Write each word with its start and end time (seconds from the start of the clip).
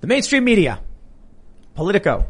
The 0.00 0.06
mainstream 0.06 0.44
media, 0.44 0.80
Politico, 1.74 2.26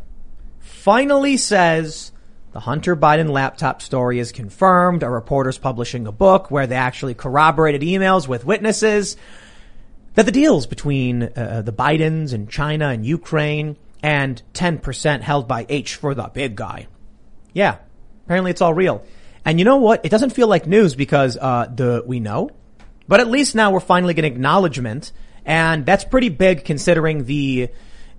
finally 0.59 1.37
says 1.37 2.11
the 2.53 2.61
Hunter 2.61 2.97
Biden 2.97 3.31
laptop 3.31 3.81
story 3.81 4.19
is 4.19 4.33
confirmed. 4.33 5.05
A 5.05 5.11
reporter's 5.11 5.57
publishing 5.59 6.09
a 6.09 6.13
book 6.13 6.51
where 6.51 6.67
they 6.67 6.75
actually 6.75 7.15
corroborated 7.15 7.83
emails 7.83 8.27
with 8.27 8.45
witnesses 8.45 9.17
that 10.15 10.27
the 10.27 10.33
deals 10.33 10.67
between 10.67 11.23
uh, 11.23 11.63
the 11.65 11.73
Bidens 11.73 12.33
and 12.33 12.51
China 12.51 12.89
and 12.89 13.07
Ukraine 13.07 13.77
and 14.03 14.43
10% 14.55 15.21
held 15.21 15.47
by 15.47 15.65
H 15.69 15.95
for 15.95 16.15
the 16.15 16.25
big 16.25 16.57
guy. 16.57 16.89
Yeah, 17.53 17.77
apparently 18.25 18.51
it's 18.51 18.63
all 18.63 18.75
real. 18.75 19.05
And 19.45 19.61
you 19.61 19.65
know 19.65 19.77
what? 19.77 20.05
It 20.05 20.09
doesn't 20.09 20.31
feel 20.31 20.49
like 20.49 20.67
news 20.67 20.97
because 20.97 21.37
uh, 21.37 21.71
the 21.73 22.03
we 22.05 22.19
know, 22.19 22.51
but 23.07 23.21
at 23.21 23.29
least 23.29 23.55
now 23.55 23.71
we're 23.71 23.81
finally 23.81 24.15
getting 24.15 24.33
acknowledgement, 24.33 25.13
and 25.45 25.87
that's 25.87 26.05
pretty 26.05 26.29
big 26.29 26.65
considering 26.65 27.25
the 27.25 27.71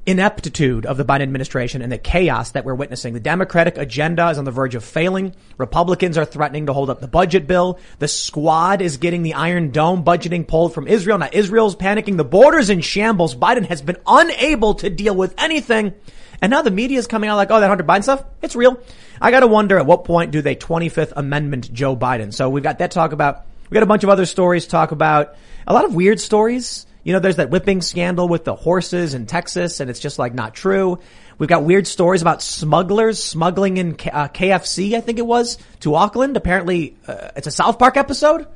ineptitude 0.06 0.86
of 0.88 0.98
the 0.98 1.06
Biden 1.06 1.22
administration 1.22 1.82
and 1.82 1.92
the 1.92 1.98
chaos 1.98 2.52
that 2.52 2.66
we're 2.66 2.74
witnessing. 2.74 3.14
The 3.14 3.20
Democratic 3.20 3.78
agenda 3.78 4.30
is 4.30 4.40
on 4.40 4.46
the 4.46 4.52
verge 4.52 4.74
of 4.74 4.84
failing. 4.84 5.36
Republicans 5.58 6.18
are 6.18 6.26
threatening 6.26 6.66
to 6.66 6.74
hold 6.74 6.90
up 6.90 7.02
the 7.02 7.08
budget 7.08 7.46
bill. 7.46 7.80
The 8.00 8.08
squad 8.08 8.82
is 8.82 8.98
getting 8.98 9.22
the 9.22 9.36
Iron 9.36 9.70
Dome 9.70 10.04
budgeting 10.04 10.48
pulled 10.48 10.74
from 10.74 10.88
Israel. 10.88 11.20
Now 11.20 11.30
Israel's 11.32 11.76
panicking. 11.76 12.18
The 12.18 12.26
border's 12.26 12.70
in 12.70 12.82
shambles. 12.82 13.36
Biden 13.36 13.66
has 13.68 13.82
been 13.82 13.98
unable 14.08 14.74
to 14.76 14.90
deal 14.90 15.16
with 15.16 15.36
anything. 15.38 15.94
And 16.42 16.50
now 16.50 16.64
the 16.64 16.72
media 16.72 16.98
is 16.98 17.06
coming 17.06 17.30
out 17.30 17.36
like, 17.36 17.52
oh, 17.52 17.60
that 17.60 17.68
Hunter 17.68 17.84
Biden 17.84 18.02
stuff, 18.04 18.24
it's 18.42 18.56
real. 18.56 18.80
I 19.22 19.30
gotta 19.30 19.46
wonder 19.46 19.78
at 19.78 19.86
what 19.86 20.04
point 20.06 20.32
do 20.32 20.42
they 20.42 20.56
25th 20.56 21.14
Amendment 21.16 21.72
Joe 21.72 21.96
Biden? 21.96 22.34
So 22.34 22.50
we've 22.50 22.64
got 22.64 22.80
that 22.80 22.90
talk 22.90 23.12
about. 23.12 23.46
We 23.70 23.76
got 23.76 23.84
a 23.84 23.88
bunch 23.88 24.04
of 24.04 24.10
other 24.10 24.26
stories 24.26 24.66
talk 24.66 24.92
about. 24.92 25.36
A 25.68 25.74
lot 25.74 25.86
of 25.86 25.94
weird 25.94 26.20
stories. 26.20 26.88
You 27.04 27.14
know, 27.14 27.20
there's 27.20 27.38
that 27.38 27.50
whipping 27.50 27.82
scandal 27.82 28.28
with 28.28 28.44
the 28.44 28.56
horses 28.56 29.14
in 29.14 29.26
Texas 29.26 29.80
and 29.80 29.90
it's 29.90 30.00
just 30.00 30.20
like 30.20 30.34
not 30.34 30.54
true. 30.54 31.00
We've 31.38 31.50
got 31.50 31.64
weird 31.64 31.88
stories 31.88 32.22
about 32.22 32.42
smugglers 32.44 33.22
smuggling 33.24 33.78
in 33.78 33.96
K- 33.96 34.12
uh, 34.12 34.28
KFC, 34.28 34.94
I 34.94 35.02
think 35.02 35.18
it 35.18 35.26
was, 35.26 35.58
to 35.80 35.96
Auckland. 35.96 36.38
Apparently, 36.38 36.96
uh, 37.08 37.30
it's 37.36 37.48
a 37.48 37.52
South 37.52 37.80
Park 37.80 37.98
episode. 37.98 38.48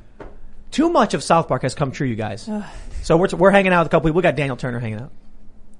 Too 0.70 0.90
much 0.90 1.14
of 1.14 1.24
South 1.24 1.48
Park 1.48 1.62
has 1.62 1.74
come 1.74 1.90
true, 1.90 2.06
you 2.06 2.14
guys. 2.14 2.48
so 3.02 3.16
we're, 3.16 3.28
we're 3.28 3.50
hanging 3.50 3.72
out 3.72 3.80
with 3.80 3.88
a 3.88 3.90
couple 3.90 4.08
people. 4.08 4.18
We 4.18 4.22
got 4.22 4.36
Daniel 4.36 4.56
Turner 4.56 4.78
hanging 4.78 5.00
out. 5.00 5.10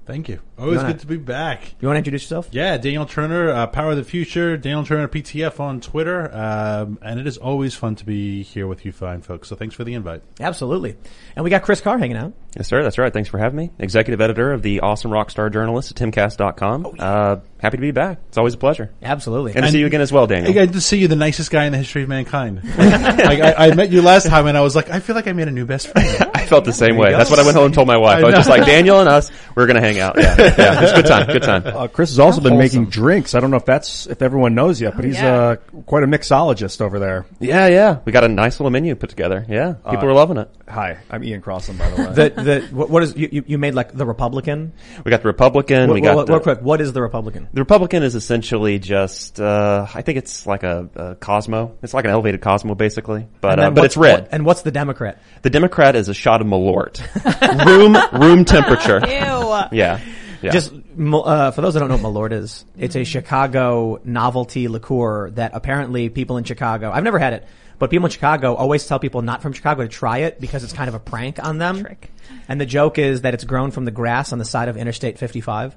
Thank 0.07 0.29
you. 0.29 0.39
Always 0.57 0.77
wanna- 0.77 0.93
good 0.93 0.99
to 1.01 1.07
be 1.07 1.17
back. 1.17 1.75
You 1.81 1.87
want 1.87 1.95
to 1.95 1.99
introduce 1.99 2.23
yourself? 2.23 2.47
Yeah, 2.51 2.77
Daniel 2.77 3.05
Turner, 3.05 3.49
uh, 3.51 3.67
Powering 3.67 3.97
the 3.97 4.03
Future, 4.05 4.55
Daniel 4.57 4.85
Turner 4.85 5.07
PTF 5.09 5.59
on 5.59 5.81
Twitter, 5.81 6.33
um, 6.33 6.97
and 7.01 7.19
it 7.19 7.27
is 7.27 7.37
always 7.37 7.75
fun 7.75 7.95
to 7.95 8.05
be 8.05 8.41
here 8.41 8.65
with 8.67 8.85
you 8.85 8.91
fine 8.93 9.21
folks. 9.21 9.49
So 9.49 9.55
thanks 9.57 9.75
for 9.75 9.83
the 9.83 9.93
invite. 9.93 10.21
Absolutely. 10.39 10.95
And 11.35 11.43
we 11.43 11.49
got 11.49 11.61
Chris 11.61 11.81
Karr 11.81 11.97
hanging 11.97 12.17
out. 12.17 12.33
Yes, 12.55 12.67
sir. 12.69 12.81
That's 12.81 12.97
right. 12.97 13.13
Thanks 13.13 13.29
for 13.29 13.37
having 13.37 13.57
me. 13.57 13.71
Executive 13.77 14.21
editor 14.21 14.53
of 14.53 14.61
the 14.61 14.79
awesome 14.79 15.11
rockstar 15.11 15.51
journalist 15.51 15.91
at 15.91 15.97
timcast.com. 15.97 16.95
Uh, 16.97 17.35
happy 17.59 17.77
to 17.77 17.81
be 17.81 17.91
back. 17.91 18.19
It's 18.29 18.37
always 18.37 18.53
a 18.53 18.57
pleasure. 18.57 18.91
Absolutely. 19.01 19.53
And 19.55 19.65
to 19.65 19.71
see 19.71 19.79
you 19.79 19.85
again 19.85 20.01
as 20.01 20.11
well, 20.11 20.27
Daniel. 20.27 20.49
I 20.51 20.53
got 20.65 20.73
to 20.73 20.81
see 20.81 20.97
you, 20.99 21.07
the 21.07 21.15
nicest 21.15 21.51
guy 21.51 21.65
in 21.65 21.71
the 21.71 21.77
history 21.77 22.03
of 22.03 22.09
mankind. 22.09 22.63
like 22.77 23.39
I, 23.41 23.67
I 23.69 23.75
met 23.75 23.89
you 23.89 24.01
last 24.01 24.27
time, 24.27 24.47
and 24.47 24.57
I 24.57 24.61
was 24.61 24.75
like, 24.75 24.89
I 24.89 24.99
feel 24.99 25.15
like 25.15 25.27
I 25.27 25.33
made 25.33 25.47
a 25.47 25.51
new 25.51 25.65
best 25.65 25.87
friend. 25.87 26.29
I 26.33 26.45
felt 26.45 26.65
the 26.65 26.73
same 26.73 26.97
way. 26.97 27.11
That's 27.11 27.29
what 27.29 27.39
I 27.39 27.43
went 27.43 27.55
home 27.55 27.65
and 27.65 27.73
told 27.73 27.87
my 27.87 27.97
wife. 27.97 28.17
I, 28.17 28.21
I 28.21 28.25
was 28.25 28.35
just 28.35 28.49
like, 28.49 28.65
Daniel 28.65 28.99
and 28.99 29.09
us, 29.09 29.31
we're 29.55 29.65
going 29.65 29.75
to 29.75 29.81
hang 29.81 29.99
out. 29.99 30.15
Yeah. 30.17 30.35
Yeah. 30.37 30.83
It's 30.83 30.91
a 30.91 30.95
good 30.95 31.05
time. 31.05 31.27
Good 31.27 31.43
time. 31.43 31.63
Uh, 31.65 31.87
Chris 31.87 32.09
has 32.09 32.19
also 32.19 32.41
been 32.41 32.57
making 32.57 32.85
drinks. 32.85 33.35
I 33.35 33.39
don't 33.39 33.51
know 33.51 33.57
if 33.57 33.65
that's 33.65 34.07
if 34.07 34.21
everyone 34.21 34.55
knows 34.55 34.79
yet, 34.79 34.95
but 34.95 35.05
he's 35.05 35.15
yeah. 35.15 35.35
uh, 35.35 35.55
quite 35.85 36.03
a 36.03 36.07
mixologist 36.07 36.81
over 36.81 36.99
there. 36.99 37.25
Yeah. 37.39 37.67
Yeah. 37.67 37.99
We 38.05 38.11
got 38.11 38.23
a 38.23 38.27
nice 38.27 38.59
little 38.59 38.71
menu 38.71 38.95
put 38.95 39.09
together. 39.09 39.45
Yeah. 39.47 39.73
People 39.89 40.09
are 40.09 40.13
loving 40.13 40.37
it. 40.37 40.49
Hi, 40.69 40.97
I'm 41.09 41.23
Ian 41.23 41.41
Crossland, 41.41 41.79
by 41.79 41.89
the 41.89 41.95
way. 41.95 42.13
The, 42.13 42.41
the, 42.41 42.75
what, 42.75 42.89
what 42.89 43.03
is, 43.03 43.15
you, 43.15 43.29
you- 43.31 43.43
you 43.47 43.57
made 43.57 43.73
like 43.73 43.93
the 43.93 44.05
Republican? 44.05 44.73
We 45.05 45.11
got 45.11 45.21
the 45.21 45.27
Republican. 45.27 45.89
we 45.89 46.01
got 46.01 46.15
what- 46.15 46.27
the, 46.27 46.33
real 46.33 46.41
quick, 46.41 46.61
what 46.61 46.81
is 46.81 46.91
the 46.91 47.01
Republican? 47.01 47.46
The 47.53 47.61
Republican 47.61 48.03
is 48.03 48.15
essentially 48.15 48.77
just, 48.79 49.39
uh, 49.39 49.87
I 49.93 50.01
think 50.01 50.17
it's 50.17 50.45
like 50.45 50.63
a, 50.63 50.89
a 50.95 51.15
Cosmo. 51.15 51.75
It's 51.81 51.93
like 51.93 52.05
an 52.05 52.11
elevated 52.11 52.41
Cosmo, 52.41 52.75
basically. 52.75 53.27
But, 53.41 53.59
uh, 53.59 53.71
but 53.71 53.85
it's 53.85 53.97
red. 53.97 54.21
what- 54.23 54.29
and 54.33 54.45
what's 54.45 54.61
the 54.63 54.71
Democrat? 54.71 55.21
The 55.41 55.49
Democrat 55.49 55.95
is 55.95 56.09
a 56.09 56.13
shot 56.13 56.41
of 56.41 56.47
Malort. 56.47 56.99
room, 57.65 58.21
room 58.21 58.45
temperature. 58.45 58.99
Ew. 58.99 59.77
Yeah. 59.77 59.99
Yeah. 60.41 60.51
Just 60.51 60.71
uh, 60.71 61.51
for 61.51 61.61
those 61.61 61.73
that 61.73 61.79
don't 61.79 61.89
know 61.89 61.97
what 61.97 62.13
Malort 62.13 62.31
is, 62.31 62.63
it's 62.77 62.95
a 62.95 63.03
Chicago 63.03 63.99
novelty 64.03 64.67
liqueur 64.67 65.31
that 65.31 65.51
apparently 65.55 66.09
people 66.09 66.37
in 66.37 66.43
Chicago. 66.43 66.91
I've 66.91 67.03
never 67.03 67.17
had 67.17 67.33
it, 67.33 67.47
but 67.79 67.89
people 67.89 68.05
in 68.05 68.11
Chicago 68.11 68.53
always 68.53 68.85
tell 68.85 68.99
people 68.99 69.23
not 69.23 69.41
from 69.41 69.53
Chicago 69.53 69.81
to 69.83 69.89
try 69.89 70.19
it 70.19 70.39
because 70.39 70.63
it's 70.63 70.73
kind 70.73 70.89
of 70.89 70.93
a 70.95 70.99
prank 70.99 71.43
on 71.43 71.57
them. 71.57 71.81
Trick. 71.81 72.11
And 72.47 72.61
the 72.61 72.67
joke 72.67 72.99
is 72.99 73.21
that 73.21 73.33
it's 73.33 73.45
grown 73.45 73.71
from 73.71 73.85
the 73.85 73.91
grass 73.91 74.31
on 74.31 74.37
the 74.37 74.45
side 74.45 74.69
of 74.69 74.77
Interstate 74.77 75.17
55. 75.17 75.75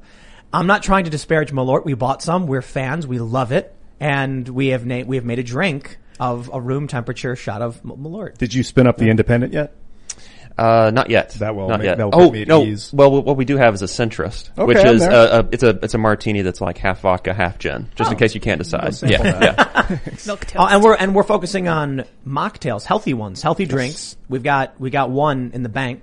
I'm 0.53 0.67
not 0.67 0.83
trying 0.83 1.05
to 1.05 1.11
disparage 1.11 1.53
Malort. 1.53 1.85
We 1.85 1.95
bought 1.95 2.23
some. 2.23 2.47
We're 2.47 2.63
fans. 2.63 3.07
We 3.07 3.19
love 3.19 3.53
it, 3.53 3.75
and 4.01 4.49
we 4.49 4.69
have 4.69 4.85
na- 4.85 5.03
we 5.05 5.17
have 5.17 5.25
made 5.25 5.39
a 5.39 5.43
drink 5.45 5.99
of 6.19 6.51
a 6.53 6.61
room 6.61 6.87
temperature 6.89 7.37
shot 7.37 7.63
of 7.63 7.81
M- 7.85 7.93
Malort. 7.93 8.37
Did 8.39 8.53
you 8.53 8.63
spin 8.63 8.87
up 8.87 8.97
the 8.99 9.09
Independent 9.11 9.53
yet? 9.53 9.75
Uh, 10.59 10.91
not 10.93 11.09
yet. 11.09 11.31
That 11.35 11.55
will 11.55 11.69
not 11.69 11.79
make- 11.79 11.87
yet. 11.87 11.99
that 11.99 12.05
will 12.11 12.21
oh 12.21 12.31
me 12.31 12.45
no. 12.45 12.65
ease. 12.65 12.93
Well, 12.93 13.23
what 13.23 13.37
we 13.37 13.45
do 13.47 13.57
have 13.57 13.73
is 13.73 13.81
a 13.83 13.87
centrist, 13.87 14.51
Okay, 14.59 14.65
which 14.67 14.85
is 14.85 15.03
a, 15.03 15.11
a, 15.11 15.49
it's 15.53 15.63
a 15.63 15.69
it's 15.83 15.95
a 15.95 15.99
martini 15.99 16.43
that's 16.43 16.61
like 16.61 16.77
half 16.77 17.01
vodka, 17.01 17.33
half 17.33 17.59
gin, 17.59 17.89
just 17.95 18.11
in 18.13 18.19
case 18.19 18.35
you 18.35 18.41
can't 18.43 18.59
decide. 18.59 18.95
sample 18.95 19.27
Yeah, 19.27 19.55
yeah. 19.89 19.99
Milk. 20.27 20.55
Uh, 20.55 20.69
and 20.73 20.83
we're 20.83 20.97
and 20.97 21.15
we're 21.15 21.23
focusing 21.23 21.69
on 21.69 22.05
mocktails, 22.27 22.85
healthy 22.85 23.15
ones, 23.15 23.41
healthy 23.41 23.65
drinks. 23.65 24.17
We've 24.29 24.43
got 24.43 24.79
we 24.79 24.91
got 24.91 25.09
one 25.11 25.53
in 25.55 25.63
the 25.63 25.69
bank 25.71 26.03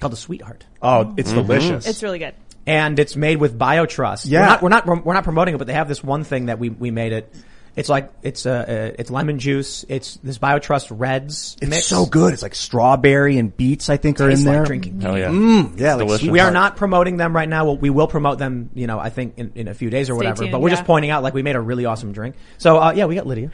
called 0.00 0.12
the 0.12 0.16
Sweetheart, 0.16 0.64
Oh, 0.80 1.12
it's 1.18 1.32
delicious. 1.32 1.86
it's 1.86 2.02
really 2.02 2.20
good. 2.20 2.34
And 2.70 2.98
it's 3.00 3.16
made 3.16 3.38
with 3.38 3.58
BioTrust. 3.58 4.26
Yeah. 4.26 4.58
we're 4.62 4.68
not 4.68 4.84
we're 4.86 4.94
not 4.94 5.04
we're 5.06 5.14
not 5.14 5.24
promoting 5.24 5.54
it, 5.54 5.58
but 5.58 5.66
they 5.66 5.72
have 5.72 5.88
this 5.88 6.04
one 6.04 6.22
thing 6.22 6.46
that 6.46 6.58
we 6.60 6.68
we 6.68 6.92
made 6.92 7.12
it. 7.12 7.34
It's 7.74 7.88
like 7.88 8.12
it's 8.22 8.46
uh, 8.46 8.50
uh 8.50 8.96
it's 8.98 9.10
lemon 9.10 9.38
juice. 9.40 9.84
It's 9.88 10.16
this 10.22 10.38
BioTrust 10.38 10.88
Reds 10.96 11.56
It's 11.60 11.70
mix. 11.70 11.86
so 11.86 12.06
good. 12.06 12.32
It's 12.32 12.42
like 12.42 12.54
strawberry 12.54 13.38
and 13.38 13.56
beets. 13.56 13.90
I 13.90 13.96
think 13.96 14.20
are 14.20 14.28
Tastes 14.28 14.44
in 14.44 14.48
like 14.48 14.56
there. 14.58 14.66
drinking. 14.66 15.00
Hell 15.00 15.18
yeah. 15.18 15.28
Mm, 15.28 15.78
yeah, 15.80 15.94
like 15.94 16.22
We 16.22 16.38
are 16.38 16.50
not 16.52 16.76
promoting 16.76 17.16
them 17.16 17.34
right 17.34 17.48
now. 17.48 17.64
Well, 17.64 17.76
we 17.76 17.90
will 17.90 18.08
promote 18.08 18.38
them, 18.38 18.70
you 18.74 18.86
know, 18.86 18.98
I 18.98 19.10
think 19.10 19.34
in, 19.36 19.52
in 19.54 19.68
a 19.68 19.74
few 19.74 19.90
days 19.90 20.10
or 20.10 20.14
whatever. 20.14 20.42
tuned, 20.42 20.52
but 20.52 20.60
we're 20.60 20.68
yeah. 20.68 20.76
just 20.76 20.84
pointing 20.84 21.10
out, 21.10 21.22
like, 21.22 21.34
we 21.34 21.42
made 21.42 21.56
a 21.56 21.60
really 21.60 21.86
awesome 21.86 22.12
drink. 22.12 22.36
So, 22.58 22.78
uh, 22.78 22.92
yeah, 22.92 23.06
we 23.06 23.14
got 23.14 23.26
Lydia. 23.26 23.50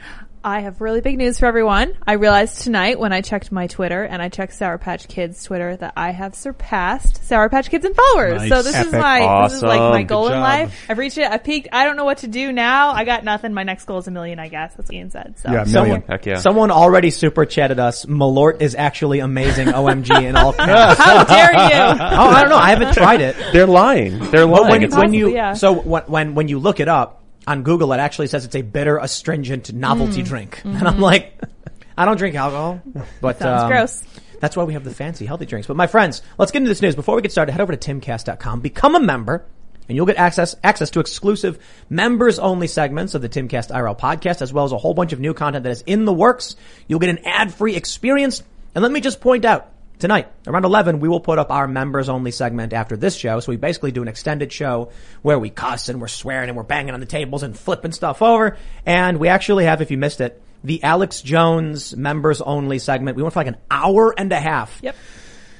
I 0.47 0.61
have 0.61 0.79
really 0.79 1.01
big 1.01 1.17
news 1.17 1.39
for 1.39 1.45
everyone. 1.45 1.97
I 2.07 2.13
realized 2.13 2.61
tonight 2.61 2.97
when 2.97 3.11
I 3.11 3.19
checked 3.19 3.51
my 3.51 3.67
Twitter 3.67 4.01
and 4.03 4.21
I 4.21 4.29
checked 4.29 4.53
Sour 4.53 4.77
Patch 4.77 5.09
Kids 5.09 5.43
Twitter 5.43 5.75
that 5.75 5.91
I 5.97 6.11
have 6.11 6.35
surpassed 6.35 7.25
Sour 7.25 7.49
Patch 7.49 7.69
Kids 7.69 7.83
in 7.83 7.93
followers. 7.93 8.43
Nice. 8.43 8.49
So 8.49 8.61
this 8.61 8.73
is 8.79 8.87
Epic. 8.93 9.01
my 9.01 9.43
this 9.43 9.57
is 9.57 9.61
like 9.61 9.81
my 9.81 10.03
goal 10.03 10.29
in 10.29 10.39
life. 10.39 10.85
I've 10.87 10.97
reached 10.97 11.17
it. 11.17 11.29
I 11.29 11.37
peaked. 11.37 11.67
I 11.73 11.83
don't 11.83 11.97
know 11.97 12.05
what 12.05 12.19
to 12.19 12.27
do 12.29 12.53
now. 12.53 12.91
I 12.91 13.03
got 13.03 13.25
nothing. 13.25 13.53
My 13.53 13.63
next 13.63 13.83
goal 13.87 13.97
is 13.97 14.07
a 14.07 14.11
million, 14.11 14.39
I 14.39 14.47
guess. 14.47 14.73
That's 14.75 14.87
what 14.87 14.95
Ian 14.95 15.11
said. 15.11 15.35
So 15.37 15.51
Yeah, 15.51 15.63
a 15.63 15.65
Someone, 15.65 15.87
million. 15.89 16.07
Heck 16.07 16.25
yeah. 16.25 16.35
someone 16.37 16.71
already 16.71 17.09
super 17.11 17.45
chatted 17.45 17.77
us. 17.79 18.05
Malort 18.05 18.61
is 18.61 18.73
actually 18.73 19.19
amazing. 19.19 19.67
OMG 19.67 20.23
in 20.23 20.37
all 20.37 20.53
caps. 20.53 20.97
how 20.97 21.25
dare 21.25 21.51
you? 21.51 21.99
oh, 22.01 22.29
I 22.29 22.39
don't 22.39 22.49
know. 22.51 22.55
I 22.57 22.69
haven't 22.69 22.93
tried 22.93 23.19
it. 23.19 23.35
They're 23.51 23.67
lying. 23.67 24.17
They're 24.17 24.47
But 24.47 24.61
lying. 24.61 24.69
when, 24.71 24.83
It's- 24.83 24.97
when 24.97 25.13
you, 25.13 25.33
yeah. 25.33 25.55
so 25.55 25.73
when, 25.73 26.03
when, 26.03 26.35
when 26.35 26.47
you 26.47 26.59
look 26.59 26.79
it 26.79 26.87
up 26.87 27.25
on 27.47 27.63
Google, 27.63 27.93
it 27.93 27.99
actually 27.99 28.27
says 28.27 28.45
it's 28.45 28.55
a 28.55 28.61
bitter, 28.61 28.97
astringent 28.97 29.73
novelty 29.73 30.21
drink. 30.21 30.61
And 30.65 30.87
I'm 30.87 30.99
like, 30.99 31.41
I 31.97 32.05
don't 32.05 32.17
drink 32.17 32.35
alcohol, 32.35 32.81
but, 33.21 33.39
Sounds 33.39 33.63
um, 33.63 33.69
gross. 33.69 34.03
That's 34.39 34.55
why 34.55 34.65
we 34.65 34.73
have 34.73 34.83
the 34.83 34.93
fancy 34.93 35.25
healthy 35.25 35.45
drinks. 35.45 35.65
But 35.65 35.77
my 35.77 35.87
friends, 35.87 36.21
let's 36.37 36.51
get 36.51 36.59
into 36.59 36.69
this 36.69 36.81
news. 36.81 36.93
Before 36.93 37.15
we 37.15 37.23
get 37.23 37.31
started, 37.31 37.53
head 37.53 37.61
over 37.61 37.75
to 37.75 37.93
timcast.com, 37.93 38.59
become 38.59 38.95
a 38.95 38.99
member, 38.99 39.45
and 39.87 39.95
you'll 39.95 40.05
get 40.05 40.17
access, 40.17 40.55
access 40.63 40.91
to 40.91 40.99
exclusive 40.99 41.57
members 41.89 42.37
only 42.37 42.67
segments 42.67 43.15
of 43.15 43.21
the 43.21 43.29
Timcast 43.29 43.71
IRL 43.71 43.97
podcast, 43.97 44.41
as 44.41 44.51
well 44.53 44.65
as 44.65 44.73
a 44.73 44.77
whole 44.77 44.93
bunch 44.93 45.13
of 45.13 45.19
new 45.19 45.33
content 45.33 45.63
that 45.63 45.71
is 45.71 45.81
in 45.83 46.05
the 46.05 46.13
works. 46.13 46.55
You'll 46.87 46.99
get 46.99 47.09
an 47.09 47.25
ad 47.25 47.53
free 47.53 47.75
experience. 47.75 48.43
And 48.75 48.83
let 48.83 48.91
me 48.91 48.99
just 48.99 49.21
point 49.21 49.45
out, 49.45 49.71
tonight, 49.99 50.27
around 50.45 50.65
11, 50.65 50.99
we 50.99 51.09
will 51.09 51.19
put 51.19 51.39
up 51.39 51.51
our 51.51 51.67
members 51.67 52.09
only 52.09 52.31
segment 52.31 52.73
after 52.73 52.97
this 52.97 53.15
show. 53.15 53.39
So 53.39 53.51
we 53.51 53.57
basically 53.57 53.91
do 53.91 54.01
an 54.01 54.07
extended 54.07 54.51
show 54.51 54.91
where 55.21 55.39
we 55.39 55.49
cuss 55.49 55.89
and 55.89 55.99
we're 56.01 56.07
swearing 56.07 56.49
and 56.49 56.57
we're 56.57 56.63
banging 56.63 56.93
on 56.93 56.99
the 56.99 57.05
tables 57.05 57.43
and 57.43 57.57
flipping 57.57 57.91
stuff 57.91 58.21
over. 58.21 58.57
And 58.85 59.17
we 59.17 59.27
actually 59.27 59.65
have, 59.65 59.81
if 59.81 59.91
you 59.91 59.97
missed 59.97 60.21
it, 60.21 60.41
the 60.63 60.83
Alex 60.83 61.21
Jones 61.21 61.95
members 61.95 62.41
only 62.41 62.79
segment. 62.79 63.17
We 63.17 63.23
went 63.23 63.33
for 63.33 63.39
like 63.39 63.47
an 63.47 63.57
hour 63.69 64.13
and 64.17 64.31
a 64.31 64.39
half. 64.39 64.79
Yep. 64.81 64.95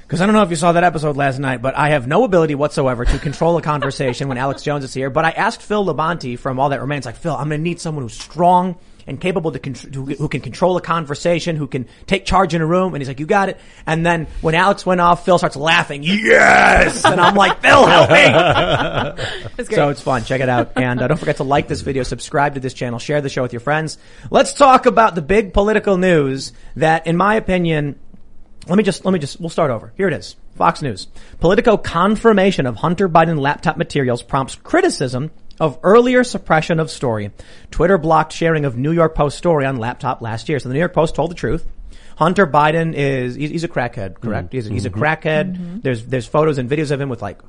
Because 0.02 0.22
I 0.22 0.26
don't 0.26 0.34
know 0.34 0.42
if 0.42 0.48
you 0.48 0.56
saw 0.56 0.72
that 0.72 0.84
episode 0.84 1.18
last 1.18 1.38
night, 1.38 1.60
but 1.60 1.76
I 1.76 1.90
have 1.90 2.06
no 2.06 2.24
ability 2.24 2.54
whatsoever 2.54 3.04
to 3.04 3.18
control 3.18 3.58
a 3.58 3.62
conversation 3.62 4.28
when 4.28 4.38
Alex 4.38 4.62
Jones 4.62 4.82
is 4.82 4.94
here. 4.94 5.10
But 5.10 5.26
I 5.26 5.32
asked 5.32 5.60
Phil 5.60 5.84
Labonte 5.84 6.38
from 6.38 6.58
All 6.58 6.70
That 6.70 6.80
Remains, 6.80 7.04
like, 7.04 7.16
Phil, 7.16 7.34
I'm 7.34 7.50
going 7.50 7.60
to 7.60 7.62
need 7.62 7.78
someone 7.78 8.04
who's 8.04 8.18
strong 8.18 8.78
and 9.08 9.18
capable 9.20 9.50
to 9.50 9.58
con- 9.58 9.74
who, 9.74 10.04
who 10.04 10.28
can 10.28 10.40
control 10.40 10.76
a 10.76 10.80
conversation, 10.80 11.56
who 11.56 11.66
can 11.66 11.88
take 12.06 12.26
charge 12.26 12.54
in 12.54 12.60
a 12.60 12.66
room. 12.66 12.94
And 12.94 13.00
he's 13.00 13.08
like, 13.08 13.18
you 13.18 13.26
got 13.26 13.48
it. 13.48 13.58
And 13.86 14.04
then 14.04 14.26
when 14.42 14.54
Alex 14.54 14.84
went 14.84 15.00
off, 15.00 15.24
Phil 15.24 15.38
starts 15.38 15.56
laughing. 15.56 16.02
Yes! 16.02 17.04
And 17.04 17.20
I'm 17.20 17.34
like, 17.34 17.60
Phil, 17.62 17.86
help 17.86 18.10
me! 18.10 19.54
Great. 19.56 19.74
So 19.74 19.88
it's 19.88 20.02
fun. 20.02 20.24
Check 20.24 20.42
it 20.42 20.48
out. 20.48 20.72
And 20.76 21.00
uh, 21.00 21.08
don't 21.08 21.16
forget 21.16 21.38
to 21.38 21.44
like 21.44 21.68
this 21.68 21.80
video, 21.80 22.02
subscribe 22.02 22.54
to 22.54 22.60
this 22.60 22.74
channel, 22.74 22.98
share 22.98 23.20
the 23.20 23.30
show 23.30 23.42
with 23.42 23.52
your 23.52 23.60
friends. 23.60 23.98
Let's 24.30 24.52
talk 24.52 24.86
about 24.86 25.14
the 25.14 25.22
big 25.22 25.54
political 25.54 25.96
news 25.96 26.52
that, 26.76 27.06
in 27.06 27.16
my 27.16 27.36
opinion, 27.36 27.98
let 28.68 28.76
me 28.76 28.84
just, 28.84 29.06
let 29.06 29.12
me 29.12 29.18
just, 29.18 29.40
we'll 29.40 29.48
start 29.48 29.70
over. 29.70 29.92
Here 29.96 30.08
it 30.08 30.14
is. 30.14 30.36
Fox 30.56 30.82
News. 30.82 31.06
Politico 31.40 31.78
confirmation 31.78 32.66
of 32.66 32.76
Hunter 32.76 33.08
Biden 33.08 33.40
laptop 33.40 33.78
materials 33.78 34.22
prompts 34.22 34.56
criticism 34.56 35.30
of 35.60 35.78
earlier 35.82 36.24
suppression 36.24 36.80
of 36.80 36.90
story. 36.90 37.30
Twitter 37.70 37.98
blocked 37.98 38.32
sharing 38.32 38.64
of 38.64 38.76
New 38.76 38.92
York 38.92 39.14
Post 39.14 39.38
story 39.38 39.66
on 39.66 39.76
laptop 39.76 40.20
last 40.22 40.48
year. 40.48 40.58
So 40.58 40.68
the 40.68 40.74
New 40.74 40.80
York 40.80 40.94
Post 40.94 41.14
told 41.14 41.30
the 41.30 41.34
truth. 41.34 41.66
Hunter 42.16 42.46
Biden 42.46 42.94
is, 42.94 43.36
he's, 43.36 43.50
he's 43.50 43.64
a 43.64 43.68
crackhead, 43.68 44.20
correct? 44.20 44.48
Mm-hmm. 44.48 44.56
He's, 44.56 44.66
a, 44.66 44.72
he's 44.72 44.84
a 44.86 44.90
mm-hmm. 44.90 45.02
crackhead. 45.02 45.52
Mm-hmm. 45.52 45.80
There's, 45.80 46.04
there's 46.04 46.26
photos 46.26 46.58
and 46.58 46.68
videos 46.68 46.90
of 46.90 47.00
him 47.00 47.08
with 47.08 47.22
like 47.22 47.40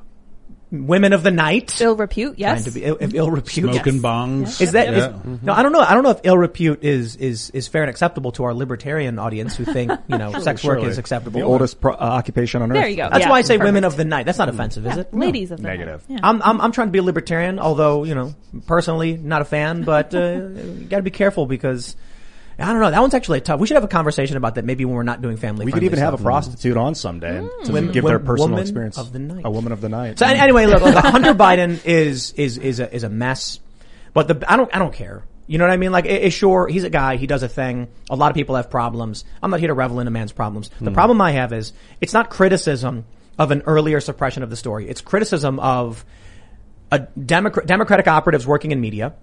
women 0.72 1.14
of 1.14 1.24
the 1.24 1.32
night. 1.32 1.80
Ill 1.82 1.96
repute, 1.96 2.38
Trying 2.38 2.56
yes. 2.56 2.64
to 2.66 2.72
be 2.72 2.84
ill, 2.84 2.98
ill 3.00 3.32
repute. 3.32 3.74
Smoking 3.74 4.02
bongs. 4.02 4.62
Is 4.62 4.72
that? 4.74 4.94
Yeah. 4.94 5.18
no? 5.42 5.54
I 5.54 5.64
don't 5.64 5.72
know. 5.72 5.80
I 5.82 5.94
don't 5.94 6.04
know 6.04 6.12
if 6.12 6.20
ill 6.24 6.38
repute 6.38 6.84
is 6.84 7.16
is 7.16 7.50
is 7.52 7.68
fair 7.68 7.84
and 7.84 7.90
acceptable 7.90 8.32
to 8.34 8.44
our 8.44 8.54
libertarian 8.54 9.20
audience 9.20 9.56
who 9.56 9.66
think 9.66 9.92
you 10.08 10.18
know 10.18 10.32
sex 10.40 10.64
work 10.64 10.78
Surely. 10.80 10.90
is 10.92 10.98
acceptable. 10.98 11.40
The 11.40 11.46
oldest 11.46 11.82
pro- 11.82 11.94
uh, 11.94 11.98
occupation 11.98 12.62
on 12.62 12.72
earth. 12.72 12.78
There 12.78 12.88
you 12.88 12.98
go. 12.98 13.10
That's 13.10 13.22
Yeah, 13.26 13.30
why 13.30 13.40
I 13.40 13.42
say 13.42 13.58
women 13.58 13.84
of 13.84 13.98
the 13.98 14.06
night. 14.06 14.26
That's 14.26 14.38
not 14.38 14.50
offensive, 14.50 14.86
is 14.86 14.96
Yeah, 14.96 15.02
it? 15.02 15.14
Ladies 15.14 15.52
of 15.52 15.58
the 15.58 15.64
Negative. 15.64 16.08
night. 16.10 16.20
Yeah. 16.22 16.28
I'm, 16.30 16.42
I'm 16.42 16.62
I'm 16.62 16.72
trying 16.72 16.88
to 16.88 16.92
be 16.92 17.00
a 17.00 17.04
libertarian, 17.04 17.60
although 17.60 18.04
you 18.04 18.16
know 18.16 18.36
personally 18.68 19.18
not 19.18 19.42
a 19.42 19.46
fan. 19.46 19.84
But 19.84 20.14
uh, 20.14 20.20
you 20.20 20.86
got 20.90 20.98
to 20.98 21.04
be 21.04 21.12
careful 21.12 21.46
because 21.46 21.96
I 22.60 22.66
don't 22.72 22.82
know. 22.82 22.92
That 22.92 23.00
one's 23.02 23.14
actually 23.14 23.42
tough. 23.42 23.60
We 23.60 23.68
should 23.68 23.76
have 23.76 23.84
a 23.84 23.88
conversation 23.90 24.36
about 24.38 24.56
that 24.56 24.66
maybe 24.66 24.84
when 24.86 24.96
we're 24.96 25.04
not 25.04 25.22
doing 25.22 25.38
family. 25.38 25.66
We 25.66 25.72
could 25.72 25.84
even 25.84 26.00
have 26.00 26.14
a 26.14 26.18
prostitute 26.18 26.78
on 26.78 26.96
someday 26.96 27.48
to 27.66 27.72
Women- 27.72 27.92
give 27.92 28.04
their 28.04 28.20
personal 28.20 28.50
woman 28.50 28.62
experience. 28.62 28.98
of 28.98 29.14
the 29.14 29.20
night. 29.20 29.42
A 29.46 29.50
woman 29.52 29.72
of 29.72 29.82
the 29.82 29.90
night. 29.90 30.20
So 30.20 30.26
an- 30.26 30.38
anyway, 30.38 30.66
look, 30.66 30.82
look, 30.82 30.96
Hunter 30.96 31.34
Biden 31.34 31.84
is 31.86 32.32
is 32.34 32.58
is 32.58 32.80
a 32.80 32.94
is 32.94 33.04
a 33.04 33.10
mess, 33.10 33.60
but 34.14 34.28
the 34.28 34.44
I 34.52 34.58
don't 34.58 34.74
I 34.76 34.80
don't 34.80 34.94
care. 34.94 35.24
You 35.48 35.58
know 35.58 35.64
what 35.66 35.72
I 35.74 35.78
mean? 35.78 35.92
Like, 35.92 36.06
eh, 36.06 36.20
eh, 36.26 36.30
sure, 36.30 36.68
he's 36.68 36.84
a 36.84 36.92
guy. 36.92 37.16
He 37.16 37.26
does 37.26 37.42
a 37.42 37.48
thing. 37.50 37.88
A 38.12 38.16
lot 38.16 38.30
of 38.30 38.36
people 38.36 38.56
have 38.56 38.70
problems. 38.70 39.26
I'm 39.42 39.50
not 39.50 39.60
here 39.60 39.70
to 39.70 39.74
revel 39.74 40.00
in 40.00 40.06
a 40.06 40.12
man's 40.12 40.32
problems. 40.32 40.70
The 40.80 40.92
problem 40.92 41.20
I 41.22 41.32
have 41.32 41.54
is 41.54 41.74
it's 42.02 42.14
not 42.14 42.30
criticism 42.30 43.06
of 43.40 43.50
an 43.50 43.64
earlier 43.66 44.00
suppression 44.00 44.44
of 44.44 44.52
the 44.52 44.56
story. 44.56 44.88
It's 44.88 45.02
criticism 45.02 45.60
of 45.60 46.06
a 46.92 47.00
Democrat, 47.00 47.66
Democratic 47.66 48.08
operatives 48.08 48.46
working 48.46 48.72
in 48.72 48.80
media, 48.80 49.14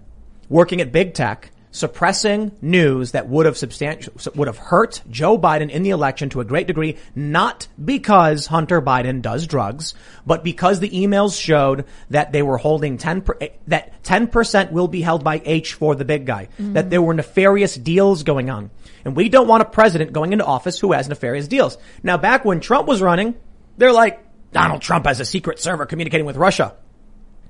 working 0.49 0.81
at 0.81 0.91
big 0.91 1.13
tech, 1.13 1.51
suppressing 1.77 2.51
news 2.61 3.11
that 3.11 3.27
would 3.29 3.45
have 3.45 3.57
substantial, 3.57 4.13
would 4.35 4.47
have 4.47 4.57
hurt 4.57 5.01
Joe 5.09 5.37
Biden 5.37 5.69
in 5.69 5.83
the 5.83 5.91
election 5.91 6.29
to 6.29 6.41
a 6.41 6.45
great 6.45 6.67
degree, 6.67 6.97
not 7.15 7.67
because 7.83 8.47
Hunter 8.47 8.81
Biden 8.81 9.21
does 9.21 9.47
drugs, 9.47 9.93
but 10.25 10.43
because 10.43 10.79
the 10.79 10.89
emails 10.89 11.39
showed 11.39 11.85
that 12.09 12.31
they 12.31 12.41
were 12.41 12.57
holding 12.57 12.97
10, 12.97 13.21
per, 13.21 13.37
eh, 13.39 13.49
that 13.67 14.03
10% 14.03 14.71
will 14.71 14.87
be 14.87 15.01
held 15.01 15.23
by 15.23 15.41
H 15.45 15.73
for 15.73 15.95
the 15.95 16.05
big 16.05 16.25
guy, 16.25 16.49
that 16.59 16.89
there 16.89 17.01
were 17.01 17.13
nefarious 17.13 17.75
deals 17.75 18.23
going 18.23 18.49
on. 18.49 18.69
And 19.05 19.15
we 19.15 19.29
don't 19.29 19.47
want 19.47 19.61
a 19.61 19.65
president 19.65 20.13
going 20.13 20.33
into 20.33 20.45
office 20.45 20.79
who 20.79 20.91
has 20.91 21.07
nefarious 21.07 21.47
deals. 21.47 21.77
Now 22.03 22.17
back 22.17 22.43
when 22.43 22.59
Trump 22.59 22.87
was 22.87 23.01
running, 23.01 23.35
they're 23.77 23.93
like, 23.93 24.23
Donald 24.51 24.81
Trump 24.81 25.05
has 25.05 25.19
a 25.19 25.25
secret 25.25 25.59
server 25.59 25.85
communicating 25.85 26.25
with 26.25 26.35
Russia. 26.35 26.75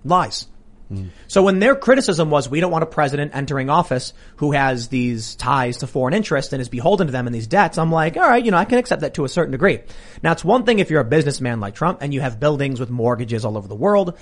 Lies. 0.03 0.47
Mm. 0.91 1.09
So 1.27 1.43
when 1.43 1.59
their 1.59 1.75
criticism 1.75 2.29
was, 2.29 2.49
we 2.49 2.59
don't 2.59 2.71
want 2.71 2.83
a 2.83 2.87
president 2.87 3.35
entering 3.35 3.69
office 3.69 4.13
who 4.37 4.53
has 4.53 4.87
these 4.87 5.35
ties 5.35 5.77
to 5.77 5.87
foreign 5.87 6.13
interest 6.13 6.53
and 6.53 6.61
is 6.61 6.69
beholden 6.69 7.07
to 7.07 7.11
them 7.11 7.27
and 7.27 7.35
these 7.35 7.47
debts, 7.47 7.77
I'm 7.77 7.91
like, 7.91 8.15
all 8.15 8.27
right, 8.27 8.43
you 8.43 8.51
know, 8.51 8.57
I 8.57 8.65
can 8.65 8.77
accept 8.77 9.01
that 9.01 9.15
to 9.15 9.25
a 9.25 9.29
certain 9.29 9.51
degree. 9.51 9.79
Now 10.23 10.31
it's 10.31 10.45
one 10.45 10.63
thing 10.63 10.79
if 10.79 10.89
you're 10.89 11.01
a 11.01 11.05
businessman 11.05 11.59
like 11.59 11.75
Trump 11.75 11.99
and 12.01 12.13
you 12.13 12.21
have 12.21 12.39
buildings 12.39 12.79
with 12.79 12.89
mortgages 12.89 13.43
all 13.43 13.57
over 13.57 13.67
the 13.67 13.75
world. 13.75 14.17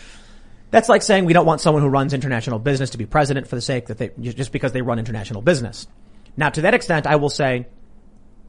That's 0.72 0.90
like 0.90 1.04
saying 1.04 1.26
we 1.26 1.34
don't 1.34 1.46
want 1.46 1.62
someone 1.62 1.84
who 1.84 1.90
runs 1.90 2.14
international 2.14 2.60
business 2.60 2.92
to 2.92 2.98
be 2.98 3.06
president 3.06 3.48
for 3.48 3.56
the 3.56 3.62
sake 3.62 3.88
that 3.88 3.98
they, 3.98 4.10
just 4.20 4.52
because 4.52 4.72
they 4.72 4.82
run 4.82 4.98
international 4.98 5.42
business. 5.42 5.88
Now 6.36 6.50
to 6.50 6.62
that 6.62 6.74
extent, 6.74 7.06
I 7.06 7.18
will 7.18 7.30
say, 7.30 7.68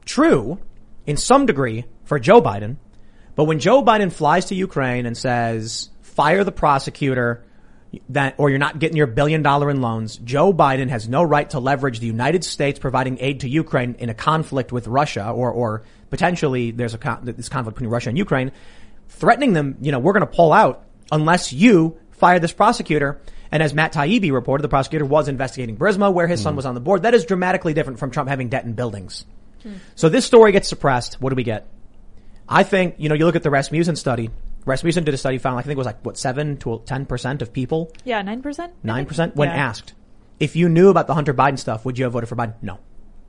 true, 0.05 0.59
in 1.05 1.17
some 1.17 1.45
degree, 1.45 1.85
for 2.03 2.19
Joe 2.19 2.41
Biden, 2.41 2.77
but 3.35 3.43
when 3.43 3.59
Joe 3.59 3.83
Biden 3.83 4.11
flies 4.11 4.45
to 4.45 4.55
Ukraine 4.55 5.05
and 5.05 5.15
says, 5.15 5.89
fire 6.01 6.43
the 6.43 6.51
prosecutor, 6.51 7.43
that, 8.09 8.35
or 8.37 8.49
you're 8.49 8.59
not 8.59 8.79
getting 8.79 8.97
your 8.97 9.07
billion 9.07 9.41
dollar 9.41 9.69
in 9.69 9.81
loans, 9.81 10.17
Joe 10.17 10.53
Biden 10.53 10.89
has 10.89 11.07
no 11.07 11.23
right 11.23 11.49
to 11.51 11.59
leverage 11.59 11.99
the 11.99 12.07
United 12.07 12.43
States 12.43 12.79
providing 12.79 13.17
aid 13.19 13.41
to 13.41 13.49
Ukraine 13.49 13.95
in 13.99 14.09
a 14.09 14.13
conflict 14.13 14.71
with 14.71 14.87
Russia, 14.87 15.29
or, 15.29 15.51
or 15.51 15.83
potentially 16.09 16.71
there's 16.71 16.93
a 16.93 16.97
con- 16.97 17.21
this 17.23 17.49
conflict 17.49 17.75
between 17.75 17.89
Russia 17.89 18.09
and 18.09 18.17
Ukraine, 18.17 18.51
threatening 19.09 19.53
them, 19.53 19.77
you 19.81 19.91
know, 19.91 19.99
we're 19.99 20.13
going 20.13 20.27
to 20.27 20.33
pull 20.33 20.53
out 20.53 20.83
unless 21.11 21.53
you 21.53 21.97
fire 22.11 22.39
this 22.39 22.51
prosecutor. 22.51 23.19
And 23.51 23.63
as 23.63 23.73
Matt 23.73 23.93
Taibbi 23.93 24.31
reported, 24.31 24.63
the 24.63 24.69
prosecutor 24.69 25.05
was 25.05 25.29
investigating 25.29 25.77
Burisma, 25.77 26.13
where 26.13 26.27
his 26.27 26.41
son 26.41 26.53
hmm. 26.53 26.57
was 26.57 26.65
on 26.65 26.75
the 26.75 26.81
board. 26.81 27.03
That 27.03 27.13
is 27.13 27.25
dramatically 27.25 27.73
different 27.73 27.99
from 27.99 28.11
Trump 28.11 28.27
having 28.29 28.49
debt 28.49 28.65
in 28.65 28.73
buildings. 28.73 29.25
Hmm. 29.63 29.75
So 29.95 30.09
this 30.09 30.25
story 30.25 30.51
gets 30.51 30.67
suppressed. 30.67 31.21
What 31.21 31.29
do 31.29 31.35
we 31.35 31.43
get? 31.43 31.67
I 32.49 32.63
think, 32.63 32.95
you 32.97 33.09
know, 33.09 33.15
you 33.15 33.25
look 33.25 33.35
at 33.35 33.43
the 33.43 33.49
Rasmussen 33.49 33.95
study. 33.95 34.29
Rasmussen 34.67 35.03
did 35.03 35.13
a 35.13 35.17
study, 35.17 35.37
found, 35.37 35.55
like, 35.55 35.65
I 35.65 35.67
think 35.67 35.77
it 35.77 35.79
was 35.79 35.85
like, 35.87 36.05
what, 36.05 36.17
7 36.17 36.57
to 36.57 36.81
10% 36.85 37.41
of 37.41 37.53
people, 37.53 37.91
Yeah, 38.03 38.21
9%? 38.21 38.69
9%, 38.83 39.35
when 39.35 39.49
Yeah. 39.49 39.55
asked, 39.55 39.93
if 40.39 40.55
you 40.55 40.69
knew 40.69 40.89
about 40.89 41.07
the 41.07 41.13
Hunter 41.13 41.33
Biden 41.33 41.57
stuff, 41.57 41.85
would 41.85 41.97
you 41.97 42.03
have 42.05 42.13
voted 42.13 42.29
for 42.29 42.35
Biden? 42.35 42.53
No. 42.61 42.79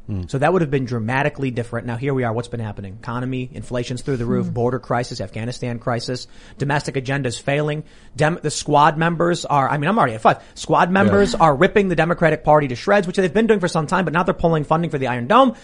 Hmm. 0.08 0.22
So 0.26 0.38
that 0.38 0.52
would 0.54 0.62
have 0.62 0.70
been 0.70 0.86
dramatically 0.86 1.50
different. 1.50 1.86
Now 1.86 1.96
here 1.96 2.14
we 2.14 2.24
are. 2.24 2.32
What's 2.32 2.48
been 2.48 2.60
happening? 2.60 2.96
Economy, 2.98 3.50
inflation's 3.52 4.00
through 4.00 4.16
the 4.16 4.24
roof, 4.24 4.50
border 4.50 4.78
crisis, 4.78 5.20
Afghanistan 5.20 5.78
crisis, 5.78 6.26
domestic 6.56 6.94
agendas 6.94 7.38
failing. 7.38 7.84
Dem- 8.16 8.38
the 8.42 8.50
squad 8.50 8.96
members 8.96 9.44
are, 9.44 9.68
I 9.68 9.76
mean, 9.76 9.86
I'm 9.88 9.98
already 9.98 10.14
at 10.14 10.22
five. 10.22 10.42
Squad 10.54 10.90
members 10.90 11.34
are 11.34 11.54
ripping 11.54 11.88
the 11.88 11.94
Democratic 11.96 12.42
Party 12.42 12.68
to 12.68 12.74
shreds, 12.74 13.06
which 13.06 13.16
they've 13.16 13.32
been 13.32 13.46
doing 13.46 13.60
for 13.60 13.68
some 13.68 13.86
time, 13.86 14.06
but 14.06 14.14
now 14.14 14.22
they're 14.22 14.32
pulling 14.32 14.64
funding 14.64 14.90
for 14.90 14.96
the 14.96 15.08
Iron 15.08 15.26
Dome. 15.26 15.54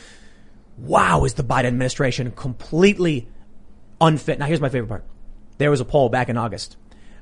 Wow, 0.76 1.24
is 1.24 1.34
the 1.34 1.42
Biden 1.44 1.64
administration 1.64 2.30
completely 2.32 3.26
unfit. 4.00 4.38
Now 4.38 4.44
here's 4.46 4.60
my 4.60 4.68
favorite 4.68 4.88
part. 4.88 5.04
There 5.58 5.70
was 5.70 5.80
a 5.80 5.84
poll 5.84 6.08
back 6.08 6.28
in 6.28 6.36
August. 6.36 6.76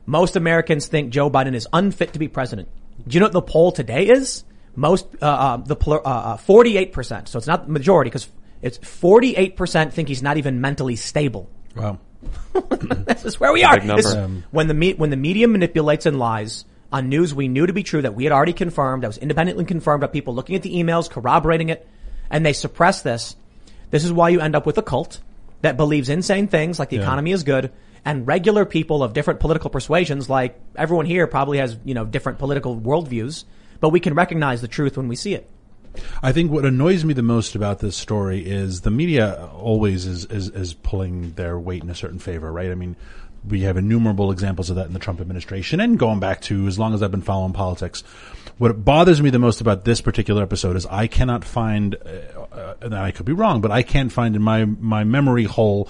Most 0.06 0.36
Americans 0.36 0.86
think 0.86 1.10
Joe 1.10 1.30
Biden 1.30 1.54
is 1.54 1.68
unfit 1.72 2.12
to 2.14 2.18
be 2.18 2.28
president. 2.28 2.68
Do 3.06 3.14
you 3.14 3.20
know 3.20 3.26
what 3.26 3.32
the 3.32 3.42
poll 3.42 3.72
today 3.72 4.06
is? 4.08 4.44
Most, 4.74 5.06
uh, 5.20 5.26
uh, 5.26 5.56
the, 5.58 5.76
uh, 5.76 5.98
uh, 5.98 6.36
48%. 6.38 7.28
So 7.28 7.38
it's 7.38 7.46
not 7.46 7.66
the 7.66 7.72
majority 7.72 8.08
because 8.10 8.28
it's 8.62 8.78
48% 8.78 9.92
think 9.92 10.08
he's 10.08 10.22
not 10.22 10.36
even 10.38 10.60
mentally 10.60 10.96
stable. 10.96 11.48
Wow. 11.76 11.98
This 13.06 13.24
is 13.24 13.40
where 13.40 13.52
we 13.52 13.64
are. 13.64 13.74
big 13.76 13.84
number. 13.86 14.02
This- 14.02 14.14
Um, 14.14 14.44
when 14.50 14.68
the 14.68 14.74
me- 14.74 14.94
when 14.94 15.10
the 15.10 15.16
media 15.16 15.48
manipulates 15.48 16.06
and 16.06 16.18
lies 16.18 16.64
on 16.92 17.08
news 17.08 17.34
we 17.34 17.48
knew 17.48 17.66
to 17.66 17.72
be 17.72 17.82
true 17.82 18.02
that 18.02 18.14
we 18.14 18.24
had 18.24 18.32
already 18.32 18.52
confirmed, 18.52 19.02
that 19.02 19.08
was 19.08 19.18
independently 19.18 19.64
confirmed 19.64 20.00
by 20.02 20.06
people 20.06 20.34
looking 20.34 20.54
at 20.56 20.62
the 20.62 20.74
emails, 20.74 21.10
corroborating 21.10 21.68
it, 21.68 21.86
and 22.30 22.44
they 22.46 22.52
suppress 22.52 23.02
this. 23.02 23.34
This 23.90 24.04
is 24.04 24.12
why 24.12 24.28
you 24.30 24.40
end 24.40 24.54
up 24.54 24.66
with 24.66 24.78
a 24.78 24.82
cult 24.82 25.20
that 25.62 25.76
believes 25.76 26.08
insane 26.08 26.46
things 26.48 26.78
like 26.78 26.90
the 26.90 26.96
Yeah. 26.96 27.02
economy 27.02 27.32
is 27.32 27.42
good 27.42 27.70
and 28.04 28.26
regular 28.26 28.64
people 28.64 29.02
of 29.02 29.12
different 29.12 29.40
political 29.40 29.70
persuasions 29.70 30.28
like 30.28 30.58
everyone 30.76 31.06
here 31.06 31.26
probably 31.26 31.58
has, 31.58 31.76
you 31.84 31.94
know, 31.94 32.04
different 32.04 32.38
political 32.38 32.76
worldviews, 32.76 33.44
but 33.80 33.90
we 33.90 34.00
can 34.00 34.14
recognize 34.14 34.60
the 34.60 34.68
truth 34.68 34.96
when 34.96 35.08
we 35.08 35.16
see 35.16 35.34
it. 35.34 35.48
I 36.22 36.32
think 36.32 36.50
what 36.50 36.64
annoys 36.64 37.04
me 37.04 37.14
the 37.14 37.22
most 37.22 37.54
about 37.54 37.80
this 37.80 37.96
story 37.96 38.44
is 38.44 38.80
the 38.80 38.90
media 38.90 39.50
always 39.52 40.06
is, 40.06 40.24
is, 40.26 40.48
is 40.48 40.72
pulling 40.72 41.32
their 41.32 41.58
weight 41.58 41.82
in 41.82 41.90
a 41.90 41.94
certain 41.94 42.18
favor, 42.18 42.50
right? 42.50 42.70
I 42.70 42.74
mean, 42.74 42.96
we 43.46 43.62
have 43.62 43.76
innumerable 43.76 44.30
examples 44.30 44.70
of 44.70 44.76
that 44.76 44.86
in 44.86 44.92
the 44.92 44.98
Trump 44.98 45.20
administration 45.20 45.80
and 45.80 45.98
going 45.98 46.20
back 46.20 46.40
to 46.42 46.66
as 46.66 46.78
long 46.78 46.94
as 46.94 47.02
I've 47.02 47.10
been 47.10 47.22
following 47.22 47.52
politics. 47.52 48.02
What 48.58 48.84
bothers 48.84 49.20
me 49.20 49.30
the 49.30 49.38
most 49.38 49.60
about 49.60 49.84
this 49.84 50.00
particular 50.00 50.42
episode 50.42 50.76
is 50.76 50.86
I 50.86 51.08
cannot 51.08 51.44
find, 51.44 51.94
uh, 51.94 52.40
uh, 52.54 52.74
and 52.80 52.94
I 52.94 53.10
could 53.10 53.26
be 53.26 53.32
wrong, 53.32 53.60
but 53.60 53.70
I 53.70 53.82
can't 53.82 54.12
find 54.12 54.36
in 54.36 54.42
my, 54.42 54.64
my 54.64 55.04
memory 55.04 55.44
hole 55.44 55.88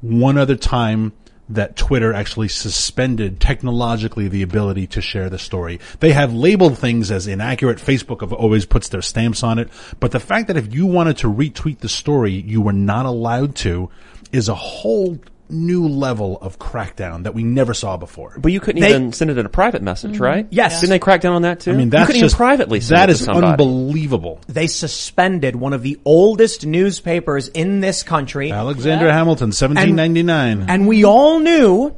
one 0.00 0.36
other 0.36 0.56
time 0.56 1.12
that 1.50 1.76
Twitter 1.76 2.12
actually 2.12 2.48
suspended 2.48 3.40
technologically 3.40 4.28
the 4.28 4.42
ability 4.42 4.86
to 4.88 5.00
share 5.00 5.28
the 5.28 5.38
story. 5.38 5.80
They 5.98 6.12
have 6.12 6.32
labeled 6.32 6.78
things 6.78 7.10
as 7.10 7.26
inaccurate. 7.26 7.78
Facebook 7.78 8.32
always 8.32 8.64
puts 8.64 8.88
their 8.88 9.02
stamps 9.02 9.42
on 9.42 9.58
it. 9.58 9.68
But 9.98 10.12
the 10.12 10.20
fact 10.20 10.48
that 10.48 10.56
if 10.56 10.72
you 10.72 10.86
wanted 10.86 11.18
to 11.18 11.32
retweet 11.32 11.78
the 11.78 11.88
story, 11.88 12.32
you 12.32 12.60
were 12.62 12.72
not 12.72 13.06
allowed 13.06 13.56
to 13.56 13.90
is 14.32 14.48
a 14.48 14.54
whole 14.54 15.18
new 15.50 15.88
level 15.88 16.38
of 16.40 16.58
crackdown 16.58 17.24
that 17.24 17.34
we 17.34 17.42
never 17.42 17.74
saw 17.74 17.96
before. 17.96 18.34
But 18.38 18.52
you 18.52 18.60
couldn't 18.60 18.80
They- 18.80 18.90
even 18.90 19.12
send 19.12 19.30
it 19.30 19.38
in 19.38 19.46
a 19.46 19.50
private 19.50 19.82
message, 19.82 20.12
mm-hmm. 20.12 20.22
right? 20.22 20.46
Yes. 20.50 20.80
Didn't 20.80 20.90
they 20.90 20.98
crack 20.98 21.20
down 21.20 21.34
on 21.34 21.42
that 21.42 21.60
too? 21.60 21.72
I 21.72 21.74
mean, 21.74 21.86
you 21.86 21.90
that's 21.90 22.06
couldn't 22.06 22.20
just 22.20 22.34
even 22.34 22.46
privately 22.46 22.80
send 22.80 22.98
that 22.98 23.08
it 23.08 23.12
is 23.12 23.18
to 23.18 23.24
somebody. 23.24 23.46
unbelievable. 23.48 24.40
They 24.48 24.66
suspended 24.66 25.56
one 25.56 25.72
of 25.72 25.82
the 25.82 25.98
oldest 26.04 26.66
newspapers 26.66 27.48
in 27.48 27.80
this 27.80 28.02
country. 28.02 28.50
Alexander 28.52 29.10
Hamilton, 29.10 29.52
seventeen 29.52 29.96
ninety 29.96 30.22
nine. 30.22 30.66
And 30.68 30.86
we 30.86 31.04
all 31.04 31.40
knew 31.40 31.94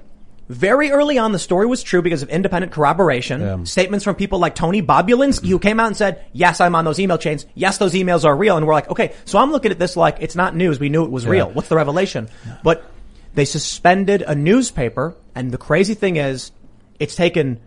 very 0.48 0.90
early 0.90 1.16
on 1.16 1.32
the 1.32 1.38
story 1.38 1.66
was 1.66 1.82
true 1.82 2.02
because 2.02 2.22
of 2.22 2.28
independent 2.28 2.72
corroboration. 2.72 3.40
Yeah. 3.40 3.64
Statements 3.64 4.04
from 4.04 4.16
people 4.16 4.38
like 4.38 4.54
Tony 4.54 4.82
Bobulinski 4.82 5.48
who 5.48 5.58
came 5.58 5.80
out 5.80 5.86
and 5.86 5.96
said, 5.96 6.26
yes, 6.32 6.60
I'm 6.60 6.74
on 6.74 6.84
those 6.84 6.98
email 6.98 7.16
chains. 7.16 7.46
Yes, 7.54 7.78
those 7.78 7.94
emails 7.94 8.24
are 8.26 8.36
real. 8.36 8.58
And 8.58 8.66
we're 8.66 8.74
like, 8.74 8.90
okay, 8.90 9.14
so 9.24 9.38
I'm 9.38 9.50
looking 9.50 9.70
at 9.70 9.78
this 9.78 9.96
like 9.96 10.18
it's 10.20 10.36
not 10.36 10.54
news. 10.54 10.78
We 10.78 10.90
knew 10.90 11.04
it 11.04 11.10
was 11.10 11.26
real. 11.26 11.48
What's 11.50 11.68
the 11.68 11.76
revelation? 11.76 12.28
But 12.62 12.84
they 13.34 13.44
suspended 13.44 14.22
a 14.22 14.34
newspaper. 14.34 15.16
And 15.34 15.50
the 15.50 15.58
crazy 15.58 15.94
thing 15.94 16.16
is 16.16 16.52
it's 16.98 17.14
taken 17.14 17.60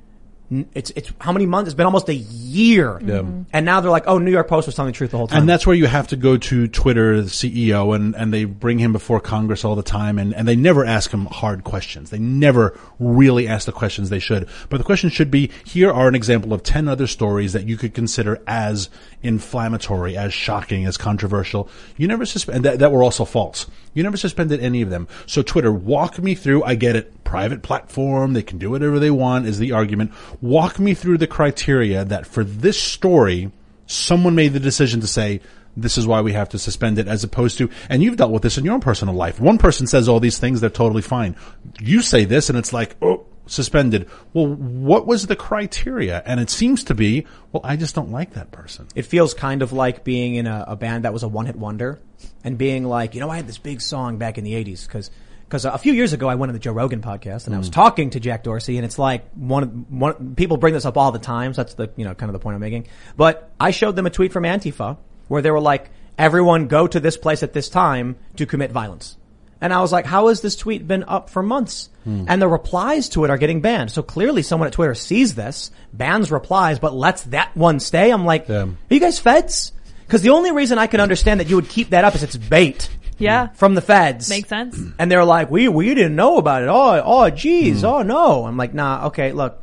it's 0.74 0.92
it's 0.92 1.12
how 1.20 1.32
many 1.32 1.48
months? 1.48 1.70
It's 1.70 1.76
been 1.76 1.88
almost 1.88 2.08
a 2.08 2.14
year, 2.14 3.00
mm-hmm. 3.02 3.44
and 3.52 3.66
now 3.66 3.82
they're 3.82 3.90
like, 3.90 4.04
"Oh, 4.06 4.20
New 4.20 4.30
York 4.30 4.48
Post 4.48 4.68
was 4.68 4.76
telling 4.76 4.92
the 4.92 4.98
truth 4.98 5.10
the 5.10 5.18
whole 5.18 5.28
time." 5.28 5.40
And 5.40 5.50
that's 5.50 5.66
where 5.66 5.76
you 5.76 5.88
have 5.88 6.08
to 6.10 6.16
go 6.16 6.38
to 6.38 6.68
Twitter, 6.68 7.22
the 7.22 7.30
CEO, 7.30 7.96
and, 7.96 8.16
and 8.16 8.32
they 8.32 8.46
bring 8.46 8.78
him 8.78 8.94
before 8.94 9.20
Congress 9.20 9.66
all 9.66 9.76
the 9.76 9.84
time, 9.84 10.20
and, 10.20 10.36
and 10.36 10.48
they 10.48 10.56
never 10.56 10.86
ask 10.86 11.10
him 11.10 11.26
hard 11.26 11.64
questions. 11.64 12.12
They 12.12 12.20
never 12.20 12.80
really 13.00 13.48
ask 13.48 13.66
the 13.66 13.72
questions 13.72 14.10
they 14.10 14.20
should. 14.20 14.48
But 14.70 14.78
the 14.78 14.84
question 14.84 15.10
should 15.10 15.32
be, 15.32 15.50
here 15.64 15.92
are 15.92 16.08
an 16.08 16.16
example 16.16 16.54
of 16.54 16.62
10 16.62 16.88
other 16.88 17.08
stories 17.08 17.54
that 17.54 17.68
you 17.68 17.76
could 17.76 17.96
consider 17.96 18.40
as 18.46 18.90
inflammatory, 19.24 20.16
as 20.16 20.32
shocking, 20.32 20.86
as 20.86 20.96
controversial. 20.96 21.70
You 21.98 22.08
never 22.08 22.26
suspend, 22.26 22.66
that, 22.66 22.80
that 22.80 22.92
were 22.92 23.02
also 23.02 23.26
false. 23.26 23.66
You 23.96 24.04
never 24.04 24.18
suspended 24.18 24.60
any 24.60 24.84
of 24.84 24.92
them. 24.92 25.08
So 25.26 25.42
Twitter, 25.42 25.72
walk 25.72 26.20
me 26.20 26.36
through, 26.36 26.64
I 26.64 26.76
get 26.76 26.96
it, 26.96 27.24
private 27.24 27.64
platform, 27.64 28.34
they 28.34 28.44
can 28.44 28.60
do 28.60 28.70
whatever 28.70 29.00
they 29.00 29.10
want 29.10 29.48
is 29.48 29.58
the 29.58 29.72
argument. 29.72 30.12
Walk 30.42 30.78
me 30.78 30.94
through 30.94 31.18
the 31.18 31.28
criteria 31.28 32.06
that 32.06 32.28
for 32.28 32.44
this 32.44 32.80
story, 32.80 33.52
someone 33.88 34.36
made 34.36 34.54
the 34.54 34.60
decision 34.60 35.02
to 35.02 35.08
say, 35.08 35.42
this 35.78 35.98
is 35.98 36.08
why 36.08 36.22
we 36.22 36.34
have 36.34 36.50
to 36.50 36.60
suspend 36.60 37.00
it 37.00 37.08
as 37.08 37.24
opposed 37.24 37.58
to, 37.58 37.70
and 37.90 38.04
you've 38.04 38.18
dealt 38.18 38.32
with 38.32 38.44
this 38.44 38.58
in 38.58 38.66
your 38.66 38.74
own 38.74 38.82
personal 38.82 39.14
life. 39.14 39.40
One 39.40 39.58
person 39.58 39.88
says 39.88 40.08
all 40.08 40.20
these 40.20 40.38
things, 40.38 40.62
they're 40.62 40.70
totally 40.70 41.02
fine. 41.02 41.36
You 41.80 42.02
say 42.02 42.26
this 42.26 42.50
and 42.50 42.58
it's 42.58 42.74
like, 42.74 42.96
oh, 43.02 43.26
suspended. 43.48 44.10
Well, 44.34 44.48
what 44.48 45.06
was 45.06 45.28
the 45.28 45.36
criteria? 45.36 46.22
And 46.26 46.40
it 46.40 46.50
seems 46.50 46.84
to 46.86 46.96
be, 46.96 47.26
well, 47.52 47.62
I 47.64 47.76
just 47.76 47.96
don't 47.96 48.12
like 48.12 48.34
that 48.34 48.52
person. 48.52 48.88
It 48.96 49.04
feels 49.04 49.34
kind 49.34 49.62
of 49.62 49.72
like 49.72 50.04
being 50.04 50.36
in 50.36 50.48
a, 50.48 50.66
a 50.70 50.76
band 50.76 51.06
that 51.06 51.14
was 51.14 51.24
a 51.24 51.28
one 51.28 51.46
hit 51.46 51.56
wonder 51.56 52.00
and 52.44 52.58
being 52.58 52.86
like, 52.86 53.14
you 53.14 53.20
know, 53.20 53.30
I 53.30 53.38
had 53.38 53.48
this 53.48 53.58
big 53.58 53.82
song 53.82 54.18
back 54.18 54.38
in 54.38 54.44
the 54.44 54.54
80s 54.54 54.88
because. 54.88 55.12
Because 55.46 55.64
a 55.64 55.78
few 55.78 55.94
years 55.94 56.12
ago, 56.12 56.28
I 56.28 56.34
went 56.34 56.50
on 56.50 56.54
the 56.54 56.60
Joe 56.60 56.72
Rogan 56.72 57.04
podcast 57.04 57.46
and 57.46 57.54
I 57.54 57.60
was 57.60 57.70
mm. 57.70 57.74
talking 57.74 58.10
to 58.10 58.20
Jack 58.20 58.44
Dorsey, 58.44 58.78
and 58.78 58.86
it's 58.86 58.98
like 58.98 59.30
one, 59.36 59.86
one 59.90 60.34
people 60.34 60.58
bring 60.58 60.74
this 60.74 60.86
up 60.86 60.98
all 60.98 61.12
the 61.12 61.20
time. 61.20 61.54
So 61.54 61.62
that's 61.62 61.76
the 61.76 61.92
you 61.96 62.04
know 62.04 62.16
kind 62.16 62.32
of 62.32 62.34
the 62.34 62.40
point 62.40 62.56
I'm 62.56 62.62
making. 62.62 62.88
But 63.16 63.52
I 63.60 63.70
showed 63.70 63.96
them 63.96 64.08
a 64.08 64.10
tweet 64.10 64.34
from 64.34 64.42
Antifa 64.42 64.98
where 65.28 65.44
they 65.44 65.52
were 65.52 65.60
like, 65.60 65.92
"Everyone 66.18 66.66
go 66.66 66.88
to 66.88 67.00
this 67.00 67.16
place 67.16 67.44
at 67.44 67.54
this 67.54 67.70
time 67.70 68.16
to 68.38 68.48
commit 68.48 68.72
violence." 68.72 69.18
And 69.66 69.74
I 69.74 69.82
was 69.82 69.92
like, 69.92 70.06
how 70.06 70.28
has 70.28 70.42
this 70.42 70.56
tweet 70.56 70.88
been 70.88 71.04
up 71.06 71.32
for 71.32 71.42
months? 71.42 71.90
Hmm. 72.04 72.26
And 72.28 72.40
the 72.40 72.48
replies 72.48 73.10
to 73.10 73.24
it 73.24 73.32
are 73.32 73.38
getting 73.40 73.62
banned. 73.62 73.90
So 73.90 74.04
clearly 74.04 74.44
someone 74.44 74.68
at 74.68 74.74
Twitter 74.74 74.94
sees 74.94 75.34
this, 75.34 75.72
bans 75.92 76.30
replies, 76.32 76.78
but 76.78 76.94
lets 76.94 77.24
that 77.24 77.58
one 77.58 77.80
stay. 77.80 78.12
I'm 78.12 78.26
like, 78.26 78.48
Yeah. 78.48 78.66
are 78.66 78.70
you 78.92 79.00
guys 79.00 79.18
feds? 79.18 79.74
Because 80.06 80.22
the 80.22 80.30
only 80.30 80.52
reason 80.52 80.78
I 80.78 80.86
can 80.86 81.00
understand 81.00 81.40
that 81.40 81.50
you 81.50 81.56
would 81.56 81.68
keep 81.68 81.90
that 81.90 82.04
up 82.04 82.14
is 82.14 82.22
it's 82.22 82.38
bait 82.38 82.92
Yeah. 83.18 83.48
Hmm. 83.48 83.54
from 83.56 83.74
the 83.74 83.82
feds. 83.82 84.30
Makes 84.30 84.50
sense. 84.50 84.78
And 85.00 85.10
they're 85.12 85.26
like, 85.26 85.50
we, 85.50 85.68
we 85.68 85.96
didn't 85.96 86.16
know 86.16 86.38
about 86.38 86.62
it. 86.62 86.70
Oh, 86.70 87.02
oh, 87.04 87.30
geez. 87.32 87.80
Hmm. 87.80 87.88
Oh, 87.88 88.02
no. 88.04 88.46
I'm 88.46 88.58
like, 88.58 88.76
nah, 88.76 89.08
okay, 89.08 89.32
look. 89.32 89.60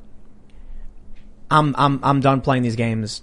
I'm, 1.48 1.76
I'm, 1.78 2.00
I'm 2.02 2.18
done 2.20 2.40
playing 2.40 2.64
these 2.64 2.74
games. 2.76 3.22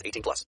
18 0.05 0.23
plus. 0.23 0.45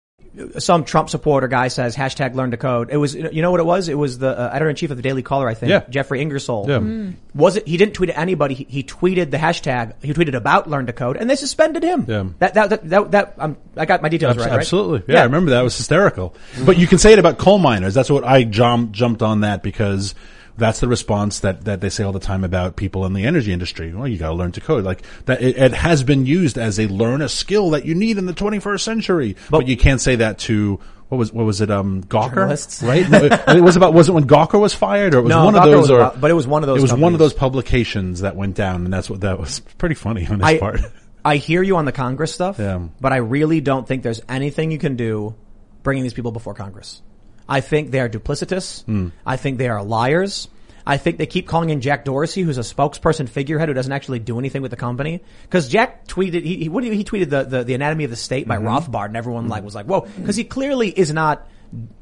some 0.58 0.84
Trump 0.84 1.10
supporter 1.10 1.48
guy 1.48 1.68
says 1.68 1.96
hashtag 1.96 2.34
learn 2.34 2.50
to 2.52 2.56
code. 2.56 2.90
It 2.90 2.96
was, 2.98 3.14
you 3.14 3.42
know 3.42 3.50
what 3.50 3.58
it 3.60 3.66
was? 3.66 3.88
It 3.88 3.94
was 3.98 4.18
the 4.18 4.38
uh, 4.38 4.50
editor 4.52 4.70
in 4.70 4.76
chief 4.76 4.90
of 4.90 4.96
the 4.96 5.02
Daily 5.02 5.22
Caller, 5.22 5.48
I 5.48 5.54
think, 5.54 5.70
Yeah. 5.70 5.84
Geoffrey 5.88 6.20
Ingersoll. 6.20 6.66
Yeah. 6.68 6.78
Mm. 6.78 7.14
Was 7.34 7.56
it? 7.56 7.66
He 7.66 7.76
didn't 7.76 7.94
tweet 7.94 8.10
at 8.10 8.18
anybody. 8.18 8.54
He, 8.54 8.64
he 8.68 8.82
tweeted 8.84 9.30
the 9.30 9.38
hashtag. 9.38 9.94
He 10.02 10.12
tweeted 10.12 10.34
about 10.34 10.68
learn 10.68 10.86
to 10.86 10.92
code, 10.92 11.16
and 11.16 11.28
they 11.28 11.36
suspended 11.36 11.82
him. 11.82 12.04
Yeah. 12.06 12.24
That 12.38 12.54
that 12.54 12.70
that, 12.70 12.88
that, 12.90 13.10
that 13.10 13.34
um, 13.38 13.56
I 13.76 13.86
got 13.86 14.02
my 14.02 14.08
details 14.08 14.32
Abs- 14.36 14.44
right. 14.44 14.50
right? 14.50 14.60
Absolutely. 14.60 15.12
Yeah, 15.14 15.20
I 15.20 15.24
remember 15.24 15.50
that. 15.52 15.60
It 15.60 15.64
was 15.64 15.76
hysterical. 15.76 16.34
But 16.64 16.78
you 16.78 16.86
can 16.86 16.98
say 16.98 17.12
it 17.12 17.18
about 17.18 17.38
coal 17.38 17.58
miners. 17.58 17.94
That's 17.94 18.10
what 18.10 18.24
I 18.24 18.44
jump, 18.44 18.92
jumped 18.92 19.22
on 19.22 19.40
that 19.40 19.62
because 19.62 20.14
that's 20.60 20.78
the 20.78 20.86
response 20.86 21.40
that, 21.40 21.64
that 21.64 21.80
they 21.80 21.88
say 21.90 22.04
all 22.04 22.12
the 22.12 22.20
time 22.20 22.44
about 22.44 22.76
people 22.76 23.04
in 23.06 23.12
the 23.12 23.24
energy 23.24 23.52
industry. 23.52 23.92
Well, 23.92 24.06
you 24.06 24.16
gotta 24.18 24.34
learn 24.34 24.52
to 24.52 24.60
code. 24.60 24.84
Like 24.84 25.02
that, 25.24 25.42
it, 25.42 25.56
it 25.58 25.72
has 25.72 26.04
been 26.04 26.26
used 26.26 26.56
as 26.56 26.78
a 26.78 26.86
learn 26.86 27.22
a 27.22 27.28
skill 27.28 27.70
that 27.70 27.84
you 27.84 27.94
need 27.96 28.18
in 28.18 28.26
the 28.26 28.32
21st 28.32 28.80
century. 28.80 29.36
But, 29.50 29.66
you 29.66 29.76
can't 29.76 30.00
say 30.00 30.16
that 30.16 30.38
to, 30.40 30.78
what 31.08 31.18
was, 31.18 31.32
what 31.32 31.44
was 31.44 31.60
it, 31.60 31.70
um, 31.70 32.04
Gawker? 32.04 32.34
Journalists. 32.34 32.82
Right? 32.82 33.08
No, 33.10 33.18
it, 33.24 33.32
it 33.48 33.60
was 33.62 33.74
about, 33.76 33.94
was 33.94 34.08
it 34.08 34.12
when 34.12 34.28
Gawker 34.28 34.60
was 34.60 34.72
fired 34.74 35.14
or 35.14 35.18
it 35.18 35.22
was 35.22 35.30
No, 35.30 35.44
one 35.46 35.54
Gawker 35.54 35.64
of 35.64 35.70
those 35.72 35.90
or, 35.90 35.96
about- 36.00 36.20
but 36.20 36.30
it 36.30 36.34
was 36.34 36.46
one 36.46 36.62
of 36.62 36.68
those 36.68 36.78
It 36.78 36.82
was 36.82 36.94
one 36.94 37.12
of 37.14 37.18
those 37.18 37.34
publications 37.34 38.20
that 38.20 38.36
went 38.36 38.54
down 38.54 38.84
and 38.84 38.92
that's 38.92 39.10
what, 39.10 39.22
that 39.22 39.40
was 39.40 39.60
pretty 39.78 39.94
funny 39.96 40.26
on 40.26 40.40
his 40.40 40.42
I, 40.48 40.58
part. 40.58 40.80
I 41.24 41.36
hear 41.36 41.62
you 41.62 41.76
on 41.76 41.84
the 41.84 41.92
Congress 41.92 42.32
stuff, 42.32 42.58
Yeah. 42.58 42.86
but 43.00 43.12
I 43.12 43.16
really 43.16 43.60
don't 43.60 43.86
think 43.88 44.02
there's 44.02 44.20
anything 44.28 44.70
you 44.70 44.78
can 44.78 44.96
do 44.96 45.34
bringing 45.82 46.02
these 46.02 46.14
people 46.14 46.32
before 46.32 46.54
Congress. 46.54 47.02
I 47.50 47.60
think 47.60 47.90
they 47.90 48.00
are 48.00 48.08
duplicitous. 48.08 48.84
Hmm. 48.84 49.08
I 49.26 49.36
think 49.36 49.58
they 49.58 49.68
are 49.68 49.82
liars. 49.82 50.48
I 50.86 50.96
think 50.96 51.18
they 51.18 51.26
keep 51.26 51.46
calling 51.46 51.70
in 51.70 51.80
Jack 51.82 52.04
Dorsey, 52.04 52.42
who's 52.42 52.56
a 52.56 52.62
spokesperson 52.62 53.28
figurehead 53.28 53.68
who 53.68 53.74
doesn't 53.74 53.92
actually 53.92 54.18
do 54.18 54.38
anything 54.38 54.62
with 54.62 54.70
the 54.70 54.76
company. 54.78 55.22
Because 55.42 55.68
Jack 55.68 56.06
tweeted, 56.06 56.42
he, 56.42 56.56
he, 56.56 56.68
what 56.68 56.82
did 56.82 56.92
he, 56.92 56.98
he 56.98 57.04
tweeted 57.04 57.28
the, 57.28 57.44
the, 57.44 57.64
the 57.64 57.74
Anatomy 57.74 58.04
of 58.04 58.10
the 58.10 58.16
State 58.16 58.48
by 58.48 58.56
Mm-hmm. 58.56 58.66
Rothbard, 58.66 59.06
and 59.06 59.16
everyone 59.16 59.48
like 59.48 59.62
was 59.62 59.74
like, 59.74 59.86
"Whoa!" 59.86 60.00
Because 60.00 60.36
he 60.36 60.44
clearly 60.44 60.88
is 60.88 61.12
not. 61.12 61.48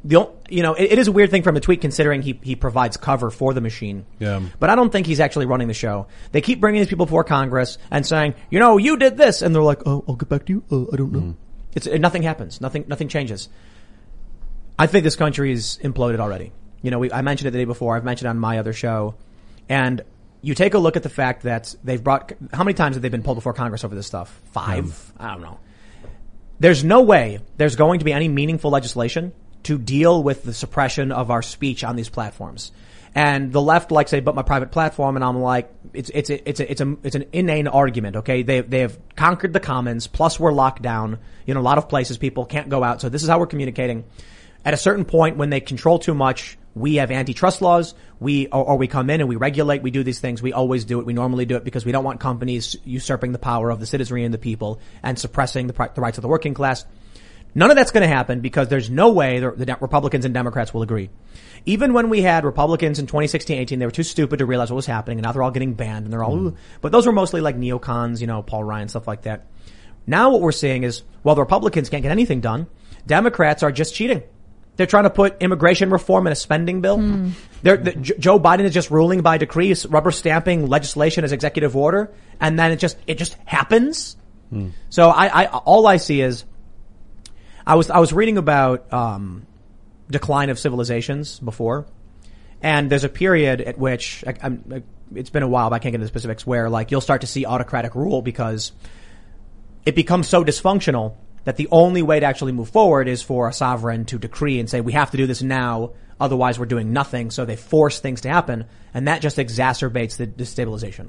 The, 0.02 0.30
you 0.48 0.62
know, 0.62 0.72
it, 0.74 0.92
it 0.92 0.98
is 0.98 1.08
a 1.08 1.12
weird 1.12 1.30
thing 1.30 1.42
from 1.42 1.56
a 1.56 1.60
tweet 1.60 1.82
considering 1.82 2.22
he, 2.22 2.38
he 2.42 2.56
provides 2.56 2.96
cover 2.96 3.30
for 3.30 3.52
the 3.52 3.60
machine. 3.60 4.06
Yeah. 4.18 4.40
But 4.58 4.70
I 4.70 4.74
don't 4.74 4.90
think 4.90 5.06
he's 5.06 5.20
actually 5.20 5.44
running 5.44 5.68
the 5.68 5.74
show. 5.74 6.06
They 6.32 6.40
keep 6.40 6.58
bringing 6.58 6.80
these 6.80 6.88
people 6.88 7.04
before 7.04 7.24
Congress 7.24 7.76
and 7.90 8.06
saying, 8.06 8.34
you 8.48 8.60
know, 8.60 8.78
you 8.78 8.96
did 8.96 9.18
this, 9.18 9.42
and 9.42 9.54
they're 9.54 9.60
like, 9.62 9.86
oh, 9.86 10.04
I'll 10.08 10.16
get 10.16 10.28
back 10.30 10.46
to 10.46 10.52
you. 10.54 10.64
Uh, 10.70 10.92
I 10.92 10.96
don't 10.96 11.12
know. 11.12 11.36
It's 11.74 11.86
it, 11.86 11.98
nothing 12.00 12.22
happens. 12.22 12.60
Nothing 12.62 12.86
nothing 12.88 13.08
changes. 13.08 13.50
I 14.78 14.86
think 14.86 15.04
this 15.04 15.16
country 15.16 15.52
is 15.52 15.78
imploded 15.82 16.20
already. 16.20 16.52
You 16.82 16.90
know, 16.90 16.98
we, 17.00 17.12
I 17.12 17.22
mentioned 17.22 17.48
it 17.48 17.50
the 17.50 17.58
day 17.58 17.64
before. 17.64 17.96
I've 17.96 18.04
mentioned 18.04 18.26
it 18.26 18.30
on 18.30 18.38
my 18.38 18.58
other 18.58 18.72
show, 18.72 19.16
and 19.68 20.02
you 20.40 20.54
take 20.54 20.74
a 20.74 20.78
look 20.78 20.96
at 20.96 21.02
the 21.02 21.08
fact 21.08 21.42
that 21.42 21.74
they've 21.82 22.02
brought. 22.02 22.32
How 22.52 22.62
many 22.64 22.74
times 22.74 22.96
have 22.96 23.02
they 23.02 23.08
been 23.08 23.22
pulled 23.22 23.36
before 23.36 23.52
Congress 23.52 23.84
over 23.84 23.94
this 23.94 24.06
stuff? 24.06 24.40
Five. 24.52 25.12
Hmm. 25.16 25.22
I 25.22 25.32
don't 25.32 25.42
know. 25.42 25.58
There's 26.60 26.84
no 26.84 27.02
way 27.02 27.40
there's 27.56 27.76
going 27.76 28.00
to 28.00 28.04
be 28.04 28.12
any 28.12 28.28
meaningful 28.28 28.70
legislation 28.70 29.32
to 29.64 29.78
deal 29.78 30.22
with 30.22 30.44
the 30.44 30.54
suppression 30.54 31.12
of 31.12 31.30
our 31.30 31.42
speech 31.42 31.84
on 31.84 31.96
these 31.96 32.08
platforms. 32.08 32.72
And 33.14 33.52
the 33.52 33.60
left 33.60 33.90
like 33.90 34.08
say, 34.08 34.20
but 34.20 34.34
my 34.34 34.42
private 34.42 34.70
platform, 34.70 35.16
and 35.16 35.24
I'm 35.24 35.38
like, 35.40 35.72
it's 35.92 36.10
it's 36.10 36.30
a, 36.30 36.48
it's 36.48 36.60
a, 36.60 36.70
it's 36.70 36.80
a 36.80 36.96
it's 37.02 37.16
an 37.16 37.24
inane 37.32 37.66
argument. 37.66 38.16
Okay, 38.16 38.42
they 38.42 38.60
they 38.60 38.80
have 38.80 38.98
conquered 39.16 39.52
the 39.52 39.60
commons. 39.60 40.06
Plus, 40.06 40.38
we're 40.38 40.52
locked 40.52 40.82
down. 40.82 41.18
You 41.46 41.54
know, 41.54 41.60
a 41.60 41.62
lot 41.62 41.78
of 41.78 41.88
places 41.88 42.18
people 42.18 42.44
can't 42.44 42.68
go 42.68 42.84
out. 42.84 43.00
So 43.00 43.08
this 43.08 43.22
is 43.22 43.28
how 43.28 43.40
we're 43.40 43.46
communicating. 43.46 44.04
At 44.64 44.74
a 44.74 44.76
certain 44.76 45.04
point, 45.04 45.36
when 45.36 45.50
they 45.50 45.60
control 45.60 45.98
too 45.98 46.14
much, 46.14 46.58
we 46.74 46.96
have 46.96 47.10
antitrust 47.10 47.62
laws. 47.62 47.94
We, 48.20 48.46
or, 48.48 48.64
or 48.64 48.76
we 48.76 48.86
come 48.88 49.10
in 49.10 49.20
and 49.20 49.28
we 49.28 49.36
regulate. 49.36 49.82
We 49.82 49.90
do 49.90 50.02
these 50.02 50.20
things. 50.20 50.42
We 50.42 50.52
always 50.52 50.84
do 50.84 51.00
it. 51.00 51.06
We 51.06 51.12
normally 51.12 51.44
do 51.46 51.56
it 51.56 51.64
because 51.64 51.84
we 51.84 51.92
don't 51.92 52.04
want 52.04 52.20
companies 52.20 52.76
usurping 52.84 53.32
the 53.32 53.38
power 53.38 53.70
of 53.70 53.80
the 53.80 53.86
citizenry 53.86 54.24
and 54.24 54.34
the 54.34 54.38
people 54.38 54.80
and 55.02 55.18
suppressing 55.18 55.66
the, 55.66 55.90
the 55.94 56.00
rights 56.00 56.18
of 56.18 56.22
the 56.22 56.28
working 56.28 56.54
class. 56.54 56.84
None 57.54 57.70
of 57.70 57.76
that's 57.76 57.92
going 57.92 58.08
to 58.08 58.14
happen 58.14 58.40
because 58.40 58.68
there's 58.68 58.90
no 58.90 59.10
way 59.10 59.40
the, 59.40 59.50
the 59.52 59.76
Republicans 59.80 60.24
and 60.24 60.34
Democrats 60.34 60.74
will 60.74 60.82
agree. 60.82 61.10
Even 61.64 61.92
when 61.92 62.08
we 62.10 62.20
had 62.20 62.44
Republicans 62.44 62.98
in 62.98 63.06
2016, 63.06 63.58
18, 63.58 63.78
they 63.78 63.86
were 63.86 63.90
too 63.90 64.02
stupid 64.02 64.38
to 64.38 64.46
realize 64.46 64.70
what 64.70 64.76
was 64.76 64.86
happening, 64.86 65.18
and 65.18 65.24
now 65.24 65.32
they're 65.32 65.42
all 65.42 65.50
getting 65.50 65.74
banned, 65.74 66.04
and 66.04 66.12
they're 66.12 66.22
all. 66.22 66.36
"Ooh." 66.36 66.56
But 66.80 66.92
those 66.92 67.06
were 67.06 67.12
mostly 67.12 67.40
like 67.40 67.56
neocons, 67.56 68.20
you 68.20 68.26
know, 68.26 68.42
Paul 68.42 68.64
Ryan 68.64 68.88
stuff 68.88 69.08
like 69.08 69.22
that. 69.22 69.46
Now 70.06 70.30
what 70.30 70.40
we're 70.40 70.52
seeing 70.52 70.84
is, 70.84 71.02
while 71.22 71.34
the 71.34 71.40
Republicans 71.40 71.88
can't 71.88 72.02
get 72.02 72.12
anything 72.12 72.40
done, 72.40 72.66
Democrats 73.06 73.62
are 73.62 73.72
just 73.72 73.94
cheating. 73.94 74.22
They're 74.78 74.86
trying 74.86 75.04
to 75.04 75.10
put 75.10 75.42
immigration 75.42 75.90
reform 75.90 76.26
in 76.28 76.32
a 76.32 76.36
spending 76.36 76.80
bill. 76.80 76.98
They're, 77.62 77.76
the, 77.76 77.92
J- 77.92 78.14
Joe 78.18 78.38
Biden 78.40 78.60
is 78.60 78.72
just 78.72 78.90
ruling 78.90 79.20
by 79.22 79.36
decree, 79.36 79.74
rubber 79.88 80.10
stamping 80.12 80.68
legislation 80.68 81.24
as 81.24 81.32
executive 81.32 81.76
order, 81.76 82.10
and 82.40 82.56
then 82.58 82.70
it 82.72 82.78
just 82.78 82.96
it 83.06 83.18
just 83.18 83.34
happens. 83.44 84.16
So 84.88 85.10
I, 85.10 85.26
I 85.26 85.46
all 85.46 85.86
I 85.86 85.98
see 85.98 86.22
is 86.22 86.44
I 87.66 87.74
was 87.74 87.90
I 87.90 87.98
was 87.98 88.14
reading 88.14 88.38
about 88.38 88.90
um, 88.92 89.46
decline 90.10 90.48
of 90.48 90.58
civilizations 90.58 91.38
before, 91.40 91.84
and 92.62 92.88
there's 92.88 93.04
a 93.04 93.10
period 93.10 93.60
at 93.60 93.78
which 93.78 94.24
I, 94.26 94.34
I'm, 94.42 94.64
I, 94.72 94.82
it's 95.14 95.28
been 95.30 95.42
a 95.42 95.48
while, 95.48 95.68
but 95.70 95.76
I 95.76 95.78
can't 95.80 95.92
get 95.92 95.96
into 95.96 96.04
the 96.06 96.08
specifics 96.08 96.46
where 96.46 96.70
like 96.70 96.90
you'll 96.90 97.00
start 97.02 97.20
to 97.22 97.26
see 97.26 97.44
autocratic 97.44 97.94
rule 97.94 98.22
because 98.22 98.72
it 99.84 99.94
becomes 99.94 100.28
so 100.28 100.44
dysfunctional 100.44 101.16
that 101.48 101.56
the 101.56 101.68
only 101.70 102.02
way 102.02 102.20
to 102.20 102.26
actually 102.26 102.52
move 102.52 102.68
forward 102.68 103.08
is 103.08 103.22
for 103.22 103.48
a 103.48 103.54
sovereign 103.54 104.04
to 104.04 104.18
decree 104.18 104.60
and 104.60 104.68
say 104.68 104.82
we 104.82 104.92
have 104.92 105.10
to 105.12 105.16
do 105.16 105.26
this 105.26 105.40
now, 105.40 105.92
otherwise 106.20 106.58
we're 106.58 106.66
doing 106.66 106.92
nothing. 106.92 107.30
So 107.30 107.46
they 107.46 107.56
force 107.56 108.00
things 108.00 108.20
to 108.20 108.28
happen, 108.28 108.66
and 108.92 109.08
that 109.08 109.22
just 109.22 109.38
exacerbates 109.38 110.18
the 110.18 110.26
destabilization. 110.26 111.08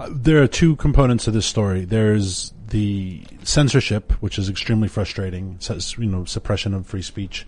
Uh, 0.00 0.08
there 0.10 0.42
are 0.42 0.48
two 0.48 0.74
components 0.74 1.26
to 1.26 1.30
this 1.30 1.46
story. 1.46 1.84
There's 1.84 2.52
the 2.66 3.22
censorship, 3.44 4.10
which 4.14 4.40
is 4.40 4.48
extremely 4.48 4.88
frustrating. 4.88 5.54
Says, 5.60 5.96
you 5.96 6.06
know, 6.06 6.24
suppression 6.24 6.74
of 6.74 6.84
free 6.84 7.02
speech, 7.02 7.46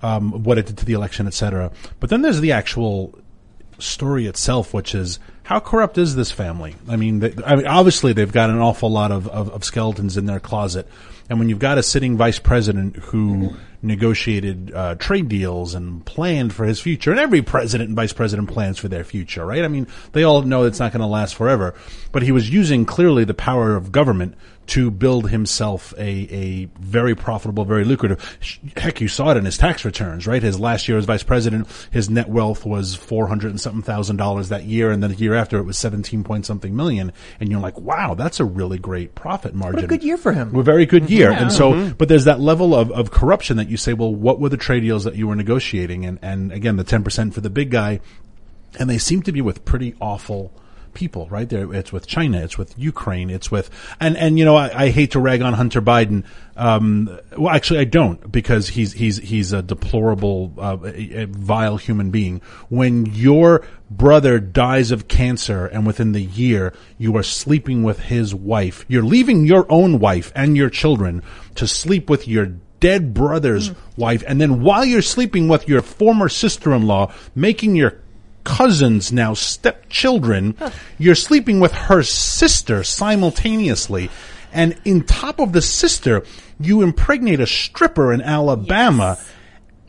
um, 0.00 0.44
what 0.44 0.58
it 0.58 0.66
did 0.66 0.78
to 0.78 0.84
the 0.84 0.92
election, 0.92 1.26
etc. 1.26 1.72
But 1.98 2.08
then 2.08 2.22
there's 2.22 2.40
the 2.40 2.52
actual 2.52 3.18
story 3.80 4.26
itself, 4.26 4.72
which 4.72 4.94
is 4.94 5.18
how 5.48 5.60
corrupt 5.60 5.96
is 5.96 6.14
this 6.14 6.30
family? 6.30 6.76
I 6.90 6.96
mean, 6.96 7.20
they, 7.20 7.32
I 7.42 7.56
mean, 7.56 7.66
obviously 7.66 8.12
they've 8.12 8.30
got 8.30 8.50
an 8.50 8.58
awful 8.58 8.90
lot 8.90 9.10
of, 9.10 9.26
of, 9.28 9.48
of 9.48 9.64
skeletons 9.64 10.18
in 10.18 10.26
their 10.26 10.40
closet, 10.40 10.86
and 11.30 11.38
when 11.38 11.48
you've 11.48 11.58
got 11.58 11.78
a 11.78 11.82
sitting 11.82 12.18
vice 12.18 12.38
president 12.38 12.96
who 12.96 13.56
negotiated 13.80 14.72
uh, 14.74 14.96
trade 14.96 15.28
deals 15.28 15.74
and 15.74 16.04
planned 16.04 16.52
for 16.52 16.66
his 16.66 16.80
future, 16.80 17.10
and 17.12 17.18
every 17.18 17.40
president 17.40 17.88
and 17.88 17.96
vice 17.96 18.12
president 18.12 18.50
plans 18.50 18.76
for 18.78 18.88
their 18.88 19.04
future, 19.04 19.46
right? 19.46 19.64
I 19.64 19.68
mean, 19.68 19.86
they 20.12 20.22
all 20.22 20.42
know 20.42 20.64
it's 20.64 20.80
not 20.80 20.92
going 20.92 21.00
to 21.00 21.06
last 21.06 21.34
forever, 21.34 21.74
but 22.12 22.22
he 22.22 22.32
was 22.32 22.50
using 22.50 22.84
clearly 22.84 23.24
the 23.24 23.32
power 23.32 23.74
of 23.74 23.90
government 23.90 24.34
to 24.66 24.90
build 24.90 25.30
himself 25.30 25.94
a, 25.96 26.28
a 26.30 26.64
very 26.78 27.14
profitable, 27.14 27.64
very 27.64 27.84
lucrative. 27.84 28.38
Heck, 28.76 29.00
you 29.00 29.08
saw 29.08 29.30
it 29.30 29.38
in 29.38 29.46
his 29.46 29.56
tax 29.56 29.82
returns, 29.82 30.26
right? 30.26 30.42
His 30.42 30.60
last 30.60 30.88
year 30.88 30.98
as 30.98 31.06
vice 31.06 31.22
president, 31.22 31.68
his 31.90 32.10
net 32.10 32.28
wealth 32.28 32.66
was 32.66 32.94
four 32.94 33.28
hundred 33.28 33.50
and 33.50 33.60
something 33.60 33.80
thousand 33.80 34.16
dollars 34.16 34.50
that 34.50 34.64
year, 34.64 34.90
and 34.90 35.02
then 35.02 35.10
the 35.10 35.16
year 35.16 35.34
after 35.38 35.56
it 35.58 35.62
was 35.62 35.78
seventeen 35.78 36.22
point 36.24 36.44
something 36.44 36.76
million. 36.76 37.12
And 37.40 37.50
you're 37.50 37.60
like, 37.60 37.78
wow, 37.80 38.12
that's 38.14 38.40
a 38.40 38.44
really 38.44 38.78
great 38.78 39.14
profit 39.14 39.54
margin. 39.54 39.76
What 39.76 39.84
a 39.84 39.86
good 39.88 40.04
year 40.04 40.18
for 40.18 40.32
him. 40.32 40.54
A 40.54 40.62
very 40.62 40.84
good 40.84 41.08
year. 41.08 41.30
Yeah. 41.30 41.40
And 41.42 41.52
so, 41.52 41.72
Mhm. 41.72 41.96
but 41.96 42.08
there's 42.08 42.24
that 42.24 42.40
level 42.40 42.74
of, 42.74 42.90
of 42.92 43.10
corruption 43.10 43.56
that 43.56 43.68
you 43.70 43.76
say, 43.78 43.94
well, 43.94 44.14
what 44.14 44.38
were 44.40 44.50
the 44.50 44.56
trade 44.58 44.80
deals 44.80 45.04
that 45.04 45.14
you 45.16 45.26
were 45.28 45.36
negotiating? 45.36 46.04
And, 46.04 46.18
and 46.20 46.52
again, 46.52 46.76
the 46.76 46.84
10% 46.84 47.32
for 47.32 47.40
the 47.40 47.50
big 47.50 47.70
guy. 47.70 48.00
And 48.78 48.90
they 48.90 48.98
seem 48.98 49.22
to 49.22 49.32
be 49.32 49.40
with 49.40 49.64
pretty 49.64 49.94
awful 50.00 50.52
people, 50.94 51.28
right? 51.28 51.48
There, 51.48 51.72
it's 51.74 51.92
with 51.92 52.06
China, 52.06 52.42
it's 52.42 52.58
with 52.58 52.78
Ukraine, 52.78 53.30
it's 53.30 53.50
with, 53.50 53.70
and, 54.00 54.16
and, 54.16 54.38
you 54.38 54.44
know, 54.44 54.56
I, 54.56 54.84
I 54.84 54.88
hate 54.90 55.12
to 55.12 55.20
rag 55.20 55.42
on 55.42 55.54
Hunter 55.54 55.82
Biden. 55.82 56.24
Um, 56.56 57.18
well, 57.36 57.54
actually, 57.54 57.80
I 57.80 57.84
don't 57.84 58.30
because 58.30 58.68
he's, 58.68 58.92
he's, 58.92 59.18
he's 59.18 59.52
a 59.52 59.62
deplorable, 59.62 60.52
uh, 60.58 60.78
a, 60.84 61.22
a 61.22 61.26
vile 61.26 61.76
human 61.76 62.10
being. 62.10 62.40
When 62.68 63.06
your 63.06 63.66
brother 63.90 64.38
dies 64.40 64.90
of 64.90 65.08
cancer 65.08 65.66
and 65.66 65.86
within 65.86 66.12
the 66.12 66.22
year 66.22 66.74
you 66.98 67.16
are 67.16 67.22
sleeping 67.22 67.82
with 67.82 68.00
his 68.00 68.34
wife, 68.34 68.84
you're 68.88 69.02
leaving 69.02 69.46
your 69.46 69.66
own 69.70 69.98
wife 69.98 70.32
and 70.34 70.56
your 70.56 70.70
children 70.70 71.22
to 71.54 71.66
sleep 71.66 72.10
with 72.10 72.26
your 72.26 72.52
dead 72.80 73.12
brother's 73.12 73.72
wife, 73.96 74.22
and 74.28 74.40
then 74.40 74.62
while 74.62 74.84
you're 74.84 75.02
sleeping 75.02 75.48
with 75.48 75.66
your 75.68 75.82
former 75.82 76.28
sister-in-law, 76.28 77.12
making 77.34 77.74
your 77.74 78.00
cousins 78.48 79.12
now 79.12 79.34
stepchildren, 79.34 80.56
you're 80.98 81.14
sleeping 81.14 81.60
with 81.60 81.72
her 81.72 82.02
sister 82.02 82.82
simultaneously. 82.82 84.10
And 84.52 84.80
in 84.84 85.02
top 85.04 85.40
of 85.40 85.52
the 85.52 85.62
sister, 85.62 86.24
you 86.58 86.82
impregnate 86.82 87.40
a 87.40 87.46
stripper 87.46 88.12
in 88.12 88.22
Alabama. 88.22 89.18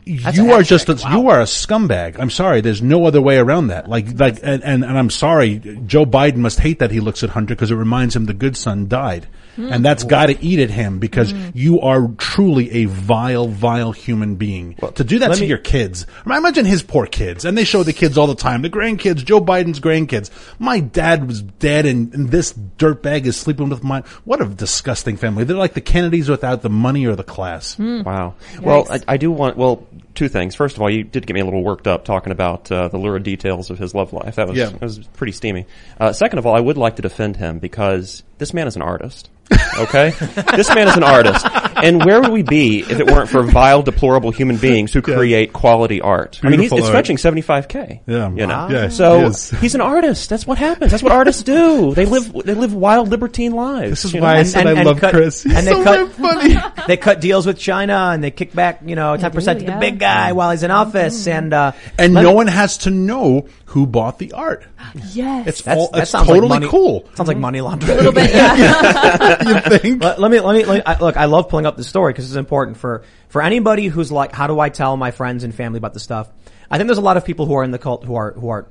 That's 0.06 0.36
you 0.36 0.52
are 0.52 0.62
just 0.62 0.88
a. 0.88 0.94
Wow. 0.94 1.16
you 1.16 1.28
are 1.28 1.40
a 1.40 1.44
scumbag. 1.44 2.18
I'm 2.18 2.30
sorry. 2.30 2.60
There's 2.60 2.82
no 2.82 3.04
other 3.06 3.20
way 3.20 3.38
around 3.38 3.68
that. 3.68 3.88
Like 3.88 4.18
like 4.18 4.38
and, 4.42 4.62
and, 4.64 4.84
and 4.84 4.98
I'm 4.98 5.10
sorry. 5.10 5.58
Joe 5.86 6.04
Biden 6.04 6.36
must 6.36 6.58
hate 6.60 6.80
that 6.80 6.90
he 6.90 7.00
looks 7.00 7.22
at 7.22 7.30
Hunter 7.30 7.54
because 7.54 7.70
it 7.70 7.76
reminds 7.76 8.16
him 8.16 8.26
the 8.26 8.34
good 8.34 8.56
son 8.56 8.88
died. 8.88 9.26
Mm. 9.60 9.72
And 9.72 9.84
that's 9.84 10.04
got 10.04 10.26
to 10.26 10.44
eat 10.44 10.58
at 10.58 10.70
him 10.70 10.98
because 10.98 11.32
mm. 11.32 11.52
you 11.54 11.80
are 11.80 12.08
truly 12.18 12.70
a 12.70 12.84
vile, 12.86 13.46
vile 13.48 13.92
human 13.92 14.36
being. 14.36 14.74
to 14.94 15.04
do 15.04 15.18
that 15.18 15.34
to 15.34 15.40
me- 15.40 15.46
your 15.46 15.58
kids. 15.58 16.06
I 16.26 16.38
imagine 16.38 16.64
his 16.64 16.82
poor 16.82 17.06
kids. 17.06 17.44
And 17.44 17.56
they 17.56 17.64
show 17.64 17.82
the 17.82 17.92
kids 17.92 18.16
all 18.16 18.26
the 18.26 18.34
time. 18.34 18.62
The 18.62 18.70
grandkids, 18.70 19.24
Joe 19.24 19.40
Biden's 19.40 19.80
grandkids. 19.80 20.30
My 20.58 20.80
dad 20.80 21.26
was 21.26 21.42
dead 21.42 21.86
and, 21.86 22.14
and 22.14 22.30
this 22.30 22.52
dirtbag 22.52 23.26
is 23.26 23.36
sleeping 23.36 23.68
with 23.68 23.84
my, 23.84 24.02
what 24.24 24.40
a 24.40 24.46
disgusting 24.46 25.16
family. 25.16 25.44
They're 25.44 25.56
like 25.56 25.74
the 25.74 25.80
Kennedys 25.80 26.28
without 26.28 26.62
the 26.62 26.70
money 26.70 27.06
or 27.06 27.16
the 27.16 27.24
class. 27.24 27.74
Hmm. 27.74 28.02
Wow. 28.02 28.34
Well, 28.60 28.86
I, 28.90 29.00
I 29.08 29.16
do 29.16 29.30
want, 29.30 29.56
well, 29.56 29.86
two 30.14 30.28
things. 30.28 30.54
First 30.54 30.76
of 30.76 30.82
all, 30.82 30.90
you 30.90 31.04
did 31.04 31.26
get 31.26 31.34
me 31.34 31.40
a 31.40 31.44
little 31.44 31.62
worked 31.62 31.86
up 31.86 32.04
talking 32.04 32.32
about 32.32 32.70
uh, 32.72 32.88
the 32.88 32.98
lurid 32.98 33.22
details 33.22 33.70
of 33.70 33.78
his 33.78 33.94
love 33.94 34.12
life. 34.12 34.36
That 34.36 34.48
was, 34.48 34.56
Yeah. 34.58 34.66
that 34.70 34.80
was 34.80 34.98
pretty 35.08 35.32
steamy. 35.32 35.66
Uh, 35.98 36.12
second 36.12 36.38
of 36.38 36.46
all, 36.46 36.54
I 36.54 36.60
would 36.60 36.76
like 36.76 36.96
to 36.96 37.02
defend 37.02 37.36
him 37.36 37.58
because 37.58 38.22
this 38.38 38.52
man 38.54 38.66
is 38.66 38.76
an 38.76 38.82
artist. 38.82 39.30
Okay? 39.78 40.10
this 40.56 40.72
man 40.74 40.88
is 40.88 40.96
an 40.96 41.02
artist. 41.04 41.44
And 41.76 42.04
where 42.04 42.20
would 42.20 42.30
we 42.32 42.42
be 42.42 42.80
if 42.80 43.00
it 43.00 43.06
weren't 43.06 43.28
for 43.28 43.42
vile, 43.42 43.82
deplorable 43.82 44.30
human 44.30 44.56
beings 44.56 44.92
who 44.92 45.02
create 45.02 45.52
quality 45.52 46.00
art? 46.00 46.40
I 46.42 46.48
mean, 46.48 46.60
he's, 46.60 46.72
it's 46.72 46.82
art. 46.86 46.92
fetching 46.92 47.16
75k. 47.16 48.00
Yeah. 48.06 48.30
You 48.30 48.46
know? 48.46 48.48
Wow. 48.48 48.68
Yeah, 48.68 48.88
so 48.88 49.30
he 49.30 49.56
he's 49.58 49.74
an 49.74 49.80
artist. 49.80 50.28
That's 50.30 50.46
what 50.46 50.58
happens. 50.58 50.90
That's 50.90 51.02
what 51.02 51.12
artists 51.12 51.42
do. 51.42 51.94
They 51.94 52.04
live, 52.06 52.32
they 52.32 52.54
live 52.54 52.74
wild, 52.74 53.08
libertine 53.08 53.52
lives. 53.52 53.90
This 53.90 54.04
is 54.06 54.14
you 54.14 54.20
why 54.20 54.34
know? 54.34 54.40
I 54.40 54.42
said 54.42 54.66
I 54.66 54.82
love 54.82 54.98
cut, 54.98 55.14
Chris. 55.14 55.42
He's 55.42 55.54
and 55.54 55.66
they 55.66 55.72
so 55.72 55.84
cut, 55.84 56.12
funny. 56.12 56.54
they 56.86 56.96
cut 56.96 57.20
deals 57.20 57.46
with 57.46 57.58
China 57.58 58.10
and 58.12 58.22
they 58.22 58.30
kick 58.30 58.52
back, 58.52 58.80
you 58.84 58.96
know, 58.96 59.16
10% 59.16 59.58
to 59.60 59.64
the 59.64 59.76
big 59.80 59.98
guy 59.98 60.32
while 60.32 60.50
he's 60.50 60.62
in 60.62 60.70
office. 60.70 61.26
And, 61.26 61.52
uh, 61.52 61.72
And 61.98 62.14
no 62.14 62.30
me- 62.30 62.34
one 62.34 62.46
has 62.46 62.78
to 62.78 62.90
know 62.90 63.46
who 63.66 63.86
bought 63.86 64.18
the 64.18 64.32
art. 64.32 64.64
Yes. 65.12 65.46
It's 65.46 65.62
That's, 65.62 65.78
all, 65.78 65.90
that 65.92 66.02
it's 66.02 66.10
sounds 66.10 66.26
totally 66.26 66.48
like 66.48 66.60
money, 66.60 66.70
cool. 66.70 67.08
Sounds 67.14 67.28
like 67.28 67.38
money 67.38 67.60
laundering. 67.60 67.92
a 67.92 67.96
little 67.96 68.12
bit, 68.12 68.30
yeah. 68.34 69.48
you 69.70 69.78
think? 69.78 70.02
let, 70.02 70.20
let 70.20 70.30
me 70.30 70.40
let 70.40 70.54
me, 70.54 70.64
let 70.64 70.76
me 70.76 70.82
I, 70.84 70.98
look. 70.98 71.16
I 71.16 71.26
love 71.26 71.48
pulling 71.48 71.66
up 71.66 71.76
the 71.76 71.84
story 71.84 72.12
because 72.12 72.26
it's 72.26 72.36
important 72.36 72.76
for 72.76 73.04
for 73.28 73.42
anybody 73.42 73.86
who's 73.86 74.10
like, 74.10 74.32
how 74.32 74.46
do 74.46 74.58
I 74.58 74.68
tell 74.68 74.96
my 74.96 75.10
friends 75.10 75.44
and 75.44 75.54
family 75.54 75.78
about 75.78 75.94
this 75.94 76.02
stuff? 76.02 76.28
I 76.70 76.78
think 76.78 76.88
there's 76.88 76.98
a 76.98 77.02
lot 77.02 77.16
of 77.16 77.24
people 77.24 77.46
who 77.46 77.54
are 77.54 77.64
in 77.64 77.70
the 77.70 77.78
cult 77.78 78.04
who 78.04 78.14
are 78.14 78.32
who 78.32 78.48
are. 78.48 78.66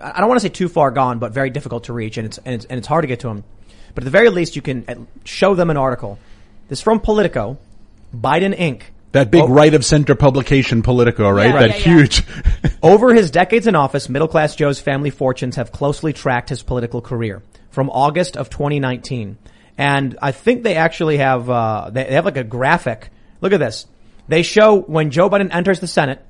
I 0.00 0.12
I 0.12 0.20
don't 0.20 0.28
want 0.28 0.40
to 0.40 0.46
say 0.46 0.52
too 0.52 0.68
far 0.68 0.90
gone, 0.90 1.18
but 1.18 1.32
very 1.32 1.50
difficult 1.50 1.84
to 1.84 1.92
reach, 1.92 2.18
and 2.18 2.26
it's 2.26 2.38
and 2.38 2.54
it's, 2.54 2.64
and 2.66 2.78
it's 2.78 2.86
hard 2.86 3.02
to 3.02 3.08
get 3.08 3.20
to 3.20 3.28
them. 3.28 3.44
But 3.94 4.02
at 4.02 4.06
the 4.06 4.10
very 4.10 4.30
least, 4.30 4.56
you 4.56 4.62
can 4.62 5.06
show 5.24 5.54
them 5.54 5.70
an 5.70 5.76
article. 5.76 6.18
This 6.68 6.78
is 6.78 6.82
from 6.82 7.00
Politico, 7.00 7.58
Biden 8.14 8.56
Inc. 8.56 8.82
That 9.12 9.30
big 9.30 9.42
Oh. 9.42 9.48
right 9.48 9.72
of 9.74 9.84
center 9.84 10.14
publication, 10.14 10.82
Politico, 10.82 11.28
right? 11.30 11.52
Yeah, 11.52 11.60
that 11.60 11.70
yeah, 11.70 11.76
yeah. 11.76 11.96
huge. 11.98 12.24
Over 12.82 13.14
his 13.14 13.30
decades 13.30 13.66
in 13.66 13.74
office, 13.74 14.08
middle 14.08 14.28
class 14.28 14.56
Joe's 14.56 14.80
family 14.80 15.10
fortunes 15.10 15.56
have 15.56 15.70
closely 15.70 16.12
tracked 16.12 16.48
his 16.48 16.62
political 16.62 17.00
career 17.00 17.42
from 17.70 17.90
August 17.90 18.36
of 18.36 18.48
2019. 18.50 19.36
And 19.78 20.18
I 20.20 20.32
think 20.32 20.62
they 20.62 20.76
actually 20.76 21.18
have, 21.18 21.48
uh, 21.48 21.90
they 21.92 22.04
have 22.04 22.24
like 22.24 22.36
a 22.36 22.44
graphic. 22.44 23.10
Look 23.40 23.52
at 23.52 23.60
this. 23.60 23.86
They 24.28 24.42
show 24.42 24.80
when 24.80 25.10
Joe 25.10 25.28
Biden 25.28 25.48
enters 25.54 25.80
the 25.80 25.86
Senate 25.86 26.24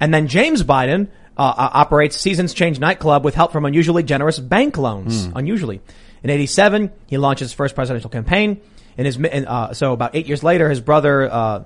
and 0.00 0.12
then 0.12 0.28
James 0.28 0.62
Biden, 0.62 1.08
uh, 1.36 1.42
uh, 1.56 1.70
operates 1.72 2.16
Seasons 2.16 2.52
Change 2.54 2.78
nightclub 2.78 3.24
with 3.24 3.34
help 3.34 3.52
from 3.52 3.64
unusually 3.64 4.02
generous 4.02 4.38
bank 4.38 4.76
loans. 4.76 5.28
Unusually. 5.34 5.80
In 6.22 6.28
87, 6.30 6.90
he 7.06 7.16
launched 7.18 7.40
his 7.40 7.52
first 7.52 7.74
presidential 7.74 8.10
campaign. 8.10 8.60
In 8.98 9.06
his, 9.06 9.16
in, 9.16 9.46
uh, 9.46 9.72
so 9.72 9.92
about 9.94 10.14
eight 10.14 10.26
years 10.26 10.42
later, 10.42 10.68
his 10.68 10.80
brother, 10.80 11.30
uh, 11.32 11.64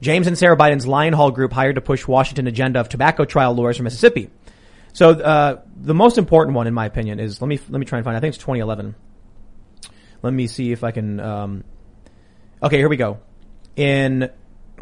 James 0.00 0.26
and 0.26 0.36
Sarah 0.36 0.56
Biden's 0.56 0.86
Lion 0.86 1.12
Hall 1.12 1.30
group 1.30 1.52
hired 1.52 1.74
to 1.74 1.80
push 1.80 2.06
Washington 2.06 2.46
agenda 2.46 2.80
of 2.80 2.88
tobacco 2.88 3.24
trial 3.24 3.54
lawyers 3.54 3.76
from 3.76 3.84
Mississippi. 3.84 4.30
So 4.92 5.10
uh, 5.10 5.62
the 5.76 5.94
most 5.94 6.18
important 6.18 6.56
one, 6.56 6.66
in 6.66 6.74
my 6.74 6.86
opinion, 6.86 7.20
is 7.20 7.40
let 7.40 7.48
me 7.48 7.58
let 7.68 7.78
me 7.78 7.86
try 7.86 7.98
and 7.98 8.04
find. 8.04 8.16
I 8.16 8.20
think 8.20 8.34
it's 8.34 8.42
2011. 8.42 8.94
Let 10.22 10.32
me 10.32 10.46
see 10.46 10.72
if 10.72 10.84
I 10.84 10.90
can. 10.90 11.20
Um, 11.20 11.64
okay, 12.62 12.76
here 12.78 12.88
we 12.88 12.96
go. 12.96 13.18
In 13.76 14.30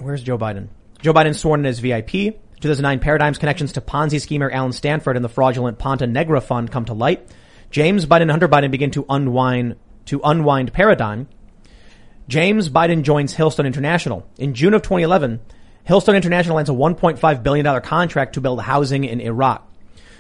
where's 0.01 0.23
Joe 0.23 0.39
Biden? 0.39 0.69
Joe 1.01 1.13
Biden 1.13 1.35
sworn 1.35 1.61
in 1.61 1.67
as 1.67 1.79
VIP. 1.79 2.41
2009 2.61 2.99
Paradigms 2.99 3.39
connections 3.39 3.73
to 3.73 3.81
Ponzi 3.81 4.21
schemer 4.21 4.51
Allen 4.51 4.73
Stanford 4.73 5.15
and 5.15 5.25
the 5.25 5.29
fraudulent 5.29 5.79
Ponta 5.79 6.09
Negra 6.09 6.41
fund 6.41 6.73
come 6.73 6.85
to 6.87 6.93
light. 6.93 7.29
James 7.71 8.05
Biden 8.05 8.23
and 8.23 8.31
Hunter 8.33 8.49
Biden 8.49 8.71
begin 8.73 8.91
to 8.93 9.05
unwind 9.09 9.77
to 10.07 10.21
unwind 10.25 10.73
Paradigm. 10.73 11.29
James 12.29 12.69
Biden 12.69 13.03
joins 13.03 13.35
Hillstone 13.35 13.67
International. 13.67 14.27
In 14.37 14.55
June 14.55 14.75
of 14.75 14.83
2011, 14.83 15.41
Hillstone 15.89 16.15
International 16.15 16.57
lands 16.57 16.71
a 16.71 16.75
$1.5 16.75 17.43
billion 17.43 17.81
contract 17.81 18.35
to 18.35 18.41
build 18.41 18.61
housing 18.61 19.05
in 19.05 19.21
Iraq. 19.21 19.67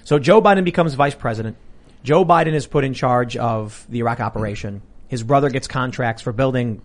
So 0.05 0.19
Joe 0.19 0.41
Biden 0.41 0.65
becomes 0.65 0.95
vice 0.95 1.15
president. 1.15 1.59
Joe 2.03 2.25
Biden 2.25 2.55
is 2.55 2.67
put 2.67 2.85
in 2.85 2.95
charge 2.95 3.37
of 3.37 3.87
the 3.91 3.99
Iraq 3.99 4.21
operation. 4.21 4.81
His 5.09 5.23
brother 5.23 5.51
gets 5.51 5.69
contracts 5.69 6.23
for 6.23 6.33
building 6.33 6.81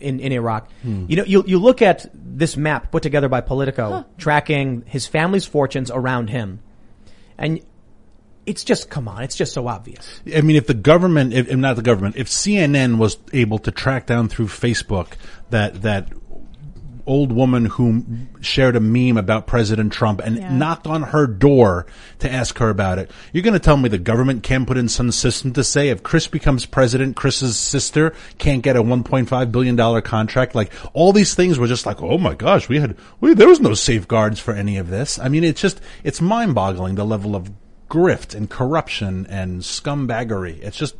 in, 0.00 0.20
in 0.20 0.32
Iraq. 0.32 0.70
Hmm. 0.82 1.06
You 1.08 1.16
know, 1.16 1.24
you, 1.24 1.44
you 1.46 1.58
look 1.58 1.80
at 1.80 2.06
this 2.12 2.56
map 2.56 2.90
put 2.90 3.02
together 3.02 3.30
by 3.30 3.40
Politico, 3.40 4.04
tracking 4.18 4.84
his 4.86 5.06
family's 5.06 5.46
fortunes 5.46 5.90
around 5.90 6.28
him. 6.28 6.60
And 7.38 7.60
it's 8.46 8.64
just, 8.64 8.88
come 8.88 9.08
on, 9.08 9.22
it's 9.22 9.36
just 9.36 9.52
so 9.52 9.66
obvious. 9.66 10.20
I 10.34 10.40
mean, 10.40 10.56
if 10.56 10.66
the 10.66 10.74
government, 10.74 11.34
if, 11.34 11.48
if 11.48 11.56
not 11.56 11.76
the 11.76 11.82
government, 11.82 12.16
if 12.16 12.28
CNN 12.28 12.96
was 12.98 13.18
able 13.32 13.58
to 13.60 13.70
track 13.70 14.06
down 14.06 14.28
through 14.28 14.46
Facebook 14.46 15.14
that 15.50 15.82
that 15.82 16.08
old 17.08 17.30
woman 17.30 17.66
who 17.66 18.04
shared 18.40 18.74
a 18.74 18.80
meme 18.80 19.16
about 19.16 19.46
President 19.46 19.92
Trump 19.92 20.20
and 20.24 20.38
Yeah. 20.38 20.52
knocked 20.52 20.88
on 20.88 21.02
her 21.04 21.28
door 21.28 21.86
to 22.18 22.30
ask 22.30 22.58
her 22.58 22.68
about 22.68 22.98
it, 22.98 23.12
you're 23.32 23.44
going 23.44 23.54
to 23.54 23.60
tell 23.60 23.76
me 23.76 23.88
the 23.88 23.96
government 23.98 24.42
can 24.42 24.66
put 24.66 24.76
in 24.76 24.88
some 24.88 25.12
system 25.12 25.52
to 25.52 25.62
say 25.62 25.88
if 25.88 26.02
Chris 26.02 26.26
becomes 26.26 26.66
president, 26.66 27.14
Chris's 27.14 27.56
sister 27.56 28.12
can't 28.38 28.60
get 28.62 28.74
a 28.74 28.82
1.5 28.82 29.52
billion 29.52 29.76
dollar 29.76 30.00
contract? 30.00 30.56
Like 30.56 30.72
all 30.94 31.12
these 31.12 31.34
things 31.34 31.58
were 31.60 31.68
just 31.68 31.86
like, 31.86 32.02
oh 32.02 32.18
my 32.18 32.34
gosh, 32.34 32.68
we 32.68 32.80
had 32.80 32.96
we, 33.20 33.34
there 33.34 33.48
was 33.48 33.60
no 33.60 33.74
safeguards 33.74 34.40
for 34.40 34.52
any 34.52 34.76
of 34.76 34.88
this. 34.90 35.18
I 35.18 35.28
mean, 35.28 35.44
it's 35.44 35.60
just 35.60 35.80
it's 36.02 36.20
mind 36.20 36.56
boggling 36.56 36.96
the 36.96 37.04
level 37.06 37.36
of 37.36 37.50
grift 37.88 38.34
and 38.34 38.48
corruption 38.50 39.26
and 39.28 39.60
scumbaggery. 39.62 40.60
It's 40.62 40.76
just 40.76 40.96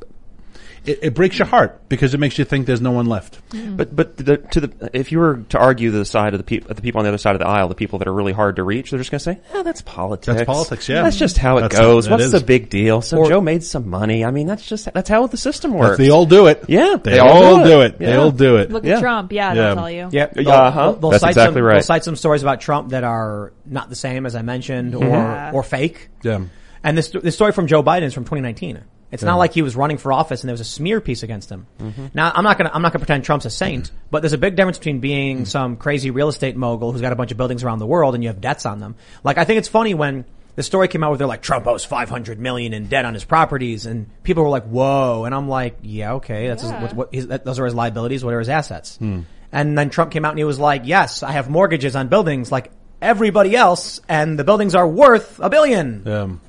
it, 0.85 1.01
it 1.03 1.14
breaks 1.14 1.37
your 1.37 1.46
heart 1.46 1.88
because 1.88 2.14
it 2.14 2.18
makes 2.20 2.38
you 2.38 2.44
think 2.44 2.66
there's 2.66 2.81
no 2.81 2.92
one 2.92 3.07
left. 3.07 3.40
But 3.77 3.96
but 3.96 4.16
the, 4.18 4.37
to 4.37 4.61
the 4.61 4.90
if 4.92 5.11
you 5.11 5.18
were 5.18 5.38
to 5.49 5.59
argue 5.59 5.90
the 5.90 6.05
side 6.05 6.33
of 6.33 6.38
the 6.38 6.44
people 6.44 6.72
the 6.72 6.81
people 6.81 7.01
on 7.01 7.05
the 7.05 7.09
other 7.09 7.18
side 7.18 7.35
of 7.35 7.40
the 7.40 7.46
aisle, 7.49 7.66
the 7.68 7.75
people 7.75 7.99
that 7.99 8.07
are 8.07 8.12
really 8.12 8.33
hard 8.33 8.55
to 8.57 8.62
reach, 8.62 8.90
they're 8.92 8.99
just 9.01 9.11
going 9.11 9.18
to 9.18 9.25
say, 9.25 9.40
"Oh, 9.53 9.64
that's 9.64 9.83
politics. 9.83 10.27
That's 10.37 10.46
politics, 10.46 10.88
yeah. 10.88 11.03
That's 11.03 11.16
just 11.16 11.38
how 11.38 11.59
it 11.59 11.62
That's- 11.62 11.81
goes. 11.81 12.05
that 12.05 12.12
What's 12.12 12.25
is. 12.27 12.33
the 12.33 12.40
big 12.40 12.70
deal? 12.70 13.03
So 13.03 13.18
Or- 13.18 13.29
Joe 13.29 13.40
made 13.40 13.64
some 13.64 13.90
money. 13.90 14.25
I 14.25 14.31
mean, 14.31 14.46
that's 14.46 14.64
just 14.64 14.88
that's 14.94 15.09
how 15.11 15.27
the 15.27 15.37
system 15.37 15.72
works. 15.75 15.99
They 15.99 16.11
all 16.11 16.25
do 16.25 16.46
it. 16.46 16.64
Yeah, 16.68 16.99
they, 17.03 17.12
they 17.12 17.18
all, 17.18 17.44
all 17.44 17.64
do 17.64 17.68
do 17.70 17.81
it. 17.81 17.85
it. 17.94 17.99
They 17.99 18.07
Yeah. 18.11 18.18
all 18.18 18.31
do 18.31 18.57
it. 18.59 18.70
Look 18.70 18.85
Yeah. 18.85 18.94
at 18.94 19.01
Trump. 19.01 19.33
Yeah, 19.33 19.55
Yeah. 19.55 19.55
they'll 19.55 19.75
tell 19.75 19.90
you. 19.90 20.09
Yeah, 20.12 20.27
they'll, 20.33 20.49
Uh-huh. 20.51 20.83
they'll, 20.92 21.01
they'll 21.01 21.11
That's 21.11 21.20
cite 21.22 21.31
exactly 21.31 21.55
some, 21.59 21.64
right. 21.64 21.72
They'll 21.75 21.83
cite 21.83 22.05
some 22.05 22.14
stories 22.16 22.42
about 22.42 22.61
Trump 22.61 22.90
that 22.90 23.03
are 23.03 23.53
not 23.64 23.90
the 23.90 23.96
same 23.96 24.25
as 24.25 24.37
I 24.37 24.42
mentioned, 24.42 24.94
or 24.94 25.05
Yeah. 25.05 25.51
or 25.53 25.64
fake. 25.64 26.11
Yeah. 26.22 26.42
And 26.87 26.96
this 26.96 27.09
this 27.09 27.35
story 27.35 27.53
from 27.53 27.66
Joe 27.66 27.83
Biden 27.83 28.03
is 28.05 28.14
from 28.14 28.25
2019. 28.25 28.83
It's 29.11 29.22
not 29.22 29.37
like 29.37 29.53
he 29.53 29.62
was 29.62 29.77
running 29.77 29.99
for 29.99 30.12
office 30.12 30.42
and 30.42 30.49
there 30.49 30.53
was 30.53 30.61
a 30.61 30.64
smear 30.64 31.01
piece 31.01 31.22
against 31.22 31.51
him. 31.51 31.66
Mm-hmm. 31.79 32.07
Now 32.14 32.31
I'm 32.35 32.44
not 32.44 32.59
gonna 32.59 32.70
I'm 32.72 32.83
not 32.83 32.92
gonna 32.92 33.05
pretend 33.05 33.25
Trump's 33.25 33.44
a 33.44 33.51
saint, 33.51 33.87
mm-hmm. 33.87 33.96
but 34.11 34.22
there's 34.22 34.33
a 34.33 34.38
big 34.38 34.57
difference 34.57 34.79
between 34.79 35.01
being 35.01 35.38
mm-hmm. 35.38 35.44
some 35.44 35.77
crazy 35.77 36.11
real 36.11 36.29
estate 36.29 36.57
mogul 36.57 36.92
who's 36.92 37.01
got 37.01 37.12
a 37.12 37.16
bunch 37.16 37.33
of 37.33 37.37
buildings 37.37 37.64
around 37.64 37.79
the 37.81 37.87
world 37.87 38.14
and 38.14 38.22
you 38.22 38.29
have 38.29 38.40
debts 38.40 38.66
on 38.66 38.79
them. 38.79 38.94
Like 39.25 39.38
I 39.38 39.44
think 39.44 39.59
it's 39.59 39.68
funny 39.68 39.94
when 39.94 40.25
the 40.55 40.62
story 40.62 40.88
came 40.88 41.03
out 41.03 41.11
where 41.11 41.18
they're 41.18 41.27
like 41.27 41.42
Trump 41.42 41.66
owes 41.66 41.85
500 41.85 42.38
million 42.38 42.72
in 42.72 42.87
debt 42.87 43.05
on 43.05 43.14
his 43.14 43.25
properties 43.25 43.87
and 43.87 44.09
people 44.22 44.42
were 44.42 44.49
like, 44.49 44.64
"Whoa!" 44.64 45.25
And 45.25 45.35
I'm 45.35 45.49
like, 45.49 45.79
"Yeah, 45.83 46.14
okay, 46.14 46.49
that's 46.49 46.62
his, 46.62 46.72
what, 46.72 46.94
what 46.94 47.14
his, 47.14 47.27
that, 47.29 47.44
those 47.44 47.59
are 47.59 47.64
his 47.64 47.75
liabilities. 47.75 48.25
What 48.25 48.35
are 48.35 48.38
his 48.38 48.49
assets?" 48.49 48.96
Hmm. 48.96 49.20
And 49.53 49.77
then 49.79 49.90
Trump 49.90 50.12
came 50.12 50.25
out 50.25 50.31
and 50.31 50.38
he 50.38 50.44
was 50.44 50.59
like, 50.59 50.83
"Yes, 50.85 51.22
I 51.22 51.33
have 51.33 51.51
mortgages 51.51 51.94
on 51.96 52.09
buildings 52.09 52.51
like 52.51 52.70
everybody 53.01 53.55
else, 53.55 54.01
and 54.09 54.38
the 54.38 54.44
buildings 54.44 54.75
are 54.75 54.87
worth 54.87 55.40
a 55.40 55.51
billion. 55.51 56.09
Um, 56.09 56.40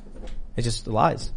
It's 0.58 0.66
just 0.66 0.88
lies, 0.88 1.32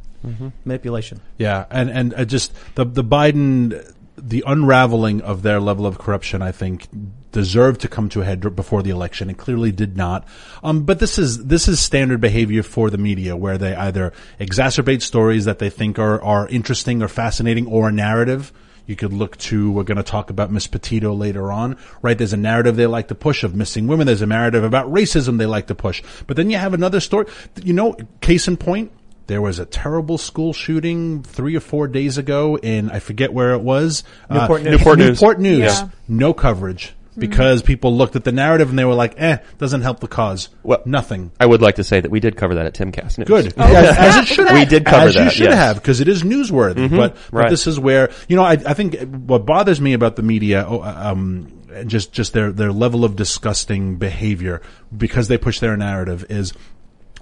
manipulation. 0.64 1.20
Yeah, 1.38 1.66
and 1.70 1.90
and 1.90 2.14
uh, 2.14 2.24
just 2.24 2.52
the 2.74 2.85
the 2.85 3.04
Biden, 3.04 3.94
the 4.16 4.42
unraveling 4.46 5.20
of 5.20 5.42
their 5.42 5.61
level 5.61 5.87
of 5.87 5.98
corruption, 5.98 6.42
I 6.42 6.52
think, 6.52 6.88
deserved 7.33 7.83
to 7.83 7.88
come 7.88 8.09
to 8.09 8.22
a 8.22 8.24
head 8.24 8.40
before 8.56 8.83
the 8.83 8.90
election. 8.90 9.30
It 9.30 9.38
clearly 9.38 9.72
did 9.72 9.96
not. 9.96 10.26
Um, 10.64 10.85
but 10.85 10.98
this 10.98 11.18
is 11.18 11.44
this 11.44 11.68
is 11.68 11.80
standard 11.80 12.20
behavior 12.20 12.62
for 12.62 12.90
the 12.90 12.98
media, 12.98 13.37
where 13.37 13.59
they 13.59 13.74
either 13.74 14.12
exacerbate 14.40 15.02
stories 15.02 15.44
that 15.44 15.59
they 15.59 15.70
think 15.70 15.98
are 15.98 16.20
are 16.22 16.48
interesting 16.48 17.02
or 17.02 17.09
fascinating, 17.09 17.66
or 17.66 17.88
a 17.88 17.92
narrative. 17.92 18.52
You 18.87 18.96
could 18.96 19.12
look 19.12 19.37
to, 19.37 19.70
we're 19.70 19.85
going 19.85 19.98
to 19.98 20.02
talk 20.02 20.30
about 20.30 20.50
Miss 20.50 20.66
Petito 20.66 21.12
later 21.14 21.52
on, 21.52 21.76
right? 22.02 22.18
There's 22.18 22.33
a 22.33 22.37
narrative 22.37 22.74
they 22.74 22.88
like 22.88 23.06
to 23.09 23.14
push 23.14 23.44
of 23.44 23.54
missing 23.54 23.87
women. 23.87 24.04
There's 24.04 24.22
a 24.22 24.26
narrative 24.26 24.64
about 24.64 24.90
racism 24.92 25.38
they 25.38 25.46
like 25.46 25.68
to 25.68 25.76
push. 25.76 26.02
But 26.26 26.37
then 26.37 26.50
you 26.50 26.59
have 26.59 26.74
another 26.74 26.98
story, 26.98 27.26
you 27.62 27.72
know, 27.72 27.94
case 28.20 28.48
in 28.48 28.56
point, 28.56 28.90
there 29.30 29.40
was 29.40 29.60
a 29.60 29.64
terrible 29.64 30.18
school 30.18 30.52
shooting 30.52 31.22
three 31.22 31.54
or 31.54 31.60
four 31.60 31.86
days 31.86 32.18
ago 32.18 32.58
in, 32.58 32.90
I 32.90 32.98
forget 32.98 33.32
where 33.32 33.52
it 33.52 33.60
was. 33.60 34.02
Newport 34.28 34.62
Uh, 34.62 34.64
News. 34.64 34.78
Newport 34.78 34.98
News. 34.98 35.20
Newport 35.20 35.40
News. 35.40 35.58
Yeah. 35.60 35.88
No 36.08 36.34
coverage 36.34 36.94
because 37.16 37.62
people 37.62 37.96
looked 37.96 38.16
at 38.16 38.24
the 38.24 38.32
narrative 38.32 38.70
and 38.70 38.78
they 38.78 38.84
were 38.84 38.94
like, 38.94 39.14
eh, 39.18 39.38
doesn't 39.58 39.82
help 39.82 40.00
the 40.00 40.08
cause. 40.08 40.48
Well- 40.64 40.82
Nothing. 40.84 41.30
I 41.38 41.46
would 41.46 41.62
like 41.62 41.76
to 41.76 41.84
say 41.84 42.00
that 42.00 42.10
we 42.10 42.18
did 42.18 42.36
cover 42.36 42.56
that 42.56 42.66
at 42.66 42.74
Timcast 42.74 43.18
News. 43.18 43.28
Good. 43.28 43.54
as, 43.56 43.96
as 43.96 44.16
it 44.16 44.26
should 44.26 44.48
have. 44.48 44.58
We 44.58 44.64
did 44.64 44.84
cover 44.84 45.06
as 45.06 45.14
you 45.14 45.30
should 45.30 45.44
yes. 45.44 45.54
have, 45.54 45.76
because 45.76 46.00
it 46.00 46.08
is 46.08 46.24
newsworthy. 46.24 46.90
But, 46.90 47.14
but 47.30 47.32
right. 47.32 47.50
this 47.50 47.68
is 47.68 47.78
where, 47.78 48.10
you 48.28 48.34
know, 48.34 48.42
I, 48.42 48.54
I 48.54 48.74
think 48.74 48.98
what 49.00 49.46
bothers 49.46 49.80
me 49.80 49.92
about 49.92 50.16
the 50.16 50.22
media, 50.22 50.66
oh, 50.66 50.82
um, 50.82 51.52
just, 51.86 52.12
just 52.12 52.32
their, 52.32 52.50
their 52.50 52.72
level 52.72 53.04
of 53.04 53.14
disgusting 53.14 53.94
behavior 53.96 54.60
because 54.96 55.28
they 55.28 55.38
push 55.38 55.60
their 55.60 55.76
narrative 55.76 56.26
is 56.28 56.52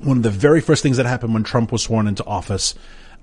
one 0.00 0.18
of 0.18 0.22
the 0.22 0.30
very 0.30 0.61
first 0.61 0.82
things 0.82 0.96
that 0.96 1.06
happened 1.06 1.34
when 1.34 1.44
Trump 1.44 1.72
was 1.72 1.82
sworn 1.82 2.06
into 2.06 2.24
office. 2.24 2.74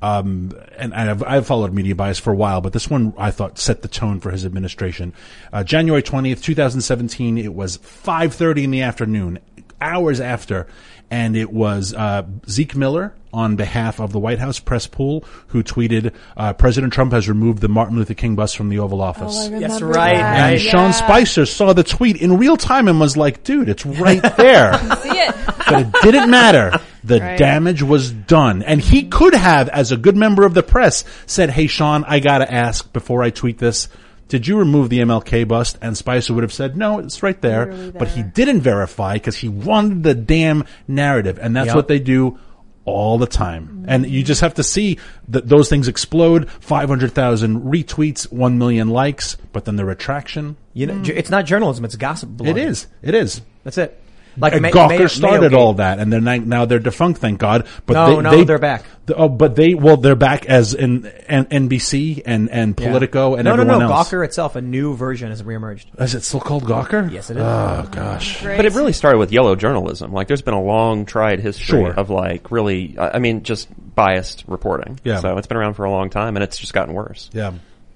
Um, 0.01 0.51
and 0.77 0.93
I've, 0.93 1.23
I've 1.23 1.47
followed 1.47 1.73
media 1.73 1.95
bias 1.95 2.19
for 2.19 2.31
a 2.31 2.35
while, 2.35 2.61
but 2.61 2.73
this 2.73 2.89
one 2.89 3.13
I 3.17 3.31
thought 3.31 3.57
set 3.57 3.81
the 3.81 3.87
tone 3.87 4.19
for 4.19 4.29
his 4.29 4.45
administration. 4.45 5.13
Uh, 5.53 5.63
January 5.63 6.03
20th, 6.03 6.43
2017, 6.43 7.37
it 7.37 7.53
was 7.53 7.77
5.30 7.77 8.65
in 8.65 8.71
the 8.71 8.81
afternoon, 8.81 9.39
hours 9.79 10.19
after, 10.19 10.67
and 11.11 11.35
it 11.35 11.51
was, 11.51 11.93
uh, 11.93 12.23
Zeke 12.49 12.75
Miller 12.75 13.13
on 13.33 13.55
behalf 13.57 13.99
of 13.99 14.11
the 14.13 14.19
White 14.19 14.39
House 14.39 14.59
press 14.59 14.87
pool 14.87 15.23
who 15.47 15.61
tweeted, 15.63 16.13
uh, 16.37 16.53
President 16.53 16.93
Trump 16.93 17.11
has 17.11 17.27
removed 17.27 17.59
the 17.61 17.67
Martin 17.67 17.97
Luther 17.97 18.13
King 18.13 18.35
bus 18.35 18.53
from 18.53 18.69
the 18.69 18.79
Oval 18.79 19.01
Office. 19.01 19.49
Oh, 19.51 19.59
Yes, 19.59 19.81
right, 19.81 20.13
that. 20.15 20.39
and 20.39 20.51
right. 20.53 20.61
Sean 20.61 20.93
Spicer 20.93 21.45
saw 21.45 21.73
the 21.73 21.83
tweet 21.83 22.17
in 22.17 22.37
real 22.37 22.55
time 22.57 22.87
and 22.87 22.99
was 22.99 23.17
like, 23.17 23.43
dude, 23.43 23.67
it's 23.69 23.85
right 23.85 24.21
there. 24.37 24.73
See 25.01 25.09
it. 25.09 25.35
but 25.67 25.79
it 25.81 25.91
didn't 26.01 26.29
matter. 26.29 26.71
The 27.03 27.19
Right. 27.19 27.37
damage 27.37 27.83
was 27.83 28.11
done. 28.11 28.63
And 28.63 28.81
he 28.81 29.03
could 29.03 29.35
have, 29.35 29.69
as 29.69 29.91
a 29.91 29.97
good 29.97 30.15
member 30.15 30.43
of 30.45 30.53
the 30.55 30.63
press, 30.63 31.03
said, 31.27 31.49
Hey, 31.51 31.67
Sean, 31.67 32.03
I 32.07 32.19
gotta 32.19 32.51
ask 32.51 32.91
before 32.93 33.21
I 33.21 33.29
tweet 33.29 33.57
this. 33.59 33.89
Did 34.27 34.47
you 34.47 34.57
remove 34.57 34.89
the 34.89 34.99
MLK 34.99 35.47
bust? 35.47 35.77
And 35.81 35.95
Spicer 35.95 36.33
would 36.33 36.43
have 36.43 36.53
said, 36.53 36.75
no, 36.75 36.99
it's 36.99 37.21
right 37.21 37.39
there. 37.41 37.67
Literally 37.67 37.91
But 37.91 38.07
he 38.09 38.23
didn't 38.23 38.61
verify 38.61 39.13
because 39.13 39.37
he 39.37 39.47
wanted 39.49 40.03
the 40.03 40.15
damn 40.15 40.65
narrative. 40.87 41.37
And 41.41 41.55
that's 41.55 41.67
Yep. 41.67 41.75
what 41.75 41.87
they 41.87 41.99
do 41.99 42.39
all 42.85 43.17
the 43.17 43.27
time. 43.27 43.85
And 43.87 44.07
you 44.09 44.23
just 44.23 44.41
have 44.41 44.55
to 44.55 44.63
see 44.63 44.97
that 45.29 45.47
those 45.47 45.69
things 45.69 45.87
explode. 45.87 46.49
500,000 46.59 47.61
retweets, 47.61 48.31
1 48.31 48.57
million 48.57 48.89
likes, 48.89 49.37
but 49.53 49.65
then 49.65 49.75
the 49.75 49.85
retraction. 49.85 50.55
You 50.73 50.87
know, 50.87 51.01
ju- 51.01 51.13
it's 51.15 51.29
not 51.29 51.45
journalism; 51.45 51.83
it's 51.85 51.95
gossip. 51.95 52.29
It 52.29 52.37
blogging. 52.43 52.57
is. 52.67 52.87
It 53.01 53.15
is. 53.15 53.41
That's 53.63 53.77
it. 53.77 53.99
Like 54.37 54.53
And 54.53 54.65
Gawker 54.65 54.89
Mayo- 54.89 55.07
started 55.07 55.39
Mayogate. 55.51 55.57
all 55.57 55.73
that, 55.75 55.99
and 55.99 56.11
they're 56.11 56.19
now, 56.21 56.35
now 56.37 56.65
they're 56.65 56.79
defunct, 56.79 57.21
thank 57.21 57.39
God. 57.39 57.65
But 57.85 57.93
No, 57.93 58.15
they, 58.17 58.21
no, 58.21 58.31
they, 58.31 58.43
they're 58.43 58.59
back. 58.59 58.83
th- 59.07 59.17
oh, 59.19 59.29
but 59.29 59.55
they 59.55 59.73
well, 59.73 59.97
they're 59.97 60.15
back 60.15 60.45
as 60.45 60.73
in, 60.73 61.05
N- 61.27 61.45
NBC 61.45 62.21
and 62.25 62.49
and 62.49 62.79
Yeah. 62.79 62.87
Politico 62.87 63.35
and 63.35 63.45
no, 63.45 63.53
everyone 63.53 63.79
no, 63.79 63.87
no. 63.87 63.93
else. 63.93 64.09
Gawker 64.09 64.25
itself, 64.25 64.55
a 64.55 64.61
new 64.61 64.95
version, 64.95 65.29
has 65.29 65.41
reemerged. 65.43 65.85
Is 65.99 66.15
it 66.15 66.23
still 66.23 66.39
called 66.41 66.63
Gawker? 66.65 67.11
Yes, 67.11 67.29
it 67.29 67.37
is. 67.37 67.43
Oh 67.43 67.87
gosh. 67.91 68.41
Great. 68.41 68.57
But 68.57 68.65
it 68.65 68.73
really 68.73 68.93
started 68.93 69.17
with 69.19 69.31
yellow 69.31 69.55
journalism. 69.55 70.11
Like, 70.11 70.27
there's 70.27 70.41
been 70.41 70.53
a 70.53 70.61
long 70.61 71.05
tried 71.05 71.39
history 71.39 71.65
Sure. 71.81 71.93
of 71.93 72.09
like 72.09 72.51
really, 72.51 72.97
I 72.97 73.11
I 73.15 73.19
mean, 73.19 73.43
just 73.43 73.69
biased 73.95 74.43
reporting. 74.47 74.99
Yeah. 75.03 75.19
So 75.21 75.37
it's 75.37 75.47
been 75.47 75.57
around 75.57 75.75
for 75.75 75.85
a 75.85 75.91
long 75.91 76.09
time, 76.09 76.35
and 76.35 76.43
it's 76.43 76.57
just 76.57 76.73
gotten 76.73 76.93
worse. 76.93 77.29
Yeah. 77.33 77.53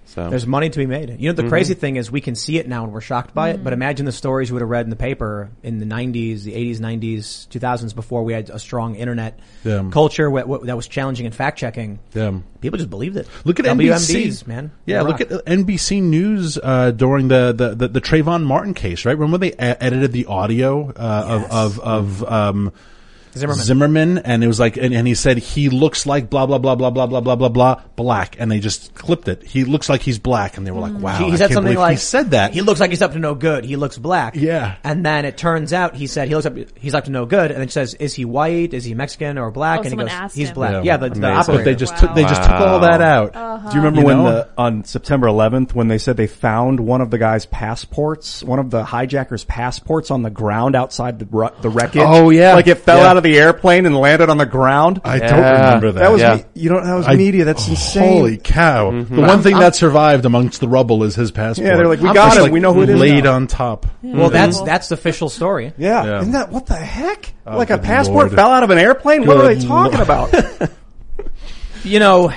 So 0.09 0.27
There's 0.27 0.47
money 0.47 0.71
to 0.71 0.79
be 0.79 0.87
made. 0.87 1.17
You 1.19 1.29
know, 1.29 1.33
the 1.39 1.47
crazy 1.47 1.75
thing 1.75 1.95
is 1.95 2.09
we 2.09 2.19
can 2.19 2.33
see 2.33 2.57
it 2.57 2.67
now 2.67 2.83
and 2.83 2.91
we're 2.91 2.99
shocked 2.99 3.35
by 3.35 3.51
it, 3.51 3.63
but 3.63 3.73
imagine 3.73 4.07
the 4.07 4.11
stories 4.11 4.49
we 4.51 4.55
would 4.55 4.61
have 4.63 4.69
read 4.69 4.85
in 4.85 4.89
the 4.89 4.95
paper 4.95 5.51
in 5.61 5.77
the 5.77 5.85
90s, 5.85 6.41
the 6.43 6.53
80s, 6.53 6.79
90s, 6.79 7.47
2000s 7.49 7.93
before 7.93 8.23
we 8.23 8.33
had 8.33 8.49
a 8.49 8.57
strong 8.57 8.95
internet 8.95 9.39
Yeah. 9.63 9.87
culture 9.91 10.31
wh- 10.31 10.47
wh- 10.49 10.65
that 10.65 10.75
was 10.75 10.87
challenging 10.87 11.27
and 11.27 11.35
fact 11.35 11.59
checking. 11.59 11.99
Yeah. 12.15 12.39
People 12.59 12.77
just 12.77 12.89
believed 12.89 13.17
it. 13.17 13.27
Look 13.45 13.59
at 13.59 13.65
WMDs, 13.67 14.09
NBC, 14.43 14.47
man. 14.47 14.71
Yeah, 14.87 15.03
look 15.03 15.21
at 15.21 15.29
NBC 15.29 16.01
News 16.01 16.57
uh, 16.61 16.89
during 16.89 17.27
the, 17.27 17.53
the, 17.55 17.75
the, 17.75 17.87
the 17.89 18.01
Trayvon 18.01 18.43
Martin 18.45 18.73
case, 18.73 19.05
right? 19.05 19.15
Remember 19.15 19.37
they 19.37 19.51
e- 19.51 19.55
edited 19.59 20.11
the 20.11 20.25
audio 20.25 20.89
uh, 20.89 21.45
of 21.45 21.51
of 21.51 21.79
of 21.79 22.23
um, 22.23 22.73
Zimmerman. 23.33 23.63
Zimmerman, 23.65 24.17
and 24.19 24.43
it 24.43 24.47
was 24.47 24.59
like, 24.59 24.77
and, 24.77 24.93
and 24.93 25.07
he 25.07 25.13
said 25.15 25.37
he 25.37 25.69
looks 25.69 26.05
like 26.05 26.29
blah 26.29 26.45
blah 26.45 26.57
blah 26.57 26.75
blah 26.75 26.89
blah 26.89 27.07
blah 27.07 27.21
blah 27.21 27.35
blah 27.35 27.49
blah 27.49 27.81
black, 27.95 28.35
and 28.39 28.51
they 28.51 28.59
just 28.59 28.93
clipped 28.95 29.27
it. 29.27 29.43
He 29.43 29.63
looks 29.65 29.89
like 29.89 30.01
he's 30.01 30.19
black, 30.19 30.57
and 30.57 30.65
they 30.65 30.71
were 30.71 30.79
like, 30.81 30.93
wow. 31.01 31.17
He, 31.17 31.25
I 31.25 31.29
he 31.29 31.37
said 31.37 31.39
can't 31.47 31.53
something 31.53 31.63
believe 31.73 31.79
like 31.79 31.91
he 31.91 31.97
said 31.97 32.31
that. 32.31 32.53
He 32.53 32.61
looks 32.61 32.79
like 32.79 32.89
he's 32.89 33.01
up 33.01 33.13
to 33.13 33.19
no 33.19 33.35
good. 33.35 33.65
He 33.65 33.75
looks 33.75 33.97
black. 33.97 34.35
Yeah. 34.35 34.75
And 34.83 35.05
then 35.05 35.25
it 35.25 35.37
turns 35.37 35.73
out 35.73 35.95
he 35.95 36.07
said 36.07 36.27
he 36.27 36.35
looks 36.35 36.45
up. 36.45 36.55
He's 36.77 36.95
up 36.95 37.05
to 37.05 37.11
no 37.11 37.25
good. 37.25 37.51
And 37.51 37.59
then 37.59 37.67
she 37.67 37.73
says, 37.73 37.93
"Is 37.95 38.13
he 38.13 38.25
white? 38.25 38.73
Is 38.73 38.83
he 38.83 38.93
Mexican 38.93 39.37
or 39.37 39.51
black?" 39.51 39.79
Oh, 39.79 39.81
and 39.81 39.85
he 39.85 39.89
someone 39.91 40.07
goes, 40.07 40.15
asked 40.15 40.35
"He's 40.35 40.49
him. 40.49 40.55
black." 40.55 40.71
Yeah. 40.73 40.81
Yeah, 40.83 40.97
the, 40.97 41.09
the 41.09 41.17
Amazing. 41.17 41.35
operator. 41.35 41.57
but 41.59 41.65
they 41.65 41.75
just 41.75 41.97
took 41.97 42.15
they 42.15 42.23
just 42.23 42.41
took 42.41 42.51
all 42.51 42.79
that 42.81 43.01
out. 43.01 43.35
Uh-huh. 43.35 43.69
Do 43.69 43.75
you 43.77 43.81
remember 43.83 43.99
You 44.01 44.05
when 44.07 44.17
know? 44.17 44.31
the 44.31 44.49
on 44.57 44.83
September 44.85 45.27
11th 45.27 45.73
when 45.73 45.87
they 45.87 45.97
said 45.97 46.17
they 46.17 46.27
found 46.27 46.79
one 46.79 47.01
of 47.01 47.09
the 47.11 47.17
guy's 47.17 47.45
passports, 47.45 48.43
one 48.43 48.59
of 48.59 48.69
the 48.71 48.83
hijackers' 48.83 49.43
passports 49.43 50.11
on 50.11 50.21
the 50.23 50.29
ground 50.29 50.75
outside 50.75 51.19
the 51.19 51.25
ru- 51.25 51.49
the 51.61 51.69
wreckage? 51.69 52.01
Oh, 52.03 52.29
yeah. 52.29 52.53
like 52.55 52.67
it 52.67 52.75
fell 52.79 52.99
Yeah. 52.99 53.07
out 53.09 53.17
of 53.17 53.18
the 53.23 53.37
airplane 53.37 53.85
and 53.85 53.95
landed 53.97 54.29
on 54.29 54.37
the 54.37 54.45
ground. 54.45 55.01
I 55.03 55.19
don't 55.19 55.29
Yeah. 55.29 55.51
remember 55.65 55.91
that. 55.93 55.99
that 56.01 56.11
was 56.11 56.21
Yeah. 56.21 56.35
me- 56.35 56.43
you 56.55 56.69
know 56.69 56.83
that 56.83 56.93
was 56.95 57.07
I- 57.07 57.15
media. 57.15 57.45
That's 57.45 57.67
oh, 57.67 57.71
insane. 57.71 58.13
Holy 58.17 58.37
cow! 58.37 58.91
Mm-hmm. 58.91 59.15
The 59.15 59.21
one 59.21 59.41
thing 59.41 59.57
that 59.59 59.75
survived 59.75 60.25
amongst 60.25 60.59
the 60.61 60.67
rubble 60.67 61.03
is 61.03 61.15
his 61.15 61.31
passport. 61.31 61.67
Yeah, 61.67 61.75
they're 61.77 61.87
like, 61.87 61.99
we 62.01 62.09
I'm 62.09 62.13
got 62.15 62.25
just 62.27 62.37
him. 62.37 62.43
like 62.43 62.51
We 62.51 62.59
know 62.59 62.73
who 62.73 62.83
it 62.83 62.89
is 62.89 62.99
Laid 62.99 63.23
now. 63.25 63.33
on 63.33 63.47
top. 63.47 63.85
Well, 64.01 64.29
that's 64.29 64.61
that's 64.61 64.89
the 64.89 64.95
official 64.95 65.29
story. 65.29 65.73
Yeah. 65.77 66.03
Yeah. 66.05 66.19
Isn't 66.21 66.33
that 66.33 66.51
what 66.51 66.65
the 66.65 66.75
heck? 66.75 67.33
Oh, 67.47 67.57
like 67.57 67.69
a 67.69 67.77
good 67.77 67.85
passport 67.85 68.27
Lord. 68.27 68.33
fell 68.33 68.51
out 68.51 68.63
of 68.63 68.69
an 68.69 68.77
airplane? 68.77 69.25
what 69.25 69.37
are 69.37 69.47
Good 69.53 69.61
they 69.61 69.67
talking 69.67 69.99
Lord. 69.99 70.31
about? 70.35 70.69
You 71.83 71.99
know, 71.99 72.31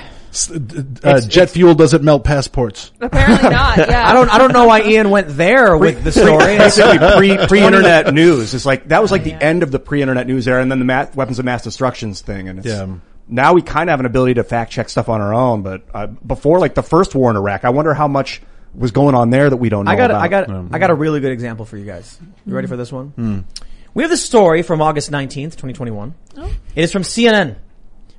Uh, 1.03 1.21
jet 1.21 1.49
fuel 1.49 1.75
doesn't 1.75 2.03
melt 2.03 2.23
passports. 2.23 2.91
Apparently 2.99 3.49
not. 3.49 3.77
Yeah. 3.77 4.07
I 4.07 4.13
don't 4.13 4.29
I 4.29 4.37
don't 4.37 4.51
know 4.53 4.65
why 4.65 4.81
Ian 4.81 5.09
went 5.09 5.27
there 5.29 5.77
with 5.77 6.03
the 6.03 6.11
story. 6.11 6.57
Basically, 6.57 6.97
pre 6.97 7.47
pre 7.47 7.61
internet 7.61 8.13
news. 8.13 8.53
It's 8.53 8.65
like 8.65 8.87
that 8.89 9.01
was 9.01 9.11
like 9.11 9.23
the 9.23 9.33
end 9.33 9.63
of 9.63 9.71
the 9.71 9.79
pre 9.79 10.01
internet 10.01 10.25
news 10.27 10.47
era, 10.47 10.61
and 10.61 10.71
then 10.71 10.79
the 10.79 10.85
ma- 10.85 11.07
weapons 11.15 11.39
of 11.39 11.45
mass 11.45 11.63
destructions 11.63 12.21
thing. 12.21 12.49
And 12.49 12.59
it's, 12.59 12.67
Yeah. 12.67 12.87
now 13.27 13.53
we 13.53 13.61
kind 13.61 13.89
of 13.89 13.93
have 13.93 13.99
an 13.99 14.05
ability 14.05 14.35
to 14.35 14.43
fact 14.43 14.71
check 14.71 14.89
stuff 14.89 15.09
on 15.09 15.21
our 15.21 15.33
own. 15.33 15.61
But 15.61 15.83
uh, 15.93 16.07
before, 16.07 16.59
like 16.59 16.73
the 16.75 16.83
first 16.83 17.13
war 17.15 17.29
in 17.29 17.37
Iraq, 17.37 17.63
I 17.65 17.69
wonder 17.69 17.93
how 17.93 18.07
much 18.07 18.41
was 18.73 18.91
going 18.91 19.13
on 19.13 19.29
there 19.29 19.49
that 19.49 19.57
we 19.57 19.69
don't 19.69 19.85
know. 19.85 19.91
I 19.91 19.95
got 19.95 20.09
about. 20.09 20.21
I 20.23 20.27
got 20.29 20.49
I 20.73 20.79
got 20.79 20.89
a 20.89 20.95
really 20.95 21.19
good 21.19 21.31
example 21.31 21.65
for 21.65 21.77
you 21.77 21.85
guys. 21.85 22.17
You 22.45 22.55
ready 22.55 22.67
for 22.67 22.77
this 22.77 22.91
one? 22.91 23.45
We 23.93 24.01
have 24.01 24.09
this 24.09 24.25
story 24.25 24.63
from 24.63 24.81
August 24.81 25.11
19th, 25.11 25.51
2021. 25.55 26.15
It 26.37 26.49
is 26.75 26.91
from 26.91 27.03
CNN. 27.03 27.57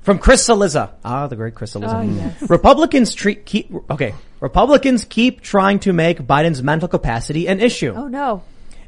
From 0.05 0.19
Chris 0.19 0.47
Cillizza. 0.47 0.93
Ah, 1.03 1.29
the 1.29 1.37
great 1.37 1.55
Chris 1.55 1.73
Cillizza. 1.73 1.95
Oh, 1.95 1.97
ah, 1.97 2.03
yes. 2.03 2.41
Mm. 2.41 2.51
Republicans 2.51 3.15
treat 3.15 3.47
keep 3.47 3.73
okay. 3.91 4.15
Republicans 4.39 5.07
keep 5.07 5.41
trying 5.41 5.79
to 5.81 5.95
make 5.95 6.19
Biden's 6.19 6.63
mental 6.63 6.89
capacity 6.89 7.49
an 7.49 7.59
issue. 7.59 7.95
Oh 7.97 8.09
no. 8.09 8.43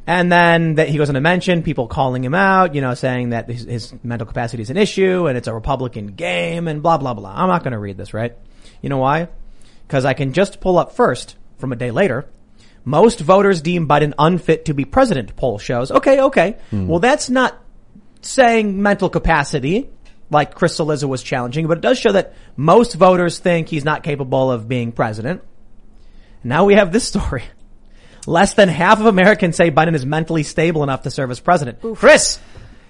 And 0.07 0.31
then 0.31 0.75
that 0.75 0.91
he 0.91 0.99
goes 0.99 1.09
on 1.09 1.15
to 1.15 1.23
mention 1.23 1.63
people 1.63 1.89
calling 1.89 2.23
him 2.23 2.35
out, 2.35 2.75
you 2.75 2.83
know, 2.83 2.93
saying 2.93 3.31
that 3.31 3.49
his, 3.49 3.65
his 3.65 3.95
mental 4.05 4.27
capacity 4.27 4.63
is 4.63 4.69
an 4.69 4.77
issue 4.77 5.27
and 5.27 5.39
it's 5.39 5.49
a 5.49 5.55
Republican 5.55 6.09
game 6.09 6.69
and 6.69 6.83
blah, 6.83 6.99
blah, 6.99 7.15
blah. 7.15 7.33
I'm 7.35 7.49
not 7.49 7.65
going 7.65 7.73
to 7.73 7.79
read 7.79 7.97
this, 7.97 8.13
right? 8.15 8.37
You 8.83 8.91
know 8.91 8.99
why? 8.99 9.29
Because 9.89 10.05
I 10.05 10.13
can 10.13 10.35
just 10.35 10.61
pull 10.61 10.79
up 10.79 10.93
first 10.93 11.35
from 11.57 11.73
a 11.73 11.77
day 11.77 11.91
later. 11.91 12.29
Most 12.85 13.19
voters 13.21 13.63
deem 13.63 13.89
Biden 13.89 14.13
unfit 14.17 14.67
to 14.67 14.75
be 14.75 14.85
president, 14.85 15.35
poll 15.35 15.59
shows. 15.59 15.91
Okay, 15.91 16.21
okay. 16.21 16.57
Hmm. 16.71 16.87
Well, 16.87 17.01
that's 17.01 17.29
not 17.29 17.61
saying 18.21 18.81
mental 18.81 19.09
capacity 19.09 19.89
like 20.31 20.55
Chris 20.55 20.79
Cillizza 20.79 21.09
was 21.09 21.23
challenging, 21.23 21.67
but 21.67 21.79
it 21.79 21.81
does 21.83 21.99
show 21.99 22.13
that 22.13 22.35
most 22.57 22.95
voters 22.95 23.39
think 23.39 23.69
he's 23.69 23.85
not 23.85 24.03
capable 24.03 24.51
of 24.51 24.69
being 24.69 24.93
president. 24.93 25.43
Now 26.43 26.65
we 26.65 26.75
have 26.75 26.93
this 26.93 27.07
story. 27.07 27.45
Less 28.27 28.55
than 28.55 28.69
half 28.69 28.99
of 28.99 29.07
Americans 29.07 29.57
say 29.57 29.71
Biden 29.71 29.95
is 29.95 30.05
mentally 30.05 30.43
stable 30.43 30.83
enough 30.83 31.03
to 31.03 31.11
serve 31.11 31.31
as 31.31 31.39
president. 31.39 31.79
Chris, 31.95 32.41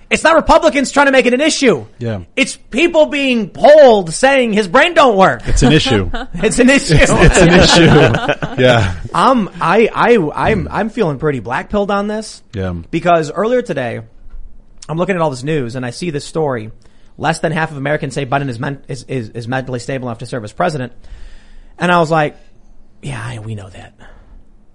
it's 0.09 0.23
not 0.23 0.37
Republicans 0.37 0.91
trying 0.93 1.07
to 1.07 1.13
make 1.13 1.27
it 1.27 1.35
an 1.35 1.41
issue. 1.41 1.85
Yeah. 1.99 2.25
It's 2.37 2.57
people 2.57 3.07
being 3.07 3.51
polled 3.51 4.15
saying 4.15 4.53
his 4.53 4.69
brain 4.69 4.95
don't 4.95 5.17
work. 5.17 5.47
It's 5.47 5.63
an 5.63 5.73
issue. 5.73 6.11
It's 6.35 6.59
an 6.59 6.71
issue. 6.71 6.95
it's 6.99 7.39
an 7.39 7.51
issue. 7.51 8.57
Yeah. 8.63 8.99
I'm 9.13 9.49
I 9.61 9.89
I 9.93 10.17
I'm 10.35 10.69
I'm 10.71 10.89
feeling 10.89 11.19
pretty 11.19 11.41
black 11.41 11.69
pilled 11.69 11.91
on 11.91 12.07
this. 12.07 12.43
Yeah. 12.55 12.73
Because 12.91 13.31
earlier 13.31 13.61
today, 13.63 14.01
I'm 14.89 14.97
looking 14.97 15.17
at 15.17 15.21
all 15.21 15.31
this 15.31 15.43
news 15.43 15.75
and 15.75 15.85
I 15.85 15.91
see 15.91 16.11
this 16.11 16.25
story. 16.25 16.71
Less 17.19 17.41
than 17.41 17.53
half 17.53 17.71
of 17.71 17.77
Americans 17.77 18.15
say 18.15 18.27
Biden 18.27 18.49
is, 18.49 18.59
men- 18.59 18.83
is, 18.89 19.05
is, 19.05 19.31
is 19.31 19.49
mentally 19.49 19.79
stable 19.79 20.09
enough 20.09 20.19
to 20.19 20.27
serve 20.27 20.45
as 20.45 20.53
president. 20.53 20.93
And 21.79 21.91
I 21.91 21.99
was 21.99 22.11
like, 22.11 22.37
yeah, 23.03 23.39
we 23.41 23.55
know 23.55 23.69
that. 23.69 23.95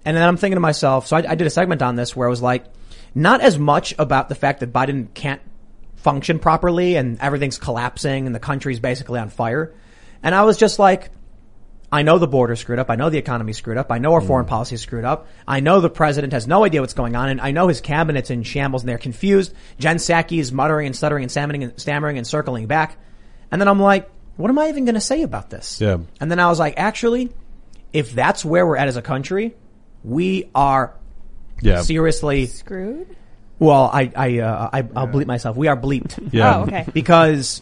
And 0.04 0.16
then 0.16 0.24
I'm 0.24 0.36
thinking 0.36 0.56
to 0.56 0.60
myself, 0.60 1.06
so 1.06 1.16
I, 1.16 1.24
I 1.30 1.34
did 1.34 1.46
a 1.46 1.50
segment 1.50 1.82
on 1.82 1.94
this 1.94 2.16
where 2.16 2.26
I 2.26 2.30
was 2.30 2.42
like, 2.42 2.64
not 3.14 3.40
as 3.40 3.58
much 3.58 3.94
about 3.98 4.28
the 4.28 4.34
fact 4.34 4.60
that 4.60 4.72
Biden 4.72 5.12
can't 5.14 5.40
function 5.96 6.38
properly 6.38 6.96
and 6.96 7.20
everything's 7.20 7.58
collapsing 7.58 8.26
and 8.26 8.34
the 8.34 8.40
country's 8.40 8.80
basically 8.80 9.20
on 9.20 9.28
fire. 9.28 9.72
And 10.22 10.34
I 10.34 10.42
was 10.42 10.56
just 10.56 10.78
like, 10.78 11.10
I 11.92 12.02
know 12.02 12.18
the 12.18 12.26
border 12.26 12.56
screwed 12.56 12.78
up. 12.78 12.88
I 12.90 12.96
know 12.96 13.10
the 13.10 13.18
economy 13.18 13.52
screwed 13.52 13.76
up. 13.76 13.92
I 13.92 13.98
know 13.98 14.14
our 14.14 14.22
foreign 14.22 14.46
policy 14.46 14.78
screwed 14.78 15.04
up. 15.04 15.26
I 15.46 15.60
know 15.60 15.80
the 15.82 15.90
president 15.90 16.32
has 16.32 16.46
no 16.46 16.64
idea 16.64 16.80
what's 16.80 16.94
going 16.94 17.14
on, 17.14 17.28
and 17.28 17.38
I 17.40 17.50
know 17.50 17.68
his 17.68 17.82
cabinet's 17.82 18.30
in 18.30 18.42
shambles 18.44 18.82
and 18.82 18.88
they're 18.88 18.96
confused. 18.96 19.52
Jen 19.78 19.96
Psaki 19.98 20.38
is 20.38 20.50
muttering 20.52 20.86
and 20.86 20.96
stuttering 20.96 21.22
and 21.24 21.30
stammering 21.30 21.64
and, 21.64 21.78
stammering 21.78 22.16
and 22.16 22.26
circling 22.26 22.66
back. 22.66 22.96
And 23.50 23.60
then 23.60 23.68
I'm 23.68 23.78
like, 23.78 24.10
what 24.36 24.48
am 24.48 24.58
I 24.58 24.70
even 24.70 24.86
going 24.86 24.94
to 24.94 25.00
say 25.02 25.22
about 25.22 25.50
this? 25.50 25.80
Yeah. 25.82 25.98
And 26.18 26.30
then 26.30 26.40
I 26.40 26.48
was 26.48 26.58
like, 26.58 26.74
actually, 26.78 27.28
if 27.92 28.12
that's 28.12 28.42
where 28.42 28.66
we're 28.66 28.78
at 28.78 28.88
as 28.88 28.96
a 28.96 29.02
country, 29.02 29.54
we 30.02 30.48
are 30.54 30.94
Yeah. 31.60 31.82
seriously. 31.82 32.46
Screwed. 32.46 33.14
Well, 33.58 33.90
I 33.92 34.10
I 34.16 34.38
uh, 34.40 34.70
I 34.72 34.78
I'll 34.96 35.06
bleep 35.08 35.26
myself. 35.26 35.56
We 35.58 35.68
are 35.68 35.76
bleeped. 35.76 36.30
Yeah. 36.32 36.56
Oh, 36.56 36.62
okay. 36.62 36.86
because 36.94 37.60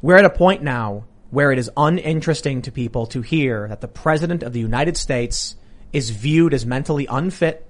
we're 0.00 0.16
at 0.16 0.24
a 0.24 0.30
point 0.30 0.62
now 0.62 1.04
where 1.30 1.50
it 1.52 1.58
is 1.58 1.70
uninteresting 1.76 2.62
to 2.62 2.72
people 2.72 3.06
to 3.06 3.20
hear 3.22 3.68
that 3.68 3.80
the 3.80 3.88
president 3.88 4.42
of 4.42 4.52
the 4.52 4.60
United 4.60 4.96
States 4.96 5.56
is 5.92 6.10
viewed 6.10 6.54
as 6.54 6.64
mentally 6.66 7.06
unfit, 7.08 7.66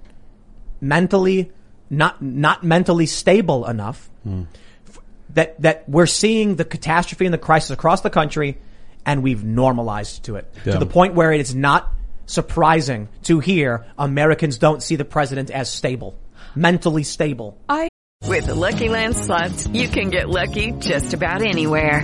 mentally 0.81 1.51
not 1.89 2.21
not 2.21 2.63
mentally 2.63 3.05
stable 3.05 3.65
enough. 3.65 4.09
f- 4.25 4.99
That 5.33 5.61
that 5.61 5.87
we're 5.89 6.05
seeing 6.05 6.55
the 6.55 6.65
catastrophe 6.65 7.25
and 7.25 7.33
the 7.33 7.37
crisis 7.37 7.71
across 7.71 8.01
the 8.01 8.09
country, 8.09 8.57
and 9.05 9.23
we've 9.23 9.43
normalized 9.43 10.23
to 10.25 10.35
it 10.35 10.45
Yeah. 10.65 10.73
to 10.73 10.79
the 10.79 10.85
point 10.85 11.13
where 11.15 11.31
it 11.31 11.39
is 11.41 11.55
not 11.55 11.91
surprising 12.25 13.07
to 13.23 13.39
hear 13.39 13.85
Americans 13.97 14.57
don't 14.57 14.83
see 14.83 14.97
the 14.97 15.05
president 15.05 15.49
as 15.49 15.71
stable, 15.71 16.15
mentally 16.55 17.03
stable. 17.03 17.57
I 17.69 17.87
With 18.27 18.47
the 18.47 18.55
Lucky 18.55 18.89
Land 18.89 19.15
slots, 19.15 19.67
you 19.67 19.87
can 19.87 20.09
get 20.09 20.27
lucky 20.27 20.71
just 20.79 21.13
about 21.13 21.41
anywhere. 21.41 22.03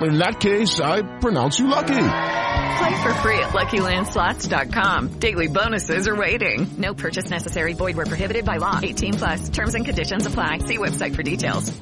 In 0.00 0.18
that 0.18 0.40
case, 0.40 0.80
I 0.80 1.02
pronounce 1.20 1.58
you 1.58 1.68
lucky. 1.68 1.94
Play 1.94 3.02
for 3.02 3.14
free 3.22 3.38
at 3.38 3.50
LuckyLandSlots.com. 3.50 5.18
Daily 5.20 5.46
bonuses 5.46 6.08
are 6.08 6.16
waiting. 6.16 6.66
No 6.78 6.94
purchase 6.94 7.30
necessary. 7.30 7.74
Void 7.74 7.96
where 7.96 8.06
prohibited 8.06 8.44
by 8.44 8.56
law. 8.56 8.80
18 8.82 9.14
plus 9.14 9.48
terms 9.50 9.74
and 9.74 9.84
conditions 9.84 10.26
apply. 10.26 10.58
See 10.58 10.78
website 10.78 11.14
for 11.14 11.22
details. 11.22 11.72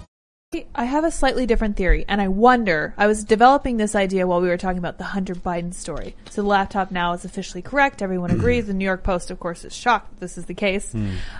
I 0.75 0.85
have 0.85 1.05
a 1.05 1.11
slightly 1.11 1.47
different 1.47 1.79
theory, 1.79 2.05
and 2.07 2.21
I 2.21 2.29
wonder. 2.29 2.93
I 2.99 3.07
was 3.07 3.25
developing 3.25 3.79
this 3.79 3.95
idea 3.95 4.27
while 4.27 4.43
we 4.43 4.49
were 4.49 4.59
talking 4.59 4.77
about 4.77 4.99
the 4.99 5.05
Hunter 5.05 5.35
Biden 5.35 5.73
story. 5.73 6.15
So 6.29 6.43
the 6.43 6.49
laptop 6.49 6.91
now 6.91 7.15
is 7.15 7.25
officially 7.25 7.63
correct. 7.63 8.03
Everyone 8.03 8.31
agrees. 8.31 8.67
The 8.67 8.75
New 8.75 8.85
York 8.85 9.03
Post, 9.03 9.31
of 9.31 9.41
course, 9.41 9.65
is 9.65 9.75
shocked 9.75 10.11
that 10.11 10.21
this 10.21 10.37
is 10.37 10.45
the 10.45 10.55
case. 10.55 10.95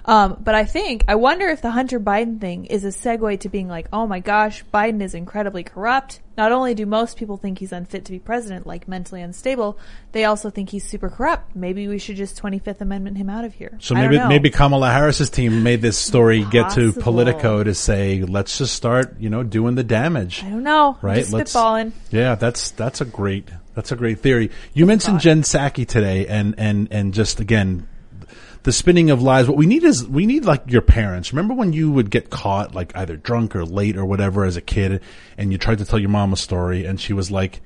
Um, 0.07 0.39
but 0.41 0.55
I 0.55 0.65
think 0.65 1.05
I 1.09 1.17
wonder 1.17 1.47
if 1.49 1.61
the 1.61 1.71
Hunter 1.71 2.01
Biden 2.01 2.41
thing 2.41 2.65
is 2.65 2.87
a 2.87 2.89
segue 2.89 3.41
to 3.41 3.51
being 3.51 3.69
like, 3.69 3.87
oh 3.93 4.07
my 4.07 4.21
gosh, 4.21 4.65
Biden 4.73 5.03
is 5.03 5.13
incredibly 5.15 5.63
corrupt. 5.63 6.21
Not 6.37 6.53
only 6.53 6.75
do 6.75 6.87
most 6.87 7.17
people 7.17 7.37
think 7.37 7.59
he's 7.59 7.73
unfit 7.73 8.05
to 8.07 8.13
be 8.13 8.19
president, 8.19 8.67
like 8.67 8.89
mentally 8.89 9.21
unstable, 9.21 9.79
they 10.13 10.25
also 10.25 10.51
think 10.51 10.71
he's 10.71 10.89
super 10.89 11.11
corrupt. 11.11 11.55
Maybe 11.55 11.89
we 11.89 11.99
should 11.99 12.17
just 12.17 12.41
25th 12.41 12.81
Amendment 12.81 13.19
him 13.19 13.29
out 13.29 13.45
of 13.45 13.55
here. 13.55 13.77
So 13.81 13.95
maybe 13.95 14.19
maybe 14.19 14.51
Kamala 14.51 14.91
Harris's 14.91 15.31
team 15.31 15.63
made 15.63 15.83
this 15.83 15.99
story 15.99 16.45
get 16.45 16.73
to 16.73 16.93
Politico 16.93 17.63
to 17.63 17.75
say, 17.75 18.23
let's 18.23 18.57
just 18.59 18.75
start, 18.75 19.17
you 19.21 19.29
know, 19.31 19.43
doing 19.43 19.75
the 19.75 19.85
damage. 19.85 20.43
I 20.45 20.49
don't 20.51 20.63
know. 20.63 20.97
I'm 21.03 21.07
Right? 21.07 21.19
Just 21.19 21.33
Let's- 21.33 21.53
spitballing. 21.55 21.93
Yeah, 22.11 22.35
that's 22.35 22.71
that's 22.71 23.01
a 23.01 23.05
great 23.05 23.49
that's 23.75 23.93
a 23.93 23.97
great 23.97 24.21
theory. 24.21 24.51
You 24.75 24.87
mentioned 24.87 25.21
Jen 25.21 25.43
Psaki 25.43 25.87
today, 25.87 26.27
and 26.27 26.55
and 26.59 26.89
and 26.91 27.15
just 27.15 27.41
again, 27.41 27.89
the 28.63 28.73
spinning 28.73 29.11
of 29.11 29.23
lies. 29.23 29.49
What 29.49 29.57
we 29.57 29.67
need 29.67 29.85
is 29.85 30.07
we 30.07 30.27
need 30.27 30.45
like 30.45 30.71
your 30.71 30.83
parents. 30.83 31.33
Remember 31.33 31.55
when 31.55 31.73
you 31.73 31.91
would 31.91 32.11
get 32.11 32.31
caught 32.31 32.75
like 32.75 32.97
either 32.97 33.17
drunk 33.17 33.57
or 33.57 33.65
late 33.65 33.97
or 33.97 34.05
whatever 34.05 34.45
as 34.45 34.57
a 34.57 34.61
kid, 34.61 35.03
and 35.37 35.53
you 35.53 35.59
tried 35.59 35.79
to 35.79 35.85
tell 35.85 35.99
your 35.99 36.11
mom 36.11 36.33
a 36.33 36.37
story, 36.37 36.85
and 36.85 37.01
she 37.01 37.13
was 37.13 37.31
like. 37.31 37.61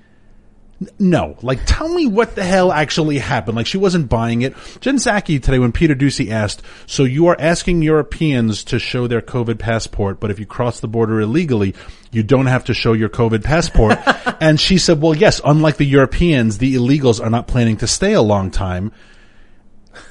No, 0.98 1.38
like 1.40 1.60
tell 1.64 1.88
me 1.88 2.06
what 2.06 2.34
the 2.34 2.44
hell 2.44 2.70
actually 2.70 3.16
happened. 3.16 3.56
Like 3.56 3.66
she 3.66 3.78
wasn't 3.78 4.10
buying 4.10 4.42
it. 4.42 4.54
Jen 4.80 4.96
Psaki 4.96 5.42
today, 5.42 5.58
when 5.58 5.72
Peter 5.72 5.94
Doocy 5.94 6.30
asked, 6.30 6.60
"So 6.84 7.04
you 7.04 7.28
are 7.28 7.40
asking 7.40 7.80
Europeans 7.80 8.62
to 8.64 8.78
show 8.78 9.06
their 9.06 9.22
COVID 9.22 9.58
passport, 9.58 10.20
but 10.20 10.30
if 10.30 10.38
you 10.38 10.44
cross 10.44 10.80
the 10.80 10.86
border 10.86 11.18
illegally, 11.18 11.74
you 12.12 12.22
don't 12.22 12.44
have 12.44 12.64
to 12.64 12.74
show 12.74 12.92
your 12.92 13.08
COVID 13.08 13.42
passport?" 13.42 13.98
and 14.42 14.60
she 14.60 14.76
said, 14.76 15.00
"Well, 15.00 15.16
yes. 15.16 15.40
Unlike 15.42 15.78
the 15.78 15.86
Europeans, 15.86 16.58
the 16.58 16.74
illegals 16.74 17.24
are 17.24 17.30
not 17.30 17.46
planning 17.46 17.78
to 17.78 17.86
stay 17.86 18.12
a 18.12 18.20
long 18.20 18.50
time." 18.50 18.92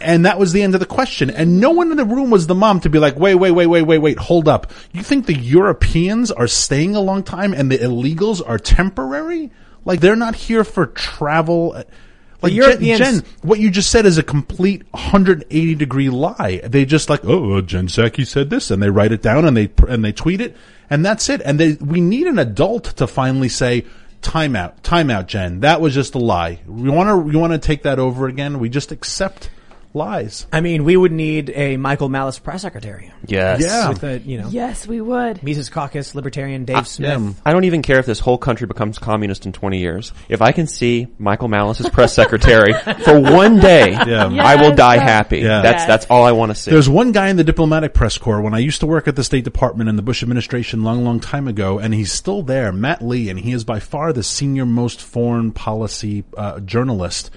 And 0.01 0.25
that 0.25 0.37
was 0.39 0.53
the 0.53 0.61
end 0.61 0.73
of 0.73 0.79
the 0.79 0.85
question. 0.85 1.29
And 1.29 1.59
no 1.59 1.71
one 1.71 1.91
in 1.91 1.97
the 1.97 2.05
room 2.05 2.29
was 2.29 2.47
the 2.47 2.55
mom 2.55 2.79
to 2.81 2.89
be 2.89 2.99
like, 2.99 3.15
wait, 3.17 3.35
wait, 3.35 3.51
wait, 3.51 3.67
wait, 3.67 3.81
wait, 3.83 3.97
wait, 3.99 4.17
hold 4.17 4.47
up. 4.47 4.71
You 4.93 5.01
think 5.03 5.25
the 5.25 5.33
Europeans 5.37 6.31
are 6.31 6.47
staying 6.47 6.95
a 6.95 7.01
long 7.01 7.23
time 7.23 7.53
and 7.53 7.71
the 7.71 7.77
illegals 7.77 8.41
are 8.47 8.57
temporary? 8.59 9.51
Like 9.85 9.99
they're 9.99 10.15
not 10.15 10.35
here 10.35 10.63
for 10.63 10.87
travel. 10.87 11.83
Like 12.41 12.53
Jen- 12.53 12.55
Europeans- 12.55 12.99
Jen, 12.99 13.23
what 13.43 13.59
you 13.59 13.71
just 13.71 13.89
said 13.89 14.05
is 14.05 14.17
a 14.17 14.23
complete 14.23 14.83
180 14.91 15.75
degree 15.75 16.09
lie. 16.09 16.61
They 16.63 16.85
just 16.85 17.09
like, 17.09 17.21
oh, 17.23 17.53
uh, 17.57 17.61
Jen 17.61 17.87
Psaki 17.87 18.25
said 18.27 18.49
this, 18.49 18.71
and 18.71 18.81
they 18.83 18.89
write 18.89 19.11
it 19.11 19.21
down 19.21 19.45
and 19.45 19.55
they 19.55 19.69
and 19.87 20.03
they 20.03 20.11
tweet 20.11 20.41
it, 20.41 20.55
and 20.89 21.05
that's 21.05 21.29
it. 21.29 21.41
And 21.43 21.59
they, 21.59 21.73
we 21.73 22.01
need 22.01 22.27
an 22.27 22.37
adult 22.39 22.83
to 22.97 23.07
finally 23.07 23.49
say, 23.49 23.85
"Time 24.21 24.55
out, 24.55 24.83
time 24.83 25.09
out, 25.09 25.27
Jen. 25.27 25.61
That 25.61 25.81
was 25.81 25.93
just 25.93 26.13
a 26.13 26.19
lie. 26.19 26.59
We 26.67 26.89
want 26.89 27.07
to 27.09 27.17
we 27.17 27.35
want 27.35 27.53
to 27.53 27.59
take 27.59 27.83
that 27.83 27.99
over 27.99 28.27
again. 28.27 28.59
We 28.59 28.69
just 28.69 28.91
accept 28.91 29.49
lies." 29.95 30.45
I 30.53 30.61
mean, 30.61 30.83
we 30.83 30.95
would 30.95 31.11
need 31.11 31.49
a 31.55 31.77
Michael 31.77 32.09
Malice 32.09 32.37
press 32.37 32.61
secretary. 32.61 33.11
Yes. 33.25 33.61
Yeah. 33.61 33.89
With 33.89 34.03
a, 34.03 34.19
you 34.19 34.37
know, 34.39 34.49
Yes, 34.49 34.87
we 34.87 35.01
would. 35.01 35.41
Mises 35.41 35.69
Caucus, 35.69 36.13
Libertarian 36.13 36.65
Dave 36.65 36.87
Smith. 36.87 37.41
I 37.45 37.51
don't 37.51 37.63
even 37.63 37.81
care 37.81 37.97
if 37.99 38.05
this 38.05 38.19
whole 38.19 38.37
country 38.37 38.67
becomes 38.67 38.99
communist 38.99 39.45
in 39.45 39.51
20 39.53 39.79
years. 39.79 40.11
If 40.29 40.41
I 40.41 40.51
can 40.51 40.67
see 40.67 41.07
Michael 41.17 41.47
Malice's 41.47 41.89
press 41.89 42.13
secretary 42.13 42.73
for 43.03 43.19
one 43.19 43.59
day, 43.59 43.91
Yeah. 43.93 44.25
I 44.43 44.55
will 44.57 44.69
Yes. 44.69 44.77
die 44.77 44.97
happy. 44.97 45.39
Yeah. 45.39 45.61
That's 45.61 45.81
Yes. 45.81 45.87
that's 45.87 46.05
all 46.09 46.23
I 46.25 46.33
want 46.33 46.51
to 46.51 46.55
see. 46.55 46.71
There's 46.71 46.89
one 46.89 47.11
guy 47.11 47.29
in 47.29 47.37
the 47.37 47.43
diplomatic 47.43 47.93
press 47.93 48.17
corps 48.17 48.41
when 48.41 48.53
I 48.53 48.59
used 48.59 48.81
to 48.81 48.85
work 48.87 49.07
at 49.07 49.15
the 49.15 49.23
State 49.23 49.43
Department 49.45 49.89
in 49.89 49.95
the 49.95 50.01
Bush 50.01 50.21
administration 50.21 50.83
long, 50.83 51.03
long 51.05 51.19
time 51.19 51.47
ago, 51.47 51.79
and 51.79 51.93
he's 51.93 52.11
still 52.11 52.43
there, 52.43 52.71
Matt 52.71 53.01
Lee, 53.01 53.29
and 53.29 53.39
he 53.39 53.51
is 53.53 53.63
by 53.63 53.79
far 53.79 54.11
the 54.13 54.23
senior 54.23 54.65
most 54.65 55.01
foreign 55.01 55.51
policy 55.51 56.23
uh, 56.37 56.59
journalist. 56.59 57.29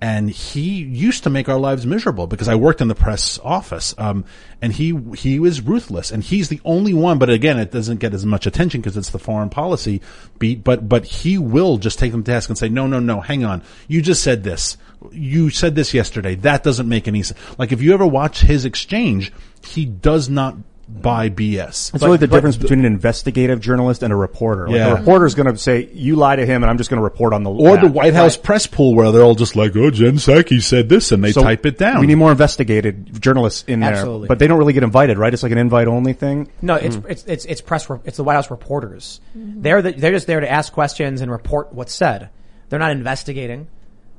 And 0.00 0.28
he 0.30 0.82
used 0.82 1.24
to 1.24 1.30
make 1.30 1.48
our 1.48 1.58
lives 1.58 1.86
miserable 1.86 2.26
because 2.26 2.48
I 2.48 2.54
worked 2.54 2.80
in 2.80 2.88
the 2.88 2.94
press 2.94 3.38
office. 3.42 3.94
Um, 3.96 4.24
and 4.60 4.72
he, 4.72 4.98
he 5.16 5.38
was 5.38 5.60
ruthless 5.60 6.10
and 6.10 6.22
he's 6.22 6.48
the 6.48 6.60
only 6.64 6.92
one, 6.92 7.18
but 7.18 7.30
again, 7.30 7.58
it 7.58 7.70
doesn't 7.70 8.00
get 8.00 8.12
as 8.12 8.26
much 8.26 8.46
attention 8.46 8.80
because 8.80 8.96
it's 8.96 9.10
the 9.10 9.18
foreign 9.18 9.48
policy 9.48 10.02
beat, 10.38 10.62
but, 10.62 10.88
but 10.88 11.04
he 11.06 11.38
will 11.38 11.78
just 11.78 11.98
take 11.98 12.12
them 12.12 12.22
to 12.24 12.30
task 12.30 12.50
and 12.50 12.58
say, 12.58 12.68
no, 12.68 12.86
no, 12.86 13.00
no, 13.00 13.20
hang 13.20 13.44
on. 13.44 13.62
You 13.88 14.02
just 14.02 14.22
said 14.22 14.44
this. 14.44 14.76
You 15.12 15.50
said 15.50 15.74
this 15.74 15.94
yesterday. 15.94 16.34
That 16.34 16.62
doesn't 16.62 16.88
make 16.88 17.08
any 17.08 17.22
sense. 17.22 17.40
Like 17.58 17.72
if 17.72 17.80
you 17.80 17.94
ever 17.94 18.06
watch 18.06 18.40
his 18.42 18.64
exchange, 18.64 19.32
he 19.64 19.86
does 19.86 20.28
not 20.28 20.56
buy 20.88 21.28
BS. 21.28 21.92
It's 21.94 22.04
really 22.04 22.16
the 22.18 22.28
difference 22.28 22.56
between 22.56 22.78
an 22.80 22.84
investigative 22.84 23.58
journalist 23.60 24.04
and 24.04 24.12
a 24.12 24.16
reporter. 24.16 24.68
Like 24.68 24.76
Yeah. 24.76 24.92
a 24.92 24.94
reporter's 24.94 25.34
going 25.34 25.50
to 25.52 25.58
say, 25.58 25.88
"You 25.92 26.14
lie 26.14 26.36
to 26.36 26.46
him," 26.46 26.62
and 26.62 26.70
I'm 26.70 26.78
just 26.78 26.90
going 26.90 26.98
to 26.98 27.02
report 27.04 27.32
on 27.32 27.42
the 27.42 27.50
Or 27.50 27.76
the 27.76 27.82
that. 27.88 27.92
White 27.92 28.14
House 28.14 28.36
press 28.36 28.68
pool 28.68 28.94
where 28.94 29.10
they're 29.10 29.22
all 29.24 29.34
just 29.34 29.56
like, 29.56 29.74
oh, 29.74 29.90
Jen 29.90 30.14
Psaki 30.14 30.62
said 30.62 30.88
this 30.88 31.10
and 31.10 31.24
they 31.24 31.32
So 31.32 31.42
type 31.42 31.66
it 31.66 31.76
down. 31.76 31.98
We 32.00 32.06
need 32.06 32.14
more 32.14 32.30
investigated 32.30 33.20
journalists 33.20 33.64
in 33.66 33.80
there, 33.80 34.06
but 34.28 34.38
they 34.38 34.46
don't 34.46 34.58
really 34.58 34.74
get 34.74 34.84
invited, 34.84 35.18
right? 35.18 35.32
It's 35.34 35.42
like 35.42 35.50
an 35.52 35.58
invite 35.58 35.88
only 35.88 36.12
thing. 36.12 36.48
No, 36.62 36.76
it's 36.76 36.96
it's 37.08 37.24
it's 37.26 37.44
it's 37.46 37.60
press. 37.60 37.90
re- 37.90 37.98
It's 38.04 38.16
the 38.16 38.24
White 38.24 38.34
House 38.34 38.50
reporters. 38.50 39.20
They're 39.34 39.82
the, 39.82 39.90
they're 39.92 40.12
just 40.12 40.28
there 40.28 40.38
to 40.40 40.50
ask 40.50 40.72
questions 40.72 41.20
and 41.20 41.30
report 41.32 41.72
what's 41.72 41.94
said. 41.94 42.28
They're 42.68 42.78
not 42.78 42.92
investigating. 42.92 43.66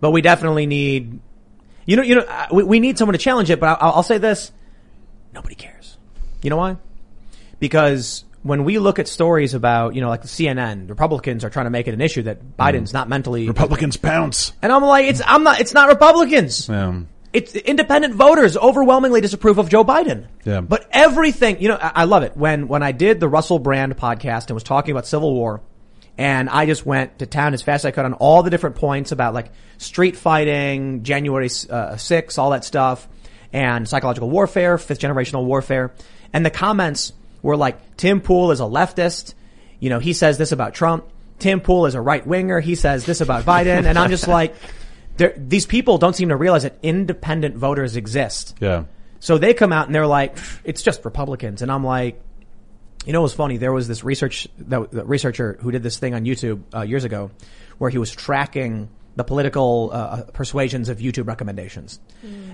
But 0.01 0.11
we 0.11 0.21
definitely 0.21 0.67
need, 0.67 1.19
you 1.85 1.95
know, 1.95 2.03
you 2.03 2.15
know, 2.15 2.21
uh, 2.21 2.47
we, 2.51 2.63
we 2.63 2.79
need 2.79 2.97
someone 2.99 3.13
to 3.13 3.17
challenge 3.19 3.49
it. 3.49 3.59
But 3.59 3.79
I'll, 3.81 3.93
I'll 3.93 4.03
say 4.03 4.17
this: 4.19 4.51
nobody 5.33 5.55
cares. 5.55 5.76
You 6.41 6.49
know 6.49 6.57
why? 6.57 6.77
Because 7.59 8.23
when 8.43 8.63
we 8.63 8.79
look 8.79 8.99
at 8.99 9.07
stories 9.07 9.53
about, 9.53 9.95
you 9.95 10.01
know, 10.01 10.09
like 10.09 10.21
the 10.21 10.27
CNN, 10.27 10.89
Republicans 10.89 11.43
are 11.43 11.49
trying 11.49 11.65
to 11.65 11.69
make 11.69 11.87
it 11.87 11.93
an 11.93 12.01
issue 12.01 12.23
that 12.23 12.57
Biden's 12.57 12.93
not 12.93 13.09
mentally 13.09 13.47
Republicans 13.47 13.97
pounce. 13.97 14.53
and 14.61 14.71
I'm 14.71 14.83
like, 14.83 15.05
it's 15.05 15.21
I'm 15.25 15.43
not. 15.43 15.59
It's 15.59 15.73
not 15.73 15.89
Republicans. 15.89 16.69
Um, 16.69 17.09
It's 17.33 17.55
independent 17.55 18.15
voters 18.15 18.55
overwhelmingly 18.55 19.21
disapprove 19.21 19.57
of 19.57 19.69
Joe 19.69 19.83
Biden. 19.83 20.27
Yeah. 20.45 20.61
But 20.61 20.87
everything, 20.91 21.61
you 21.61 21.67
know, 21.67 21.77
I, 21.79 21.91
I 21.95 22.03
love 22.05 22.23
it. 22.23 22.37
When, 22.37 22.67
when 22.67 22.83
I 22.83 22.93
did 22.93 23.19
the 23.19 23.27
Russell 23.27 23.59
Brand 23.59 23.97
podcast 23.97 24.47
and 24.47 24.51
was 24.55 24.63
talking 24.63 24.91
about 24.91 25.05
Civil 25.07 25.33
War, 25.33 25.61
and 26.17 26.49
I 26.49 26.65
just 26.65 26.85
went 26.85 27.19
to 27.19 27.25
town 27.25 27.53
as 27.53 27.61
fast 27.61 27.81
as 27.81 27.89
I 27.89 27.91
could 27.91 28.05
on 28.05 28.13
all 28.13 28.43
the 28.43 28.49
different 28.49 28.77
points 28.77 29.11
about 29.11 29.33
like 29.33 29.51
street 29.77 30.15
fighting, 30.15 31.03
January 31.03 31.49
uh, 31.69 31.97
6, 31.97 32.37
all 32.37 32.51
that 32.51 32.63
stuff, 32.63 33.07
and 33.53 33.87
psychological 33.87 34.29
warfare, 34.29 34.77
fifth 34.77 34.99
generational 34.99 35.45
warfare. 35.45 35.93
And 36.33 36.45
the 36.45 36.49
comments 36.49 37.13
were 37.41 37.57
like, 37.57 37.97
Tim 37.97 38.21
Pool 38.21 38.51
is 38.51 38.59
a 38.59 38.63
leftist. 38.63 39.33
You 39.79 39.89
know, 39.89 39.99
he 39.99 40.13
says 40.13 40.37
this 40.37 40.51
about 40.51 40.73
Trump. 40.73 41.05
Tim 41.39 41.61
Pool 41.61 41.85
is 41.85 41.95
a 41.95 42.01
right 42.01 42.25
winger. 42.25 42.59
He 42.59 42.75
says 42.75 43.05
this 43.05 43.21
about 43.21 43.45
Biden. 43.45 43.85
And 43.85 43.97
I'm 43.97 44.09
just 44.09 44.27
like, 44.27 44.55
these 45.37 45.65
people 45.65 45.97
don't 45.97 46.15
seem 46.15 46.29
to 46.29 46.35
realize 46.35 46.63
that 46.63 46.77
independent 46.83 47.55
voters 47.55 47.95
exist. 47.95 48.55
yeah. 48.59 48.85
So 49.19 49.39
they 49.39 49.55
come 49.55 49.73
out 49.73 49.87
and 49.87 49.95
they're 49.95 50.05
like, 50.05 50.37
it's 50.63 50.83
just 50.83 51.03
Republicans. 51.03 51.63
And 51.63 51.71
I'm 51.71 51.83
like, 51.83 52.21
you 53.05 53.13
know, 53.13 53.19
it 53.19 53.23
was 53.23 53.33
funny. 53.33 53.57
There 53.57 53.73
was 53.73 53.87
this 53.87 54.03
research, 54.03 54.47
that, 54.59 54.91
that 54.91 55.07
researcher 55.07 55.57
who 55.59 55.71
did 55.71 55.81
this 55.81 55.97
thing 55.97 56.13
on 56.13 56.23
YouTube 56.23 56.61
uh, 56.73 56.81
years 56.81 57.03
ago 57.03 57.31
where 57.79 57.89
he 57.89 57.97
was 57.97 58.11
tracking 58.11 58.89
the 59.15 59.23
political 59.23 59.89
uh, 59.91 60.21
persuasions 60.33 60.89
of 60.89 60.99
YouTube 60.99 61.27
recommendations. 61.27 61.99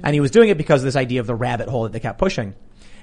And 0.03 0.13
he 0.13 0.21
was 0.21 0.31
doing 0.31 0.47
it 0.47 0.57
because 0.57 0.81
of 0.81 0.85
this 0.85 0.95
idea 0.95 1.19
of 1.19 1.27
the 1.27 1.35
rabbit 1.35 1.67
hole 1.67 1.83
that 1.83 1.91
they 1.91 1.99
kept 1.99 2.17
pushing. 2.17 2.55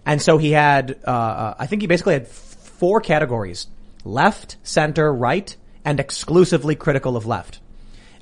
And 0.06 0.20
so 0.20 0.38
he 0.38 0.52
had, 0.52 0.98
uh, 1.06 1.10
uh, 1.10 1.54
I 1.58 1.66
think 1.66 1.82
he 1.82 1.88
basically 1.88 2.14
had 2.14 2.26
four 2.28 3.00
categories. 3.00 3.66
Left, 4.04 4.56
center, 4.62 5.12
right, 5.12 5.54
and 5.84 6.00
exclusively 6.00 6.74
critical 6.74 7.16
of 7.16 7.26
left. 7.26 7.60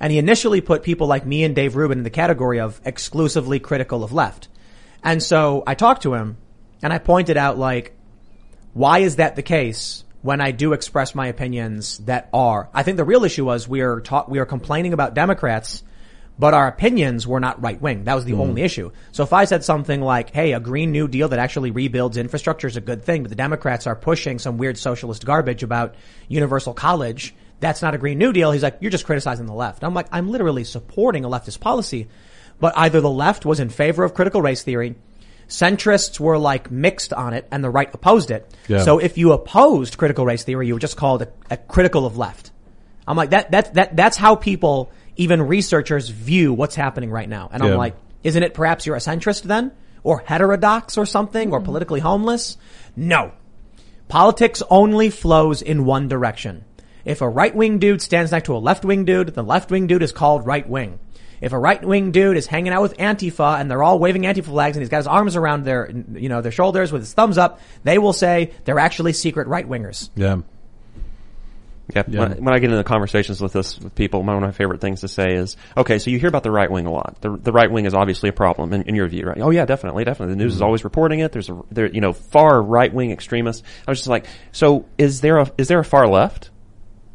And 0.00 0.12
he 0.12 0.18
initially 0.18 0.60
put 0.60 0.82
people 0.82 1.06
like 1.06 1.26
me 1.26 1.44
and 1.44 1.54
Dave 1.54 1.76
Rubin 1.76 1.98
in 1.98 2.04
the 2.04 2.10
category 2.10 2.60
of 2.60 2.80
exclusively 2.84 3.58
critical 3.58 4.04
of 4.04 4.12
left. 4.12 4.48
And 5.02 5.22
so 5.22 5.62
I 5.66 5.74
talked 5.74 6.02
to 6.02 6.14
him 6.14 6.36
and 6.82 6.92
I 6.92 6.98
pointed 6.98 7.36
out 7.36 7.58
like, 7.58 7.96
why 8.74 9.00
is 9.00 9.16
that 9.16 9.36
the 9.36 9.42
case 9.42 10.04
when 10.22 10.40
I 10.40 10.50
do 10.50 10.72
express 10.72 11.14
my 11.14 11.26
opinions 11.28 11.98
that 11.98 12.28
are? 12.32 12.68
I 12.72 12.82
think 12.82 12.96
the 12.96 13.04
real 13.04 13.24
issue 13.24 13.44
was 13.44 13.68
we 13.68 13.80
are 13.80 14.00
ta- 14.00 14.26
we 14.28 14.38
are 14.38 14.46
complaining 14.46 14.92
about 14.92 15.14
Democrats, 15.14 15.82
but 16.38 16.54
our 16.54 16.68
opinions 16.68 17.26
were 17.26 17.40
not 17.40 17.62
right 17.62 17.80
wing. 17.80 18.04
That 18.04 18.14
was 18.14 18.24
the 18.24 18.32
hmm. 18.32 18.40
only 18.40 18.62
issue. 18.62 18.92
So 19.12 19.22
if 19.22 19.32
I 19.32 19.44
said 19.44 19.64
something 19.64 20.00
like, 20.00 20.30
"Hey, 20.30 20.52
a 20.52 20.60
Green 20.60 20.92
New 20.92 21.08
Deal 21.08 21.28
that 21.28 21.38
actually 21.38 21.70
rebuilds 21.70 22.16
infrastructure 22.16 22.66
is 22.66 22.76
a 22.76 22.80
good 22.80 23.02
thing," 23.02 23.22
but 23.22 23.30
the 23.30 23.36
Democrats 23.36 23.86
are 23.86 23.96
pushing 23.96 24.38
some 24.38 24.58
weird 24.58 24.78
socialist 24.78 25.24
garbage 25.24 25.62
about 25.62 25.94
universal 26.28 26.74
college, 26.74 27.34
that's 27.60 27.82
not 27.82 27.94
a 27.94 27.98
Green 27.98 28.18
New 28.18 28.32
Deal. 28.32 28.52
He's 28.52 28.62
like, 28.62 28.78
"You're 28.80 28.90
just 28.90 29.06
criticizing 29.06 29.46
the 29.46 29.54
left." 29.54 29.82
I'm 29.82 29.94
like, 29.94 30.06
"I'm 30.12 30.30
literally 30.30 30.64
supporting 30.64 31.24
a 31.24 31.28
leftist 31.28 31.60
policy." 31.60 32.08
But 32.60 32.76
either 32.76 33.00
the 33.00 33.10
left 33.10 33.46
was 33.46 33.60
in 33.60 33.68
favor 33.68 34.04
of 34.04 34.14
critical 34.14 34.42
race 34.42 34.62
theory, 34.62 34.96
centrists 35.48 36.20
were 36.20 36.38
like 36.38 36.70
mixed 36.70 37.12
on 37.12 37.34
it, 37.34 37.46
and 37.50 37.62
the 37.64 37.70
right 37.70 37.92
opposed 37.92 38.30
it. 38.30 38.52
Yeah. 38.68 38.82
So 38.82 38.98
if 38.98 39.18
you 39.18 39.32
opposed 39.32 39.96
critical 39.96 40.24
race 40.24 40.44
theory, 40.44 40.66
you 40.66 40.74
were 40.74 40.80
just 40.80 40.96
called 40.96 41.22
a, 41.22 41.28
a 41.50 41.56
critical 41.56 42.06
of 42.06 42.16
left. 42.16 42.52
I'm 43.06 43.16
like 43.16 43.30
that. 43.30 43.50
That 43.50 43.74
that 43.74 43.96
that's 43.96 44.16
how 44.16 44.36
people, 44.36 44.92
even 45.18 45.42
researchers, 45.42 46.08
view 46.08 46.54
what's 46.54 46.74
happening 46.74 47.10
right 47.10 47.28
now. 47.28 47.50
And 47.52 47.62
Yeah. 47.62 47.72
I'm 47.72 47.76
like, 47.76 47.96
isn't 48.24 48.42
it 48.42 48.54
perhaps 48.54 48.86
you're 48.86 48.96
a 48.96 49.00
centrist 49.00 49.42
then, 49.42 49.72
or 50.02 50.22
heterodox 50.24 50.96
or 50.96 51.04
something, 51.04 51.52
or 51.52 51.60
politically 51.60 52.00
homeless? 52.00 52.56
No. 52.96 53.32
Politics 54.08 54.62
only 54.70 55.10
flows 55.10 55.60
in 55.60 55.84
one 55.84 56.08
direction. 56.08 56.64
If 57.04 57.20
a 57.20 57.28
right 57.28 57.54
wing 57.54 57.78
dude 57.78 58.00
stands 58.00 58.32
next 58.32 58.46
to 58.46 58.56
a 58.56 58.58
left 58.58 58.84
wing 58.84 59.04
dude, 59.04 59.34
the 59.34 59.42
left 59.42 59.70
wing 59.70 59.86
dude 59.86 60.02
is 60.02 60.12
called 60.12 60.46
right 60.46 60.68
wing. 60.68 60.98
If 61.40 61.52
a 61.52 61.58
right 61.58 61.82
wing 61.84 62.10
dude 62.10 62.36
is 62.36 62.46
hanging 62.46 62.72
out 62.72 62.82
with 62.82 62.96
Antifa 62.96 63.60
and 63.60 63.70
they're 63.70 63.82
all 63.82 63.98
waving 63.98 64.22
Antifa 64.22 64.46
flags 64.46 64.76
and 64.76 64.82
he's 64.82 64.88
got 64.88 64.98
his 64.98 65.06
arms 65.06 65.36
around 65.36 65.64
their, 65.64 65.90
you 66.14 66.28
know, 66.28 66.40
their 66.40 66.50
shoulders 66.52 66.90
with 66.90 67.02
his 67.02 67.12
thumbs 67.12 67.38
up, 67.38 67.60
they 67.84 67.98
will 67.98 68.12
say 68.12 68.52
they're 68.64 68.78
actually 68.80 69.12
secret 69.12 69.46
right 69.46 69.68
wingers. 69.68 70.10
Yeah. 71.94 72.02
Yeah, 72.06 72.20
When, 72.20 72.44
when 72.44 72.54
I 72.54 72.58
get 72.58 72.70
into 72.70 72.84
conversations 72.84 73.40
with 73.40 73.52
this 73.54 73.78
with 73.78 73.94
people, 73.94 74.22
one 74.22 74.36
of 74.36 74.42
my 74.42 74.52
favorite 74.52 74.80
things 74.80 75.00
to 75.00 75.08
say 75.08 75.34
is, 75.34 75.56
okay, 75.76 75.98
so 75.98 76.10
you 76.10 76.18
hear 76.18 76.28
about 76.28 76.42
the 76.42 76.50
right 76.50 76.70
wing 76.70 76.84
a 76.86 76.92
lot. 76.92 77.16
The, 77.20 77.36
the 77.36 77.52
right 77.52 77.70
wing 77.70 77.86
is 77.86 77.94
obviously 77.94 78.28
a 78.28 78.32
problem 78.32 78.72
in, 78.74 78.82
in 78.82 78.94
your 78.94 79.08
view, 79.08 79.24
right? 79.26 79.38
Oh 79.40 79.50
yeah, 79.50 79.64
definitely, 79.64 80.04
definitely. 80.04 80.34
The 80.34 80.42
news 80.44 80.54
is 80.54 80.62
always 80.62 80.84
reporting 80.84 81.20
it. 81.20 81.32
There's 81.32 81.48
a, 81.48 81.60
there, 81.70 81.86
you 81.86 82.00
know, 82.02 82.12
far 82.12 82.60
right 82.62 82.92
wing 82.92 83.10
extremists. 83.10 83.62
I 83.86 83.90
was 83.90 83.98
just 84.00 84.08
like, 84.08 84.26
so 84.52 84.84
is 84.98 85.22
there 85.22 85.38
a, 85.38 85.50
is 85.56 85.68
there 85.68 85.78
a 85.78 85.84
far 85.84 86.06
left? 86.08 86.50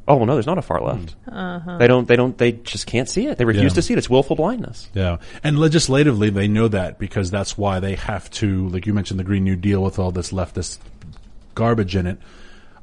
Oh 0.06 0.18
well, 0.18 0.26
no, 0.26 0.34
there's 0.34 0.48
not 0.48 0.58
a 0.58 0.62
far 0.64 0.82
left. 0.82 1.16
Uh-huh. 1.32 1.78
They 1.78 1.88
don't, 1.88 2.06
they 2.08 2.18
don't, 2.18 2.38
they 2.38 2.52
just 2.52 2.88
can't 2.88 3.08
see 3.08 3.28
it. 3.28 3.38
They 3.38 3.46
refuse 3.46 3.72
Yeah. 3.72 3.76
to 3.76 3.82
see 3.82 3.94
it. 3.94 3.98
It's 4.00 4.10
willful 4.10 4.36
blindness. 4.36 4.90
Yeah. 4.94 5.20
And 5.46 5.58
legislatively, 5.60 6.30
they 6.30 6.50
know 6.50 6.68
that 6.68 7.00
because 7.00 7.32
that's 7.32 7.58
why 7.58 7.80
they 7.80 7.96
have 7.96 8.30
to, 8.32 8.68
like 8.68 8.86
you 8.86 8.94
mentioned, 8.94 9.18
the 9.20 9.24
Green 9.24 9.46
New 9.46 9.56
Deal 9.56 9.82
with 9.82 10.00
all 10.00 10.12
this 10.12 10.34
leftist 10.34 10.80
garbage 11.56 11.96
in 11.96 12.08
it. 12.08 12.18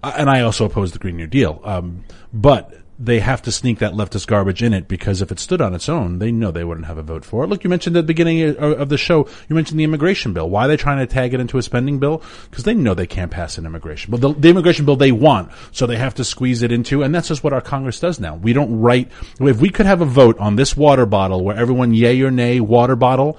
And 0.02 0.30
I 0.30 0.40
also 0.40 0.64
oppose 0.64 0.92
the 0.92 0.98
Green 0.98 1.16
New 1.16 1.26
Deal. 1.26 1.60
Um, 1.64 2.04
but 2.32 2.72
they 3.02 3.18
have 3.18 3.40
to 3.40 3.50
sneak 3.50 3.78
that 3.78 3.94
leftist 3.94 4.26
garbage 4.26 4.62
in 4.62 4.74
it 4.74 4.86
because 4.86 5.22
if 5.22 5.32
it 5.32 5.38
stood 5.38 5.62
on 5.62 5.74
its 5.74 5.88
own, 5.88 6.18
they 6.18 6.30
know 6.30 6.50
they 6.50 6.64
wouldn't 6.64 6.86
have 6.86 6.98
a 6.98 7.02
vote 7.02 7.24
for 7.24 7.42
it. 7.42 7.46
Look, 7.46 7.64
you 7.64 7.70
mentioned 7.70 7.96
at 7.96 8.00
the 8.00 8.06
beginning 8.06 8.42
of 8.42 8.58
of 8.58 8.88
the 8.90 8.98
show, 8.98 9.26
you 9.48 9.56
mentioned 9.56 9.80
the 9.80 9.84
immigration 9.84 10.34
bill. 10.34 10.50
Why 10.50 10.66
are 10.66 10.68
they 10.68 10.76
trying 10.76 10.98
to 10.98 11.06
tag 11.06 11.32
it 11.32 11.40
into 11.40 11.56
a 11.56 11.62
spending 11.62 11.98
bill? 11.98 12.22
Because 12.50 12.64
they 12.64 12.74
know 12.74 12.92
they 12.92 13.06
can't 13.06 13.30
pass 13.30 13.56
an 13.56 13.64
immigration 13.64 14.10
bill. 14.10 14.32
The, 14.32 14.38
the 14.38 14.50
immigration 14.50 14.84
bill 14.84 14.96
they 14.96 15.12
want, 15.12 15.50
so 15.72 15.86
they 15.86 15.96
have 15.96 16.14
to 16.16 16.24
squeeze 16.24 16.62
it 16.62 16.72
into, 16.72 17.02
and 17.02 17.14
that's 17.14 17.28
just 17.28 17.42
what 17.42 17.54
our 17.54 17.62
Congress 17.62 18.00
does 18.00 18.20
now. 18.20 18.34
We 18.34 18.52
don't 18.52 18.80
write, 18.80 19.10
if 19.40 19.60
we 19.60 19.70
could 19.70 19.86
have 19.86 20.02
a 20.02 20.06
vote 20.06 20.38
on 20.38 20.56
this 20.56 20.76
water 20.76 21.06
bottle 21.06 21.42
where 21.42 21.56
everyone 21.56 21.94
yay 21.94 22.20
or 22.20 22.30
nay 22.30 22.60
water 22.60 22.96
bottle, 22.96 23.38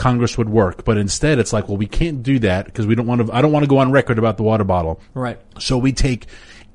Congress 0.00 0.38
would 0.38 0.48
work. 0.48 0.84
But 0.84 0.96
instead, 0.96 1.38
it's 1.38 1.52
like, 1.52 1.68
well, 1.68 1.76
we 1.76 1.86
can't 1.86 2.22
do 2.22 2.38
that 2.40 2.64
because 2.64 2.86
we 2.86 2.94
don't 2.94 3.06
want 3.06 3.26
to. 3.26 3.32
I 3.32 3.42
don't 3.42 3.52
want 3.52 3.64
to 3.64 3.68
go 3.68 3.78
on 3.78 3.92
record 3.92 4.18
about 4.18 4.38
the 4.38 4.42
water 4.42 4.64
bottle. 4.64 5.00
Right. 5.14 5.38
So 5.58 5.76
we 5.76 5.92
take 5.92 6.26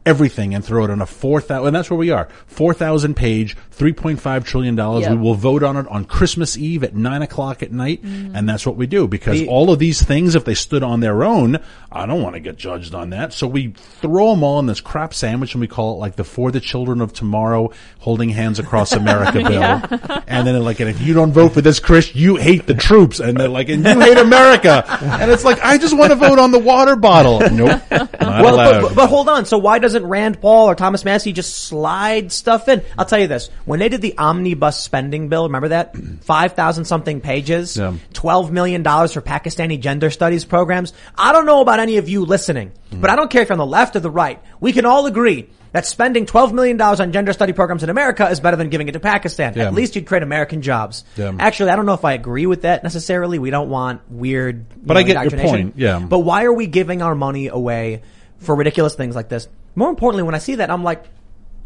everything 0.05 0.53
and 0.53 0.63
throw 0.63 0.83
it 0.85 0.89
on 0.89 1.01
a 1.01 1.05
four 1.05 1.41
thousand, 1.41 1.67
and 1.67 1.75
that's 1.75 1.89
where 1.89 1.97
we 1.97 2.11
are. 2.11 2.27
Four 2.47 2.73
thousand 2.73 3.15
page, 3.15 3.57
three 3.71 3.93
point 3.93 4.19
five 4.21 4.45
trillion 4.45 4.75
dollars. 4.75 5.03
Yep. 5.03 5.11
We 5.11 5.17
will 5.17 5.35
vote 5.35 5.63
on 5.63 5.77
it 5.77 5.87
on 5.87 6.05
Christmas 6.05 6.57
Eve 6.57 6.83
at 6.83 6.95
nine 6.95 7.21
o'clock 7.21 7.63
at 7.63 7.71
night, 7.71 8.03
mm-hmm. 8.03 8.35
and 8.35 8.47
that's 8.47 8.65
what 8.65 8.75
we 8.75 8.87
do 8.87 9.07
because 9.07 9.39
The- 9.39 9.47
all 9.47 9.71
of 9.71 9.79
these 9.79 10.01
things, 10.01 10.35
if 10.35 10.45
they 10.45 10.53
stood 10.53 10.83
on 10.83 10.99
their 10.99 11.23
own, 11.23 11.59
I 11.91 12.05
don't 12.05 12.21
want 12.21 12.35
to 12.35 12.39
get 12.39 12.57
judged 12.57 12.93
on 12.93 13.11
that. 13.11 13.33
So 13.33 13.47
we 13.47 13.73
throw 14.01 14.31
them 14.31 14.43
all 14.43 14.59
in 14.59 14.65
this 14.65 14.81
crap 14.81 15.13
sandwich, 15.13 15.53
and 15.53 15.61
we 15.61 15.67
call 15.67 15.93
it 15.93 15.97
like 15.97 16.15
the 16.15 16.23
"For 16.23 16.51
the 16.51 16.59
Children 16.59 17.01
of 17.01 17.13
Tomorrow" 17.13 17.71
holding 17.99 18.29
hands 18.29 18.59
across 18.59 18.93
America 18.93 19.43
bill. 19.47 20.21
And 20.27 20.45
then 20.45 20.53
they're 20.53 20.59
like, 20.59 20.79
and 20.79 20.89
if 20.89 21.01
you 21.01 21.13
don't 21.13 21.31
vote 21.31 21.53
for 21.53 21.61
this, 21.61 21.79
Chris, 21.79 22.13
you 22.15 22.35
hate 22.35 22.67
the 22.67 22.73
troops. 22.73 23.19
And 23.19 23.37
they're 23.37 23.47
like, 23.47 23.69
and 23.69 23.83
you 23.83 23.99
hate 23.99 24.17
America. 24.17 24.85
And 25.01 25.31
it's 25.31 25.43
like, 25.43 25.59
I 25.61 25.77
just 25.77 25.97
want 25.97 26.11
to 26.11 26.15
vote 26.15 26.39
on 26.39 26.51
the 26.51 26.59
water 26.59 26.95
bottle. 26.95 27.39
Nope. 27.39 27.81
Not 27.91 28.11
well, 28.21 28.55
allowed. 28.55 28.81
but, 28.81 28.95
but 28.95 29.07
hold 29.07 29.29
on. 29.29 29.45
So 29.45 29.57
why 29.57 29.79
doesn't 29.95 30.07
Rand 30.07 30.41
Paul 30.41 30.69
or 30.69 30.75
Thomas 30.75 31.03
Massie 31.03 31.33
just 31.33 31.55
slide 31.63 32.31
stuff 32.31 32.67
in? 32.69 32.83
I'll 32.97 33.05
tell 33.05 33.19
you 33.19 33.27
this: 33.27 33.49
when 33.65 33.79
they 33.79 33.89
did 33.89 34.01
the 34.01 34.17
omnibus 34.17 34.77
spending 34.77 35.29
bill, 35.29 35.43
remember 35.45 35.69
that 35.69 35.95
five 36.21 36.53
thousand 36.53 36.85
something 36.85 37.21
pages, 37.21 37.77
Yeah. 37.77 37.93
twelve 38.13 38.51
million 38.51 38.83
dollars 38.83 39.13
for 39.13 39.21
Pakistani 39.21 39.79
gender 39.79 40.09
studies 40.09 40.45
programs. 40.45 40.93
I 41.17 41.31
don't 41.31 41.45
know 41.45 41.61
about 41.61 41.79
any 41.79 41.97
of 41.97 42.07
you 42.09 42.25
listening, 42.25 42.71
Mm. 42.91 43.01
but 43.01 43.09
I 43.09 43.15
don't 43.15 43.31
care 43.31 43.41
if 43.41 43.49
you're 43.49 43.53
on 43.55 43.59
the 43.59 43.65
left 43.65 43.95
or 43.95 43.99
the 43.99 44.11
right. 44.11 44.39
We 44.59 44.71
can 44.71 44.85
all 44.85 45.05
agree. 45.07 45.49
That 45.71 45.85
spending 45.85 46.25
$12 46.25 46.53
million 46.53 46.79
on 46.79 47.11
gender 47.11 47.33
study 47.33 47.51
programs 47.51 47.83
in 47.83 47.89
America 47.89 48.29
is 48.29 48.39
better 48.39 48.55
than 48.55 48.69
giving 48.69 48.87
it 48.87 48.93
to 48.93 49.01
Pakistan. 49.01 49.55
Yeah. 49.57 49.65
At 49.65 49.73
least 49.73 49.97
you'd 49.97 50.05
create 50.05 50.23
American 50.23 50.61
jobs. 50.61 51.03
Yeah. 51.17 51.35
Actually, 51.37 51.71
I 51.71 51.75
don't 51.75 51.85
know 51.85 51.95
if 51.95 52.05
I 52.05 52.13
agree 52.13 52.45
with 52.45 52.61
that 52.61 52.81
necessarily. 52.83 53.39
We 53.39 53.49
don't 53.49 53.69
want 53.69 53.99
weird. 54.09 54.67
But 54.85 54.93
know, 54.93 54.99
I 55.01 55.03
get 55.03 55.31
your 55.31 55.41
point, 55.41 55.73
yeah. 55.75 55.99
But 55.99 56.19
why 56.19 56.45
are 56.45 56.53
we 56.53 56.67
giving 56.67 57.01
our 57.01 57.13
money 57.13 57.47
away 57.47 58.03
for 58.37 58.55
ridiculous 58.55 58.95
things 58.95 59.15
like 59.15 59.27
this? 59.27 59.49
More 59.75 59.89
importantly, 59.89 60.23
when 60.23 60.35
I 60.35 60.39
see 60.39 60.55
that, 60.55 60.69
I'm 60.71 60.83
like, 60.83 61.03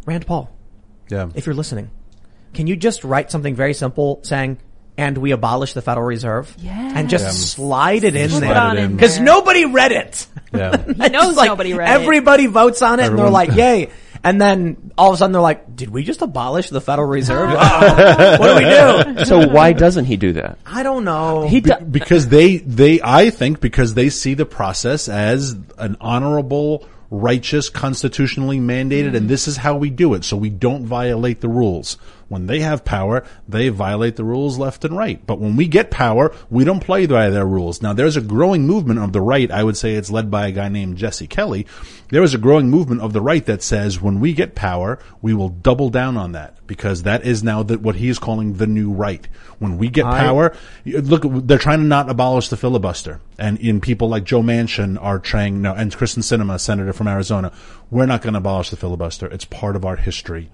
Rand 0.06 0.26
Paul, 0.26 0.50
yeah. 1.10 1.30
if 1.36 1.46
you're 1.46 1.56
listening, 1.56 1.92
can 2.54 2.68
you 2.68 2.76
just 2.76 3.04
write 3.04 3.30
something 3.32 3.54
very 3.56 3.74
simple 3.74 4.20
saying, 4.24 4.58
and 4.98 5.18
we 5.18 5.32
abolish 5.32 5.74
the 5.74 5.82
Federal 5.82 6.06
Reserve? 6.08 6.54
Yes. 6.60 6.94
And 6.96 7.10
just 7.10 7.24
Yeah. 7.26 7.32
slide 7.32 8.04
it 8.04 8.16
in 8.16 8.30
Slide 8.30 8.42
there. 8.42 8.52
it 8.52 8.58
on 8.58 8.78
in 8.78 8.96
Because 8.96 9.20
nobody 9.20 9.66
read 9.66 9.92
it. 9.92 10.28
yeah. 10.54 10.78
He 10.88 11.10
knows 11.10 11.36
like 11.38 11.48
nobody 11.48 11.74
read 11.74 11.90
it. 11.90 12.02
Everybody 12.02 12.48
votes 12.48 12.82
on 12.82 13.00
it 13.00 13.08
and 13.08 13.18
they're 13.20 13.30
like, 13.30 13.52
yay. 13.56 13.90
And 14.22 14.42
then 14.42 14.92
all 14.98 15.10
of 15.10 15.14
a 15.14 15.18
sudden 15.18 15.32
they're 15.32 15.42
like, 15.42 15.74
did 15.78 15.90
we 15.90 16.04
just 16.04 16.22
abolish 16.22 16.70
the 16.70 16.82
Federal 16.82 17.08
Reserve? 17.08 17.50
Uh-oh. 17.58 18.38
what 18.40 18.48
do 18.48 18.56
we 19.14 19.16
do? 19.16 19.26
So 19.26 19.48
why 19.48 19.72
doesn't 19.72 20.04
he 20.06 20.18
do 20.18 20.34
that? 20.34 20.58
I 20.66 20.84
don't 20.84 21.06
know. 21.06 21.48
He 21.48 21.62
Be- 21.62 21.72
because 21.90 22.28
they 22.28 22.58
they 22.58 23.00
I 23.02 23.30
think 23.30 23.62
because 23.62 23.94
they 23.94 24.10
see 24.10 24.34
the 24.34 24.46
process 24.46 25.08
as 25.08 25.56
an 25.78 25.96
honorable 26.02 26.86
righteous 27.12 27.70
constitutionally 27.70 28.60
mandated 28.60 29.16
and 29.16 29.30
this 29.30 29.48
is 29.48 29.58
how 29.58 29.76
we 29.76 29.90
do 29.90 30.14
it. 30.14 30.24
So 30.24 30.38
we 30.38 30.50
don't 30.50 30.86
violate 30.86 31.42
the 31.42 31.50
rules 31.50 31.98
when 32.30 32.48
they 32.48 32.62
have 32.62 32.86
power 32.86 33.26
they 33.48 33.70
violate 33.70 34.16
the 34.16 34.24
rules 34.24 34.58
left 34.58 34.86
and 34.86 34.96
right. 34.96 35.26
But 35.26 35.40
when 35.40 35.56
we 35.56 35.68
get 35.68 35.92
power 35.92 36.34
we 36.50 36.64
don't 36.64 36.80
play 36.80 37.06
by 37.06 37.30
their 37.30 37.46
rules. 37.46 37.82
Now 37.82 37.94
there's 37.94 38.18
a 38.18 38.22
growing 38.22 38.66
movement 38.66 39.00
of 39.00 39.12
the 39.12 39.22
right. 39.22 39.52
I 39.52 39.64
would 39.64 39.78
say 39.78 39.96
it's 39.96 40.12
led 40.12 40.32
by 40.32 40.48
a 40.48 40.52
guy 40.52 40.70
named 40.70 40.98
jesse 40.98 41.28
kelly. 41.28 41.68
There 42.10 42.24
is 42.24 42.34
a 42.34 42.40
growing 42.40 42.70
movement 42.70 43.02
of 43.02 43.14
the 43.14 43.22
right 43.22 43.46
that 43.46 43.62
says 43.62 44.02
when 44.02 44.20
we 44.20 44.34
get 44.34 44.56
power 44.56 45.00
we 45.22 45.34
will 45.34 45.50
double 45.50 45.90
down 45.90 46.18
on 46.18 46.32
that 46.32 46.56
because 46.68 47.04
that 47.04 47.26
is 47.26 47.44
now 47.44 47.64
the, 47.64 47.78
what 47.80 47.96
he 47.96 48.10
is 48.10 48.20
calling 48.20 48.54
the 48.54 48.68
new 48.68 48.92
right. 48.92 49.28
When 49.58 49.78
we 49.78 49.90
get 49.90 50.06
I- 50.06 50.20
power 50.20 50.56
Look, 50.86 51.24
they're 51.26 51.58
trying 51.58 51.80
to 51.80 51.86
not 51.86 52.10
abolish 52.10 52.50
the 52.50 52.58
filibuster, 52.58 53.20
and 53.38 53.58
in 53.60 53.82
people 53.82 54.08
like 54.10 54.24
Joe 54.24 54.42
Manchin 54.42 54.98
are 55.02 55.20
trying, 55.20 55.62
no, 55.62 55.74
and 55.74 55.92
Kyrsten 55.92 56.24
Sinema, 56.24 56.60
senator 56.60 56.94
from 56.94 57.08
Arizona, 57.08 57.52
we're 57.92 58.06
not 58.06 58.22
going 58.22 58.34
to 58.34 58.40
abolish 58.40 58.70
the 58.70 58.78
filibuster. 58.78 59.28
It's 59.28 59.46
part 59.46 59.76
of 59.76 59.86
our 59.86 59.96
history. 59.96 60.50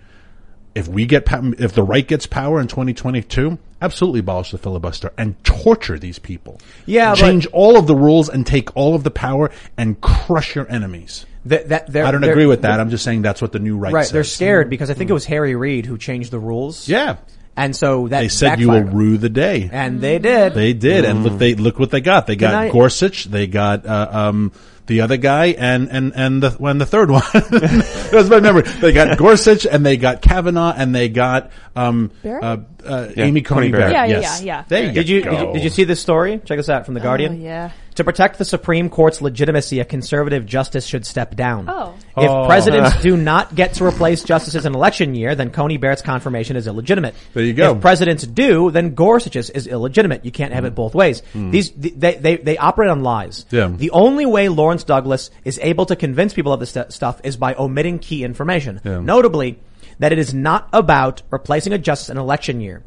If 0.75 0.87
we 0.89 1.05
get, 1.05 1.23
if 1.57 1.71
the 1.73 1.83
right 1.83 2.05
gets 2.05 2.27
power 2.27 2.59
in 2.59 2.67
2022, 2.67 3.57
absolutely 3.81 4.19
abolish 4.19 4.51
the 4.51 4.57
filibuster 4.57 5.13
and 5.17 5.41
torture 5.45 5.97
these 5.97 6.19
people. 6.19 6.59
Yeah, 6.85 7.11
but- 7.11 7.19
change 7.19 7.47
all 7.47 7.77
of 7.79 7.87
the 7.87 7.95
rules 7.95 8.27
and 8.29 8.45
take 8.45 8.75
all 8.75 8.93
of 8.93 9.03
the 9.05 9.11
power 9.11 9.51
and 9.77 9.99
crush 10.01 10.53
your 10.55 10.69
enemies. 10.69 11.25
That, 11.45 11.69
that 11.69 11.95
I 12.05 12.11
don't 12.11 12.23
agree 12.23 12.47
with 12.47 12.63
that. 12.63 12.79
I'm 12.79 12.89
just 12.89 13.03
saying 13.03 13.21
that's 13.21 13.41
what 13.41 13.51
the 13.51 13.59
new 13.59 13.77
right, 13.77 13.93
Right, 13.93 14.03
says. 14.03 14.11
they're 14.11 14.23
scared 14.23 14.69
because 14.69 14.89
I 14.89 14.95
think 14.95 15.09
it 15.11 15.13
was 15.13 15.25
Harry 15.25 15.55
Reid 15.55 15.85
who 15.85 15.97
changed 15.97 16.31
the 16.31 16.39
rules. 16.39 16.89
Yeah, 16.89 17.17
And 17.55 17.75
so 17.75 18.07
that 18.07 18.19
they 18.21 18.27
said 18.29 18.59
you 18.59 18.69
will 18.69 18.79
backfired. 18.81 18.93
rue 18.97 19.17
the 19.19 19.29
day. 19.29 19.69
And 19.71 20.01
they 20.01 20.17
did. 20.19 20.55
They 20.55 20.73
did, 20.73 21.05
and 21.05 21.23
look, 21.23 21.37
they 21.37 21.53
look 21.53 21.77
what 21.79 21.91
they 21.91 22.01
got. 22.01 22.25
They 22.27 22.35
got 22.35 22.53
I- 22.55 22.69
Gorsuch, 22.69 23.25
they 23.25 23.45
got 23.47 23.85
uh, 23.85 24.09
um, 24.11 24.51
the 24.87 25.01
other 25.01 25.17
guy, 25.17 25.47
and 25.47 25.89
and 25.89 26.13
and 26.15 26.43
the 26.43 26.51
when 26.51 26.77
the 26.77 26.85
third 26.85 27.09
one. 27.11 27.23
That's 27.33 28.29
my 28.29 28.39
memory. 28.39 28.63
They 28.63 28.91
got 28.91 29.17
Gorsuch, 29.19 29.65
and 29.65 29.85
they 29.85 29.97
got 29.97 30.21
Kavanaugh, 30.21 30.73
and 30.75 30.93
they 30.93 31.09
got 31.09 31.51
um, 31.75 32.11
Barrett? 32.23 32.43
uh, 32.43 32.57
uh, 32.85 33.07
Yeah, 33.15 33.25
Amy 33.25 33.41
Coney 33.41 33.67
Coney 33.67 33.71
Barrett. 33.71 33.93
Barrett. 33.93 34.09
Yeah, 34.09 34.15
yeah, 34.15 34.21
yes. 34.21 34.41
yeah, 34.41 34.45
yeah. 34.57 34.63
There 34.67 34.83
you 34.85 34.91
Did 34.91 35.09
you, 35.09 35.21
did 35.23 35.33
you 35.39 35.53
did 35.53 35.63
you 35.63 35.69
see 35.69 35.83
this 35.85 35.99
story? 36.01 36.39
Check 36.45 36.57
this 36.57 36.69
out 36.69 36.85
from 36.85 36.93
the 36.93 36.99
Guardian. 36.99 37.33
Oh, 37.41 37.43
yeah. 37.43 37.71
To 37.95 38.03
protect 38.03 38.37
the 38.37 38.45
Supreme 38.45 38.89
Court's 38.89 39.21
legitimacy, 39.21 39.79
a 39.79 39.85
conservative 39.85 40.45
justice 40.45 40.85
should 40.85 41.05
step 41.05 41.35
down. 41.35 41.69
Oh. 41.69 41.93
If 42.17 42.29
Oh. 42.29 42.45
presidents 42.45 43.01
do 43.01 43.15
not 43.15 43.55
get 43.55 43.75
to 43.75 43.85
replace 43.85 44.23
justices 44.23 44.65
in 44.65 44.75
election 44.75 45.15
year, 45.15 45.33
then 45.33 45.49
Coney 45.49 45.77
Barrett's 45.77 46.01
confirmation 46.01 46.57
is 46.57 46.67
illegitimate. 46.67 47.15
There 47.33 47.43
you 47.43 47.53
go. 47.53 47.75
If 47.75 47.81
presidents 47.81 48.27
do, 48.27 48.69
then 48.69 48.95
Gorsuch's 48.95 49.49
is 49.49 49.65
illegitimate. 49.65 50.25
You 50.25 50.31
can't 50.31 50.53
have 50.53 50.65
it 50.65 50.69
hmm. 50.69 50.75
both 50.75 50.93
ways. 50.93 51.21
Hmm. 51.31 51.51
These 51.51 51.71
they, 51.71 52.15
they 52.15 52.35
they 52.35 52.57
operate 52.57 52.89
on 52.89 53.01
lies. 53.01 53.45
Yeah. 53.49 53.67
The 53.67 53.91
only 53.91 54.25
way 54.25 54.49
Lawrence 54.49 54.83
Douglas 54.83 55.31
is 55.45 55.57
able 55.61 55.85
to 55.85 55.95
convince 55.95 56.33
people 56.33 56.51
of 56.51 56.59
this 56.59 56.71
st- 56.71 56.91
stuff 56.91 57.21
is 57.23 57.37
by 57.37 57.53
omitting 57.55 57.99
key 57.99 58.25
information. 58.25 58.81
Yeah. 58.83 58.99
Notably, 58.99 59.57
that 59.99 60.11
it 60.11 60.19
is 60.19 60.33
not 60.33 60.67
about 60.73 61.21
replacing 61.31 61.71
a 61.71 61.77
justice 61.77 62.09
in 62.09 62.17
election 62.17 62.59
year. 62.59 62.83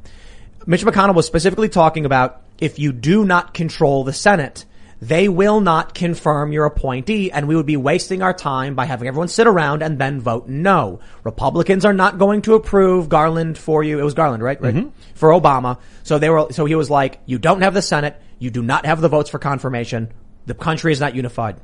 Mitch 0.66 0.84
McConnell 0.84 1.14
was 1.14 1.26
specifically 1.26 1.70
talking 1.70 2.04
about 2.04 2.42
if 2.58 2.78
you 2.78 2.92
do 2.92 3.24
not 3.24 3.54
control 3.54 4.04
the 4.04 4.12
Senate, 4.12 4.66
they 5.00 5.28
will 5.28 5.60
not 5.60 5.94
confirm 5.94 6.52
your 6.52 6.64
appointee 6.64 7.30
and 7.30 7.46
we 7.46 7.54
would 7.54 7.66
be 7.66 7.76
wasting 7.76 8.20
our 8.20 8.32
time 8.32 8.74
by 8.74 8.84
having 8.84 9.06
everyone 9.06 9.28
sit 9.28 9.46
around 9.46 9.82
and 9.82 9.98
then 9.98 10.20
vote 10.20 10.48
no. 10.48 11.00
Republicans 11.22 11.84
are 11.84 11.92
not 11.92 12.18
going 12.18 12.42
to 12.42 12.54
approve 12.54 13.08
Garland 13.08 13.56
for 13.56 13.84
you. 13.84 14.00
It 14.00 14.02
was 14.02 14.14
Garland, 14.14 14.42
right? 14.42 14.60
Right. 14.60 14.74
Mm-hmm. 14.74 14.88
For 15.14 15.30
Obama. 15.30 15.78
So 16.02 16.18
they 16.18 16.30
were, 16.30 16.48
so 16.50 16.64
he 16.64 16.74
was 16.74 16.90
like, 16.90 17.20
you 17.26 17.38
don't 17.38 17.62
have 17.62 17.74
the 17.74 17.82
Senate. 17.82 18.20
You 18.40 18.50
do 18.50 18.62
not 18.62 18.86
have 18.86 19.00
the 19.00 19.08
votes 19.08 19.30
for 19.30 19.38
confirmation. 19.38 20.12
The 20.46 20.54
country 20.54 20.92
is 20.92 21.00
not 21.00 21.14
unified. 21.14 21.60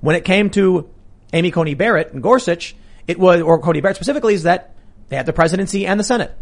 When 0.00 0.16
it 0.16 0.24
came 0.24 0.50
to 0.50 0.90
Amy 1.32 1.52
Coney 1.52 1.74
Barrett 1.74 2.12
and 2.12 2.22
Gorsuch, 2.22 2.74
it 3.06 3.18
was, 3.18 3.42
or 3.42 3.60
Coney 3.60 3.80
Barrett 3.80 3.96
specifically, 3.96 4.34
is 4.34 4.42
that 4.42 4.74
they 5.08 5.16
had 5.16 5.26
the 5.26 5.32
presidency 5.32 5.86
and 5.86 6.00
the 6.00 6.04
Senate. 6.04 6.36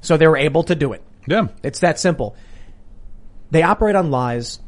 So 0.00 0.16
they 0.16 0.26
were 0.26 0.38
able 0.38 0.62
to 0.64 0.74
do 0.74 0.94
it. 0.94 1.02
Yeah. 1.26 1.48
It's 1.62 1.80
that 1.80 2.00
simple. 2.00 2.34
They 3.50 3.62
operate 3.62 3.96
on 3.96 4.10
lies. 4.10 4.58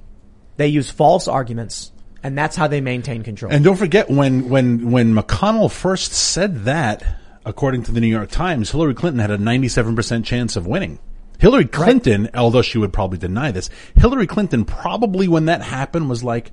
They 0.57 0.69
use 0.69 0.91
false 0.91 1.29
arguments, 1.29 1.93
and 2.23 2.39
that's 2.39 2.57
how 2.57 2.69
they 2.69 2.81
maintain 2.81 3.23
control. 3.23 3.53
And 3.53 3.65
don't 3.65 3.77
forget 3.77 4.11
when 4.11 4.49
when 4.49 4.91
when 4.91 5.15
McConnell 5.15 5.71
first 5.71 6.13
said 6.13 6.65
that, 6.65 7.05
according 7.45 7.85
to 7.85 7.93
the 7.93 8.01
New 8.01 8.09
York 8.09 8.31
Times, 8.31 8.71
Hillary 8.71 8.95
Clinton 8.95 9.21
had 9.21 9.31
a 9.31 9.39
97% 9.39 10.25
chance 10.25 10.57
of 10.57 10.67
winning. 10.67 10.99
Hillary 11.39 11.67
Clinton, 11.67 12.31
although 12.35 12.63
she 12.63 12.79
would 12.79 12.93
probably 12.93 13.19
deny 13.19 13.51
this, 13.51 13.69
Hillary 13.97 14.27
Clinton 14.27 14.65
probably 14.65 15.29
when 15.29 15.47
that 15.47 15.63
happened 15.63 16.09
was 16.09 16.23
like, 16.23 16.53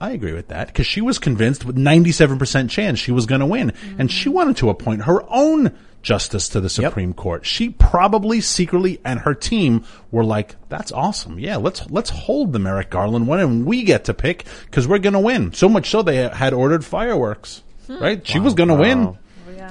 I 0.00 0.10
agree 0.10 0.32
with 0.32 0.48
that 0.48 0.66
because 0.66 0.86
she 0.86 1.00
was 1.00 1.18
convinced 1.18 1.64
with 1.64 1.76
97% 1.76 2.68
chance 2.70 2.98
she 2.98 3.12
was 3.12 3.26
going 3.26 3.40
to 3.40 3.46
win 3.46 3.70
mm-hmm. 3.70 4.00
and 4.00 4.10
she 4.10 4.28
wanted 4.28 4.56
to 4.58 4.68
appoint 4.68 5.02
her 5.02 5.22
own 5.28 5.72
justice 6.02 6.50
to 6.50 6.60
the 6.60 6.68
Supreme 6.68 7.14
Court. 7.14 7.46
She 7.46 7.70
probably 7.70 8.40
secretly 8.40 9.00
and 9.04 9.20
her 9.20 9.34
team 9.34 9.84
were 10.10 10.24
like, 10.24 10.56
that's 10.68 10.92
awesome. 10.92 11.38
Yeah, 11.38 11.56
let's, 11.56 11.88
let's 11.90 12.10
hold 12.10 12.52
the 12.52 12.58
Merrick 12.58 12.90
Garland 12.90 13.26
one 13.26 13.40
and 13.40 13.64
we 13.66 13.84
get 13.84 14.04
to 14.04 14.14
pick 14.14 14.44
because 14.66 14.86
we're 14.86 14.98
going 14.98 15.12
to 15.14 15.20
win. 15.20 15.52
So 15.52 15.68
much 15.68 15.90
so 15.90 16.02
they 16.02 16.16
had 16.16 16.52
ordered 16.52 16.84
fireworks, 16.84 17.62
hmm. 17.86 17.98
right? 17.98 18.26
She 18.26 18.38
was 18.38 18.54
going 18.54 18.68
to 18.68 18.74
win. 18.74 19.16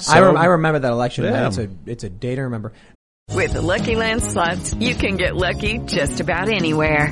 I, 0.09 0.19
rem- 0.19 0.37
I 0.37 0.45
remember 0.45 0.79
that 0.79 0.91
election. 0.91 1.25
Yeah. 1.25 1.47
It's 1.47 1.57
a 1.57 1.69
it's 1.85 2.03
a 2.03 2.09
day 2.09 2.35
to 2.35 2.43
remember. 2.43 2.73
With 3.29 3.53
the 3.53 3.61
Lucky 3.61 3.95
Land 3.95 4.23
slots, 4.23 4.73
you 4.73 4.95
can 4.95 5.15
get 5.15 5.35
lucky 5.35 5.79
just 5.79 6.19
about 6.19 6.49
anywhere. 6.49 7.11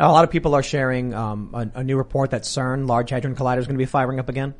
A 0.00 0.10
lot 0.10 0.24
of 0.24 0.30
people 0.30 0.54
are 0.54 0.62
sharing 0.62 1.12
um, 1.12 1.50
a, 1.54 1.80
a 1.80 1.84
new 1.84 1.96
report 1.96 2.30
that 2.30 2.42
CERN, 2.42 2.86
Large 2.86 3.10
Hadron 3.10 3.34
Collider, 3.34 3.58
is 3.58 3.66
going 3.66 3.76
to 3.76 3.82
be 3.82 3.86
firing 3.86 4.20
up 4.20 4.28
again. 4.28 4.54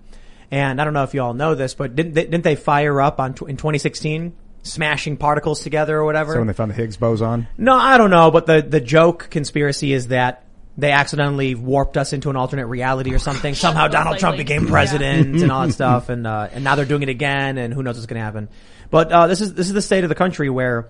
And 0.51 0.81
I 0.81 0.85
don't 0.85 0.95
know 0.95 1.05
if 1.05 1.15
you 1.15 1.23
all 1.23 1.35
know 1.35 1.55
this, 1.55 1.75
but 1.75 1.95
didn't 1.95 2.15
they, 2.15 2.25
didn't 2.25 2.45
they 2.45 2.57
fire 2.57 3.01
up 3.01 3.21
on 3.21 3.35
tw- 3.35 3.43
in 3.43 3.57
2016, 3.57 4.35
smashing 4.63 5.17
particles 5.17 5.61
together 5.61 5.99
or 5.99 6.05
whatever? 6.05 6.33
So 6.33 6.39
when 6.39 6.47
they 6.47 6.55
found 6.55 6.71
the 6.71 6.75
Higgs 6.75 6.97
boson, 6.97 7.47
No, 7.57 7.75
I 7.75 7.99
don't 7.99 8.11
know, 8.11 8.31
but 8.31 8.47
the, 8.47 8.63
the 8.63 8.81
joke 8.81 9.29
conspiracy 9.31 9.93
is 9.93 10.09
that 10.09 10.45
they 10.79 10.93
accidentally 10.93 11.55
warped 11.55 11.97
us 11.97 12.13
into 12.13 12.31
an 12.31 12.37
alternate 12.37 12.67
reality 12.67 13.13
or 13.13 13.19
something. 13.19 13.55
Somehow 13.67 13.89
Donald 13.89 14.19
Trump 14.19 14.37
became 14.39 14.67
president 14.69 15.43
and 15.43 15.53
all 15.53 15.67
that 15.67 15.73
stuff, 15.75 16.09
and 16.09 16.27
uh, 16.27 16.49
and 16.53 16.65
now 16.65 16.77
they're 16.77 16.85
doing 16.85 17.03
it 17.03 17.09
again, 17.09 17.59
and 17.59 17.75
who 17.75 17.83
knows 17.83 17.97
what's 17.97 18.07
going 18.07 18.19
to 18.21 18.25
happen. 18.25 18.49
But 18.91 19.13
uh, 19.13 19.27
this 19.27 19.41
is 19.41 19.55
this 19.55 19.67
is 19.67 19.75
the 19.75 19.83
state 19.83 20.05
of 20.05 20.09
the 20.09 20.15
country 20.15 20.49
where 20.49 20.89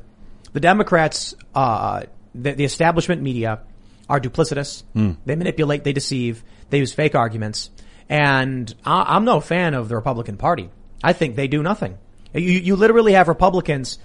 the 0.53 0.61
Democrats, 0.61 1.34
uh, 1.55 2.03
the, 2.34 2.53
the 2.53 2.64
establishment 2.64 3.22
media, 3.22 3.61
are 4.09 4.21
duplicitous. 4.21 4.83
Mm. 4.95 5.17
They 5.25 5.37
manipulate, 5.37 5.85
they 5.85 5.93
deceive, 5.93 6.43
they 6.71 6.79
use 6.79 6.93
fake 6.93 7.15
arguments, 7.15 7.71
and 8.09 8.73
I, 8.85 9.17
I'm 9.17 9.25
no 9.25 9.41
fan 9.41 9.75
of 9.75 9.89
the 9.89 9.97
Republican 9.97 10.37
Party. 10.37 10.71
I 11.03 11.13
think 11.13 11.37
they 11.37 11.49
do 11.49 11.63
nothing. 11.63 11.99
You, 12.33 12.41
you 12.43 12.77
literally 12.77 13.13
have 13.13 13.29
Republicans. 13.29 13.99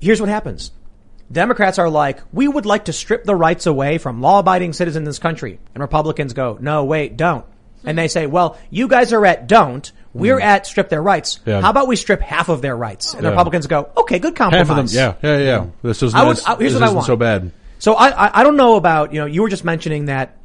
Here's 0.00 0.20
what 0.20 0.28
happens. 0.30 0.72
Democrats 1.30 1.78
are 1.78 1.88
like, 1.88 2.20
we 2.32 2.48
would 2.48 2.66
like 2.66 2.86
to 2.86 2.92
strip 2.92 3.24
the 3.24 3.36
rights 3.36 3.66
away 3.66 3.98
from 3.98 4.20
law-abiding 4.20 4.72
citizens 4.72 4.96
in 5.02 5.04
this 5.04 5.18
country. 5.18 5.60
And 5.74 5.80
Republicans 5.82 6.32
go, 6.32 6.58
no, 6.60 6.84
wait, 6.84 7.16
don't. 7.16 7.44
And 7.84 7.96
they 7.96 8.08
say, 8.08 8.26
well, 8.26 8.58
you 8.68 8.88
guys 8.88 9.12
are 9.12 9.24
at 9.24 9.46
don't. 9.46 9.90
We're 10.12 10.38
mm. 10.38 10.42
at 10.42 10.66
strip 10.66 10.88
their 10.88 11.02
rights. 11.02 11.38
Yeah. 11.46 11.60
How 11.60 11.70
about 11.70 11.86
we 11.86 11.96
strip 11.96 12.20
half 12.20 12.48
of 12.48 12.62
their 12.62 12.76
rights? 12.76 13.14
And 13.14 13.22
the 13.22 13.28
Yeah. 13.28 13.30
Republicans 13.30 13.66
go, 13.68 13.90
okay, 13.96 14.18
good 14.18 14.34
compromise. 14.34 14.68
Half 14.68 14.78
of 14.78 14.90
them, 14.92 15.16
yeah, 15.22 15.36
yeah, 15.38 15.44
yeah. 15.44 15.66
This 15.82 16.02
is 16.02 16.14
I 16.14 16.24
would- 16.24 16.40
I- 16.46 16.56
here's 16.56 16.72
this 16.72 16.80
what 16.80 16.82
I 16.82 16.86
isn't 16.86 16.96
want. 16.96 17.06
so 17.06 17.16
bad. 17.16 17.52
So 17.80 17.94
I, 17.94 18.08
I, 18.10 18.40
I 18.40 18.42
don't 18.44 18.56
know 18.56 18.76
about, 18.76 19.12
you 19.12 19.18
know, 19.20 19.26
you 19.26 19.42
were 19.42 19.48
just 19.48 19.64
mentioning 19.64 20.04
that 20.06 20.36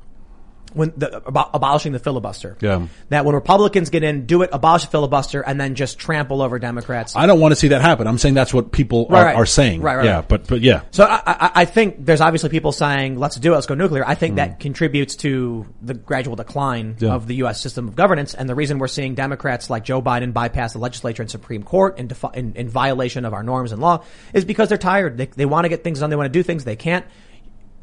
when 0.74 0.92
the, 0.98 1.26
about 1.26 1.52
abolishing 1.54 1.94
the 1.94 2.00
filibuster. 2.00 2.58
Yeah. 2.60 2.88
That 3.08 3.24
when 3.24 3.34
Republicans 3.34 3.90
get 3.90 4.04
in, 4.04 4.26
do 4.26 4.42
it, 4.42 4.50
abolish 4.52 4.82
the 4.84 4.90
filibuster, 4.90 5.40
and 5.40 5.58
then 5.58 5.74
just 5.76 5.98
trample 6.00 6.42
over 6.42 6.60
Democrats. 6.60 7.16
I 7.16 7.28
don't 7.28 7.40
want 7.40 7.54
to 7.54 7.56
see 7.56 7.70
that 7.70 7.82
happen. 7.82 8.08
I'm 8.08 8.18
saying 8.18 8.34
that's 8.34 8.54
what 8.54 8.74
people 8.74 9.08
Right, 9.10 9.20
are, 9.22 9.26
right. 9.28 9.36
are 9.38 9.46
saying. 9.46 9.82
Right, 9.82 9.96
right, 9.96 10.06
yeah, 10.06 10.16
right. 10.18 10.28
but 10.28 10.48
but 10.48 10.60
yeah. 10.60 10.82
So 10.92 11.06
I, 11.06 11.22
I, 11.26 11.52
I 11.62 11.66
think 11.66 12.06
there's 12.06 12.20
obviously 12.20 12.50
people 12.50 12.74
saying, 12.74 13.18
let's 13.18 13.38
do 13.38 13.54
it, 13.54 13.56
let's 13.56 13.68
go 13.68 13.76
nuclear. 13.76 14.06
I 14.06 14.16
think 14.16 14.34
Mm. 14.34 14.38
that 14.38 14.60
contributes 14.60 15.16
to 15.18 15.66
the 15.82 15.94
gradual 15.94 16.36
decline 16.36 16.98
Yeah. 17.00 17.14
of 17.14 17.26
the 17.28 17.36
U.S. 17.36 17.62
system 17.62 17.88
of 17.88 17.96
governance. 17.96 18.34
And 18.34 18.50
the 18.50 18.56
reason 18.56 18.78
we're 18.78 18.90
seeing 18.90 19.16
Democrats 19.16 19.70
like 19.70 19.86
Joe 19.86 20.02
Biden 20.02 20.34
bypass 20.34 20.74
the 20.74 20.80
legislature 20.80 21.22
and 21.22 21.32
Supreme 21.32 21.64
Court 21.64 21.98
in, 22.00 22.08
defi- 22.08 22.28
in, 22.34 22.54
in 22.56 22.68
violation 22.68 23.24
of 23.24 23.34
our 23.34 23.44
norms 23.44 23.72
and 23.72 23.82
law 23.82 24.04
is 24.34 24.44
because 24.44 24.68
they're 24.68 24.78
tired. 24.78 25.16
They, 25.18 25.28
they 25.28 25.46
want 25.46 25.64
to 25.64 25.70
get 25.70 25.86
things 25.86 26.02
done. 26.02 26.10
They 26.10 26.18
want 26.18 26.28
to 26.28 26.38
do 26.38 26.44
things. 26.44 26.66
They 26.66 26.76
can't. 26.76 27.06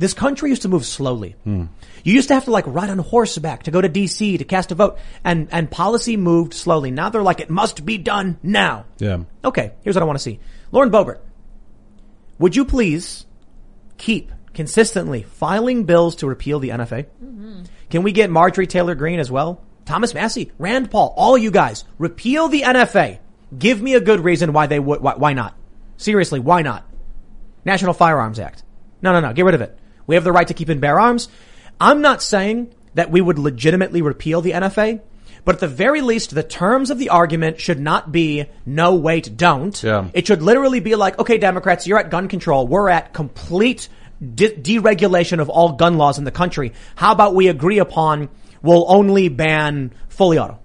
This 0.03 0.15
country 0.15 0.51
used 0.51 0.63
to 0.63 0.69
move 0.69 0.85
slowly. 0.85 1.37
Hmm. 1.45 1.67
You 2.03 2.13
used 2.13 2.27
to 2.27 2.35
have 2.35 2.47
to 2.47 2.51
like 2.51 2.67
ride 2.67 2.91
on 2.91 2.99
horseback 2.99 3.63
to 3.63 3.71
go 3.71 3.81
to 3.81 3.89
DC 3.89 4.37
to 4.37 4.45
cast 4.45 4.73
a 4.73 4.75
vote 4.75 4.99
and, 5.23 5.47
and 5.53 5.71
policy 5.71 6.17
moved 6.17 6.55
slowly. 6.55 6.91
Now 6.91 7.09
they're 7.09 7.23
like, 7.23 7.39
it 7.39 7.49
must 7.49 7.85
be 7.85 7.99
done 7.99 8.37
now. 8.43 8.85
Yeah. 8.99 9.19
Okay, 9.45 9.75
here's 9.83 9.95
what 9.95 10.03
I 10.03 10.07
want 10.07 10.19
to 10.19 10.23
see. 10.25 10.41
Lauren 10.73 10.91
Boebert, 10.91 11.21
would 12.41 12.57
you 12.57 12.65
please 12.65 13.27
keep 13.97 14.33
consistently 14.53 15.23
filing 15.23 15.85
bills 15.85 16.17
to 16.17 16.27
repeal 16.27 16.59
the 16.59 16.71
NFA? 16.71 17.07
Can 17.89 18.03
we 18.03 18.11
get 18.11 18.29
Marjorie 18.29 18.67
Taylor 18.67 18.97
Greene 18.97 19.21
as 19.21 19.31
well? 19.31 19.63
Thomas 19.85 20.15
Massie, 20.15 20.51
Rand 20.59 20.91
Paul, 20.91 21.15
all 21.17 21.39
you 21.39 21.53
guys, 21.53 21.85
repeal 21.99 22.49
the 22.49 22.63
NFA. 22.63 23.21
Give 23.57 23.81
me 23.81 23.95
a 23.95 24.01
good 24.01 24.19
reason 24.19 24.53
why 24.53 24.67
they 24.67 24.81
would, 24.81 25.01
why, 25.01 25.15
why 25.15 25.33
not? 25.33 25.57
Seriously, 25.97 26.41
why 26.41 26.63
not? 26.63 26.91
National 27.65 27.95
Firearms 27.95 28.41
Act. 28.41 28.65
No, 29.01 29.13
no, 29.13 29.21
no, 29.21 29.33
get 29.33 29.45
rid 29.45 29.55
of 29.55 29.61
it. 29.61 29.79
We 30.07 30.15
have 30.15 30.25
the 30.25 30.33
right 30.33 30.49
to 30.49 30.55
keep 30.55 30.69
and 30.69 30.81
bear 30.81 30.99
arms. 30.99 31.29
I'm 31.81 32.01
not 32.01 32.23
saying 32.23 32.73
that 32.95 33.11
we 33.11 33.21
would 33.21 33.39
legitimately 33.39 34.03
repeal 34.03 34.41
the 34.41 34.53
NFA, 34.53 35.01
but 35.45 35.57
at 35.57 35.61
the 35.61 35.69
very 35.69 36.01
least, 36.01 36.35
the 36.35 36.43
terms 36.43 36.91
of 36.91 36.99
the 36.99 37.09
argument 37.09 37.61
should 37.61 37.81
not 37.81 38.13
be 38.13 38.47
no, 38.65 38.95
wait, 38.95 39.37
don't. 39.37 39.81
Yeah. 39.83 40.09
It 40.15 40.27
should 40.27 40.43
literally 40.43 40.81
be 40.81 40.95
like, 40.95 41.19
okay, 41.19 41.39
Democrats, 41.39 41.87
you're 41.87 41.99
at 41.99 42.11
gun 42.11 42.29
control. 42.29 42.67
We're 42.67 42.89
at 42.89 43.13
complete 43.13 43.89
de- 44.23 44.55
deregulation 44.55 45.41
of 45.41 45.49
all 45.51 45.73
gun 45.73 45.99
laws 45.99 46.19
in 46.19 46.25
the 46.25 46.31
country. 46.31 46.73
How 46.95 47.13
about 47.13 47.35
we 47.35 47.49
agree 47.49 47.79
upon 47.79 48.29
we'll 48.63 48.85
only 48.89 49.29
ban 49.29 49.93
fully 50.09 50.39
auto? 50.39 50.61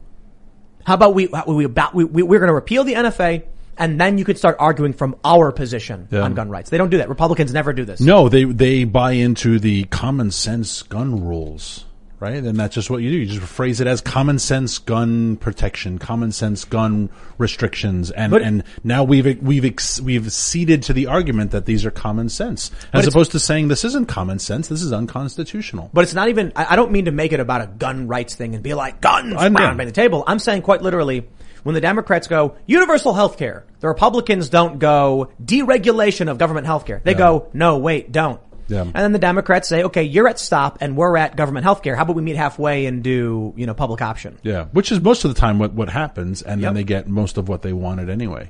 How 0.85 0.93
about 0.93 1.15
we, 1.15 1.27
we, 1.27 1.65
we 1.65 2.03
we 2.05 2.23
we're 2.23 2.39
going 2.39 2.47
to 2.47 2.53
repeal 2.53 2.83
the 2.83 2.93
NFA 2.93 3.43
and 3.80 3.99
then 3.99 4.17
you 4.17 4.25
could 4.25 4.38
start 4.38 4.55
arguing 4.59 4.93
from 4.93 5.15
our 5.23 5.51
position 5.51 6.07
Yeah. 6.11 6.21
on 6.21 6.34
gun 6.34 6.49
rights. 6.49 6.69
They 6.69 6.78
don't 6.78 6.89
do 6.89 6.97
that. 6.97 7.09
Republicans 7.09 7.53
never 7.53 7.73
do 7.73 7.86
this. 7.86 7.99
No, 8.01 8.30
they 8.30 8.43
they 8.43 8.84
buy 8.84 9.11
into 9.13 9.59
the 9.59 9.84
common 9.86 10.32
sense 10.32 10.82
gun 10.84 11.23
rules, 11.25 11.86
right? 12.19 12.43
And 12.43 12.57
that's 12.59 12.73
just 12.75 12.89
what 12.89 13.01
you 13.01 13.09
do. 13.11 13.17
You 13.17 13.25
just 13.25 13.41
phrase 13.41 13.80
it 13.82 13.88
as 13.88 14.01
common 14.01 14.39
sense 14.39 14.78
gun 14.80 15.38
protection, 15.38 15.97
common 15.99 16.32
sense 16.32 16.65
gun 16.65 17.09
restrictions, 17.38 18.09
and 18.11 18.32
But- 18.32 18.41
and 18.41 18.63
now 18.84 19.03
we've 19.03 19.41
we've 19.41 19.63
ex, 19.65 20.01
we've 20.01 20.32
ceded 20.32 20.82
to 20.84 20.93
the 20.93 21.05
argument 21.07 21.51
that 21.51 21.65
these 21.65 21.86
are 21.86 21.91
common 21.91 22.30
sense, 22.30 22.71
as 22.93 23.05
opposed 23.07 23.32
to 23.34 23.39
saying 23.39 23.67
this 23.67 23.86
isn't 23.86 24.07
common 24.07 24.39
sense. 24.39 24.67
This 24.67 24.82
is 24.82 24.91
unconstitutional. 24.91 25.89
But 25.93 26.03
it's 26.03 26.13
not 26.15 26.30
even, 26.30 26.51
I 26.55 26.67
I 26.71 26.75
don't 26.75 26.91
mean 26.91 27.05
to 27.05 27.11
make 27.11 27.32
it 27.34 27.39
about 27.39 27.61
a 27.61 27.67
gun 27.67 28.07
rights 28.07 28.34
thing 28.36 28.53
and 28.55 28.63
be 28.63 28.73
like, 28.73 29.01
guns, 29.01 29.36
I 29.38 29.49
know. 29.49 29.59
bang, 29.59 29.78
bang 29.78 29.86
the 29.88 29.91
table. 29.93 30.23
I'm 30.28 30.39
saying 30.39 30.63
quite 30.63 30.82
literally, 30.82 31.28
when 31.68 31.74
the 31.74 31.82
Democrats 31.82 32.28
go, 32.28 32.55
universal 32.65 33.13
health 33.13 33.38
care, 33.38 33.65
the 33.82 33.89
Republicans 33.89 34.47
don't 34.47 34.80
go, 34.80 35.28
deregulation 35.43 36.32
of 36.32 36.38
government 36.38 36.65
health 36.65 36.86
care. 36.86 37.01
They 37.03 37.11
Yeah. 37.11 37.18
go, 37.18 37.47
no, 37.51 37.78
wait, 37.78 38.09
don't. 38.09 38.39
Yeah. 38.70 38.84
And 38.84 38.93
then 38.95 39.11
the 39.11 39.20
Democrats 39.20 39.68
say, 39.68 39.84
okay, 39.84 40.03
you're 40.03 40.30
at 40.30 40.39
stop 40.39 40.78
and 40.80 40.95
we're 40.95 41.18
at 41.18 41.36
government 41.36 41.65
health 41.65 41.84
care. 41.84 41.97
How 41.97 42.03
about 42.03 42.15
we 42.15 42.22
meet 42.22 42.38
halfway 42.38 42.86
and 42.86 43.03
do, 43.03 43.51
you 43.57 43.65
know, 43.65 43.74
public 43.74 44.01
option? 44.01 44.38
Yeah, 44.43 44.68
which 44.72 44.93
is 44.93 45.01
most 45.01 45.26
of 45.26 45.34
the 45.36 45.38
time 45.41 45.59
what 45.59 45.74
what 45.74 45.89
happens, 45.89 46.41
and 46.41 46.61
Yep. 46.61 46.68
then 46.70 46.74
they 46.76 46.84
get 46.86 47.09
most 47.09 47.38
of 47.38 47.49
what 47.49 47.63
they 47.63 47.74
wanted 47.74 48.09
anyway. 48.09 48.49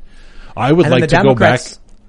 I 0.55 0.71
would 0.71 0.85
and 0.85 0.91
like 0.93 1.09
to 1.09 1.21
go 1.23 1.33
back. 1.33 1.61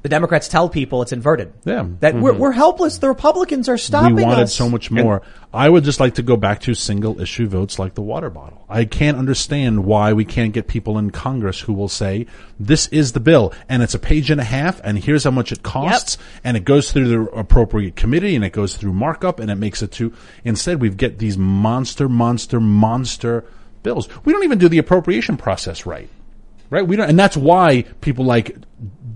The 0.02 0.08
Democrats 0.08 0.46
tell 0.46 0.68
people 0.68 1.02
it's 1.02 1.10
inverted. 1.10 1.52
Yeah. 1.64 1.84
That 2.00 2.14
we're, 2.14 2.32
Mhm. 2.32 2.38
we're 2.38 2.52
helpless. 2.52 2.98
The 2.98 3.08
Republicans 3.08 3.68
are 3.68 3.76
stopping 3.76 4.14
we 4.14 4.22
wanted 4.22 4.42
us. 4.44 4.54
so 4.54 4.68
much 4.68 4.92
more. 4.92 5.22
I 5.52 5.68
would 5.68 5.82
just 5.82 5.98
like 5.98 6.14
to 6.14 6.22
go 6.22 6.36
back 6.36 6.60
to 6.62 6.74
single 6.74 7.20
issue 7.20 7.48
votes 7.48 7.80
like 7.80 7.94
the 7.94 8.00
water 8.02 8.30
bottle. 8.30 8.64
I 8.68 8.84
can't 8.84 9.18
understand 9.18 9.84
why 9.84 10.12
we 10.12 10.24
can't 10.24 10.52
get 10.52 10.68
people 10.68 10.98
in 10.98 11.10
Congress 11.10 11.60
who 11.62 11.72
will 11.72 11.88
say, 11.88 12.26
this 12.60 12.86
is 12.88 13.10
the 13.12 13.18
bill 13.18 13.52
and 13.68 13.82
it's 13.82 13.94
a 13.94 13.98
page 13.98 14.30
and 14.30 14.40
a 14.40 14.44
half 14.44 14.80
and 14.84 14.98
here's 14.98 15.24
how 15.24 15.32
much 15.32 15.50
it 15.50 15.64
costs 15.64 16.16
and 16.44 16.56
it 16.56 16.64
goes 16.64 16.92
through 16.92 17.08
the 17.08 17.22
appropriate 17.32 17.96
committee 17.96 18.36
and 18.36 18.44
it 18.44 18.52
goes 18.52 18.76
through 18.76 18.92
markup 18.92 19.40
and 19.40 19.50
it 19.50 19.56
makes 19.56 19.82
it 19.82 19.90
to, 19.92 20.12
instead 20.44 20.80
we 20.80 20.90
get 20.90 21.18
these 21.18 21.36
monster, 21.36 22.08
monster, 22.08 22.60
monster 22.60 23.44
bills. 23.82 24.08
We 24.24 24.32
don't 24.32 24.44
even 24.44 24.58
do 24.58 24.68
the 24.68 24.78
appropriation 24.78 25.36
process 25.36 25.86
right. 25.86 26.08
Right? 26.70 26.86
We 26.86 26.96
don't, 26.96 27.08
and 27.08 27.18
that's 27.18 27.36
why 27.36 27.84
people 28.02 28.26
like 28.26 28.54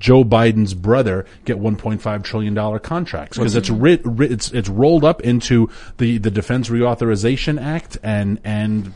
Joe 0.03 0.25
Biden's 0.25 0.75
brother 0.75 1.25
get 1.45 1.59
1.5 1.59 2.25
trillion 2.25 2.55
dollar 2.55 2.81
contracts 2.81 3.39
because 3.39 3.55
it's 3.55 3.71
writ, 3.71 4.01
writ, 4.05 4.33
it's 4.33 4.51
it's 4.51 4.69
rolled 4.69 5.05
up 5.05 5.21
into 5.21 5.71
the 5.99 6.19
the 6.19 6.31
Defense 6.31 6.69
Reauthorization 6.69 7.63
Act 7.63 7.99
and 8.03 8.41
and 8.43 8.95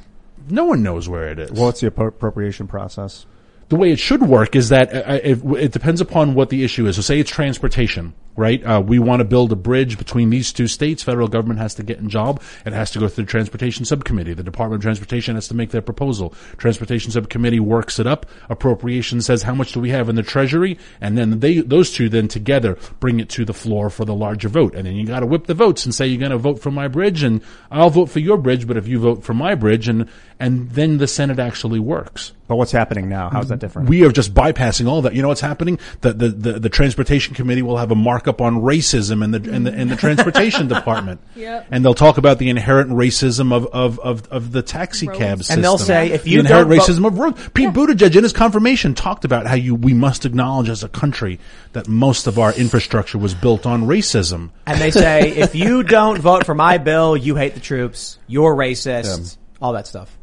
no 0.49 0.65
one 0.65 0.83
knows 0.83 1.09
where 1.09 1.29
it 1.29 1.39
is. 1.39 1.53
Well, 1.53 1.67
what's 1.67 1.81
the 1.81 1.93
appro- 1.93 2.09
appropriation 2.09 2.67
process? 2.67 3.25
The 3.69 3.77
way 3.77 3.91
it 3.91 3.99
should 3.99 4.23
work 4.23 4.55
is 4.55 4.69
that 4.69 4.95
uh, 4.95 5.19
if, 5.25 5.45
it 5.45 5.73
depends 5.73 6.01
upon 6.01 6.35
what 6.35 6.51
the 6.51 6.63
issue 6.63 6.87
is. 6.87 6.97
So 6.97 7.03
say 7.03 7.19
it's 7.19 7.31
transportation, 7.31 8.15
right? 8.37 8.63
Uh, 8.65 8.81
we 8.81 9.01
want 9.01 9.19
to 9.19 9.25
build 9.25 9.51
a 9.51 9.57
bridge 9.57 9.99
between 9.99 10.31
these 10.31 10.53
two 10.53 10.69
states. 10.69 11.03
Federal 11.03 11.27
government 11.27 11.59
has 11.59 11.75
to 11.75 11.83
get 11.83 11.99
in 11.99 12.09
job. 12.09 12.41
It 12.65 12.73
has 12.73 12.93
to 12.93 13.01
go 13.01 13.09
through 13.09 13.25
the 13.25 13.31
transportation 13.31 13.85
subcommittee. 13.85 14.35
The 14.35 14.45
Department 14.45 14.79
of 14.79 14.83
Transportation 14.85 15.35
has 15.35 15.49
to 15.49 15.55
make 15.55 15.71
their 15.71 15.83
proposal. 15.83 16.33
Transportation 16.59 17.11
subcommittee 17.11 17.59
works 17.59 17.99
it 17.99 18.07
up. 18.07 18.27
Appropriation 18.49 19.21
says 19.21 19.43
how 19.43 19.55
much 19.55 19.73
do 19.73 19.81
we 19.81 19.91
have 19.91 20.09
in 20.09 20.15
the 20.15 20.23
treasury, 20.23 20.79
and 21.01 21.19
then 21.19 21.41
they 21.41 21.59
those 21.59 21.91
two 21.91 22.09
then 22.09 22.29
together 22.29 22.79
bring 23.01 23.19
it 23.19 23.29
to 23.31 23.45
the 23.45 23.55
floor 23.55 23.91
for 23.91 24.05
the 24.05 24.15
larger 24.15 24.49
vote. 24.49 24.77
And 24.77 24.87
then 24.87 24.95
you 24.95 25.07
got 25.07 25.21
to 25.21 25.27
whip 25.27 25.47
the 25.47 25.55
votes 25.55 25.85
and 25.85 25.93
say 25.93 26.07
you're 26.07 26.21
going 26.21 26.31
to 26.31 26.39
vote 26.39 26.61
for 26.61 26.71
my 26.71 26.87
bridge, 26.87 27.25
and 27.25 27.43
I'll 27.69 27.91
vote 27.91 28.11
for 28.11 28.21
your 28.21 28.39
bridge, 28.39 28.69
but 28.69 28.77
if 28.77 28.87
you 28.87 29.01
vote 29.01 29.25
for 29.25 29.35
my 29.35 29.57
bridge, 29.57 29.89
and 29.89 30.09
and 30.39 30.71
then 30.71 30.99
the 30.99 31.09
Senate 31.09 31.41
actually 31.41 31.81
works. 31.81 32.33
But 32.49 32.57
what's 32.57 32.73
happening 32.73 33.09
now? 33.09 33.29
How's 33.29 33.49
that 33.49 33.55
mm-hmm. 33.55 33.61
different? 33.61 33.89
We 33.89 34.05
are 34.05 34.13
just 34.13 34.33
bypassing 34.33 34.89
all 34.89 35.03
that. 35.03 35.15
You 35.15 35.23
know 35.23 35.29
what's 35.29 35.41
happening? 35.41 35.79
The, 36.01 36.13
the, 36.13 36.29
the, 36.29 36.53
the 36.61 36.69
transportation 36.69 37.35
committee 37.35 37.63
will 37.63 37.77
have 37.77 37.91
a 37.91 37.97
markup 37.97 38.41
on 38.41 38.63
racism 38.63 39.25
in 39.25 39.33
the, 39.33 39.51
in 39.51 39.65
the, 39.65 39.75
in 39.75 39.89
the 39.89 39.97
transportation 40.07 40.69
department. 40.69 41.21
Yep. 41.37 41.67
And 41.71 41.85
they'll 41.85 41.95
talk 41.95 42.17
about 42.17 42.39
the 42.39 42.49
inherent 42.49 42.91
racism 42.91 43.53
of, 43.53 43.67
of, 43.67 43.99
of, 43.99 44.27
of 44.29 44.53
the 44.53 44.63
taxi 44.63 45.07
cab 45.07 45.39
system. 45.39 45.57
And 45.57 45.65
they'll 45.65 45.77
say, 45.77 46.11
if 46.11 46.27
you 46.27 46.39
the 46.39 46.49
inherent 46.49 46.71
don't 46.71 46.79
vote- 46.79 46.89
racism 46.89 47.07
of 47.07 47.19
roads. 47.19 47.49
Pete 47.53 47.69
Buttigieg 47.71 48.17
in 48.17 48.23
his 48.23 48.33
confirmation 48.33 48.95
talked 48.95 49.27
about 49.27 49.47
how 49.47 49.55
you, 49.55 49.75
we 49.75 49.93
must 49.93 50.25
acknowledge 50.25 50.71
as 50.71 50.83
a 50.83 50.89
country 50.89 51.39
that 51.75 51.89
most 51.89 52.27
of 52.27 52.39
our 52.39 52.55
infrastructure 52.55 53.19
was 53.19 53.35
built 53.35 53.67
on 53.67 53.83
racism. 53.83 54.51
And 54.67 54.81
they 54.81 54.91
say, 54.91 55.29
if 55.29 55.55
you 55.55 55.83
don't 55.83 56.21
vote 56.21 56.47
for 56.47 56.55
my 56.55 56.79
bill, 56.79 57.17
you 57.17 57.37
hate 57.37 57.55
the 57.55 57.61
troops, 57.61 58.19
you're 58.27 58.55
racist, 58.55 59.37
all 59.61 59.75
that 59.75 59.87
stuff. 59.87 60.17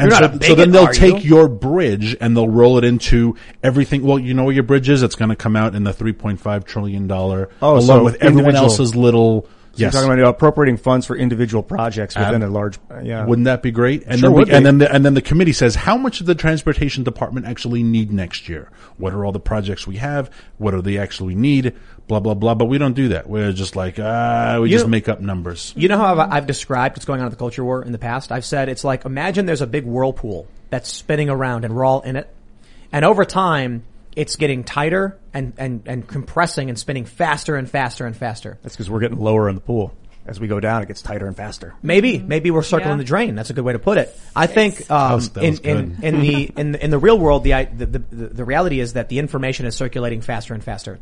And 0.00 0.10
You're 0.10 0.18
so, 0.18 0.26
not 0.28 0.42
a 0.42 0.46
so 0.46 0.54
then 0.54 0.70
they'll 0.70 0.86
take 0.88 1.22
you? 1.24 1.36
your 1.36 1.48
bridge 1.48 2.16
and 2.20 2.36
they'll 2.36 2.48
roll 2.48 2.78
it 2.78 2.84
into 2.84 3.36
everything. 3.62 4.02
Well, 4.02 4.18
you 4.18 4.32
know 4.34 4.44
where 4.44 4.54
your 4.54 4.62
bridge 4.62 4.88
is? 4.88 5.02
It's 5.02 5.14
going 5.14 5.28
to 5.28 5.36
come 5.36 5.56
out 5.56 5.74
in 5.74 5.84
the 5.84 5.92
$3.5 5.92 6.64
trillion, 6.64 7.10
Oh, 7.12 7.46
along 7.60 7.82
so 7.82 8.02
with 8.04 8.22
everyone 8.22 8.56
else's 8.56 8.96
little, 8.96 9.46
So 9.72 9.76
yes. 9.76 9.92
You're 9.94 10.02
talking 10.02 10.18
about 10.20 10.30
appropriating 10.34 10.78
funds 10.78 11.06
for 11.06 11.16
individual 11.16 11.62
projects 11.62 12.16
within 12.16 12.42
Ab- 12.42 12.48
a 12.48 12.52
large, 12.52 12.78
uh, 12.90 13.00
yeah. 13.04 13.24
Wouldn't 13.24 13.44
that 13.44 13.62
be 13.62 13.70
great? 13.70 14.02
And 14.04 14.18
Sure 14.18 14.30
then 14.30 14.38
we, 14.38 14.44
be. 14.44 14.50
and 14.50 14.66
then 14.66 14.78
the, 14.78 14.92
and 14.92 15.04
then 15.04 15.14
the 15.14 15.22
committee 15.22 15.52
says 15.52 15.76
how 15.76 15.96
much 15.96 16.18
does 16.18 16.26
the 16.26 16.34
transportation 16.34 17.04
department 17.04 17.46
actually 17.46 17.84
need 17.84 18.12
next 18.12 18.48
year? 18.48 18.68
What 18.98 19.14
are 19.14 19.24
all 19.24 19.30
the 19.30 19.38
projects 19.40 19.86
we 19.86 19.96
have? 19.98 20.28
What 20.58 20.72
do 20.72 20.82
they 20.82 20.98
actually 20.98 21.36
need? 21.36 21.74
Blah 22.08 22.18
blah 22.18 22.34
blah. 22.34 22.54
But 22.56 22.64
we 22.64 22.78
don't 22.78 22.94
do 22.94 23.08
that. 23.10 23.28
We're 23.28 23.52
just 23.52 23.76
like 23.76 23.98
ah, 24.00 24.58
we 24.60 24.68
You 24.70 24.74
just 24.74 24.86
know- 24.86 24.90
make 24.90 25.08
up 25.08 25.20
numbers. 25.20 25.72
You 25.76 25.86
know 25.88 25.98
how 25.98 26.14
I've, 26.18 26.32
I've 26.32 26.46
described 26.48 26.96
what's 26.96 27.04
going 27.04 27.20
on 27.20 27.26
in 27.26 27.30
the 27.30 27.36
culture 27.36 27.64
war 27.64 27.84
in 27.84 27.92
the 27.92 27.98
past? 27.98 28.32
I've 28.32 28.44
said 28.44 28.68
it's 28.68 28.82
like 28.82 29.04
imagine 29.04 29.46
there's 29.46 29.62
a 29.62 29.66
big 29.68 29.84
whirlpool 29.84 30.48
that's 30.70 30.90
spinning 30.92 31.30
around 31.30 31.64
and 31.64 31.76
we're 31.76 31.84
all 31.84 32.00
in 32.00 32.16
it. 32.16 32.28
And 32.92 33.04
over 33.04 33.24
time, 33.24 33.84
it's 34.16 34.36
getting 34.36 34.64
tighter 34.64 35.18
and, 35.32 35.52
and, 35.58 35.82
and 35.86 36.06
compressing 36.06 36.68
and 36.68 36.78
spinning 36.78 37.04
faster 37.04 37.56
and 37.56 37.68
faster 37.70 38.06
and 38.06 38.16
faster. 38.16 38.58
That's 38.62 38.74
because 38.74 38.90
we're 38.90 39.00
getting 39.00 39.18
lower 39.20 39.48
in 39.48 39.54
the 39.54 39.60
pool. 39.60 39.94
As 40.26 40.38
we 40.38 40.48
go 40.48 40.60
down, 40.60 40.82
it 40.82 40.86
gets 40.86 41.00
tighter 41.02 41.26
and 41.26 41.36
faster. 41.36 41.74
Maybe, 41.82 42.18
maybe 42.18 42.50
we're 42.50 42.62
circling 42.62 42.92
Yeah. 42.92 42.96
the 42.98 43.04
drain. 43.04 43.34
That's 43.34 43.50
a 43.50 43.54
good 43.54 43.64
way 43.64 43.72
to 43.72 43.78
put 43.78 43.96
it. 43.98 44.14
I 44.36 44.46
think 44.46 44.88
um, 44.90 45.14
was- 45.14 45.30
that 45.30 45.42
in, 45.42 45.50
was 45.50 45.60
in, 45.60 45.94
good. 45.94 46.04
in 46.04 46.20
the 46.20 46.44
in 46.56 46.72
the 46.72 46.84
in 46.84 46.90
the 46.90 46.98
real 46.98 47.18
world, 47.18 47.42
the, 47.42 47.66
the 47.74 47.86
the 47.86 47.98
the 48.28 48.44
reality 48.44 48.80
is 48.80 48.92
that 48.92 49.08
the 49.08 49.18
information 49.18 49.64
is 49.66 49.74
circulating 49.74 50.20
faster 50.20 50.52
and 50.54 50.62
faster. 50.62 51.00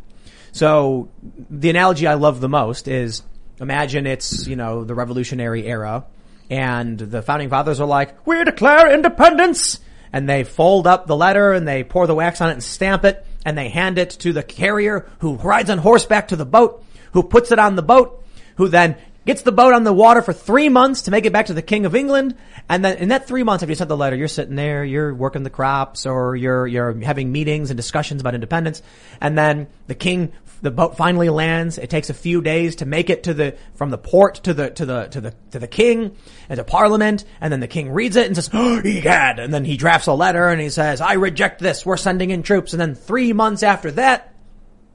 So 0.52 1.10
the 1.50 1.68
analogy 1.68 2.06
I 2.06 2.14
love 2.14 2.40
the 2.40 2.48
most 2.48 2.88
is 2.88 3.22
imagine 3.60 4.06
it's 4.06 4.46
you 4.46 4.56
know 4.56 4.84
the 4.84 4.94
Revolutionary 4.94 5.66
era, 5.66 6.04
and 6.48 6.96
the 6.98 7.20
founding 7.20 7.50
fathers 7.50 7.80
are 7.80 7.88
like, 7.88 8.26
"We 8.26 8.42
declare 8.44 8.92
independence," 8.94 9.80
and 10.12 10.28
they 10.28 10.44
fold 10.44 10.86
up 10.86 11.06
the 11.06 11.16
letter 11.16 11.52
and 11.52 11.66
they 11.66 11.84
pour 11.84 12.06
the 12.06 12.14
wax 12.14 12.40
on 12.40 12.50
it 12.50 12.54
and 12.54 12.62
stamp 12.62 13.04
it, 13.04 13.24
and 13.44 13.56
they 13.56 13.68
hand 13.68 13.98
it 13.98 14.10
to 14.10 14.32
the 14.32 14.42
carrier 14.42 15.08
who 15.20 15.36
rides 15.36 15.70
on 15.70 15.78
horseback 15.78 16.28
to 16.28 16.36
the 16.36 16.46
boat, 16.46 16.84
who 17.12 17.22
puts 17.22 17.52
it 17.52 17.58
on 17.58 17.76
the 17.76 17.82
boat, 17.82 18.24
who 18.56 18.68
then 18.68 18.96
gets 19.28 19.42
the 19.42 19.52
boat 19.52 19.74
on 19.74 19.84
the 19.84 19.92
water 19.92 20.22
for 20.22 20.32
three 20.32 20.70
months 20.70 21.02
to 21.02 21.10
make 21.10 21.26
it 21.26 21.32
back 21.34 21.46
to 21.46 21.54
the 21.54 21.60
King 21.60 21.84
of 21.84 21.94
England. 21.94 22.34
And 22.68 22.82
then 22.82 22.96
in 22.96 23.08
that 23.10 23.26
three 23.26 23.42
months, 23.42 23.62
after 23.62 23.70
you 23.70 23.76
sent 23.76 23.88
the 23.88 23.96
letter, 23.96 24.16
you're 24.16 24.26
sitting 24.26 24.54
there, 24.54 24.84
you're 24.84 25.14
working 25.14 25.42
the 25.42 25.50
crops 25.50 26.06
or 26.06 26.34
you're, 26.34 26.66
you're 26.66 26.98
having 27.00 27.30
meetings 27.30 27.70
and 27.70 27.76
discussions 27.76 28.22
about 28.22 28.34
independence. 28.34 28.82
And 29.20 29.36
then 29.36 29.66
the 29.86 29.94
king, 29.94 30.32
the 30.60 30.70
boat 30.70 30.96
finally 30.96 31.28
lands. 31.28 31.78
It 31.78 31.90
takes 31.90 32.10
a 32.10 32.14
few 32.14 32.40
days 32.40 32.76
to 32.76 32.86
make 32.86 33.10
it 33.10 33.24
to 33.24 33.34
the, 33.34 33.56
from 33.74 33.90
the 33.90 33.98
port 33.98 34.36
to 34.44 34.54
the, 34.54 34.70
to 34.70 34.86
the, 34.86 35.06
to 35.08 35.20
the, 35.20 35.34
to 35.52 35.58
the 35.58 35.68
king 35.68 36.16
and 36.48 36.58
to 36.58 36.64
parliament. 36.64 37.24
And 37.40 37.52
then 37.52 37.60
the 37.60 37.68
king 37.68 37.90
reads 37.90 38.16
it 38.16 38.26
and 38.26 38.34
says, 38.34 38.50
oh, 38.54 38.80
egad. 38.84 39.38
And 39.38 39.52
then 39.52 39.64
he 39.64 39.76
drafts 39.76 40.06
a 40.06 40.12
letter 40.12 40.48
and 40.48 40.60
he 40.60 40.70
says, 40.70 41.00
I 41.00 41.14
reject 41.14 41.60
this. 41.60 41.86
We're 41.86 41.96
sending 41.96 42.30
in 42.30 42.42
troops. 42.42 42.72
And 42.72 42.80
then 42.80 42.94
three 42.94 43.32
months 43.32 43.62
after 43.62 43.90
that, 43.92 44.34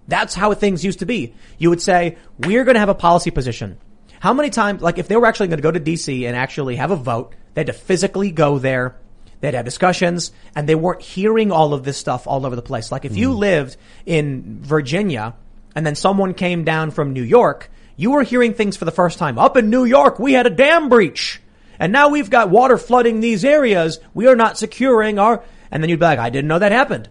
that's 0.08 0.36
how 0.36 0.54
things 0.54 0.84
used 0.84 1.00
to 1.00 1.06
be. 1.06 1.34
You 1.58 1.70
would 1.70 1.82
say, 1.82 2.18
we're 2.38 2.66
going 2.66 2.76
to 2.76 2.80
have 2.80 2.90
a 2.90 2.96
policy 2.96 3.32
position. 3.32 3.78
How 4.20 4.34
many 4.34 4.50
times, 4.50 4.82
like 4.82 4.98
if 4.98 5.08
they 5.08 5.16
were 5.16 5.26
actually 5.26 5.48
going 5.48 5.60
to 5.60 5.64
go 5.64 5.72
to 5.72 5.80
DC 5.80 6.26
and 6.28 6.36
actually 6.36 6.76
have 6.78 6.92
a 6.92 6.96
vote, 6.96 7.36
they 7.54 7.62
had 7.62 7.68
to 7.68 7.74
physically 7.74 8.32
go 8.32 8.58
there, 8.58 8.98
they'd 9.42 9.54
have 9.54 9.66
discussions, 9.66 10.32
and 10.56 10.68
they 10.68 10.76
weren't 10.76 11.02
hearing 11.02 11.52
all 11.52 11.74
of 11.74 11.84
this 11.84 11.98
stuff 11.98 12.28
all 12.28 12.46
over 12.46 12.56
the 12.56 12.62
place. 12.62 12.92
Like 12.92 13.06
if 13.06 13.16
you 13.16 13.30
mm-hmm. 13.30 13.40
lived 13.40 13.78
in 14.06 14.62
Virginia 14.62 15.36
and 15.76 15.86
then 15.86 15.96
someone 15.96 16.34
came 16.34 16.64
down 16.64 16.92
from 16.92 17.14
New 17.14 17.24
York, 17.24 17.70
you 17.96 18.12
were 18.12 18.24
hearing 18.24 18.54
things 18.54 18.78
for 18.78 18.86
the 18.86 18.92
first 18.92 19.20
time. 19.20 19.38
Up 19.38 19.58
in 19.58 19.70
New 19.70 19.86
York, 19.86 20.20
we 20.20 20.34
had 20.34 20.48
a 20.48 20.52
dam 20.52 20.90
breach. 20.90 21.42
And 21.80 21.92
now 21.92 22.10
we've 22.10 22.30
got 22.30 22.50
water 22.50 22.78
flooding 22.78 23.20
these 23.20 23.44
areas. 23.44 24.00
We 24.14 24.28
are 24.28 24.36
not 24.36 24.58
securing 24.58 25.20
our, 25.20 25.44
and 25.72 25.82
then 25.82 25.90
you'd 25.90 26.00
be 26.00 26.06
like, 26.06 26.20
I 26.20 26.30
didn't 26.30 26.48
know 26.48 26.60
that 26.60 26.72
happened. 26.72 27.10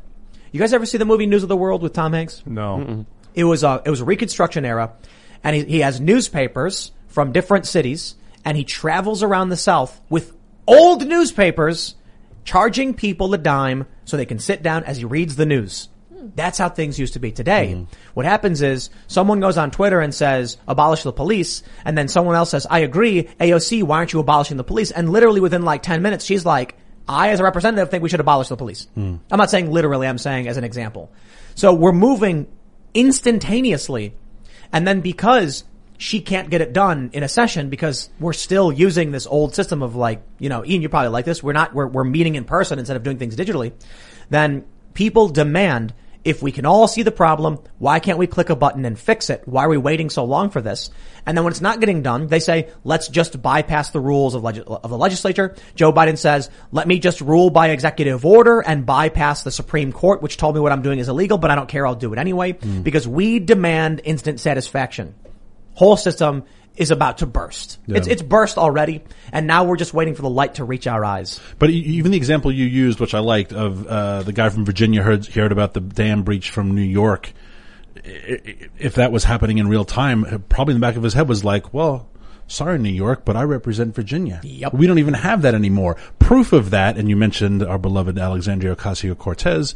You 0.50 0.60
guys 0.60 0.72
ever 0.72 0.86
see 0.86 0.98
the 0.98 1.04
movie 1.04 1.26
News 1.26 1.42
of 1.42 1.48
the 1.48 1.56
World 1.56 1.82
with 1.82 1.92
Tom 1.92 2.12
Hanks? 2.12 2.42
No. 2.46 3.06
It 3.34 3.44
was 3.44 3.64
a 3.64 3.82
it 3.84 3.90
was 3.90 4.02
a 4.02 4.04
Reconstruction 4.04 4.64
era, 4.66 4.92
and 5.42 5.56
he, 5.56 5.64
he 5.64 5.80
has 5.80 6.00
newspapers 6.00 6.92
from 7.08 7.32
different 7.32 7.66
cities, 7.66 8.16
and 8.44 8.56
he 8.56 8.64
travels 8.64 9.22
around 9.22 9.48
the 9.48 9.56
South 9.56 9.98
with 10.10 10.34
old 10.66 11.06
newspapers, 11.06 11.94
charging 12.44 12.92
people 12.92 13.32
a 13.32 13.38
dime 13.38 13.86
so 14.04 14.16
they 14.16 14.26
can 14.26 14.38
sit 14.38 14.62
down 14.62 14.84
as 14.84 14.98
he 14.98 15.04
reads 15.04 15.36
the 15.36 15.46
news. 15.46 15.88
That's 16.34 16.58
how 16.58 16.68
things 16.68 16.98
used 16.98 17.14
to 17.14 17.18
be 17.18 17.32
today. 17.32 17.74
Mm-hmm. 17.74 17.92
What 18.14 18.26
happens 18.26 18.62
is 18.62 18.90
someone 19.06 19.40
goes 19.40 19.58
on 19.58 19.70
Twitter 19.70 20.00
and 20.00 20.14
says, 20.14 20.56
abolish 20.68 21.02
the 21.02 21.12
police. 21.12 21.62
And 21.84 21.96
then 21.96 22.08
someone 22.08 22.34
else 22.34 22.50
says, 22.50 22.66
I 22.68 22.80
agree. 22.80 23.24
AOC, 23.24 23.82
why 23.82 23.98
aren't 23.98 24.12
you 24.12 24.20
abolishing 24.20 24.56
the 24.56 24.64
police? 24.64 24.90
And 24.90 25.10
literally 25.10 25.40
within 25.40 25.62
like 25.62 25.82
10 25.82 26.02
minutes, 26.02 26.24
she's 26.24 26.46
like, 26.46 26.76
I 27.08 27.30
as 27.30 27.40
a 27.40 27.44
representative 27.44 27.90
think 27.90 28.02
we 28.02 28.08
should 28.08 28.20
abolish 28.20 28.48
the 28.48 28.56
police. 28.56 28.86
Hmm. 28.94 29.16
I'm 29.30 29.38
not 29.38 29.50
saying 29.50 29.70
literally, 29.70 30.06
I'm 30.06 30.18
saying 30.18 30.48
as 30.48 30.56
an 30.56 30.64
example. 30.64 31.12
So 31.54 31.74
we're 31.74 31.92
moving 31.92 32.46
instantaneously. 32.94 34.14
And 34.72 34.86
then 34.86 35.00
because 35.00 35.64
she 35.98 36.20
can't 36.20 36.50
get 36.50 36.60
it 36.60 36.72
done 36.72 37.10
in 37.12 37.22
a 37.22 37.28
session 37.28 37.70
because 37.70 38.10
we're 38.18 38.32
still 38.32 38.72
using 38.72 39.12
this 39.12 39.26
old 39.26 39.54
system 39.54 39.82
of 39.82 39.94
like, 39.94 40.22
you 40.38 40.48
know, 40.48 40.64
Ian, 40.64 40.82
you 40.82 40.88
probably 40.88 41.10
like 41.10 41.24
this. 41.24 41.42
We're 41.42 41.52
not, 41.52 41.74
we're, 41.74 41.86
we're 41.86 42.04
meeting 42.04 42.34
in 42.34 42.44
person 42.44 42.78
instead 42.78 42.96
of 42.96 43.02
doing 43.02 43.18
things 43.18 43.36
digitally. 43.36 43.72
Then 44.28 44.64
people 44.94 45.28
demand 45.28 45.94
if 46.24 46.42
we 46.42 46.52
can 46.52 46.66
all 46.66 46.86
see 46.86 47.02
the 47.02 47.10
problem, 47.10 47.58
why 47.78 47.98
can't 47.98 48.18
we 48.18 48.26
click 48.26 48.50
a 48.50 48.56
button 48.56 48.84
and 48.84 48.98
fix 48.98 49.30
it? 49.30 49.42
Why 49.46 49.64
are 49.64 49.68
we 49.68 49.76
waiting 49.76 50.10
so 50.10 50.24
long 50.24 50.50
for 50.50 50.60
this? 50.60 50.90
And 51.26 51.36
then 51.36 51.44
when 51.44 51.52
it's 51.52 51.60
not 51.60 51.80
getting 51.80 52.02
done, 52.02 52.26
they 52.28 52.38
say, 52.38 52.70
let's 52.84 53.08
just 53.08 53.40
bypass 53.42 53.90
the 53.90 54.00
rules 54.00 54.34
of, 54.34 54.44
of 54.44 54.90
the 54.90 54.98
legislature. 54.98 55.56
Joe 55.74 55.92
Biden 55.92 56.18
says, 56.18 56.50
let 56.70 56.86
me 56.86 56.98
just 56.98 57.20
rule 57.20 57.50
by 57.50 57.70
executive 57.70 58.24
order 58.24 58.60
and 58.60 58.86
bypass 58.86 59.42
the 59.42 59.50
Supreme 59.50 59.92
Court, 59.92 60.22
which 60.22 60.36
told 60.36 60.54
me 60.54 60.60
what 60.60 60.72
I'm 60.72 60.82
doing 60.82 60.98
is 60.98 61.08
illegal, 61.08 61.38
but 61.38 61.50
I 61.50 61.54
don't 61.54 61.68
care. 61.68 61.86
I'll 61.86 61.94
do 61.94 62.12
it 62.12 62.18
anyway 62.18 62.52
hmm. 62.52 62.82
because 62.82 63.06
we 63.06 63.38
demand 63.38 64.00
instant 64.04 64.40
satisfaction. 64.40 65.14
Whole 65.74 65.96
system 65.96 66.44
is 66.76 66.90
about 66.90 67.18
to 67.18 67.26
burst. 67.26 67.78
It's, 67.86 68.06
it's 68.06 68.22
burst 68.22 68.56
already. 68.56 69.02
And 69.30 69.46
now 69.46 69.64
we're 69.64 69.76
just 69.76 69.92
waiting 69.92 70.14
for 70.14 70.22
the 70.22 70.30
light 70.30 70.54
to 70.54 70.64
reach 70.64 70.86
our 70.86 71.04
eyes. 71.04 71.40
But 71.58 71.70
even 71.70 72.12
the 72.12 72.16
example 72.16 72.50
you 72.50 72.64
used, 72.64 72.98
which 73.00 73.14
I 73.14 73.18
liked, 73.18 73.52
of 73.52 73.86
uh, 73.86 74.22
the 74.22 74.32
guy 74.32 74.48
from 74.48 74.64
Virginia 74.64 75.02
heard 75.02 75.26
heard 75.26 75.52
about 75.52 75.74
the 75.74 75.80
dam 75.80 76.22
breach 76.22 76.50
from 76.50 76.74
New 76.74 76.82
York. 76.82 77.32
If 77.94 78.94
that 78.94 79.12
was 79.12 79.24
happening 79.24 79.58
in 79.58 79.68
real 79.68 79.84
time, 79.84 80.44
probably 80.48 80.74
in 80.74 80.80
the 80.80 80.86
back 80.86 80.96
of 80.96 81.02
his 81.02 81.14
head 81.14 81.28
was 81.28 81.44
like, 81.44 81.74
"Well, 81.74 82.08
sorry, 82.48 82.78
New 82.78 82.88
York, 82.88 83.24
but 83.24 83.36
I 83.36 83.42
represent 83.42 83.94
Virginia. 83.94 84.40
Yep. 84.42 84.72
We 84.74 84.86
don't 84.86 84.98
even 84.98 85.14
have 85.14 85.42
that 85.42 85.54
anymore." 85.54 85.96
Proof 86.18 86.52
of 86.52 86.70
that, 86.70 86.96
and 86.96 87.08
you 87.08 87.16
mentioned 87.16 87.62
our 87.62 87.78
beloved 87.78 88.18
Alexandria 88.18 88.74
Ocasio 88.74 89.16
Cortez. 89.16 89.74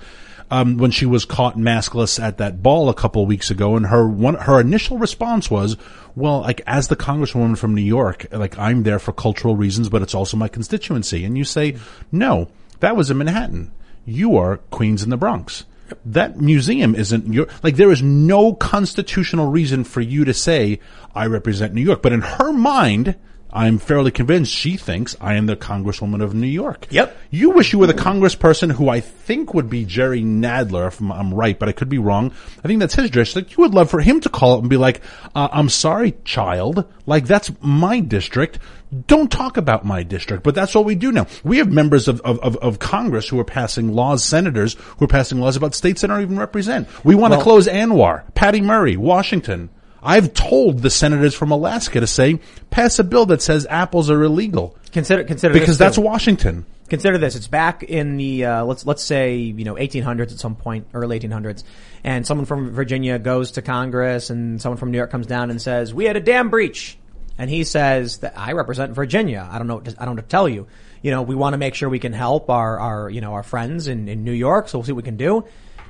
Um, 0.48 0.76
when 0.76 0.92
she 0.92 1.06
was 1.06 1.24
caught 1.24 1.56
maskless 1.56 2.22
at 2.22 2.38
that 2.38 2.62
ball 2.62 2.88
a 2.88 2.94
couple 2.94 3.22
of 3.22 3.28
weeks 3.28 3.50
ago, 3.50 3.74
and 3.74 3.86
her 3.86 4.06
one 4.06 4.34
her 4.34 4.60
initial 4.60 4.96
response 4.96 5.50
was, 5.50 5.76
"Well, 6.14 6.42
like 6.42 6.62
as 6.68 6.86
the 6.86 6.94
congresswoman 6.94 7.58
from 7.58 7.74
New 7.74 7.82
York, 7.82 8.26
like 8.30 8.56
I'm 8.56 8.84
there 8.84 9.00
for 9.00 9.12
cultural 9.12 9.56
reasons, 9.56 9.88
but 9.88 10.02
it's 10.02 10.14
also 10.14 10.36
my 10.36 10.46
constituency." 10.46 11.24
And 11.24 11.36
you 11.36 11.42
say, 11.42 11.76
"No, 12.12 12.48
that 12.78 12.94
was 12.96 13.10
in 13.10 13.18
Manhattan. 13.18 13.72
You 14.04 14.36
are 14.36 14.58
Queens 14.70 15.02
in 15.02 15.10
the 15.10 15.16
Bronx." 15.16 15.64
That 16.04 16.40
museum 16.40 16.94
isn't 16.94 17.32
your, 17.32 17.48
like 17.62 17.76
there 17.76 17.92
is 17.92 18.02
no 18.02 18.54
constitutional 18.54 19.50
reason 19.50 19.84
for 19.84 20.00
you 20.00 20.24
to 20.24 20.34
say, 20.34 20.80
I 21.14 21.26
represent 21.26 21.74
New 21.74 21.80
York. 21.80 22.02
But 22.02 22.12
in 22.12 22.22
her 22.22 22.52
mind, 22.52 23.16
I'm 23.52 23.78
fairly 23.78 24.10
convinced 24.10 24.52
she 24.52 24.76
thinks 24.76 25.16
I 25.20 25.34
am 25.34 25.46
the 25.46 25.56
Congresswoman 25.56 26.22
of 26.22 26.34
New 26.34 26.46
York. 26.46 26.86
Yep. 26.90 27.16
You 27.30 27.50
wish 27.50 27.72
you 27.72 27.78
were 27.78 27.86
the 27.86 27.94
Congressperson 27.94 28.72
who 28.72 28.88
I 28.88 29.00
think 29.00 29.54
would 29.54 29.70
be 29.70 29.84
Jerry 29.84 30.22
Nadler, 30.22 30.88
if 30.88 31.00
I'm, 31.00 31.10
I'm 31.12 31.32
right, 31.32 31.58
but 31.58 31.68
I 31.68 31.72
could 31.72 31.88
be 31.88 31.98
wrong. 31.98 32.32
I 32.62 32.68
think 32.68 32.80
that's 32.80 32.94
his 32.94 33.10
district. 33.10 33.52
You 33.52 33.62
would 33.62 33.72
love 33.74 33.88
for 33.88 34.00
him 34.00 34.20
to 34.20 34.28
call 34.28 34.54
up 34.54 34.60
and 34.60 34.68
be 34.68 34.76
like, 34.76 35.00
uh, 35.34 35.48
I'm 35.52 35.68
sorry, 35.68 36.16
child. 36.24 36.84
Like, 37.06 37.26
that's 37.26 37.50
my 37.60 38.00
district. 38.00 38.58
Don't 39.06 39.30
talk 39.32 39.56
about 39.56 39.84
my 39.84 40.02
district, 40.02 40.42
but 40.44 40.54
that's 40.54 40.74
what 40.74 40.84
we 40.84 40.94
do 40.94 41.10
now. 41.10 41.26
We 41.42 41.58
have 41.58 41.72
members 41.72 42.08
of, 42.08 42.20
of, 42.22 42.38
of, 42.40 42.56
of 42.58 42.78
Congress 42.78 43.28
who 43.28 43.38
are 43.40 43.44
passing 43.44 43.92
laws, 43.94 44.22
senators 44.24 44.74
who 44.98 45.04
are 45.06 45.08
passing 45.08 45.40
laws 45.40 45.56
about 45.56 45.74
states 45.74 46.02
that 46.02 46.08
don't 46.08 46.20
even 46.22 46.38
represent. 46.38 46.88
We 47.04 47.14
want 47.14 47.32
to 47.32 47.38
Well- 47.38 47.44
close 47.44 47.68
ANWR, 47.68 48.34
Patty 48.34 48.60
Murray, 48.60 48.96
Washington. 48.96 49.70
I've 50.06 50.32
told 50.32 50.80
the 50.82 50.90
senators 50.90 51.34
from 51.34 51.50
Alaska 51.50 52.00
to 52.00 52.06
say, 52.06 52.38
pass 52.70 52.98
a 52.98 53.04
bill 53.04 53.26
that 53.26 53.42
says 53.42 53.66
apples 53.68 54.08
are 54.08 54.22
illegal. 54.22 54.76
Consider 54.92 55.24
consider 55.24 55.52
Because 55.52 55.76
that's. 55.78 55.98
Washington. 55.98 56.64
Consider 56.88 57.18
this: 57.18 57.34
it's 57.34 57.48
back 57.48 57.82
in 57.82 58.16
the 58.16 58.44
uh, 58.44 58.64
let's 58.64 58.86
let's 58.86 59.02
say 59.02 59.34
you 59.36 59.64
know 59.64 59.74
1800s 59.74 60.30
at 60.32 60.38
some 60.38 60.54
point, 60.54 60.86
early 60.94 61.18
1800s, 61.18 61.64
and 62.04 62.24
someone 62.24 62.46
from 62.46 62.70
Virginia 62.70 63.18
goes 63.18 63.50
to 63.52 63.62
Congress, 63.62 64.30
and 64.30 64.62
someone 64.62 64.78
from 64.78 64.92
New 64.92 64.96
York 64.98 65.10
comes 65.10 65.26
down 65.26 65.50
and 65.50 65.60
says, 65.60 65.92
"We 65.92 66.04
had 66.04 66.16
a 66.16 66.20
dam 66.20 66.48
breach," 66.48 66.96
and 67.36 67.50
he 67.50 67.64
says 67.64 68.18
that 68.18 68.34
I 68.38 68.52
represent 68.52 68.92
Virginia. 68.92 69.48
I 69.50 69.58
don't 69.58 69.66
know. 69.66 69.80
to- 69.80 69.96
I 70.00 70.04
don't 70.04 70.14
know 70.14 70.22
to 70.22 70.28
tell 70.28 70.48
you. 70.48 70.68
You 71.02 71.10
know, 71.10 71.22
we 71.22 71.34
want 71.34 71.54
to 71.54 71.58
make 71.58 71.74
sure 71.74 71.88
we 71.88 71.98
can 71.98 72.12
help 72.12 72.48
our 72.50 72.78
our 72.78 73.10
you 73.10 73.20
know 73.20 73.32
our 73.32 73.42
friends 73.42 73.88
in 73.88 74.08
in 74.08 74.22
New 74.22 74.32
York, 74.32 74.68
so 74.68 74.78
we'll 74.78 74.84
see 74.84 74.92
what 74.92 75.02
we 75.04 75.08
can 75.08 75.16
do. 75.16 75.44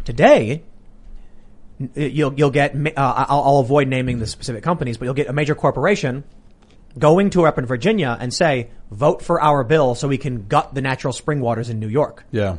Today, 0.07 0.63
you'll 1.95 2.35
you'll 2.35 2.51
get 2.51 2.75
uh, 2.75 2.91
I'll, 2.97 3.43
I'll 3.43 3.59
avoid 3.59 3.89
naming 3.89 4.19
the 4.19 4.27
specific 4.27 4.63
companies, 4.63 4.97
but 4.97 5.05
you'll 5.05 5.15
get 5.15 5.29
a 5.29 5.33
major 5.33 5.55
corporation 5.55 6.25
going 6.99 7.31
to 7.31 7.47
up 7.47 7.59
in 7.59 7.67
Virginia 7.67 8.17
and 8.19 8.33
say, 8.33 8.71
vote 8.91 9.23
for 9.23 9.41
our 9.41 9.65
bill 9.65 9.95
so 9.95 10.09
we 10.09 10.19
can 10.19 10.47
gut 10.47 10.75
the 10.75 10.81
natural 10.81 11.13
spring 11.13 11.41
waters 11.41 11.69
in 11.69 11.79
New 11.79 11.89
York. 11.89 12.25
Yeah. 12.31 12.57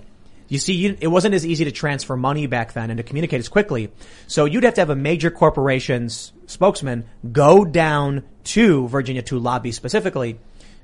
You 0.47 0.59
see, 0.59 0.73
you, 0.73 0.97
it 1.01 1.07
wasn't 1.07 1.33
as 1.33 1.45
easy 1.45 1.65
to 1.65 1.71
transfer 1.71 2.15
money 2.15 2.47
back 2.47 2.73
then 2.73 2.89
and 2.89 2.97
to 2.97 3.03
communicate 3.03 3.39
as 3.39 3.49
quickly. 3.49 3.91
So 4.27 4.45
you'd 4.45 4.63
have 4.63 4.75
to 4.75 4.81
have 4.81 4.89
a 4.89 4.95
major 4.95 5.29
corporation's 5.29 6.31
spokesman 6.45 7.05
go 7.31 7.65
down 7.65 8.23
to 8.45 8.87
Virginia 8.87 9.23
to 9.23 9.39
lobby 9.39 9.71
specifically. 9.71 10.39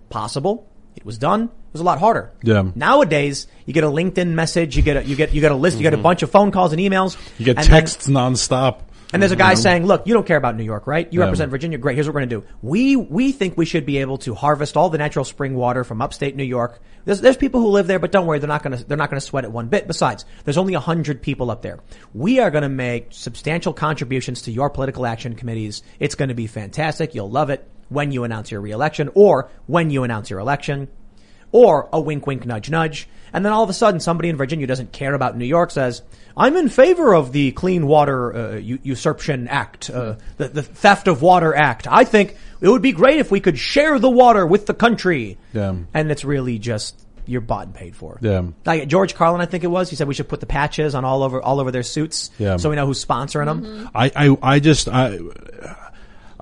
Possible. 0.09 0.67
It 0.95 1.05
was 1.05 1.17
done. 1.17 1.43
It 1.43 1.49
was 1.73 1.81
a 1.81 1.85
lot 1.85 1.99
harder. 1.99 2.31
Yeah. 2.43 2.69
Nowadays, 2.75 3.47
you 3.65 3.73
get 3.73 3.83
a 3.83 3.87
LinkedIn 3.87 4.29
message, 4.29 4.77
you 4.77 4.83
get 4.83 4.97
a, 4.97 5.03
you 5.03 5.15
get, 5.15 5.33
you 5.33 5.41
get 5.41 5.51
a 5.51 5.55
list, 5.55 5.77
you 5.77 5.83
get 5.83 5.93
a 5.93 5.97
mm-hmm. 5.97 6.03
bunch 6.03 6.21
of 6.23 6.29
phone 6.31 6.51
calls 6.51 6.71
and 6.71 6.81
emails. 6.81 7.17
You 7.39 7.45
get 7.45 7.57
and 7.57 7.65
then- 7.65 7.71
texts 7.71 8.07
nonstop. 8.07 8.81
and 9.11 9.21
there's 9.21 9.31
a 9.31 9.35
guy 9.35 9.51
You 9.51 9.55
know? 9.55 9.61
saying, 9.61 9.85
look, 9.85 10.07
you 10.07 10.13
don't 10.13 10.25
care 10.25 10.37
about 10.37 10.55
New 10.55 10.63
York, 10.63 10.87
right? 10.87 11.11
You 11.11 11.19
Yeah. 11.19 11.25
represent 11.25 11.51
Virginia. 11.51 11.77
Great. 11.77 11.95
Here's 11.95 12.07
what 12.07 12.15
we're 12.15 12.21
going 12.21 12.29
to 12.29 12.35
do. 12.41 12.47
We, 12.61 12.95
we 12.95 13.31
think 13.31 13.57
we 13.57 13.65
should 13.65 13.85
be 13.85 13.97
able 13.99 14.17
to 14.19 14.33
harvest 14.35 14.77
all 14.77 14.89
the 14.89 14.97
natural 14.97 15.25
spring 15.25 15.55
water 15.55 15.83
from 15.83 16.01
upstate 16.01 16.35
New 16.35 16.43
York. 16.43 16.79
There's, 17.05 17.21
there's 17.21 17.37
people 17.37 17.59
who 17.59 17.67
live 17.67 17.87
there, 17.87 17.99
but 17.99 18.11
don't 18.11 18.25
worry, 18.25 18.39
they're 18.39 18.47
not 18.47 18.63
going 18.63 18.77
to, 18.77 18.83
they're 18.83 18.97
not 18.97 19.09
going 19.09 19.19
to 19.19 19.25
sweat 19.25 19.43
it 19.43 19.51
one 19.51 19.67
bit. 19.67 19.87
Besides, 19.87 20.25
there's 20.45 20.57
only 20.57 20.73
a 20.73 20.79
hundred 20.79 21.21
people 21.21 21.51
up 21.51 21.61
there. 21.61 21.79
We 22.13 22.39
are 22.39 22.49
going 22.49 22.61
to 22.61 22.69
make 22.69 23.07
substantial 23.09 23.73
contributions 23.73 24.43
to 24.43 24.51
your 24.51 24.69
political 24.69 25.05
action 25.05 25.35
committees. 25.35 25.83
It's 25.99 26.15
going 26.15 26.29
to 26.29 26.35
be 26.35 26.47
fantastic. 26.47 27.13
You'll 27.13 27.29
love 27.31 27.49
it 27.49 27.67
when 27.89 28.11
you 28.11 28.23
announce 28.23 28.51
your 28.51 28.61
reelection 28.61 29.09
or 29.15 29.49
when 29.67 29.89
you 29.89 30.03
announce 30.03 30.29
your 30.29 30.39
election 30.39 30.87
or 31.51 31.89
a 31.93 31.99
wink, 32.01 32.25
wink, 32.27 32.45
nudge, 32.45 32.69
nudge. 32.69 33.07
And 33.31 33.43
then 33.43 33.51
all 33.51 33.63
of 33.63 33.69
a 33.69 33.73
sudden, 33.73 33.99
somebody 33.99 34.29
in 34.29 34.37
Virginia 34.37 34.63
who 34.63 34.67
doesn't 34.67 34.91
care 34.91 35.13
about 35.15 35.35
New 35.35 35.45
York 35.45 35.71
says, 35.71 36.03
"I'm 36.37 36.55
in 36.55 36.69
favor 36.69 37.15
of 37.15 37.31
the 37.31 37.51
Clean 37.53 37.87
Water 37.87 38.35
uh, 38.35 38.55
Usurpation 38.57 39.47
Act, 39.47 39.89
uh, 39.89 40.15
the, 40.37 40.49
the 40.49 40.61
Theft 40.61 41.07
of 41.07 41.23
Water 41.23 41.55
Act. 41.55 41.87
I 41.89 42.03
think 42.03 42.37
it 42.61 42.67
would 42.69 42.83
be 42.83 42.91
great 42.91 43.19
if 43.19 43.31
we 43.31 43.39
could 43.39 43.57
share 43.57 43.97
the 43.97 44.09
water 44.09 44.45
with 44.45 44.67
the 44.67 44.75
country." 44.75 45.39
Yeah. 45.51 45.75
And 45.95 46.11
it's 46.11 46.23
really 46.23 46.59
just 46.59 46.99
you're 47.25 47.41
bought 47.41 47.65
and 47.65 47.73
paid 47.73 47.95
for. 47.95 48.19
Yeah. 48.21 48.43
Like 48.65 48.87
George 48.87 49.15
Carlin, 49.15 49.41
I 49.41 49.45
think 49.47 49.63
it 49.63 49.67
was. 49.67 49.89
He 49.89 49.95
said 49.95 50.07
we 50.07 50.13
should 50.13 50.29
put 50.29 50.39
the 50.39 50.45
patches 50.45 50.93
on 50.93 51.03
all 51.03 51.23
over 51.23 51.41
all 51.41 51.59
over 51.59 51.71
their 51.71 51.81
suits, 51.81 52.29
Yeah. 52.37 52.57
so 52.57 52.69
we 52.69 52.75
know 52.75 52.85
who's 52.85 53.03
sponsoring 53.03 53.45
them. 53.45 53.89
I, 53.95 54.11
I, 54.15 54.37
I 54.55 54.59
just, 54.59 54.87
I, 54.89 55.17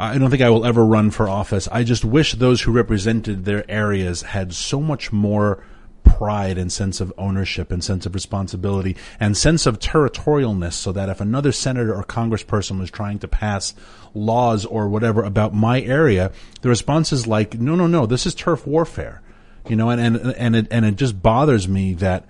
I 0.01 0.17
don't 0.17 0.31
think 0.31 0.41
I 0.41 0.49
will 0.49 0.65
ever 0.65 0.83
run 0.83 1.11
for 1.11 1.29
office. 1.29 1.67
I 1.71 1.83
just 1.83 2.03
wish 2.03 2.33
those 2.33 2.61
who 2.61 2.71
represented 2.71 3.45
their 3.45 3.69
areas 3.69 4.23
had 4.23 4.51
so 4.51 4.81
much 4.81 5.11
more 5.11 5.63
pride 6.03 6.57
and 6.57 6.71
sense 6.71 6.99
of 7.01 7.13
ownership 7.19 7.71
and 7.71 7.83
sense 7.83 8.07
of 8.07 8.15
responsibility 8.15 8.97
and 9.19 9.37
sense 9.37 9.67
of 9.67 9.77
territorialness 9.77 10.73
so 10.73 10.91
that 10.91 11.07
if 11.09 11.21
another 11.21 11.51
senator 11.51 11.93
or 11.93 12.03
congressperson 12.03 12.79
was 12.79 12.89
trying 12.89 13.19
to 13.19 13.27
pass 13.27 13.75
laws 14.15 14.65
or 14.65 14.89
whatever 14.89 15.21
about 15.21 15.53
my 15.53 15.79
area, 15.81 16.31
the 16.61 16.69
response 16.69 17.13
is 17.13 17.27
like, 17.27 17.59
no, 17.59 17.75
no, 17.75 17.85
no, 17.85 18.07
this 18.07 18.25
is 18.25 18.33
turf 18.33 18.65
warfare. 18.65 19.21
You 19.69 19.75
know, 19.75 19.91
and, 19.91 20.01
and, 20.01 20.33
and 20.35 20.55
it, 20.55 20.67
and 20.71 20.83
it 20.83 20.95
just 20.95 21.21
bothers 21.21 21.67
me 21.67 21.93
that 21.95 22.27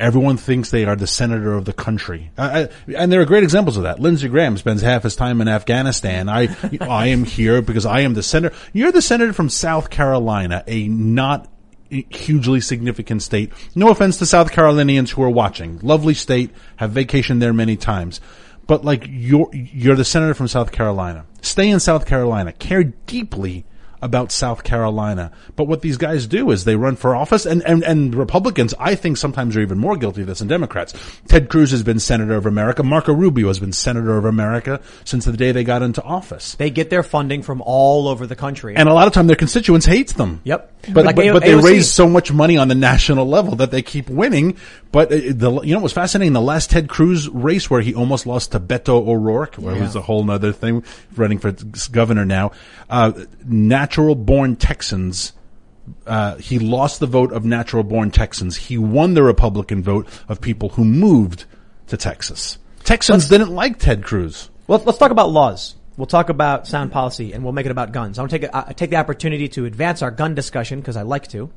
Everyone 0.00 0.36
thinks 0.36 0.70
they 0.70 0.84
are 0.86 0.96
the 0.96 1.06
senator 1.06 1.52
of 1.52 1.66
the 1.66 1.72
country, 1.72 2.30
I, 2.38 2.68
and 2.96 3.12
there 3.12 3.20
are 3.20 3.26
great 3.26 3.42
examples 3.42 3.76
of 3.76 3.82
that. 3.82 4.00
Lindsey 4.00 4.28
Graham 4.28 4.56
spends 4.56 4.82
half 4.82 5.02
his 5.02 5.14
time 5.14 5.40
in 5.40 5.48
Afghanistan. 5.48 6.28
I, 6.28 6.48
I 6.80 7.08
am 7.08 7.24
here 7.24 7.60
because 7.62 7.86
I 7.86 8.00
am 8.00 8.14
the 8.14 8.22
senator. 8.22 8.54
You're 8.72 8.92
the 8.92 9.02
senator 9.02 9.32
from 9.32 9.50
South 9.50 9.90
Carolina, 9.90 10.64
a 10.66 10.88
not 10.88 11.48
hugely 11.90 12.60
significant 12.60 13.22
state. 13.22 13.52
No 13.74 13.90
offense 13.90 14.18
to 14.18 14.26
South 14.26 14.52
Carolinians 14.52 15.10
who 15.10 15.22
are 15.22 15.30
watching. 15.30 15.78
Lovely 15.82 16.14
state, 16.14 16.50
have 16.76 16.92
vacationed 16.92 17.40
there 17.40 17.52
many 17.52 17.76
times. 17.76 18.20
But 18.66 18.84
like 18.84 19.04
you're, 19.08 19.50
you're 19.52 19.96
the 19.96 20.04
senator 20.04 20.34
from 20.34 20.48
South 20.48 20.72
Carolina. 20.72 21.26
Stay 21.42 21.68
in 21.68 21.80
South 21.80 22.06
Carolina. 22.06 22.52
Care 22.52 22.84
deeply 22.84 23.64
about 24.02 24.32
South 24.32 24.64
Carolina. 24.64 25.30
But 25.56 25.64
what 25.64 25.82
these 25.82 25.96
guys 25.96 26.26
do 26.26 26.50
is 26.50 26.64
they 26.64 26.76
run 26.76 26.96
for 26.96 27.14
office 27.14 27.44
and, 27.46 27.62
and, 27.66 27.82
and 27.84 28.14
Republicans, 28.14 28.74
I 28.78 28.94
think 28.94 29.16
sometimes 29.16 29.56
are 29.56 29.60
even 29.60 29.78
more 29.78 29.96
guilty 29.96 30.22
of 30.22 30.26
this 30.26 30.38
than 30.38 30.48
Democrats. 30.48 30.94
Ted 31.28 31.48
Cruz 31.48 31.70
has 31.72 31.82
been 31.82 32.00
Senator 32.00 32.34
of 32.34 32.46
America. 32.46 32.82
Marco 32.82 33.12
Rubio 33.12 33.48
has 33.48 33.58
been 33.60 33.72
Senator 33.72 34.16
of 34.16 34.24
America 34.24 34.80
since 35.04 35.24
the 35.24 35.32
day 35.36 35.52
they 35.52 35.64
got 35.64 35.82
into 35.82 36.02
office. 36.02 36.54
They 36.54 36.70
get 36.70 36.90
their 36.90 37.02
funding 37.02 37.42
from 37.42 37.62
all 37.64 38.08
over 38.08 38.26
the 38.26 38.36
country. 38.36 38.74
And 38.76 38.88
a 38.88 38.94
lot 38.94 39.06
of 39.06 39.12
time 39.12 39.26
their 39.26 39.36
constituents 39.36 39.86
hates 39.86 40.14
them. 40.14 40.40
Yep. 40.44 40.72
But, 40.92 41.04
Like 41.04 41.16
but, 41.16 41.26
A- 41.26 41.32
but 41.34 41.42
they 41.42 41.52
AOC. 41.52 41.62
raise 41.62 41.92
so 41.92 42.08
much 42.08 42.32
money 42.32 42.56
on 42.56 42.68
the 42.68 42.74
national 42.74 43.26
level 43.26 43.56
that 43.56 43.70
they 43.70 43.82
keep 43.82 44.08
winning. 44.08 44.56
But 44.92 45.12
uh, 45.12 45.16
the, 45.34 45.60
you 45.62 45.72
know 45.72 45.78
what 45.78 45.84
was 45.84 45.92
fascinating? 45.92 46.32
The 46.32 46.40
last 46.40 46.70
Ted 46.70 46.88
Cruz 46.88 47.28
race 47.28 47.68
where 47.68 47.82
he 47.82 47.94
almost 47.94 48.26
lost 48.26 48.52
to 48.52 48.60
Beto 48.60 49.06
O'Rourke, 49.06 49.56
where 49.56 49.76
it 49.76 49.80
was 49.80 49.94
a 49.94 50.00
whole 50.00 50.28
other 50.30 50.52
thing, 50.52 50.82
running 51.14 51.38
for 51.38 51.54
governor 51.92 52.24
now. 52.24 52.52
Uh, 52.88 53.12
natural 53.90 54.14
born 54.14 54.54
Texans, 54.54 55.32
uh, 56.06 56.36
he 56.36 56.60
lost 56.60 57.00
the 57.00 57.08
vote 57.08 57.32
of 57.32 57.44
natural 57.44 57.82
born 57.82 58.12
Texans. 58.12 58.56
He 58.56 58.78
won 58.78 59.14
the 59.14 59.22
Republican 59.24 59.82
vote 59.82 60.06
of 60.28 60.40
people 60.40 60.68
who 60.68 60.84
moved 60.84 61.44
to 61.88 61.96
Texas. 61.96 62.58
Texans 62.84 63.28
didn't 63.28 63.52
like 63.52 63.80
Ted 63.80 64.04
Cruz. 64.04 64.48
Well, 64.68 64.80
let's 64.86 64.96
talk 64.96 65.10
about 65.10 65.30
laws. 65.30 65.74
We'll 65.96 66.06
talk 66.06 66.28
about 66.28 66.68
sound 66.68 66.92
policy 66.92 67.32
and 67.32 67.42
we'll 67.42 67.52
make 67.52 67.66
it 67.66 67.72
about 67.72 67.90
guns. 67.90 68.16
I 68.16 68.22
want 68.22 68.30
to 68.30 68.38
take, 68.38 68.50
a, 68.54 68.74
take 68.74 68.90
the 68.90 68.96
opportunity 68.96 69.48
to 69.48 69.64
advance 69.64 70.02
our 70.02 70.12
gun 70.12 70.36
discussion 70.36 70.78
because 70.78 70.96
I 70.96 71.02
like 71.02 71.26
to. 71.30 71.50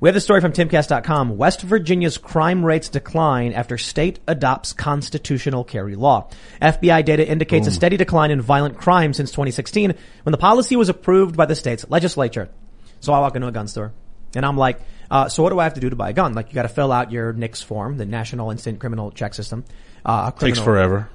We 0.00 0.08
have 0.08 0.14
the 0.14 0.20
story 0.22 0.40
from 0.40 0.52
timcast.com. 0.52 1.36
West 1.36 1.60
Virginia's 1.60 2.16
crime 2.16 2.64
rates 2.64 2.88
decline 2.88 3.52
after 3.52 3.76
state 3.76 4.18
adopts 4.26 4.72
constitutional 4.72 5.62
carry 5.62 5.94
law. 5.94 6.30
FBI 6.62 7.04
data 7.04 7.28
indicates 7.28 7.66
a 7.66 7.70
steady 7.70 7.98
decline 7.98 8.30
in 8.30 8.40
violent 8.40 8.78
crime 8.78 9.12
since 9.12 9.30
2016 9.30 9.92
when 10.22 10.30
the 10.32 10.38
policy 10.38 10.74
was 10.74 10.88
approved 10.88 11.36
by 11.36 11.44
the 11.44 11.54
state's 11.54 11.84
legislature. 11.90 12.48
So 13.00 13.12
I 13.12 13.20
walk 13.20 13.36
into 13.36 13.46
a 13.46 13.52
gun 13.52 13.68
store 13.68 13.92
and 14.34 14.46
I'm 14.46 14.56
like, 14.56 14.80
uh, 15.10 15.28
so 15.28 15.42
what 15.42 15.50
do 15.50 15.58
I 15.58 15.64
have 15.64 15.74
to 15.74 15.80
do 15.80 15.90
to 15.90 15.96
buy 15.96 16.10
a 16.10 16.14
gun? 16.14 16.32
Like 16.32 16.48
you 16.48 16.54
got 16.54 16.62
to 16.62 16.68
fill 16.68 16.92
out 16.92 17.12
your 17.12 17.34
NICS 17.34 17.62
form, 17.62 17.98
the 17.98 18.06
National 18.06 18.50
Instant 18.50 18.80
Criminal 18.80 19.10
Check 19.10 19.34
System. 19.34 19.66
Uh, 20.02 20.30
Takes 20.30 20.58
forever. 20.58 21.10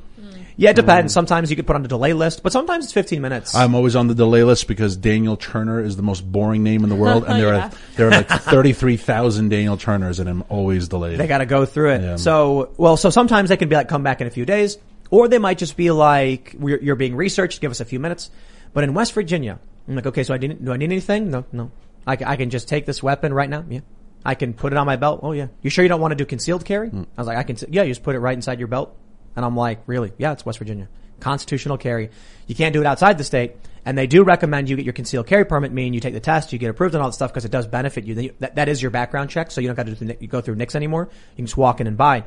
Yeah, 0.57 0.69
it 0.69 0.75
depends. 0.75 1.11
Mm. 1.11 1.13
Sometimes 1.13 1.49
you 1.49 1.55
get 1.55 1.65
put 1.67 1.75
on 1.75 1.81
the 1.81 1.87
delay 1.87 2.13
list, 2.13 2.41
but 2.43 2.51
sometimes 2.51 2.85
it's 2.85 2.93
15 2.93 3.21
minutes. 3.21 3.55
I'm 3.55 3.75
always 3.75 3.95
on 3.95 4.07
the 4.07 4.15
delay 4.15 4.43
list 4.43 4.67
because 4.67 4.95
Daniel 4.95 5.35
Turner 5.35 5.81
is 5.81 5.97
the 5.97 6.03
most 6.03 6.21
boring 6.29 6.63
name 6.63 6.83
in 6.83 6.89
the 6.89 6.95
world, 6.95 7.23
and 7.27 7.39
there 7.41 7.53
Yeah. 7.53 7.67
are 7.67 7.71
there 7.97 8.07
are 8.07 8.11
like 8.11 8.27
33,000 8.79 9.49
Daniel 9.49 9.77
Turners, 9.77 10.19
and 10.19 10.29
I'm 10.29 10.43
always 10.49 10.87
delayed. 10.87 11.17
They 11.19 11.27
got 11.27 11.39
to 11.39 11.45
go 11.45 11.65
through 11.65 11.91
it. 11.91 12.01
Yeah. 12.01 12.15
So, 12.17 12.71
well, 12.77 12.97
so 12.97 13.09
sometimes 13.09 13.49
they 13.49 13.57
can 13.57 13.69
be 13.69 13.75
like, 13.75 13.87
come 13.89 14.03
back 14.03 14.21
in 14.21 14.27
a 14.27 14.29
few 14.31 14.45
days, 14.45 14.77
or 15.09 15.27
they 15.27 15.39
might 15.39 15.57
just 15.57 15.75
be 15.77 15.91
like, 15.91 16.55
we're, 16.57 16.79
you're 16.81 16.95
being 16.95 17.15
researched, 17.15 17.61
give 17.61 17.71
us 17.71 17.79
a 17.81 17.85
few 17.85 17.99
minutes. 17.99 18.29
But 18.73 18.83
in 18.83 18.93
West 18.93 19.13
Virginia, 19.13 19.59
I'm 19.87 19.95
like, 19.95 20.05
okay, 20.07 20.23
so 20.23 20.33
I 20.33 20.37
didn't, 20.37 20.63
do 20.65 20.71
I 20.71 20.77
need 20.77 20.85
anything? 20.85 21.31
No, 21.31 21.45
no. 21.51 21.71
I, 22.07 22.15
ca- 22.17 22.25
I 22.29 22.35
can 22.35 22.49
just 22.49 22.67
take 22.67 22.85
this 22.85 23.01
weapon 23.03 23.33
right 23.33 23.49
now. 23.49 23.63
Yeah. 23.69 23.79
I 24.23 24.35
can 24.35 24.53
put 24.53 24.73
it 24.73 24.77
on 24.77 24.85
my 24.87 24.95
belt. 24.95 25.19
Oh 25.21 25.31
yeah. 25.33 25.47
You 25.61 25.69
sure 25.69 25.83
you 25.83 25.89
don't 25.89 26.01
want 26.01 26.11
to 26.11 26.15
do 26.15 26.25
concealed 26.25 26.65
carry? 26.65 26.89
Mm. 26.89 27.05
I 27.17 27.21
was 27.21 27.27
like, 27.27 27.37
I 27.37 27.43
can, 27.43 27.57
yeah, 27.69 27.83
you 27.83 27.91
just 27.91 28.03
put 28.03 28.15
it 28.15 28.19
right 28.19 28.33
inside 28.35 28.57
your 28.59 28.67
belt. 28.67 28.95
And 29.35 29.45
I'm 29.45 29.55
like, 29.55 29.81
really? 29.87 30.13
Yeah, 30.17 30.31
it's 30.31 30.45
West 30.45 30.59
Virginia. 30.59 30.87
Constitutional 31.19 31.77
carry. 31.77 32.09
You 32.47 32.55
can't 32.55 32.73
do 32.73 32.81
it 32.81 32.85
outside 32.85 33.17
the 33.17 33.23
state. 33.23 33.55
And 33.85 33.95
they 33.97 34.07
do 34.07 34.23
recommend 34.23 34.67
you 34.67 34.75
get 34.75 34.85
your 34.85 34.93
concealed 34.93 35.27
carry 35.27 35.45
permit, 35.45 35.71
meaning 35.71 35.93
you 35.93 35.99
take 35.99 36.15
the 36.15 36.19
test, 36.19 36.51
you 36.51 36.57
get 36.57 36.71
approved 36.71 36.95
and 36.95 37.03
all 37.03 37.09
that 37.09 37.13
stuff 37.13 37.31
because 37.31 37.45
it 37.45 37.51
does 37.51 37.67
benefit 37.67 38.05
you. 38.05 38.31
That, 38.39 38.55
that 38.55 38.67
is 38.67 38.81
your 38.81 38.89
background 38.89 39.29
check, 39.29 39.51
so 39.51 39.61
you 39.61 39.67
don't 39.67 39.75
got 39.75 39.85
to 39.85 40.17
you 40.19 40.27
go 40.27 40.41
through 40.41 40.55
NICS 40.55 40.75
anymore. 40.75 41.09
You 41.11 41.35
can 41.35 41.45
just 41.45 41.57
walk 41.57 41.81
in 41.81 41.87
and 41.87 41.95
buy. 41.95 42.23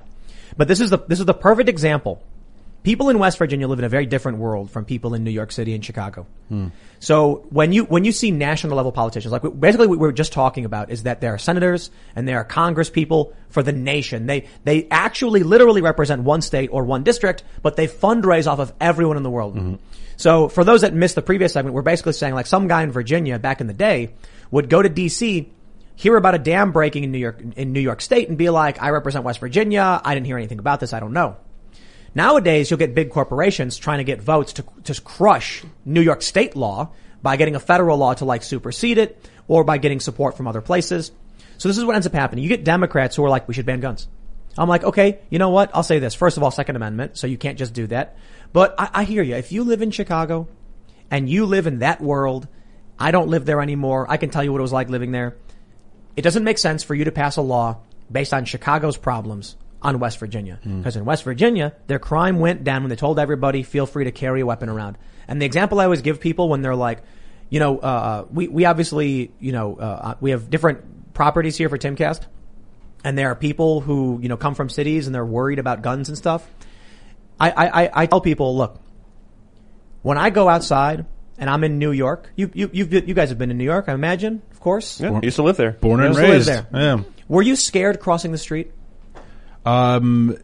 But 0.57 0.69
this 0.69 0.81
is 0.81 0.91
the, 0.91 0.99
this 0.99 1.19
is 1.19 1.27
the 1.27 1.35
perfect 1.35 1.69
example. 1.69 2.23
People 2.89 3.11
in 3.11 3.18
West 3.18 3.36
Virginia 3.36 3.68
live 3.68 3.78
in 3.78 3.84
a 3.84 3.89
very 3.91 4.07
different 4.07 4.39
world 4.39 4.70
from 4.70 4.86
people 4.86 5.12
in 5.12 5.22
New 5.22 5.30
York 5.30 5.53
City 5.53 5.74
and 5.74 5.84
Chicago. 5.84 6.26
Hmm. 6.49 6.68
So 7.01 7.45
when 7.51 7.74
you 7.74 7.84
when 7.84 8.07
you 8.07 8.12
see 8.12 8.30
national 8.30 8.78
level 8.78 8.93
politicians, 8.93 9.30
like 9.30 9.43
basically 9.61 9.89
what 9.89 9.99
we 9.99 10.07
were 10.07 10.11
just 10.11 10.32
talking 10.32 10.64
about 10.64 10.89
is 10.91 11.03
that 11.03 11.20
there 11.20 11.34
are 11.34 11.39
senators 11.39 11.91
and 12.16 12.26
there 12.26 12.39
are 12.39 12.45
Congress 12.45 12.89
people 12.89 13.34
for 13.51 13.62
the 13.62 13.72
nation. 13.72 14.24
They 14.24 14.47
they 14.64 14.89
actually 14.91 15.43
literally 15.43 15.82
represent 15.82 16.22
one 16.22 16.41
state 16.41 16.70
or 16.72 16.82
one 16.84 17.03
district, 17.03 17.45
but 17.61 17.76
they 17.76 17.86
fundraise 17.86 18.51
off 18.51 18.59
of 18.59 18.72
everyone 18.80 19.18
in 19.18 19.22
the 19.22 19.30
world. 19.30 19.57
Mm-hmm. 19.57 19.74
So 20.16 20.49
for 20.49 20.64
those 20.64 20.80
that 20.80 20.95
missed 20.95 21.14
the 21.14 21.20
previous 21.20 21.53
segment, 21.53 21.74
we're 21.74 21.82
basically 21.82 22.14
saying 22.14 22.32
like 22.32 22.47
some 22.47 22.68
guy 22.68 22.84
in 22.84 22.91
Virginia 22.91 23.39
back 23.39 23.61
in 23.61 23.66
the 23.66 23.74
day 23.74 24.14
would 24.51 24.70
go 24.70 24.80
to 24.80 24.89
DC, 24.89 25.47
hear 25.95 26.16
about 26.16 26.34
a 26.34 26.39
dam 26.39 26.72
breaking 26.72 27.05
in 27.05 27.12
New 27.12 27.18
York 27.18 27.39
in 27.55 27.74
New 27.74 27.80
York 27.80 28.01
State, 28.01 28.30
and 28.30 28.39
be 28.39 28.49
like, 28.49 28.80
"I 28.80 28.89
represent 28.91 29.26
West 29.26 29.41
Virginia. 29.41 30.01
I 30.03 30.14
didn't 30.14 30.26
hear 30.26 30.39
anything 30.39 30.59
about 30.59 30.80
this. 30.80 30.95
I 30.95 31.01
don't 31.01 31.12
know." 31.12 31.36
Nowadays, 32.19 32.69
you'll 32.69 32.79
get 32.79 32.97
big 32.97 33.12
corporations 33.12 33.77
trying 33.77 33.99
to 33.99 34.05
get 34.05 34.21
votes 34.21 34.55
to, 34.55 34.64
to 34.83 35.01
crush 35.03 35.62
New 35.85 36.01
York 36.01 36.21
state 36.21 36.57
law 36.57 36.91
by 37.23 37.37
getting 37.37 37.55
a 37.55 37.61
federal 37.61 37.97
law 37.97 38.12
to 38.14 38.25
like 38.25 38.43
supersede 38.43 38.99
it 38.99 39.31
or 39.47 39.62
by 39.62 39.79
getting 39.79 40.01
support 40.01 40.37
from 40.37 40.49
other 40.49 40.61
places. 40.61 41.12
So 41.59 41.69
this 41.69 41.79
is 41.79 41.85
what 41.85 41.95
ends 41.95 42.09
up 42.09 42.12
happening. 42.12 42.43
You 42.43 42.49
get 42.49 42.64
Democrats 42.64 43.14
who 43.14 43.25
are 43.25 43.29
like, 43.29 43.47
we 43.47 43.55
should 43.55 43.66
ban 43.66 43.79
guns. 43.79 44.09
I'm 44.59 44.69
like, 44.69 44.83
okay, 44.83 45.21
you 45.31 45.39
know 45.39 45.51
what? 45.51 45.71
I'll 45.73 45.85
say 45.85 46.01
this. 46.01 46.16
First 46.16 46.37
of 46.37 46.43
all, 46.43 46.51
Second 46.51 46.75
Amendment, 46.75 47.16
so 47.16 47.29
you 47.29 47.39
can't 47.39 47.57
just 47.57 47.73
do 47.73 47.87
that. 47.87 48.16
But 48.53 48.75
I, 48.77 48.91
I 48.93 49.05
hear 49.05 49.23
you. 49.23 49.37
If 49.37 49.53
you 49.53 49.62
live 49.62 49.81
in 49.81 49.93
Chicago 49.93 50.49
and 51.12 51.31
you 51.31 51.47
live 51.47 51.69
in 51.69 51.79
that 51.79 52.01
world, 52.01 52.49
I 52.99 53.12
don't 53.12 53.29
live 53.29 53.45
there 53.45 53.62
anymore. 53.62 54.07
I 54.11 54.16
can 54.16 54.31
tell 54.31 54.43
you 54.43 54.51
what 54.51 54.59
it 54.59 54.62
was 54.62 54.73
like 54.73 54.89
living 54.89 55.12
there. 55.12 55.37
It 56.16 56.23
doesn't 56.23 56.43
make 56.43 56.59
sense 56.59 56.83
for 56.83 56.97
you 56.97 57.05
to 57.05 57.12
pass 57.12 57.37
a 57.37 57.43
law 57.43 57.79
based 58.11 58.35
on 58.35 58.45
Chicago's 58.45 58.97
problems 58.97 59.55
on 59.83 59.99
West 60.01 60.18
Virginia. 60.18 60.59
Because 60.64 60.97
in 60.97 61.05
West 61.05 61.22
Virginia, 61.24 61.72
their 61.87 61.99
crime 61.99 62.39
went 62.41 62.64
down 62.64 62.83
when 62.83 62.91
they 62.91 62.97
told 62.97 63.18
everybody, 63.18 63.62
feel 63.62 63.87
free 63.87 64.05
to 64.05 64.12
carry 64.12 64.41
a 64.41 64.47
weapon 64.47 64.68
around. 64.68 64.99
And 65.29 65.41
the 65.41 65.47
example 65.47 65.79
I 65.81 65.85
always 65.85 66.03
give 66.03 66.20
people 66.20 66.49
when 66.49 66.62
they're 66.62 66.74
like, 66.74 67.03
you 67.51 67.61
know, 67.61 67.79
uh, 67.79 68.26
we, 68.33 68.49
we 68.49 68.64
obviously, 68.64 69.33
you 69.41 69.53
know, 69.53 69.76
uh, 69.76 70.14
we 70.20 70.31
have 70.33 70.51
different 70.51 71.14
properties 71.14 71.57
here 71.57 71.68
for 71.68 71.79
Timcast. 71.79 72.22
And 73.05 73.16
there 73.16 73.31
are 73.31 73.35
people 73.37 73.81
who, 73.81 74.18
you 74.20 74.29
know, 74.29 74.37
come 74.37 74.55
from 74.55 74.68
cities 74.68 75.07
and 75.07 75.14
they're 75.14 75.24
worried 75.24 75.59
about 75.61 75.83
guns 75.83 76.09
and 76.09 76.18
stuff. 76.18 76.47
I, 77.39 77.51
I, 77.51 77.85
I- 77.85 77.91
I 78.03 78.07
tell 78.07 78.20
people, 78.20 78.57
look, 78.57 78.81
when 80.03 80.18
I 80.18 80.31
go 80.31 80.49
outside 80.49 81.07
and 81.39 81.49
I'm 81.49 81.62
in 81.64 81.79
New 81.79 81.93
York, 81.93 82.31
you, 82.37 82.51
you, 82.55 82.68
you've, 82.72 82.93
you 82.93 83.14
guys 83.14 83.29
have 83.29 83.39
been 83.39 83.51
in 83.51 83.59
New 83.59 83.64
York, 83.64 83.85
I 83.89 83.93
imagine, 83.93 84.43
of 84.51 84.59
course. 84.61 85.01
Yeah, 85.01 85.20
used 85.22 85.37
to 85.37 85.43
live 85.45 85.57
there. 85.57 85.72
Born 85.72 86.01
and 86.01 86.09
Used 86.11 86.20
live 86.20 86.31
raised. 86.31 86.49
there. 86.49 86.66
Yeah. 86.72 87.03
Were 87.29 87.43
you 87.43 87.55
scared 87.57 88.01
crossing 88.01 88.33
the 88.33 88.39
street? 88.39 88.72
Um, 89.69 90.37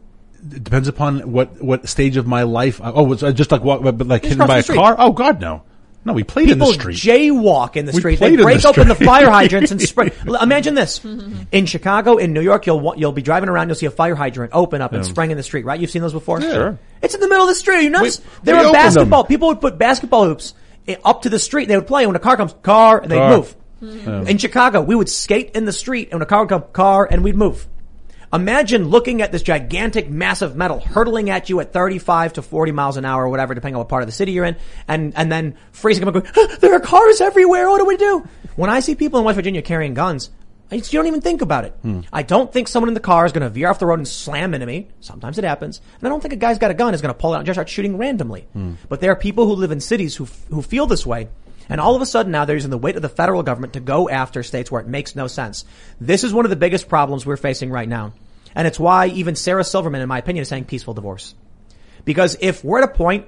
it 0.51 0.63
depends 0.63 0.87
upon 0.87 1.31
what 1.31 1.61
what 1.63 1.87
stage 1.89 2.17
of 2.17 2.27
my 2.27 2.43
life. 2.43 2.79
I, 2.81 2.91
oh, 2.91 3.03
was 3.03 3.23
I 3.23 3.29
uh, 3.29 3.31
just 3.31 3.51
like 3.51 3.63
walk, 3.63 3.81
but 3.81 3.97
but 3.97 4.07
like 4.07 4.21
Just 4.21 4.33
hit 4.33 4.37
cross 4.37 4.47
by 4.47 4.57
a 4.59 4.63
street. 4.63 4.75
car? 4.77 4.95
Oh 4.99 5.11
God, 5.11 5.41
no, 5.41 5.63
no. 6.03 6.13
We 6.13 6.23
played 6.23 6.51
in 6.51 6.59
the 6.59 6.65
street. 6.67 6.97
jaywalk 6.97 7.75
in 7.75 7.85
the 7.87 7.93
We 7.93 7.99
street. 7.99 8.17
played 8.19 8.29
They 8.29 8.33
in 8.35 8.39
the 8.39 8.43
break 8.43 8.63
open 8.63 8.87
the 8.87 8.93
fire 8.95 9.29
hydrants 9.31 9.71
and 9.71 9.81
spray. 9.89 10.11
Imagine 10.41 10.75
this: 10.75 10.99
mm-hmm. 10.99 11.43
in 11.51 11.65
Chicago, 11.65 12.17
in 12.17 12.33
New 12.33 12.41
York, 12.41 12.67
you'll 12.67 12.93
you'll 12.95 13.11
be 13.11 13.23
driving 13.23 13.49
around, 13.49 13.69
you'll 13.69 13.75
see 13.75 13.87
a 13.87 13.91
fire 13.91 14.13
hydrant 14.13 14.51
open 14.53 14.81
up 14.81 14.93
and 14.93 15.03
Yeah. 15.03 15.09
spraying 15.09 15.31
in 15.31 15.37
the 15.37 15.43
street. 15.43 15.65
Right? 15.65 15.79
You've 15.79 15.89
seen 15.89 16.03
those 16.03 16.13
before. 16.13 16.39
Sure. 16.41 16.77
It's 17.01 17.15
in 17.15 17.21
the 17.21 17.27
middle 17.27 17.43
of 17.43 17.49
the 17.49 17.55
street. 17.55 17.83
You 17.83 17.89
nuts? 17.89 18.19
We- 18.19 18.25
there 18.43 18.59
we 18.59 18.67
were 18.67 18.71
basketball. 18.71 19.23
them. 19.23 19.27
People 19.29 19.47
would 19.47 19.61
put 19.61 19.79
basketball 19.79 20.25
hoops 20.25 20.53
eh, 20.87 20.95
up 21.03 21.23
to 21.23 21.29
the 21.29 21.39
street. 21.39 21.67
They 21.69 21.75
would 21.75 21.87
play. 21.87 22.05
When 22.05 22.15
a 22.15 22.19
car 22.19 22.37
comes, 22.37 22.53
car, 22.61 22.99
and 22.99 23.09
they'd 23.11 23.17
Car. 23.17 23.37
move. 23.37 23.55
Mm-hmm. 23.81 24.27
In 24.27 24.37
Chicago, 24.37 24.81
we 24.81 24.93
would 24.95 25.09
skate 25.09 25.51
in 25.55 25.65
the 25.65 25.73
street, 25.73 26.09
and 26.11 26.19
when 26.19 26.21
a 26.21 26.25
car 26.27 26.41
would 26.41 26.49
come, 26.49 26.63
car, 26.71 27.07
and 27.09 27.23
we'd 27.23 27.35
move. 27.35 27.67
Imagine 28.35 28.89
looking 28.89 29.21
at 29.21 29.31
this 29.31 29.41
gigantic, 29.41 30.09
massive 30.09 30.55
metal 30.55 30.81
hurtling 30.81 31.29
at 31.29 31.49
you 31.49 31.59
at 31.61 31.71
35 31.71 32.33
to 32.33 32.41
40 32.41 32.71
miles 32.73 32.97
an 32.97 33.05
hour 33.05 33.23
or 33.23 33.29
whatever, 33.29 33.53
depending 33.55 33.75
on 33.75 33.79
what 33.79 33.89
part 33.89 34.03
of 34.03 34.07
the 34.07 34.13
city 34.13 34.33
you're 34.33 34.43
in, 34.45 34.57
and, 34.87 35.13
and 35.15 35.31
then 35.31 35.55
freezing 35.71 36.05
up 36.05 36.13
and 36.13 36.23
going, 36.23 36.33
"Ah, 36.37 36.57
there 36.59 36.73
are 36.73 36.79
cars 36.81 37.21
everywhere, 37.21 37.69
what 37.69 37.79
do 37.79 37.85
we 37.85 37.95
do? 37.97 38.27
When 38.57 38.69
I 38.69 38.81
see 38.81 38.93
people 38.95 39.19
in 39.19 39.25
West 39.25 39.35
Virginia 39.35 39.61
carrying 39.61 39.93
guns, 39.93 40.29
you 40.71 40.81
don't 40.81 41.07
even 41.07 41.21
think 41.21 41.41
about 41.41 41.63
it. 41.65 41.73
I 42.11 42.23
don't 42.23 42.51
think 42.51 42.67
someone 42.67 42.89
in 42.89 42.93
the 42.95 42.99
car 42.99 43.25
is 43.25 43.31
going 43.31 43.43
to 43.43 43.49
veer 43.49 43.69
off 43.69 43.79
the 43.79 43.85
road 43.85 43.99
and 43.99 44.07
slam 44.07 44.53
into 44.53 44.65
me. 44.65 44.89
Sometimes 44.99 45.37
it 45.37 45.43
happens. 45.45 45.79
And 45.99 46.07
I 46.07 46.09
don't 46.09 46.21
think 46.21 46.33
a 46.33 46.37
guy's 46.37 46.57
got 46.57 46.71
a 46.71 46.73
gun 46.73 46.93
is 46.93 47.01
going 47.01 47.13
to 47.13 47.17
pull 47.19 47.33
it 47.33 47.35
out 47.37 47.39
and 47.39 47.45
just 47.45 47.55
start 47.55 47.69
shooting 47.69 47.97
randomly. 47.97 48.47
But 48.89 48.99
there 48.99 49.11
are 49.11 49.15
people 49.15 49.45
who 49.45 49.53
live 49.53 49.71
in 49.71 49.79
cities 49.79 50.15
who, 50.15 50.25
who 50.49 50.61
feel 50.61 50.87
this 50.87 51.05
way. 51.05 51.29
And 51.69 51.79
all 51.79 51.95
of 51.95 52.01
a 52.01 52.05
sudden 52.05 52.31
now 52.31 52.45
they're 52.45 52.55
using 52.55 52.71
the 52.71 52.77
weight 52.77 52.95
of 52.95 53.01
the 53.01 53.09
federal 53.09 53.43
government 53.43 53.73
to 53.73 53.79
go 53.79 54.09
after 54.09 54.43
states 54.43 54.71
where 54.71 54.81
it 54.81 54.87
makes 54.87 55.15
no 55.15 55.27
sense. 55.27 55.65
This 56.01 56.23
is 56.23 56.33
one 56.33 56.45
of 56.45 56.49
the 56.49 56.55
biggest 56.55 56.89
problems 56.89 57.25
we're 57.25 57.37
facing 57.37 57.71
right 57.71 57.87
now. 57.87 58.13
And 58.55 58.65
it's 58.67 58.79
why 58.79 59.07
even 59.07 59.35
Sarah 59.35 59.63
Silverman, 59.63 60.01
in 60.01 60.07
my 60.07 60.17
opinion, 60.17 60.43
is 60.43 60.47
saying 60.47 60.65
peaceful 60.65 60.93
divorce. 60.93 61.35
Because 62.05 62.37
if 62.39 62.63
we're 62.63 62.79
at 62.79 62.89
a 62.89 62.93
point 62.93 63.27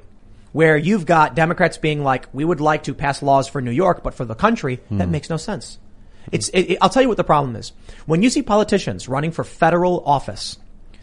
where 0.54 0.78
you've 0.78 1.06
got 1.06 1.36
Democrats 1.36 1.78
being 1.78 2.04
like, 2.04 2.28
we 2.34 2.46
would 2.46 2.62
like 2.62 2.84
to 2.84 2.94
pass 2.94 3.22
laws 3.22 3.48
for 3.48 3.62
New 3.62 3.72
York, 3.72 4.04
but 4.04 4.14
for 4.14 4.24
the 4.24 4.36
country, 4.36 4.80
that 4.90 5.06
hmm. 5.06 5.12
makes 5.12 5.30
no 5.30 5.38
sense. 5.38 5.78
It's, 6.32 6.50
it, 6.50 6.62
it- 6.62 6.78
I'll 6.82 6.90
tell 6.90 7.02
you 7.02 7.10
what 7.10 7.18
the 7.18 7.24
problem 7.24 7.56
is. 7.56 7.74
When 8.06 8.24
you 8.24 8.30
see 8.30 8.42
politicians 8.42 9.10
running 9.10 9.32
for 9.32 9.44
federal 9.44 10.04
office, 10.06 10.58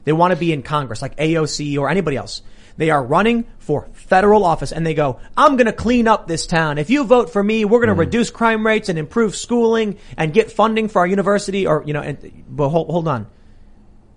they 0.04 0.12
want 0.12 0.32
to 0.32 0.36
be 0.36 0.52
in 0.52 0.62
Congress, 0.62 1.02
like 1.02 1.16
AOC 1.16 1.78
or 1.78 1.90
anybody 1.90 2.16
else. 2.16 2.42
They 2.76 2.90
are 2.90 3.04
running 3.04 3.44
for 3.58 3.88
federal 3.92 4.44
office 4.44 4.72
and 4.72 4.84
they 4.84 4.94
go, 4.94 5.20
I'm 5.36 5.56
going 5.56 5.66
to 5.66 5.72
clean 5.72 6.08
up 6.08 6.26
this 6.26 6.46
town. 6.46 6.78
If 6.78 6.90
you 6.90 7.04
vote 7.04 7.30
for 7.30 7.42
me, 7.42 7.64
we're 7.64 7.78
going 7.78 7.88
to 7.88 7.94
hmm. 7.94 8.00
reduce 8.00 8.30
crime 8.30 8.66
rates 8.66 8.88
and 8.88 8.98
improve 8.98 9.36
schooling 9.36 9.98
and 10.16 10.32
get 10.32 10.50
funding 10.50 10.88
for 10.88 11.00
our 11.00 11.06
university 11.06 11.66
or, 11.66 11.84
you 11.86 11.92
know, 11.92 12.00
and, 12.00 12.44
but 12.48 12.70
hold, 12.70 12.88
hold 12.88 13.08
on 13.08 13.26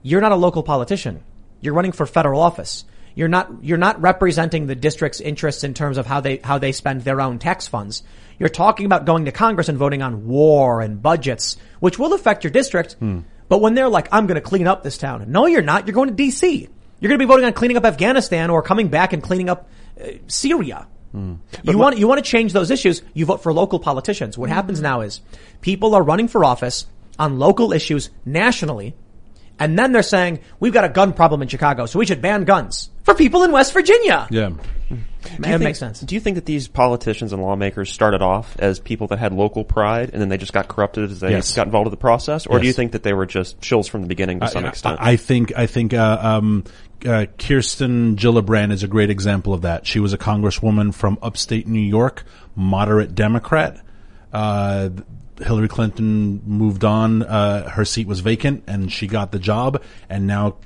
you're 0.02 0.22
not 0.22 0.32
a 0.32 0.36
local 0.36 0.64
politician. 0.64 1.24
You're 1.62 1.74
running 1.74 1.92
for 1.92 2.06
federal 2.06 2.42
office. 2.42 2.86
You're 3.16 3.28
not, 3.28 3.64
you're 3.64 3.78
not 3.78 4.00
representing 4.00 4.68
the 4.68 4.76
district's 4.76 5.20
interests 5.20 5.64
in 5.64 5.74
terms 5.74 5.98
of 5.98 6.06
how 6.06 6.22
they, 6.22 6.38
how 6.38 6.60
they 6.60 6.72
spend 6.72 7.02
their 7.02 7.20
own 7.20 7.40
tax 7.40 7.68
funds. 7.68 8.04
You're 8.38 8.50
talking 8.50 8.86
about 8.86 9.06
going 9.06 9.26
to 9.26 9.32
Congress 9.32 9.70
and 9.70 9.78
voting 9.78 10.04
on 10.04 10.28
war 10.28 10.82
and 10.82 11.02
budgets, 11.02 11.58
which 11.80 11.98
will 11.98 12.14
affect 12.14 12.44
your 12.44 12.52
district. 12.52 12.94
Hmm. 12.94 13.22
But 13.50 13.62
when 13.62 13.74
they're 13.74 13.90
like, 13.90 14.08
I'm 14.12 14.28
going 14.28 14.36
to 14.36 14.42
clean 14.42 14.68
up 14.68 14.84
this 14.84 14.98
town. 14.98 15.32
No, 15.32 15.48
you're 15.48 15.62
not. 15.62 15.88
You're 15.88 15.96
going 15.96 16.16
to 16.16 16.24
DC. 16.24 16.70
You're 17.00 17.10
going 17.10 17.20
to 17.20 17.26
be 17.26 17.28
voting 17.28 17.46
on 17.46 17.54
cleaning 17.54 17.78
up 17.78 17.86
Afghanistan 17.86 18.50
or 18.50 18.62
coming 18.62 18.90
back 18.90 19.14
and 19.14 19.24
cleaning 19.24 19.50
up 19.50 19.70
uh, 20.00 20.10
Syria. 20.28 20.88
Hmm. 21.12 21.36
You 21.64 21.78
want 21.78 21.98
you 21.98 22.08
want 22.08 22.24
to 22.24 22.30
change 22.30 22.54
those 22.54 22.70
issues. 22.70 23.02
You 23.14 23.26
vote 23.26 23.42
for 23.42 23.54
local 23.54 23.80
politicians. 23.80 24.38
What 24.38 24.50
hmm. 24.50 24.56
happens 24.56 24.82
now 24.82 25.02
is 25.02 25.22
people 25.62 25.96
are 25.96 26.04
running 26.04 26.28
for 26.28 26.44
office 26.44 26.86
on 27.18 27.40
local 27.40 27.74
issues 27.74 28.10
nationally, 28.26 28.94
and 29.60 29.78
then 29.78 29.92
they're 29.92 30.04
saying 30.04 30.40
we've 30.60 30.74
got 30.74 30.84
a 30.86 30.90
gun 30.90 31.14
problem 31.14 31.42
in 31.42 31.48
Chicago, 31.48 31.86
so 31.86 32.00
we 32.00 32.06
should 32.06 32.22
ban 32.22 32.44
guns 32.44 32.90
for 33.04 33.14
people 33.14 33.44
in 33.44 33.52
West 33.52 33.74
Virginia. 33.74 34.28
Yeah. 34.30 34.50
Do 34.90 34.96
you 34.96 35.40
That 35.40 35.48
think- 35.50 35.62
makes 35.64 35.80
sense. 35.80 36.00
Do 36.00 36.16
you 36.16 36.22
think 36.22 36.36
that 36.36 36.46
these 36.46 36.70
politicians 36.70 37.34
and 37.34 37.42
lawmakers 37.42 37.92
started 37.92 38.22
off 38.22 38.56
as 38.60 38.80
people 38.80 39.08
that 39.08 39.20
had 39.20 39.34
local 39.34 39.66
pride 39.66 40.12
and 40.14 40.22
then 40.22 40.30
they 40.30 40.38
just 40.38 40.54
got 40.54 40.70
corrupted 40.70 41.12
as 41.12 41.20
they 41.20 41.32
Yes. 41.32 41.54
got 41.54 41.66
involved 41.68 41.88
with 41.88 41.92
the 41.92 41.98
process? 42.02 42.46
Or 42.46 42.60
do 42.60 42.68
you 42.68 42.72
think 42.72 42.94
that 42.94 43.04
they 43.04 43.12
were 43.14 43.26
just 43.26 43.60
shills 43.60 43.90
from 43.90 44.02
the 44.02 44.08
beginning 44.08 44.40
to 44.40 44.48
some 44.48 44.64
extent? 44.64 45.00
I, 45.02 45.12
I 45.12 45.16
think 45.18 45.52
I 45.58 45.66
think 45.68 45.94
uh, 45.94 46.18
um, 46.22 46.64
uh, 47.06 47.26
Kirsten 47.38 48.16
Gillibrand 48.16 48.72
is 48.72 48.84
a 48.84 48.88
great 48.88 49.10
example 49.10 49.54
of 49.54 49.64
that. 49.64 49.86
She 49.86 50.00
was 50.00 50.14
a 50.14 50.18
congresswoman 50.18 50.94
from 50.94 51.18
upstate 51.22 51.68
New 51.68 51.82
York, 51.82 52.24
moderate 52.56 53.14
Democrat. 53.14 53.82
Uh, 54.32 54.90
Hillary 55.40 55.68
Clinton 55.68 56.42
moved 56.46 56.84
on; 56.84 57.24
uh, 57.24 57.70
her 57.70 57.86
seat 57.86 58.08
was 58.08 58.20
vacant, 58.22 58.64
and 58.68 58.92
she 58.92 59.08
got 59.08 59.32
the 59.32 59.40
job. 59.40 59.82
And 60.10 60.28
now 60.28 60.58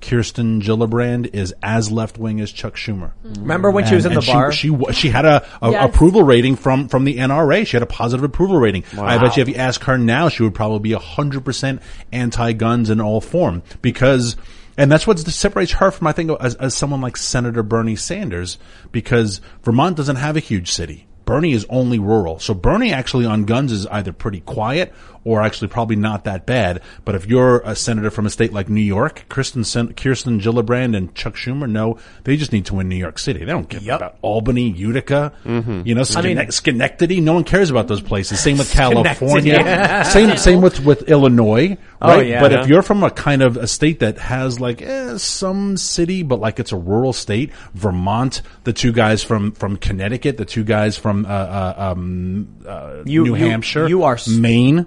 Kirsten 0.00 0.60
Gillibrand 0.60 1.34
is 1.34 1.54
as 1.62 1.90
left 1.90 2.18
wing 2.18 2.40
as 2.40 2.52
Chuck 2.52 2.74
Schumer. 2.76 3.12
Remember 3.22 3.70
when 3.70 3.86
she 3.86 3.94
was 3.94 4.04
in 4.04 4.12
the 4.12 4.18
and 4.18 4.26
bar? 4.26 4.52
She, 4.52 4.68
she 4.68 4.92
she 4.92 5.08
had 5.08 5.24
a, 5.24 5.46
a 5.62 5.70
Yes. 5.70 5.88
approval 5.88 6.22
rating 6.22 6.56
from 6.56 6.88
from 6.88 7.04
the 7.04 7.16
NRA. 7.16 7.66
She 7.66 7.76
had 7.76 7.82
a 7.82 7.86
positive 7.86 8.22
approval 8.24 8.58
rating. 8.58 8.84
I 8.98 9.18
bet 9.18 9.36
you 9.36 9.42
if 9.42 9.48
you 9.48 9.54
ask 9.54 9.82
her 9.84 9.96
now, 9.96 10.28
she 10.28 10.42
would 10.42 10.54
probably 10.54 10.80
be 10.80 10.92
hundred 10.92 11.44
percent 11.44 11.80
anti-guns 12.12 12.90
in 12.90 13.00
all 13.00 13.20
form 13.20 13.62
because. 13.82 14.36
And 14.76 14.90
that's 14.90 15.06
what 15.06 15.20
separates 15.20 15.70
her 15.74 15.92
from, 15.92 16.08
I 16.08 16.12
think, 16.12 16.32
as, 16.40 16.56
as 16.56 16.74
someone 16.74 17.00
like 17.00 17.16
Senator 17.16 17.62
Bernie 17.62 17.94
Sanders, 17.94 18.58
because 18.90 19.40
Vermont 19.62 19.96
doesn't 19.96 20.16
have 20.16 20.36
a 20.36 20.40
huge 20.40 20.72
city. 20.72 21.06
Bernie 21.24 21.52
is 21.52 21.66
only 21.70 21.98
rural. 21.98 22.38
So 22.38 22.54
Bernie 22.54 22.92
actually 22.92 23.24
on 23.26 23.44
guns 23.44 23.72
is 23.72 23.86
either 23.86 24.12
pretty 24.12 24.40
quiet 24.40 24.92
or 25.24 25.42
actually 25.42 25.68
probably 25.68 25.96
not 25.96 26.24
that 26.24 26.46
bad. 26.46 26.80
But 27.04 27.14
if 27.14 27.26
you're 27.26 27.60
a 27.60 27.74
senator 27.74 28.10
from 28.10 28.26
a 28.26 28.30
state 28.30 28.52
like 28.52 28.68
New 28.68 28.80
York, 28.82 29.24
Kirsten, 29.28 29.64
Sen- 29.64 29.94
Kirsten 29.94 30.40
Gillibrand 30.40 30.96
and 30.96 31.14
Chuck 31.14 31.34
Schumer, 31.34 31.68
no, 31.68 31.98
they 32.24 32.36
just 32.36 32.52
need 32.52 32.66
to 32.66 32.74
win 32.74 32.88
New 32.88 32.96
York 32.96 33.18
City. 33.18 33.40
They 33.40 33.46
don't 33.46 33.68
care 33.68 33.80
Yep. 33.80 33.96
about 33.96 34.16
Albany, 34.22 34.70
Utica, 34.70 35.32
you 35.44 35.94
know, 35.94 36.04
I 36.16 36.22
mean- 36.22 36.50
Schenectady. 36.50 37.20
No 37.20 37.32
one 37.34 37.44
cares 37.44 37.70
about 37.70 37.88
those 37.88 38.00
places. 38.02 38.38
Same 38.40 38.58
with 38.58 38.70
California. 38.72 40.04
same, 40.10 40.36
same 40.36 40.60
with, 40.60 40.80
with 40.84 41.08
Illinois. 41.08 41.76
Oh, 42.02 42.08
Right? 42.08 42.26
yeah. 42.26 42.40
But 42.40 42.52
Yeah. 42.52 42.60
if 42.62 42.68
you're 42.68 42.82
from 42.82 43.02
a 43.02 43.10
kind 43.10 43.42
of 43.42 43.56
a 43.56 43.66
state 43.66 44.00
that 44.00 44.18
has 44.18 44.60
like 44.60 44.82
eh, 44.82 45.16
some 45.16 45.76
city, 45.76 46.22
but 46.22 46.38
like 46.40 46.60
it's 46.60 46.72
a 46.72 46.76
rural 46.76 47.12
state, 47.14 47.50
Vermont, 47.74 48.42
the 48.64 48.72
two 48.72 48.92
guys 48.92 49.22
from 49.22 49.52
from 49.52 49.76
Connecticut, 49.78 50.36
the 50.36 50.44
two 50.44 50.64
guys 50.64 50.96
from 50.98 51.24
uh, 51.24 51.28
uh, 51.28 51.74
um, 51.78 52.48
uh, 52.66 53.02
You- 53.06 53.24
New 53.24 53.36
you- 53.36 53.46
Hampshire, 53.50 53.88
you 53.88 54.02
are 54.04 54.18
Maine, 54.28 54.86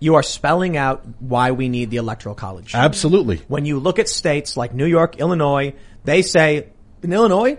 you 0.00 0.14
are 0.14 0.22
spelling 0.22 0.76
out 0.76 1.04
why 1.20 1.50
we 1.50 1.68
need 1.68 1.90
the 1.90 1.96
electoral 1.96 2.34
college. 2.34 2.74
absolutely. 2.74 3.38
when 3.48 3.64
you 3.64 3.78
look 3.78 3.98
at 3.98 4.08
states 4.08 4.56
like 4.56 4.74
New 4.74 4.86
York, 4.86 5.16
Illinois, 5.16 5.74
they 6.04 6.22
say 6.22 6.68
in 7.02 7.12
Illinois, 7.12 7.58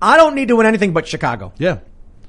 I 0.00 0.16
don't 0.16 0.34
need 0.34 0.48
to 0.48 0.56
win 0.56 0.66
anything 0.66 0.92
but 0.92 1.08
Chicago. 1.08 1.52
Yeah. 1.58 1.78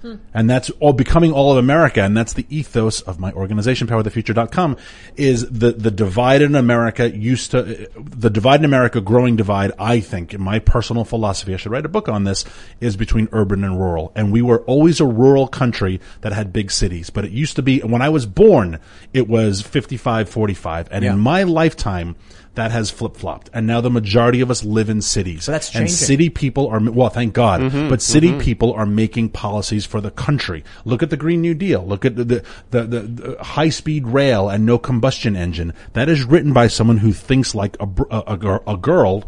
Hmm. 0.01 0.15
And 0.33 0.49
that's 0.49 0.69
all 0.79 0.93
becoming 0.93 1.33
all 1.33 1.51
of 1.51 1.57
America. 1.57 2.01
And 2.01 2.15
that's 2.15 2.33
the 2.33 2.45
ethos 2.49 3.01
of 3.01 3.19
my 3.19 3.31
organization, 3.33 3.85
powerthefuture.com, 3.87 4.77
is 5.17 5.49
the, 5.49 5.73
the 5.73 5.91
divide 5.91 6.41
in 6.41 6.55
America 6.55 7.09
used 7.13 7.51
to, 7.51 7.59
uh, 7.85 7.87
the 7.97 8.29
divide 8.29 8.61
in 8.61 8.65
America, 8.65 9.01
growing 9.01 9.35
divide, 9.35 9.73
I 9.77 9.99
think, 9.99 10.33
in 10.33 10.41
my 10.41 10.59
personal 10.59 11.03
philosophy, 11.03 11.53
I 11.53 11.57
should 11.57 11.71
write 11.73 11.85
a 11.85 11.89
book 11.89 12.07
on 12.07 12.23
this, 12.23 12.45
is 12.79 12.95
between 12.95 13.27
urban 13.33 13.63
and 13.63 13.77
rural. 13.77 14.13
And 14.15 14.31
we 14.31 14.41
were 14.41 14.59
always 14.61 15.01
a 15.01 15.05
rural 15.05 15.47
country 15.47 15.99
that 16.21 16.31
had 16.31 16.53
big 16.53 16.71
cities. 16.71 17.09
But 17.09 17.25
it 17.25 17.31
used 17.31 17.57
to 17.57 17.61
be, 17.61 17.79
when 17.81 18.01
I 18.01 18.07
was 18.09 18.25
born, 18.25 18.79
it 19.13 19.27
was 19.27 19.61
55, 19.61 20.29
45. 20.29 20.87
And 20.91 21.03
Yeah. 21.03 21.13
in 21.13 21.19
my 21.19 21.43
lifetime, 21.43 22.15
that 22.59 22.71
has 22.71 22.91
flip 22.91 23.15
flopped, 23.17 23.49
and 23.53 23.65
now 23.65 23.81
the 23.81 23.89
majority 23.89 24.41
of 24.41 24.51
us 24.51 24.63
live 24.63 24.89
in 24.89 25.01
cities. 25.01 25.45
So 25.45 25.51
that's 25.51 25.67
and 25.69 25.87
changing. 25.87 25.95
city 25.95 26.29
people 26.29 26.67
are 26.67 26.79
well, 26.79 27.09
thank 27.09 27.33
God, 27.33 27.61
Mhm, 27.61 27.89
but 27.89 28.01
city 28.01 28.29
mhm. 28.31 28.39
people 28.41 28.73
are 28.73 28.85
making 28.85 29.29
policies 29.29 29.85
for 29.85 30.01
the 30.01 30.11
country. 30.11 30.63
Look 30.85 31.01
at 31.03 31.09
the 31.09 31.17
Green 31.17 31.41
New 31.41 31.53
Deal. 31.53 31.85
Look 31.85 32.05
at 32.05 32.15
the 32.15 32.23
the, 32.23 32.43
the, 32.71 32.83
the, 32.83 33.43
high 33.43 33.69
speed 33.69 34.07
rail 34.07 34.49
and 34.49 34.65
no 34.65 34.77
combustion 34.77 35.35
engine. 35.35 35.73
That 35.93 36.09
is 36.09 36.23
written 36.23 36.53
by 36.53 36.67
someone 36.67 36.97
who 36.97 37.13
thinks 37.13 37.55
like 37.55 37.77
a 37.79 37.87
a, 38.11 38.37
a, 38.37 38.73
a 38.73 38.77
girl, 38.77 39.23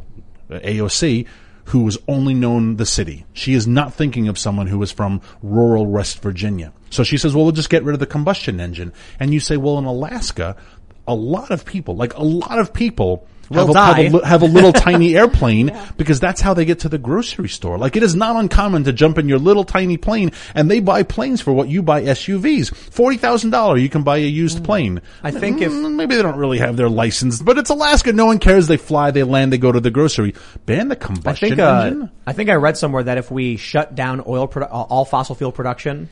AOC. 0.50 1.26
Who 1.66 1.84
was 1.84 1.98
only 2.08 2.34
known 2.34 2.78
the 2.78 2.88
city. 2.88 3.26
She 3.34 3.54
is 3.54 3.66
not 3.68 3.94
thinking 3.94 4.28
of 4.28 4.38
someone 4.38 4.68
who 4.68 4.82
is 4.82 4.92
from 4.92 5.22
rural 5.42 5.86
West 5.86 6.22
Virginia. 6.22 6.74
So 6.90 7.04
she 7.04 7.18
says, 7.18 7.34
well, 7.34 7.46
we'll 7.46 7.54
just 7.54 7.70
get 7.70 7.84
rid 7.84 7.94
of 7.94 8.00
the 8.00 8.08
combustion 8.08 8.60
engine. 8.60 8.92
And 9.20 9.32
you 9.34 9.40
say, 9.40 9.56
well, 9.58 9.78
in 9.78 9.86
Alaska, 9.86 10.58
a 11.12 11.14
lot 11.14 11.52
of 11.52 11.66
people, 11.66 11.96
like 11.96 12.14
a 12.16 12.24
lot 12.24 12.58
of 12.60 12.74
people, 12.74 13.28
have 13.54 13.68
a, 13.70 13.74
have, 13.84 13.98
a, 14.16 14.26
have 14.26 14.42
a 14.44 14.46
little 14.46 14.72
tiny 14.72 15.14
airplane 15.22 15.78
because 15.98 16.22
that's 16.22 16.40
how 16.40 16.54
they 16.54 16.64
get 16.64 16.80
to 16.80 16.90
the 16.90 16.98
grocery 16.98 17.50
store. 17.50 17.78
Like 17.78 17.98
it 17.98 18.04
is 18.04 18.16
not 18.16 18.38
uncommon 18.38 18.86
to 18.86 18.94
jump 18.94 19.18
in 19.18 19.28
your 19.28 19.40
little 19.40 19.66
tiny 19.66 19.98
plane 19.98 20.32
and 20.56 20.72
they 20.72 20.80
buy 20.80 21.04
planes 21.04 21.42
for 21.42 21.52
what 21.52 21.68
you 21.68 21.84
buy 21.84 22.02
SUVs. 22.04 22.74
Forty 22.74 23.18
thousand 23.18 23.50
dollars 23.50 23.82
you 23.82 23.90
can 23.90 24.04
buy 24.04 24.20
a 24.20 24.26
used 24.26 24.64
plane. 24.64 25.00
Mm. 25.00 25.02
I 25.24 25.32
think 25.32 25.62
if- 25.62 25.72
Mm, 25.72 25.96
maybe 25.96 26.16
they 26.16 26.22
don't 26.22 26.38
really 26.38 26.60
have 26.60 26.78
their 26.78 26.88
license, 26.88 27.42
but 27.42 27.58
it's 27.58 27.70
Alaska. 27.70 28.14
No 28.14 28.26
one 28.28 28.40
cares. 28.40 28.68
They 28.68 28.78
fly, 28.78 29.12
they 29.12 29.24
land, 29.24 29.52
they 29.52 29.58
go 29.58 29.72
to 29.74 29.82
the 29.82 29.92
grocery. 29.92 30.34
Ban 30.66 30.88
the 30.88 30.96
I 30.96 31.00
combustion 31.08 31.50
think 31.50 31.60
uh, 31.60 31.82
engine. 31.88 32.12
I 32.26 32.32
think 32.32 32.50
I 32.50 32.54
read 32.56 32.78
somewhere 32.78 33.04
that 33.04 33.18
if 33.18 33.30
we 33.30 33.58
shut 33.58 33.96
down 33.96 34.24
oil 34.26 34.48
produ- 34.48 34.72
uh, 34.72 34.88
all 34.88 35.04
fossil 35.04 35.36
fuel 35.36 35.52
production 35.52 36.08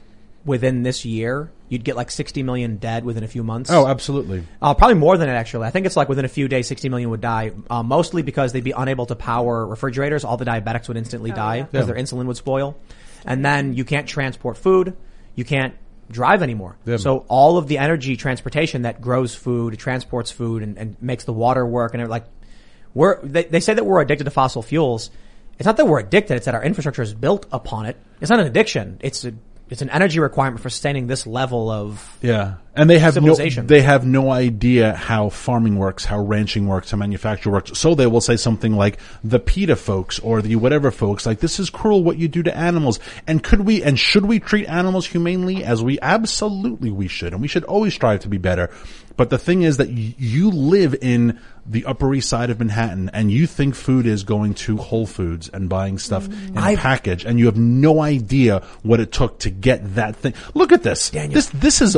within 0.45 0.83
this 0.83 1.05
year, 1.05 1.51
you'd 1.67 1.83
get 1.83 1.95
like 1.95 2.09
60 2.11 2.43
million 2.43 2.77
dead 2.77 3.03
within 3.03 3.23
a 3.23 3.27
few 3.27 3.43
months. 3.43 3.69
Oh, 3.71 3.87
absolutely. 3.87 4.43
Uh, 4.61 4.73
probably 4.73 4.95
more 4.95 5.17
than 5.17 5.29
it 5.29 5.33
actually. 5.33 5.67
I 5.67 5.71
think 5.71 5.85
it's 5.85 5.95
like 5.97 6.09
within 6.09 6.25
a 6.25 6.29
few 6.29 6.47
days, 6.47 6.67
60 6.67 6.89
million 6.89 7.09
would 7.11 7.21
die, 7.21 7.51
uh, 7.69 7.83
mostly 7.83 8.21
because 8.21 8.53
they'd 8.53 8.63
be 8.63 8.71
unable 8.71 9.05
to 9.07 9.15
power 9.15 9.65
refrigerators. 9.65 10.23
All 10.23 10.37
the 10.37 10.45
diabetics 10.45 10.87
would 10.87 10.97
instantly 10.97 11.31
die 11.31 11.61
because 11.63 11.87
Yeah. 11.87 11.93
their 11.93 12.03
insulin 12.03 12.25
would 12.25 12.37
spoil. 12.37 12.77
And 13.25 13.43
then 13.45 13.73
you 13.73 13.83
can't 13.85 14.07
transport 14.07 14.57
food. 14.57 14.95
You 15.35 15.43
can't 15.45 15.75
drive 16.09 16.41
anymore. 16.41 16.77
Yeah. 16.85 16.97
So 16.97 17.25
all 17.27 17.57
of 17.57 17.67
the 17.67 17.77
energy 17.77 18.15
transportation 18.17 18.81
that 18.83 18.99
grows 19.01 19.35
food, 19.35 19.77
transports 19.77 20.31
food 20.31 20.63
and, 20.63 20.77
and 20.77 20.95
makes 21.01 21.25
the 21.25 21.33
water 21.33 21.65
work 21.65 21.93
and 21.93 22.07
like, 22.09 22.25
we're, 22.95 23.21
they, 23.21 23.43
they 23.43 23.59
say 23.59 23.75
that 23.75 23.85
we're 23.85 24.01
addicted 24.01 24.23
to 24.23 24.31
fossil 24.31 24.63
fuels. 24.63 25.11
It's 25.59 25.65
not 25.65 25.77
that 25.77 25.85
we're 25.85 25.99
addicted, 25.99 26.35
it's 26.37 26.45
that 26.45 26.55
our 26.55 26.63
infrastructure 26.63 27.01
is 27.03 27.13
built 27.13 27.45
upon 27.51 27.85
it. 27.85 27.97
It's 28.21 28.29
not 28.31 28.39
an 28.39 28.47
addiction. 28.47 28.97
It's 29.01 29.25
a, 29.25 29.33
it's 29.69 29.81
an 29.81 29.89
energy 29.89 30.19
requirement 30.19 30.61
for 30.61 30.69
sustaining 30.69 31.07
this 31.07 31.27
level 31.27 31.69
of 31.69 32.17
Yeah. 32.21 32.55
And 32.75 32.89
they 32.89 32.99
have 32.99 33.15
no, 33.21 33.33
they 33.67 33.81
have 33.81 34.05
no 34.05 34.31
idea 34.31 34.93
how 34.93 35.29
farming 35.29 35.77
works, 35.77 36.05
how 36.05 36.19
ranching 36.19 36.67
works, 36.67 36.91
how 36.91 36.97
manufacture 36.97 37.49
works. 37.49 37.77
So 37.77 37.95
they 37.95 38.07
will 38.07 38.21
say 38.21 38.37
something 38.37 38.73
like 38.73 38.99
the 39.23 39.39
PETA 39.39 39.75
folks 39.75 40.19
or 40.19 40.41
the 40.41 40.55
whatever 40.55 40.91
folks, 40.91 41.25
like 41.25 41.39
this 41.39 41.59
is 41.59 41.69
cruel 41.69 42.03
what 42.03 42.17
you 42.17 42.27
do 42.27 42.43
to 42.43 42.55
animals. 42.55 42.99
And 43.27 43.43
could 43.43 43.61
we, 43.61 43.83
and 43.83 43.99
should 43.99 44.25
we 44.25 44.39
treat 44.39 44.67
animals 44.67 45.07
humanely 45.07 45.63
as 45.63 45.83
we 45.83 45.99
absolutely 46.01 46.91
we 46.91 47.07
should. 47.07 47.33
And 47.33 47.41
we 47.41 47.47
should 47.47 47.63
always 47.65 47.93
strive 47.93 48.21
to 48.21 48.29
be 48.29 48.37
better. 48.37 48.69
But 49.17 49.29
the 49.29 49.37
thing 49.37 49.63
is 49.63 49.77
that 49.77 49.89
y- 49.89 50.15
you 50.17 50.49
live 50.49 50.95
in 51.01 51.39
the 51.65 51.83
Upper 51.85 52.13
East 52.15 52.29
Side 52.29 52.49
of 52.49 52.59
Manhattan 52.59 53.09
and 53.13 53.29
you 53.29 53.45
think 53.47 53.75
food 53.75 54.07
is 54.07 54.23
going 54.23 54.53
to 54.55 54.77
Whole 54.77 55.05
Foods 55.05 55.49
and 55.49 55.67
buying 55.67 55.99
stuff 55.99 56.25
in 56.27 56.57
a 56.57 56.61
I've- 56.61 56.81
package 56.81 57.25
and 57.25 57.37
you 57.37 57.47
have 57.47 57.57
no 57.57 58.01
idea 58.01 58.63
what 58.81 59.01
it 59.01 59.11
took 59.11 59.39
to 59.39 59.49
get 59.49 59.95
that 59.95 60.15
thing. 60.15 60.33
Look 60.53 60.71
at 60.71 60.83
this. 60.83 61.11
This, 61.33 61.47
this 61.49 61.81
is 61.81 61.97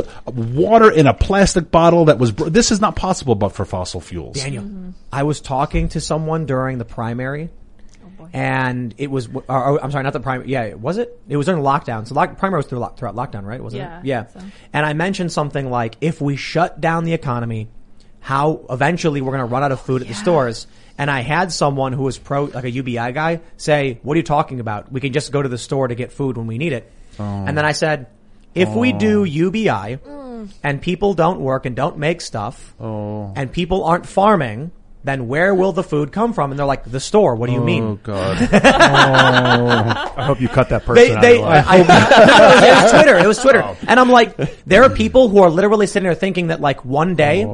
water 0.72 0.90
in 0.90 1.06
a 1.06 1.14
plastic 1.14 1.70
bottle 1.70 2.06
that 2.06 2.18
was, 2.18 2.32
br- 2.32 2.48
this 2.48 2.70
is 2.70 2.80
not 2.80 2.96
possible 2.96 3.34
but 3.34 3.50
for 3.50 3.64
fossil 3.64 4.00
fuels. 4.00 4.36
Daniel, 4.36 4.64
mm-hmm. 4.64 4.90
I 5.12 5.22
was 5.22 5.40
talking 5.40 5.88
to 5.90 6.00
someone 6.00 6.46
during 6.46 6.78
the 6.78 6.84
primary, 6.84 7.50
oh, 8.20 8.28
and 8.32 8.94
it 8.98 9.10
was. 9.10 9.28
Or, 9.28 9.44
uh, 9.48 9.54
or, 9.54 9.68
oh, 9.68 9.78
I'm 9.82 9.90
sorry, 9.90 10.04
not 10.04 10.12
the 10.14 10.20
primary. 10.20 10.48
Yeah, 10.48 10.74
was 10.74 10.98
it? 10.98 11.20
It 11.28 11.36
was 11.36 11.46
during 11.46 11.62
lockdown. 11.62 12.08
So 12.08 12.14
lock, 12.14 12.38
primary 12.38 12.60
was 12.60 12.66
through 12.66 12.78
lock, 12.78 12.96
throughout 12.96 13.14
lockdown, 13.14 13.44
right? 13.44 13.62
Wasn't 13.62 13.80
Yeah, 13.80 14.00
it? 14.00 14.06
Yeah. 14.06 14.22
Think 14.24 14.46
so. 14.46 14.50
And 14.72 14.86
I 14.86 14.94
mentioned 14.94 15.30
something 15.30 15.70
like, 15.70 15.96
if 16.00 16.20
we 16.20 16.36
shut 16.36 16.80
down 16.80 17.04
the 17.04 17.12
economy, 17.12 17.68
how 18.20 18.64
eventually 18.70 19.20
we're 19.20 19.32
going 19.32 19.46
to 19.46 19.52
run 19.52 19.62
out 19.62 19.72
of 19.72 19.80
food 19.80 20.00
at 20.02 20.08
the 20.08 20.14
stores. 20.14 20.66
And 20.96 21.10
I 21.10 21.20
had 21.20 21.50
someone 21.52 21.92
who 21.92 22.02
was 22.04 22.18
pro, 22.18 22.44
like 22.44 22.64
a 22.64 22.70
UBI 22.70 23.12
guy, 23.12 23.40
say, 23.56 23.98
"What 24.02 24.14
are 24.14 24.18
you 24.18 24.22
talking 24.22 24.60
about? 24.60 24.92
We 24.92 25.00
can 25.00 25.12
just 25.12 25.32
go 25.32 25.42
to 25.42 25.48
the 25.48 25.58
store 25.58 25.88
to 25.88 25.94
get 25.94 26.12
food 26.12 26.36
when 26.36 26.46
we 26.46 26.58
need 26.58 26.72
it." 26.72 26.90
Oh. 27.18 27.24
And 27.24 27.56
then 27.56 27.64
I 27.64 27.72
said, 27.72 28.06
"If 28.54 28.68
we 28.68 28.92
do 28.92 29.24
UBI." 29.24 29.96
Mm. 29.96 30.31
And 30.62 30.80
people 30.80 31.14
don't 31.14 31.40
work 31.40 31.66
and 31.66 31.74
don't 31.76 31.98
make 31.98 32.20
stuff, 32.20 32.74
oh. 32.80 33.32
and 33.36 33.52
people 33.52 33.84
aren't 33.84 34.06
farming, 34.06 34.70
then 35.04 35.26
where 35.28 35.54
will 35.54 35.72
the 35.72 35.82
food 35.82 36.12
come 36.12 36.32
from? 36.32 36.50
And 36.52 36.58
they're 36.58 36.66
like, 36.66 36.84
the 36.84 37.00
store. 37.00 37.34
What 37.34 37.48
do 37.48 37.52
you 37.52 37.60
mean? 37.60 37.82
Oh 37.92 37.98
God. 38.02 38.38
I 38.42 40.24
hope 40.24 40.40
you 40.40 40.48
cut 40.48 40.68
that 40.70 40.84
person 40.84 40.94
They, 41.04 41.14
out 41.14 41.22
they, 41.22 41.32
of 41.32 41.36
your 41.40 41.46
life. 41.48 41.64
I, 41.68 41.78
no, 41.78 41.84
no, 41.86 42.66
it 42.66 42.82
was 42.82 42.90
Twitter. 42.92 43.18
It 43.18 43.26
was 43.26 43.38
Twitter. 43.38 43.76
And 43.88 43.98
I'm 44.00 44.10
like, 44.10 44.64
there 44.64 44.82
are 44.84 44.90
people 44.90 45.28
who 45.28 45.38
are 45.42 45.50
literally 45.50 45.86
sitting 45.86 46.04
there 46.04 46.14
thinking 46.14 46.48
that 46.48 46.60
like 46.60 46.84
one 46.84 47.14
day, 47.16 47.44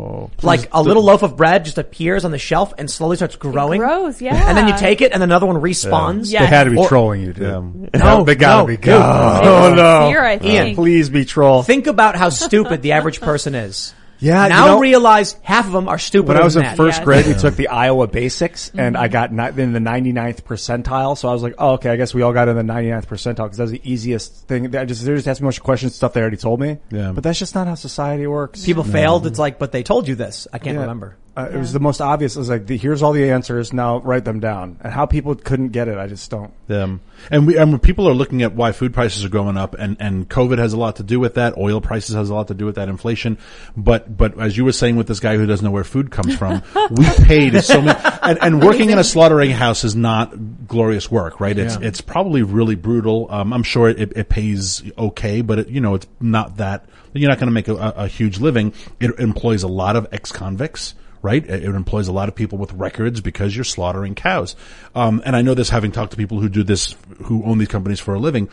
like 0.42 0.68
a 0.72 0.82
little 0.82 1.02
loaf 1.02 1.22
of 1.22 1.36
bread 1.36 1.64
just 1.64 1.78
appears 1.78 2.24
on 2.24 2.30
the 2.30 2.38
shelf 2.38 2.72
and 2.78 2.90
slowly 2.90 3.16
starts 3.16 3.36
growing. 3.36 3.80
grows, 3.80 4.20
yeah. 4.20 4.34
And 4.48 4.56
then 4.56 4.68
you 4.68 4.76
take 4.76 5.00
it 5.00 5.12
and 5.12 5.22
another 5.22 5.46
one 5.46 5.56
respawns. 5.56 6.30
Yeah. 6.32 6.40
They 6.40 6.46
had 6.46 6.64
to 6.64 6.70
be 6.70 6.78
Or- 6.78 6.88
trolling 6.88 7.20
you, 7.22 7.32
dude. 7.32 7.94
No, 7.94 8.24
they 8.24 8.34
gotta 8.34 8.62
no, 8.62 8.66
be. 8.66 8.76
dude. 8.76 8.84
God. 8.84 9.44
Oh 9.46 9.74
no! 9.74 10.10
fear, 10.10 10.24
I 10.24 10.38
think. 10.38 10.76
please 10.76 11.08
be 11.10 11.24
troll. 11.24 11.62
Think 11.62 11.86
about 11.86 12.16
how 12.16 12.28
stupid 12.30 12.82
the 12.82 12.92
average 12.92 13.20
person 13.20 13.54
is. 13.54 13.94
Yeah, 14.20 14.42
you 14.44 14.48
Now 14.50 14.66
know- 14.66 14.80
realize 14.80 15.36
half 15.42 15.66
of 15.66 15.72
them 15.72 15.88
are 15.88 15.98
stupid. 15.98 16.28
When 16.28 16.36
I 16.40 16.44
was 16.44 16.56
in 16.56 16.62
that. 16.62 16.76
first 16.76 16.98
Yeah. 17.00 17.04
grade, 17.04 17.26
we 17.26 17.34
took 17.34 17.54
the 17.56 17.68
Iowa 17.68 18.06
Basics, 18.06 18.70
and 18.74 18.94
mm-hmm. 18.96 19.04
I 19.04 19.08
got 19.08 19.32
ni- 19.32 19.62
in 19.62 19.72
the 19.72 19.78
99th 19.80 20.44
percentile. 20.44 21.16
So 21.16 21.28
I 21.28 21.32
was 21.32 21.42
like, 21.42 21.54
"Oh, 21.58 21.72
okay, 21.74 21.90
I 21.90 21.96
guess 21.96 22.12
we 22.14 22.22
all 22.22 22.32
got 22.32 22.48
in 22.48 22.56
the 22.56 22.62
99th 22.62 23.06
percentile 23.06 23.44
because 23.44 23.58
that 23.58 23.64
was 23.64 23.70
the 23.72 23.80
easiest 23.84 24.46
thing." 24.48 24.74
I 24.76 24.84
just 24.84 25.04
they 25.04 25.14
just 25.14 25.28
asked 25.28 25.40
me 25.40 25.46
a 25.46 25.48
bunch 25.48 25.58
of 25.58 25.64
questions, 25.64 25.94
stuff 25.94 26.12
they 26.14 26.20
already 26.20 26.36
told 26.36 26.60
me. 26.60 26.78
Yeah. 26.90 27.12
but 27.12 27.22
that's 27.24 27.38
just 27.38 27.54
not 27.54 27.66
how 27.68 27.74
society 27.74 28.26
works. 28.26 28.64
People 28.64 28.84
failed. 28.84 29.26
It's 29.26 29.38
like, 29.38 29.58
but 29.58 29.72
they 29.72 29.82
told 29.82 30.08
you 30.08 30.14
this. 30.14 30.46
I 30.52 30.58
can't 30.58 30.74
Yeah. 30.74 30.80
remember. 30.82 31.16
Uh, 31.38 31.48
It 31.54 31.58
was 31.58 31.72
the 31.72 31.80
most 31.80 32.00
obvious. 32.00 32.34
It 32.34 32.38
was 32.40 32.48
like, 32.48 32.66
the, 32.66 32.76
"Here's 32.76 33.02
all 33.02 33.12
the 33.12 33.30
answers. 33.30 33.72
Now 33.72 33.98
write 34.00 34.24
them 34.24 34.40
down." 34.40 34.76
And 34.80 34.92
how 34.92 35.06
people 35.06 35.34
couldn't 35.36 35.68
get 35.68 35.86
it, 35.88 35.96
I 35.96 36.06
just 36.08 36.28
don't. 36.30 36.52
Um, 36.68 37.00
and 37.30 37.46
we, 37.46 37.56
and 37.56 37.70
when 37.70 37.80
people 37.80 38.08
are 38.08 38.12
looking 38.14 38.42
at 38.42 38.54
why 38.54 38.72
food 38.72 38.92
prices 38.92 39.24
are 39.24 39.28
going 39.28 39.56
up 39.56 39.74
and, 39.78 39.96
and 40.00 40.28
COVID 40.28 40.58
has 40.58 40.72
a 40.72 40.76
lot 40.76 40.96
to 40.96 41.02
do 41.02 41.20
with 41.20 41.34
that. 41.34 41.56
Oil 41.56 41.80
prices 41.80 42.14
has 42.16 42.28
a 42.30 42.34
lot 42.34 42.48
to 42.48 42.54
do 42.54 42.66
with 42.66 42.74
that 42.74 42.88
inflation. 42.88 43.38
But, 43.76 44.16
but 44.16 44.38
as 44.40 44.56
you 44.56 44.64
were 44.64 44.72
saying 44.72 44.96
with 44.96 45.06
this 45.06 45.20
guy 45.20 45.36
who 45.36 45.46
doesn't 45.46 45.64
know 45.64 45.70
where 45.70 45.84
food 45.84 46.10
comes 46.10 46.36
from, 46.36 46.62
we 46.90 47.04
paid 47.24 47.60
so 47.62 47.80
many, 47.82 47.98
and, 48.22 48.38
and 48.42 48.62
working 48.62 48.90
in 48.90 48.98
a 48.98 49.04
slaughtering 49.04 49.50
house 49.50 49.84
is 49.84 49.94
not 49.96 50.66
glorious 50.66 51.10
work, 51.10 51.40
right? 51.40 51.56
It's, 51.58 51.74
Yeah. 51.76 51.86
it's 51.88 52.00
probably 52.00 52.42
really 52.42 52.74
brutal. 52.74 53.26
Um, 53.30 53.52
I'm 53.52 53.62
sure 53.62 53.88
it, 53.88 54.12
it 54.16 54.28
pays 54.28 54.82
okay, 54.98 55.40
but 55.42 55.60
it, 55.60 55.68
you 55.68 55.80
know, 55.80 55.94
it's 55.94 56.06
not 56.20 56.56
that, 56.58 56.84
you're 57.14 57.28
not 57.30 57.38
going 57.38 57.48
to 57.48 57.52
make 57.52 57.68
a, 57.68 57.74
a, 57.74 57.94
a 58.04 58.06
huge 58.08 58.38
living. 58.38 58.72
It 59.00 59.18
employs 59.18 59.62
a 59.62 59.68
lot 59.68 59.96
of 59.96 60.06
ex-convicts 60.12 60.94
right? 61.22 61.44
It 61.48 61.64
employs 61.64 62.08
a 62.08 62.12
lot 62.12 62.28
of 62.28 62.34
people 62.34 62.58
with 62.58 62.72
records 62.72 63.20
because 63.20 63.54
you're 63.56 63.64
slaughtering 63.64 64.14
cows. 64.14 64.54
Um, 64.94 65.22
and 65.24 65.34
I 65.36 65.42
know 65.42 65.54
this 65.54 65.70
having 65.70 65.92
talked 65.92 66.10
to 66.12 66.16
people 66.16 66.40
who 66.40 66.48
do 66.48 66.62
this, 66.62 66.94
who 67.24 67.44
own 67.44 67.58
these 67.58 67.68
companies 67.68 68.00
for 68.00 68.14
a 68.14 68.18
living, 68.18 68.48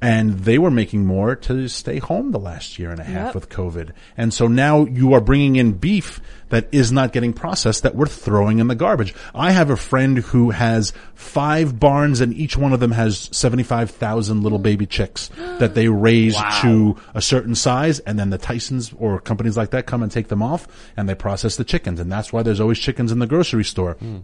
and 0.00 0.38
they 0.40 0.58
were 0.58 0.70
making 0.70 1.06
more 1.06 1.36
to 1.36 1.68
stay 1.68 1.98
home 1.98 2.30
the 2.30 2.38
last 2.38 2.78
year 2.78 2.90
and 2.90 3.00
a 3.00 3.04
half 3.04 3.26
Yep. 3.26 3.34
with 3.34 3.48
COVID. 3.48 3.90
And 4.16 4.32
so 4.34 4.46
now 4.48 4.84
you 4.84 5.12
are 5.12 5.20
bringing 5.20 5.56
in 5.56 5.72
beef 5.72 6.20
that 6.50 6.68
is 6.72 6.92
not 6.92 7.12
getting 7.12 7.32
processed 7.32 7.82
that 7.82 7.94
we're 7.94 8.06
throwing 8.06 8.58
in 8.58 8.68
the 8.68 8.74
garbage. 8.74 9.14
I 9.34 9.50
have 9.50 9.70
a 9.70 9.76
friend 9.76 10.18
who 10.18 10.50
has 10.50 10.92
five 11.14 11.78
barns 11.78 12.20
and 12.20 12.34
each 12.34 12.56
one 12.56 12.72
of 12.72 12.80
them 12.80 12.92
has 12.92 13.28
75,000 13.32 14.42
little 14.42 14.58
baby 14.58 14.86
chicks 14.86 15.30
that 15.58 15.74
they 15.74 15.88
raise 15.88 16.36
to 16.62 16.96
a 17.14 17.22
certain 17.22 17.54
size 17.54 17.98
and 18.00 18.18
then 18.18 18.30
the 18.30 18.38
Tysons 18.38 18.94
or 18.98 19.20
companies 19.20 19.56
like 19.56 19.70
that 19.70 19.86
come 19.86 20.02
and 20.02 20.10
take 20.10 20.28
them 20.28 20.42
off 20.42 20.66
and 20.96 21.08
they 21.08 21.14
process 21.14 21.56
the 21.56 21.64
chickens. 21.64 22.00
And 22.00 22.10
that's 22.10 22.32
why 22.32 22.42
there's 22.42 22.60
always 22.60 22.78
chickens 22.78 23.12
in 23.12 23.18
the 23.18 23.26
grocery 23.26 23.64
store. 23.64 23.94
Hmm. 23.94 24.18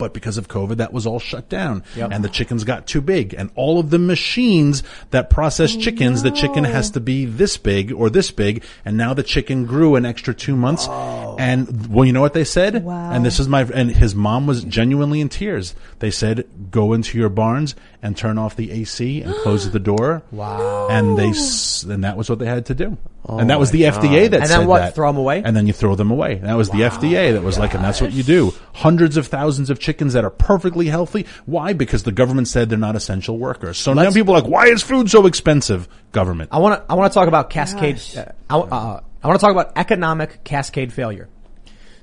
But 0.00 0.12
because 0.14 0.36
of 0.38 0.48
COVID, 0.48 0.78
that 0.78 0.92
was 0.92 1.06
all 1.06 1.20
shut 1.20 1.48
down 1.48 1.84
and 2.10 2.24
the 2.24 2.28
chickens 2.28 2.64
got 2.64 2.86
too 2.88 3.00
big 3.00 3.34
and 3.38 3.50
all 3.54 3.78
of 3.78 3.90
the 3.90 3.98
machines 3.98 4.82
that 5.10 5.30
process 5.30 5.76
chickens, 5.76 6.22
the 6.22 6.30
chicken 6.32 6.64
has 6.64 6.90
to 6.92 7.00
be 7.00 7.24
this 7.26 7.56
big 7.56 7.92
or 7.92 8.10
this 8.10 8.30
big. 8.32 8.64
And 8.84 8.96
now 8.96 9.14
the 9.14 9.22
chicken 9.22 9.66
grew 9.66 9.94
an 9.96 10.04
extra 10.04 10.34
two 10.34 10.56
months 10.56 10.86
oh. 10.88 11.36
And 11.38 11.86
well, 11.94 12.04
you 12.04 12.12
know 12.12 12.20
what 12.22 12.32
they 12.34 12.44
said? 12.44 12.82
Wow. 12.84 13.12
And 13.12 13.24
this 13.24 13.38
is 13.38 13.46
my 13.46 13.62
and 13.62 13.90
his 13.90 14.14
mom 14.14 14.46
was 14.46 14.64
genuinely 14.64 15.20
in 15.20 15.28
tears. 15.28 15.74
They 16.00 16.10
said, 16.10 16.44
"Go 16.70 16.92
into 16.94 17.18
your 17.18 17.28
barns 17.28 17.74
and 18.02 18.16
turn 18.16 18.38
off 18.38 18.56
the 18.56 18.70
AC 18.72 19.22
and 19.22 19.34
close 19.36 19.70
the 19.70 19.78
door." 19.78 20.22
Wow. 20.32 20.88
And 20.90 21.18
they 21.18 21.28
s- 21.30 21.82
and 21.82 22.02
that 22.04 22.16
was 22.16 22.30
what 22.30 22.38
they 22.38 22.46
had 22.46 22.64
to 22.66 22.74
do. 22.74 22.96
Oh 23.28 23.38
and 23.38 23.50
that 23.50 23.60
was 23.60 23.70
my 23.70 23.78
the 23.78 23.90
God. 23.90 24.02
FDA 24.02 24.30
that 24.30 24.40
And 24.40 24.48
said 24.48 24.60
then 24.60 24.66
what, 24.66 24.78
that. 24.78 24.94
throw 24.94 25.08
'em 25.08 25.18
away? 25.18 25.42
And 25.44 25.54
then 25.54 25.66
you 25.66 25.72
throw 25.74 25.94
them 25.94 26.10
away. 26.10 26.36
That 26.36 26.54
was 26.56 26.70
the 26.70 26.78
FDA 26.84 27.32
that 27.34 27.42
was 27.42 27.58
like, 27.58 27.74
and 27.74 27.84
that's 27.84 28.00
what 28.00 28.12
you 28.12 28.22
do. 28.22 28.54
Hundreds 28.72 29.16
of 29.18 29.26
thousands 29.26 29.68
of 29.68 29.78
chickens 29.78 30.14
that 30.14 30.24
are 30.24 30.30
perfectly 30.30 30.86
healthy. 30.86 31.26
Why? 31.44 31.74
Because 31.74 32.02
the 32.04 32.12
government 32.12 32.48
said 32.48 32.70
they're 32.70 32.78
not 32.78 32.96
essential 32.96 33.36
workers. 33.36 33.76
So 33.76 33.92
now 33.92 34.02
Let's- 34.04 34.14
people 34.14 34.34
are 34.34 34.40
like, 34.40 34.50
why 34.50 34.66
is 34.68 34.82
food 34.82 35.10
so 35.10 35.26
expensive? 35.26 35.86
Government. 36.12 36.48
I 36.52 36.58
want 36.58 36.80
to 36.86 36.90
I 36.92 36.94
want 36.96 37.12
to 37.12 37.14
talk 37.14 37.28
about 37.28 37.50
cascade. 37.50 38.00
Uh, 38.16 38.24
I, 38.48 38.56
uh, 38.58 39.00
I 39.22 39.28
want 39.28 39.38
to 39.38 39.44
talk 39.44 39.52
about 39.52 39.72
economic 39.76 40.42
cascade 40.42 40.92
failure. 40.92 41.28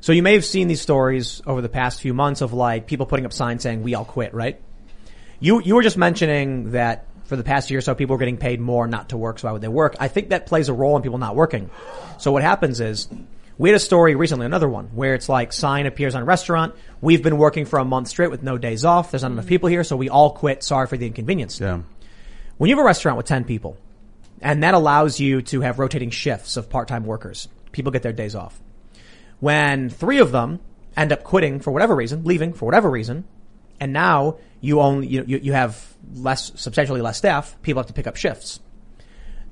So 0.01 0.11
you 0.13 0.21
may 0.21 0.33
have 0.33 0.45
seen 0.45 0.67
these 0.67 0.81
stories 0.81 1.41
over 1.47 1.61
the 1.61 1.67
past 1.69 1.99
few 1.99 2.13
months 2.13 2.41
of 2.41 2.53
like 2.53 2.85
people 2.85 3.07
putting 3.07 3.25
up 3.25 3.33
signs 3.33 3.63
saying 3.63 3.81
"We 3.81 3.95
all 3.95 4.05
quit," 4.05 4.33
right? 4.35 4.61
You 5.39 5.61
you 5.63 5.73
were 5.75 5.81
just 5.83 5.97
mentioning 5.97 6.71
that 6.71 7.05
for 7.27 7.35
the 7.35 7.43
past 7.43 7.69
year 7.69 7.77
or 7.77 7.81
so, 7.81 7.93
people 7.93 8.15
were 8.15 8.19
getting 8.19 8.37
paid 8.37 8.59
more 8.59 8.87
not 8.87 9.09
to 9.09 9.17
work. 9.17 9.39
So 9.39 9.47
why 9.47 9.51
would 9.51 9.61
they 9.61 9.67
work? 9.67 9.95
I 9.99 10.07
think 10.07 10.29
that 10.29 10.47
plays 10.47 10.69
a 10.69 10.73
role 10.73 10.95
in 10.95 11.03
people 11.03 11.17
not 11.17 11.35
working. 11.35 11.69
So 12.17 12.31
what 12.31 12.41
happens 12.43 12.79
is. 12.79 13.07
We 13.59 13.69
had 13.69 13.75
a 13.75 13.79
story 13.79 14.13
recently, 14.13 14.45
another 14.45 14.69
one, 14.69 14.85
where 14.93 15.15
it's 15.15 15.27
like 15.27 15.51
sign 15.51 15.87
appears 15.87 16.13
on 16.13 16.21
a 16.21 16.25
restaurant. 16.25 16.75
We've 17.01 17.23
been 17.23 17.39
working 17.39 17.65
for 17.65 17.79
a 17.79 17.83
month 17.83 18.07
straight 18.07 18.29
with 18.29 18.43
no 18.43 18.59
days 18.59 18.85
off. 18.85 19.09
There's 19.09 19.23
not 19.23 19.31
enough 19.31 19.47
people 19.47 19.67
here, 19.67 19.83
so 19.83 19.95
we 19.95 20.09
all 20.09 20.29
quit. 20.29 20.63
Sorry 20.63 20.85
for 20.85 20.95
the 20.95 21.07
inconvenience. 21.07 21.59
Yeah. 21.59 21.81
When 22.59 22.69
you 22.69 22.75
have 22.75 22.83
a 22.83 22.85
restaurant 22.85 23.17
with 23.17 23.25
10 23.25 23.45
people, 23.45 23.75
and 24.43 24.61
that 24.61 24.75
allows 24.75 25.19
you 25.19 25.41
to 25.41 25.61
have 25.61 25.79
rotating 25.79 26.11
shifts 26.11 26.55
of 26.55 26.69
part-time 26.69 27.03
workers, 27.03 27.47
people 27.71 27.91
get 27.91 28.03
their 28.03 28.13
days 28.13 28.35
off. 28.35 28.61
When 29.39 29.89
three 29.89 30.19
of 30.19 30.31
them 30.31 30.59
end 30.95 31.11
up 31.11 31.23
quitting 31.23 31.59
for 31.59 31.71
whatever 31.71 31.95
reason, 31.95 32.25
leaving 32.25 32.53
for 32.53 32.65
whatever 32.65 32.91
reason, 32.91 33.25
and 33.79 33.93
now 33.93 34.37
you 34.61 34.81
only, 34.81 35.07
you, 35.07 35.23
you, 35.27 35.37
you 35.37 35.53
have 35.53 35.95
less, 36.13 36.51
substantially 36.55 37.01
less 37.01 37.17
staff, 37.17 37.55
people 37.61 37.81
have 37.81 37.87
to 37.87 37.93
pick 37.93 38.07
up 38.07 38.15
shifts. 38.15 38.59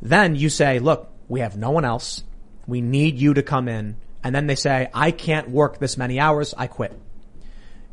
Then 0.01 0.35
you 0.35 0.49
say, 0.49 0.79
look, 0.79 1.11
we 1.27 1.39
have 1.39 1.57
no 1.57 1.71
one 1.71 1.85
else. 1.85 2.23
We 2.67 2.81
need 2.81 3.17
you 3.17 3.33
to 3.35 3.43
come 3.43 3.67
in. 3.67 3.97
And 4.23 4.33
then 4.33 4.47
they 4.47 4.55
say, 4.55 4.89
I 4.93 5.11
can't 5.11 5.49
work 5.49 5.77
this 5.77 5.97
many 5.97 6.19
hours. 6.19 6.53
I 6.57 6.67
quit. 6.67 6.99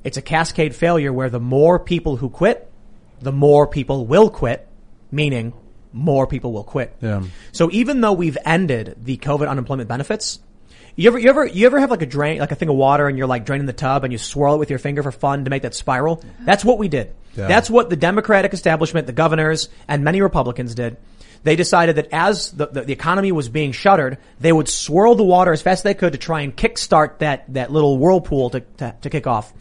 It's 0.05 0.17
a 0.17 0.23
cascade 0.23 0.75
failure 0.75 1.13
where 1.13 1.31
the 1.31 1.41
more 1.41 1.79
people 1.79 2.17
who 2.17 2.29
quit, 2.29 2.71
the 3.21 3.33
more 3.33 3.67
people 3.67 4.07
will 4.07 4.31
quit, 4.31 4.67
meaning 5.11 5.53
more 5.93 6.27
people 6.27 6.53
will 6.53 6.65
quit. 6.65 6.97
Yeah. 7.01 7.23
So 7.53 7.71
even 7.71 8.01
though 8.01 8.13
we've 8.13 8.39
ended 8.45 8.97
the 9.03 9.17
COVID 9.19 9.49
unemployment 9.49 9.89
benefits, 9.89 10.41
you 10.97 11.09
ever, 11.09 11.19
you 11.19 11.29
ever, 11.29 11.47
you 11.47 11.67
ever 11.67 11.81
have 11.81 11.91
like 11.91 12.03
a 12.03 12.07
drain, 12.07 12.39
like 12.39 12.53
a 12.53 12.55
thing 12.55 12.69
of 12.69 12.77
water 12.77 13.09
and 13.09 13.17
you're 13.17 13.27
like 13.27 13.45
draining 13.45 13.67
the 13.67 13.73
tub 13.73 14.05
and 14.05 14.13
you 14.13 14.19
swirl 14.19 14.55
it 14.55 14.59
with 14.59 14.71
your 14.71 14.79
finger 14.79 15.03
for 15.03 15.13
fun 15.13 15.45
to 15.45 15.51
make 15.51 15.63
that 15.63 15.75
spiral? 15.75 16.23
That's 16.41 16.65
what 16.65 16.79
we 16.79 16.89
did. 16.89 17.15
Yeah. 17.37 17.49
That's 17.49 17.71
what 17.71 17.89
the 17.89 17.97
Democratic 17.97 18.53
establishment, 18.53 19.07
the 19.07 19.13
governors, 19.13 19.69
and 19.89 20.05
many 20.05 20.21
Republicans 20.21 20.75
did. 20.75 20.97
They 21.45 21.57
decided 21.57 21.97
that 21.97 22.09
as 22.13 22.53
the, 22.53 22.67
the, 22.67 22.83
the 22.83 22.93
economy 22.93 23.33
was 23.33 23.49
being 23.49 23.73
shuttered, 23.73 24.19
they 24.39 24.53
would 24.53 24.69
swirl 24.69 25.15
the 25.15 25.25
water 25.25 25.53
as 25.53 25.63
fast 25.63 25.81
as 25.81 25.83
they 25.83 25.95
could 25.95 26.13
to 26.13 26.19
try 26.19 26.43
and 26.43 26.57
kickstart 26.57 27.19
that, 27.19 27.53
that 27.55 27.73
little 27.73 27.99
whirlpool 27.99 28.51
to, 28.51 28.61
to, 28.61 28.95
to 29.01 29.11
kick 29.11 29.27
off. 29.27 29.53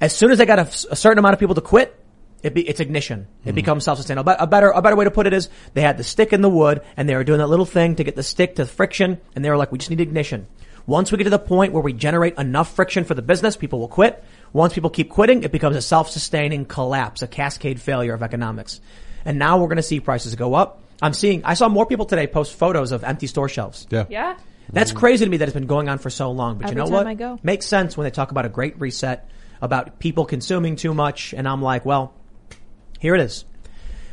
As 0.00 0.16
soon 0.16 0.32
as 0.32 0.38
they 0.38 0.46
got 0.46 0.58
a, 0.58 0.62
a 0.90 0.96
certain 0.96 1.18
amount 1.18 1.34
of 1.34 1.38
people 1.38 1.54
to 1.54 1.60
quit, 1.60 1.96
it 2.42 2.54
be, 2.54 2.68
it's 2.68 2.80
ignition. 2.80 3.20
It 3.20 3.48
mm-hmm. 3.48 3.54
becomes 3.54 3.84
self-sustainable. 3.84 4.24
But 4.24 4.42
a 4.42 4.48
better, 4.48 4.70
a 4.70 4.82
better 4.82 4.96
way 4.96 5.04
to 5.04 5.12
put 5.12 5.28
it 5.28 5.32
is 5.32 5.48
they 5.74 5.82
had 5.82 5.96
the 5.96 6.02
stick 6.02 6.32
in 6.32 6.40
the 6.40 6.50
wood 6.50 6.82
and 6.96 7.08
they 7.08 7.14
were 7.14 7.22
doing 7.22 7.38
that 7.38 7.46
little 7.46 7.66
thing 7.66 7.96
to 7.96 8.04
get 8.04 8.16
the 8.16 8.24
stick 8.24 8.56
to 8.56 8.66
friction 8.66 9.20
and 9.36 9.44
they 9.44 9.50
were 9.50 9.56
like, 9.56 9.70
we 9.70 9.78
just 9.78 9.90
need 9.90 10.00
ignition. 10.00 10.48
Once 10.86 11.12
we 11.12 11.18
get 11.18 11.24
to 11.24 11.30
the 11.30 11.38
point 11.38 11.72
where 11.72 11.82
we 11.82 11.92
generate 11.92 12.36
enough 12.38 12.74
friction 12.74 13.04
for 13.04 13.14
the 13.14 13.22
business, 13.22 13.56
people 13.56 13.78
will 13.78 13.88
quit. 13.88 14.22
Once 14.52 14.74
people 14.74 14.90
keep 14.90 15.08
quitting, 15.10 15.42
it 15.44 15.52
becomes 15.52 15.76
a 15.76 15.82
self-sustaining 15.82 16.64
collapse, 16.64 17.22
a 17.22 17.26
cascade 17.26 17.80
failure 17.80 18.14
of 18.14 18.22
economics. 18.22 18.80
And 19.24 19.38
now 19.38 19.58
we're 19.58 19.68
going 19.68 19.76
to 19.76 19.82
see 19.82 20.00
prices 20.00 20.34
go 20.34 20.54
up. 20.54 20.82
I'm 21.00 21.12
seeing, 21.14 21.44
I 21.44 21.54
saw 21.54 21.68
more 21.68 21.86
people 21.86 22.06
today 22.06 22.26
post 22.26 22.54
photos 22.54 22.92
of 22.92 23.04
empty 23.04 23.26
store 23.26 23.48
shelves. 23.48 23.86
Yeah. 23.90 24.06
Yeah. 24.08 24.36
That's 24.72 24.92
crazy 24.92 25.24
to 25.24 25.30
me 25.30 25.36
that 25.38 25.48
it's 25.48 25.54
been 25.54 25.66
going 25.66 25.88
on 25.88 25.98
for 25.98 26.10
so 26.10 26.30
long. 26.30 26.56
But 26.58 26.66
Every 26.70 26.80
you 26.80 26.84
know 26.84 26.90
what? 26.90 27.06
I 27.06 27.14
go. 27.14 27.38
Makes 27.42 27.66
sense 27.66 27.96
when 27.96 28.04
they 28.04 28.10
talk 28.10 28.30
about 28.30 28.46
a 28.46 28.48
great 28.48 28.80
reset, 28.80 29.28
about 29.60 29.98
people 29.98 30.24
consuming 30.24 30.76
too 30.76 30.94
much, 30.94 31.34
and 31.34 31.46
I'm 31.46 31.60
like, 31.60 31.84
well, 31.84 32.14
here 32.98 33.14
it 33.14 33.20
is. 33.20 33.44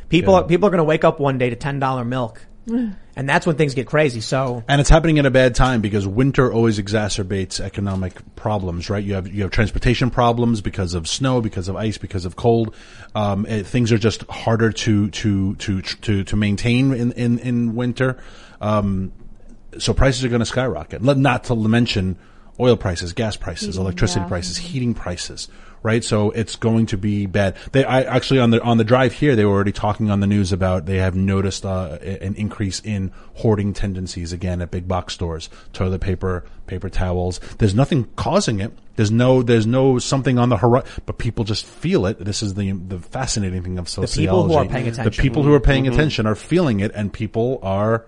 People 0.08 0.34
Yeah. 0.34 0.40
are, 0.40 0.44
people 0.44 0.66
are 0.66 0.70
going 0.70 0.78
to 0.78 0.84
wake 0.84 1.04
up 1.04 1.18
one 1.20 1.38
day 1.38 1.50
to 1.50 1.56
ten 1.56 1.78
dollar 1.78 2.04
milk, 2.04 2.44
and 3.16 3.28
that's 3.28 3.46
when 3.46 3.56
things 3.56 3.74
get 3.74 3.86
crazy. 3.86 4.20
So 4.20 4.64
And 4.68 4.80
it's 4.80 4.90
happening 4.90 5.18
at 5.18 5.26
a 5.26 5.30
bad 5.30 5.54
time 5.54 5.80
because 5.80 6.06
winter 6.06 6.52
always 6.52 6.78
exacerbates 6.78 7.60
economic 7.60 8.14
problems, 8.36 8.90
right? 8.90 9.02
You 9.02 9.14
have 9.14 9.28
you 9.28 9.42
have 9.42 9.50
transportation 9.50 10.10
problems 10.10 10.60
because 10.60 10.94
of 10.94 11.08
snow, 11.08 11.40
because 11.40 11.68
of 11.68 11.76
ice, 11.76 11.98
because 11.98 12.24
of 12.24 12.36
cold. 12.36 12.74
Um, 13.14 13.46
eh, 13.48 13.62
things 13.62 13.92
are 13.92 13.98
just 13.98 14.22
harder 14.30 14.72
to 14.72 15.10
to 15.10 15.54
to 15.56 15.82
to 15.82 16.24
to 16.24 16.36
maintain 16.36 16.92
in 16.92 17.12
in 17.12 17.38
in 17.38 17.74
winter. 17.74 18.22
Um, 18.60 19.12
so 19.78 19.94
prices 19.94 20.24
are 20.24 20.28
going 20.28 20.40
to 20.40 20.46
skyrocket. 20.46 21.02
Not 21.02 21.44
to 21.44 21.54
mention 21.54 22.18
oil 22.58 22.76
prices, 22.76 23.12
gas 23.12 23.36
prices, 23.36 23.76
electricity 23.78 24.20
yeah. 24.20 24.28
prices, 24.28 24.56
heating 24.56 24.94
prices, 24.94 25.48
right? 25.82 26.04
So 26.04 26.30
it's 26.30 26.56
going 26.56 26.86
to 26.86 26.98
be 26.98 27.26
bad. 27.26 27.56
They, 27.72 27.84
I 27.84 28.02
actually 28.02 28.40
on 28.40 28.50
the 28.50 28.60
on 28.62 28.78
the 28.78 28.84
drive 28.84 29.12
here, 29.12 29.34
they 29.36 29.44
were 29.44 29.52
already 29.54 29.72
talking 29.72 30.10
on 30.10 30.20
the 30.20 30.26
news 30.26 30.52
about 30.52 30.86
they 30.86 30.98
have 30.98 31.14
noticed 31.14 31.64
uh, 31.64 31.98
an 32.02 32.34
increase 32.34 32.80
in 32.80 33.12
hoarding 33.34 33.72
tendencies 33.72 34.32
again 34.32 34.60
at 34.60 34.70
big 34.70 34.86
box 34.86 35.14
stores, 35.14 35.48
toilet 35.72 36.00
paper, 36.00 36.44
paper 36.66 36.88
towels. 36.88 37.40
There's 37.58 37.74
nothing 37.74 38.08
causing 38.16 38.60
it. 38.60 38.72
There's 38.96 39.10
no 39.10 39.42
there's 39.42 39.66
no 39.66 39.98
something 39.98 40.38
on 40.38 40.50
the 40.50 40.58
horizon, 40.58 40.90
but 41.06 41.16
people 41.16 41.44
just 41.44 41.64
feel 41.64 42.04
it. 42.06 42.22
This 42.22 42.42
is 42.42 42.54
the 42.54 42.72
the 42.72 42.98
fascinating 42.98 43.62
thing 43.62 43.78
of 43.78 43.88
sociology. 43.88 44.26
The 44.26 44.30
people 44.32 44.42
who 44.44 44.54
are 44.54 44.64
paying 44.66 44.88
attention, 44.88 45.04
The 45.04 45.22
people 45.22 45.42
who 45.42 45.54
are 45.54 45.60
paying 45.60 45.84
Mhm. 45.84 45.92
attention 45.92 46.26
are 46.26 46.34
feeling 46.34 46.80
it, 46.80 46.92
and 46.94 47.10
people 47.12 47.58
are 47.62 48.04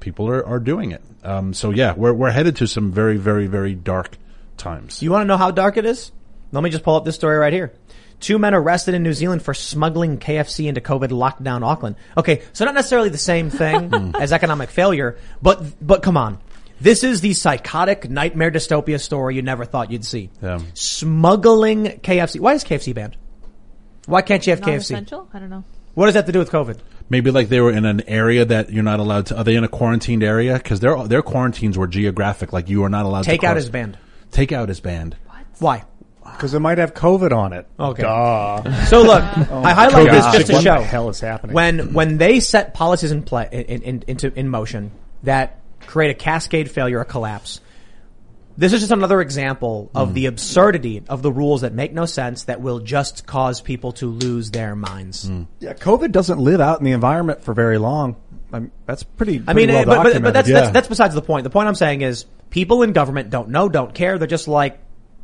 people 0.00 0.28
are, 0.28 0.44
are 0.44 0.58
doing 0.58 0.90
it. 0.90 1.00
Um, 1.22 1.54
so 1.54 1.70
yeah, 1.70 1.94
we're 1.96 2.12
we're 2.12 2.32
headed 2.32 2.56
to 2.56 2.66
some 2.66 2.90
very 2.90 3.16
very 3.18 3.46
very 3.46 3.76
dark 3.76 4.16
times. 4.56 5.00
you 5.00 5.12
want 5.12 5.22
to 5.22 5.26
know 5.26 5.36
how 5.36 5.52
dark 5.52 5.76
it 5.76 5.84
is? 5.86 6.10
Let 6.52 6.62
me 6.62 6.70
just 6.70 6.84
pull 6.84 6.96
up 6.96 7.04
this 7.04 7.14
story 7.14 7.38
right 7.38 7.52
here. 7.52 7.72
Two 8.20 8.38
men 8.38 8.54
arrested 8.54 8.94
in 8.94 9.02
New 9.02 9.14
Zealand 9.14 9.42
for 9.42 9.52
smuggling 9.52 10.18
KFC 10.18 10.66
into 10.68 10.80
COVID 10.80 11.08
lockdown 11.08 11.64
Auckland. 11.66 11.96
Okay, 12.16 12.42
so 12.52 12.64
not 12.64 12.74
necessarily 12.74 13.08
the 13.08 13.18
same 13.18 13.50
thing 13.50 13.90
hmm. 13.90 14.14
as 14.14 14.32
economic 14.32 14.70
failure, 14.70 15.18
but 15.40 15.60
but 15.84 16.02
come 16.02 16.16
on. 16.16 16.38
This 16.80 17.04
is 17.04 17.20
the 17.20 17.32
psychotic 17.32 18.10
nightmare 18.10 18.50
dystopia 18.50 19.00
story 19.00 19.36
you 19.36 19.42
never 19.42 19.64
thought 19.64 19.90
you'd 19.90 20.04
see. 20.04 20.30
Yeah. 20.42 20.60
Smuggling 20.74 21.84
KFC. 21.84 22.40
Why 22.40 22.54
is 22.54 22.64
KFC 22.64 22.94
banned? 22.94 23.16
Why 24.06 24.22
can't 24.22 24.44
you 24.46 24.50
have 24.50 24.60
KFC? 24.60 24.76
essential? 24.76 25.28
I 25.32 25.38
don't 25.38 25.50
know. 25.50 25.64
What 25.94 26.06
does 26.06 26.14
that 26.14 26.20
have 26.20 26.26
to 26.26 26.32
do 26.32 26.38
with 26.38 26.50
COVID? 26.50 26.78
Maybe 27.08 27.30
like 27.30 27.48
they 27.48 27.60
were 27.60 27.70
in 27.70 27.84
an 27.84 28.02
area 28.08 28.44
that 28.44 28.72
you're 28.72 28.82
not 28.82 29.00
allowed 29.00 29.26
to. 29.26 29.36
Are 29.36 29.44
they 29.44 29.54
in 29.54 29.64
a 29.64 29.68
quarantined 29.68 30.22
area? 30.22 30.54
Because 30.54 30.80
their 30.80 31.06
their 31.06 31.22
quarantines 31.22 31.76
were 31.76 31.86
geographic. 31.86 32.52
Like 32.52 32.68
you 32.68 32.84
are 32.84 32.88
not 32.88 33.04
allowed. 33.04 33.24
to 33.24 33.30
Takeout 33.30 33.52
cross- 33.52 33.58
is 33.58 33.70
banned. 33.70 33.98
Takeout 34.30 34.68
is 34.68 34.80
banned. 34.80 35.16
Why? 35.58 35.84
Because 36.24 36.54
it 36.54 36.60
might 36.60 36.78
have 36.78 36.94
COVID 36.94 37.32
on 37.36 37.52
it. 37.52 37.66
Okay. 37.78 38.02
Duh. 38.02 38.84
So 38.86 39.02
look, 39.02 39.22
Oh 39.50 39.62
I 39.64 39.72
highlight 39.72 40.06
my 40.06 40.12
this 40.12 40.24
just 40.32 40.46
to 40.48 40.52
what 40.54 40.62
show 40.62 40.78
the 40.78 40.84
hell 40.84 41.08
is 41.08 41.20
happening? 41.20 41.54
when 41.54 41.92
when 41.92 42.18
they 42.18 42.40
set 42.40 42.74
policies 42.74 43.10
in 43.12 43.22
play 43.22 43.48
in, 43.52 43.82
in, 43.82 44.04
into 44.06 44.32
in 44.38 44.48
motion 44.48 44.90
that 45.24 45.58
create 45.80 46.10
a 46.10 46.14
cascade 46.14 46.70
failure, 46.70 47.00
a 47.00 47.04
collapse. 47.04 47.60
This 48.56 48.74
is 48.74 48.80
just 48.80 48.92
another 48.92 49.22
example 49.22 49.90
of 49.94 50.10
Mm. 50.10 50.14
the 50.14 50.26
absurdity 50.26 51.02
of 51.08 51.22
the 51.22 51.32
rules 51.32 51.62
that 51.62 51.72
make 51.72 51.92
no 51.94 52.04
sense 52.04 52.44
that 52.44 52.60
will 52.60 52.80
just 52.80 53.26
cause 53.26 53.62
people 53.62 53.92
to 53.92 54.06
lose 54.10 54.50
their 54.50 54.76
minds. 54.76 55.30
Yeah, 55.60 55.72
COVID 55.72 56.12
doesn't 56.12 56.38
live 56.38 56.60
out 56.60 56.78
in 56.78 56.84
the 56.84 56.92
environment 56.92 57.42
for 57.42 57.54
very 57.54 57.78
long. 57.78 58.16
I 58.52 58.58
mean, 58.58 58.70
that's 58.84 59.04
pretty. 59.04 59.42
I 59.46 59.54
mean, 59.54 59.68
pretty 59.70 59.72
well 59.72 59.84
but, 59.86 59.86
but, 59.86 59.94
but 59.94 60.04
documented. 60.04 60.34
that's, 60.34 60.48
that's 60.50 60.70
that's 60.70 60.88
besides 60.88 61.14
the 61.14 61.22
point. 61.22 61.44
The 61.44 61.50
point 61.50 61.66
I'm 61.68 61.74
saying 61.74 62.02
is 62.02 62.26
people 62.50 62.82
in 62.82 62.92
government 62.92 63.30
don't 63.30 63.48
know, 63.48 63.70
don't 63.70 63.94
care. 63.94 64.18
They're 64.18 64.28
just 64.28 64.48
like 64.48 64.78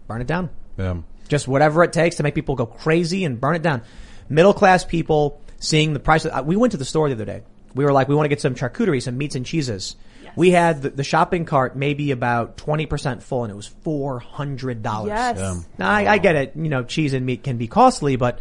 burn 0.07 0.23
it 0.23 0.27
down. 0.27 0.49
Yeah. 0.79 0.99
Just 1.29 1.47
whatever 1.47 1.83
it 1.85 1.93
takes 1.93 2.17
to 2.17 2.23
make 2.23 2.35
people 2.35 2.55
go 2.55 2.67
crazy 2.67 3.25
and 3.25 3.41
burn 3.41 3.57
it 3.57 3.63
down. 3.63 3.83
Middle 4.29 4.55
class 4.55 4.85
people 4.85 5.41
seeing 5.59 5.93
the 5.93 6.01
price. 6.01 6.25
Of, 6.25 6.33
uh, 6.33 6.43
we 6.43 6.57
went 6.57 6.71
to 6.73 6.77
the 6.79 6.85
store 6.85 7.09
the 7.09 7.15
other 7.15 7.25
day. 7.25 7.43
We 7.75 7.85
were 7.85 7.93
like, 7.93 8.09
we 8.09 8.15
want 8.15 8.25
to 8.25 8.31
get 8.31 8.41
some 8.41 8.55
charcuterie, 8.55 9.03
some 9.03 9.19
meats 9.19 9.35
and 9.35 9.45
cheeses. 9.45 9.97
We 10.37 10.51
had 10.51 10.83
the, 10.83 10.91
the 10.91 11.05
shopping 11.05 11.45
cart 11.45 11.77
maybe 11.77 12.13
about 12.13 12.57
20% 12.59 13.23
full 13.23 13.45
and 13.45 13.53
it 13.53 13.57
was 13.57 13.69
$400. 13.85 15.07
Yes. 15.07 15.37
Yeah. 15.39 15.57
Now 15.79 15.91
I, 15.91 16.13
I 16.13 16.19
get 16.19 16.37
it. 16.37 16.53
You 16.55 16.69
know, 16.69 16.85
cheese 16.85 17.13
and 17.13 17.27
meat 17.27 17.43
can 17.43 17.57
be 17.57 17.67
costly, 17.67 18.17
but 18.17 18.39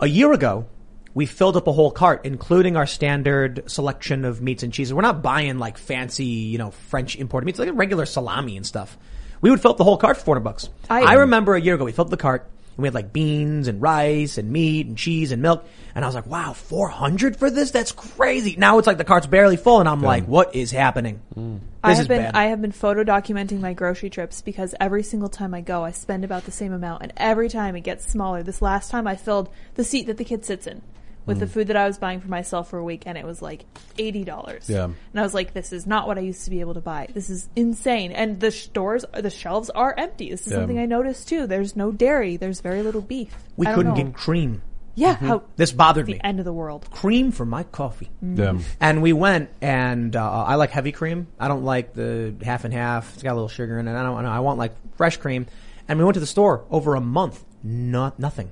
a 0.00 0.06
year 0.06 0.32
ago, 0.32 0.66
we 1.14 1.26
filled 1.26 1.56
up 1.56 1.66
a 1.66 1.72
whole 1.72 1.90
cart, 1.90 2.22
including 2.24 2.76
our 2.76 2.86
standard 2.86 3.70
selection 3.70 4.24
of 4.24 4.40
meats 4.40 4.62
and 4.62 4.72
cheeses. 4.72 4.94
We're 4.94 5.02
not 5.02 5.22
buying 5.22 5.58
like 5.58 5.78
fancy, 5.78 6.24
you 6.24 6.58
know, 6.58 6.70
French 6.70 7.16
imported 7.16 7.46
meats, 7.46 7.58
like 7.58 7.70
regular 7.72 8.06
salami 8.06 8.56
and 8.56 8.66
stuff. 8.66 8.96
We 9.42 9.50
would 9.50 9.60
fill 9.60 9.72
up 9.72 9.76
the 9.76 9.84
whole 9.84 9.98
cart 9.98 10.16
for 10.16 10.24
400 10.24 10.40
bucks. 10.44 10.70
I- 10.88 11.02
I 11.02 11.12
remember 11.14 11.54
a 11.54 11.60
year 11.60 11.74
ago, 11.74 11.84
we 11.84 11.92
filled 11.92 12.06
up 12.08 12.10
the 12.12 12.16
cart. 12.16 12.48
And 12.76 12.82
we 12.82 12.86
had 12.86 12.94
like 12.94 13.12
beans 13.12 13.68
and 13.68 13.82
rice 13.82 14.38
and 14.38 14.50
meat 14.50 14.86
and 14.86 14.96
cheese 14.96 15.30
and 15.30 15.42
milk. 15.42 15.66
And 15.94 16.02
I 16.06 16.08
was 16.08 16.14
like, 16.14 16.26
wow, 16.26 16.54
400 16.54 17.36
for 17.36 17.50
this? 17.50 17.70
That's 17.70 17.92
crazy. 17.92 18.56
Now 18.56 18.78
it's 18.78 18.86
like 18.86 18.96
the 18.96 19.04
cart's 19.04 19.26
barely 19.26 19.58
full 19.58 19.80
and 19.80 19.86
I'm 19.86 20.00
like, 20.00 20.24
what 20.24 20.54
is 20.56 20.70
happening? 20.70 21.20
Mm. 21.36 21.60
I 21.84 21.90
This 21.90 21.98
have 21.98 22.04
is 22.04 22.08
been 22.08 22.22
bad. 22.22 22.34
I 22.34 22.44
have 22.44 22.62
been 22.62 22.72
photo 22.72 23.04
documenting 23.04 23.60
my 23.60 23.74
grocery 23.74 24.08
trips 24.08 24.40
because 24.40 24.74
every 24.80 25.02
single 25.02 25.28
time 25.28 25.52
I 25.52 25.60
go, 25.60 25.84
I 25.84 25.90
spend 25.90 26.24
about 26.24 26.46
the 26.46 26.50
same 26.50 26.72
amount, 26.72 27.02
and 27.02 27.12
every 27.18 27.50
time 27.50 27.76
it 27.76 27.80
gets 27.82 28.10
smaller. 28.10 28.42
This 28.42 28.62
last 28.62 28.90
time, 28.90 29.06
I 29.06 29.16
filled 29.16 29.50
the 29.74 29.84
seat 29.84 30.06
that 30.06 30.16
the 30.16 30.24
kid 30.24 30.46
sits 30.46 30.66
in 30.66 30.80
with 31.26 31.36
Mm. 31.36 31.40
the 31.40 31.46
food 31.46 31.66
that 31.68 31.76
I 31.76 31.86
was 31.86 31.98
buying 31.98 32.20
for 32.20 32.28
myself 32.28 32.70
for 32.70 32.78
a 32.78 32.84
week, 32.84 33.04
and 33.06 33.16
it 33.18 33.24
was 33.24 33.40
like 33.42 33.64
eighty 33.98 34.24
dollars. 34.24 34.68
Yeah. 34.68 34.84
and 34.84 34.94
I 35.14 35.22
was 35.22 35.34
like, 35.34 35.52
"This 35.54 35.72
is 35.72 35.86
not 35.86 36.06
what 36.06 36.18
I 36.18 36.20
used 36.22 36.44
to 36.44 36.50
be 36.50 36.60
able 36.60 36.74
to 36.74 36.80
buy. 36.80 37.08
This 37.12 37.30
is 37.30 37.48
insane." 37.56 38.12
And 38.12 38.40
the 38.40 38.50
stores, 38.50 39.04
the 39.14 39.30
shelves 39.30 39.70
are 39.70 39.94
empty. 39.96 40.30
This 40.30 40.46
is 40.46 40.52
Yeah. 40.52 40.58
something 40.60 40.78
I 40.78 40.86
noticed 40.86 41.28
too. 41.28 41.46
There's 41.46 41.76
no 41.76 41.92
dairy. 41.92 42.36
There's 42.36 42.60
very 42.60 42.82
little 42.82 43.00
beef. 43.02 43.34
we 43.56 43.66
couldn't 43.66 43.96
know. 43.96 44.02
get 44.04 44.14
cream. 44.14 44.62
Yeah, 44.94 45.14
how 45.14 45.42
This 45.56 45.72
bothered 45.72 46.04
the 46.04 46.12
me. 46.14 46.20
end 46.22 46.38
of 46.38 46.44
the 46.44 46.52
world. 46.52 46.86
Cream 46.90 47.32
for 47.32 47.46
my 47.46 47.62
coffee. 47.62 48.10
Yeah. 48.20 48.58
And 48.78 49.00
we 49.00 49.14
went, 49.14 49.48
and 49.62 50.14
uh, 50.14 50.30
I 50.44 50.56
like 50.56 50.70
heavy 50.70 50.92
cream. 50.92 51.28
I 51.40 51.48
don't 51.48 51.64
like 51.64 51.94
the 51.94 52.34
half 52.42 52.64
and 52.66 52.74
half. 52.74 53.14
It's 53.14 53.22
got 53.22 53.32
a 53.32 53.34
little 53.36 53.48
sugar 53.48 53.78
in 53.78 53.88
it. 53.88 53.96
I 53.98 54.02
don't. 54.02 54.26
I 54.26 54.40
want 54.40 54.58
like 54.58 54.72
fresh 54.96 55.16
cream. 55.16 55.46
And 55.88 55.98
we 55.98 56.04
went 56.04 56.14
to 56.14 56.20
the 56.20 56.26
store 56.26 56.64
over 56.70 56.94
a 56.94 57.00
month, 57.00 57.42
not 57.62 58.18
nothing. 58.18 58.50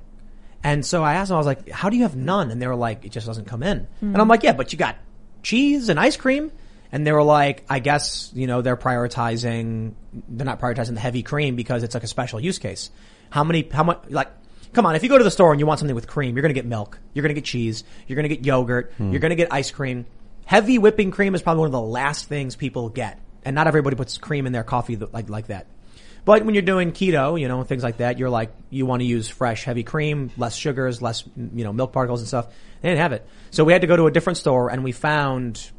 And 0.63 0.85
so 0.85 1.03
I 1.03 1.15
asked 1.15 1.29
them, 1.29 1.35
I 1.35 1.39
was 1.39 1.47
like, 1.47 1.69
"How 1.69 1.89
do 1.89 1.97
you 1.97 2.03
have 2.03 2.15
none?" 2.15 2.51
And 2.51 2.61
they 2.61 2.67
were 2.67 2.75
like, 2.75 3.05
"It 3.05 3.11
just 3.11 3.25
doesn't 3.25 3.45
come 3.45 3.63
in." 3.63 3.87
And 4.01 4.15
hmm. 4.15 4.21
I'm 4.21 4.27
like, 4.27 4.43
"Yeah, 4.43 4.53
but 4.53 4.71
you 4.71 4.77
got 4.77 4.97
cheese 5.43 5.89
and 5.89 5.99
ice 5.99 6.17
cream." 6.17 6.51
And 6.91 7.07
they 7.07 7.11
were 7.11 7.23
like, 7.23 7.65
"I 7.69 7.79
guess 7.79 8.31
you 8.33 8.47
know 8.47 8.61
they're 8.61 8.77
prioritizing. 8.77 9.93
They're 10.29 10.45
not 10.45 10.59
prioritizing 10.59 10.93
the 10.93 10.99
heavy 10.99 11.23
cream 11.23 11.55
because 11.55 11.83
it's 11.83 11.95
like 11.95 12.03
a 12.03 12.07
special 12.07 12.39
use 12.39 12.59
case. 12.59 12.91
How 13.29 13.43
many? 13.43 13.67
How 13.71 13.83
much? 13.83 14.03
Like." 14.09 14.29
Come 14.73 14.85
on, 14.85 14.95
if 14.95 15.03
you 15.03 15.09
go 15.09 15.17
to 15.17 15.23
the 15.25 15.31
store 15.31 15.51
and 15.51 15.59
you 15.59 15.65
want 15.65 15.79
something 15.79 15.95
with 15.95 16.07
cream, 16.07 16.33
you're 16.33 16.43
gonna 16.43 16.53
get 16.53 16.65
milk, 16.65 16.97
you're 17.13 17.23
gonna 17.23 17.33
get 17.33 17.43
cheese, 17.43 17.83
you're 18.07 18.15
gonna 18.15 18.29
get 18.29 18.45
yogurt, 18.45 18.93
hmm. 18.95 19.11
you're 19.11 19.19
gonna 19.19 19.35
get 19.35 19.51
ice 19.51 19.69
cream. 19.69 20.05
Heavy 20.45 20.77
whipping 20.77 21.11
cream 21.11 21.35
is 21.35 21.41
probably 21.41 21.59
one 21.59 21.67
of 21.67 21.73
the 21.73 21.81
last 21.81 22.25
things 22.25 22.55
people 22.55 22.87
get. 22.87 23.19
And 23.43 23.55
not 23.55 23.67
everybody 23.67 23.95
puts 23.95 24.17
cream 24.17 24.45
in 24.45 24.53
their 24.53 24.63
coffee 24.63 24.95
like, 24.95 25.29
like 25.29 25.47
that. 25.47 25.67
But 26.23 26.45
when 26.45 26.53
you're 26.53 26.61
doing 26.61 26.91
keto, 26.91 27.39
you 27.39 27.47
know, 27.47 27.63
things 27.63 27.83
like 27.83 27.97
that, 27.97 28.19
you're 28.19 28.29
like, 28.29 28.51
you 28.69 28.85
want 28.85 29.01
to 29.01 29.05
use 29.05 29.27
fresh, 29.27 29.63
heavy 29.63 29.83
cream, 29.83 30.31
less 30.37 30.55
sugars, 30.55 31.01
less, 31.01 31.23
you 31.35 31.63
know, 31.63 31.73
milk 31.73 31.93
particles 31.93 32.21
and 32.21 32.27
stuff. 32.27 32.47
They 32.81 32.89
didn't 32.89 33.01
have 33.01 33.13
it. 33.13 33.27
So 33.49 33.63
we 33.63 33.73
had 33.73 33.81
to 33.81 33.87
go 33.87 33.95
to 33.95 34.05
a 34.05 34.11
different 34.11 34.37
store 34.37 34.69
and 34.69 34.83
we 34.83 34.91
found 34.91 35.71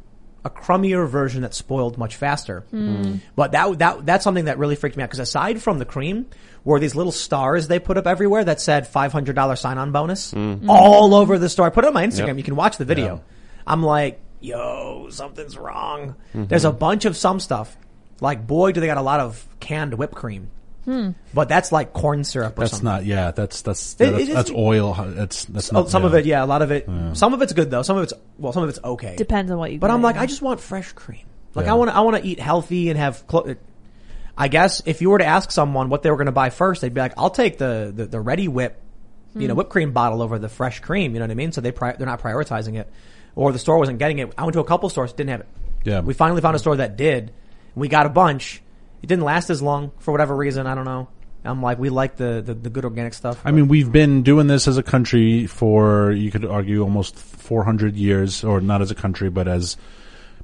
a 0.45 0.49
crummier 0.49 1.07
version 1.07 1.43
that 1.43 1.53
spoiled 1.53 1.97
much 1.97 2.17
faster. 2.17 2.61
Hmm. 2.71 3.15
But 3.35 3.53
that, 3.53 3.79
that, 3.79 4.05
that's 4.05 4.23
something 4.25 4.45
that 4.45 4.57
really 4.57 4.75
freaked 4.75 4.97
me 4.97 5.03
out 5.03 5.07
because 5.07 5.19
aside 5.19 5.61
from 5.61 5.79
the 5.79 5.85
cream, 5.85 6.25
were 6.65 6.79
these 6.79 6.95
little 6.95 7.11
stars 7.11 7.67
they 7.67 7.79
put 7.79 7.97
up 7.97 8.07
everywhere 8.07 8.43
that 8.43 8.59
said 8.59 8.91
$500 8.91 9.57
sign 9.57 9.77
on 9.77 9.91
bonus 9.91 10.31
hmm. 10.31 10.53
Hmm. 10.55 10.69
all 10.69 11.15
over 11.15 11.37
the 11.37 11.47
store. 11.47 11.67
I 11.67 11.69
put 11.69 11.85
it 11.85 11.87
on 11.87 11.93
my 11.93 12.05
Instagram. 12.05 12.27
Yep. 12.27 12.37
You 12.37 12.43
can 12.43 12.55
watch 12.57 12.77
the 12.77 12.85
video. 12.85 13.23
I'm 13.65 13.81
like, 13.81 14.19
yo, 14.41 15.07
something's 15.09 15.57
wrong. 15.57 16.15
Mm-hmm. 16.33 16.45
There's 16.45 16.65
a 16.65 16.71
bunch 16.71 17.05
of 17.05 17.15
some 17.15 17.39
stuff. 17.39 17.77
Like, 18.21 18.45
boy, 18.47 18.71
do 18.71 18.79
they 18.79 18.87
got 18.87 18.97
a 18.97 19.01
lot 19.01 19.19
of 19.19 19.45
canned 19.59 19.93
whipped 19.95 20.15
cream. 20.15 20.49
Hmm. 20.85 21.11
But 21.33 21.47
that's 21.47 21.71
like 21.71 21.93
corn 21.93 22.25
syrup 22.25 22.57
or 22.57 22.61
That's 22.61 22.71
something. 22.71 22.85
not. 22.85 23.05
Yeah, 23.05 23.31
that's 23.31 23.61
that's 23.61 23.93
It- 23.93 23.97
that's, 23.99 24.11
it 24.23 24.29
is- 24.29 24.35
that's 24.35 24.51
oil. 24.51 24.93
That's 24.93 25.45
that's 25.45 25.71
Oh, 25.71 25.81
not, 25.81 25.89
some 25.89 26.03
of 26.03 26.13
it, 26.13 26.25
yeah, 26.25 26.43
a 26.43 26.45
lot 26.45 26.61
of 26.61 26.71
it. 26.71 26.89
Some 27.13 27.33
of 27.33 27.41
it's 27.41 27.53
good 27.53 27.71
though. 27.71 27.83
Some 27.83 27.95
of 27.97 28.03
it's 28.03 28.13
well, 28.37 28.51
some 28.51 28.63
of 28.63 28.69
it's 28.69 28.79
okay. 28.83 29.15
Depends 29.15 29.49
on 29.51 29.57
what 29.57 29.71
you. 29.71 29.79
But 29.79 29.91
I'm 29.91 30.01
like, 30.01 30.15
yeah. 30.15 30.23
I 30.23 30.25
just 30.25 30.41
want 30.41 30.59
fresh 30.59 30.91
cream. 30.91 31.25
Like 31.55 31.67
Yeah. 31.67 31.71
I 31.73 31.75
want 31.75 31.91
to, 31.91 31.95
I 31.95 32.01
want 32.01 32.17
to 32.17 32.27
eat 32.27 32.39
healthy 32.39 32.89
and 32.89 32.99
have. 32.99 33.25
Clo- 33.27 33.55
I 34.37 34.47
guess 34.47 34.81
if 34.85 35.01
you 35.01 35.09
were 35.11 35.19
to 35.19 35.25
ask 35.25 35.51
someone 35.51 35.89
what 35.89 36.01
they 36.01 36.09
were 36.09 36.17
going 36.17 36.25
to 36.25 36.31
buy 36.33 36.49
first, 36.49 36.81
they'd 36.81 36.93
be 36.93 36.99
like, 36.99 37.13
"I'll 37.17 37.29
take 37.29 37.57
the 37.59 37.93
the, 37.95 38.05
the 38.07 38.19
ready 38.19 38.47
whip, 38.49 38.81
you 39.35 39.47
know, 39.47 39.53
hmm. 39.53 39.59
whipped 39.59 39.69
cream 39.69 39.93
bottle 39.93 40.21
over 40.21 40.37
the 40.39 40.49
fresh 40.49 40.79
cream." 40.81 41.13
You 41.13 41.19
know 41.19 41.25
what 41.25 41.31
I 41.31 41.35
mean? 41.35 41.51
So 41.51 41.61
they 41.61 41.71
pri- 41.71 41.93
they're 41.93 42.07
not 42.07 42.21
prioritizing 42.21 42.77
it, 42.77 42.91
or 43.35 43.51
the 43.53 43.59
store 43.59 43.77
wasn't 43.77 43.99
getting 43.99 44.19
it. 44.19 44.33
I 44.37 44.43
went 44.43 44.53
to 44.53 44.59
a 44.59 44.63
couple 44.65 44.89
stores 44.89 45.13
didn't 45.13 45.29
have 45.29 45.41
it. 45.41 45.47
Yeah. 45.85 45.99
we 46.01 46.13
finally 46.13 46.41
found 46.41 46.55
a 46.55 46.59
store 46.59 46.75
that 46.77 46.97
did. 46.97 47.31
We 47.75 47.87
got 47.87 48.05
a 48.05 48.09
bunch. 48.09 48.61
It 49.01 49.07
didn't 49.07 49.25
last 49.25 49.49
as 49.49 49.61
long 49.61 49.91
for 49.99 50.11
whatever 50.11 50.35
reason. 50.35 50.67
I 50.67 50.75
don't 50.75 50.85
know. 50.85 51.09
I'm 51.45 51.61
like, 51.61 51.77
we 51.77 51.89
like 51.89 52.15
the 52.15 52.41
the, 52.45 52.53
the 52.53 52.69
good 52.69 52.85
organic 52.85 53.13
stuff. 53.13 53.41
I 53.43 53.51
mean, 53.51 53.67
we've 53.67 53.91
been 53.91 54.23
doing 54.23 54.47
this 54.47 54.67
as 54.67 54.77
a 54.77 54.83
country 54.83 55.45
for, 55.45 56.11
you 56.11 56.31
could 56.31 56.45
argue, 56.45 56.81
almost 56.81 57.17
400 57.17 57.95
years, 57.95 58.43
or 58.43 58.61
not 58.61 58.81
as 58.81 58.91
a 58.91 58.95
country, 58.95 59.29
but 59.29 59.47
as 59.47 59.75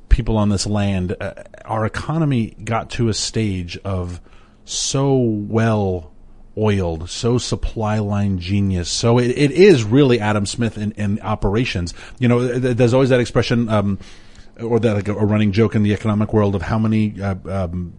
people 0.09 0.37
on 0.37 0.49
this 0.49 0.67
land. 0.67 1.15
Uh, 1.19 1.33
our 1.63 1.85
economy 1.85 2.55
got 2.63 2.89
to 2.91 3.07
a 3.07 3.13
stage 3.13 3.77
of 3.85 4.19
so 4.65 5.15
well 5.15 6.11
oiled, 6.57 7.09
so 7.09 7.37
supply 7.37 7.99
line 7.99 8.39
genius. 8.39 8.89
So 8.89 9.17
it, 9.17 9.29
it 9.29 9.51
is 9.51 9.83
really 9.83 10.19
Adam 10.19 10.45
Smith 10.45 10.77
in, 10.77 10.91
in 10.93 11.21
operations. 11.21 11.93
You 12.19 12.27
know, 12.27 12.59
there's 12.59 12.93
always 12.93 13.09
that 13.09 13.19
expression, 13.19 13.69
um, 13.69 13.99
or 14.61 14.79
that 14.79 14.93
like 14.93 15.07
a, 15.07 15.13
running 15.13 15.51
joke 15.51 15.75
in 15.75 15.83
the 15.83 15.93
economic 15.93 16.33
world 16.33 16.55
of 16.55 16.61
how 16.61 16.79
many, 16.79 17.21
uh, 17.21 17.35
um, 17.47 17.93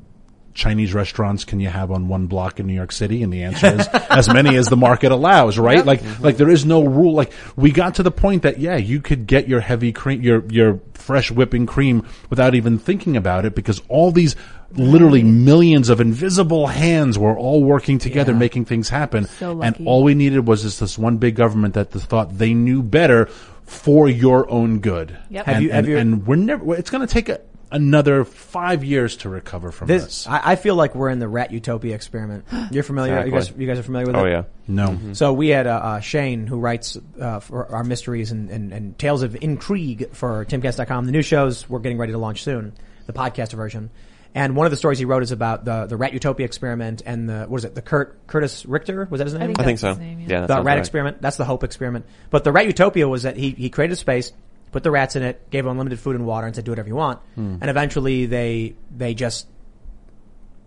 Chinese 0.52 0.92
restaurants 0.92 1.44
can 1.44 1.60
you 1.60 1.68
have 1.68 1.90
on 1.90 2.08
one 2.08 2.26
block 2.26 2.58
in 2.58 2.66
New 2.66 2.74
York 2.74 2.92
City? 2.92 3.22
And 3.22 3.32
the 3.32 3.44
answer 3.44 3.66
is 3.78 3.88
as 4.10 4.28
many 4.28 4.56
as 4.56 4.68
the 4.68 4.76
market 4.76 5.12
allows, 5.12 5.58
right? 5.58 5.84
Like, 5.84 6.02
like 6.20 6.36
there 6.36 6.50
is 6.50 6.64
no 6.64 6.84
rule. 6.84 7.14
Like 7.14 7.32
we 7.56 7.70
got 7.70 7.96
to 7.96 8.02
the 8.02 8.10
point 8.10 8.42
that 8.42 8.58
yeah, 8.58 8.76
you 8.76 9.00
could 9.00 9.26
get 9.26 9.48
your 9.48 9.60
heavy 9.60 9.92
cream, 9.92 10.22
your 10.22 10.44
your 10.50 10.80
fresh 10.94 11.30
whipping 11.30 11.66
cream 11.66 12.06
without 12.28 12.54
even 12.54 12.78
thinking 12.78 13.16
about 13.16 13.44
it 13.44 13.54
because 13.54 13.80
all 13.88 14.12
these 14.12 14.36
literally 14.72 15.22
millions 15.22 15.88
of 15.88 16.00
invisible 16.00 16.66
hands 16.66 17.18
were 17.18 17.36
all 17.36 17.62
working 17.64 17.98
together, 17.98 18.34
making 18.34 18.64
things 18.64 18.88
happen. 18.88 19.24
So 19.24 19.62
and 19.62 19.86
all 19.86 20.02
we 20.02 20.14
needed 20.14 20.46
was 20.46 20.62
just 20.62 20.80
this 20.80 20.98
one 20.98 21.16
big 21.16 21.34
government 21.34 21.74
that 21.74 21.90
thought 21.90 22.36
they 22.36 22.54
knew 22.54 22.82
better 22.82 23.28
for 23.70 24.08
your 24.08 24.50
own 24.50 24.80
good. 24.80 25.16
Yep. 25.30 25.46
Have 25.46 25.54
And, 25.56 25.64
you- 25.64 25.70
have 25.70 25.78
and, 25.84 25.88
you- 25.88 25.98
and 25.98 26.26
we're 26.26 26.36
never. 26.36 26.74
It's 26.74 26.90
going 26.90 27.06
to 27.06 27.12
take 27.12 27.28
a, 27.28 27.40
another 27.70 28.24
five 28.24 28.82
years 28.82 29.16
to 29.18 29.28
recover 29.28 29.70
from 29.70 29.86
this. 29.86 30.04
This, 30.04 30.26
I, 30.26 30.40
I 30.52 30.56
feel 30.56 30.74
like 30.74 30.96
we're 30.96 31.08
in 31.08 31.20
the 31.20 31.28
rat 31.28 31.52
utopia 31.52 31.94
experiment. 31.94 32.44
You're 32.72 32.82
familiar? 32.82 33.24
You 33.24 33.30
guys, 33.30 33.42
Exactly. 33.44 33.64
you 33.64 33.70
guys 33.70 33.78
are 33.78 33.82
familiar 33.84 34.06
with 34.08 34.16
it? 34.16 34.18
Oh 34.18 34.24
yeah. 34.26 34.42
No. 34.66 34.98
So 35.12 35.32
we 35.32 35.48
had 35.48 35.68
uh, 35.68 35.70
uh, 35.76 36.00
Shane 36.00 36.48
who 36.48 36.58
writes 36.58 36.98
uh, 37.20 37.38
for 37.40 37.72
our 37.72 37.84
mysteries 37.84 38.32
and, 38.32 38.50
and, 38.50 38.72
and 38.72 38.98
tales 38.98 39.22
of 39.22 39.36
intrigue 39.40 40.10
for 40.12 40.44
timcast.com. 40.46 41.06
The 41.06 41.12
new 41.12 41.22
shows 41.22 41.68
we're 41.70 41.78
getting 41.78 41.98
ready 41.98 42.10
to 42.12 42.18
launch 42.18 42.42
soon, 42.42 42.72
the 43.06 43.12
podcast 43.12 43.52
version. 43.52 43.90
And 44.34 44.54
one 44.54 44.66
of 44.66 44.70
the 44.70 44.76
stories 44.76 44.98
he 44.98 45.04
wrote 45.04 45.24
is 45.24 45.32
about 45.32 45.64
the 45.64 45.86
the 45.86 45.96
rat 45.96 46.12
utopia 46.12 46.46
experiment 46.46 47.02
and 47.04 47.28
the 47.28 47.46
what 47.48 47.58
is 47.58 47.64
it? 47.64 47.74
The 47.74 47.82
Kurt 47.82 48.26
Curtis 48.28 48.64
Richter 48.64 49.08
was 49.10 49.18
that 49.18 49.24
his 49.24 49.34
name? 49.34 49.42
think 49.46 49.60
I 49.60 49.64
think 49.64 49.78
so. 49.80 49.94
name, 49.94 50.20
yeah. 50.20 50.26
yeah. 50.28 50.40
that 50.42 50.46
the 50.46 50.62
rat 50.62 50.66
right. 50.66 50.78
experiment. 50.78 51.20
That's 51.20 51.36
the 51.36 51.44
hope 51.44 51.64
experiment. 51.64 52.06
But 52.30 52.44
the 52.44 52.52
rat 52.52 52.66
utopia 52.66 53.08
was 53.08 53.24
that 53.24 53.36
he, 53.36 53.50
he 53.50 53.70
created 53.70 53.94
a 53.94 53.96
space, 53.96 54.32
put 54.70 54.82
the 54.82 54.90
rats 54.90 55.16
in 55.16 55.22
it, 55.22 55.50
gave 55.50 55.64
them 55.64 55.72
unlimited 55.72 55.98
food 55.98 56.16
and 56.16 56.26
water 56.26 56.46
and 56.46 56.54
said 56.54 56.64
do 56.64 56.70
whatever 56.70 56.88
you 56.88 56.94
want. 56.94 57.20
Hmm. 57.34 57.56
And 57.60 57.68
eventually 57.70 58.26
they, 58.26 58.76
they 58.96 59.14
just 59.14 59.46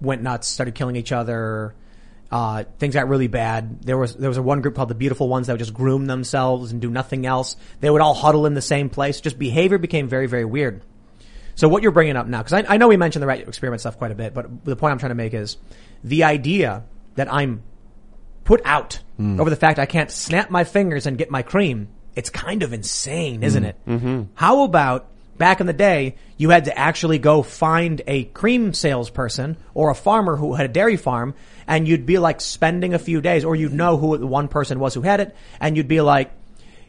went 0.01 0.21
nuts, 0.21 0.47
started 0.47 0.75
killing 0.75 0.95
each 0.95 1.11
other. 1.11 1.73
Uh, 2.31 2.63
things 2.79 2.95
got 2.95 3.07
really 3.07 3.27
bad. 3.27 3.83
There 3.83 3.97
was, 3.97 4.15
there 4.15 4.29
was 4.29 4.37
a 4.37 4.43
one 4.43 4.61
group 4.61 4.75
called 4.75 4.89
the 4.89 4.95
beautiful 4.95 5.29
ones 5.29 5.47
that 5.47 5.53
would 5.53 5.59
just 5.59 5.73
groom 5.73 6.07
themselves 6.07 6.71
and 6.71 6.81
do 6.81 6.89
nothing 6.89 7.25
else. 7.25 7.55
They 7.79 7.89
would 7.89 8.01
all 8.01 8.15
huddle 8.15 8.45
in 8.45 8.55
the 8.55 8.61
same 8.61 8.89
place. 8.89 9.21
Just 9.21 9.37
behavior 9.37 9.77
became 9.77 10.09
very, 10.09 10.27
very 10.27 10.45
weird. 10.45 10.81
So 11.55 11.67
what 11.67 11.83
you're 11.83 11.91
bringing 11.91 12.15
up 12.15 12.27
now, 12.27 12.43
because 12.43 12.53
I, 12.53 12.73
I 12.73 12.77
know 12.77 12.87
we 12.87 12.97
mentioned 12.97 13.21
the 13.21 13.27
rat 13.27 13.39
experiment 13.39 13.81
stuff 13.81 13.97
quite 13.97 14.11
a 14.11 14.15
bit, 14.15 14.33
but 14.33 14.65
the 14.65 14.75
point 14.75 14.91
I'm 14.91 14.99
trying 14.99 15.11
to 15.11 15.15
make 15.15 15.33
is 15.33 15.57
the 16.03 16.23
idea 16.23 16.83
that 17.15 17.31
I'm 17.31 17.63
put 18.43 18.61
out 18.65 18.99
over 19.39 19.49
the 19.49 19.55
fact 19.55 19.79
I 19.79 19.85
can't 19.85 20.11
snap 20.11 20.49
my 20.49 20.63
fingers 20.63 21.05
and 21.05 21.17
get 21.17 21.29
my 21.31 21.43
cream. 21.43 21.89
It's 22.15 22.29
kind 22.29 22.63
of 22.63 22.73
insane, 22.73 23.43
isn't 23.43 23.63
it? 23.63 23.75
Mm-hmm. 23.87 24.23
How 24.35 24.63
about 24.63 25.07
back 25.37 25.59
in 25.61 25.67
the 25.67 25.73
day, 25.73 26.15
you 26.37 26.49
had 26.49 26.65
to 26.65 26.77
actually 26.77 27.19
go 27.19 27.41
find 27.41 28.01
a 28.07 28.25
cream 28.25 28.73
salesperson 28.73 29.57
or 29.73 29.89
a 29.89 29.95
farmer 29.95 30.35
who 30.35 30.53
had 30.53 30.65
a 30.65 30.73
dairy 30.73 30.97
farm 30.97 31.33
and 31.67 31.87
you'd 31.87 32.05
be 32.05 32.19
like 32.19 32.41
spending 32.41 32.93
a 32.93 32.99
few 32.99 33.21
days 33.21 33.45
or 33.45 33.55
you'd 33.55 33.73
know 33.73 33.97
who 33.97 34.17
the 34.17 34.27
one 34.27 34.47
person 34.47 34.79
was 34.79 34.93
who 34.93 35.01
had 35.01 35.19
it 35.19 35.35
and 35.59 35.77
you'd 35.77 35.87
be 35.87 36.01
like, 36.01 36.31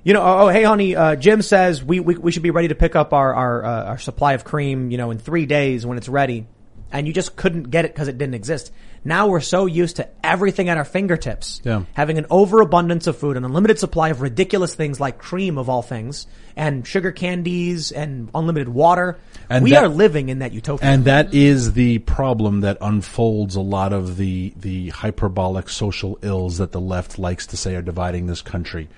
you 0.05 0.13
know, 0.13 0.23
oh, 0.23 0.49
hey, 0.49 0.63
honey, 0.65 0.95
uh, 0.95 1.17
Jim 1.17 1.43
says 1.43 1.83
we, 1.83 1.99
we, 1.99 2.17
we 2.17 2.31
should 2.31 2.43
be 2.43 2.51
ready 2.51 2.69
to 2.69 2.75
pick 2.75 2.95
up 2.95 3.13
our, 3.13 3.35
our, 3.35 3.65
uh, 3.65 3.85
our 3.85 3.99
supply 3.99 4.35
of 4.35 4.45
cream, 4.45 4.91
you 4.91 4.99
know, 4.99 5.11
in 5.11 5.19
three 5.19 5.47
days 5.47 5.85
when 5.87 5.99
it's 5.99 6.09
ready. 6.09 6.47
And 6.93 7.09
you 7.09 7.13
just 7.13 7.35
couldn't 7.35 7.71
get 7.71 7.85
it 7.85 7.93
because 7.93 8.07
it 8.07 8.19
didn't 8.19 8.35
exist. 8.35 8.71
Now 9.05 9.27
we're 9.27 9.41
so 9.41 9.67
used 9.67 9.97
to 9.97 10.09
everything 10.23 10.69
at 10.69 10.77
our 10.79 10.85
fingertips. 10.85 11.61
Yeah. 11.65 11.85
Having 11.95 12.19
an 12.19 12.27
overabundance 12.31 13.07
of 13.07 13.19
food, 13.19 13.37
an 13.37 13.45
unlimited 13.45 13.79
supply 13.79 14.11
of 14.11 14.21
ridiculous 14.21 14.75
things 14.75 15.01
like 15.01 15.19
cream 15.19 15.59
of 15.59 15.69
all 15.69 15.83
things, 15.83 16.27
and 16.57 16.87
sugar 16.87 17.11
candies 17.11 17.91
and 17.91 18.31
unlimited 18.35 18.69
water. 18.69 19.19
And 19.51 19.65
we 19.65 19.71
that- 19.71 19.85
are 19.85 19.89
living 19.89 20.29
in 20.29 20.39
that 20.39 20.53
utopia. 20.53 20.89
And 20.89 21.05
that 21.07 21.35
is 21.35 21.73
the 21.73 21.99
problem 21.99 22.61
that 22.61 22.79
unfolds 22.81 23.57
a 23.57 23.61
lot 23.61 23.93
of 23.93 24.17
the 24.17 24.55
the 24.57 24.91
hyperbolic 24.91 25.69
social 25.69 26.19
ills 26.23 26.59
that 26.59 26.73
the 26.73 26.81
left 26.81 27.19
likes 27.19 27.49
to 27.49 27.57
say 27.57 27.75
are 27.75 27.83
dividing 27.83 28.27
this 28.27 28.41
country. 28.41 28.89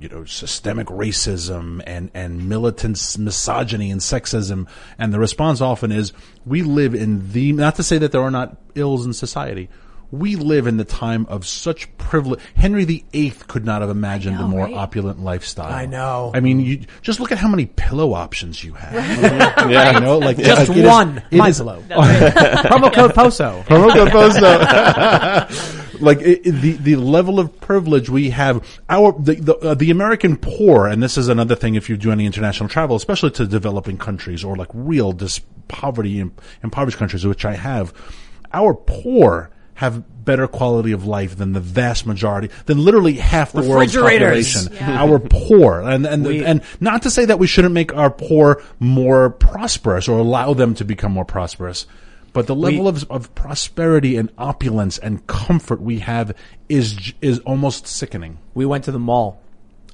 You 0.00 0.08
know, 0.08 0.24
systemic 0.24 0.88
racism 0.88 1.82
and 1.86 2.10
and 2.14 2.48
militant 2.48 3.16
misogyny 3.18 3.90
and 3.90 4.00
sexism. 4.00 4.66
And 4.98 5.12
the 5.12 5.18
response 5.18 5.60
often 5.60 5.92
is, 5.92 6.12
we 6.44 6.62
live 6.62 6.94
in 6.94 7.32
the 7.32 7.52
not 7.52 7.76
to 7.76 7.82
say 7.82 7.98
that 7.98 8.12
there 8.12 8.22
are 8.22 8.30
not 8.30 8.56
ills 8.74 9.06
in 9.06 9.12
society. 9.12 9.68
We 10.12 10.36
live 10.36 10.66
in 10.68 10.76
the 10.76 10.84
time 10.84 11.26
of 11.30 11.44
such 11.46 11.88
privilege. 11.96 12.38
Henry 12.54 12.84
VIII 12.84 13.30
could 13.48 13.64
not 13.64 13.80
have 13.80 13.90
imagined 13.90 14.36
know, 14.38 14.44
a 14.44 14.48
more 14.48 14.64
right? 14.66 14.74
opulent 14.74 15.20
lifestyle. 15.24 15.72
I 15.72 15.86
know. 15.86 16.30
I 16.34 16.40
mean, 16.40 16.60
you 16.60 16.84
just 17.00 17.18
look 17.18 17.32
at 17.32 17.38
how 17.38 17.48
many 17.48 17.64
pillow 17.66 18.12
options 18.12 18.62
you 18.62 18.74
have. 18.74 18.92
Yeah. 19.72 19.94
You 19.94 20.00
know, 20.00 20.18
like 20.18 20.36
Just 20.36 20.68
like, 20.68 20.86
one. 20.86 21.22
it 21.30 21.36
My 21.38 21.48
is- 21.48 21.58
pillow. 21.58 21.82
Promo 21.88 22.92
code 22.92 23.12
POSO. 23.14 23.62
Promo 23.66 23.90
code 23.92 24.10
Posto. 24.10 25.98
like 26.04 26.20
it, 26.20 26.46
it- 26.46 26.60
the 26.60 26.72
the 26.72 26.96
level 26.96 27.38
of 27.40 27.58
privilege 27.60 28.08
we 28.10 28.30
have, 28.30 28.62
our 28.90 29.12
the 29.18 29.34
the, 29.36 29.56
uh, 29.58 29.74
the 29.74 29.90
American 29.90 30.36
poor, 30.36 30.86
and 30.88 31.02
this 31.02 31.16
is 31.16 31.28
another 31.28 31.54
thing 31.54 31.74
if 31.74 31.88
you 31.88 31.96
do 31.96 32.10
any 32.12 32.26
international 32.26 32.68
travel, 32.68 32.96
especially 32.96 33.30
to 33.30 33.46
developing 33.46 33.96
countries 33.96 34.44
or 34.44 34.56
like 34.56 34.68
real 34.74 35.12
dis- 35.12 35.40
poverty 35.68 36.18
in 36.20 36.32
impoverished 36.62 36.98
countries, 36.98 37.24
which 37.24 37.44
I 37.46 37.54
have, 37.54 37.94
our 38.52 38.74
poor 38.74 39.50
have 39.82 40.24
better 40.24 40.46
quality 40.46 40.92
of 40.92 41.04
life 41.04 41.36
than 41.36 41.52
the 41.52 41.60
vast 41.60 42.06
majority, 42.06 42.48
than 42.66 42.78
literally 42.78 43.14
half 43.14 43.52
the 43.52 43.62
world's 43.62 43.94
population. 43.94 44.72
Our 44.80 45.18
poor, 45.30 45.80
and 45.82 46.06
and 46.06 46.24
We- 46.24 46.44
and 46.44 46.62
not 46.80 47.02
to 47.02 47.10
say 47.10 47.24
that 47.26 47.38
we 47.38 47.46
shouldn't 47.46 47.74
make 47.74 47.92
our 47.94 48.10
poor 48.10 48.62
more 48.78 49.30
prosperous 49.30 50.08
or 50.08 50.18
allow 50.18 50.54
them 50.54 50.74
to 50.76 50.84
become 50.84 51.12
more 51.12 51.24
prosperous. 51.24 51.86
But 52.32 52.46
the 52.46 52.54
level 52.54 52.88
of, 52.88 53.04
of 53.10 53.34
prosperity 53.34 54.16
and 54.16 54.30
opulence 54.38 54.96
and 54.96 55.26
comfort 55.26 55.82
we 55.82 55.98
have 55.98 56.34
is 56.68 57.12
is 57.20 57.40
almost 57.40 57.86
sickening. 57.86 58.38
we 58.54 58.64
went 58.64 58.84
to 58.84 58.92
the 58.92 58.98
mall 58.98 59.38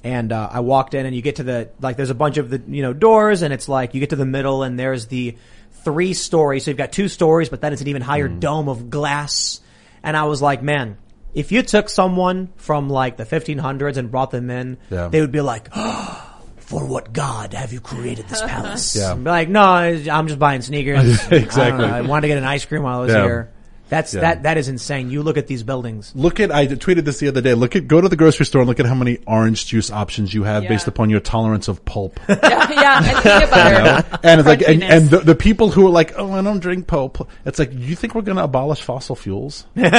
and 0.03 0.31
uh, 0.31 0.47
I 0.49 0.61
walked 0.61 0.93
in 0.93 1.05
and 1.05 1.13
you 1.13 1.21
get 1.21 1.35
to 1.37 1.43
the 1.43 1.69
like 1.81 1.97
there's 1.97 2.09
a 2.11 2.15
bunch 2.15 2.37
of 2.37 2.49
the 2.49 2.61
you 2.67 2.81
know 2.81 2.93
doors 2.93 3.41
and 3.41 3.51
it's 3.53 3.67
like 3.67 3.93
you 3.93 3.99
get 3.99 4.11
to 4.11 4.15
the 4.15 4.25
middle 4.37 4.63
and 4.63 4.79
there's 4.79 5.07
the 5.07 5.35
three 5.83 6.13
stories 6.13 6.63
so 6.63 6.71
you've 6.71 6.77
got 6.77 6.93
two 6.93 7.09
stories 7.09 7.49
but 7.49 7.59
then 7.59 7.73
it's 7.73 7.81
an 7.81 7.89
even 7.89 8.01
higher 8.01 8.29
Mm. 8.29 8.39
dome 8.39 8.69
of 8.69 8.89
glass 8.89 9.59
and 10.03 10.15
I 10.17 10.23
was 10.25 10.41
like 10.41 10.61
man 10.63 10.97
if 11.33 11.51
you 11.51 11.61
took 11.61 11.89
someone 11.89 12.49
from 12.55 12.89
like 12.89 13.17
the 13.17 13.25
1500s 13.25 13.97
and 13.97 14.09
brought 14.11 14.31
them 14.31 14.49
in 14.49 14.77
Yeah. 14.89 15.07
they 15.09 15.21
would 15.21 15.31
be 15.31 15.41
like 15.41 15.71
for 16.57 16.85
what 16.85 17.13
god 17.13 17.53
have 17.53 17.73
you 17.73 17.79
created 17.79 18.27
this 18.27 18.41
palace 18.41 18.95
Yeah. 18.99 19.15
Be 19.15 19.23
like 19.23 19.49
no 19.49 19.61
I'm 19.61 20.27
just 20.27 20.39
buying 20.39 20.61
sneakers 20.61 21.27
Exactly. 21.31 21.85
I. 21.85 21.99
I 21.99 22.01
wanted 22.01 22.21
to 22.21 22.27
get 22.29 22.37
an 22.37 22.43
ice 22.43 22.65
cream 22.65 22.83
while 22.83 22.99
I 22.99 23.01
was 23.01 23.11
Yeah. 23.13 23.23
here 23.23 23.51
that's 23.89 24.13
Yeah. 24.13 24.21
that 24.21 24.43
that 24.43 24.57
is 24.57 24.67
insane 24.69 25.09
you 25.09 25.21
look 25.23 25.37
at 25.37 25.47
these 25.47 25.63
buildings 25.63 26.11
Look 26.15 26.39
at 26.39 26.51
I 26.51 26.67
tweeted 26.67 27.05
this 27.05 27.19
the 27.19 27.27
other 27.27 27.41
day. 27.41 27.53
Look 27.53 27.75
at 27.75 27.87
go 27.87 27.99
to 28.01 28.07
the 28.07 28.15
grocery 28.15 28.45
store 28.45 28.61
and 28.61 28.67
look 28.69 28.79
at 28.79 28.85
how 28.85 28.95
many 28.95 29.17
orange 29.27 29.65
juice 29.65 29.91
options 29.91 30.33
you 30.33 30.43
have 30.43 30.63
Yeah. 30.63 30.69
based 30.69 30.87
upon 30.87 31.09
your 31.09 31.19
tolerance 31.19 31.67
of 31.67 31.83
pulp. 31.85 32.19
yeah, 32.29 32.35
yeah, 32.71 32.97
and 32.97 33.23
peanut 33.23 33.49
butter. 34.11 34.19
and 34.23 34.39
it's 34.39 34.47
like 34.47 34.61
and, 34.61 34.83
and 34.83 35.09
the, 35.09 35.19
the 35.19 35.35
people 35.35 35.69
who 35.71 35.85
are 35.87 35.91
like, 35.91 36.13
oh, 36.17 36.31
I 36.33 36.41
don't 36.41 36.59
drink 36.59 36.87
pulp. 36.87 37.27
It's 37.45 37.59
like 37.59 37.71
you 37.73 37.95
think 37.95 38.15
we're 38.15 38.21
going 38.21 38.37
to 38.37 38.43
abolish 38.43 38.81
fossil 38.81 39.15
fuels? 39.15 39.65
you 39.75 39.83
know, 39.83 39.89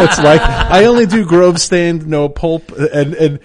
it's 0.00 0.18
like 0.18 0.40
I 0.40 0.84
only 0.86 1.06
do 1.06 1.24
Grove 1.26 1.60
stand, 1.60 2.06
no 2.06 2.28
pulp, 2.28 2.70
and 2.72 3.14
and 3.14 3.38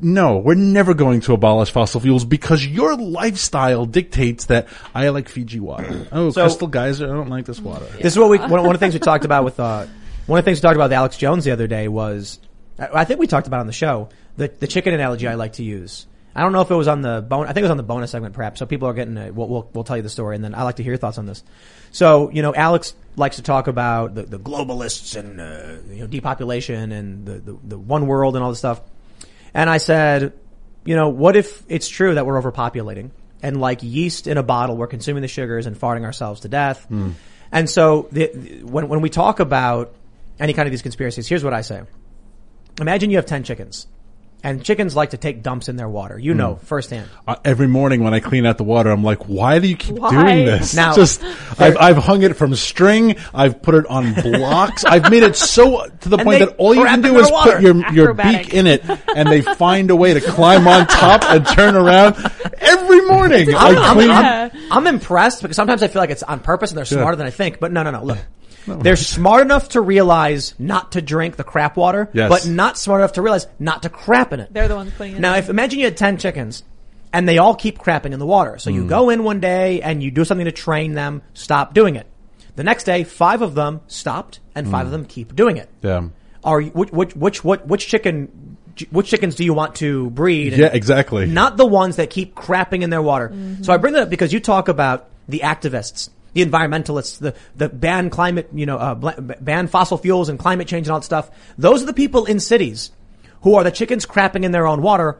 no, 0.00 0.38
we're 0.38 0.54
never 0.54 0.94
going 0.94 1.20
to 1.22 1.32
abolish 1.34 1.70
fossil 1.70 2.00
fuels 2.00 2.24
because 2.24 2.66
your 2.66 2.96
lifestyle 2.96 3.84
dictates 3.86 4.46
that 4.46 4.68
I 4.94 5.08
like 5.10 5.28
Fiji 5.28 5.60
water. 5.60 6.06
Oh, 6.12 6.30
So- 6.30 6.42
Crystal 6.42 6.68
Geyser, 6.68 7.04
I 7.06 7.14
don't 7.14 7.28
like 7.28 7.44
this 7.46 7.60
water. 7.60 7.84
This 7.84 8.12
is 8.12 8.18
what 8.18 8.30
we, 8.30 8.38
one, 8.38 8.50
one 8.50 8.66
of 8.66 8.72
the 8.72 8.78
things 8.78 8.94
we 8.94 9.00
talked 9.00 9.24
about 9.24 9.44
with, 9.44 9.58
uh, 9.60 9.86
one 10.26 10.38
of 10.38 10.44
the 10.44 10.48
things 10.48 10.58
we 10.58 10.62
talked 10.62 10.76
about 10.76 10.86
with 10.86 10.92
Alex 10.94 11.16
Jones 11.16 11.44
the 11.44 11.50
other 11.52 11.66
day 11.66 11.88
was, 11.88 12.38
I 12.78 12.88
I 13.00 13.04
think 13.04 13.20
we 13.20 13.26
talked 13.26 13.46
about 13.46 13.60
on 13.60 13.66
the 13.66 13.72
show, 13.72 14.08
the, 14.36 14.48
the 14.48 14.66
chicken 14.66 14.92
analogy 14.94 15.26
I 15.28 15.34
like 15.34 15.54
to 15.54 15.62
use. 15.62 16.06
I 16.34 16.42
don't 16.42 16.52
know 16.52 16.60
if 16.60 16.70
it 16.70 16.74
was 16.74 16.88
on 16.88 17.00
the 17.00 17.24
bone, 17.26 17.44
I 17.46 17.54
think 17.54 17.58
it 17.58 17.62
was 17.62 17.70
on 17.70 17.76
the 17.78 17.82
bonus 17.82 18.10
segment 18.10 18.34
perhaps, 18.34 18.58
so 18.58 18.66
people 18.66 18.88
are 18.88 18.92
getting, 18.92 19.16
a, 19.16 19.30
we'll, 19.32 19.48
we'll, 19.48 19.70
we'll 19.72 19.84
tell 19.84 19.96
you 19.96 20.02
the 20.02 20.10
story 20.10 20.34
and 20.36 20.44
then 20.44 20.54
I 20.54 20.64
like 20.64 20.76
to 20.76 20.82
hear 20.82 20.92
your 20.92 20.98
thoughts 20.98 21.16
on 21.16 21.24
this. 21.26 21.42
So, 21.92 22.30
you 22.30 22.42
know, 22.42 22.54
Alex 22.54 22.92
likes 23.16 23.36
to 23.36 23.42
talk 23.42 23.68
about 23.68 24.14
the, 24.14 24.24
the 24.24 24.38
globalists 24.38 25.16
and, 25.18 25.40
uh, 25.40 25.78
you 25.90 26.00
know, 26.00 26.06
depopulation 26.06 26.92
and 26.92 27.24
the, 27.24 27.32
the, 27.38 27.58
the 27.64 27.78
one 27.78 28.06
world 28.06 28.34
and 28.36 28.44
all 28.44 28.50
this 28.50 28.58
stuff. 28.58 28.82
And 29.56 29.70
I 29.70 29.78
said, 29.78 30.34
you 30.84 30.94
know, 30.94 31.08
what 31.08 31.34
if 31.34 31.62
it's 31.66 31.88
true 31.88 32.14
that 32.14 32.26
we're 32.26 32.38
overpopulating 32.40 33.10
and 33.42 33.58
like 33.58 33.82
yeast 33.82 34.26
in 34.26 34.36
a 34.36 34.42
bottle, 34.42 34.76
we're 34.76 34.86
consuming 34.86 35.22
the 35.22 35.28
sugars 35.28 35.66
and 35.66 35.74
farting 35.74 36.04
ourselves 36.04 36.42
to 36.42 36.48
death. 36.48 36.84
Hmm. 36.84 37.12
And 37.50 37.70
so 37.70 38.06
the, 38.12 38.30
the- 38.34 38.62
when, 38.64 38.88
when 38.88 39.00
we 39.00 39.08
talk 39.08 39.40
about 39.40 39.94
any 40.38 40.52
kind 40.52 40.66
of 40.68 40.72
these 40.72 40.82
conspiracies, 40.82 41.26
here's 41.26 41.42
what 41.42 41.54
I 41.54 41.62
say. 41.62 41.82
Imagine 42.82 43.08
you 43.10 43.16
have 43.16 43.24
10 43.24 43.44
chickens 43.44 43.86
and 44.46 44.62
chickens 44.64 44.94
like 44.94 45.10
to 45.10 45.16
take 45.16 45.42
dumps 45.42 45.68
in 45.68 45.74
their 45.76 45.88
water. 45.88 46.16
You 46.18 46.32
know, 46.34 46.56
firsthand. 46.56 47.08
Uh, 47.26 47.34
every 47.44 47.66
morning 47.66 48.04
when 48.04 48.14
I 48.14 48.20
clean 48.20 48.46
out 48.46 48.58
the 48.58 48.64
water, 48.64 48.90
I'm 48.90 49.02
like, 49.02 49.24
why 49.28 49.58
do 49.58 49.66
you 49.66 49.76
keep 49.76 49.96
Why? 49.96 50.10
doing 50.10 50.44
this? 50.46 50.74
Now- 50.74 50.94
just 50.94 51.22
I've, 51.60 51.76
I've 51.76 51.96
hung 51.96 52.22
it 52.22 52.36
from 52.36 52.54
string. 52.54 53.16
I've 53.34 53.60
put 53.60 53.74
it 53.74 53.86
on 53.86 54.14
blocks. 54.14 54.84
I've 54.84 55.10
made 55.10 55.24
it 55.24 55.34
so 55.34 55.86
to 55.86 56.08
the 56.08 56.16
point 56.18 56.38
they 56.38 56.44
that 56.46 56.56
all 56.58 56.74
you 56.74 56.82
crap 56.82 56.94
can 57.00 57.04
in 57.06 57.12
do 57.14 57.18
is 57.18 57.30
water. 57.30 57.52
put 57.54 57.62
your 57.62 57.76
your 57.92 58.04
Acrobatic. 58.10 58.46
beak 58.46 58.54
in 58.54 58.66
it, 58.68 58.84
and 59.16 59.28
they 59.28 59.42
find 59.42 59.90
a 59.90 59.96
way 59.96 60.14
to 60.14 60.20
climb 60.20 60.68
on 60.68 60.86
top 60.86 61.24
and 61.24 61.44
turn 61.46 61.74
around 61.74 62.14
every 62.58 63.00
morning. 63.06 63.52
I 63.54 63.74
I'm, 63.74 63.94
clean. 63.96 64.08
Yeah. 64.10 64.50
I'm 64.70 64.86
impressed 64.86 65.42
because 65.42 65.56
sometimes 65.56 65.82
I 65.82 65.88
feel 65.88 66.00
like 66.00 66.10
it's 66.10 66.22
on 66.22 66.38
purpose 66.40 66.70
and 66.70 66.78
they're 66.78 66.84
Yeah. 66.84 67.02
smarter 67.02 67.16
than 67.16 67.26
I 67.26 67.30
think. 67.30 67.58
But 67.58 67.72
no, 67.72 67.82
no, 67.82 67.90
no. 67.90 68.04
Look, 68.04 68.18
they're 68.66 68.96
smart 68.96 69.42
enough 69.42 69.70
to 69.70 69.80
realize 69.80 70.54
not 70.58 70.92
to 70.92 71.02
drink 71.02 71.36
the 71.36 71.44
crap 71.44 71.76
water, 71.76 72.08
Yes. 72.12 72.28
but 72.28 72.46
not 72.46 72.76
smart 72.78 73.00
enough 73.00 73.12
to 73.14 73.22
realize 73.22 73.46
not 73.58 73.82
to 73.84 73.88
crap 73.88 74.32
in 74.32 74.40
it. 74.40 74.52
They're 74.52 74.68
the 74.68 74.76
ones 74.76 74.92
putting 74.96 75.14
it 75.16 75.20
Now, 75.20 75.34
in. 75.34 75.38
if 75.38 75.48
imagine 75.48 75.78
you 75.78 75.84
had 75.86 75.96
ten 75.96 76.16
chickens 76.18 76.62
and 77.12 77.28
they 77.28 77.38
all 77.38 77.54
keep 77.54 77.78
crapping 77.78 78.12
in 78.12 78.18
the 78.18 78.26
water, 78.26 78.58
so 78.58 78.70
you 78.70 78.84
Mm. 78.84 78.88
go 78.88 79.10
in 79.10 79.24
one 79.24 79.40
day 79.40 79.80
and 79.80 80.02
you 80.02 80.10
do 80.10 80.24
something 80.24 80.44
to 80.44 80.52
train 80.52 80.94
them, 80.94 81.22
stop 81.34 81.72
doing 81.74 81.96
it. 81.96 82.06
The 82.56 82.64
next 82.64 82.84
day, 82.84 83.04
five 83.04 83.42
of 83.42 83.54
them 83.54 83.80
stopped 83.86 84.40
and 84.54 84.66
Mm. 84.66 84.70
five 84.70 84.86
of 84.86 84.92
them 84.92 85.04
keep 85.04 85.36
doing 85.36 85.56
it. 85.56 85.68
Yeah. 85.82 86.02
Are 86.42 86.60
you, 86.60 86.70
which, 86.70 86.90
which, 86.92 87.14
which, 87.16 87.44
what, 87.44 87.66
which 87.66 87.86
chicken, 87.86 88.56
which 88.90 89.08
chickens 89.08 89.34
do 89.34 89.44
you 89.44 89.52
want 89.54 89.74
to 89.76 90.10
breed? 90.10 90.52
Yeah, 90.54 90.70
exactly. 90.72 91.26
Not 91.26 91.56
the 91.56 91.66
ones 91.66 91.96
that 91.96 92.10
keep 92.10 92.34
crapping 92.34 92.82
in 92.82 92.90
their 92.90 93.02
water. 93.02 93.32
So 93.62 93.72
I 93.72 93.76
bring 93.78 93.94
that 93.94 94.04
up 94.04 94.10
because 94.10 94.32
you 94.32 94.40
talk 94.40 94.68
about 94.68 95.08
the 95.28 95.40
activists, 95.40 96.08
the 96.36 96.44
environmentalists, 96.44 97.18
the, 97.18 97.34
the 97.56 97.68
ban 97.68 98.10
climate, 98.10 98.50
you 98.52 98.66
know, 98.66 98.76
uh, 98.76 98.94
ban 98.94 99.66
fossil 99.66 99.98
fuels 99.98 100.28
and 100.28 100.38
climate 100.38 100.68
change 100.68 100.86
and 100.86 100.92
all 100.92 101.00
that 101.00 101.04
stuff. 101.04 101.30
Those 101.56 101.82
are 101.82 101.86
the 101.86 101.94
people 101.94 102.26
in 102.26 102.40
cities 102.40 102.90
who 103.40 103.54
are 103.54 103.64
the 103.64 103.70
chickens 103.70 104.06
crapping 104.06 104.44
in 104.44 104.52
their 104.52 104.66
own 104.66 104.82
water 104.82 105.18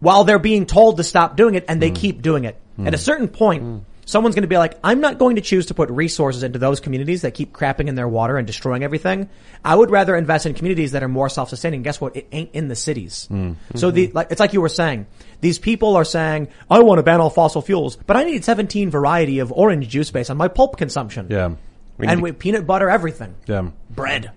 while 0.00 0.24
they're 0.24 0.38
being 0.38 0.64
told 0.64 0.96
to 0.96 1.04
stop 1.04 1.36
doing 1.36 1.54
it 1.54 1.64
and 1.68 1.82
they 1.82 1.90
mm. 1.90 1.96
keep 1.96 2.22
doing 2.22 2.44
it. 2.44 2.56
Mm. 2.78 2.86
At 2.86 2.94
a 2.94 2.98
certain 2.98 3.28
point, 3.28 3.62
mm. 3.62 3.80
someone's 4.06 4.34
going 4.34 4.42
to 4.42 4.48
be 4.48 4.56
like, 4.56 4.78
I'm 4.82 5.00
not 5.00 5.18
going 5.18 5.36
to 5.36 5.42
choose 5.42 5.66
to 5.66 5.74
put 5.74 5.90
resources 5.90 6.42
into 6.42 6.58
those 6.58 6.80
communities 6.80 7.22
that 7.22 7.34
keep 7.34 7.52
crapping 7.52 7.88
in 7.88 7.94
their 7.94 8.08
water 8.08 8.38
and 8.38 8.46
destroying 8.46 8.84
everything. 8.84 9.28
I 9.64 9.74
would 9.74 9.90
rather 9.90 10.16
invest 10.16 10.46
in 10.46 10.54
communities 10.54 10.92
that 10.92 11.02
are 11.02 11.08
more 11.08 11.28
self-sustaining. 11.28 11.82
Guess 11.82 12.00
what? 12.00 12.16
It 12.16 12.28
ain't 12.32 12.52
in 12.52 12.68
the 12.68 12.76
cities. 12.76 13.28
So 13.74 13.90
the, 13.90 14.06
mm-hmm. 14.06 14.16
like, 14.16 14.30
it's 14.30 14.40
like 14.40 14.52
you 14.52 14.60
were 14.60 14.68
saying, 14.68 15.06
these 15.40 15.58
people 15.58 15.96
are 15.96 16.04
saying, 16.04 16.48
I 16.70 16.80
want 16.80 16.98
to 16.98 17.02
ban 17.02 17.20
all 17.20 17.30
fossil 17.30 17.62
fuels, 17.62 17.96
but 17.96 18.16
I 18.16 18.24
need 18.24 18.44
17 18.44 18.90
variety 18.90 19.38
of 19.38 19.52
orange 19.52 19.88
juice 19.88 20.10
based 20.10 20.30
on 20.30 20.36
my 20.36 20.48
pulp 20.48 20.76
consumption. 20.76 21.28
Yeah. 21.30 21.54
need 21.98 22.10
And 22.10 22.22
with 22.22 22.38
peanut 22.38 22.66
butter, 22.66 22.88
everything. 22.88 23.34
Yeah. 23.46 23.70
Bread. 23.90 24.32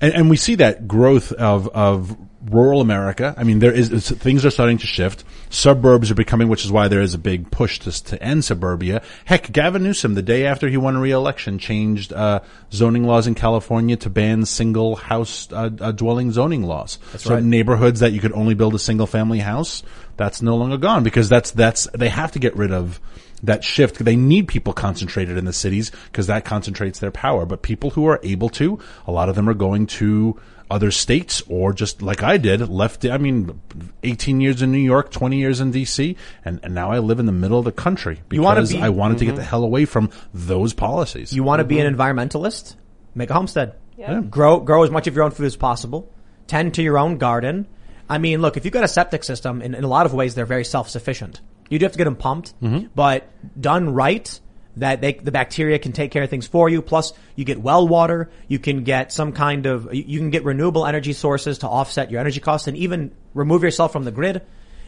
And, 0.00 0.14
and 0.14 0.30
we 0.30 0.36
see 0.36 0.56
that 0.56 0.88
growth 0.88 1.32
of, 1.32 1.68
of 1.68 2.16
rural 2.50 2.80
America. 2.80 3.34
I 3.36 3.44
mean, 3.44 3.60
there 3.60 3.72
is, 3.72 4.10
things 4.10 4.44
are 4.44 4.50
starting 4.50 4.78
to 4.78 4.86
shift. 4.86 5.24
Suburbs 5.50 6.10
are 6.10 6.16
becoming, 6.16 6.48
which 6.48 6.64
is 6.64 6.72
why 6.72 6.88
there 6.88 7.00
is 7.00 7.14
a 7.14 7.18
big 7.18 7.50
push 7.50 7.78
to, 7.80 8.04
to 8.04 8.22
end 8.22 8.44
suburbia. 8.44 9.02
Heck, 9.24 9.50
Gavin 9.52 9.84
Newsom, 9.84 10.14
the 10.14 10.22
day 10.22 10.46
after 10.46 10.68
he 10.68 10.76
won 10.76 10.98
re-election, 10.98 11.58
changed, 11.58 12.12
uh, 12.12 12.40
zoning 12.72 13.04
laws 13.04 13.26
in 13.26 13.34
California 13.34 13.96
to 13.98 14.10
ban 14.10 14.44
single 14.46 14.96
house, 14.96 15.50
uh, 15.52 15.70
uh, 15.80 15.92
dwelling 15.92 16.32
zoning 16.32 16.62
laws. 16.62 16.98
so 17.16 17.34
right. 17.34 17.42
neighborhoods 17.42 18.00
that 18.00 18.12
you 18.12 18.20
could 18.20 18.32
only 18.32 18.54
build 18.54 18.74
a 18.74 18.80
single 18.80 19.06
family 19.06 19.38
house, 19.38 19.82
that's 20.16 20.42
no 20.42 20.56
longer 20.56 20.76
gone 20.76 21.04
because 21.04 21.28
that's, 21.28 21.50
that's, 21.50 21.88
they 21.94 22.08
have 22.08 22.32
to 22.32 22.38
get 22.38 22.56
rid 22.56 22.72
of 22.72 23.00
that 23.42 23.64
shift. 23.64 23.98
They 23.98 24.16
need 24.16 24.48
people 24.48 24.72
concentrated 24.72 25.36
in 25.36 25.44
the 25.44 25.52
cities 25.52 25.90
because 26.06 26.26
that 26.28 26.44
concentrates 26.44 26.98
their 26.98 27.10
power. 27.10 27.46
But 27.46 27.62
people 27.62 27.90
who 27.90 28.06
are 28.06 28.20
able 28.22 28.48
to, 28.50 28.78
a 29.06 29.12
lot 29.12 29.28
of 29.28 29.34
them 29.34 29.48
are 29.48 29.54
going 29.54 29.86
to 29.86 30.40
other 30.70 30.90
states 30.90 31.42
or 31.48 31.72
just 31.72 32.02
like 32.02 32.22
I 32.22 32.38
did, 32.38 32.68
left, 32.68 33.04
I 33.04 33.18
mean, 33.18 33.60
18 34.02 34.40
years 34.40 34.62
in 34.62 34.72
New 34.72 34.78
York, 34.78 35.10
20 35.10 35.38
years 35.38 35.60
in 35.60 35.72
DC, 35.72 36.16
and, 36.44 36.60
and 36.62 36.74
now 36.74 36.90
I 36.90 36.98
live 36.98 37.20
in 37.20 37.26
the 37.26 37.32
middle 37.32 37.58
of 37.58 37.64
the 37.64 37.72
country 37.72 38.20
because 38.28 38.72
be- 38.72 38.80
I 38.80 38.88
wanted 38.88 39.18
to 39.18 39.24
get 39.24 39.32
mm-hmm. 39.32 39.38
the 39.38 39.44
hell 39.44 39.62
away 39.62 39.84
from 39.84 40.10
those 40.34 40.72
policies. 40.72 41.32
You 41.32 41.44
want 41.44 41.60
to 41.60 41.64
be 41.64 41.78
an 41.78 41.86
mm-hmm. 41.86 42.00
environmentalist? 42.00 42.74
Make 43.14 43.30
a 43.30 43.34
homestead. 43.34 43.76
Yeah. 43.96 44.20
Grow 44.20 44.60
grow 44.60 44.82
as 44.82 44.90
much 44.90 45.06
of 45.06 45.14
your 45.14 45.24
own 45.24 45.30
food 45.30 45.46
as 45.46 45.56
possible. 45.56 46.12
Tend 46.46 46.74
to 46.74 46.82
your 46.82 46.98
own 46.98 47.16
garden. 47.16 47.66
I 48.08 48.18
mean, 48.18 48.40
look, 48.40 48.56
if 48.56 48.64
you've 48.64 48.74
got 48.74 48.84
a 48.84 48.88
septic 48.88 49.24
system, 49.24 49.62
in, 49.62 49.74
in 49.74 49.84
a 49.84 49.88
lot 49.88 50.06
of 50.06 50.14
ways, 50.14 50.34
they're 50.34 50.46
very 50.46 50.64
self-sufficient. 50.64 51.40
You 51.68 51.78
do 51.78 51.84
have 51.84 51.92
to 51.92 51.98
get 51.98 52.04
them 52.04 52.16
pumped, 52.16 52.58
mm-hmm. 52.60 52.86
but 52.94 53.28
done 53.60 53.92
right, 53.92 54.40
that 54.76 55.00
they, 55.00 55.14
the 55.14 55.32
bacteria 55.32 55.78
can 55.78 55.92
take 55.92 56.10
care 56.10 56.22
of 56.22 56.30
things 56.30 56.46
for 56.46 56.68
you. 56.68 56.82
Plus, 56.82 57.12
you 57.34 57.44
get 57.44 57.60
well 57.60 57.88
water. 57.88 58.30
You 58.46 58.58
can 58.58 58.84
get 58.84 59.12
some 59.12 59.32
kind 59.32 59.66
of, 59.66 59.92
you, 59.92 60.18
can 60.18 60.30
get 60.30 60.44
renewable 60.44 60.86
energy 60.86 61.12
sources 61.12 61.58
to 61.58 61.68
offset 61.68 62.10
your 62.10 62.20
energy 62.20 62.40
costs 62.40 62.68
and 62.68 62.76
even 62.76 63.12
remove 63.34 63.62
yourself 63.62 63.92
from 63.92 64.04
the 64.04 64.12
grid. 64.12 64.42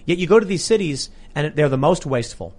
Yet 0.05 0.19
you 0.19 0.27
go 0.27 0.39
to 0.39 0.47
these 0.47 0.65
cities 0.65 1.11
and 1.35 1.55
they're 1.55 1.69
the 1.69 1.78
most 1.78 2.07
wasteful. 2.07 2.55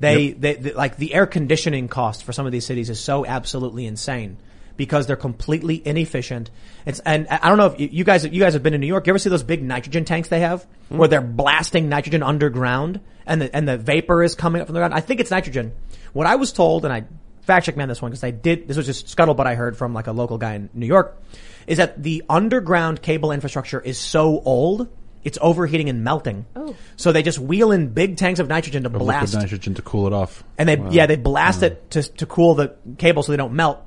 They, 0.00 0.30
they, 0.30 0.54
they, 0.54 0.72
like 0.72 0.96
the 0.96 1.12
air 1.14 1.26
conditioning 1.26 1.88
cost 1.88 2.22
for 2.22 2.32
some 2.32 2.46
of 2.46 2.52
these 2.52 2.64
cities 2.64 2.88
is 2.88 3.00
so 3.00 3.26
absolutely 3.26 3.84
insane. 3.86 4.36
Because 4.78 5.06
they're 5.06 5.16
completely 5.16 5.82
inefficient. 5.86 6.50
It's, 6.86 7.00
and 7.00 7.28
I 7.30 7.40
I 7.42 7.48
don't 7.50 7.58
know 7.58 7.66
if 7.66 7.78
you 7.78 7.88
you 7.92 8.04
guys, 8.04 8.24
you 8.24 8.40
guys 8.40 8.54
have 8.54 8.62
been 8.62 8.72
in 8.72 8.80
New 8.80 8.86
York. 8.86 9.06
You 9.06 9.10
ever 9.10 9.18
see 9.18 9.28
those 9.28 9.42
big 9.42 9.62
nitrogen 9.62 10.06
tanks 10.06 10.30
they 10.30 10.40
have 10.40 10.66
hmm. 10.88 10.96
where 10.96 11.08
they're 11.08 11.20
blasting 11.20 11.90
nitrogen 11.90 12.22
underground 12.22 13.00
and 13.26 13.42
the, 13.42 13.54
and 13.54 13.68
the 13.68 13.76
vapor 13.76 14.22
is 14.22 14.34
coming 14.34 14.62
up 14.62 14.68
from 14.68 14.74
the 14.74 14.80
ground? 14.80 14.94
I 14.94 15.00
think 15.00 15.20
it's 15.20 15.30
nitrogen. 15.30 15.72
What 16.14 16.26
I 16.26 16.36
was 16.36 16.52
told, 16.52 16.86
and 16.86 16.94
I 16.94 17.04
fact 17.42 17.66
check 17.66 17.76
me 17.76 17.82
on 17.82 17.88
this 17.88 18.00
one 18.00 18.10
because 18.10 18.24
I 18.24 18.30
did, 18.30 18.68
this 18.68 18.76
was 18.76 18.86
just 18.86 19.14
scuttlebutt 19.14 19.46
I 19.46 19.54
heard 19.54 19.76
from 19.76 19.92
like 19.92 20.06
a 20.06 20.12
local 20.12 20.38
guy 20.38 20.54
in 20.54 20.70
New 20.72 20.86
York, 20.86 21.20
is 21.66 21.78
that 21.78 22.02
the 22.02 22.22
underground 22.28 23.02
cable 23.02 23.32
infrastructure 23.32 23.80
is 23.80 23.98
so 23.98 24.40
old, 24.40 24.88
it's 25.24 25.38
overheating 25.40 25.88
and 25.88 26.04
melting. 26.04 26.46
Oh. 26.54 26.76
So 26.96 27.10
they 27.10 27.22
just 27.22 27.38
wheel 27.38 27.72
in 27.72 27.88
big 27.88 28.16
tanks 28.16 28.38
of 28.38 28.48
nitrogen 28.48 28.84
to 28.84 28.88
Of 28.88 28.92
blast 28.92 29.34
liquid 29.34 29.42
nitrogen 29.42 29.74
to 29.74 29.82
cool 29.82 30.06
it 30.06 30.12
off. 30.12 30.44
and 30.56 30.68
they 30.68 30.76
Wow. 30.76 30.90
yeah 30.90 31.06
they 31.06 31.16
blast 31.16 31.60
hmm. 31.60 31.66
it 31.66 31.90
to 31.92 32.02
to 32.02 32.26
cool 32.26 32.54
the 32.54 32.76
cable 32.98 33.22
so 33.22 33.32
they 33.32 33.36
don't 33.36 33.54
melt. 33.54 33.82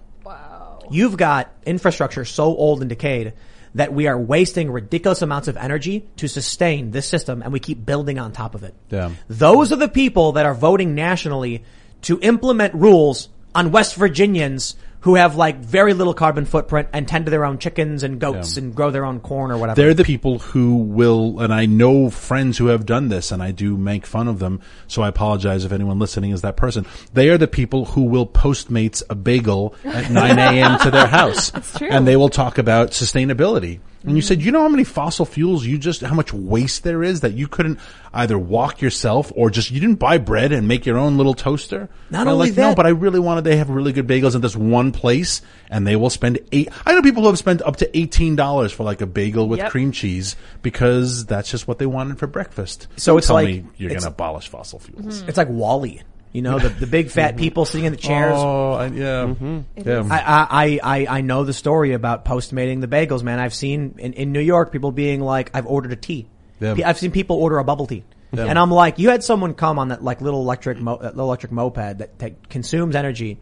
You've 0.92 1.18
got 1.18 1.52
infrastructure 1.66 2.26
so 2.26 2.46
old 2.46 2.82
and 2.82 2.90
decayed 2.90 3.34
that 3.76 3.94
we 3.94 4.08
are 4.08 4.18
wasting 4.18 4.72
ridiculous 4.72 5.22
amounts 5.22 5.48
of 5.48 5.58
energy 5.58 6.08
to 6.18 6.28
sustain 6.28 6.92
this 6.92 7.08
system 7.08 7.42
and 7.42 7.54
we 7.54 7.60
keep 7.60 7.86
building 7.86 8.20
on 8.20 8.32
top 8.32 8.56
of 8.56 8.64
it. 8.64 8.76
Yeah. 8.90 9.12
Those 9.30 9.72
are 9.72 9.78
the 9.78 9.88
people 9.88 10.34
that 10.34 10.46
are 10.46 10.54
voting 10.54 10.94
nationally 10.94 11.64
to 12.04 12.20
implement 12.22 12.74
rules 12.74 13.30
on 13.56 13.72
West 13.72 13.96
Virginians 13.96 14.76
who 15.02 15.16
have 15.16 15.36
like 15.36 15.58
very 15.60 15.94
little 15.94 16.14
carbon 16.14 16.46
footprint 16.46 16.88
and 16.94 17.08
tend 17.08 17.26
to 17.26 17.32
their 17.32 17.46
own 17.46 17.58
chickens 17.58 18.04
and 18.04 18.20
goats 18.20 18.58
and 18.58 18.74
grow 18.76 18.92
their 18.92 19.06
own 19.06 19.20
corn 19.20 19.52
or 19.52 19.58
whatever. 19.58 19.80
They're 19.82 19.94
the 19.94 20.04
people 20.04 20.40
who 20.40 20.76
will, 20.76 21.40
and 21.40 21.54
I 21.54 21.66
know 21.66 22.10
friends 22.10 22.58
who 22.58 22.68
have 22.68 22.86
done 22.86 23.10
this, 23.10 23.32
and 23.32 23.42
I 23.42 23.52
do 23.52 23.78
make 23.78 24.06
fun 24.06 24.28
of 24.28 24.40
them. 24.40 24.62
So 24.88 25.02
I 25.02 25.08
apologize 25.08 25.66
if 25.66 25.72
anyone 25.72 26.00
listening 26.00 26.32
is 26.32 26.42
that 26.42 26.56
person. 26.56 26.86
They 27.14 27.30
are 27.30 27.38
the 27.38 27.48
people 27.48 27.86
who 27.86 28.04
will 28.04 28.26
Postmates 28.28 29.04
a 29.10 29.16
bagel 29.16 29.76
at 29.84 30.10
9 30.10 30.40
a.m. 30.40 30.80
to 30.80 30.92
their 30.92 31.08
house, 31.20 31.50
That's 31.52 31.78
true. 31.78 31.90
and 31.90 32.08
they 32.08 32.16
will 32.16 32.30
talk 32.30 32.58
about 32.58 32.92
sustainability. 32.92 33.80
And 34.04 34.16
you 34.16 34.22
said, 34.24 34.42
you 34.42 34.52
know 34.52 34.62
how 34.62 34.68
many 34.70 34.84
fossil 34.84 35.26
fuels 35.26 35.64
you 35.66 35.78
just, 35.78 36.02
how 36.02 36.16
much 36.16 36.34
waste 36.34 36.84
there 36.84 37.04
is 37.04 37.22
that 37.22 37.34
you 37.34 37.48
couldn't 37.48 37.80
either 38.14 38.38
walk 38.38 38.82
yourself 38.82 39.32
or 39.36 39.52
just, 39.52 39.70
you 39.70 39.80
didn't 39.80 40.00
buy 40.00 40.18
bread 40.18 40.52
and 40.52 40.68
make 40.68 40.88
your 40.88 40.98
own 40.98 41.18
little 41.18 41.36
toaster? 41.36 41.88
Not 42.10 42.26
only 42.26 42.50
like, 42.50 42.58
no, 42.58 42.74
but 42.74 42.88
I 42.88 42.90
really 42.90 43.20
wanted 43.20 43.44
to 43.44 43.56
have 43.56 43.70
really 43.70 43.94
good 43.94 44.08
bagels 44.08 44.34
in 44.34 44.42
this 44.42 44.56
one 44.56 44.92
place 44.92 45.44
and 45.70 45.86
they 45.86 45.96
will 45.96 46.10
spend 46.10 46.40
eight, 46.52 46.70
I 46.86 46.94
know 46.94 47.02
people 47.04 47.22
who 47.22 47.28
have 47.30 47.38
spent 47.38 47.62
up 47.62 47.76
to 47.78 47.88
$18 47.92 48.72
for 48.74 48.84
like 48.84 49.02
a 49.02 49.06
bagel 49.06 49.48
with 49.48 49.60
Yep. 49.60 49.70
cream 49.72 49.92
cheese 49.92 50.36
because 50.64 51.26
that's 51.28 51.52
just 51.52 51.68
what 51.68 51.78
they 51.78 51.86
wanted 51.86 52.18
for 52.18 52.26
breakfast. 52.28 52.88
So 52.96 53.12
Don't 53.12 53.18
it's 53.20 53.28
tell 53.28 53.36
like- 53.36 53.48
me 53.48 53.54
you're 53.78 53.90
going 53.90 53.98
it's- 53.98 54.04
to 54.04 54.10
abolish 54.10 54.48
fossil 54.48 54.80
fuels. 54.80 55.20
Mm-hmm. 55.20 55.30
it's 55.30 55.38
like 55.38 55.50
Wally. 55.50 56.02
You 56.34 56.42
know, 56.42 56.60
the, 56.60 56.70
the 56.70 56.88
big 56.88 57.10
fat 57.10 57.38
people 57.44 57.66
sitting 57.66 57.86
in 57.86 57.92
the 57.92 57.98
chairs. 57.98 58.36
Oh, 58.36 58.74
I, 58.74 58.86
yeah. 58.88 59.26
Mm-hmm. 59.26 59.60
yeah. 59.78 60.08
I, 60.10 60.48
I, 60.50 60.80
I, 60.82 61.18
I 61.18 61.22
know 61.22 61.44
the 61.44 61.54
story 61.54 61.94
about 61.94 62.24
postmating 62.26 62.80
the 62.80 62.88
bagels, 62.88 63.22
man. 63.22 63.40
I've 63.40 63.54
seen 63.54 63.96
in, 63.98 64.14
in 64.14 64.32
New 64.32 64.40
York 64.40 64.72
people 64.72 64.92
being 64.92 65.20
like, 65.20 65.52
I've 65.54 65.66
ordered 65.68 65.92
a 65.92 65.98
tea. 65.98 66.28
Yeah. 66.60 66.76
I've 66.86 66.98
seen 66.98 67.12
people 67.12 67.38
order 67.38 67.58
a 67.58 67.64
bubble 67.64 67.88
tea. 67.88 68.04
Yeah. 68.32 68.46
And 68.46 68.58
I'm 68.58 68.72
like, 68.72 68.98
you 68.98 69.10
had 69.10 69.24
someone 69.24 69.54
come 69.56 69.78
on 69.78 69.90
that 69.90 70.04
like 70.04 70.22
little 70.22 70.42
electric, 70.42 70.80
mo- 70.80 70.96
uh, 70.96 71.08
little 71.10 71.26
electric 71.26 71.52
moped 71.52 71.98
that, 71.98 72.20
that 72.20 72.50
consumes 72.50 72.96
energy 72.96 73.40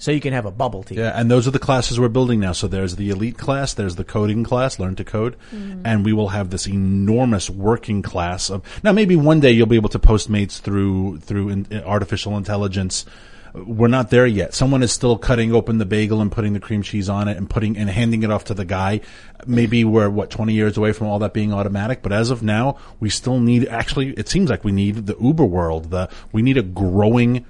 so 0.00 0.10
you 0.10 0.20
can 0.20 0.32
have 0.32 0.46
a 0.46 0.50
bubble 0.50 0.82
tea. 0.82 0.96
Yeah, 0.96 1.12
and 1.14 1.30
those 1.30 1.46
are 1.46 1.50
the 1.50 1.58
classes 1.58 2.00
we're 2.00 2.08
building 2.08 2.40
now. 2.40 2.52
So 2.52 2.66
there's 2.66 2.96
the 2.96 3.10
elite 3.10 3.36
class, 3.36 3.74
there's 3.74 3.96
the 3.96 4.04
coding 4.04 4.44
class, 4.44 4.78
learn 4.78 4.96
to 4.96 5.04
code, 5.04 5.36
mm-hmm. 5.54 5.82
and 5.84 6.06
we 6.06 6.14
will 6.14 6.28
have 6.28 6.48
this 6.48 6.66
enormous 6.66 7.50
working 7.50 8.00
class 8.00 8.48
of. 8.50 8.62
Now, 8.82 8.92
maybe 8.92 9.14
one 9.14 9.40
day 9.40 9.50
you'll 9.50 9.66
be 9.66 9.76
able 9.76 9.90
to 9.90 9.98
Postmates 9.98 10.58
through 10.58 11.18
through 11.18 11.50
in, 11.50 11.66
uh, 11.70 11.82
artificial 11.82 12.38
intelligence. 12.38 13.04
We're 13.52 13.88
not 13.88 14.08
there 14.08 14.26
yet. 14.26 14.54
Someone 14.54 14.82
is 14.82 14.90
still 14.90 15.18
cutting 15.18 15.52
open 15.52 15.76
the 15.76 15.84
bagel 15.84 16.22
and 16.22 16.32
putting 16.32 16.54
the 16.54 16.60
cream 16.60 16.82
cheese 16.82 17.10
on 17.10 17.28
it 17.28 17.36
and 17.36 17.50
putting 17.50 17.76
and 17.76 17.90
handing 17.90 18.22
it 18.22 18.30
off 18.30 18.44
to 18.44 18.54
the 18.54 18.64
guy. 18.64 19.02
Maybe 19.46 19.84
we're 19.84 20.08
what 20.08 20.30
20 20.30 20.54
years 20.54 20.78
away 20.78 20.92
from 20.92 21.08
all 21.08 21.18
that 21.18 21.34
being 21.34 21.52
automatic, 21.52 22.02
but 22.02 22.12
as 22.12 22.30
of 22.30 22.42
now, 22.42 22.78
we 23.00 23.10
still 23.10 23.38
need 23.38 23.68
actually 23.68 24.14
it 24.14 24.30
seems 24.30 24.48
like 24.48 24.64
we 24.64 24.72
need 24.72 25.06
the 25.06 25.16
Uber 25.20 25.44
world. 25.44 25.90
The 25.90 26.08
we 26.32 26.40
need 26.40 26.56
a 26.56 26.62
growing 26.62 27.44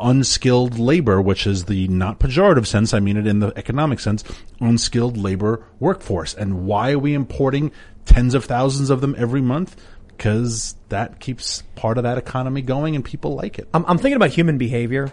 unskilled 0.00 0.78
labor, 0.78 1.20
which 1.20 1.46
is 1.46 1.64
the 1.64 1.88
not 1.88 2.18
pejorative 2.18 2.66
sense, 2.66 2.94
I 2.94 3.00
mean 3.00 3.16
it 3.16 3.26
in 3.26 3.40
the 3.40 3.52
economic 3.56 4.00
sense, 4.00 4.24
unskilled 4.60 5.16
labor 5.16 5.64
workforce. 5.78 6.34
And 6.34 6.66
why 6.66 6.92
are 6.92 6.98
we 6.98 7.14
importing 7.14 7.72
tens 8.04 8.34
of 8.34 8.44
thousands 8.44 8.90
of 8.90 9.00
them 9.00 9.14
every 9.18 9.40
month? 9.40 9.76
Because 10.08 10.74
that 10.90 11.20
keeps 11.20 11.62
part 11.76 11.96
of 11.96 12.04
that 12.04 12.18
economy 12.18 12.62
going 12.62 12.94
and 12.94 13.04
people 13.04 13.34
like 13.34 13.58
it. 13.58 13.68
I'm, 13.72 13.84
I'm 13.86 13.98
thinking 13.98 14.16
about 14.16 14.30
human 14.30 14.58
behavior, 14.58 15.10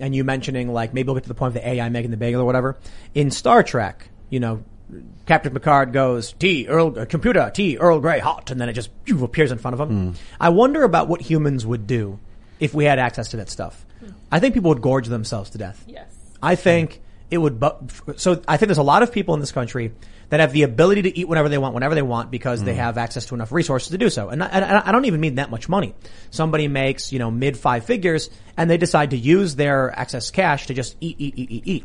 and 0.00 0.14
you 0.14 0.24
mentioning 0.24 0.72
like 0.72 0.94
maybe 0.94 1.06
we'll 1.06 1.14
get 1.14 1.24
to 1.24 1.28
the 1.28 1.34
point 1.34 1.56
of 1.56 1.62
the 1.62 1.68
AI 1.68 1.88
making 1.88 2.10
the 2.10 2.16
bagel 2.16 2.40
or 2.42 2.44
whatever. 2.44 2.76
In 3.14 3.30
Star 3.30 3.62
Trek, 3.62 4.08
you 4.30 4.40
know, 4.40 4.64
Captain 5.26 5.52
Picard 5.52 5.92
goes 5.92 6.32
tea 6.32 6.66
Earl 6.66 6.98
uh, 6.98 7.04
computer 7.04 7.50
tea 7.54 7.76
Earl 7.76 8.00
Grey 8.00 8.18
hot, 8.18 8.50
and 8.50 8.60
then 8.60 8.68
it 8.68 8.72
just 8.72 8.90
phew, 9.04 9.22
appears 9.24 9.52
in 9.52 9.58
front 9.58 9.78
of 9.78 9.80
him. 9.80 10.14
I 10.40 10.48
wonder 10.48 10.82
about 10.82 11.08
what 11.08 11.20
humans 11.20 11.66
would 11.66 11.86
do 11.86 12.18
if 12.58 12.74
we 12.74 12.84
had 12.84 12.98
access 12.98 13.28
to 13.28 13.36
that 13.36 13.50
stuff. 13.50 13.84
I 14.30 14.40
think 14.40 14.54
people 14.54 14.70
would 14.70 14.82
gorge 14.82 15.06
themselves 15.06 15.50
to 15.50 15.58
death. 15.58 15.82
Yes. 15.86 16.14
I 16.42 16.54
think 16.54 17.00
it 17.30 17.38
would. 17.38 17.60
Bu- 17.60 18.14
so 18.16 18.42
I 18.46 18.56
think 18.56 18.68
there's 18.68 18.78
a 18.78 18.82
lot 18.82 19.02
of 19.02 19.12
people 19.12 19.34
in 19.34 19.40
this 19.40 19.52
country 19.52 19.92
that 20.30 20.40
have 20.40 20.52
the 20.52 20.62
ability 20.62 21.02
to 21.02 21.18
eat 21.18 21.26
whenever 21.26 21.48
they 21.48 21.58
want, 21.58 21.74
whenever 21.74 21.94
they 21.94 22.02
want, 22.02 22.30
because 22.30 22.62
they 22.62 22.74
mm. 22.74 22.76
have 22.76 22.98
access 22.98 23.26
to 23.26 23.34
enough 23.34 23.50
resources 23.50 23.90
to 23.90 23.98
do 23.98 24.10
so. 24.10 24.28
And 24.28 24.42
I, 24.42 24.46
and 24.46 24.64
I 24.64 24.92
don't 24.92 25.06
even 25.06 25.20
mean 25.20 25.36
that 25.36 25.50
much 25.50 25.68
money. 25.68 25.94
Somebody 26.30 26.68
makes 26.68 27.12
you 27.12 27.18
know 27.18 27.30
mid 27.30 27.56
five 27.56 27.84
figures, 27.84 28.30
and 28.56 28.70
they 28.70 28.76
decide 28.76 29.10
to 29.10 29.16
use 29.16 29.56
their 29.56 29.98
excess 29.98 30.30
cash 30.30 30.66
to 30.66 30.74
just 30.74 30.96
eat, 31.00 31.16
eat, 31.18 31.34
eat, 31.36 31.50
eat, 31.50 31.62
eat. 31.66 31.84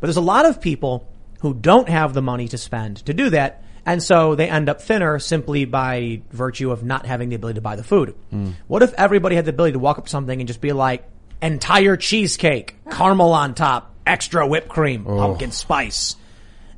But 0.00 0.06
there's 0.06 0.16
a 0.16 0.22
lot 0.22 0.46
of 0.46 0.60
people 0.60 1.08
who 1.40 1.54
don't 1.54 1.88
have 1.88 2.14
the 2.14 2.22
money 2.22 2.48
to 2.48 2.58
spend 2.58 2.98
to 3.06 3.14
do 3.14 3.30
that. 3.30 3.64
And 3.86 4.02
so 4.02 4.34
they 4.34 4.48
end 4.48 4.68
up 4.68 4.82
thinner 4.82 5.18
simply 5.18 5.64
by 5.64 6.20
virtue 6.30 6.70
of 6.70 6.84
not 6.84 7.06
having 7.06 7.30
the 7.30 7.36
ability 7.36 7.56
to 7.56 7.62
buy 7.62 7.76
the 7.76 7.82
food. 7.82 8.14
Mm. 8.32 8.54
What 8.66 8.82
if 8.82 8.92
everybody 8.94 9.36
had 9.36 9.46
the 9.46 9.50
ability 9.50 9.72
to 9.72 9.78
walk 9.78 9.98
up 9.98 10.04
to 10.04 10.10
something 10.10 10.38
and 10.38 10.46
just 10.46 10.60
be 10.60 10.72
like, 10.72 11.08
entire 11.42 11.96
cheesecake, 11.96 12.76
caramel 12.90 13.32
on 13.32 13.54
top, 13.54 13.94
extra 14.06 14.46
whipped 14.46 14.68
cream, 14.68 15.04
pumpkin 15.04 15.50
spice. 15.50 16.16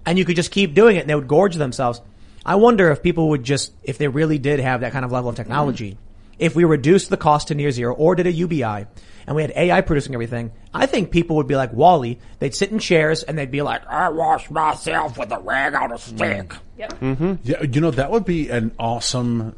And 0.05 0.19
you 0.19 0.25
could 0.25 0.37
just 0.37 0.51
keep 0.51 0.75
doing 0.75 0.97
it 0.97 1.01
and 1.01 1.11
they 1.11 1.15
would 1.15 1.29
gorge 1.29 1.55
themselves. 1.55 2.01
I 2.45 2.57
wonder 2.57 2.91
if 2.91 3.03
people 3.03 3.31
would 3.31 3.45
just, 3.45 3.73
if 3.83 3.99
they 3.99 4.09
really 4.09 4.39
did 4.39 4.59
have 4.61 4.81
that 4.81 4.93
kind 4.93 5.05
of 5.05 5.13
level 5.13 5.31
of 5.31 5.37
technology, 5.37 5.97
if 6.39 6.57
we 6.57 6.65
reduced 6.65 7.09
the 7.09 7.17
cost 7.17 7.49
to 7.49 7.55
near 7.55 7.71
zero 7.71 7.95
or 7.95 8.17
did 8.17 8.27
a 8.27 8.33
UBI 8.33 8.87
and 9.27 9.37
we 9.37 9.43
had 9.43 9.53
AI 9.55 9.81
producing 9.81 10.15
everything, 10.15 10.51
I 10.75 10.87
think 10.87 11.13
people 11.13 11.37
would 11.37 11.47
be 11.47 11.55
like 11.55 11.73
WALL-E. 11.73 12.19
They'd 12.41 12.55
sit 12.55 12.73
in 12.73 12.81
chairs 12.81 13.23
and 13.23 13.39
they'd 13.39 13.51
be 13.51 13.63
like, 13.63 13.87
I 13.87 14.09
wash 14.09 14.51
myself 14.51 15.17
with 15.17 15.31
a 15.31 15.39
rag 15.39 15.75
on 15.75 15.93
a 15.93 15.99
stick. 15.99 16.49
Mm. 16.49 16.59
Yep. 16.79 17.39
Yeah, 17.45 17.63
you 17.63 17.81
know 17.81 17.93
that 17.93 18.11
would 18.11 18.25
be 18.25 18.49
an 18.49 18.73
awesome 18.77 19.55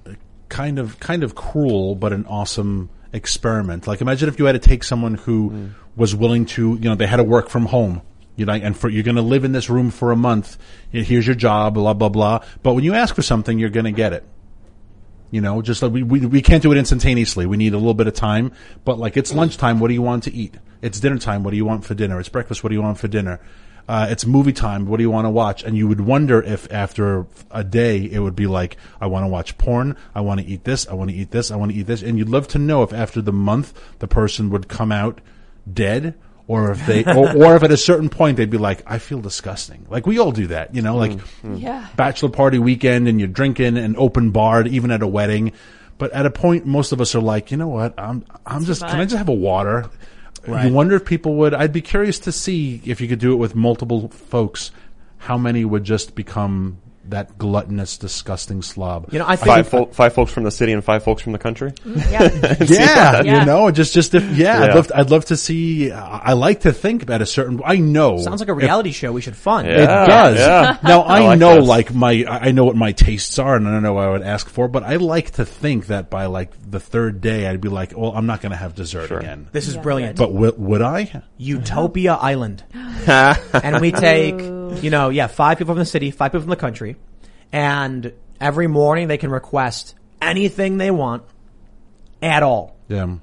kind 0.51 0.79
of 0.79 1.01
kind 1.01 1.25
of 1.25 1.35
cruel, 1.35 1.95
but 1.95 2.13
an 2.13 2.27
awesome 2.27 2.91
experiment. 3.15 3.87
Like 3.87 4.01
imagine 4.01 4.29
if 4.29 4.39
you 4.39 4.45
had 4.45 4.53
to 4.53 4.59
take 4.59 4.85
someone 4.85 5.15
who 5.15 5.51
mm. 5.51 5.71
was 5.97 6.15
willing 6.15 6.45
to, 6.47 6.75
you 6.75 6.89
know, 6.89 6.95
they 6.95 7.07
had 7.07 7.17
to 7.17 7.25
work 7.25 7.49
from 7.49 7.67
home. 7.67 8.03
You 8.37 8.45
know, 8.45 8.53
and 8.53 8.77
for 8.77 8.89
you're 8.89 9.05
going 9.05 9.15
to 9.15 9.23
live 9.23 9.45
in 9.45 9.53
this 9.53 9.71
room 9.71 9.93
for 9.93 10.11
a 10.11 10.17
month. 10.17 10.59
Here's 10.91 11.25
your 11.25 11.37
job, 11.37 11.75
blah 11.75 11.95
blah 11.95 12.09
blah. 12.09 12.45
But 12.65 12.75
when 12.75 12.83
you 12.83 12.93
ask 12.93 13.15
for 13.15 13.23
something, 13.23 13.61
you're 13.61 13.71
going 13.71 13.85
to 13.85 13.93
get 13.93 14.13
it. 14.13 14.25
You 15.31 15.41
know, 15.41 15.63
just 15.63 15.83
like 15.83 15.93
we, 15.93 16.03
we 16.03 16.27
we 16.27 16.43
can't 16.43 16.61
do 16.61 16.73
it 16.73 16.77
instantaneously. 16.77 17.47
We 17.47 17.57
need 17.57 17.75
a 17.75 17.79
little 17.79 17.95
bit 17.95 18.09
of 18.09 18.15
time. 18.15 18.51
But 18.85 18.99
like 18.99 19.17
it's 19.17 19.33
lunchtime. 19.33 19.79
What 19.79 19.87
do 19.87 19.95
you 19.95 20.03
want 20.03 20.25
to 20.25 20.35
eat? 20.35 20.57
It's 20.83 20.99
dinner 20.99 21.19
time. 21.19 21.45
What 21.45 21.53
do 21.53 21.57
you 21.57 21.65
want 21.65 21.85
for 21.85 21.95
dinner? 21.95 22.19
It's 22.19 22.29
breakfast. 22.29 22.65
What 22.65 22.71
do 22.71 22.75
you 22.75 22.83
want 22.83 22.99
for 22.99 23.07
dinner? 23.07 23.41
Uh, 23.87 24.07
it's 24.11 24.25
movie 24.25 24.53
time. 24.53 24.87
What 24.87 24.97
do 24.97 25.03
you 25.03 25.11
want 25.11 25.27
to 25.27 25.31
watch? 25.31 25.63
And 25.63 25.77
you 25.77 25.87
would 25.89 26.01
wonder 26.01 26.43
if 26.43 26.73
after 26.73 27.27
a 27.51 27.63
day 27.63 27.99
it 27.99 28.19
would 28.21 28.35
be 28.37 28.47
like, 28.47 28.77
I 29.01 29.07
want 29.07 29.25
to 29.25 29.29
watch 29.29 29.59
porn. 29.59 29.97
I 30.15 30.23
want 30.23 30.41
to 30.41 30.47
eat 30.47 30.65
this. 30.65 30.89
I 30.89 30.95
want 30.95 31.11
to 31.11 31.17
eat 31.17 31.31
this. 31.31 31.51
I 31.51 31.57
want 31.57 31.73
to 31.73 31.77
eat 31.77 31.87
this. 31.87 32.03
And 32.03 32.17
you'd 32.19 32.29
love 32.31 32.49
to 32.49 32.59
know 32.59 32.83
if 32.83 32.93
after 32.95 33.21
the 33.21 33.33
month 33.33 33.79
the 33.99 34.09
person 34.09 34.49
would 34.51 34.69
come 34.69 34.91
out 34.91 35.21
dead 35.71 36.15
or 36.47 36.71
if 36.73 36.87
they, 36.87 37.05
or, 37.15 37.37
or 37.37 37.57
if 37.57 37.63
at 37.63 37.71
a 37.73 37.77
certain 37.77 38.09
point 38.09 38.37
they'd 38.39 38.51
be 38.51 38.59
like, 38.59 38.83
I 38.87 38.99
feel 38.99 39.21
disgusting. 39.21 39.87
Like 39.91 40.07
we 40.07 40.19
all 40.19 40.33
do 40.33 40.47
that, 40.49 40.75
you 40.75 40.81
know, 40.83 40.97
like 40.97 41.19
Yeah. 41.43 41.87
bachelor 41.97 42.31
party 42.31 42.59
weekend 42.59 43.07
and 43.09 43.19
you're 43.19 43.29
drinking 43.29 43.77
and 43.77 43.97
open 43.99 44.31
barred 44.31 44.67
even 44.69 44.91
at 44.91 45.03
a 45.03 45.07
wedding. 45.07 45.53
But 45.99 46.13
at 46.13 46.27
a 46.27 46.31
point, 46.31 46.67
most 46.67 46.93
of 46.93 47.01
us 47.01 47.15
are 47.15 47.21
like, 47.21 47.51
you 47.51 47.57
know 47.57 47.69
what? 47.69 47.95
I'm, 47.99 48.25
I'm 48.45 48.65
just, 48.65 48.81
can 48.83 48.99
I 48.99 49.05
just 49.05 49.17
have 49.17 49.29
a 49.29 49.33
water? 49.35 49.89
You 50.47 50.73
wonder 50.73 50.97
if 50.97 51.05
people 51.05 51.35
would, 51.37 51.55
I'd 51.55 51.73
be 51.73 51.81
curious 51.81 52.19
to 52.21 52.33
see 52.33 52.81
if 52.85 53.01
you 53.01 53.09
could 53.09 53.19
do 53.19 53.33
it 53.33 53.37
with 53.37 53.55
multiple 53.55 54.09
folks, 54.09 54.71
how 55.19 55.39
many 55.39 55.65
would 55.65 55.85
just 55.85 56.15
become 56.15 56.79
that 57.11 57.37
gluttonous, 57.39 57.99
disgusting 57.99 58.63
slob. 58.63 59.13
You 59.13 59.19
know, 59.19 59.27
I 59.27 59.37
Five, 59.37 59.69
fol- 59.69 59.87
five 59.87 60.13
folks 60.15 60.33
from 60.33 60.45
the 60.45 60.51
city 60.51 60.73
and 60.73 60.83
five 60.85 61.03
folks 61.05 61.23
from 61.23 61.33
the 61.33 61.39
country. 61.39 61.73
Yeah. 61.85 62.29
yeah, 62.61 63.23
Yeah. 63.23 63.41
you 63.41 63.47
know, 63.47 63.71
just 63.71 63.95
just 63.95 64.15
if 64.15 64.25
yeah, 64.37 64.63
I'd 64.65 64.75
love 64.75 64.87
to, 64.89 64.97
I'd 64.99 65.11
love 65.11 65.25
to 65.27 65.37
see. 65.37 65.91
I 65.93 66.33
like 66.35 66.61
to 66.61 66.73
think 66.73 67.03
about 67.03 67.23
a 67.23 67.27
certain. 67.27 67.61
I 67.65 67.77
know 67.77 68.19
Sounds 68.19 68.41
like 68.41 68.49
a 68.49 68.53
if- 68.53 68.59
reality 68.59 68.93
show 68.93 69.13
we 69.13 69.21
should 69.21 69.37
fund. 69.37 69.69
It 69.69 69.87
does. 69.87 70.39
yeah. 70.39 70.79
Now 70.83 71.01
I, 71.03 71.19
I 71.19 71.27
like 71.27 71.39
know, 71.39 71.57
this. 71.57 71.69
like 71.69 71.95
my, 71.95 72.25
I 72.29 72.51
know 72.53 72.65
what 72.65 72.77
my 72.77 72.93
tastes 72.93 73.39
are, 73.39 73.57
and 73.57 73.67
I 73.69 73.73
don't 73.73 73.83
know 73.83 73.95
what 73.95 74.05
I 74.05 74.11
would 74.11 74.23
ask 74.23 74.49
for. 74.49 74.69
But 74.69 74.83
I 74.85 74.97
like 74.97 75.33
to 75.33 75.45
think 75.45 75.87
that 75.89 76.11
by 76.11 76.27
like 76.27 76.51
the 76.71 76.81
third 76.81 77.21
day, 77.21 77.47
I'd 77.47 77.61
be 77.61 77.69
like, 77.69 77.97
well, 77.97 78.13
I'm 78.15 78.27
not 78.27 78.41
going 78.41 78.51
to 78.53 78.57
have 78.59 78.75
dessert 78.75 79.11
again. 79.11 79.49
This 79.53 79.69
is 79.69 79.77
brilliant. 79.77 80.17
But 80.19 80.33
w- 80.33 80.55
would 80.57 80.83
I? 80.83 81.23
Utopia 81.39 82.15
Island. 82.15 82.65
and 83.07 83.81
we 83.81 83.93
take, 83.93 84.35
you 84.83 84.91
know, 84.91 85.09
yeah, 85.09 85.27
five 85.27 85.59
people 85.59 85.75
from 85.75 85.79
the 85.79 85.85
city, 85.85 86.11
five 86.11 86.33
people 86.33 86.43
from 86.43 86.51
the 86.51 86.57
country, 86.57 86.97
and 87.53 88.13
every 88.41 88.67
morning 88.67 89.09
they 89.09 89.19
can 89.19 89.31
request 89.31 89.95
anything 90.21 90.77
they 90.79 90.91
want 90.91 91.23
at 92.23 92.43
all. 92.43 92.77
Yeah. 92.89 93.17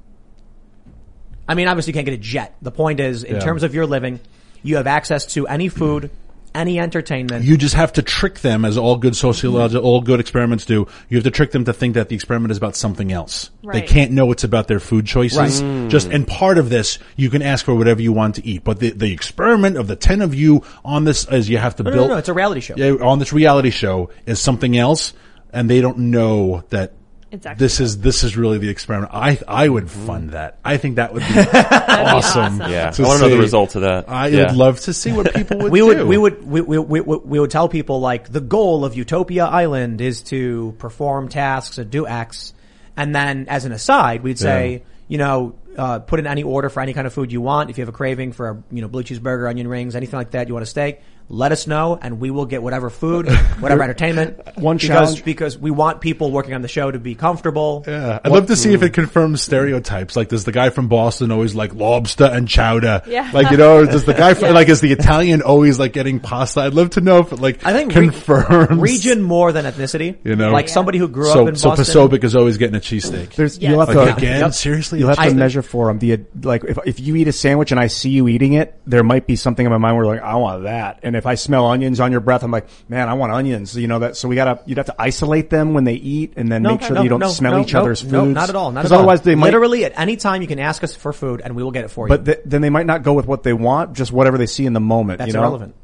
I 1.48 1.56
mean, 1.56 1.68
obviously 1.68 1.92
you 1.92 1.96
can't 1.96 2.06
get 2.06 2.14
a 2.14 2.18
jet. 2.18 2.56
The 2.62 2.72
point 2.72 3.00
is, 3.00 3.24
in 3.24 3.36
Yeah. 3.36 3.42
terms 3.42 3.64
of 3.64 3.74
your 3.76 3.86
living, 3.86 4.20
you 4.64 4.78
have 4.78 4.88
access 4.88 5.26
to 5.34 5.48
any 5.48 5.68
food, 5.70 6.12
any 6.54 6.80
entertainment. 6.80 7.46
You 7.46 7.58
just 7.58 7.76
have 7.76 7.94
to 7.94 8.02
trick 8.02 8.40
them, 8.40 8.66
as 8.66 8.78
all 8.78 8.98
good 8.98 9.16
sociological, 9.16 9.86
all 9.86 10.02
good 10.02 10.20
experiments 10.20 10.66
do. 10.66 10.88
You 11.10 11.18
have 11.18 11.24
to 11.24 11.32
trick 11.32 11.52
them 11.52 11.66
to 11.66 11.74
think 11.74 11.96
that 11.96 12.10
the 12.10 12.16
experiment 12.16 12.52
is 12.52 12.58
about 12.58 12.76
something 12.76 13.12
else. 13.12 13.50
They 13.64 13.82
can't 13.82 14.12
know 14.12 14.32
it's 14.32 14.44
about 14.44 14.68
their 14.68 14.80
food 14.80 15.06
choices. 15.06 15.38
Right. 15.38 15.52
Mm. 15.52 15.90
Just 15.90 16.08
and 16.10 16.28
part 16.28 16.58
of 16.58 16.70
this, 16.70 17.00
you 17.16 17.30
can 17.30 17.42
ask 17.42 17.66
for 17.66 17.76
whatever 17.76 18.02
you 18.02 18.12
want 18.14 18.36
to 18.36 18.46
eat. 18.46 18.64
But 18.64 18.80
the 18.80 18.92
the 18.92 19.12
experiment 19.14 19.78
of 19.78 19.88
the 19.88 19.96
ten 19.96 20.22
of 20.22 20.36
you 20.36 20.64
on 20.84 21.04
this 21.06 21.28
is 21.30 21.50
you 21.50 21.58
have 21.58 21.76
to 21.78 21.84
No, 21.84 21.90
no, 21.90 21.96
build. 21.96 22.10
no, 22.10 22.18
it's 22.18 22.30
a 22.30 22.34
reality 22.34 22.62
show. 22.62 22.76
Yeah, 22.78 22.92
on 23.02 23.20
this 23.20 23.32
reality 23.34 23.70
show 23.70 24.10
is 24.26 24.40
something 24.40 24.78
else, 24.78 25.14
and 25.54 25.70
they 25.70 25.82
don't 25.82 25.98
know 25.98 26.64
that. 26.70 26.94
It's 27.32 27.46
actually 27.46 27.64
this 27.66 27.80
is 27.80 27.98
this 28.00 28.24
is 28.26 28.36
really 28.36 28.58
the 28.58 28.68
experiment. 28.70 29.12
I 29.14 29.40
I 29.48 29.70
would 29.70 29.90
fund 29.90 30.32
that. 30.32 30.58
I 30.66 30.78
think 30.78 30.98
that 30.98 31.14
would 31.14 31.22
be 31.22 31.34
awesome. 31.90 32.60
Yeah. 32.60 32.92
to 32.92 33.04
I 33.04 33.08
wanna 33.08 33.22
know 33.22 33.30
the 33.30 33.36
see. 33.36 33.40
results 33.40 33.76
of 33.76 33.82
that. 33.84 34.10
I 34.10 34.28
Yeah. 34.28 34.48
would 34.48 34.56
love 34.58 34.80
to 34.82 34.94
see 34.94 35.12
what 35.12 35.34
people 35.34 35.58
would 35.60 35.72
we 35.72 35.80
do. 35.80 35.86
would 35.88 36.04
we 36.08 36.18
would 36.18 36.46
we, 36.46 36.62
we, 36.62 36.78
we, 36.80 37.00
we 37.00 37.18
we 37.18 37.40
would 37.40 37.52
tell 37.52 37.70
people 37.70 38.00
like 38.00 38.30
the 38.32 38.42
goal 38.42 38.84
of 38.86 38.96
Utopia 38.96 39.46
Island 39.46 40.02
is 40.02 40.22
to 40.24 40.76
perform 40.78 41.30
tasks 41.30 41.78
and 41.78 41.90
do 41.90 42.08
X, 42.08 42.54
and 42.98 43.16
then 43.16 43.46
as 43.48 43.66
an 43.66 43.72
aside, 43.72 44.24
we'd 44.24 44.40
say 44.40 44.72
Yeah. 44.74 44.80
you 45.08 45.18
know 45.18 45.56
uh, 45.78 46.00
put 46.00 46.20
in 46.20 46.28
any 46.28 46.44
order 46.44 46.68
for 46.70 46.82
any 46.82 46.94
kind 46.94 47.08
of 47.08 47.14
food 47.14 47.32
you 47.32 47.40
want. 47.40 47.70
If 47.70 47.78
you 47.78 47.82
have 47.84 47.90
a 47.90 47.94
craving 47.96 48.34
for 48.34 48.50
a 48.50 48.64
you 48.76 48.82
know 48.82 48.88
blue 48.90 49.04
cheeseburger, 49.04 49.50
onion 49.50 49.68
rings, 49.70 49.96
anything 49.96 50.18
like 50.18 50.32
that, 50.32 50.48
you 50.50 50.54
want 50.54 50.64
a 50.64 50.68
steak. 50.68 51.00
Let 51.34 51.54
us 51.54 51.66
know, 51.66 51.98
and 52.02 52.20
we 52.20 52.30
will 52.30 52.46
get 52.46 52.62
whatever 52.62 52.90
food, 52.90 53.30
whatever 53.62 53.84
entertainment. 53.84 54.58
One 54.58 54.76
because 54.76 54.88
challenge- 54.88 55.24
because 55.24 55.58
we 55.58 55.72
want 55.72 56.02
people 56.02 56.30
working 56.30 56.54
on 56.54 56.62
the 56.62 56.68
show 56.68 56.92
to 56.92 57.00
be 57.00 57.16
comfortable. 57.16 57.86
Yeah, 57.88 58.20
I'd 58.22 58.32
love 58.34 58.48
to 58.48 58.56
see 58.58 58.74
if 58.74 58.84
it 58.84 58.90
confirms 58.92 59.42
stereotypes. 59.42 60.18
Like, 60.18 60.28
does 60.28 60.44
the 60.44 60.52
guy 60.52 60.72
from 60.72 60.90
Boston 60.90 61.32
always 61.32 61.56
like 61.56 61.74
lobster 61.74 62.26
and 62.26 62.50
chowder? 62.50 63.02
Yeah. 63.08 63.30
Like, 63.34 63.50
you 63.50 63.56
know, 63.56 63.86
does 63.86 64.04
the 64.04 64.14
guy 64.14 64.34
from, 64.36 64.48
Yeah. 64.50 64.52
like, 64.56 64.68
is 64.68 64.82
the 64.82 64.92
Italian 64.92 65.42
always 65.42 65.80
like 65.80 65.94
getting 65.94 66.20
pasta? 66.20 66.60
I'd 66.62 66.74
love 66.74 66.90
to 66.92 67.02
know 67.02 67.20
if 67.20 67.32
it 67.32 67.40
like 67.40 67.66
I 67.66 67.72
think 67.72 67.96
re- 67.96 68.68
region 68.70 69.22
more 69.22 69.54
than 69.54 69.64
ethnicity. 69.64 70.18
You 70.26 70.36
know, 70.36 70.52
like 70.52 70.68
somebody 70.68 70.98
who 70.98 71.08
grew 71.08 71.32
so, 71.32 71.44
up 71.44 71.48
in 71.48 71.56
so 71.56 71.70
Boston. 71.70 71.86
So 71.86 72.08
Pasobic 72.10 72.24
is 72.26 72.36
always 72.36 72.58
getting 72.58 72.76
a 72.76 72.80
cheesesteak. 72.82 73.36
There's 73.36 73.58
you'll 73.58 73.80
have 73.80 73.96
Like, 73.96 74.10
to 74.10 74.16
again, 74.18 74.40
Yep. 74.42 74.54
seriously, 74.54 75.00
You'll 75.00 75.08
have 75.08 75.18
to 75.18 75.24
I- 75.24 75.34
measure 75.34 75.62
for 75.62 75.88
them. 75.88 76.00
The 76.00 76.20
like 76.44 76.66
if 76.66 76.78
if 76.86 77.00
you 77.00 77.16
eat 77.16 77.30
a 77.30 77.32
sandwich 77.32 77.72
and 77.72 77.80
I 77.80 77.88
see 77.88 78.10
you 78.10 78.28
eating 78.28 78.52
it, 78.54 78.78
there 78.86 79.04
might 79.04 79.28
be 79.28 79.38
something 79.38 79.66
in 79.66 79.72
my 79.72 79.78
mind 79.78 79.96
where 79.96 80.06
like 80.06 80.22
I 80.22 80.36
want 80.36 80.64
that. 80.64 81.00
And 81.04 81.16
if 81.16 81.21
I 81.26 81.36
smell 81.36 81.66
onions 81.66 82.00
on 82.00 82.12
your 82.12 82.22
breath, 82.22 82.44
I'm 82.44 82.52
like, 82.52 82.68
man, 82.90 83.10
I 83.10 83.14
want 83.14 83.32
onions. 83.32 83.76
You 83.78 83.88
know 83.88 84.00
that. 84.00 84.18
So 84.18 84.28
we 84.28 84.36
gotta 84.36 84.62
you'd 84.66 84.78
have 84.78 84.88
to 84.88 84.96
isolate 85.00 85.50
them 85.50 85.74
when 85.74 85.84
they 85.84 85.94
eat, 85.96 86.34
and 86.38 86.52
then 86.52 86.64
No, 86.64 86.72
make 86.72 86.82
sure 86.82 86.90
no, 86.92 86.96
that 86.96 87.04
you 87.04 87.10
don't 87.10 87.20
no, 87.20 87.30
smell 87.30 87.60
each 87.60 87.74
other's 87.76 88.02
foods. 88.02 88.12
No, 88.14 88.26
not 88.26 88.50
at 88.50 88.56
all. 88.56 88.72
Not 88.72 88.86
at 88.86 88.92
all. 88.92 89.00
otherwise 89.00 89.22
they 89.22 89.36
might. 89.36 89.46
literally 89.48 89.86
at 89.86 89.94
any 90.00 90.16
time 90.18 90.42
you 90.42 90.48
can 90.48 90.60
ask 90.60 90.84
us 90.84 90.96
for 90.96 91.12
food 91.14 91.42
and 91.44 91.56
we 91.56 91.64
will 91.64 91.72
get 91.72 91.86
it 91.86 91.90
for 91.90 92.08
you. 92.08 92.10
But 92.16 92.26
th- 92.26 92.40
then 92.46 92.62
they 92.62 92.70
might 92.70 92.86
not 92.86 93.04
go 93.04 93.14
with 93.14 93.26
what 93.28 93.44
they 93.44 93.54
want, 93.54 93.94
just 93.94 94.12
whatever 94.12 94.38
they 94.38 94.46
see 94.48 94.66
in 94.66 94.74
the 94.74 94.80
moment. 94.80 95.20
That's 95.20 95.28
you 95.28 95.34
know? 95.34 95.40
irrelevant. 95.40 95.76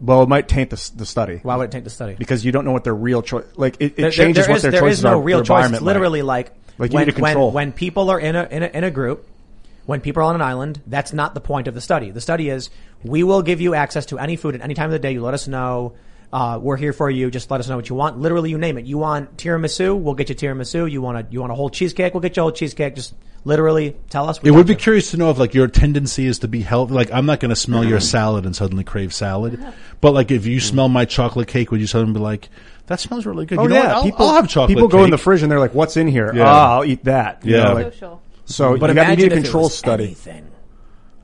Well, 0.00 0.22
it 0.24 0.28
might 0.28 0.48
taint 0.48 0.70
the, 0.70 0.90
the 0.96 1.06
study. 1.06 1.38
Why 1.42 1.56
would 1.56 1.64
it 1.64 1.70
taint 1.70 1.84
the 1.84 1.90
study? 1.90 2.14
Because 2.18 2.44
you 2.44 2.52
don't 2.52 2.64
know 2.64 2.72
what 2.72 2.84
their 2.84 2.94
real 2.94 3.22
choice. 3.22 3.44
Like 3.56 3.76
it, 3.80 3.84
it 3.84 3.96
There- 3.96 4.02
there- 4.04 4.10
changes 4.10 4.46
there 4.46 4.52
what 4.52 4.56
is- 4.56 4.62
their 4.62 4.70
there 4.72 4.80
choices 4.80 4.98
is 4.98 5.04
no 5.04 5.18
are. 5.18 5.22
real 5.22 5.42
choice. 5.42 5.70
It's 5.70 5.80
literally 5.80 6.22
like, 6.22 6.52
Like, 6.78 6.92
when, 6.92 7.06
need 7.06 7.14
to 7.14 7.20
control. 7.20 7.52
when 7.52 7.68
when 7.68 7.72
people 7.72 8.10
are 8.10 8.18
in 8.18 8.34
a, 8.36 8.44
in 8.50 8.62
a 8.64 8.66
in 8.66 8.84
a 8.84 8.90
group, 8.90 9.28
when 9.86 10.00
people 10.00 10.22
are 10.22 10.26
on 10.26 10.34
an 10.34 10.42
island, 10.42 10.80
that's 10.86 11.12
not 11.12 11.34
the 11.34 11.40
point 11.40 11.68
of 11.68 11.74
the 11.74 11.80
study. 11.80 12.10
The 12.10 12.20
study 12.20 12.48
is 12.48 12.70
we 13.04 13.22
will 13.22 13.42
give 13.42 13.60
you 13.60 13.74
access 13.74 14.06
to 14.06 14.18
any 14.18 14.36
food 14.36 14.54
at 14.54 14.60
any 14.62 14.74
time 14.74 14.86
of 14.86 14.92
the 14.92 14.98
day. 14.98 15.12
You 15.12 15.22
let 15.22 15.34
us 15.34 15.46
know. 15.48 15.92
Uh, 16.32 16.58
we're 16.60 16.76
here 16.76 16.92
for 16.92 17.08
you. 17.08 17.30
Just 17.30 17.48
let 17.50 17.60
us 17.60 17.68
know 17.68 17.76
what 17.76 17.88
you 17.88 17.94
want. 17.94 18.18
Literally, 18.18 18.50
you 18.50 18.58
name 18.58 18.76
it. 18.76 18.86
You 18.86 18.98
want 18.98 19.36
tiramisu? 19.36 19.96
We'll 19.96 20.14
get 20.14 20.28
you 20.30 20.34
tiramisu. 20.34 20.90
You 20.90 21.00
want 21.00 21.18
a 21.18 21.26
you 21.30 21.40
want 21.40 21.52
a 21.52 21.54
whole 21.54 21.70
cheesecake? 21.70 22.12
We'll 22.12 22.22
get 22.22 22.36
you 22.36 22.42
a 22.42 22.44
whole 22.44 22.52
cheesecake. 22.52 22.96
Just 22.96 23.14
literally 23.44 23.94
tell 24.10 24.28
us. 24.28 24.42
we 24.42 24.48
It 24.48 24.52
would 24.52 24.66
be 24.66 24.72
you. 24.72 24.78
curious 24.78 25.12
to 25.12 25.16
know 25.16 25.30
if 25.30 25.38
like 25.38 25.54
your 25.54 25.68
tendency 25.68 26.26
is 26.26 26.40
to 26.40 26.48
be 26.48 26.60
healthy. 26.62 26.92
Like 26.94 27.12
I'm 27.12 27.24
not 27.26 27.38
going 27.38 27.50
to 27.50 27.56
smell 27.56 27.84
your 27.84 28.00
salad 28.00 28.46
and 28.46 28.56
suddenly 28.56 28.82
crave 28.82 29.14
salad, 29.14 29.64
but 30.00 30.12
like 30.12 30.32
if 30.32 30.44
you 30.44 30.58
smell 30.58 30.88
my 30.88 31.04
chocolate 31.04 31.46
cake, 31.46 31.70
would 31.70 31.80
you 31.80 31.86
suddenly 31.86 32.14
be 32.14 32.20
like, 32.20 32.48
"That 32.86 32.98
smells 32.98 33.26
really 33.26 33.46
good"? 33.46 33.58
Oh 33.60 33.64
you 33.64 33.68
know 33.68 33.74
yeah, 33.76 33.86
what? 33.86 33.94
I'll, 33.96 34.02
people 34.02 34.26
I'll 34.26 34.34
have 34.34 34.48
chocolate. 34.48 34.74
People 34.76 34.88
go 34.88 35.04
in 35.04 35.10
the 35.10 35.18
fridge 35.18 35.42
and 35.42 35.52
they're 35.52 35.60
like, 35.60 35.74
"What's 35.74 35.96
in 35.96 36.08
here? 36.08 36.32
Yeah. 36.34 36.46
Ah, 36.48 36.74
I'll 36.78 36.84
eat 36.84 37.04
that." 37.04 37.44
You 37.46 37.54
Yeah. 37.56 37.64
know, 37.64 37.74
like- 37.74 37.92
Social. 37.92 38.22
so 38.46 38.64
But 38.70 38.72
you 38.74 38.78
got 38.80 38.86
to 38.86 38.92
imagine 38.92 39.16
need 39.18 39.32
a 39.32 39.36
if 39.36 39.40
it 39.40 39.42
control 39.44 39.64
was 39.64 39.78
study. 39.78 40.04
anything. 40.04 40.46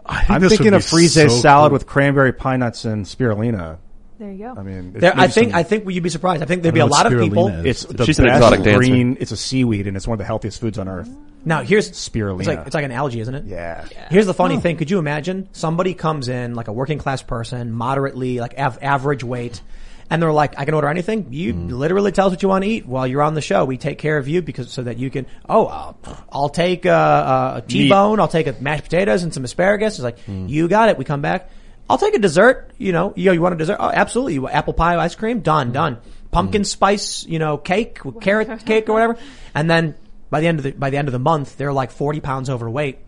I 0.07 0.19
think 0.19 0.31
I'm 0.31 0.41
this 0.41 0.51
thinking 0.51 0.67
would 0.73 0.75
of 0.75 0.83
be 0.83 0.87
frisée 0.97 1.29
so 1.29 1.41
salad 1.41 1.71
cool. 1.71 1.75
with 1.75 1.87
cranberry 1.87 2.33
pine 2.33 2.61
nuts 2.61 2.85
and 2.85 3.05
spirulina. 3.05 3.79
There 4.19 4.31
you 4.33 4.39
go. 4.39 4.55
I 4.59 4.63
mean, 4.63 4.93
There, 4.93 5.13
I 5.19 5.29
think 5.29 5.51
some- 5.51 5.59
I 5.59 5.63
think 5.63 5.89
you'd 5.89 6.03
be 6.03 6.11
surprised. 6.11 6.43
I 6.43 6.47
think 6.47 6.63
there'd 6.63 6.75
I 6.75 6.77
be 6.77 6.81
a 6.81 6.87
lot 6.87 7.07
of 7.11 7.19
people. 7.19 7.49
spirulina 7.49 7.65
is. 7.67 7.85
it's 7.85 7.93
the 7.95 8.05
She's 8.05 8.19
an 8.19 8.27
best 8.27 8.37
exotic 8.37 8.63
dancer. 8.65 8.79
green. 8.79 9.17
It's 9.19 9.33
a 9.33 9.37
seaweed 9.37 9.87
and 9.87 9.97
it's 9.97 10.07
one 10.07 10.15
of 10.15 10.19
the 10.19 10.25
healthiest 10.27 10.61
foods 10.61 10.79
on 10.79 10.89
earth. 10.89 11.09
Now 11.43 11.63
here's 11.63 11.91
Spirulina. 11.93 12.41
It's 12.41 12.49
like 12.49 12.67
it's 12.67 12.75
like 12.75 12.85
an 12.85 12.93
algae, 12.93 13.21
isn't 13.21 13.35
it? 13.35 13.45
Yeah. 13.47 13.87
Here's 14.11 14.27
the 14.27 14.35
funny 14.35 14.59
thing. 14.59 14.77
Could 14.77 14.91
you 14.91 14.99
imagine 14.99 15.49
somebody 15.53 15.95
comes 15.95 16.29
in 16.29 16.55
like 16.55 16.69
a 16.69 16.73
working 16.73 16.99
class 16.99 17.23
person, 17.23 17.73
moderately 17.73 18.41
like 18.41 18.59
av- 18.59 18.79
average 18.83 19.25
weight, 19.25 19.63
and 20.11 20.21
they're 20.21 20.33
like, 20.33 20.59
"I 20.59 20.65
can 20.65 20.75
order 20.75 20.89
anything." 20.89 21.29
You 21.31 21.55
Mm. 21.55 21.71
literally 21.73 22.13
tell 22.13 22.27
us 22.27 22.33
what 22.33 22.43
you 22.43 22.49
want 22.49 22.65
to 22.65 22.71
eat 22.71 22.85
while 22.87 23.07
you're 23.07 23.23
on 23.23 23.35
the 23.35 23.41
show. 23.41 23.65
We 23.65 23.79
take 23.79 23.99
care 23.99 24.19
of 24.19 24.27
you 24.29 24.43
because 24.43 24.71
so 24.71 24.83
that 24.83 24.99
you 24.99 25.09
can. 25.11 25.27
Oh, 25.49 25.67
I'll, 25.67 25.97
I'll 26.33 26.49
take 26.49 26.85
uh, 26.85 27.55
a 27.57 27.63
T-bone. 27.67 28.21
I'll 28.21 28.29
take 28.29 28.47
a 28.49 28.55
mashed 28.61 28.85
potatoes 28.85 29.23
and 29.23 29.33
some 29.33 29.45
asparagus. 29.45 29.95
It's 29.95 30.03
like 30.05 30.19
Mm. 30.27 30.49
you 30.49 30.69
got 30.69 30.89
it. 30.91 30.99
We 30.99 31.05
come 31.05 31.23
back. 31.23 31.49
I'll 31.89 31.99
take 31.99 32.15
a 32.15 32.19
dessert. 32.19 32.71
You 32.79 32.93
know, 32.93 33.13
you, 33.17 33.33
you 33.33 33.41
want 33.41 33.55
a 33.55 33.59
dessert? 33.59 33.79
Oh, 33.81 33.91
absolutely. 33.93 34.35
You 34.35 34.43
want 34.43 34.55
apple 34.55 34.73
pie, 34.75 34.97
ice 34.97 35.15
cream, 35.15 35.41
done, 35.41 35.73
done. 35.73 35.99
Pumpkin 36.31 36.63
spice, 36.65 37.27
you 37.27 37.39
know, 37.41 37.57
cake, 37.57 37.99
carrot 38.21 38.65
cake 38.65 38.89
or 38.89 38.93
whatever. 38.93 39.17
And 39.55 39.69
then 39.69 39.95
by 40.31 40.39
the 40.41 40.47
end 40.47 40.59
of 40.61 40.63
the 40.65 40.71
by 40.71 40.91
the 40.91 40.97
end 40.97 41.09
of 41.09 41.13
the 41.13 41.19
month, 41.19 41.57
they're 41.57 41.73
like 41.73 41.91
forty 41.91 42.21
pounds 42.21 42.49
overweight. 42.49 42.99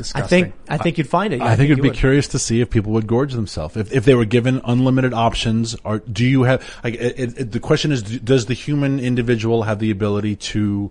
It's 0.00 0.14
I 0.14 0.22
think 0.22 0.54
I 0.68 0.78
think 0.78 0.98
you'd 0.98 1.08
find 1.08 1.32
it. 1.32 1.40
I, 1.40 1.56
think, 1.56 1.70
it'd 1.70 1.82
be 1.82 1.88
would. 1.88 1.96
curious 1.96 2.28
to 2.28 2.38
see 2.38 2.60
if 2.60 2.70
people 2.70 2.92
would 2.92 3.06
gorge 3.06 3.32
themselves 3.32 3.76
if 3.76 3.92
if 3.92 4.04
they 4.04 4.14
were 4.14 4.24
given 4.24 4.60
unlimited 4.64 5.12
options. 5.12 5.76
Or 5.84 5.98
do 6.00 6.24
you 6.24 6.44
have? 6.44 6.62
Like, 6.82 6.94
it, 6.94 7.38
it, 7.38 7.52
the 7.52 7.60
question 7.60 7.92
is, 7.92 8.02
does 8.02 8.46
the 8.46 8.54
human 8.54 9.00
individual 9.00 9.64
have 9.64 9.78
the 9.78 9.90
ability 9.90 10.36
to 10.36 10.90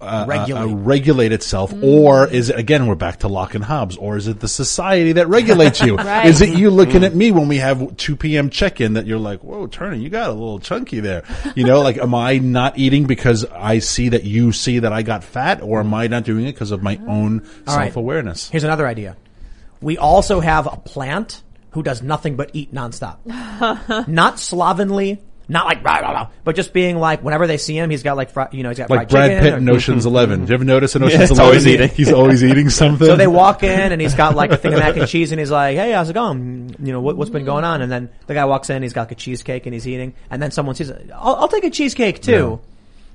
uh, 0.00 0.26
Regulate. 0.28 0.60
uh, 0.60 0.64
uh, 0.64 0.74
regulate 0.74 1.32
itself, 1.32 1.72
or 1.82 2.28
is 2.28 2.50
it 2.50 2.58
again 2.58 2.86
we're 2.86 2.94
back 2.94 3.20
to 3.20 3.28
Locke 3.28 3.54
and 3.54 3.64
Hobbes, 3.64 3.96
or 3.96 4.16
is 4.18 4.28
it 4.28 4.40
the 4.40 4.48
society 4.48 5.12
that 5.12 5.28
regulates 5.28 5.80
you? 5.80 5.96
Right. 6.10 6.26
Is 6.26 6.42
it 6.42 6.50
you 6.58 6.70
looking 6.80 7.02
at 7.04 7.14
me 7.14 7.30
when 7.30 7.48
we 7.48 7.58
have 7.58 7.96
two 7.96 8.14
p.m. 8.16 8.50
check 8.50 8.80
in 8.80 8.94
that 8.94 9.06
you're 9.06 9.18
like, 9.18 9.40
whoa, 9.42 9.66
Turner, 9.66 9.96
you 9.96 10.08
got 10.10 10.28
a 10.28 10.32
little 10.32 10.58
chunky 10.58 11.00
there? 11.00 11.24
You 11.54 11.64
know, 11.64 11.80
like, 11.80 11.96
am 11.96 12.14
I 12.14 12.38
not 12.38 12.76
eating 12.78 13.06
because 13.06 13.44
I 13.46 13.78
see 13.78 14.10
that 14.10 14.24
you 14.24 14.52
see 14.52 14.80
that 14.80 14.92
I 14.92 15.02
got 15.02 15.24
fat, 15.24 15.62
or 15.62 15.80
am 15.80 15.94
I 15.94 16.08
not 16.08 16.24
doing 16.24 16.44
it 16.46 16.52
because 16.52 16.72
of 16.72 16.82
my 16.82 16.98
own 17.06 17.46
All 17.66 17.76
right. 17.76 17.84
self 17.86 17.96
awareness? 17.96 18.50
Here's 18.50 18.64
another 18.64 18.86
idea. 18.86 19.16
We 19.80 19.96
also 19.96 20.40
have 20.40 20.66
a 20.66 20.76
plant 20.76 21.42
who 21.70 21.82
does 21.82 22.02
nothing 22.02 22.36
but 22.36 22.50
eat 22.52 22.74
nonstop. 22.74 23.16
not 24.08 24.38
slovenly, 24.38 25.22
not 25.50 25.66
like 25.66 25.84
rah, 25.84 25.98
rah, 25.98 26.12
rah, 26.12 26.28
but 26.44 26.54
just 26.54 26.72
being 26.72 26.96
like 26.96 27.22
whenever 27.24 27.46
they 27.48 27.58
see 27.58 27.76
him, 27.76 27.90
he's 27.90 28.04
got 28.04 28.16
like 28.16 28.30
fri- 28.30 28.46
you 28.52 28.62
know 28.62 28.68
he's 28.68 28.78
got 28.78 28.88
Like 28.88 29.00
fried 29.00 29.08
Brad 29.10 29.30
chicken 29.30 29.42
Pitt 29.42 29.54
or- 29.54 29.58
in 29.58 29.68
Ocean's 29.68 30.06
Eleven. 30.06 30.44
Do 30.44 30.50
you 30.50 30.54
ever 30.54 30.64
notice 30.64 30.94
in 30.94 31.02
Ocean's 31.04 31.20
he's 31.20 31.30
Eleven? 31.30 31.44
always 31.46 31.66
eating. 31.66 31.88
He's 31.88 32.12
always 32.12 32.44
eating 32.44 32.70
something. 32.80 33.06
So 33.06 33.16
they 33.16 33.26
walk 33.26 33.64
in 33.64 33.92
and 33.92 34.00
he's 34.00 34.14
got 34.14 34.36
like 34.36 34.52
a 34.52 34.56
thing 34.56 34.72
of 34.72 34.78
mac 34.78 34.96
and 34.96 35.08
cheese 35.08 35.32
and 35.32 35.40
he's 35.40 35.50
like, 35.50 35.76
"Hey, 35.76 35.90
how's 35.90 36.08
it 36.08 36.12
going? 36.12 36.76
You 36.78 36.92
know 36.92 37.00
what, 37.00 37.16
what's 37.16 37.30
been 37.30 37.44
going 37.44 37.64
on?" 37.64 37.82
And 37.82 37.90
then 37.90 38.10
the 38.28 38.34
guy 38.34 38.44
walks 38.44 38.70
in, 38.70 38.82
he's 38.82 38.92
got 38.92 39.02
like 39.02 39.12
a 39.12 39.16
cheesecake 39.16 39.66
and 39.66 39.74
he's 39.74 39.88
eating, 39.88 40.14
and 40.30 40.40
then 40.40 40.52
someone 40.52 40.76
says, 40.76 40.92
"I'll, 41.14 41.34
I'll 41.34 41.48
take 41.48 41.64
a 41.64 41.70
cheesecake 41.70 42.22
too," 42.22 42.60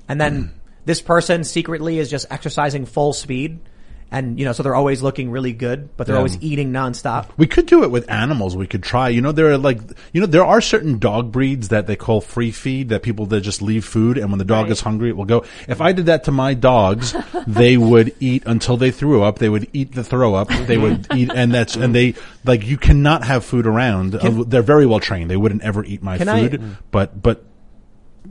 and 0.06 0.20
then 0.20 0.44
mm. 0.44 0.50
this 0.84 1.00
person 1.00 1.42
secretly 1.42 1.98
is 1.98 2.10
just 2.10 2.26
exercising 2.30 2.84
full 2.84 3.14
speed. 3.14 3.60
And, 4.08 4.38
you 4.38 4.44
know, 4.44 4.52
so 4.52 4.62
they're 4.62 4.74
always 4.76 5.02
looking 5.02 5.30
really 5.32 5.52
good, 5.52 5.88
but 5.96 6.06
they're 6.06 6.14
Yeah. 6.14 6.18
always 6.20 6.38
eating 6.40 6.72
nonstop. 6.72 7.26
We 7.36 7.48
could 7.48 7.66
do 7.66 7.82
it 7.82 7.90
with 7.90 8.08
animals. 8.08 8.56
We 8.56 8.68
could 8.68 8.84
try. 8.84 9.08
You 9.08 9.20
know, 9.20 9.32
there 9.32 9.50
are 9.50 9.58
like, 9.58 9.80
you 10.12 10.20
know, 10.20 10.28
there 10.28 10.44
are 10.44 10.60
certain 10.60 10.98
dog 11.00 11.32
breeds 11.32 11.68
that 11.70 11.88
they 11.88 11.96
call 11.96 12.20
free 12.20 12.52
feed 12.52 12.90
that 12.90 13.02
people 13.02 13.26
that 13.26 13.40
just 13.40 13.62
leave 13.62 13.84
food 13.84 14.16
and 14.16 14.30
when 14.30 14.38
the 14.38 14.44
dog 14.44 14.70
is 14.70 14.80
hungry, 14.80 15.08
it 15.08 15.16
will 15.16 15.24
go. 15.24 15.44
If 15.66 15.80
I 15.80 15.90
did 15.90 16.06
that 16.06 16.22
to 16.24 16.30
my 16.30 16.54
dogs, 16.54 17.16
they 17.48 17.76
would 17.90 18.14
eat 18.20 18.44
until 18.46 18.76
they 18.76 18.92
threw 18.92 19.24
up. 19.24 19.40
They 19.40 19.48
would 19.48 19.66
eat 19.72 19.92
the 19.92 20.04
throw 20.04 20.36
up. 20.36 20.50
They 20.50 20.78
would 20.78 21.08
eat, 21.14 21.32
and 21.34 21.52
that's, 21.52 21.74
and 21.74 21.92
they, 21.92 22.14
like, 22.44 22.64
you 22.64 22.76
cannot 22.76 23.24
have 23.24 23.44
food 23.44 23.66
around. 23.66 24.14
Uh, 24.14 24.44
they're 24.46 24.62
very 24.62 24.86
well 24.86 25.00
trained. 25.00 25.30
They 25.30 25.36
wouldn't 25.36 25.62
ever 25.62 25.84
eat 25.84 26.02
my 26.04 26.16
Can 26.16 26.28
I- 26.28 26.48
food, 26.48 26.76
but, 26.92 27.20
but 27.20 27.44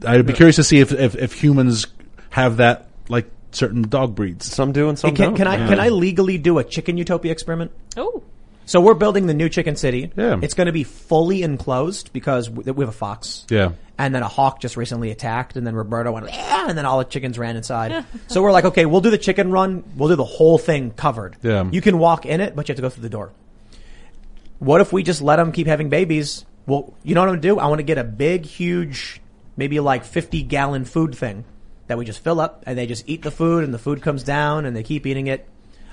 I'd 0.07 0.26
be 0.26 0.31
curious 0.34 0.56
to 0.56 0.64
see 0.64 0.80
if, 0.80 0.93
if, 0.93 1.15
if 1.15 1.34
humans 1.34 1.85
have 2.30 2.57
that, 2.57 2.88
like, 3.10 3.30
certain 3.56 3.84
dog 3.84 4.15
breeds. 4.15 4.45
Some 4.45 4.72
do 4.72 4.90
and 4.90 4.99
some 4.99 5.15
can, 5.15 5.30
don't. 5.30 5.36
can 5.36 5.48
I 5.48 5.68
can 5.68 5.80
I 5.80 5.90
legally 5.90 6.38
do 6.38 6.60
a 6.60 6.64
chicken 6.64 6.98
utopia 6.98 7.32
experiment? 7.32 7.72
Oh. 7.98 8.23
So 8.68 8.82
we're 8.82 8.95
building 8.95 9.27
the 9.27 9.34
new 9.34 9.48
chicken 9.48 9.76
city. 9.76 10.11
Yeah. 10.15 10.40
It's 10.41 10.56
going 10.56 10.65
to 10.65 10.73
be 10.73 10.84
fully 10.84 11.44
enclosed 11.44 12.11
because 12.14 12.49
we 12.49 12.64
we 12.72 12.84
have 12.84 12.90
a 12.94 12.98
fox. 12.98 13.45
Yeah. 13.49 13.73
And 13.98 14.14
then 14.14 14.23
a 14.23 14.27
hawk 14.27 14.60
just 14.60 14.76
recently 14.76 15.10
attacked, 15.11 15.56
and 15.56 15.65
then 15.65 15.73
Roberto 15.73 16.11
went, 16.11 16.27
yeah, 16.27 16.68
and 16.68 16.77
then 16.77 16.86
all 16.86 16.98
the 16.98 17.06
chickens 17.06 17.40
ran 17.40 17.56
inside. 17.56 18.06
so 18.27 18.41
we're 18.41 18.52
like, 18.52 18.65
okay, 18.65 18.86
we'll 18.86 18.99
do 18.99 19.10
the 19.10 19.18
chicken 19.18 19.52
run. 19.52 19.86
We'll 19.95 20.10
do 20.10 20.18
the 20.18 20.26
whole 20.26 20.57
thing 20.57 20.91
covered. 20.91 21.38
Yeah. 21.41 21.69
You 21.72 21.80
can 21.80 21.98
walk 21.98 22.26
in 22.26 22.41
it, 22.41 22.56
but 22.56 22.68
you 22.68 22.73
have 22.73 22.77
to 22.77 22.82
go 22.82 22.90
through 22.90 23.03
the 23.03 23.10
door. 23.10 23.32
What 24.60 24.82
if 24.82 24.91
we 24.91 25.03
just 25.03 25.22
let 25.22 25.38
them 25.38 25.53
keep 25.53 25.68
having 25.68 25.90
babies? 25.90 26.45
Well, 26.65 26.94
you 27.03 27.15
know 27.15 27.22
what 27.22 27.27
I'm 27.30 27.34
going 27.36 27.41
to 27.41 27.48
do? 27.48 27.60
I 27.60 27.68
want 27.68 27.80
to 27.80 27.84
get 27.84 27.98
a 27.98 28.03
big, 28.03 28.45
huge, 28.45 29.22
maybe 29.56 29.80
like 29.80 30.03
50 30.03 30.44
gallon 30.44 30.84
food 30.84 31.15
thing 31.15 31.45
that 31.88 31.98
we 31.98 32.06
just 32.06 32.20
fill 32.20 32.40
up, 32.40 32.64
and 32.66 32.78
they 32.78 32.88
just 32.88 33.07
eat 33.07 33.22
the 33.22 33.32
food, 33.32 33.64
and 33.64 33.74
the 33.74 33.80
food 33.80 34.02
comes 34.02 34.24
down, 34.24 34.66
and 34.66 34.76
they 34.76 34.84
keep 34.84 35.06
eating 35.06 35.28
it. 35.28 35.48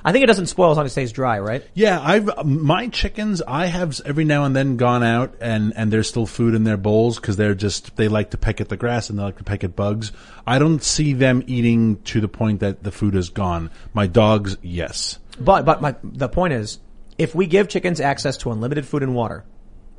I 0.05 0.13
think 0.13 0.25
it 0.25 0.27
doesn't 0.27 0.47
spoil 0.47 0.73
as 0.73 0.77
long 0.77 0.87
as 0.87 0.93
it 0.93 0.95
stays 0.95 1.13
dry, 1.13 1.39
right? 1.39 1.65
Yeah, 1.75 2.01
I've 2.03 2.45
my 2.45 2.89
chickens. 2.89 3.41
I 3.47 3.67
have 3.67 4.01
every 4.05 4.25
now 4.25 4.45
and 4.45 4.55
then 4.55 4.77
gone 4.77 5.03
out 5.03 5.37
and 5.41 5.73
and 5.77 5.93
there's 5.93 6.09
still 6.09 6.27
food 6.27 6.55
in 6.55 6.65
their 6.65 6.77
bowls 6.77 7.17
because 7.21 7.37
they're 7.37 7.55
just 7.55 7.97
they 7.97 8.09
like 8.09 8.31
to 8.31 8.39
peck 8.39 8.61
at 8.61 8.69
the 8.69 8.77
grass 8.77 9.11
and 9.11 9.19
they 9.19 9.23
like 9.23 9.39
to 9.39 9.45
peck 9.45 9.63
at 9.63 9.77
bugs. 9.77 10.13
I 10.47 10.59
don't 10.59 10.83
see 10.83 11.13
them 11.13 11.45
eating 11.47 12.03
to 12.03 12.21
the 12.21 12.29
point 12.29 12.61
that 12.61 12.83
the 12.83 12.91
food 12.91 13.15
is 13.15 13.29
gone. 13.31 13.71
My 13.95 14.07
dogs, 14.07 14.57
yes. 14.61 15.19
But 15.39 15.65
but 15.65 15.81
my 15.81 15.95
the 16.03 16.29
point 16.29 16.55
is, 16.55 16.81
if 17.17 17.35
we 17.35 17.47
give 17.47 17.69
chickens 17.69 18.01
access 18.01 18.37
to 18.39 18.51
unlimited 18.51 18.87
food 18.87 19.05
and 19.05 19.15
water, 19.15 19.45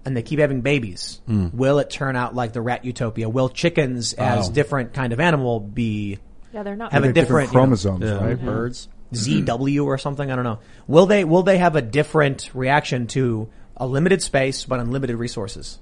and 0.05 0.15
they 0.17 0.21
keep 0.21 0.39
having 0.39 0.61
babies, 0.61 1.21
Mm. 1.29 1.53
will 1.53 1.79
it 1.79 1.89
turn 1.89 2.15
out 2.15 2.35
like 2.35 2.53
the 2.53 2.61
rat 2.61 2.83
utopia? 2.85 3.29
Will 3.29 3.49
chickens, 3.49 4.13
as 4.13 4.49
Oh. 4.49 4.51
different 4.51 4.93
kind 4.93 5.13
of 5.13 5.19
animal, 5.19 5.59
be 5.59 6.19
Yeah, 6.53 6.63
they're 6.63 6.75
not. 6.75 6.91
have 6.91 7.01
They're 7.03 7.11
a 7.11 7.13
different, 7.13 7.47
different 7.47 7.51
chromosomes, 7.51 8.01
you 8.03 8.07
know, 8.09 8.19
right? 8.21 8.37
mhm. 8.39 8.45
Birds. 8.45 8.87
ZW 9.13 9.85
or 9.85 9.97
something? 9.97 10.31
I 10.31 10.35
don't 10.35 10.43
know. 10.45 10.59
Will 10.87 11.05
they 11.05 11.23
will 11.23 11.43
they 11.43 11.57
have 11.59 11.75
a 11.75 11.81
different 11.81 12.49
reaction 12.53 13.07
to 13.07 13.47
a 13.77 13.85
limited 13.87 14.21
space 14.21 14.65
but 14.65 14.79
unlimited 14.79 15.15
resources? 15.17 15.77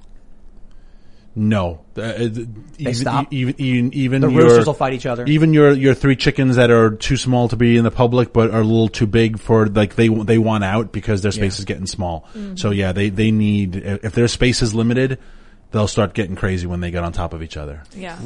No, 1.33 1.79
Uh, 1.97 2.01
uh, 2.01 2.29
even, 2.77 2.93
stop? 2.93 3.27
Even 3.31 3.55
even 3.57 3.93
even 3.93 4.21
The 4.21 4.29
your, 4.29 4.43
roosters 4.43 4.65
will 4.65 4.73
fight 4.73 4.93
each 4.93 5.05
other. 5.05 5.25
Even 5.27 5.53
your 5.53 5.71
your 5.71 5.93
three 5.93 6.17
chickens 6.17 6.57
that 6.57 6.69
are 6.71 6.91
too 6.91 7.15
small 7.15 7.47
to 7.47 7.55
be 7.55 7.77
in 7.77 7.85
the 7.85 7.91
public, 7.91 8.33
but 8.33 8.51
are 8.51 8.59
a 8.59 8.63
little 8.65 8.89
too 8.89 9.07
big 9.07 9.39
for 9.39 9.67
like 9.67 9.95
they 9.95 10.09
they 10.09 10.37
want 10.37 10.65
out 10.65 10.91
because 10.91 11.21
their 11.21 11.31
space 11.31 11.55
Yeah. 11.57 11.59
is 11.61 11.65
getting 11.65 11.85
small. 11.85 12.27
Mhm. 12.35 12.59
So 12.59 12.71
yeah, 12.71 12.91
they 12.91 13.07
they 13.09 13.31
need 13.31 13.77
if 13.77 14.11
their 14.11 14.27
space 14.27 14.61
is 14.61 14.75
limited, 14.75 15.19
they'll 15.71 15.87
start 15.87 16.13
getting 16.13 16.35
crazy 16.35 16.67
when 16.67 16.81
they 16.81 16.91
get 16.91 17.03
on 17.05 17.13
top 17.13 17.33
of 17.33 17.41
each 17.41 17.55
other. 17.55 17.83
Yeah. 17.95 18.17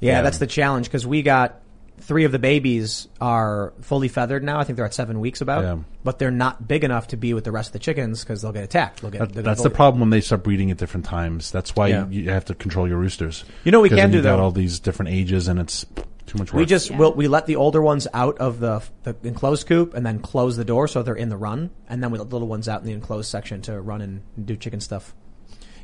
Yeah, 0.00 0.22
that's 0.22 0.38
the 0.38 0.46
challenge 0.46 0.86
because 0.86 1.04
we 1.04 1.22
got 1.22 1.61
three 2.02 2.24
of 2.24 2.32
the 2.32 2.38
babies 2.38 3.08
are 3.20 3.72
fully 3.80 4.08
feathered 4.08 4.42
now. 4.44 4.58
I 4.58 4.64
think 4.64 4.76
they're 4.76 4.84
at 4.86 4.94
seven 4.94 5.20
weeks 5.20 5.40
about, 5.40 5.62
Yeah. 5.62 5.76
but 6.04 6.18
they're 6.18 6.30
not 6.30 6.66
big 6.68 6.84
enough 6.84 7.08
to 7.08 7.16
be 7.16 7.32
with 7.34 7.44
the 7.44 7.52
rest 7.52 7.68
of 7.68 7.72
the 7.74 7.78
chickens 7.78 8.22
because 8.22 8.42
they'll 8.42 8.52
get 8.52 8.64
attacked. 8.64 9.00
They'll 9.02 9.10
get, 9.10 9.32
That- 9.32 9.44
that's 9.44 9.60
get 9.60 9.70
the 9.70 9.74
problem 9.74 10.00
when 10.00 10.10
they 10.10 10.20
start 10.20 10.42
breeding 10.42 10.70
at 10.70 10.76
different 10.76 11.06
times. 11.06 11.50
That's 11.50 11.74
why 11.76 11.88
Yeah. 11.88 12.06
you, 12.08 12.22
you 12.22 12.30
have 12.30 12.44
to 12.46 12.54
control 12.54 12.86
your 12.88 12.98
roosters. 12.98 13.44
You 13.64 13.72
know 13.72 13.80
we 13.80 13.88
can 13.88 13.96
then 13.96 14.10
do, 14.10 14.16
you've 14.18 14.26
all 14.26 14.50
these 14.50 14.80
different 14.80 15.10
ages, 15.12 15.48
and 15.48 15.58
it's 15.60 15.86
too 16.26 16.38
much 16.38 16.52
work. 16.52 16.58
We 16.58 16.66
just 16.66 16.90
will 16.96 17.12
we 17.14 17.28
let 17.28 17.46
the 17.46 17.56
older 17.56 17.80
ones 17.82 18.06
out 18.12 18.38
of 18.38 18.60
the, 18.60 18.82
the 19.04 19.16
enclosed 19.24 19.66
coop 19.66 19.94
and 19.94 20.04
then 20.04 20.18
close 20.18 20.56
the 20.56 20.64
door 20.64 20.88
so 20.88 21.02
they're 21.02 21.14
in 21.14 21.28
the 21.28 21.36
run, 21.36 21.70
and 21.88 22.02
then 22.02 22.10
we 22.10 22.18
let 22.18 22.28
the 22.30 22.34
little 22.34 22.48
ones 22.48 22.68
out 22.68 22.80
in 22.80 22.86
the 22.86 22.92
enclosed 22.92 23.30
section 23.30 23.62
to 23.62 23.80
run 23.80 24.00
and 24.00 24.22
do 24.46 24.56
chicken 24.56 24.80
stuff. 24.80 25.14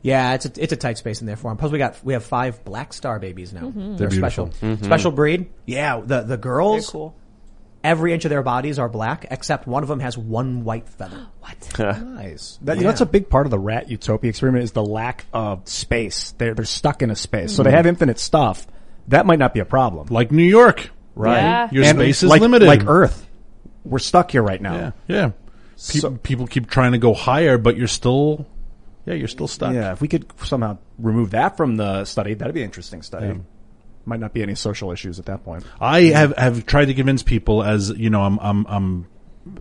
Yeah, 0.03 0.35
it's 0.35 0.47
a, 0.47 0.53
it's 0.57 0.73
a 0.73 0.77
tight 0.77 0.99
space 0.99 1.21
in 1.21 1.27
there 1.27 1.37
for 1.37 1.51
them. 1.51 1.57
Plus, 1.57 1.73
we 1.73 1.79
got 1.79 1.97
we 2.05 2.13
have 2.13 2.25
five 2.25 2.65
black 2.65 2.93
star 2.93 3.19
babies 3.19 3.53
now. 3.53 3.63
Mhm. 3.63 3.99
They're, 3.99 4.09
They're 4.09 4.19
special, 4.19 4.47
beautiful. 4.47 4.69
Mhm. 4.77 4.85
special 4.85 5.11
breed. 5.11 5.47
Yeah, 5.67 6.01
the 6.05 6.23
the 6.23 6.37
girls. 6.37 6.87
Very 6.87 6.93
cool. 6.93 7.15
Every 7.85 8.13
inch 8.13 8.25
of 8.25 8.31
their 8.31 8.43
bodies 8.43 8.79
are 8.81 8.89
black, 8.89 9.27
except 9.31 9.69
one 9.69 9.85
of 9.85 9.89
them 9.89 10.01
has 10.01 10.19
one 10.19 10.65
white 10.65 10.89
feather. 10.89 11.27
What? 11.41 11.79
nice. 12.05 12.59
That, 12.63 12.77
you 12.77 12.83
know, 12.83 12.89
that's 12.91 13.01
a 13.01 13.07
big 13.07 13.31
part 13.31 13.47
of 13.47 13.51
the 13.51 13.59
rat 13.59 13.89
utopia 13.89 14.29
experiment 14.29 14.65
is 14.65 14.73
the 14.73 14.85
lack 14.85 15.25
of 15.33 15.67
space. 15.67 16.33
They're, 16.37 16.53
they're 16.53 16.67
stuck 16.67 17.01
in 17.01 17.11
a 17.11 17.17
space. 17.17 17.55
So 17.55 17.63
they 17.63 17.71
have 17.71 17.87
infinite 17.87 18.19
stuff. 18.19 18.67
That 19.07 19.25
might 19.25 19.39
not 19.39 19.55
be 19.55 19.61
a 19.61 19.65
problem. 19.65 20.09
like 20.11 20.31
New 20.31 20.43
York, 20.43 20.91
Right. 21.15 21.39
Yeah. 21.41 21.69
Your 21.73 21.85
And 21.85 21.97
space 21.99 22.23
is 22.23 22.29
like, 22.29 22.43
limited. 22.43 22.67
Like 22.67 22.87
Earth. 22.87 23.27
We're 23.85 23.99
stuck 23.99 24.31
here 24.33 24.43
right 24.43 24.61
now. 24.61 24.75
Yeah, 24.75 24.91
yeah. 25.07 25.31
People, 25.89 26.19
people 26.19 26.47
keep 26.47 26.69
trying 26.69 26.93
to 26.93 26.99
go 26.99 27.15
higher, 27.15 27.57
but 27.57 27.77
you're 27.79 27.87
still, 27.89 28.45
yeah, 29.09 29.15
you're 29.15 29.29
still 29.29 29.49
stuck. 29.49 29.73
Yeah, 29.73 29.93
if 29.93 30.03
we 30.03 30.09
could 30.09 30.27
somehow 30.45 30.77
remove 30.99 31.31
that 31.31 31.57
from 31.57 31.77
the 31.77 32.05
study, 32.05 32.35
that'd 32.35 32.55
be 32.55 32.61
an 32.61 32.67
interesting 32.67 33.01
study. 33.01 33.29
Yeah. 33.29 33.35
Might 34.05 34.21
not 34.21 34.35
be 34.35 34.43
any 34.43 34.55
social 34.55 34.93
issues 34.93 35.19
at 35.19 35.27
that 35.27 35.45
point. 35.45 35.65
I 35.81 36.03
have 36.03 36.37
have 36.37 36.67
tried 36.67 36.87
to 36.87 36.95
convince 36.95 37.23
people 37.23 37.63
as 37.63 37.89
you 37.91 38.11
know 38.11 38.23
I'm 38.23 38.39
I'm 38.39 38.67
I'm 38.67 39.07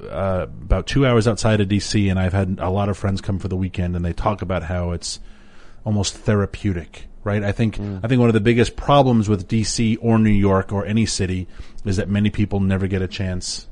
uh, 0.10 0.48
about 0.49 0.86
two 0.88 1.06
hours 1.06 1.30
outside 1.30 1.61
of 1.61 1.69
DC, 1.69 2.10
and 2.10 2.19
I've 2.19 2.34
had 2.34 2.60
a 2.61 2.69
lot 2.69 2.90
of 2.90 2.98
friends 2.98 3.22
come 3.22 3.40
for 3.40 3.48
the 3.48 3.56
weekend, 3.56 3.95
and 3.95 4.03
they 4.03 4.14
talk 4.14 4.41
about 4.41 4.64
how 4.64 4.91
it's 4.91 5.22
almost 5.86 6.14
therapeutic, 6.15 7.07
right? 7.24 7.41
I 7.41 7.53
think 7.53 7.80
I 7.80 8.07
think 8.07 8.19
one 8.19 8.30
of 8.30 8.34
the 8.34 8.41
biggest 8.41 8.76
problems 8.76 9.30
with 9.30 9.48
DC 9.48 9.98
or 10.02 10.19
New 10.19 10.30
York 10.30 10.74
or 10.74 10.86
any 10.86 11.06
city 11.06 11.48
is 11.86 11.95
that 11.95 12.10
many 12.10 12.30
people 12.30 12.60
never 12.60 12.88
get 12.88 13.02
a 13.02 13.07
chance 13.07 13.68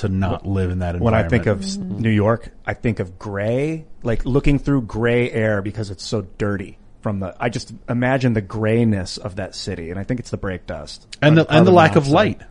to 0.00 0.08
not 0.08 0.46
live 0.46 0.70
in 0.70 0.80
that 0.80 0.94
environment. 0.94 1.04
When. 1.04 1.14
I 1.14 1.28
think 1.28 1.46
of 1.46 1.62
s 1.62 1.76
New 1.76 2.10
York, 2.10 2.50
I 2.66 2.74
think 2.74 3.00
of 3.00 3.18
gray, 3.18 3.86
like 4.02 4.24
looking 4.24 4.58
through 4.58 4.82
gray 4.82 5.30
air 5.30 5.62
because 5.62 5.90
it's 5.90 6.04
so 6.04 6.22
dirty. 6.38 6.76
From 7.00 7.20
the, 7.20 7.34
I 7.40 7.48
just 7.48 7.72
imagine 7.88 8.34
the 8.34 8.42
grayness 8.42 9.16
of 9.16 9.36
that 9.36 9.54
city, 9.54 9.88
and 9.90 9.98
I 9.98 10.04
think 10.04 10.20
it's 10.20 10.28
the 10.30 10.36
brake 10.36 10.66
dust 10.66 11.06
and 11.22 11.36
the 11.36 11.40
and 11.42 11.66
the 11.66 11.70
Carbon 11.70 11.74
lack 11.74 11.96
of 11.96 12.08
light 12.08 12.42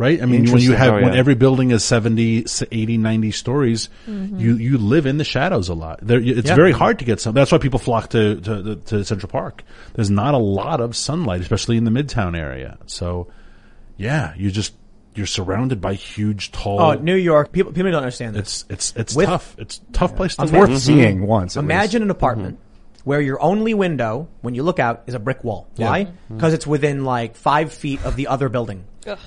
right 0.00 0.22
i 0.22 0.24
mean 0.24 0.50
when 0.50 0.62
you 0.62 0.72
have 0.72 0.94
Oh, 0.94 1.02
when 1.02 1.14
every 1.14 1.34
building 1.34 1.72
is 1.72 1.84
70 1.84 2.46
80 2.72 2.96
90 2.96 3.30
stories 3.32 3.90
mm-hmm. 4.06 4.40
you 4.40 4.56
you 4.56 4.78
live 4.78 5.04
in 5.04 5.18
the 5.18 5.24
shadows 5.24 5.68
a 5.68 5.74
lot 5.74 5.98
there 6.00 6.18
it's 6.18 6.48
Yeah. 6.48 6.54
very 6.54 6.72
hard 6.72 7.00
to 7.00 7.04
get 7.04 7.20
some 7.20 7.34
that's 7.34 7.52
why 7.52 7.58
people 7.58 7.78
flock 7.78 8.08
to, 8.10 8.40
to 8.40 8.76
to 8.76 9.04
central 9.04 9.28
park 9.30 9.62
there's 9.92 10.10
not 10.10 10.32
a 10.32 10.38
lot 10.38 10.80
of 10.80 10.96
sunlight 10.96 11.42
especially 11.42 11.76
in 11.76 11.84
the 11.84 11.90
midtown 11.90 12.34
area 12.34 12.78
so 12.86 13.28
yeah 13.98 14.32
you 14.38 14.50
just 14.50 14.72
you're 15.14 15.26
surrounded 15.26 15.80
by 15.80 15.94
huge 15.94 16.52
tall 16.52 16.80
Oh, 16.80 16.94
New 16.94 17.14
York. 17.16 17.52
People 17.52 17.72
people 17.72 17.90
don't 17.90 18.02
understand 18.02 18.34
this. 18.36 18.64
it's 18.68 18.92
it's 18.94 18.96
it's 18.96 19.14
With- 19.16 19.26
tough 19.26 19.54
it's 19.58 19.80
a 19.88 19.92
tough 19.92 20.16
place 20.16 20.36
to 20.36 20.42
It's 20.42 20.52
live 20.52 20.68
worth 20.70 20.78
seeing 20.80 21.16
mm-hmm. 21.18 21.26
once. 21.26 21.56
at 21.56 21.64
Imagine 21.64 22.02
least. 22.02 22.04
an 22.04 22.10
apartment 22.10 22.56
mm-hmm. 22.58 23.00
where 23.08 23.20
your 23.20 23.42
only 23.42 23.74
window, 23.74 24.28
when 24.42 24.54
you 24.54 24.62
look 24.62 24.78
out, 24.78 25.02
is 25.06 25.14
a 25.14 25.18
brick 25.18 25.42
wall. 25.44 25.68
Why? 25.76 26.04
Mm-hmm. 26.04 26.36
Because 26.36 26.54
it's 26.54 26.66
within 26.66 27.04
like 27.04 27.34
five 27.36 27.72
feet 27.72 28.04
of 28.04 28.16
the 28.16 28.28
other 28.28 28.48
building. 28.48 28.84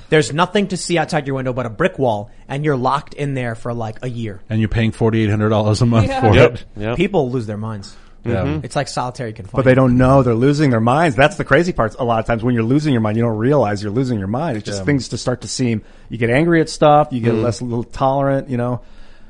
There's 0.09 0.31
nothing 0.31 0.67
to 0.69 0.77
see 0.77 0.97
outside 0.97 1.25
your 1.27 1.35
window 1.35 1.51
but 1.51 1.65
a 1.65 1.69
brick 1.69 1.99
wall, 1.99 2.31
and 2.47 2.63
you're 2.63 2.77
locked 2.77 3.15
in 3.15 3.33
there 3.33 3.53
for 3.55 3.73
like 3.73 3.97
a 4.03 4.09
year. 4.09 4.39
and 4.49 4.59
you're 4.61 4.69
paying 4.69 4.91
$4800 4.93 5.81
a 5.81 5.85
month 5.85 6.07
Yeah. 6.07 6.21
for 6.21 6.33
Yep. 6.35 6.53
it 6.53 6.65
Yep. 6.77 6.95
People 6.97 7.31
lose 7.31 7.47
their 7.47 7.57
minds. 7.57 7.93
Yeah 8.23 8.59
It's 8.63 8.75
like 8.75 8.87
solitary 8.87 9.33
confinement. 9.33 9.65
But 9.65 9.69
they 9.69 9.75
don't 9.75 9.97
know 9.97 10.23
they're 10.23 10.33
losing 10.35 10.69
their 10.69 10.79
minds. 10.79 11.15
That's 11.15 11.35
the 11.37 11.45
crazy 11.45 11.73
part. 11.73 11.95
A 11.99 12.03
lot 12.03 12.19
of 12.19 12.25
times 12.25 12.43
when 12.43 12.53
you're 12.55 12.63
losing 12.63 12.93
your 12.93 13.01
mind, 13.01 13.17
you 13.17 13.23
don't 13.23 13.37
realize 13.37 13.83
you're 13.83 13.91
losing 13.91 14.17
your 14.19 14.27
mind. 14.27 14.57
It's 14.57 14.65
just 14.65 14.79
Yeah. 14.79 14.85
things 14.85 15.09
to 15.09 15.17
start 15.17 15.41
to 15.41 15.47
seem, 15.47 15.81
you 16.09 16.17
get 16.17 16.29
angry 16.29 16.61
at 16.61 16.69
stuff, 16.69 17.09
you 17.11 17.21
Mm. 17.21 17.23
get 17.25 17.33
less 17.35 17.59
a 17.59 17.65
little 17.65 17.83
tolerant, 17.83 18.49
you 18.49 18.57
know. 18.57 18.81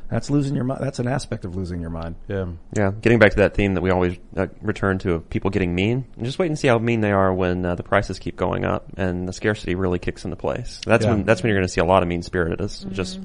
That's 0.09 0.29
losing 0.29 0.53
your 0.53 0.63
mind. 0.65 0.79
That's 0.83 0.99
an 0.99 1.07
aspect 1.07 1.43
of 1.43 1.55
losing 1.55 1.81
your 1.81 1.89
mind. 1.89 2.13
yeah 2.27 2.45
Yeah, 2.77 2.91
getting 3.01 3.17
back 3.17 3.31
to 3.31 3.37
that 3.37 3.55
theme 3.55 3.73
that 3.73 3.81
we 3.81 3.89
always 3.89 4.15
uh, 4.37 4.45
return 4.61 4.99
to 4.99 5.13
of 5.13 5.27
people 5.31 5.49
getting 5.49 5.73
mean. 5.73 6.05
Just 6.21 6.37
wait 6.37 6.47
and 6.47 6.59
see 6.59 6.67
how 6.67 6.77
mean 6.77 7.01
they 7.01 7.11
are 7.11 7.33
when 7.33 7.65
uh, 7.65 7.73
the 7.73 7.81
prices 7.81 8.19
keep 8.19 8.35
going 8.35 8.63
up 8.63 8.85
and 8.95 9.27
the 9.27 9.33
scarcity 9.33 9.73
really 9.73 9.97
kicks 9.97 10.23
into 10.23 10.35
place. 10.37 10.79
That's 10.85 11.03
Yeah. 11.03 11.11
when 11.15 11.23
that's 11.23 11.41
when 11.41 11.49
you're 11.49 11.57
going 11.57 11.65
to 11.67 11.73
see 11.73 11.81
a 11.81 11.85
lot 11.85 12.03
of 12.03 12.09
mean 12.09 12.21
spirited. 12.21 12.61
It's 12.61 12.83
just 12.91 13.19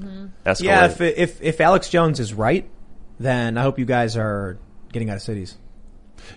escalate. 0.47 0.63
yeah, 0.63 0.85
if, 0.85 0.99
if 0.99 1.43
if 1.43 1.61
Alex 1.61 1.89
Jones 1.91 2.19
is 2.19 2.33
right, 2.33 2.67
then 3.19 3.55
I 3.59 3.61
hope 3.61 3.77
you 3.77 3.85
guys 3.85 4.17
are 4.17 4.57
getting 4.91 5.09
out 5.09 5.15
of 5.17 5.21
cities. 5.21 5.57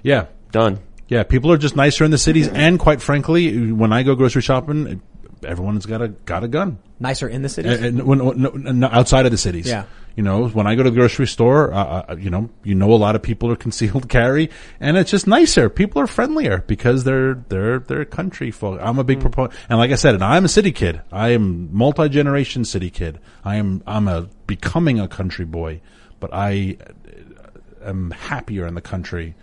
yeah 0.03 0.27
Done. 0.51 0.81
Yeah, 1.09 1.23
people 1.25 1.51
are 1.53 1.59
just 1.59 1.77
nicer 1.77 2.05
in 2.05 2.11
the 2.11 2.19
cities, 2.19 2.49
and 2.49 2.79
quite 2.79 3.03
frankly, 3.03 3.71
when 3.73 3.93
I 3.93 4.03
go 4.03 4.15
grocery 4.15 4.41
shopping, 4.43 5.03
everyone's 5.45 5.85
got 5.87 6.01
a 6.01 6.09
got 6.09 6.43
a 6.45 6.49
gun. 6.49 6.79
Nicer 7.01 7.29
in 7.29 7.43
the 7.43 7.49
cities? 7.49 7.79
And, 7.81 8.01
and 8.01 8.03
when, 8.07 8.19
no, 8.41 8.51
no, 8.51 8.87
outside 8.89 9.27
of 9.27 9.33
the 9.33 9.39
cities. 9.39 9.67
Yeah. 9.67 9.85
You 10.15 10.23
know, 10.23 10.49
when 10.49 10.67
I 10.67 10.75
go 10.75 10.83
to 10.83 10.91
the 10.91 10.95
grocery 10.97 11.27
store, 11.27 11.73
uh, 11.73 12.05
uh, 12.11 12.17
you 12.17 12.29
know, 12.31 12.51
you 12.65 12.75
know, 12.75 12.93
a 12.93 12.97
lot 12.97 13.17
of 13.17 13.23
people 13.23 13.51
are 13.51 13.57
concealed 13.67 14.09
carry, 14.11 14.51
and 14.79 14.97
it's 14.97 15.11
just 15.11 15.27
nicer. 15.27 15.69
People 15.71 16.01
are 16.03 16.07
friendlier 16.07 16.59
because 16.67 17.05
they're 17.05 17.35
they're 17.49 17.79
they're 17.81 18.05
country 18.05 18.51
folk. 18.51 18.79
I'm 18.83 18.99
a 18.99 19.05
big 19.05 19.19
Mm. 19.19 19.23
proponent, 19.23 19.55
and 19.69 19.79
like 19.79 19.91
I 19.91 19.97
said, 19.97 20.15
and 20.15 20.23
I'm 20.25 20.45
a 20.45 20.49
city 20.49 20.73
kid. 20.73 21.01
I 21.11 21.31
am 21.31 21.75
multi 21.75 22.09
generation 22.11 22.65
city 22.65 22.91
kid. 22.91 23.19
I 23.45 23.57
am 23.57 23.83
I'm 23.87 24.07
a 24.09 24.29
becoming 24.47 25.01
a 25.01 25.09
country 25.09 25.45
boy, 25.47 25.81
but 26.21 26.31
I 26.33 26.77
am 27.85 28.11
happier 28.11 28.67
in 28.67 28.75
the 28.75 28.81
country 28.81 29.35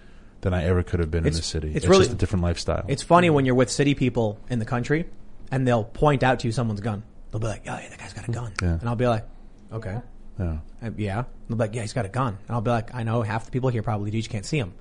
than 0.42 0.54
I 0.54 0.64
ever 0.66 0.84
could 0.84 1.00
have 1.00 1.12
been 1.12 1.26
in 1.26 1.34
the 1.34 1.42
city. 1.42 1.72
It's, 1.76 1.86
really 1.86 2.06
just 2.06 2.14
a 2.14 2.16
different 2.16 2.44
lifestyle. 2.44 2.86
It's 2.88 3.04
funny 3.04 3.30
when 3.30 3.46
you're 3.46 3.56
with 3.56 3.70
city 3.70 3.94
people 3.96 4.40
in 4.50 4.60
the 4.60 4.66
country, 4.66 5.06
and 5.52 5.68
they'll 5.68 5.84
point 5.84 6.24
out 6.24 6.40
to 6.40 6.48
you 6.48 6.52
someone's 6.52 6.82
gun. 6.82 7.04
They'll 7.32 7.42
be 7.42 7.48
like, 7.48 7.64
"Oh, 7.68 7.78
yeah, 7.78 7.90
that 7.90 8.00
guy's 8.00 8.14
got 8.14 8.28
a 8.28 8.32
gun," 8.32 8.54
Yeah. 8.62 8.80
and 8.80 8.88
I'll 8.90 8.96
be 8.96 9.08
like, 9.08 9.26
"Okay, 9.72 9.98
yeah. 10.40 10.58
Uh, 10.82 10.90
yeah." 10.98 11.24
They'll 11.48 11.58
be 11.58 11.64
like, 11.64 11.76
"Yeah, 11.76 11.82
he's 11.82 11.94
got 11.94 12.06
a 12.06 12.10
gun," 12.10 12.38
and 12.48 12.56
I'll 12.56 12.62
be 12.62 12.72
like, 12.72 12.96
"I 12.96 13.04
know 13.04 13.22
half 13.22 13.46
the 13.46 13.52
people 13.52 13.70
here 13.70 13.84
probably 13.84 14.12
do. 14.12 14.18
You 14.18 14.24
just 14.24 14.32
can't 14.32 14.46
see 14.46 14.58
him. 14.58 14.74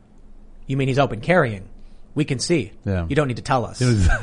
You 0.66 0.76
mean 0.76 0.88
he's 0.88 0.98
open 0.98 1.20
carrying? 1.20 1.68
We 2.14 2.24
can 2.24 2.38
see. 2.38 2.72
Yeah. 2.84 3.06
You 3.08 3.16
don't 3.16 3.28
need 3.28 3.36
to 3.36 3.42
tell 3.42 3.64
us." 3.66 3.80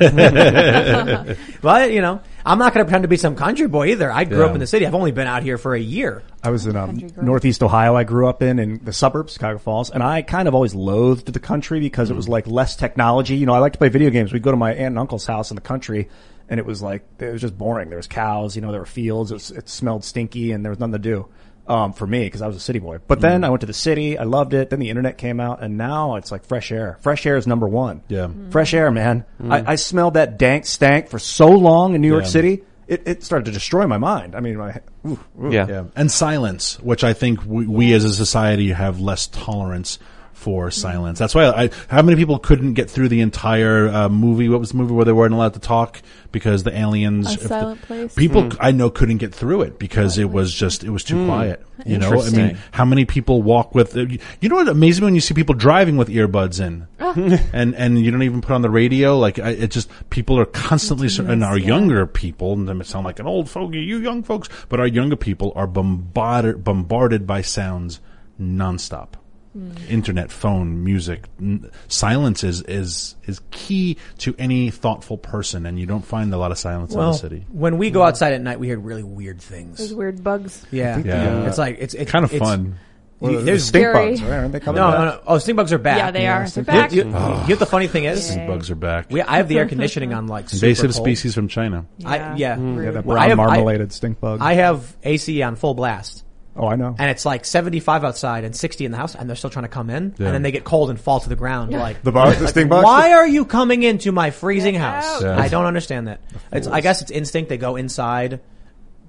but 1.62 1.92
you 1.92 2.00
know, 2.00 2.20
I'm 2.46 2.58
not 2.58 2.72
going 2.72 2.84
to 2.84 2.88
pretend 2.88 3.02
to 3.02 3.08
be 3.08 3.16
some 3.16 3.34
country 3.34 3.66
boy 3.66 3.88
either. 3.88 4.10
I 4.10 4.22
grew 4.24 4.38
Yeah. 4.38 4.44
up 4.46 4.54
in 4.54 4.60
the 4.60 4.66
city. 4.68 4.86
I've 4.86 4.94
only 4.94 5.10
been 5.10 5.26
out 5.26 5.42
here 5.42 5.58
for 5.58 5.74
a 5.74 5.80
year. 5.80 6.22
I 6.44 6.50
was 6.50 6.64
in 6.64 6.76
um, 6.76 7.00
Northeast 7.20 7.60
Ohio. 7.62 7.96
I 7.96 8.04
grew 8.04 8.28
up 8.28 8.40
in 8.40 8.60
in 8.60 8.80
the 8.84 8.92
suburbs, 8.92 9.32
Chicago 9.32 9.58
Falls, 9.58 9.90
and 9.90 10.00
I 10.02 10.22
kind 10.22 10.46
of 10.46 10.54
always 10.54 10.72
loathed 10.74 11.32
the 11.32 11.40
country 11.40 11.80
because 11.80 12.08
it 12.08 12.14
was 12.14 12.28
like 12.28 12.46
less 12.46 12.76
technology. 12.76 13.34
You 13.36 13.46
know, 13.46 13.52
I 13.54 13.58
like 13.58 13.72
to 13.72 13.78
play 13.78 13.88
video 13.88 14.10
games. 14.10 14.32
We'd 14.32 14.42
go 14.42 14.52
to 14.52 14.56
my 14.56 14.70
aunt 14.70 14.86
and 14.92 14.98
uncle's 14.98 15.26
house 15.26 15.50
in 15.50 15.56
the 15.56 15.60
country, 15.60 16.08
and 16.48 16.60
it 16.60 16.64
was 16.66 16.80
like 16.80 17.02
it 17.18 17.32
was 17.32 17.40
just 17.40 17.58
boring. 17.58 17.88
There 17.88 17.98
was 17.98 18.06
cows, 18.06 18.54
you 18.54 18.62
know, 18.62 18.70
there 18.70 18.80
were 18.80 18.86
fields. 18.86 19.32
It, 19.32 19.34
was, 19.34 19.50
it 19.50 19.68
smelled 19.68 20.04
stinky, 20.04 20.52
and 20.52 20.64
there 20.64 20.70
was 20.70 20.78
nothing 20.78 20.92
to 20.92 20.98
do 21.00 21.26
um, 21.68 21.92
for 21.92 22.06
me 22.06 22.24
because 22.24 22.42
I 22.42 22.46
was 22.46 22.56
a 22.56 22.60
city 22.60 22.78
boy. 22.78 22.98
But 23.06 23.20
then 23.20 23.44
I 23.44 23.50
went 23.50 23.60
to 23.60 23.66
the 23.66 23.72
city. 23.72 24.18
I 24.18 24.24
loved 24.24 24.54
it. 24.54 24.70
Then 24.70 24.78
the 24.78 24.88
internet 24.90 25.18
came 25.18 25.40
out, 25.40 25.62
and 25.62 25.76
now 25.76 26.16
it's 26.16 26.30
like 26.30 26.44
fresh 26.44 26.70
air. 26.72 26.98
Fresh 27.00 27.26
air 27.26 27.36
is 27.36 27.46
number 27.46 27.68
one. 27.68 28.02
Yeah. 28.08 28.28
fresh 28.50 28.74
air, 28.74 28.90
man. 28.90 29.24
Mm. 29.42 29.52
I, 29.52 29.72
I 29.72 29.74
smelled 29.76 30.14
that 30.14 30.38
dank 30.38 30.66
stank 30.66 31.08
for 31.08 31.18
so 31.18 31.48
long 31.50 31.94
in 31.94 32.00
New 32.00 32.08
York 32.08 32.24
Yeah. 32.24 32.30
City. 32.30 32.62
It, 32.88 33.02
it 33.06 33.24
started 33.24 33.46
to 33.46 33.50
destroy 33.50 33.86
my 33.88 33.98
mind. 33.98 34.36
I 34.36 34.40
mean, 34.40 34.56
my, 34.58 34.80
ooh, 35.04 35.18
ooh. 35.42 35.50
Yeah. 35.50 35.86
And 35.96 36.10
silence, 36.10 36.78
which 36.78 37.02
I 37.02 37.14
think 37.14 37.44
we, 37.44 37.66
we 37.66 37.92
as 37.94 38.04
a 38.04 38.14
society 38.14 38.70
have 38.70 39.00
less 39.00 39.26
tolerance 39.26 39.98
for 40.46 40.70
silence. 40.70 41.18
That's 41.18 41.34
why 41.34 41.46
I, 41.46 41.70
how 41.88 42.02
many 42.02 42.16
people 42.16 42.38
couldn't 42.38 42.74
get 42.74 42.88
through 42.88 43.08
the 43.08 43.20
entire 43.20 43.88
uh, 43.88 44.08
movie? 44.08 44.48
What 44.48 44.60
was 44.60 44.70
the 44.70 44.76
movie 44.76 44.94
where 44.94 45.04
they 45.04 45.10
weren't 45.12 45.34
allowed 45.34 45.54
to 45.54 45.58
talk 45.58 46.00
because 46.30 46.62
the 46.62 46.70
aliens? 46.78 47.26
A 47.28 47.32
if 47.32 47.40
the- 47.40 47.48
Silent 47.48 47.82
Place? 47.82 48.14
People 48.14 48.44
Mm. 48.44 48.56
I 48.60 48.70
know 48.70 48.88
couldn't 48.88 49.16
get 49.16 49.34
through 49.34 49.62
it 49.62 49.76
because 49.80 50.18
it 50.18 50.30
was 50.30 50.54
just, 50.54 50.84
it 50.84 50.90
was 50.90 51.02
too 51.02 51.16
Mm. 51.16 51.26
quiet. 51.26 51.66
You 51.84 51.98
know, 51.98 52.22
I 52.22 52.30
mean, 52.30 52.58
how 52.70 52.84
many 52.84 53.04
people 53.06 53.42
walk 53.42 53.74
with, 53.74 53.96
uh, 53.96 54.02
you 54.02 54.18
you 54.40 54.48
know 54.48 54.54
what 54.56 54.68
amazes 54.68 55.00
me 55.00 55.06
when 55.06 55.14
you 55.16 55.20
see 55.20 55.34
people 55.34 55.54
driving 55.56 55.96
with 55.96 56.08
earbuds 56.08 56.60
in 56.64 56.86
and, 57.52 57.74
and 57.74 57.98
you 57.98 58.12
don't 58.12 58.22
even 58.22 58.40
put 58.40 58.52
on 58.52 58.62
the 58.62 58.70
radio. 58.70 59.18
Like, 59.18 59.40
I, 59.40 59.50
it 59.50 59.72
just, 59.72 59.90
people 60.10 60.38
are 60.38 60.46
constantly, 60.46 61.08
sur- 61.08 61.26
and 61.28 61.42
our 61.42 61.58
younger 61.58 62.06
people, 62.06 62.52
and 62.52 62.68
they 62.68 62.84
sound 62.84 63.04
like 63.04 63.18
an 63.18 63.26
old 63.26 63.50
fogey, 63.50 63.80
you 63.80 63.98
young 63.98 64.22
folks, 64.22 64.48
but 64.68 64.78
our 64.78 64.86
younger 64.86 65.16
people 65.16 65.52
are 65.56 65.66
bombarded, 65.66 66.62
bombarded 66.62 67.26
by 67.26 67.40
sounds 67.42 68.00
nonstop. 68.40 69.14
Hmm. 69.56 69.70
Internet, 69.88 70.30
phone, 70.30 70.84
music, 70.84 71.24
n- 71.40 71.70
silence 71.88 72.44
is, 72.44 72.60
is, 72.62 73.16
is 73.26 73.40
key 73.50 73.96
to 74.18 74.34
any 74.38 74.70
thoughtful 74.70 75.16
person, 75.16 75.64
and 75.64 75.78
you 75.80 75.86
don't 75.86 76.04
find 76.04 76.32
a 76.34 76.36
lot 76.36 76.50
of 76.50 76.58
silence 76.58 76.92
in 76.92 77.00
the 77.00 77.12
city. 77.14 77.46
when 77.50 77.78
we 77.78 77.90
go 77.90 78.02
outside 78.02 78.34
at 78.34 78.42
night, 78.42 78.60
we 78.60 78.66
hear 78.66 78.78
really 78.78 79.02
weird 79.02 79.40
things. 79.40 79.78
Those 79.78 79.94
weird 79.94 80.22
bugs. 80.22 80.66
Yeah, 80.70 80.98
Yeah. 80.98 81.38
Uh, 81.44 81.48
it's 81.48 81.56
like 81.56 81.78
it's 81.80 81.94
it's 81.94 82.10
Kind 82.10 82.26
of 82.26 82.34
it's- 82.34 82.46
fun. 82.46 82.64
you- 82.66 82.74
Well, 83.18 83.40
there's 83.42 83.64
stink 83.64 83.82
Scary. 83.84 84.10
bugs, 84.10 84.22
right? 84.22 84.30
Aren't 84.32 84.52
they 84.52 84.60
coming 84.60 84.78
no, 84.82 84.90
back? 84.90 84.98
no, 84.98 85.04
no. 85.06 85.20
Oh, 85.26 85.38
stink 85.38 85.56
bugs 85.56 85.72
are 85.72 85.78
back. 85.78 85.96
Yeah, 85.96 86.10
they 86.10 86.26
are. 86.26 86.46
They're 86.46 86.62
back. 86.64 86.92
You, 86.92 86.98
you, 87.00 87.06
you 87.06 87.12
know 87.14 87.44
what 87.46 87.58
the 87.58 87.64
funny 87.64 87.86
thing 87.86 88.04
is? 88.04 88.26
Stink 88.26 88.46
bugs 88.46 88.70
are 88.70 88.74
back. 88.74 89.06
We, 89.10 89.22
I 89.22 89.38
have 89.38 89.48
the 89.48 89.56
air 89.56 89.66
conditioning 89.66 90.12
on 90.12 90.26
like 90.26 90.50
super 90.50 90.66
Invasive 90.66 90.90
cold. 90.92 91.02
species 91.06 91.34
from 91.34 91.48
China. 91.48 91.86
I, 92.04 92.16
yeah, 92.18 92.34
Yeah, 92.36 92.56
mm. 92.56 92.92
that 92.92 93.06
Well, 93.06 93.14
brown 93.16 93.18
I 93.40 93.56
have- 93.56 93.80
I- 93.80 93.86
stink 93.88 94.20
bug. 94.20 94.40
I 94.42 94.52
have 94.52 94.94
AC 95.02 95.40
on 95.40 95.56
full 95.56 95.72
blast. 95.72 96.24
Oh, 96.56 96.66
I 96.68 96.76
know. 96.76 96.94
And 96.98 97.10
it's 97.10 97.24
like 97.26 97.44
75 97.44 98.04
outside 98.04 98.44
and 98.44 98.54
60 98.56 98.84
in 98.84 98.90
the 98.90 98.96
house, 98.96 99.14
and 99.14 99.28
they're 99.28 99.36
still 99.36 99.50
trying 99.50 99.64
to 99.64 99.68
come 99.68 99.90
in, 99.90 100.14
Yeah. 100.18 100.26
and 100.26 100.34
then 100.34 100.42
they 100.42 100.50
get 100.52 100.64
cold 100.64 100.90
and 100.90 100.98
fall 101.00 101.20
to 101.20 101.28
the 101.28 101.36
ground. 101.36 101.72
Like 101.72 102.02
The 102.02 102.12
bugs, 102.12 102.38
the 102.38 102.44
like, 102.44 102.50
stink 102.50 102.70
bugs? 102.70 102.84
Why 102.84 103.12
are 103.12 103.26
you 103.26 103.44
coming 103.44 103.82
into 103.82 104.12
my 104.12 104.30
freezing 104.30 104.74
house? 104.74 105.22
Yeah. 105.22 105.38
I 105.38 105.48
don't 105.48 105.66
understand 105.66 106.08
that. 106.08 106.20
It's, 106.52 106.66
I 106.66 106.80
guess 106.80 107.02
it's 107.02 107.10
instinct. 107.10 107.48
They 107.50 107.58
go 107.58 107.76
inside 107.76 108.40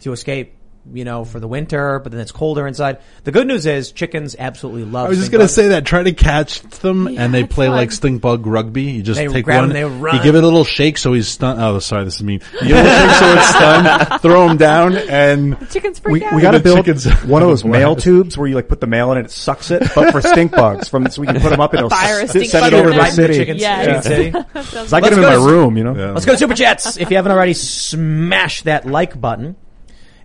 to 0.02 0.12
escape, 0.12 0.54
you 0.94 1.06
know, 1.06 1.24
for 1.26 1.40
the 1.40 1.48
winter, 1.48 2.00
but 2.00 2.12
then 2.12 2.22
it's 2.22 2.32
colder 2.32 2.66
inside. 2.68 3.00
The 3.24 3.32
good 3.32 3.48
news 3.48 3.66
is 3.66 3.92
chickens 3.92 4.36
absolutely 4.38 4.86
love. 4.86 5.08
I 5.08 5.10
was 5.10 5.18
just 5.20 5.32
gonna 5.32 5.48
say 5.48 5.70
that. 5.70 5.86
Try 5.86 6.04
to 6.04 6.14
catch 6.14 6.62
them, 6.62 7.08
Yeah, 7.10 7.24
and 7.26 7.34
they 7.34 7.44
it's 7.44 7.54
play 7.54 7.68
fun. 7.68 7.76
like 7.76 7.92
stink 7.92 8.22
bug 8.22 8.46
rugby. 8.48 8.84
You 8.84 9.04
just 9.04 9.18
They 9.20 9.28
take 9.28 9.46
grab 9.46 9.62
one, 9.62 9.70
them, 9.70 9.74
they 9.76 9.84
run. 9.84 10.16
you 10.18 10.24
give 10.24 10.36
it 10.36 10.44
a 10.44 10.48
little 10.48 10.64
shake 10.64 10.98
so 10.98 11.14
he's 11.14 11.28
stunned. 11.28 11.62
Oh, 11.62 11.80
sorry, 11.80 12.04
this 12.06 12.16
is 12.16 12.24
mean. 12.24 12.42
You 12.62 12.68
give 12.70 12.78
it 12.78 12.86
a 12.86 12.90
shake 12.90 13.16
so 13.20 13.34
it's 13.34 13.48
stunned. 13.50 14.22
Throw 14.22 14.48
him 14.50 14.58
down, 14.58 14.96
and 14.96 15.58
Chickens 15.70 16.00
freak 16.00 16.14
we, 16.14 16.24
out. 16.24 16.36
we 16.36 16.42
got 16.42 16.52
to 16.52 16.60
The 16.60 16.64
build 16.64 16.78
chickens 16.86 17.06
one 17.26 17.42
of 17.42 17.50
those 17.50 17.66
mail 17.66 17.96
tubes 17.96 18.38
where 18.38 18.48
you 18.48 18.56
like 18.56 18.68
put 18.68 18.80
the 18.82 18.88
mail 18.88 19.12
in 19.12 19.18
and 19.18 19.28
it 19.28 19.32
sucks 19.32 19.72
it, 19.72 19.84
but 19.96 20.12
for 20.12 20.22
stink 20.22 20.52
bugs 20.52 20.88
from 20.88 21.08
so 21.10 21.22
we 21.22 21.28
can 21.28 21.40
put 21.42 21.50
them 21.50 21.60
up 21.60 21.72
and 21.74 21.80
it'll 21.80 21.90
Fire 21.90 22.20
a 22.20 22.24
s- 22.24 22.30
stink 22.32 22.46
send 22.50 22.64
bug 22.64 22.74
it 22.74 22.76
over 22.78 22.90
in 22.90 22.96
to 22.96 23.00
the 23.00 23.04
there. 23.04 23.12
city. 23.12 23.34
Chickens, 23.38 23.62
Yeah. 23.62 23.86
Chicken 23.86 24.02
City. 24.04 24.32
So 24.32 24.40
I 24.40 24.42
get 24.42 24.64
Let's 24.64 24.90
them 25.02 25.14
in 25.14 25.22
go 25.22 25.22
my 25.30 25.34
to- 25.36 25.42
room, 25.42 25.78
you 25.78 25.84
know. 25.84 25.94
Let's 26.14 26.26
go 26.26 26.32
to 26.34 26.38
Super 26.38 26.54
Chats. 26.56 26.98
If 26.98 27.10
you 27.10 27.16
haven't 27.18 27.32
already, 27.32 27.54
smash 27.54 28.64
that 28.64 28.86
like 28.86 29.20
button. 29.20 29.56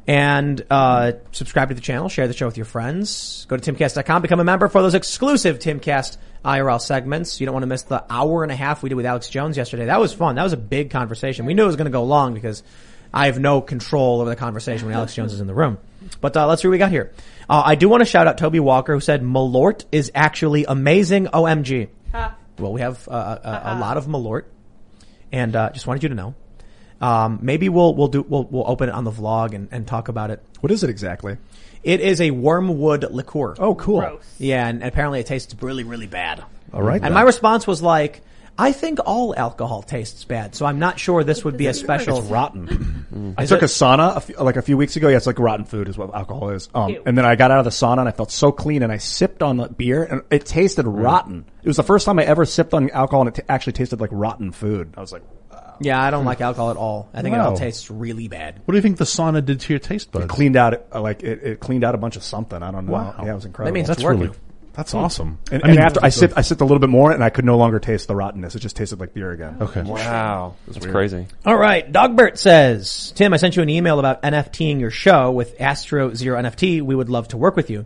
And 0.07 0.65
uh, 0.69 1.13
subscribe 1.31 1.69
to 1.69 1.75
the 1.75 1.81
channel, 1.81 2.09
share 2.09 2.27
the 2.27 2.35
show 2.35 2.47
with 2.47 2.57
your 2.57 2.67
friends. 2.67 3.47
Go 3.49 3.57
to 3.57 3.73
timcast.com, 3.73 4.23
become 4.23 4.41
a 4.41 4.45
member 4.45 4.69
for 4.69 4.83
those 4.83 4.95
exclusive 4.95 5.61
Timcast 5.61 6.17
IRL 6.45 6.81
segments. 6.81 7.41
You 7.41 7.47
don't 7.47 7.53
want 7.53 7.63
to 7.63 7.69
miss 7.69 7.83
the 7.83 8.05
hour 8.11 8.43
and 8.43 8.51
a 8.51 8.57
half 8.57 8.83
we 8.83 8.89
did 8.89 8.97
with 8.97 9.07
Alex 9.07 9.29
Jones 9.29 9.57
yesterday. 9.57 9.87
That 9.87 10.01
was 10.01 10.13
fun. 10.13 10.35
That 10.35 10.43
was 10.43 10.53
a 10.53 10.57
big 10.59 10.91
conversation. 10.91 11.47
We 11.47 11.55
knew 11.55 11.63
it 11.63 11.67
was 11.67 11.77
going 11.77 11.87
to 11.87 11.93
go 11.93 12.03
long 12.03 12.35
because 12.35 12.65
I 13.15 13.27
have 13.27 13.39
no 13.39 13.61
control 13.61 14.21
over 14.21 14.31
the 14.31 14.37
conversation 14.37 14.87
when 14.87 14.97
Alex 14.97 15.15
Jones 15.15 15.33
is 15.33 15.41
in 15.41 15.47
the 15.47 15.55
room. 15.55 15.79
But 16.21 16.37
uh, 16.37 16.49
let's 16.49 16.63
see 16.63 16.69
what 16.69 16.73
we 16.73 16.79
got 16.79 16.91
here. 16.91 17.13
Uh, 17.49 17.63
I 17.65 17.77
do 17.77 17.89
want 17.89 18.01
to 18.01 18.07
shout 18.07 18.27
out 18.27 18.39
Toby 18.39 18.59
Walker 18.59 18.95
who 18.95 19.01
said 19.01 19.23
Malort 19.23 19.85
is 19.93 20.11
actually 20.15 20.65
amazing. 20.65 21.27
OMG. 21.27 21.89
Well, 22.59 22.73
we 22.73 22.81
have 22.81 23.07
uh, 23.09 23.39
a, 23.43 23.49
a, 23.49 23.77
a 23.77 23.79
lot 23.79 23.97
of 23.97 24.07
Malort, 24.07 24.45
and 25.31 25.55
uh, 25.55 25.71
just 25.71 25.87
wanted 25.87 26.03
you 26.03 26.09
to 26.11 26.15
know. 26.15 26.35
Um, 27.03 27.41
maybe 27.43 27.69
we'll 27.69 27.95
we'll 27.95 28.09
do 28.09 28.23
we'll 28.23 28.45
we'll 28.45 28.69
open 28.69 28.89
it 28.89 28.95
on 28.95 29.05
the 29.05 29.11
vlog 29.11 29.55
and, 29.55 29.69
and 29.73 29.87
talk 29.87 30.09
about 30.09 30.31
it. 30.31 30.41
What 30.61 30.71
is 30.71 30.85
it 30.85 30.91
exactly? 30.91 31.37
It 31.83 32.01
is 32.01 32.21
a 32.21 32.31
wormwood 32.31 33.11
liqueur. 33.11 33.57
Oh, 33.59 33.75
cool. 33.75 34.01
Gross. 34.01 34.37
Yeah, 34.39 34.69
and 34.69 34.85
apparently 34.85 35.19
it 35.19 35.27
tastes 35.27 35.55
really 35.61 35.83
really 35.83 36.07
bad. 36.07 36.45
All 36.73 36.81
right. 36.81 36.95
And 36.95 37.07
then. 37.07 37.13
my 37.13 37.23
response 37.23 37.67
was 37.67 37.83
like, 37.83 38.23
I 38.59 38.73
think 38.73 38.99
all 39.07 39.35
alcohol 39.35 39.83
tastes 39.83 40.25
bad, 40.25 40.55
so 40.55 40.67
I'm 40.67 40.79
not 40.79 41.01
sure 41.01 41.25
this 41.25 41.45
would 41.45 41.57
be 41.57 41.67
a 41.69 41.75
special. 41.75 42.19
It's 42.19 42.27
rotten. 42.29 43.35
I 43.39 43.47
took 43.47 43.63
it? 43.63 43.65
a 43.65 43.67
sauna 43.67 44.17
a 44.17 44.21
few, 44.21 44.37
like 44.37 44.57
a 44.57 44.63
few 44.63 44.77
weeks 44.77 44.95
ago. 44.97 45.09
Yeah, 45.09 45.17
it's 45.17 45.27
like 45.27 45.39
rotten 45.39 45.65
food 45.65 45.89
is 45.89 45.97
what 45.97 46.15
alcohol 46.15 46.51
is. 46.51 46.69
Um, 46.75 46.97
and 47.07 47.17
then 47.17 47.25
I 47.25 47.35
got 47.35 47.51
out 47.51 47.59
of 47.61 47.65
the 47.65 47.71
sauna 47.71 48.01
and 48.01 48.09
I 48.09 48.13
felt 48.13 48.31
so 48.31 48.53
clean 48.53 48.83
and 48.83 48.93
I 48.93 48.99
sipped 48.99 49.43
on 49.43 49.57
the 49.57 49.69
beer 49.69 50.05
and 50.05 50.23
it 50.31 50.45
tasted 50.45 50.87
rotten. 50.87 51.47
It 51.63 51.67
was 51.67 51.77
the 51.79 51.83
first 51.83 52.05
time 52.05 52.19
I 52.19 52.25
ever 52.25 52.45
sipped 52.45 52.75
on 52.75 52.91
alcohol 52.91 53.23
and 53.23 53.29
it 53.31 53.41
t- 53.41 53.47
actually 53.49 53.73
tasted 53.73 54.01
like 54.01 54.11
rotten 54.13 54.53
food. 54.53 54.95
I 54.97 55.01
was 55.01 55.13
like, 55.13 55.23
Yeah, 55.81 56.01
I 56.03 56.11
don't 56.11 56.27
like 56.27 56.41
alcohol 56.43 56.71
at 56.71 56.77
all. 56.77 57.09
I 57.15 57.23
think 57.23 57.35
it 57.35 57.41
all 57.41 57.57
tastes 57.57 57.91
really 57.91 58.29
bad. 58.29 58.61
What 58.67 58.73
do 58.73 58.77
you 58.79 58.83
think 58.83 58.99
the 58.99 59.05
sauna 59.05 59.45
did 59.45 59.61
to 59.61 59.73
your 59.73 59.81
taste 59.81 60.13
buds? 60.13 60.27
it 60.27 60.29
cleaned 60.29 60.57
out, 60.57 60.75
uh, 60.95 61.01
like 61.01 61.23
it, 61.23 61.43
it 61.43 61.61
cleaned 61.61 61.85
out 61.85 61.95
a 61.95 61.99
bunch 61.99 62.17
of 62.17 62.23
something. 62.23 62.63
I 62.63 62.71
don't 62.71 62.87
know. 62.87 62.93
Wow. 62.93 63.15
Yeah, 63.25 63.33
it 63.33 63.35
was 63.35 63.45
incredible. 63.47 63.71
That 63.73 63.75
means 63.75 63.89
That's 63.89 64.03
working. 64.03 64.21
really 64.21 64.37
that's 64.75 64.95
awesome. 64.95 65.39
and, 65.51 65.63
I 65.63 65.69
and 65.69 65.77
mean, 65.77 65.85
after 65.85 66.01
I 66.03 66.09
sipped, 66.09 66.35
I 66.37 66.41
sipped 66.41 66.61
a 66.61 66.65
little 66.65 66.79
bit 66.79 66.89
more 66.89 67.13
and 67.13 67.23
I 67.23 67.29
could 67.31 67.45
no 67.45 67.59
longer 67.59 67.79
taste 67.79 68.09
the 68.09 68.17
rottenness. 68.17 68.55
It 68.55 68.61
just 68.61 68.75
tasted 68.77 69.01
like 69.01 69.13
beer 69.13 69.31
again. 69.31 69.59
okay. 69.61 69.83
Wow. 69.83 70.57
That's 70.67 70.87
crazy. 70.87 71.27
All 71.45 71.57
right. 71.57 71.91
Dogbert 71.91 72.39
says, 72.39 73.13
Tim, 73.15 73.35
I 73.35 73.37
sent 73.37 73.57
you 73.57 73.63
an 73.63 73.69
email 73.69 73.99
about 73.99 74.23
NFTing 74.23 74.81
your 74.81 74.91
show 74.91 75.31
with 75.31 75.61
Astro 75.61 76.15
Zero 76.15 76.41
NFT. 76.41 76.81
We 76.81 76.95
would 76.95 77.11
love 77.11 77.29
to 77.29 77.37
work 77.37 77.55
with 77.55 77.69
you. 77.69 77.85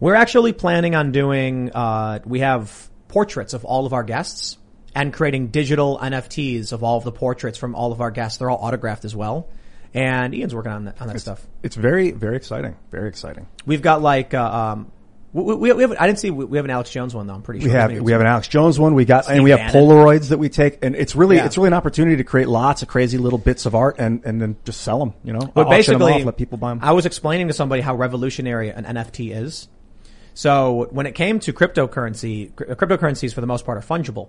We're 0.00 0.16
actually 0.16 0.52
planning 0.52 0.96
on 0.96 1.12
doing, 1.12 1.70
uh, 1.72 2.18
we 2.24 2.40
have 2.40 2.90
portraits 3.06 3.54
of 3.54 3.64
all 3.64 3.86
of 3.86 3.92
our 3.92 4.02
guests 4.02 4.58
and 4.94 5.12
creating 5.12 5.48
digital 5.48 5.98
NFTs 5.98 6.72
of 6.72 6.82
all 6.82 6.98
of 6.98 7.04
the 7.04 7.12
portraits 7.12 7.58
from 7.58 7.76
all 7.76 7.92
of 7.92 8.00
our 8.00 8.10
guests. 8.10 8.38
They're 8.38 8.50
all 8.50 8.58
autographed 8.58 9.04
as 9.04 9.14
well. 9.14 9.48
And 9.92 10.34
Ian's 10.34 10.52
working 10.52 10.72
on 10.72 10.84
that, 10.86 11.00
on 11.00 11.06
that 11.06 11.20
stuff. 11.20 11.46
It's 11.62 11.76
very, 11.76 12.10
very 12.10 12.36
exciting. 12.36 12.74
Very 12.90 13.08
exciting. 13.08 13.46
We've 13.64 13.82
got 13.82 14.02
like, 14.02 14.34
uh, 14.34 14.42
um, 14.42 14.92
we, 15.34 15.54
we, 15.54 15.72
we 15.72 15.82
have, 15.82 15.96
I 15.98 16.06
didn't 16.06 16.20
see, 16.20 16.30
we 16.30 16.56
have 16.56 16.64
an 16.64 16.70
Alex 16.70 16.90
Jones 16.90 17.14
one 17.14 17.26
though, 17.26 17.34
I'm 17.34 17.42
pretty 17.42 17.60
sure 17.60 17.68
We 17.68 17.74
have 17.74 17.90
we 18.00 18.12
have 18.12 18.20
an 18.20 18.26
Alex 18.26 18.46
Jones 18.48 18.78
one. 18.78 18.94
We 18.94 19.04
got 19.04 19.28
and 19.28 19.42
we 19.42 19.50
have 19.50 19.58
Bannon. 19.58 19.74
Polaroids 19.74 20.28
that 20.28 20.38
we 20.38 20.48
take, 20.48 20.78
and 20.82 20.94
it's 20.94 21.16
really 21.16 21.36
Yeah. 21.36 21.46
it's 21.46 21.56
really 21.58 21.66
an 21.66 21.74
opportunity 21.74 22.16
to 22.16 22.24
create 22.24 22.48
lots 22.48 22.82
of 22.82 22.88
crazy 22.88 23.18
little 23.18 23.38
bits 23.38 23.66
of 23.66 23.74
art 23.74 23.96
and 23.98 24.22
and 24.24 24.40
then 24.40 24.56
just 24.64 24.80
sell 24.82 25.00
them. 25.00 25.12
You 25.24 25.32
know, 25.32 25.40
But 25.40 25.68
basically, 25.68 26.12
off, 26.12 26.24
let 26.24 26.36
people 26.36 26.56
buy 26.56 26.70
them. 26.70 26.78
I 26.82 26.92
was 26.92 27.04
explaining 27.04 27.48
to 27.48 27.52
somebody 27.52 27.82
how 27.82 27.96
revolutionary 27.96 28.70
an 28.70 28.84
NFT 28.84 29.34
is. 29.34 29.68
So 30.34 30.88
when 30.90 31.06
it 31.06 31.12
came 31.16 31.40
to 31.40 31.52
cryptocurrency, 31.52 32.54
cr- 32.54 32.70
uh, 32.70 32.74
cryptocurrencies 32.76 33.34
for 33.34 33.40
the 33.40 33.46
most 33.46 33.66
part 33.66 33.78
are 33.78 33.80
fungible. 33.86 34.28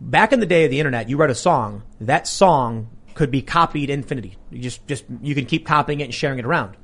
Back 0.00 0.32
in 0.32 0.40
the 0.40 0.46
day 0.46 0.64
of 0.64 0.70
the 0.70 0.78
internet, 0.80 1.08
you 1.08 1.16
wrote 1.16 1.30
a 1.30 1.34
song. 1.34 1.82
That 2.00 2.26
song 2.28 2.88
could 3.14 3.30
be 3.30 3.42
copied 3.42 3.90
infinity. 3.90 4.36
You 4.50 4.60
just, 4.60 4.86
just, 4.86 5.04
you 5.22 5.34
can 5.34 5.44
keep 5.46 5.66
copying 5.66 6.00
it 6.00 6.04
and 6.04 6.14
sharing 6.14 6.38
it 6.38 6.44
around. 6.44 6.76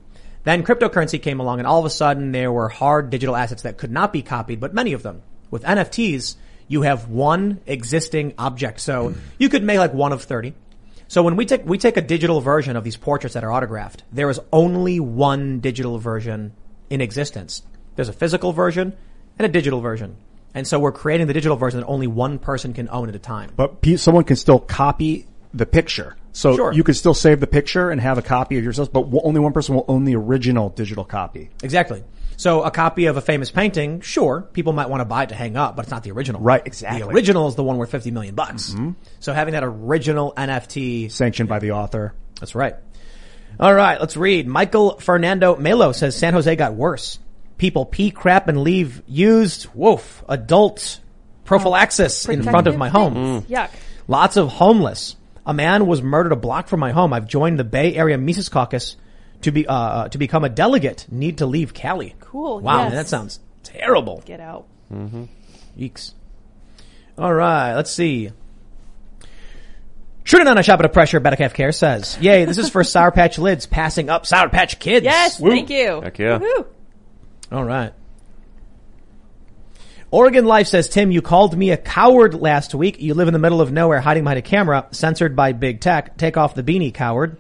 Then 0.45 0.63
cryptocurrency 0.63 1.21
came 1.21 1.41
along 1.41 1.59
and 1.59 1.67
all 1.67 1.81
of 1.81 1.85
a 1.85 1.91
sudden 1.91 2.33
there 2.33 2.53
were 2.53 2.69
hard 2.69 3.11
digital 3.11 3.35
assets 3.35 3.63
that 3.63 3.79
could 3.79 3.91
not 3.91 4.13
be 4.13 4.23
copied, 4.23 4.61
but 4.61 4.75
many 4.75 4.93
of 4.93 5.03
them. 5.03 5.23
With 5.51 5.63
NFTs, 5.65 6.37
you 6.69 6.83
have 6.83 7.09
one 7.09 7.61
existing 7.67 8.35
object. 8.39 8.81
So 8.81 9.15
you 9.39 9.49
could 9.49 9.65
make 9.65 9.79
like 9.79 9.95
one 9.95 10.13
of 10.13 10.23
30. 10.23 10.55
So 11.09 11.23
when 11.23 11.37
we 11.37 11.47
take, 11.47 11.65
we 11.65 11.79
take 11.79 11.97
a 11.97 12.03
digital 12.03 12.41
version 12.41 12.77
of 12.77 12.85
these 12.85 12.97
portraits 12.97 13.35
that 13.35 13.45
are 13.45 13.53
autographed, 13.53 14.05
there 14.13 14.31
is 14.31 14.41
only 14.53 15.01
one 15.01 15.61
digital 15.61 15.99
version 15.99 16.53
in 16.91 17.01
existence. 17.01 17.63
There's 17.97 18.09
a 18.09 18.13
physical 18.13 18.53
version 18.53 18.95
and 19.39 19.47
a 19.47 19.49
digital 19.49 19.81
version. 19.81 20.17
And 20.55 20.67
so 20.67 20.79
we're 20.79 20.93
creating 20.93 21.27
the 21.27 21.33
digital 21.33 21.57
version 21.57 21.81
that 21.81 21.87
only 21.87 22.07
one 22.07 22.39
person 22.39 22.73
can 22.73 22.89
own 22.89 23.09
at 23.09 23.15
a 23.15 23.19
time. 23.19 23.51
But 23.57 23.85
someone 23.97 24.25
can 24.25 24.37
still 24.37 24.61
copy 24.61 25.27
the 25.53 25.67
picture. 25.67 26.17
So 26.35 26.57
Sure. 26.57 26.73
you 26.73 26.83
can 26.83 26.95
still 26.95 27.15
save 27.15 27.39
the 27.39 27.47
picture 27.47 27.91
and 27.91 28.01
have 28.01 28.19
a 28.19 28.23
copy 28.23 28.59
of 28.59 28.65
yourself, 28.65 28.93
but 28.93 29.07
only 29.23 29.41
one 29.41 29.53
person 29.53 29.77
will 29.77 29.85
own 29.87 30.05
the 30.05 30.17
original 30.17 30.69
digital 30.69 31.05
copy. 31.05 31.49
Exactly. 31.63 32.03
So 32.37 32.65
a 32.65 32.73
copy 32.73 33.07
of 33.07 33.17
a 33.17 33.21
famous 33.21 33.53
painting, 33.53 34.01
sure, 34.01 34.49
people 34.53 34.73
might 34.73 34.91
want 34.91 35.01
to 35.01 35.05
buy 35.05 35.23
it 35.23 35.29
to 35.29 35.37
hang 35.37 35.57
up, 35.57 35.77
but 35.77 35.83
it's 35.85 35.93
not 35.93 36.03
the 36.03 36.11
original. 36.11 36.41
Right, 36.41 36.61
exactly. 36.67 37.03
The 37.03 37.09
original 37.09 37.47
is 37.47 37.55
the 37.55 37.63
one 37.63 37.77
worth 37.77 37.93
50 37.93 38.11
million 38.11 38.35
bucks. 38.35 38.71
Mm-hmm. 38.71 38.91
So 39.21 39.33
having 39.33 39.53
that 39.53 39.63
original 39.63 40.33
NFT. 40.37 41.13
Sanctioned 41.13 41.49
by 41.49 41.61
the 41.61 41.71
author. 41.71 42.15
That's 42.41 42.57
right. 42.57 42.75
All 43.61 43.73
right, 43.73 44.01
let's 44.01 44.17
read. 44.17 44.49
Michael 44.49 44.99
Fernando 44.99 45.55
Melo 45.55 45.93
says 45.93 46.17
San 46.17 46.33
Jose 46.35 46.57
got 46.57 46.75
worse. 46.75 47.21
People 47.57 47.87
pee, 47.87 48.11
crap, 48.11 48.49
and 48.49 48.65
leave 48.65 49.05
used, 49.07 49.69
woof, 49.73 50.25
adult 50.29 50.99
prophylaxis 51.45 52.29
in 52.29 52.43
front 52.43 52.67
of 52.67 52.77
my 52.77 52.89
home. 52.89 53.15
Protective 53.15 53.47
things. 53.47 53.59
Yuck. 53.59 53.71
Lots 54.09 54.37
of 54.37 54.49
homeless. 54.49 55.15
A 55.47 55.53
man 55.55 55.87
was 55.87 56.03
murdered 56.03 56.33
a 56.33 56.37
block 56.37 56.69
from 56.69 56.81
my 56.81 56.93
home. 56.93 57.13
I've 57.13 57.27
joined 57.29 57.59
the 57.59 57.65
Bay 57.65 57.95
Area 57.95 58.17
Mises 58.17 58.49
Caucus 58.49 58.97
to 59.43 59.51
be 59.51 59.67
uh, 59.67 60.09
to 60.09 60.17
become 60.19 60.45
a 60.45 60.49
delegate. 60.49 61.07
Need 61.11 61.39
to 61.39 61.47
leave 61.47 61.75
Cali. 61.75 62.15
Cool, 62.21 62.61
Wow, 62.61 62.79
yes. 62.85 62.89
man, 62.89 62.97
that 62.97 63.09
sounds 63.09 63.41
terrible. 63.63 64.23
Get 64.25 64.41
out. 64.41 64.67
mhm 64.93 65.29
eeks 65.79 66.13
All 67.19 67.33
right, 67.35 67.75
let's 67.75 67.91
see. 67.91 68.31
Shooting 70.23 70.49
on 70.49 70.57
a 70.57 70.63
shop 70.63 70.81
at 70.81 70.87
a 70.87 70.89
pressure, 70.89 71.21
Betacaf 71.21 71.53
Care 71.53 71.73
says, 71.73 72.17
"Yay! 72.21 72.47
This 72.47 72.57
is 72.59 72.71
for 72.71 72.83
Sour 72.85 73.11
Patch 73.11 73.39
Lids 73.39 73.67
passing 73.67 74.09
up 74.09 74.25
Sour 74.25 74.49
Patch 74.49 74.79
Kids." 74.79 75.05
Yes, 75.05 75.39
Woo. 75.39 75.51
thank 75.51 75.69
you. 75.69 76.01
Heck 76.01 76.19
yeah. 76.19 76.39
Woohoo. 76.39 76.67
All 77.53 77.65
right. 77.65 77.93
Oregon 80.15 80.45
Life 80.45 80.69
says, 80.69 80.89
Tim, 80.89 81.11
you 81.11 81.21
called 81.21 81.59
me 81.59 81.73
a 81.73 81.77
coward 81.77 82.35
last 82.35 82.73
week. 82.73 83.01
You 83.01 83.15
live 83.15 83.27
in 83.27 83.33
the 83.33 83.41
middle 83.41 83.61
of 83.61 83.73
nowhere 83.73 84.01
hiding 84.01 84.23
behind 84.23 84.39
a 84.39 84.43
camera, 84.43 84.87
censored 84.93 85.35
by 85.35 85.51
big 85.51 85.81
tech. 85.81 86.17
Take 86.17 86.37
off 86.37 86.55
the 86.55 86.63
beanie, 86.63 86.95
coward. 86.95 87.37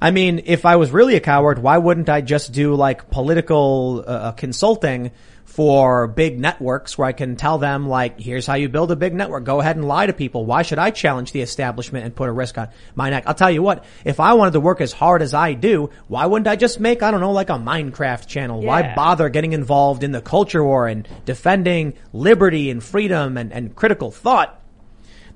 I 0.00 0.10
mean, 0.10 0.42
if 0.44 0.66
I 0.66 0.74
was 0.74 0.90
really 0.90 1.14
a 1.14 1.20
coward, 1.20 1.60
why 1.60 1.78
wouldn't 1.78 2.08
I 2.08 2.22
just 2.22 2.50
do 2.50 2.74
like 2.74 3.10
political 3.10 4.02
uh, 4.04 4.32
consulting 4.32 5.12
for 5.56 6.06
big 6.06 6.38
networks 6.38 6.98
where 6.98 7.08
I 7.08 7.12
can 7.12 7.34
tell 7.34 7.56
them 7.56 7.88
like, 7.88 8.20
here's 8.20 8.46
how 8.46 8.56
you 8.56 8.68
build 8.68 8.90
a 8.90 8.96
big 8.96 9.14
network. 9.14 9.44
Go 9.44 9.58
ahead 9.58 9.76
and 9.76 9.88
lie 9.88 10.04
to 10.04 10.12
people. 10.12 10.44
Why 10.44 10.60
should 10.60 10.78
I 10.78 10.90
challenge 10.90 11.32
the 11.32 11.40
establishment 11.40 12.04
and 12.04 12.14
put 12.14 12.28
a 12.28 12.32
risk 12.32 12.58
on 12.58 12.68
my 12.94 13.08
neck? 13.08 13.24
I'll 13.26 13.32
tell 13.32 13.50
you 13.50 13.62
what, 13.62 13.82
if 14.04 14.20
I 14.20 14.34
wanted 14.34 14.50
to 14.50 14.60
work 14.60 14.82
as 14.82 14.92
hard 14.92 15.22
as 15.22 15.32
I 15.32 15.54
do, 15.54 15.88
why 16.08 16.26
wouldn't 16.26 16.46
I 16.46 16.56
just 16.56 16.78
make, 16.78 17.02
I 17.02 17.10
don't 17.10 17.20
know, 17.20 17.32
like 17.32 17.48
a 17.48 17.54
Minecraft 17.54 18.26
channel? 18.26 18.60
Why 18.60 18.94
bother 18.94 19.30
getting 19.30 19.54
involved 19.54 20.04
in 20.04 20.12
the 20.12 20.20
culture 20.20 20.62
war 20.62 20.88
and 20.88 21.08
defending 21.24 21.94
liberty 22.12 22.68
and 22.68 22.84
freedom 22.84 23.38
and, 23.38 23.50
and 23.50 23.74
critical 23.74 24.10
thought? 24.10 24.62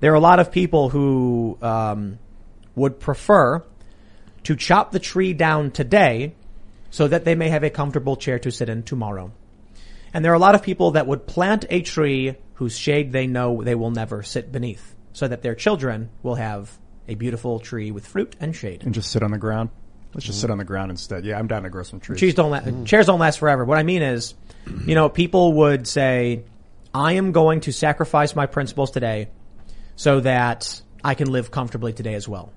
There 0.01 0.13
are 0.13 0.17
a 0.17 0.21
lot 0.21 0.39
of 0.39 0.53
people 0.53 0.91
who 0.91 1.57
um, 1.63 2.19
would 2.75 3.01
prefer 3.01 3.65
to 4.45 4.55
chop 4.55 4.93
the 4.93 4.99
tree 4.99 5.33
down 5.33 5.71
today 5.71 6.35
so 6.91 7.09
that 7.09 7.25
they 7.25 7.35
may 7.35 7.49
have 7.49 7.65
a 7.65 7.71
comfortable 7.71 8.17
chair 8.17 8.39
to 8.41 8.51
sit 8.51 8.69
in 8.69 8.83
tomorrow. 8.83 9.33
And 10.13 10.25
there 10.25 10.33
are 10.33 10.37
a 10.37 10.41
lot 10.41 10.55
of 10.55 10.63
people 10.63 10.93
that 10.93 11.07
would 11.07 11.27
plant 11.27 11.65
a 11.71 11.83
tree 11.83 12.35
whose 12.55 12.77
shade 12.77 13.13
they 13.13 13.27
know 13.27 13.63
they 13.63 13.75
will 13.75 13.91
never 13.91 14.23
sit 14.23 14.53
beneath 14.53 14.95
so 15.13 15.29
that 15.29 15.43
their 15.43 15.55
children 15.55 16.11
will 16.23 16.35
have 16.35 16.79
a 17.09 17.15
beautiful 17.15 17.59
tree 17.59 17.91
with 17.91 18.07
fruit 18.07 18.37
and 18.41 18.55
shade. 18.55 18.83
And 18.85 18.95
just 18.95 19.11
sit 19.11 19.23
on 19.23 19.31
the 19.31 19.39
ground. 19.39 19.71
Let's 20.15 20.27
just 20.27 20.39
mm-hmm. 20.39 20.43
sit 20.43 20.51
on 20.51 20.59
the 20.59 20.65
ground 20.65 20.91
instead. 20.91 21.25
Yeah, 21.25 21.39
I'm 21.39 21.47
down 21.47 21.63
to 21.63 21.71
grow 21.71 21.83
some 21.83 22.01
trees. 22.01 22.19
Trees 22.19 22.35
don't 22.35 22.51
la- 22.51 22.61
mm-hmm. 22.61 22.85
chairs 22.85 23.07
don't 23.07 23.21
last 23.21 23.39
forever. 23.39 23.65
What 23.65 23.79
I 23.79 23.83
mean 23.83 24.03
is, 24.03 24.35
you 24.87 24.95
know, 24.95 25.09
people 25.09 25.53
would 25.55 25.87
say, 25.87 26.45
I 26.93 27.15
am 27.15 27.33
going 27.33 27.61
to 27.63 27.73
sacrifice 27.73 28.35
my 28.35 28.47
principles 28.47 28.91
today 28.91 29.29
so 29.97 30.21
that 30.21 30.83
I 31.05 31.15
can 31.15 31.31
live 31.31 31.51
comfortably 31.51 31.93
today 31.93 32.15
as 32.15 32.29
well. 32.29 32.53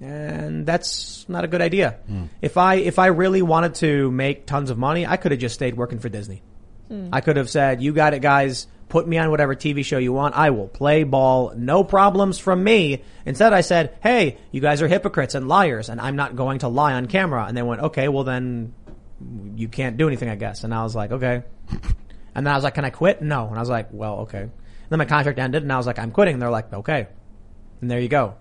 And 0.00 0.66
that's 0.66 1.28
not 1.28 1.44
a 1.44 1.48
good 1.48 1.62
idea. 1.62 1.98
Mm. 2.10 2.28
If 2.40 2.56
I, 2.56 2.76
if 2.76 2.98
I 2.98 3.06
really 3.06 3.42
wanted 3.42 3.76
to 3.76 4.10
make 4.10 4.46
tons 4.46 4.70
of 4.70 4.78
money, 4.78 5.06
I 5.06 5.16
could 5.16 5.32
have 5.32 5.40
just 5.40 5.54
stayed 5.54 5.76
working 5.76 5.98
for 5.98 6.08
Disney. 6.08 6.42
I 7.12 7.20
could 7.20 7.36
have 7.36 7.50
said, 7.50 7.82
you 7.82 7.92
got 7.92 8.14
it 8.14 8.20
guys, 8.20 8.66
put 8.88 9.08
me 9.08 9.16
on 9.18 9.30
whatever 9.30 9.54
TV 9.54 9.84
show 9.84 9.98
you 9.98 10.12
want. 10.12 10.34
I 10.34 10.50
will 10.50 10.68
play 10.68 11.04
ball. 11.04 11.52
No 11.56 11.82
problems 11.82 12.38
from 12.38 12.62
me. 12.62 13.02
Instead 13.24 13.52
I 13.52 13.62
said, 13.62 13.96
hey, 14.02 14.38
you 14.50 14.60
guys 14.60 14.82
are 14.82 14.88
hypocrites 14.88 15.34
and 15.34 15.48
liars 15.48 15.88
and 15.88 16.00
I'm 16.00 16.16
not 16.16 16.36
going 16.36 16.58
to 16.60 16.68
lie 16.68 16.92
on 16.92 17.06
camera. 17.06 17.46
And 17.46 17.56
they 17.56 17.62
went, 17.62 17.80
okay, 17.80 18.08
well 18.08 18.24
then 18.24 18.74
you 19.56 19.68
can't 19.68 19.96
do 19.96 20.08
anything, 20.08 20.28
I 20.28 20.34
guess. 20.34 20.64
And 20.64 20.74
I 20.74 20.82
was 20.82 20.94
like, 20.94 21.12
okay. 21.12 21.42
And 22.34 22.46
then 22.46 22.52
I 22.52 22.56
was 22.56 22.64
like, 22.64 22.74
can 22.74 22.84
I 22.84 22.90
quit? 22.90 23.22
No. 23.22 23.48
And 23.48 23.56
I 23.56 23.60
was 23.60 23.70
like, 23.70 23.88
well, 23.92 24.20
okay. 24.20 24.42
And 24.42 24.50
then 24.90 24.98
my 24.98 25.04
contract 25.06 25.38
ended 25.38 25.62
and 25.62 25.72
I 25.72 25.76
was 25.76 25.86
like, 25.86 25.98
I'm 25.98 26.10
quitting. 26.10 26.34
And 26.34 26.42
they're 26.42 26.50
like, 26.50 26.72
okay. 26.72 27.08
And 27.80 27.90
there 27.90 28.00
you 28.00 28.08
go. 28.08 28.34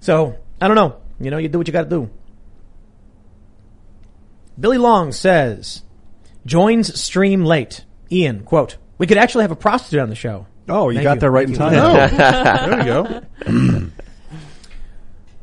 So, 0.00 0.38
I 0.60 0.66
don't 0.66 0.76
know. 0.76 0.96
You 1.20 1.30
know, 1.30 1.38
you 1.38 1.48
do 1.48 1.58
what 1.58 1.66
you 1.66 1.72
gotta 1.72 1.88
do. 1.88 2.10
Billy 4.58 4.78
Long 4.78 5.12
says, 5.12 5.82
joins 6.46 7.00
stream 7.00 7.44
late. 7.44 7.84
Ian, 8.10 8.44
quote, 8.44 8.76
we 8.98 9.06
could 9.06 9.18
actually 9.18 9.42
have 9.42 9.50
a 9.50 9.56
prostitute 9.56 10.00
on 10.00 10.08
the 10.08 10.14
show. 10.14 10.46
Oh, 10.68 10.90
you 10.90 10.96
Thank 10.96 11.04
got 11.04 11.20
there 11.20 11.30
right 11.30 11.48
in 11.48 11.54
time. 11.54 11.72
you. 11.72 12.16
there 12.16 12.78
you 12.78 13.30
go. 13.50 13.90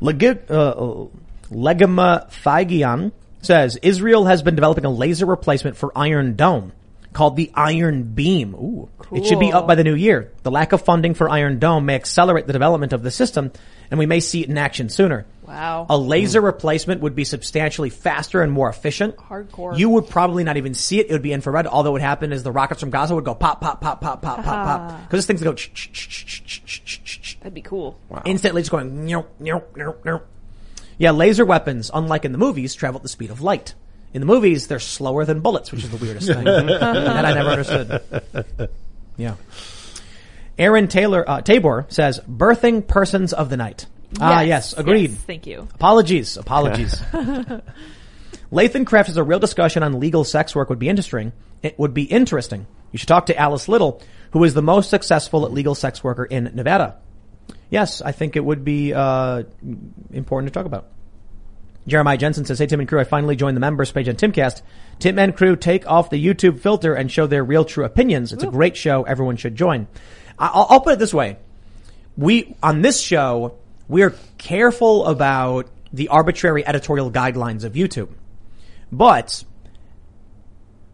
Legit, 0.00 0.50
uh, 0.50 1.06
Legima 1.50 2.30
Thygion 2.30 3.12
says 3.42 3.76
Israel 3.82 4.24
has 4.26 4.42
been 4.42 4.54
developing 4.54 4.84
a 4.84 4.90
laser 4.90 5.26
replacement 5.26 5.76
for 5.76 5.92
Iron 5.96 6.36
Dome 6.36 6.72
called 7.12 7.36
the 7.36 7.50
Iron 7.54 8.02
Beam. 8.04 8.54
Ooh, 8.54 8.88
cool. 8.98 9.18
it 9.18 9.26
should 9.26 9.40
be 9.40 9.52
up 9.52 9.66
by 9.66 9.74
the 9.74 9.84
new 9.84 9.94
year. 9.94 10.32
The 10.42 10.50
lack 10.50 10.72
of 10.72 10.82
funding 10.82 11.14
for 11.14 11.28
Iron 11.28 11.58
Dome 11.58 11.86
may 11.86 11.94
accelerate 11.94 12.46
the 12.46 12.52
development 12.52 12.92
of 12.92 13.02
the 13.02 13.10
system, 13.10 13.52
and 13.90 13.98
we 13.98 14.06
may 14.06 14.20
see 14.20 14.42
it 14.42 14.48
in 14.48 14.56
action 14.58 14.88
sooner. 14.88 15.26
Wow. 15.42 15.86
A 15.90 15.98
laser 15.98 16.40
mm. 16.40 16.44
replacement 16.44 17.00
would 17.00 17.16
be 17.16 17.24
substantially 17.24 17.90
faster 17.90 18.42
and 18.42 18.52
more 18.52 18.68
efficient. 18.68 19.16
Hardcore. 19.16 19.76
You 19.76 19.88
would 19.90 20.08
probably 20.08 20.44
not 20.44 20.56
even 20.56 20.74
see 20.74 21.00
it. 21.00 21.06
It 21.08 21.12
would 21.12 21.22
be 21.22 21.32
infrared. 21.32 21.66
All 21.66 21.82
that 21.82 21.90
would 21.90 22.02
happen 22.02 22.32
is 22.32 22.44
the 22.44 22.52
rockets 22.52 22.80
from 22.80 22.90
Gaza 22.90 23.16
would 23.16 23.24
go 23.24 23.34
pop, 23.34 23.60
pop, 23.60 23.80
pop, 23.80 24.00
pop, 24.00 24.22
pop, 24.22 24.44
pop, 24.44 24.64
pop. 24.64 24.80
Ah. 24.92 25.00
Because 25.02 25.18
this 25.18 25.26
thing's 25.26 25.42
go. 25.42 25.54
That'd 27.40 27.54
be 27.54 27.62
cool. 27.62 27.98
Wow. 28.08 28.22
Instantly 28.24 28.62
just 28.62 28.70
going. 28.70 29.06
Nope, 29.06 29.34
nope, 29.40 29.72
nope, 29.76 30.00
nope. 30.04 30.26
Yeah, 30.98 31.12
laser 31.12 31.46
weapons, 31.46 31.90
unlike 31.92 32.26
in 32.26 32.32
the 32.32 32.38
movies, 32.38 32.74
travel 32.74 32.98
at 32.98 33.02
the 33.02 33.08
speed 33.08 33.30
of 33.30 33.40
light. 33.40 33.74
In 34.12 34.20
the 34.20 34.26
movies, 34.26 34.66
they're 34.66 34.80
slower 34.80 35.24
than 35.24 35.40
bullets, 35.40 35.70
which 35.70 35.84
is 35.84 35.90
the 35.90 35.96
weirdest 35.96 36.26
thing. 36.26 36.44
that 36.44 37.24
I 37.24 37.32
never 37.32 37.50
understood. 37.50 38.70
Yeah. 39.16 39.36
Aaron 40.58 40.88
Taylor, 40.88 41.28
uh, 41.28 41.42
Tabor 41.42 41.86
says, 41.88 42.20
birthing 42.20 42.86
persons 42.86 43.32
of 43.32 43.50
the 43.50 43.56
night. 43.56 43.86
Ah, 44.20 44.40
yes, 44.40 44.72
agreed. 44.72 45.10
yes, 45.10 45.20
thank 45.20 45.46
you. 45.46 45.68
Apologies, 45.74 46.36
apologies. 46.36 46.94
Lathan 48.52 48.84
Craft 48.84 49.08
is 49.08 49.16
a 49.16 49.22
real 49.22 49.38
discussion 49.38 49.82
on 49.82 50.00
legal 50.00 50.24
sex 50.24 50.54
work 50.54 50.68
would 50.68 50.78
be 50.80 50.88
interesting. 50.88 51.32
It 51.62 51.78
would 51.78 51.94
be 51.94 52.02
interesting. 52.02 52.66
You 52.90 52.98
should 52.98 53.08
talk 53.08 53.26
to 53.26 53.38
Alice 53.38 53.68
Little, 53.68 54.02
who 54.32 54.42
is 54.42 54.54
the 54.54 54.62
most 54.62 54.90
successful 54.90 55.42
legal 55.50 55.74
sex 55.74 56.02
worker 56.02 56.24
in 56.24 56.50
Nevada. 56.54 56.96
Yes, 57.68 58.02
I 58.02 58.12
think 58.12 58.36
it 58.36 58.44
would 58.44 58.64
be 58.64 58.92
uh, 58.92 59.44
important 60.12 60.52
to 60.52 60.58
talk 60.58 60.66
about. 60.66 60.88
Jeremiah 61.90 62.16
Jensen 62.16 62.44
says, 62.44 62.58
Hey 62.58 62.66
Tim 62.66 62.80
and 62.80 62.88
crew, 62.88 63.00
I 63.00 63.04
finally 63.04 63.36
joined 63.36 63.56
the 63.56 63.60
members 63.60 63.92
page 63.92 64.08
on 64.08 64.16
Timcast. 64.16 64.62
Tim 64.98 65.18
and 65.18 65.36
crew 65.36 65.56
take 65.56 65.86
off 65.88 66.10
the 66.10 66.24
YouTube 66.24 66.60
filter 66.60 66.94
and 66.94 67.10
show 67.10 67.26
their 67.26 67.44
real 67.44 67.64
true 67.64 67.84
opinions. 67.84 68.32
It's 68.32 68.44
a 68.44 68.48
great 68.48 68.76
show. 68.76 69.02
Everyone 69.02 69.36
should 69.36 69.56
join. 69.56 69.86
I'll, 70.38 70.66
I'll 70.70 70.80
put 70.80 70.94
it 70.94 70.98
this 70.98 71.12
way. 71.14 71.36
We, 72.16 72.54
on 72.62 72.82
this 72.82 73.00
show, 73.00 73.56
we're 73.88 74.14
careful 74.38 75.06
about 75.06 75.68
the 75.92 76.08
arbitrary 76.08 76.66
editorial 76.66 77.10
guidelines 77.10 77.64
of 77.64 77.72
YouTube. 77.72 78.10
But, 78.92 79.44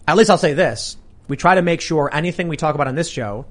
at 0.06 0.16
least 0.16 0.31
I'll 0.31 0.39
say 0.39 0.55
this. 0.55 0.97
We 1.28 1.36
try 1.36 1.56
to 1.56 1.62
make 1.62 1.81
sure 1.81 2.10
anything 2.12 2.48
we 2.48 2.56
talk 2.56 2.74
about 2.74 2.86
on 2.86 2.94
this 2.94 3.09
show 3.09 3.47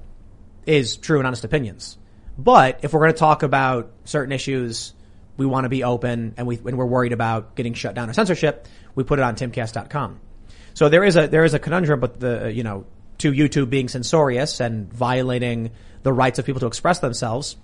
is 0.66 0.96
true 0.96 1.18
and 1.18 1.26
honest 1.26 1.44
opinions. 1.44 1.98
But 2.38 2.80
if 2.82 2.92
we're 2.92 3.00
going 3.00 3.12
to 3.12 3.18
talk 3.18 3.42
about 3.42 3.90
certain 4.04 4.32
issues, 4.32 4.92
we 5.36 5.46
want 5.46 5.64
to 5.64 5.68
be 5.68 5.84
open 5.84 6.34
and 6.36 6.46
we, 6.46 6.56
and 6.56 6.78
we're 6.78 6.86
worried 6.86 7.12
about 7.12 7.54
getting 7.56 7.74
shut 7.74 7.94
down 7.94 8.08
or 8.08 8.12
censorship, 8.12 8.66
we 8.94 9.04
put 9.04 9.18
it 9.18 9.22
on 9.22 9.34
timcast.com. 9.34 10.20
So 10.74 10.88
there 10.88 11.04
is 11.04 11.16
a, 11.16 11.26
there 11.26 11.44
is 11.44 11.54
a 11.54 11.58
conundrum, 11.58 12.00
but 12.00 12.20
the, 12.20 12.52
you 12.52 12.62
know, 12.62 12.86
to 13.18 13.32
YouTube 13.32 13.70
being 13.70 13.88
censorious 13.88 14.60
and 14.60 14.92
violating 14.92 15.70
the 16.02 16.12
rights 16.12 16.38
of 16.38 16.44
people 16.44 16.60
to 16.60 16.66
express 16.66 16.98
themselves. 16.98 17.56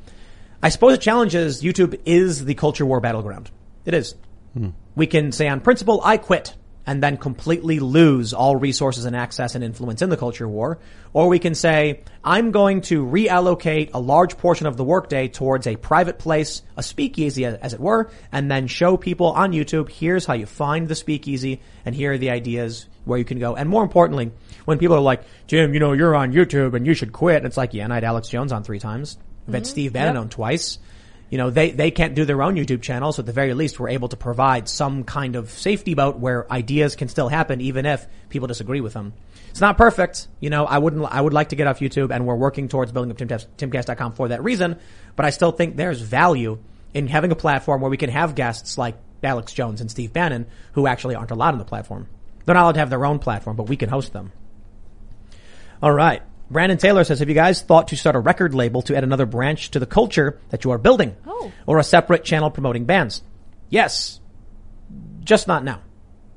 I 0.63 0.69
suppose 0.69 0.93
the 0.93 0.99
challenge 0.99 1.35
is 1.35 1.63
YouTube 1.63 2.01
is 2.05 2.45
the 2.45 2.55
culture 2.55 2.87
war 2.87 3.01
battleground. 3.01 3.51
It 3.85 3.95
is. 3.95 4.15
Hmm. 4.55 4.71
We 4.95 5.07
can 5.07 5.33
say 5.33 5.49
on 5.49 5.61
principle, 5.61 6.01
I 6.05 6.17
quit 6.17 6.55
and 6.87 7.03
then 7.03 7.17
completely 7.17 7.79
lose 7.79 8.33
all 8.33 8.57
resources 8.57 9.05
and 9.05 9.15
access 9.15 9.55
and 9.55 9.63
influence 9.63 10.03
in 10.03 10.11
the 10.11 10.17
culture 10.17 10.49
war. 10.49 10.79
Or 11.13 11.29
we 11.29 11.39
can 11.39 11.55
say, 11.55 12.01
I'm 12.25 12.51
going 12.51 12.81
to 12.83 13.05
reallocate 13.05 13.91
a 13.95 14.01
large 14.01 14.37
portion 14.39 14.67
of 14.67 14.77
the 14.77 14.85
workday 14.85 15.29
towards 15.29 15.67
a 15.67 15.77
private 15.77 16.19
place, 16.19 16.63
a 16.77 16.83
speakeasy 16.83 17.45
as 17.45 17.75
it 17.75 17.81
were, 17.81 18.11
and 18.33 18.51
then 18.51 18.67
show 18.67 18.97
people 18.97 19.29
on 19.29 19.53
YouTube, 19.53 19.91
here's 19.91 20.27
how 20.27 20.35
you 20.35 20.47
find 20.47 20.89
the 20.89 20.95
speakeasy 20.95 21.61
and 21.85 21.95
here 21.95 22.13
are 22.13 22.19
the 22.19 22.31
ideas 22.31 22.87
where 23.05 23.19
you 23.19 23.25
can 23.25 23.39
go. 23.39 23.55
And 23.55 23.69
more 23.69 23.83
importantly, 23.83 24.33
when 24.65 24.79
people 24.79 24.97
are 24.97 25.01
like, 25.01 25.23
Jim, 25.47 25.75
you 25.75 25.81
know, 25.81 25.93
you're 25.93 26.15
on 26.15 26.33
YouTube 26.33 26.75
and 26.75 26.87
you 26.87 26.95
should 26.95 27.13
quit. 27.13 27.37
And 27.37 27.47
it's 27.47 27.57
like, 27.57 27.75
yeah, 27.75 27.85
and 27.85 27.93
I 27.93 27.97
had 27.97 28.05
Alex 28.05 28.29
Jones 28.29 28.53
on 28.53 28.65
three 28.65 28.79
times. 28.79 29.19
I've 29.47 29.55
had 29.55 29.63
mm-hmm. 29.65 29.71
Steve 29.71 29.93
Bannon 29.93 30.15
Yep. 30.15 30.23
on 30.23 30.29
twice. 30.29 30.79
You 31.33 31.39
know, 31.39 31.49
they, 31.49 31.71
they 31.71 31.91
can't 31.91 32.15
do 32.15 32.27
their 32.27 32.43
own 32.43 32.57
YouTube 32.57 32.83
channel, 32.83 33.11
so 33.11 33.21
at 33.21 33.27
the 33.27 33.33
very 33.33 33.55
least 33.55 33.81
we're 33.81 33.89
able 33.89 34.09
to 34.09 34.19
provide 34.19 34.69
some 34.69 35.03
kind 35.03 35.35
of 35.35 35.49
safety 35.49 35.95
boat 35.95 36.19
where 36.19 36.53
ideas 36.53 36.95
can 36.95 37.09
still 37.09 37.31
happen 37.31 37.63
even 37.63 37.87
if 37.87 38.07
people 38.29 38.49
disagree 38.49 38.83
with 38.83 38.93
them. 38.93 39.15
It's 39.49 39.63
not 39.63 39.79
perfect. 39.79 40.29
You 40.41 40.51
know, 40.51 40.67
I 40.67 40.77
wouldn't, 40.77 41.03
I 41.07 41.19
would 41.19 41.33
like 41.33 41.49
to 41.49 41.57
get 41.57 41.67
off 41.67 41.81
YouTube 41.81 42.15
and 42.15 42.27
we're 42.27 42.37
working 42.37 42.69
towards 42.69 42.93
building 42.93 43.11
up 43.11 43.17
Timcast, 43.17 43.47
Timcast.com 43.57 44.13
for 44.13 44.29
that 44.29 44.45
reason, 44.45 44.79
but 45.17 45.25
I 45.25 45.31
still 45.31 45.53
think 45.53 45.75
there's 45.75 46.03
value 46.03 46.59
in 46.93 47.07
having 47.07 47.33
a 47.33 47.35
platform 47.35 47.81
where 47.81 47.91
we 47.91 47.97
can 47.97 48.11
have 48.11 48.35
guests 48.35 48.77
like 48.77 48.99
Alex 49.23 49.55
Jones 49.55 49.81
and 49.81 49.91
Steve 49.91 50.13
Bannon 50.13 50.47
who 50.73 50.87
actually 50.87 51.15
aren't 51.15 51.31
allowed 51.31 51.55
on 51.55 51.59
the 51.59 51.65
platform. 51.65 52.09
They're 52.45 52.55
not 52.55 52.65
allowed 52.65 52.73
to 52.73 52.81
have 52.81 52.91
their 52.91 53.07
own 53.07 53.21
platform, 53.21 53.57
but 53.57 53.71
we 53.71 53.79
can 53.79 53.89
host 53.89 54.13
them. 54.13 54.33
All 55.83 55.93
right. 55.93 56.23
Brandon 56.53 56.79
Taylor 56.79 57.05
says, 57.05 57.19
have 57.21 57.29
you 57.29 57.35
guys 57.35 57.63
thought 57.63 57.89
to 57.89 57.97
start 57.97 58.15
a 58.15 58.21
record 58.21 58.55
label 58.55 58.83
to 58.83 58.97
add 58.97 59.05
another 59.05 59.27
branch 59.27 59.71
to 59.73 59.79
the 59.79 59.87
culture 59.87 60.39
that 60.51 60.65
you 60.65 60.71
are 60.71 60.79
building? 60.79 61.17
Oh. 61.27 61.51
Or 61.67 61.79
a 61.79 61.85
separate 61.85 62.25
channel 62.25 62.51
promoting 62.51 62.85
bands? 62.85 63.23
Yes. 63.71 64.21
Just 65.21 65.49
not 65.49 65.65
now. 65.65 65.81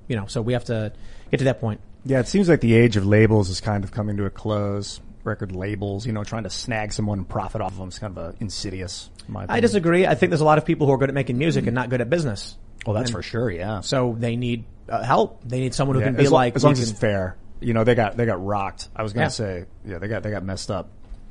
You 0.08 0.16
know, 0.16 0.26
so 0.28 0.42
we 0.42 0.54
have 0.54 0.66
to 0.66 0.94
get 1.32 1.38
to 1.38 1.44
that 1.46 1.60
point. 1.60 1.82
Yeah, 2.06 2.20
it 2.20 2.28
seems 2.28 2.48
like 2.48 2.62
the 2.62 2.76
age 2.76 2.98
of 2.98 3.06
labels 3.06 3.50
is 3.50 3.60
kind 3.60 3.84
of 3.84 3.92
coming 3.92 4.18
to 4.18 4.26
a 4.26 4.30
close. 4.30 5.02
Record 5.24 5.52
labels, 5.56 6.06
you 6.06 6.14
know, 6.14 6.24
trying 6.24 6.44
to 6.44 6.52
snag 6.52 6.94
someone 6.94 7.18
and 7.18 7.28
profit 7.28 7.60
off 7.60 7.72
of 7.72 7.80
them 7.80 7.90
is 7.90 7.98
kind 7.98 8.16
of 8.16 8.24
uh, 8.36 8.38
insidious. 8.40 9.10
In 9.28 9.34
my 9.34 9.48
I 9.50 9.60
disagree. 9.60 10.06
I 10.06 10.14
think 10.14 10.30
there's 10.30 10.42
a 10.42 10.46
lot 10.46 10.60
of 10.60 10.66
people 10.66 10.86
who 10.86 10.94
are 10.94 10.98
good 11.00 11.10
at 11.10 11.16
making 11.16 11.40
music 11.40 11.66
and 11.66 11.74
not 11.74 11.90
good 11.90 12.00
at 12.00 12.12
business. 12.12 12.56
Well, 12.86 12.94
that's 12.94 13.10
And 13.10 13.16
for 13.18 13.24
sure. 13.24 13.50
Yeah. 13.50 13.80
So 13.82 14.16
they 14.20 14.36
need 14.36 14.66
uh, 14.88 15.02
help. 15.02 15.42
They 15.44 15.60
need 15.62 15.74
someone 15.74 15.96
who 15.96 16.02
Yeah, 16.02 16.10
can 16.10 16.16
be 16.16 16.26
as, 16.26 16.32
like, 16.32 16.56
as 16.56 16.64
long 16.64 16.74
as 16.74 16.80
it's 16.80 16.92
can- 16.92 17.00
fair. 17.00 17.38
You 17.62 17.74
know, 17.74 17.84
they 17.84 17.96
got 17.96 18.18
they 18.18 18.26
got 18.26 18.44
rocked. 18.46 18.90
I 18.96 19.04
was 19.04 19.14
gonna 19.14 19.26
Yeah. 19.26 19.30
say, 19.30 19.66
yeah, 19.86 19.98
they 19.98 20.08
got 20.08 20.24
they 20.24 20.32
got 20.32 20.44
messed 20.44 20.70
up 20.72 20.90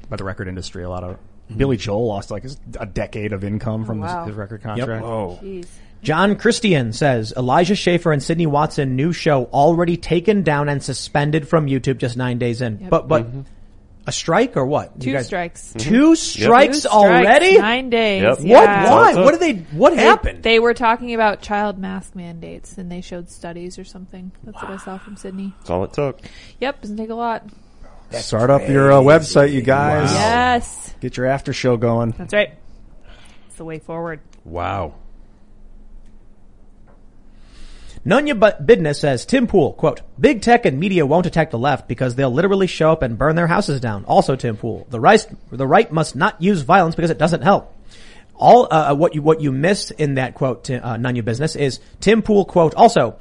by 0.09 0.17
the 0.17 0.25
record 0.25 0.49
industry. 0.49 0.83
A 0.83 0.89
lot 0.89 1.05
of 1.05 1.19
Mm-hmm. 1.45 1.59
Billy 1.59 1.77
Joel 1.77 2.07
lost 2.07 2.31
like 2.31 2.47
a 2.81 2.87
decade 2.87 3.35
of 3.35 3.45
income 3.45 3.85
from 3.85 4.01
wow. 4.01 4.21
his, 4.21 4.29
his 4.29 4.37
record 4.37 4.63
contract. 4.63 5.05
Whoa. 5.05 5.39
Jeez. 5.43 5.67
John 6.01 6.37
Christian 6.37 6.95
says 6.95 7.35
Elijah 7.37 7.75
Schaffer 7.75 8.13
and 8.13 8.23
Sydney 8.23 8.47
Watson 8.47 8.97
new 8.97 9.13
show 9.13 9.45
already 9.53 9.99
taken 9.99 10.43
down 10.43 10.71
and 10.71 10.83
suspended 10.83 11.47
from 11.47 11.67
YouTube 11.67 11.99
just 11.99 12.17
nine 12.17 12.39
days 12.39 12.63
in. 12.63 12.79
Yep. 12.81 12.89
But 12.91 13.09
but 13.09 13.27
a 14.06 14.12
strike 14.12 14.56
or 14.56 14.66
what? 14.66 15.01
Two 15.01 15.09
You 15.10 15.16
guys- 15.16 15.26
strikes. 15.26 15.72
Two 15.78 16.14
strikes 16.14 16.76
Two 16.76 16.81
strikes, 16.82 16.86
already? 16.86 17.59
Nine 17.59 17.90
days. 17.90 18.22
Yep. 18.22 18.39
What? 18.40 18.47
Yeah. 18.47 18.90
Why? 18.90 19.14
What 19.14 19.31
did 19.32 19.40
they? 19.40 19.52
What 19.76 19.97
They- 19.97 20.02
happened? 20.02 20.43
They 20.43 20.59
were 20.59 20.74
talking 20.74 21.14
about 21.14 21.40
child 21.40 21.78
mask 21.78 22.14
mandates 22.14 22.76
and 22.76 22.90
they 22.93 23.01
showed 23.01 23.31
studies 23.31 23.78
or 23.78 23.85
something. 23.85 24.31
That's 24.44 24.60
what 24.60 24.70
I 24.70 24.76
saw 24.76 24.98
from 24.98 25.16
Sydney. 25.16 25.55
That's 25.59 25.70
all 25.70 25.85
it 25.85 25.93
took. 25.93 26.20
Yep, 26.60 26.82
doesn't 26.82 26.97
take 26.97 27.10
a 27.10 27.14
lot. 27.14 27.44
Start 28.10 28.51
up 28.51 28.68
your 28.68 28.93
uh, 28.93 28.97
website, 29.01 29.52
you 29.52 29.62
guys. 29.62 30.12
Yes. 30.12 30.94
Get 31.01 31.16
your 31.16 31.26
after 31.26 31.52
show 31.52 31.76
going. 31.76 32.14
That's 32.16 32.32
right. 32.35 32.51
It's 33.48 33.56
the 33.56 33.64
way 33.64 33.78
forward. 33.78 34.20
Wow. 34.44 34.94
Nunya 38.06 38.39
Bu- 38.39 38.64
Bidness 38.64 38.97
says, 38.97 39.24
Tim 39.24 39.47
Pool, 39.47 39.72
quote, 39.72 40.02
big 40.20 40.43
tech 40.43 40.66
and 40.66 40.78
media 40.78 41.06
won't 41.06 41.26
attack 41.26 41.51
the 41.51 41.59
left 41.59 41.89
because 41.89 42.14
they'll 42.14 42.31
literally 42.31 42.66
show 42.66 42.93
up 42.93 43.02
and 43.02 43.16
burn 43.16 43.35
their 43.35 43.47
houses 43.47 43.81
down. 43.81 44.05
Also, 44.05 44.36
Tim 44.36 44.56
Pool, 44.56 44.86
the 44.90 45.01
right, 45.01 45.26
the 45.51 45.66
right 45.66 45.90
must 45.90 46.14
not 46.14 46.40
use 46.40 46.62
violence 46.62 46.94
because 46.94 47.10
it 47.10 47.18
doesn't 47.18 47.43
help. 47.43 47.74
All, 48.35 48.68
uh, 48.70 48.94
what 48.94 49.14
you, 49.14 49.22
what 49.22 49.40
you 49.40 49.52
missed 49.52 49.93
in 49.93 50.14
that 50.14 50.35
quote, 50.35 50.68
uh, 50.68 50.97
Nunya 50.97 51.24
Business 51.24 51.56
is 51.56 51.81
Tim 52.01 52.20
Pool, 52.20 52.44
quote, 52.44 52.74
also, 52.74 53.16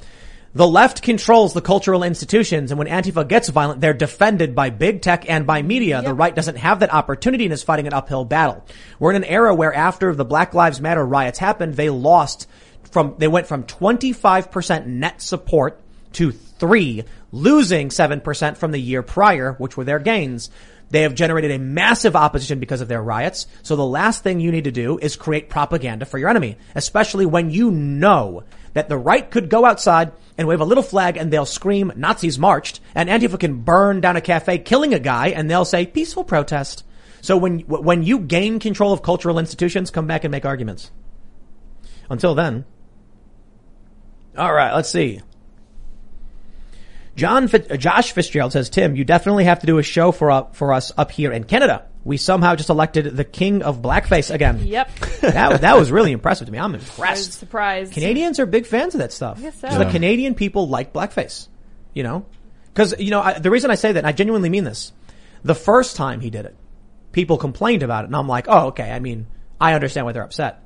the 0.54 0.68
left 0.68 1.02
controls 1.02 1.52
the 1.52 1.60
cultural 1.60 2.04
institutions 2.04 2.70
and 2.70 2.78
when 2.78 2.86
Antifa 2.86 3.26
gets 3.26 3.48
violent, 3.48 3.80
they're 3.80 3.92
defended 3.92 4.54
by 4.54 4.70
big 4.70 5.02
tech 5.02 5.28
and 5.28 5.46
by 5.46 5.62
media. 5.62 6.00
The 6.00 6.14
right 6.14 6.34
doesn't 6.34 6.56
have 6.56 6.80
that 6.80 6.92
opportunity 6.92 7.44
and 7.44 7.52
is 7.52 7.64
fighting 7.64 7.88
an 7.88 7.92
uphill 7.92 8.24
battle. 8.24 8.64
We're 9.00 9.10
in 9.10 9.16
an 9.16 9.24
era 9.24 9.52
where 9.52 9.74
after 9.74 10.14
the 10.14 10.24
Black 10.24 10.54
Lives 10.54 10.80
Matter 10.80 11.04
riots 11.04 11.40
happened, 11.40 11.74
they 11.74 11.90
lost 11.90 12.46
from, 12.94 13.16
they 13.18 13.28
went 13.28 13.46
from 13.46 13.64
25% 13.64 14.86
net 14.86 15.20
support 15.20 15.80
to 16.12 16.32
three, 16.32 17.04
losing 17.32 17.88
7% 17.88 18.56
from 18.56 18.70
the 18.70 18.78
year 18.78 19.02
prior, 19.02 19.52
which 19.54 19.76
were 19.76 19.84
their 19.84 19.98
gains. 19.98 20.48
They 20.90 21.02
have 21.02 21.14
generated 21.14 21.50
a 21.50 21.58
massive 21.58 22.14
opposition 22.14 22.60
because 22.60 22.80
of 22.80 22.88
their 22.88 23.02
riots. 23.02 23.46
So 23.62 23.74
the 23.74 23.84
last 23.84 24.22
thing 24.22 24.38
you 24.38 24.52
need 24.52 24.64
to 24.64 24.70
do 24.70 24.96
is 24.98 25.16
create 25.16 25.50
propaganda 25.50 26.06
for 26.06 26.18
your 26.18 26.28
enemy, 26.28 26.56
especially 26.74 27.26
when 27.26 27.50
you 27.50 27.70
know 27.70 28.44
that 28.74 28.88
the 28.88 28.96
right 28.96 29.28
could 29.28 29.50
go 29.50 29.64
outside 29.64 30.12
and 30.38 30.46
wave 30.46 30.60
a 30.60 30.64
little 30.64 30.82
flag 30.82 31.16
and 31.16 31.32
they'll 31.32 31.46
scream 31.46 31.92
Nazis 31.96 32.38
marched 32.38 32.80
and 32.94 33.08
Antifa 33.08 33.40
can 33.40 33.62
burn 33.62 34.00
down 34.00 34.16
a 34.16 34.20
cafe 34.20 34.58
killing 34.58 34.94
a 34.94 34.98
guy 34.98 35.28
and 35.28 35.50
they'll 35.50 35.64
say 35.64 35.84
peaceful 35.84 36.24
protest. 36.24 36.84
So 37.20 37.36
when, 37.36 37.60
when 37.60 38.04
you 38.04 38.20
gain 38.20 38.60
control 38.60 38.92
of 38.92 39.02
cultural 39.02 39.38
institutions, 39.38 39.90
come 39.90 40.06
back 40.06 40.24
and 40.24 40.30
make 40.30 40.44
arguments. 40.44 40.92
Until 42.08 42.34
then. 42.34 42.66
All 44.36 44.52
right, 44.52 44.74
let's 44.74 44.90
see. 44.90 45.20
John, 47.16 47.44
uh, 47.44 47.76
Josh 47.76 48.12
Fitzgerald 48.12 48.52
says, 48.52 48.68
Tim, 48.70 48.96
you 48.96 49.04
definitely 49.04 49.44
have 49.44 49.60
to 49.60 49.66
do 49.66 49.78
a 49.78 49.82
show 49.82 50.10
for, 50.10 50.30
uh, 50.30 50.44
for 50.52 50.72
us 50.72 50.90
up 50.96 51.12
here 51.12 51.30
in 51.30 51.44
Canada. 51.44 51.86
We 52.02 52.16
somehow 52.16 52.56
just 52.56 52.70
elected 52.70 53.16
the 53.16 53.24
king 53.24 53.62
of 53.62 53.80
blackface 53.80 54.34
again. 54.34 54.66
Yep. 54.66 54.90
that, 55.20 55.60
that 55.60 55.76
was 55.78 55.92
really 55.92 56.10
impressive 56.12 56.46
to 56.46 56.52
me. 56.52 56.58
I'm 56.58 56.72
I 56.72 56.78
was 56.78 56.88
impressed. 56.88 57.32
surprised. 57.34 57.92
Canadians 57.92 58.40
are 58.40 58.46
big 58.46 58.66
fans 58.66 58.94
of 58.94 58.98
that 58.98 59.12
stuff. 59.12 59.40
guess 59.40 59.58
so. 59.60 59.68
So 59.68 59.78
The 59.78 59.90
Canadian 59.90 60.34
people 60.34 60.68
like 60.68 60.92
blackface, 60.92 61.48
you 61.94 62.02
know? 62.02 62.26
Cause, 62.74 62.98
you 62.98 63.10
know, 63.12 63.20
I, 63.20 63.38
the 63.38 63.50
reason 63.50 63.70
I 63.70 63.76
say 63.76 63.92
that, 63.92 64.00
and 64.00 64.06
I 64.06 64.12
genuinely 64.12 64.48
mean 64.50 64.64
this, 64.64 64.92
the 65.44 65.54
first 65.54 65.94
time 65.94 66.20
he 66.20 66.30
did 66.30 66.44
it, 66.46 66.56
people 67.12 67.38
complained 67.38 67.84
about 67.84 68.04
it, 68.04 68.08
and 68.08 68.16
I'm 68.16 68.26
like, 68.26 68.46
oh, 68.48 68.66
okay, 68.68 68.90
I 68.90 68.98
mean, 68.98 69.28
I 69.60 69.74
understand 69.74 70.04
why 70.04 70.12
they're 70.12 70.24
upset. 70.24 70.62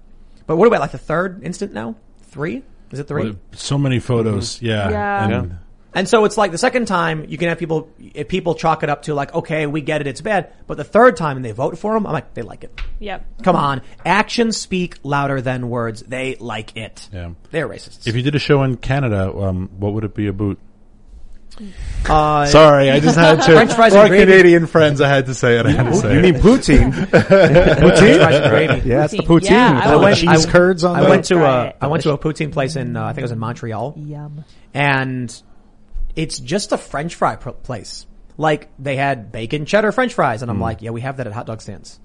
But 0.46 0.56
what 0.56 0.66
about 0.66 0.80
like 0.80 0.92
the 0.92 0.98
third 0.98 1.44
instant 1.44 1.74
now? 1.74 1.96
Three? 2.22 2.62
Is 2.90 2.98
it 2.98 3.08
three? 3.08 3.24
Well, 3.24 3.38
So 3.52 3.78
many 3.78 3.98
photos. 3.98 4.60
Yeah. 4.62 4.90
Yeah. 4.90 5.24
And 5.24 5.58
And 5.94 6.08
so 6.08 6.24
it's 6.24 6.36
like 6.36 6.52
the 6.52 6.58
second 6.58 6.86
time 6.86 7.24
you 7.28 7.38
can 7.38 7.48
have 7.48 7.58
people, 7.58 7.90
if 7.98 8.28
people 8.28 8.54
chalk 8.54 8.82
it 8.82 8.90
up 8.90 9.02
to 9.02 9.14
like, 9.14 9.34
okay, 9.34 9.66
we 9.66 9.80
get 9.80 10.00
it, 10.00 10.06
it's 10.06 10.20
bad. 10.20 10.52
But 10.66 10.76
the 10.76 10.84
third 10.84 11.16
time 11.16 11.36
and 11.36 11.44
they 11.44 11.52
vote 11.52 11.78
for 11.78 11.94
them, 11.94 12.06
I'm 12.06 12.12
like, 12.12 12.34
they 12.34 12.42
like 12.42 12.64
it. 12.64 12.80
Yep. 13.00 13.42
Come 13.42 13.56
on. 13.56 13.82
Actions 14.04 14.56
speak 14.56 14.96
louder 15.02 15.40
than 15.40 15.68
words. 15.70 16.02
They 16.02 16.36
like 16.36 16.76
it. 16.76 17.08
Yeah. 17.12 17.30
They're 17.50 17.68
racists. 17.68 18.06
If 18.06 18.14
you 18.16 18.22
did 18.22 18.34
a 18.34 18.38
show 18.38 18.62
in 18.62 18.76
Canada, 18.76 19.32
um, 19.34 19.68
what 19.78 19.92
would 19.94 20.04
it 20.04 20.14
be 20.14 20.26
about? 20.26 20.58
Uh, 22.08 22.46
Sorry, 22.46 22.90
I 22.90 23.00
just 23.00 23.16
had 23.18 23.42
to. 23.42 23.52
French 23.52 23.72
fries 23.74 23.92
For 23.92 23.98
and 23.98 24.02
our 24.04 24.08
gravy. 24.08 24.26
Canadian 24.32 24.66
friends, 24.66 25.00
I 25.00 25.08
had 25.08 25.26
to 25.26 25.34
say 25.34 25.58
it. 25.58 25.66
I 25.66 25.72
had 25.72 25.86
to 25.86 25.94
say 25.96 26.12
You 26.14 26.18
it. 26.20 26.22
mean 26.22 26.34
poutine? 26.42 26.92
French 26.94 27.98
fries 27.98 28.34
and 28.36 28.50
gravy. 28.50 28.88
Yeah, 28.88 29.04
it's 29.04 29.12
the 29.12 29.18
Poutine. 29.18 29.26
poutine. 29.26 29.50
Yeah, 29.50 29.74
with 29.74 29.82
I 29.84 29.92
all 29.92 29.98
the 29.98 30.04
went- 30.04 30.18
cheese 30.18 30.46
curds 30.46 30.84
on 30.84 30.96
I 30.96 31.08
went 31.08 31.24
to 31.26 31.34
Try 31.34 31.64
a, 31.64 31.68
it. 31.68 31.76
I 31.80 31.86
went 31.88 32.02
to 32.04 32.12
a 32.12 32.18
poutine 32.18 32.52
place 32.52 32.76
in, 32.76 32.96
uh, 32.96 33.04
I 33.04 33.08
think 33.12 33.18
it 33.18 33.22
was 33.24 33.32
in 33.32 33.38
Montreal. 33.38 33.94
Yum. 33.96 34.44
and 34.74 35.42
it's 36.16 36.38
just 36.40 36.72
a 36.72 36.78
French 36.78 37.14
fry 37.14 37.36
pr- 37.36 37.50
place. 37.50 38.06
Like 38.36 38.70
they 38.78 38.96
had 38.96 39.30
bacon 39.32 39.66
cheddar 39.66 39.90
French 39.92 40.14
fries, 40.14 40.42
and 40.42 40.50
I'm 40.50 40.60
like, 40.60 40.80
yeah, 40.82 40.90
we 40.90 41.00
have 41.02 41.16
that 41.18 41.26
at 41.26 41.32
hot 41.32 41.46
dog 41.46 41.60
stands. 41.60 41.98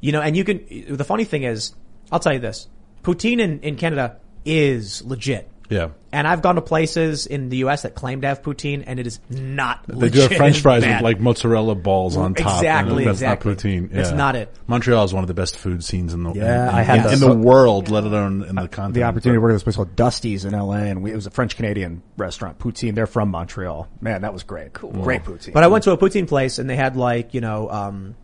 You 0.00 0.10
know, 0.12 0.20
and 0.20 0.36
you 0.36 0.42
can. 0.44 0.60
The 0.96 1.04
funny 1.04 1.24
thing 1.24 1.44
is, 1.44 1.72
I'll 2.10 2.18
tell 2.20 2.32
you 2.32 2.40
this: 2.40 2.66
poutine 3.04 3.38
in, 3.40 3.60
in 3.60 3.76
Canada 3.76 4.16
is 4.44 5.02
legit. 5.04 5.48
Yeah. 5.72 5.88
And 6.14 6.28
I've 6.28 6.42
gone 6.42 6.56
to 6.56 6.60
places 6.60 7.26
in 7.26 7.48
the 7.48 7.56
U.S. 7.58 7.82
that 7.82 7.94
claim 7.94 8.20
to 8.20 8.26
have 8.28 8.42
poutine, 8.42 8.84
and 8.86 9.00
it 9.00 9.06
is 9.06 9.18
not. 9.30 9.86
They 9.88 9.94
legit. 9.94 10.12
do 10.12 10.20
have 10.20 10.32
French 10.36 10.60
fries 10.60 10.82
bad. 10.82 10.96
with 10.96 11.02
like 11.04 11.20
mozzarella 11.20 11.74
balls 11.74 12.18
on 12.18 12.34
top. 12.34 12.58
Exactly, 12.58 12.98
and 12.98 13.06
that's 13.06 13.18
exactly. 13.20 13.52
not 13.52 13.58
poutine. 13.58 13.94
It's 13.94 14.10
Yeah. 14.10 14.16
not 14.16 14.36
it. 14.36 14.54
Montreal 14.66 15.04
is 15.04 15.14
one 15.14 15.24
of 15.24 15.28
the 15.28 15.34
best 15.34 15.56
food 15.56 15.82
scenes 15.82 16.12
in 16.12 16.22
the 16.22 16.32
Yeah, 16.34 16.68
in, 16.68 16.74
I 16.74 16.82
had 16.82 16.96
in, 16.98 17.02
the- 17.04 17.12
in 17.12 17.20
the 17.20 17.34
world, 17.48 17.88
let 17.90 18.04
alone 18.04 18.42
in 18.42 18.56
the 18.56 18.68
continent. 18.68 18.94
the 18.94 19.04
opportunity 19.04 19.36
to 19.38 19.40
work 19.40 19.52
at 19.52 19.54
this 19.54 19.62
place 19.62 19.76
called 19.76 19.96
Dusty's 19.96 20.44
in 20.44 20.52
LA, 20.52 20.74
and 20.82 21.02
we, 21.02 21.12
it 21.12 21.16
was 21.16 21.26
a 21.26 21.30
French 21.30 21.56
Canadian 21.56 22.02
restaurant, 22.18 22.58
poutine. 22.58 22.94
They're 22.94 23.06
from 23.06 23.30
Montreal. 23.30 23.88
Man, 24.02 24.20
that 24.20 24.34
was 24.34 24.42
great. 24.42 24.74
Cool, 24.74 24.90
great 24.90 25.24
poutine. 25.24 25.54
But 25.54 25.62
I 25.64 25.68
went 25.68 25.84
to 25.84 25.92
a 25.92 25.96
poutine 25.96 26.28
place 26.28 26.58
and 26.58 26.68
they 26.68 26.76
had 26.76 26.94
like, 26.96 27.32
you 27.32 27.40
know, 27.40 27.70
um, 27.70 28.16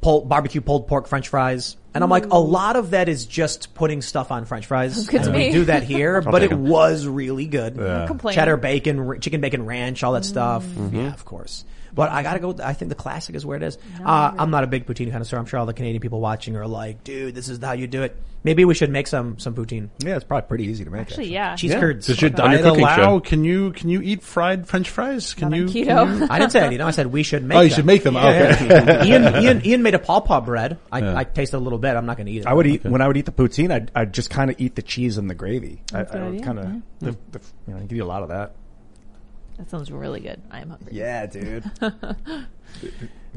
pulled, 0.00 0.28
barbecue 0.28 0.60
pulled 0.60 0.86
pork 0.86 1.08
french 1.08 1.26
fries. 1.28 1.76
And 1.94 2.02
I'm 2.02 2.10
like, 2.10 2.26
a 2.26 2.28
mm. 2.28 2.50
lot 2.50 2.76
of 2.76 2.90
that 2.90 3.08
is 3.08 3.26
just 3.26 3.74
putting 3.74 4.00
stuff 4.00 4.30
on 4.30 4.44
french 4.44 4.66
fries. 4.66 5.06
good 5.06 5.22
to 5.22 5.26
And 5.26 5.36
we 5.36 5.46
me. 5.46 5.52
do 5.52 5.64
that 5.66 5.82
here, 5.82 6.20
but 6.22 6.42
it 6.42 6.52
was 6.52 7.06
really 7.06 7.46
good. 7.46 7.76
complaining. 8.06 8.36
Cheddar 8.36 8.56
bacon, 8.56 8.98
r- 8.98 9.18
chicken 9.18 9.40
bacon 9.40 9.66
ranch, 9.66 10.02
all 10.02 10.12
that 10.12 10.24
stuff. 10.24 10.64
Mm-hmm. 10.64 10.96
Yeah, 10.96 11.12
of 11.12 11.24
course. 11.24 11.64
But 11.94 12.10
I 12.10 12.22
gotta 12.22 12.38
go. 12.40 12.56
I 12.62 12.72
think 12.72 12.88
the 12.88 12.94
classic 12.94 13.34
is 13.34 13.44
where 13.44 13.56
it 13.56 13.62
is. 13.62 13.76
Uh, 14.02 14.32
I'm 14.38 14.50
not 14.50 14.64
a 14.64 14.66
big 14.66 14.86
poutine 14.86 15.10
connoisseur. 15.10 15.36
I'm 15.36 15.44
sure 15.46 15.60
all 15.60 15.66
the 15.66 15.74
Canadian 15.74 16.00
people 16.00 16.20
watching 16.20 16.56
are 16.56 16.66
like, 16.66 17.04
"Dude, 17.04 17.34
this 17.34 17.48
is 17.48 17.58
how 17.62 17.72
you 17.72 17.86
do 17.86 18.02
it." 18.02 18.16
Maybe 18.44 18.64
we 18.64 18.74
should 18.74 18.90
make 18.90 19.06
some 19.06 19.38
some 19.38 19.54
poutine. 19.54 19.90
Yeah, 19.98 20.16
it's 20.16 20.24
probably 20.24 20.48
pretty 20.48 20.64
easy 20.64 20.84
to 20.84 20.90
make. 20.90 21.02
Actually, 21.02 21.32
yeah. 21.32 21.54
Cheese 21.54 21.74
curds. 21.74 22.06
Does 22.06 22.20
your 22.20 22.30
On 22.40 22.50
your 22.50 22.60
diet 22.60 22.62
cooking 22.64 22.80
allow? 22.84 22.96
show. 22.96 23.20
Can 23.20 23.44
you 23.44 23.72
can 23.72 23.88
you 23.90 24.00
eat 24.00 24.22
fried 24.22 24.66
French 24.66 24.88
fries? 24.90 25.34
Can 25.34 25.50
Not 25.50 25.60
on 25.60 25.66
you? 25.68 25.84
can 25.84 26.18
you- 26.20 26.26
I 26.30 26.38
didn't 26.38 26.50
say 26.52 26.66
it. 26.66 26.72
You 26.72 26.78
know, 26.78 26.86
I 26.86 26.90
said 26.92 27.06
we 27.08 27.22
should 27.22 27.44
make. 27.44 27.56
Oh, 27.58 27.60
you 27.60 27.68
them. 27.68 27.76
should 27.76 27.86
make 27.86 28.02
them. 28.02 28.14
Yeah, 28.14 28.56
Okay. 28.56 28.68
yeah. 28.68 29.04
Ian, 29.34 29.42
Ian, 29.44 29.66
Ian 29.66 29.82
made 29.82 29.94
a 29.94 29.98
pawpaw 30.00 30.40
bread. 30.40 30.78
I, 30.90 31.00
Yeah. 31.00 31.16
I 31.18 31.24
tasted 31.24 31.56
a 31.56 31.60
little 31.60 31.78
bit. 31.78 31.94
I'm 31.94 32.06
not 32.06 32.16
going 32.16 32.26
to 32.26 32.32
eat 32.32 32.38
it. 32.40 32.46
I 32.46 32.54
would 32.54 32.66
eat 32.66 32.84
when 32.84 33.00
I 33.00 33.06
would 33.06 33.16
eat 33.18 33.26
the 33.26 33.32
poutine. 33.32 33.70
I'd, 33.70 33.92
I'd 33.94 34.12
just 34.14 34.30
kind 34.30 34.50
of 34.50 34.56
eat 34.58 34.74
the 34.74 34.82
cheese 34.82 35.18
and 35.18 35.28
the 35.30 35.34
gravy. 35.34 35.82
I, 35.92 35.98
That's 35.98 36.12
a 36.14 36.16
I 36.16 36.20
good 36.22 36.32
would 36.34 36.42
kind 36.42 36.58
of, 36.58 36.64
yeah. 36.64 36.80
the, 37.00 37.16
the, 37.38 37.40
you 37.68 37.74
know, 37.74 37.80
give 37.80 37.92
you 37.98 38.02
a 38.02 38.06
lot 38.06 38.22
of 38.22 38.30
that. 38.30 38.56
That 39.58 39.70
sounds 39.70 39.90
really 39.90 40.20
good. 40.20 40.40
I 40.50 40.60
am 40.60 40.70
hungry. 40.70 40.92
Yeah, 40.92 41.26
dude. 41.26 41.70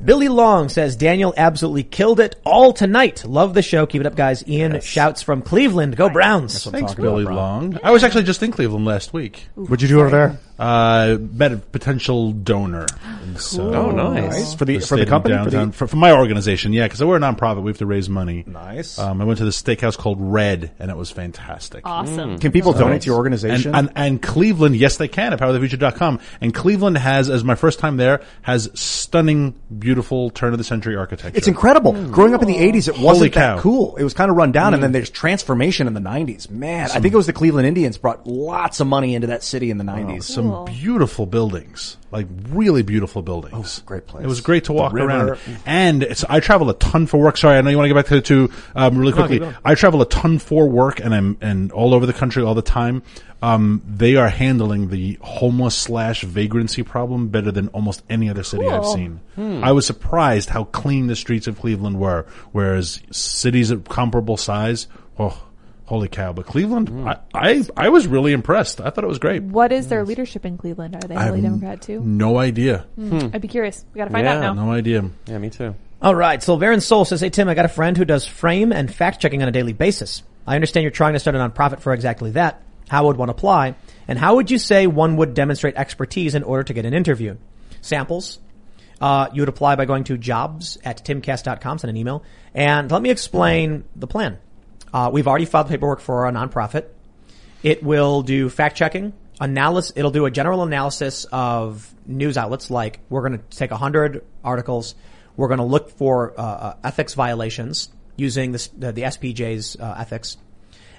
Billy 0.03 0.27
Long 0.27 0.67
says 0.67 0.97
Daniel 0.97 1.34
absolutely 1.38 1.84
killed 1.84 2.19
it 2.19 2.35
all 2.43 2.73
tonight. 2.73 3.23
Love 3.26 3.53
the 3.53 3.61
show. 3.61 3.85
Keep 3.85 4.01
it 4.01 4.07
up, 4.07 4.15
guys. 4.15 4.45
Ian 4.45 4.81
shouts 4.81 5.22
from 5.22 5.41
Cleveland. 5.41 5.95
Go 5.95 6.09
Browns. 6.09 6.65
Thanks, 6.65 6.93
Billy 6.93 7.23
Long. 7.23 7.80
I 7.81 7.91
was 7.91 8.03
actually 8.03 8.23
just 8.23 8.43
in 8.43 8.51
Cleveland 8.51 8.84
last 8.85 9.13
week. 9.13 9.47
What'd 9.55 9.81
you 9.81 9.88
do 9.88 10.01
over 10.01 10.09
there? 10.09 10.39
Uh, 10.57 11.17
met 11.19 11.51
a 11.51 11.57
potential 11.57 12.31
donor. 12.31 12.85
And 13.23 13.38
so, 13.39 13.73
Oh, 13.73 13.91
nice. 13.91 14.31
Nice. 14.31 14.53
For 14.53 14.63
the- 14.63 14.77
I 14.77 14.80
for 14.80 14.81
the 14.81 14.85
stayed 14.85 14.99
in 15.01 15.07
company? 15.09 15.43
For 15.43 15.49
the- 15.49 15.72
for, 15.73 15.88
for 15.88 15.95
my 15.97 16.13
organization. 16.13 16.72
Yeah, 16.72 16.84
because 16.85 17.03
we're 17.03 17.17
a 17.17 17.19
nonprofit. 17.19 17.61
We 17.61 17.69
have 17.72 17.77
to 17.80 17.85
raise 17.85 18.07
money. 18.09 18.45
Nice. 18.47 18.97
Um, 18.97 19.22
I 19.22 19.26
went 19.26 19.39
to 19.39 19.43
the 19.45 19.51
steakhouse 19.51 19.97
called 19.97 20.17
Red, 20.22 20.72
and 20.80 20.89
it 20.89 20.95
was 20.95 21.11
fantastic. 21.11 21.81
Awesome. 21.85 22.39
Can 22.39 22.53
people 22.53 22.72
So- 22.72 22.80
donate 22.80 23.01
to 23.01 23.07
your 23.07 23.17
organization? 23.17 23.76
And, 23.76 23.89
and, 23.89 23.97
and 23.97 24.22
Cleveland, 24.22 24.77
yes, 24.77 24.95
they 24.95 25.09
can 25.09 25.34
at 25.34 25.39
poweringthefuture.com. 25.39 26.19
And 26.39 26.53
Cleveland 26.53 26.99
has, 26.99 27.30
as 27.30 27.43
my 27.43 27.55
first 27.55 27.80
time 27.80 27.97
there, 27.97 28.22
has 28.43 28.69
stunning, 28.76 29.35
beautiful 29.78 30.30
turn 30.30 30.53
of 30.53 30.57
the 30.57 30.64
century 30.64 30.95
architecture. 30.95 31.38
It's 31.38 31.48
incredible. 31.48 31.94
Mm. 31.94 32.12
Growing 32.12 32.34
up 32.34 32.41
in 32.41 32.48
the 32.48 32.57
80s, 32.57 32.88
it 32.88 32.95
Holy 32.95 33.06
wasn't 33.06 33.34
cow. 33.34 33.56
that 33.56 33.62
cool. 33.62 33.95
It 33.95 34.03
was 34.03 34.14
kind 34.14 34.30
of 34.30 34.38
run 34.38 34.52
down, 34.52 34.74
and 34.74 34.82
then 34.82 34.90
mm. 34.91 34.94
there's 34.94 35.10
transformation 35.10 35.88
in 35.88 35.94
the 35.94 35.99
90s. 35.99 36.49
Man, 36.49 36.90
I 36.91 36.99
think 36.99 37.14
it 37.14 37.18
was 37.18 37.28
the 37.28 37.34
Cleveland 37.34 37.68
Indians 37.68 37.98
brought 37.98 38.26
lots 38.28 38.80
of 38.80 38.88
money 38.88 39.16
into 39.16 39.28
that 39.28 39.44
city 39.44 39.72
in 39.72 39.78
the 39.78 39.84
90s. 39.84 40.24
Some 40.24 40.66
beautiful 40.66 41.26
buildings, 41.26 41.98
like 42.16 42.28
really 42.50 42.82
beautiful 42.82 43.22
buildings. 43.22 43.80
great 43.86 44.08
place. 44.08 44.24
It 44.24 44.28
was 44.28 44.42
great 44.42 44.66
to 44.66 44.74
walk 44.74 44.94
around. 44.94 45.38
And 45.66 46.02
it's, 46.04 46.24
I 46.24 46.40
travel 46.40 46.70
a 46.70 46.74
ton 46.76 47.08
for 47.08 47.18
work. 47.20 47.38
Sorry, 47.38 47.58
I 47.58 47.62
know 47.62 47.70
you 47.70 47.78
want 47.78 47.90
to 47.90 47.94
get 47.94 48.10
back 48.10 48.24
to, 48.24 48.48
to 48.48 48.54
um, 48.76 48.98
really 48.98 49.12
quickly. 49.14 49.36
keep 49.36 49.44
going. 49.44 49.56
I 49.64 49.76
travel 49.76 50.02
a 50.02 50.08
ton 50.08 50.40
for 50.40 50.68
work, 50.70 51.00
and 51.00 51.14
I'm 51.14 51.38
and 51.42 51.72
all 51.72 51.94
over 51.94 52.06
the 52.06 52.14
country 52.14 52.42
all 52.44 52.56
the 52.56 52.62
time. 52.62 53.04
Um, 53.42 53.84
they 53.86 54.16
are 54.16 54.30
handling 54.30 54.90
the 54.90 55.20
homeless 55.22 55.76
slash 55.76 56.24
vagrancy 56.24 56.82
problem 56.84 57.28
better 57.28 57.52
than 57.52 57.68
almost 57.70 58.02
any 58.10 58.30
other 58.30 58.44
city 58.44 58.66
I've 58.68 58.82
Cool. 58.82 58.94
seen. 58.96 59.20
I 59.38 59.72
was 59.74 59.86
surprised 59.86 60.50
how 60.50 60.64
clean 60.64 61.08
the 61.08 61.16
streets 61.16 61.46
of 61.46 61.60
Cleveland 61.60 62.00
were, 62.00 62.26
whereas 62.54 63.02
cities 63.12 63.70
of 63.72 63.84
comparable 63.88 64.38
size, 64.38 64.88
oh. 65.20 65.44
Holy 65.86 66.07
cow! 66.07 66.34
But 66.34 66.48
Cleveland, 66.48 66.90
mm. 66.90 67.07
I, 67.07 67.20
I 67.34 67.64
I 67.78 67.90
was 67.90 68.07
really 68.07 68.34
impressed. 68.34 68.82
I 68.82 68.90
thought 68.90 69.03
it 69.03 69.07
was 69.07 69.20
great. 69.20 69.44
What 69.44 69.72
is 69.72 69.88
their 69.88 70.03
leadership 70.03 70.44
in 70.45 70.57
Cleveland? 70.57 70.95
Are 70.95 71.07
they 71.07 71.16
I 71.16 71.26
have 71.26 71.41
Democrat 71.41 71.82
too? 71.82 71.99
No 72.02 72.40
idea. 72.40 72.88
Hmm. 72.95 73.20
Hmm. 73.20 73.30
I'd 73.34 73.41
be 73.41 73.48
curious. 73.48 73.86
We 73.94 73.99
got 73.99 74.06
to 74.06 74.12
find 74.12 74.26
Yeah, 74.26 74.38
out 74.38 74.56
now. 74.56 74.66
No 74.66 74.72
idea. 74.72 75.07
Yeah, 75.28 75.38
me 75.38 75.52
too. 75.52 75.76
All 76.02 76.16
right. 76.16 76.41
So 76.41 76.53
Sylverian 76.53 76.82
Soul 76.82 77.06
says, 77.06 77.22
Hey, 77.22 77.30
Tim, 77.30 77.48
I 77.48 77.53
got 77.53 77.66
a 77.66 77.70
friend 77.70 77.95
who 77.98 78.06
does 78.06 78.26
frame 78.28 78.72
and 78.72 78.94
fact 78.94 79.22
checking 79.22 79.41
on 79.41 79.48
a 79.48 79.52
daily 79.52 79.74
basis. 79.74 80.24
I 80.45 80.56
understand 80.56 80.84
you're 80.84 80.91
trying 80.91 81.14
to 81.14 81.20
start 81.20 81.36
a 81.36 81.40
nonprofit 81.40 81.80
for 81.80 81.94
exactly 81.94 82.32
that. 82.32 82.62
How 82.90 83.07
would 83.07 83.18
one 83.18 83.30
apply? 83.30 83.76
And 84.07 84.20
how 84.20 84.36
would 84.36 84.52
you 84.52 84.57
say 84.60 84.88
one 84.88 85.18
would 85.18 85.34
demonstrate 85.34 85.76
expertise 85.76 86.36
in 86.36 86.44
order 86.44 86.64
to 86.64 86.74
get 86.74 86.86
an 86.86 86.94
interview? 86.94 87.38
Samples. 87.82 88.40
Uh, 89.02 89.28
you 89.34 89.41
would 89.41 89.49
apply 89.49 89.76
by 89.76 89.86
going 89.86 90.03
to 90.06 90.18
jobs 90.18 90.78
at 90.86 91.03
timcast.com, 91.03 91.80
send 91.80 91.90
an 91.90 91.98
email. 91.98 92.24
And 92.53 92.90
let 92.91 93.02
me 93.02 93.10
explain 93.10 93.84
the 93.95 94.07
plan. 94.07 94.38
Uh, 94.95 95.09
we've 95.09 95.27
already 95.27 95.43
filed 95.43 95.67
paperwork 95.67 95.99
for 95.99 96.26
our 96.26 96.31
nonprofit. 96.31 96.85
It 97.63 97.84
will 97.84 98.22
do 98.22 98.47
fact 98.47 98.77
checking, 98.77 99.11
analysis. 99.41 99.91
It'll 99.97 100.09
do 100.09 100.26
a 100.26 100.31
general 100.31 100.63
analysis 100.63 101.26
of 101.34 101.93
news 102.05 102.38
outlets. 102.38 102.72
Like 102.72 103.01
we're 103.09 103.27
going 103.27 103.38
to 103.38 103.57
take 103.57 103.72
hundred 103.72 104.23
articles. 104.41 104.95
We're 105.35 105.49
going 105.49 105.57
to 105.57 105.65
look 105.65 105.89
for 105.89 106.34
uh, 106.39 106.43
uh, 106.43 106.76
ethics 106.81 107.13
violations 107.13 107.89
using 108.15 108.53
this, 108.53 108.69
the, 108.69 108.93
the 108.93 109.01
SPJ's 109.01 109.76
uh, 109.77 109.95
ethics. 109.99 110.38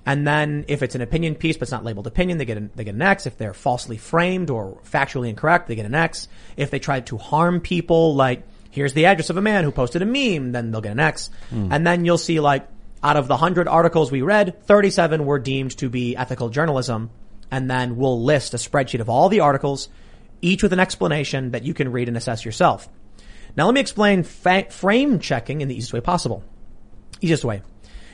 And 0.05 0.27
then 0.27 0.67
if 0.69 0.83
it's 0.83 0.95
an 0.95 1.01
opinion 1.01 1.35
piece, 1.35 1.57
but 1.57 1.63
it's 1.63 1.73
not 1.73 1.83
labeled 1.83 2.07
opinion, 2.07 2.37
they 2.37 2.45
get 2.45 2.59
an, 2.59 2.71
they 2.77 2.85
get 2.85 2.95
an 2.95 3.01
X. 3.01 3.25
If 3.25 3.39
they're 3.39 3.55
falsely 3.55 3.97
framed 3.97 4.51
or 4.51 4.79
factually 4.85 5.31
incorrect, 5.31 5.69
they 5.69 5.75
get 5.75 5.87
an 5.87 5.95
X. 5.95 6.29
If 6.59 6.71
they 6.71 6.79
try 6.79 7.01
to 7.01 7.17
harm 7.17 7.63
people, 7.63 8.15
like 8.15 8.43
here's 8.71 8.93
the 8.93 9.07
address 9.07 9.31
of 9.31 9.39
a 9.39 9.43
man 9.43 9.65
who 9.65 9.73
posted 9.73 10.03
a 10.03 10.07
meme, 10.07 10.53
then 10.53 10.71
they'll 10.71 10.83
get 10.83 10.93
an 10.93 11.01
X. 11.01 11.31
And 11.73 11.87
then 11.87 12.05
you'll 12.05 12.19
see 12.19 12.41
like 12.41 12.69
out 13.03 13.17
of 13.17 13.29
the 13.29 13.37
hundred 13.37 13.69
articles 13.69 14.11
we 14.11 14.23
read, 14.23 14.63
37 14.65 15.25
were 15.25 15.39
deemed 15.39 15.77
to 15.79 15.89
be 15.89 16.17
ethical 16.17 16.49
journalism. 16.49 17.11
And 17.51 17.71
then 17.71 17.97
we'll 17.97 18.23
list 18.23 18.55
a 18.55 18.57
spreadsheet 18.57 19.01
of 19.01 19.09
all 19.09 19.29
the 19.29 19.41
articles, 19.41 19.89
each 20.43 20.63
with 20.63 20.73
an 20.73 20.81
explanation 20.81 21.53
that 21.53 21.63
you 21.65 21.75
can 21.75 21.93
read 21.93 22.09
and 22.09 22.17
assess 22.17 22.45
yourself. 22.45 22.89
Now 23.57 23.67
let 23.67 23.75
me 23.75 23.81
explain 23.81 24.23
fa- 24.23 24.71
frame 24.71 25.21
checking 25.21 25.61
in 25.61 25.69
the 25.69 25.75
easiest 25.75 25.93
way 25.93 26.01
possible. 26.01 26.45
Easiest 27.21 27.45
way. 27.45 27.63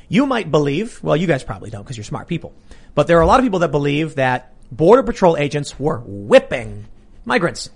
You 0.09 0.26
might 0.26 0.50
believe, 0.50 1.02
well, 1.02 1.16
you 1.16 1.26
guys 1.26 1.42
probably 1.42 1.70
don't 1.70 1.82
because 1.82 1.96
you're 1.96 2.04
smart 2.04 2.28
people, 2.28 2.52
but 2.94 3.06
there 3.06 3.18
are 3.18 3.22
a 3.22 3.26
lot 3.26 3.40
of 3.40 3.44
people 3.44 3.60
that 3.60 3.70
believe 3.70 4.16
that 4.16 4.52
border 4.70 5.02
patrol 5.02 5.36
agents 5.36 5.78
were 5.78 6.02
whipping 6.04 6.84
migrants. 7.24 7.70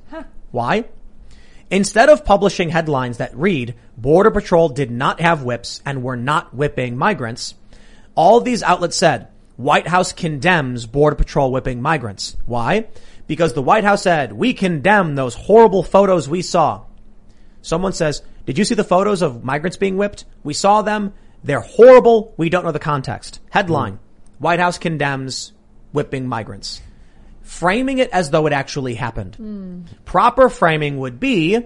Why? 0.51 0.85
Instead 1.71 2.09
of 2.09 2.25
publishing 2.25 2.69
headlines 2.71 3.19
that 3.19 3.37
read, 3.37 3.75
Border 3.97 4.31
Patrol 4.31 4.69
did 4.69 4.91
not 4.91 5.21
have 5.21 5.43
whips 5.43 5.83
and 5.85 6.03
were 6.03 6.17
not 6.17 6.55
whipping 6.55 6.97
migrants, 6.97 7.55
all 8.15 8.41
these 8.41 8.63
outlets 8.63 8.97
said, 8.97 9.29
White 9.57 9.89
House 9.89 10.13
condemns 10.13 10.87
Border 10.87 11.17
Patrol 11.17 11.51
whipping 11.51 11.83
migrants. 11.83 12.37
Why? 12.47 12.87
Because 13.27 13.55
the 13.55 13.63
White 13.63 13.85
House 13.85 14.03
said, 14.03 14.33
we 14.33 14.55
condemn 14.55 15.15
those 15.15 15.35
horrible 15.35 15.83
photos 15.83 16.29
we 16.29 16.43
saw. 16.43 16.85
Someone 17.63 17.93
says, 17.93 18.23
did 18.45 18.59
you 18.59 18.65
see 18.65 18.77
the 18.77 18.85
photos 18.85 19.23
of 19.23 19.43
migrants 19.43 19.77
being 19.77 19.97
whipped? 19.97 20.25
We 20.45 20.55
saw 20.55 20.83
them. 20.83 21.15
They're 21.43 21.61
horrible. 21.61 22.33
We 22.37 22.49
don't 22.49 22.65
know 22.65 22.73
the 22.73 22.79
context. 22.79 23.41
Headline, 23.51 23.95
hmm. 23.95 23.99
White 24.39 24.61
House 24.61 24.79
condemns 24.79 25.53
whipping 25.93 26.29
migrants. 26.29 26.81
Framing 27.47 27.99
it 27.99 28.11
as 28.11 28.31
though 28.31 28.47
it 28.47 28.53
actually 28.53 28.95
happened. 28.95 29.89
Proper 30.05 30.49
framing 30.49 30.99
would 30.99 31.21
be, 31.21 31.61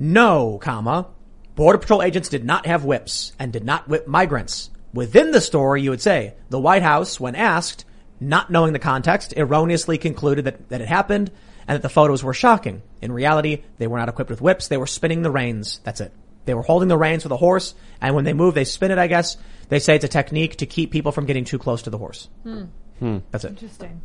no, 0.00 0.58
comma, 0.60 1.06
Border 1.54 1.78
Patrol 1.78 2.02
agents 2.02 2.28
did 2.28 2.44
not 2.44 2.66
have 2.66 2.84
whips 2.84 3.32
and 3.38 3.52
did 3.52 3.64
not 3.64 3.88
whip 3.88 4.08
migrants. 4.08 4.70
Within 4.92 5.30
the 5.30 5.40
story, 5.40 5.82
you 5.82 5.90
would 5.90 6.00
say, 6.00 6.34
the 6.50 6.60
White 6.60 6.82
House, 6.82 7.20
when 7.20 7.36
asked, 7.36 7.84
not 8.18 8.50
knowing 8.50 8.72
the 8.72 8.80
context, 8.80 9.34
erroneously 9.36 9.98
concluded 9.98 10.46
that, 10.46 10.68
that 10.68 10.80
it 10.80 10.88
happened 10.88 11.30
and 11.68 11.76
that 11.76 11.82
the 11.82 11.88
photos 11.88 12.24
were 12.24 12.34
shocking. 12.34 12.82
In 13.00 13.12
reality, 13.12 13.62
they 13.78 13.86
were 13.86 13.98
not 13.98 14.08
equipped 14.08 14.30
with 14.30 14.42
whips. 14.42 14.66
They 14.66 14.76
were 14.76 14.88
spinning 14.88 15.22
the 15.22 15.30
reins. 15.30 15.80
That's 15.84 16.00
it. 16.00 16.12
They 16.44 16.54
were 16.54 16.62
holding 16.62 16.88
the 16.88 16.98
reins 16.98 17.22
for 17.22 17.28
the 17.28 17.36
horse, 17.36 17.76
and 18.00 18.16
when 18.16 18.24
they 18.24 18.32
move, 18.32 18.54
they 18.54 18.64
spin 18.64 18.90
it, 18.90 18.98
I 18.98 19.06
guess. 19.06 19.36
They 19.68 19.78
say 19.78 19.94
it's 19.94 20.04
a 20.04 20.08
technique 20.08 20.56
to 20.56 20.66
keep 20.66 20.90
people 20.90 21.12
from 21.12 21.26
getting 21.26 21.44
too 21.44 21.58
close 21.58 21.82
to 21.82 21.90
the 21.90 21.98
horse. 21.98 22.28
Hmm. 22.42 23.18
That's 23.30 23.44
it. 23.44 23.50
Interesting. 23.50 24.02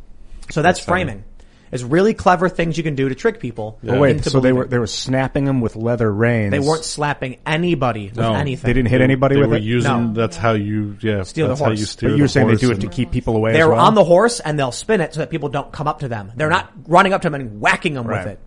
So 0.50 0.62
that's 0.62 0.80
framing. 0.80 1.24
It's 1.70 1.82
really 1.82 2.14
clever 2.14 2.48
things 2.48 2.78
you 2.78 2.82
can 2.82 2.94
do 2.94 3.10
to 3.10 3.14
trick 3.14 3.40
people. 3.40 3.78
Oh 3.86 3.98
wait, 3.98 4.16
into 4.16 4.30
so 4.30 4.40
they 4.40 4.54
were 4.54 4.66
they 4.66 4.78
were 4.78 4.86
snapping 4.86 5.44
them 5.44 5.60
with 5.60 5.76
leather 5.76 6.10
reins. 6.10 6.50
They 6.50 6.60
weren't 6.60 6.84
slapping 6.84 7.36
anybody 7.44 8.06
with 8.08 8.16
No. 8.16 8.32
anything. 8.32 8.66
They 8.66 8.72
didn't 8.72 8.88
hit 8.88 9.02
anybody 9.02 9.34
They 9.34 9.42
with 9.42 9.50
were 9.50 9.56
it. 9.56 9.62
using. 9.62 9.90
No. 9.90 10.12
That's 10.14 10.36
how 10.38 10.52
you. 10.52 10.96
Yeah. 11.02 11.24
Steal 11.24 11.44
the 11.46 11.48
that's 11.50 11.60
how 11.60 11.66
horse. 11.66 11.78
you 11.80 11.84
But 11.84 11.90
steal 11.90 12.08
But 12.10 12.16
you 12.16 12.22
were 12.22 12.26
the 12.26 12.32
saying 12.32 12.46
they 12.48 12.54
do 12.56 12.70
it 12.70 12.80
to 12.80 12.88
keep 12.88 13.10
people 13.10 13.36
away. 13.36 13.52
They're 13.52 13.64
as 13.64 13.76
well? 13.76 13.84
on 13.84 13.94
the 13.94 14.04
horse 14.04 14.40
and 14.40 14.58
they'll 14.58 14.72
spin 14.72 15.02
it 15.02 15.12
so 15.12 15.20
that 15.20 15.28
people 15.28 15.50
don't 15.50 15.70
come 15.70 15.86
up 15.86 15.98
to 15.98 16.08
them. 16.08 16.32
They're 16.34 16.48
not 16.48 16.72
running 16.86 17.12
up 17.12 17.20
to 17.22 17.26
them 17.30 17.38
and 17.38 17.60
whacking 17.60 17.92
them 17.92 18.06
Right. 18.06 18.24
with 18.24 18.32
it. 18.32 18.40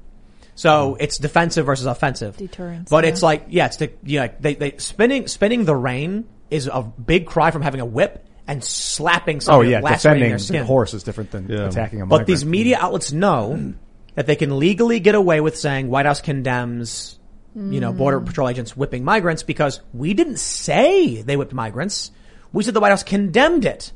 So 0.56 0.98
it's 1.00 1.20
defensive 1.20 1.66
versus 1.68 1.86
offensive. 1.86 2.38
Deterrence, 2.38 2.90
But 2.90 3.04
yeah. 3.04 3.10
it's 3.12 3.22
like, 3.24 3.46
yeah, 3.50 3.66
it's 3.68 3.78
the, 3.78 3.92
yeah, 4.04 4.30
they, 4.40 4.56
they, 4.56 4.78
spinning, 4.78 5.28
spinning 5.28 5.66
the 5.66 5.76
rein 5.76 6.26
is 6.50 6.68
a 6.68 6.82
big 6.82 7.26
cry 7.28 7.52
from 7.52 7.62
having 7.62 7.82
a 7.82 7.86
whip 7.86 8.26
and 8.48 8.64
slapping 8.64 9.38
Oh 9.38 9.40
somebody, 9.40 9.70
yeah, 9.70 9.80
lacerating 9.82 10.22
defending 10.24 10.30
their 10.30 10.38
the 10.38 10.44
skin. 10.44 10.66
horse 10.66 10.94
is 10.94 11.04
different 11.04 11.32
than 11.32 11.48
Yeah. 11.50 11.68
attacking 11.68 12.02
a 12.02 12.06
But 12.06 12.26
these 12.26 12.46
media 12.46 12.78
outlets 12.80 13.12
know 13.12 13.74
that 14.16 14.28
they 14.28 14.36
can 14.36 14.60
legally 14.60 15.00
get 15.00 15.16
away 15.16 15.40
with 15.42 15.58
saying 15.58 15.90
White 15.90 16.06
House 16.06 16.22
condemns, 16.22 17.20
you 17.56 17.80
know, 17.80 17.94
border 17.94 18.20
mm. 18.20 18.26
patrol 18.26 18.50
agents 18.50 18.76
whipping 18.76 19.04
migrants 19.04 19.44
because 19.44 19.82
we 19.94 20.14
didn't 20.14 20.40
say 20.40 21.22
they 21.22 21.38
whipped 21.38 21.54
migrants. 21.54 22.12
We 22.54 22.64
said 22.64 22.74
the 22.74 22.80
White 22.80 22.90
House 22.90 23.04
condemned 23.04 23.66
it. 23.66 23.92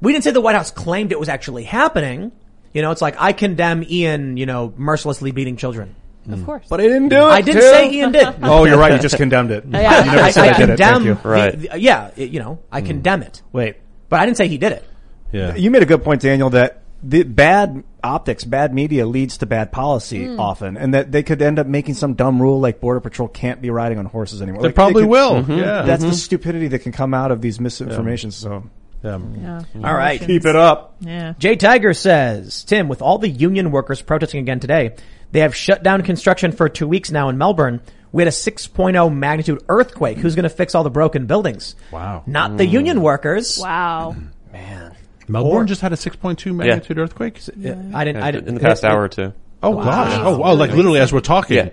We 0.00 0.12
didn't 0.12 0.24
say 0.24 0.30
the 0.30 0.40
White 0.40 0.54
House 0.56 0.70
claimed 0.70 1.12
it 1.12 1.18
was 1.18 1.28
actually 1.28 1.64
happening. 1.64 2.32
You 2.72 2.82
know, 2.82 2.90
it's 2.90 3.02
like 3.02 3.16
I 3.18 3.32
condemn 3.32 3.82
Ian, 3.84 4.36
you 4.36 4.46
know, 4.46 4.72
mercilessly 4.76 5.30
beating 5.30 5.56
children. 5.56 5.94
Of 6.30 6.44
course. 6.46 6.66
but 6.68 6.80
I 6.80 6.84
didn't 6.84 7.08
do 7.08 7.16
it. 7.16 7.22
I 7.22 7.40
didn't 7.42 7.60
too. 7.62 7.68
say 7.68 7.90
Ian 7.92 8.12
did. 8.12 8.26
Oh, 8.42 8.64
you're 8.64 8.78
right. 8.78 8.92
You 8.92 8.98
just 8.98 9.16
condemned 9.16 9.50
it. 9.50 9.64
Yeah. 9.70 10.04
You 10.04 10.10
never 10.12 10.22
I, 10.22 10.30
said 10.30 10.44
I 10.44 10.54
I 10.54 10.58
did 10.58 10.70
it. 10.70 10.78
Thank 10.78 11.04
you. 11.04 11.14
Right. 11.22 11.58
the- 11.60 11.78
yeah, 11.80 12.10
it- 12.16 12.30
you 12.30 12.40
know, 12.40 12.60
I 12.72 12.80
condemn 12.80 13.22
it, 13.22 13.42
Wait, 13.52 13.76
but 14.08 14.20
I 14.20 14.24
didn't 14.26 14.38
say 14.38 14.48
he 14.48 14.58
did 14.58 14.72
it. 14.72 14.84
Yeah. 15.32 15.54
you 15.56 15.70
made 15.70 15.82
a 15.82 15.86
good 15.86 16.02
point, 16.04 16.22
Daniel. 16.22 16.50
That 16.50 16.82
the 17.02 17.22
bad 17.24 17.82
optics, 18.02 18.44
bad 18.44 18.72
media 18.72 19.04
leads 19.06 19.38
to 19.38 19.46
bad 19.46 19.72
policy 19.72 20.24
Hmm. 20.26 20.40
often, 20.40 20.76
and 20.78 20.94
that 20.94 21.12
they 21.12 21.22
could 21.22 21.42
end 21.42 21.58
up 21.58 21.66
making 21.66 21.94
some 21.94 22.14
dumb 22.14 22.40
rule 22.40 22.60
like 22.60 22.80
border 22.80 23.00
patrol 23.00 23.28
can't 23.28 23.60
be 23.60 23.68
riding 23.70 23.98
on 23.98 24.06
horses 24.06 24.40
anymore. 24.40 24.62
They 24.62 24.68
Like, 24.68 24.74
probably 24.74 25.02
could- 25.02 25.10
will. 25.10 25.42
Mhm. 25.42 25.58
Yeah. 25.58 25.82
that's 25.82 26.04
Mhm. 26.04 26.10
the 26.10 26.14
stupidity 26.16 26.68
that 26.68 26.78
can 26.80 26.92
come 26.92 27.12
out 27.12 27.30
of 27.32 27.40
these 27.42 27.60
misinformation. 27.60 28.30
So, 28.30 28.64
Yeah. 29.02 29.60
All 29.84 29.94
right. 29.94 30.18
keep 30.20 30.46
it 30.46 30.56
up. 30.56 30.94
Yeah. 31.00 31.34
Jay 31.38 31.56
Tiger 31.56 31.92
says, 31.92 32.64
Tim, 32.64 32.88
with 32.88 33.02
all 33.02 33.18
the 33.18 33.28
union 33.28 33.70
workers 33.70 34.00
protesting 34.00 34.40
again 34.40 34.60
today, 34.60 34.92
they 35.34 35.40
have 35.40 35.54
shut 35.54 35.82
down 35.82 36.00
construction 36.02 36.52
for 36.52 36.68
two 36.68 36.86
weeks 36.86 37.10
now 37.10 37.28
in 37.28 37.36
Melbourne. 37.36 37.80
We 38.12 38.22
had 38.22 38.28
a 38.28 38.30
6.0 38.30 39.12
magnitude 39.12 39.64
earthquake. 39.68 40.18
Who's 40.18 40.36
going 40.36 40.44
to 40.44 40.48
fix 40.48 40.76
all 40.76 40.84
the 40.84 40.90
broken 40.90 41.26
buildings? 41.26 41.74
Wow. 41.90 42.22
Not 42.24 42.56
the 42.56 42.64
union 42.64 43.02
workers. 43.02 43.58
Wow. 43.60 44.14
Man. 44.52 44.94
Melbourne 45.26 45.52
Or- 45.62 45.64
just 45.64 45.80
had 45.80 45.92
a 45.92 45.96
6.2 45.96 46.54
magnitude 46.54 46.98
earthquake. 46.98 47.40
I 47.48 48.04
didn't. 48.04 48.22
I 48.22 48.30
didn't. 48.30 48.46
in 48.48 48.54
the 48.54 48.60
past 48.60 48.84
hour 48.84 49.02
or 49.02 49.08
two. 49.08 49.32
Oh 49.60 49.74
gosh. 49.74 50.20
Oh 50.22 50.38
wow. 50.38 50.54
Like 50.54 50.70
literally 50.70 51.00
as 51.00 51.12
we're 51.12 51.18
talking. 51.20 51.56
Yeah. 51.56 51.70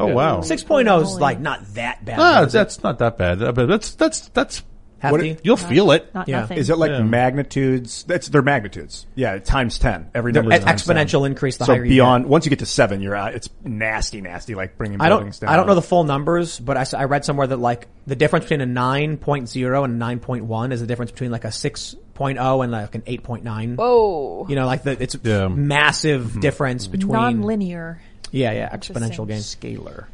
Oh 0.00 0.06
Yeah. 0.08 0.14
wow. 0.14 0.40
6.0 0.40 1.02
is 1.02 1.20
like 1.20 1.38
not 1.38 1.74
that 1.74 2.02
bad. 2.04 2.18
Ah, 2.18 2.42
is 2.44 2.54
it? 2.54 2.58
that's 2.58 2.82
not 2.82 2.98
that 3.00 3.18
bad. 3.18 3.42
Uh, 3.42 3.52
But 3.52 3.66
that's 3.66 3.94
that's 3.94 4.28
that's 4.30 4.62
Hefty? 5.02 5.36
you'll 5.42 5.56
feel 5.56 5.90
it. 5.90 6.14
Not 6.14 6.28
Yeah. 6.28 6.40
nothing. 6.40 6.58
Is 6.58 6.70
it 6.70 6.78
like 6.78 6.90
Yeah. 6.92 7.02
magnitudes? 7.02 8.04
That's 8.06 8.28
their 8.28 8.42
magnitudes. 8.42 9.06
Yeah, 9.16 9.38
times 9.38 9.78
ten. 9.78 10.06
Every 10.14 10.30
number 10.32 10.52
is 10.52 10.60
an 10.60 10.66
times 10.66 10.84
10. 10.84 10.96
exponential 10.96 11.26
increase 11.26 11.56
the 11.56 11.64
so 11.64 11.72
higher 11.74 11.84
you 11.84 11.90
beyond 11.90 12.26
once 12.26 12.44
you 12.46 12.50
get 12.50 12.60
to 12.60 12.66
seven, 12.66 13.00
you're 13.00 13.16
out. 13.16 13.34
It's 13.34 13.48
nasty, 13.64 14.20
nasty. 14.20 14.54
Like 14.54 14.78
bringing 14.78 15.00
I 15.00 15.08
buildings 15.08 15.38
don't. 15.40 15.48
down. 15.48 15.54
I 15.54 15.56
don't 15.56 15.66
know 15.66 15.74
the 15.74 15.82
full 15.82 16.04
numbers, 16.04 16.60
but 16.60 16.76
I, 16.76 16.86
I 16.96 17.04
read 17.04 17.24
somewhere 17.24 17.46
that 17.48 17.58
like 17.58 17.88
the 18.06 18.14
difference 18.16 18.44
between 18.44 18.60
a 18.60 18.66
9.0 18.66 19.84
and 19.84 20.02
a 20.02 20.06
9.1 20.06 20.72
is 20.72 20.80
the 20.80 20.86
difference 20.86 21.10
between 21.10 21.30
like 21.30 21.44
a 21.44 21.48
6.0 21.48 22.62
and 22.62 22.72
like 22.72 22.94
an 22.94 23.02
8.9. 23.02 23.76
Whoa. 23.76 24.46
You 24.48 24.54
know, 24.56 24.66
like 24.66 24.82
the 24.84 25.02
it's 25.02 25.16
Yeah. 25.22 25.48
massive 25.48 26.22
mm-hmm. 26.26 26.40
difference 26.40 26.86
between 26.86 27.12
Non-linear. 27.12 28.00
Yeah, 28.30 28.52
yeah, 28.52 28.74
exponential 28.74 29.26
gain. 29.26 29.38
scalar. 29.40 30.04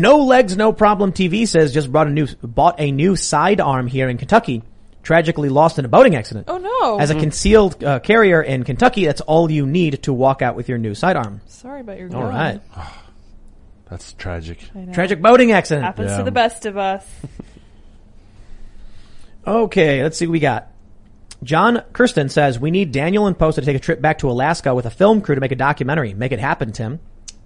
No 0.00 0.18
legs, 0.18 0.56
no 0.56 0.72
problem. 0.72 1.12
TV 1.12 1.46
says 1.46 1.72
just 1.74 1.90
brought 1.90 2.06
a 2.06 2.10
new 2.10 2.26
bought 2.42 2.76
a 2.78 2.90
new 2.90 3.16
sidearm 3.16 3.86
here 3.86 4.08
in 4.08 4.16
Kentucky. 4.18 4.62
Tragically 5.02 5.48
lost 5.48 5.78
in 5.78 5.84
a 5.84 5.88
boating 5.88 6.16
accident. 6.16 6.46
Oh 6.48 6.58
no. 6.58 6.98
As 6.98 7.10
a 7.10 7.14
concealed 7.14 7.82
uh, 7.82 7.98
carrier 8.00 8.42
in 8.42 8.64
Kentucky, 8.64 9.06
that's 9.06 9.20
all 9.22 9.50
you 9.50 9.64
need 9.66 10.02
to 10.02 10.12
walk 10.12 10.42
out 10.42 10.54
with 10.56 10.68
your 10.68 10.76
new 10.78 10.94
sidearm. 10.94 11.40
Sorry 11.46 11.80
about 11.80 11.98
your 11.98 12.14
All 12.14 12.22
gun. 12.22 12.34
right. 12.34 12.60
That's 13.90 14.12
tragic. 14.12 14.58
Tragic 14.92 15.22
boating 15.22 15.50
accident. 15.52 15.82
Happens 15.86 16.10
Yeah. 16.10 16.18
to 16.18 16.24
the 16.24 16.30
best 16.30 16.66
of 16.66 16.76
us. 16.76 17.06
Okay, 19.46 20.02
let's 20.02 20.18
see 20.18 20.26
what 20.26 20.32
we 20.32 20.40
got. 20.40 20.70
John 21.42 21.82
Kirsten 21.92 22.28
says 22.28 22.58
we 22.58 22.70
need 22.70 22.92
Daniel 22.92 23.26
and 23.26 23.38
Post 23.38 23.56
to 23.58 23.64
take 23.64 23.76
a 23.76 23.80
trip 23.80 24.00
back 24.02 24.18
to 24.18 24.30
Alaska 24.30 24.74
with 24.74 24.84
a 24.86 24.90
film 24.90 25.20
crew 25.22 25.34
to 25.36 25.40
make 25.40 25.52
a 25.52 25.56
documentary. 25.56 26.12
Make 26.12 26.32
it 26.32 26.38
happen, 26.40 26.72
Tim. 26.72 27.00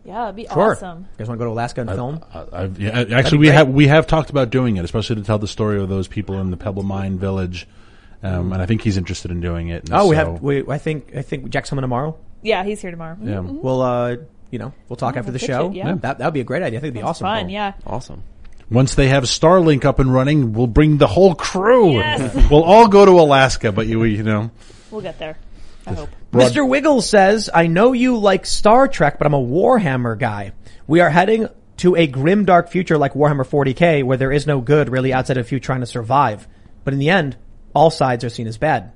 Yeah, 0.04 0.24
it'd 0.24 0.36
be 0.36 0.46
Sure. 0.52 0.72
awesome. 0.72 0.98
You 1.00 1.06
guys 1.18 1.28
want 1.28 1.38
to 1.38 1.44
go 1.44 1.48
to 1.48 1.52
Alaska 1.52 1.80
and 1.82 1.90
film? 1.90 2.20
Uh, 2.34 2.44
I've, 2.52 2.80
yeah, 2.80 3.04
actually, 3.14 3.38
we 3.38 3.46
great. 3.46 3.54
have 3.54 3.68
we 3.68 3.86
have 3.86 4.06
talked 4.06 4.30
about 4.30 4.50
doing 4.50 4.76
it, 4.76 4.84
especially 4.84 5.16
to 5.16 5.22
tell 5.22 5.38
the 5.38 5.46
story 5.48 5.80
of 5.80 5.88
those 5.88 6.08
people 6.08 6.40
in 6.40 6.50
the 6.50 6.56
Pebble 6.56 6.82
Mine 6.82 7.18
village. 7.18 7.68
Um, 8.24 8.52
and 8.52 8.62
I 8.62 8.66
think 8.66 8.82
he's 8.82 8.96
interested 8.96 9.30
in 9.30 9.40
doing 9.40 9.68
it. 9.68 9.84
and 9.84 9.94
Oh, 9.94 10.08
we 10.08 10.14
so- 10.16 10.32
have. 10.32 10.42
We, 10.42 10.64
I 10.68 10.78
think. 10.78 11.14
I 11.16 11.22
think 11.22 11.48
Jack's 11.50 11.70
coming 11.70 11.82
tomorrow. 11.82 12.16
Yeah, 12.42 12.64
he's 12.64 12.80
here 12.80 12.90
tomorrow. 12.90 13.16
Yeah. 13.22 13.40
We'll. 13.40 13.80
uh 13.82 14.16
You 14.50 14.58
know, 14.58 14.72
we'll 14.88 14.96
talk 14.96 15.14
Yeah, 15.14 15.20
after 15.20 15.32
the 15.32 15.36
we'll 15.36 15.40
pitch 15.40 15.48
show. 15.48 15.70
it, 15.70 15.74
yeah. 15.76 15.94
That 15.94 16.18
that 16.18 16.24
would 16.26 16.34
be 16.34 16.40
a 16.40 16.44
great 16.44 16.62
idea. 16.62 16.78
I 16.78 16.82
think 16.82 16.88
it'd 16.90 16.94
be 16.94 17.00
That's 17.00 17.22
awesome. 17.22 17.24
fun. 17.26 17.48
Yeah. 17.50 17.72
Awesome. 17.86 18.22
Once 18.70 18.94
they 18.94 19.08
have 19.08 19.24
Starlink 19.24 19.84
up 19.84 19.98
and 19.98 20.12
running, 20.12 20.52
we'll 20.52 20.66
bring 20.66 20.96
the 20.98 21.06
whole 21.06 21.34
crew. 21.34 21.92
Yes. 21.92 22.48
we'll 22.50 22.62
all 22.64 22.88
go 22.88 23.04
to 23.04 23.12
Alaska, 23.12 23.70
but 23.72 23.86
you, 23.86 24.02
you 24.04 24.22
know, 24.22 24.50
We'll 24.90 25.00
get 25.02 25.18
there. 25.18 25.36
I 25.86 25.92
hope. 25.94 26.08
Mr. 26.32 26.66
Wiggles 26.66 27.08
says, 27.08 27.50
I 27.52 27.66
know 27.66 27.92
you 27.92 28.16
like 28.16 28.46
Star 28.46 28.88
Trek, 28.88 29.18
but 29.18 29.26
I'm 29.26 29.34
a 29.34 29.40
Warhammer 29.42 30.18
guy. 30.18 30.52
We 30.86 31.00
are 31.00 31.10
heading 31.10 31.48
to 31.78 31.94
a 31.96 32.06
grim 32.06 32.44
dark 32.44 32.70
future 32.70 32.96
like 32.96 33.12
Warhammer 33.14 33.46
40k 33.46 34.02
where 34.04 34.16
there 34.16 34.32
is 34.32 34.46
no 34.46 34.60
good 34.60 34.88
really 34.88 35.12
outside 35.12 35.36
of 35.36 35.50
you 35.52 35.60
trying 35.60 35.80
to 35.80 35.86
survive. 35.86 36.48
But 36.84 36.94
in 36.94 37.00
the 37.00 37.10
end, 37.10 37.36
all 37.74 37.90
sides 37.90 38.24
are 38.24 38.28
seen 38.30 38.46
as 38.46 38.56
bad. 38.58 38.92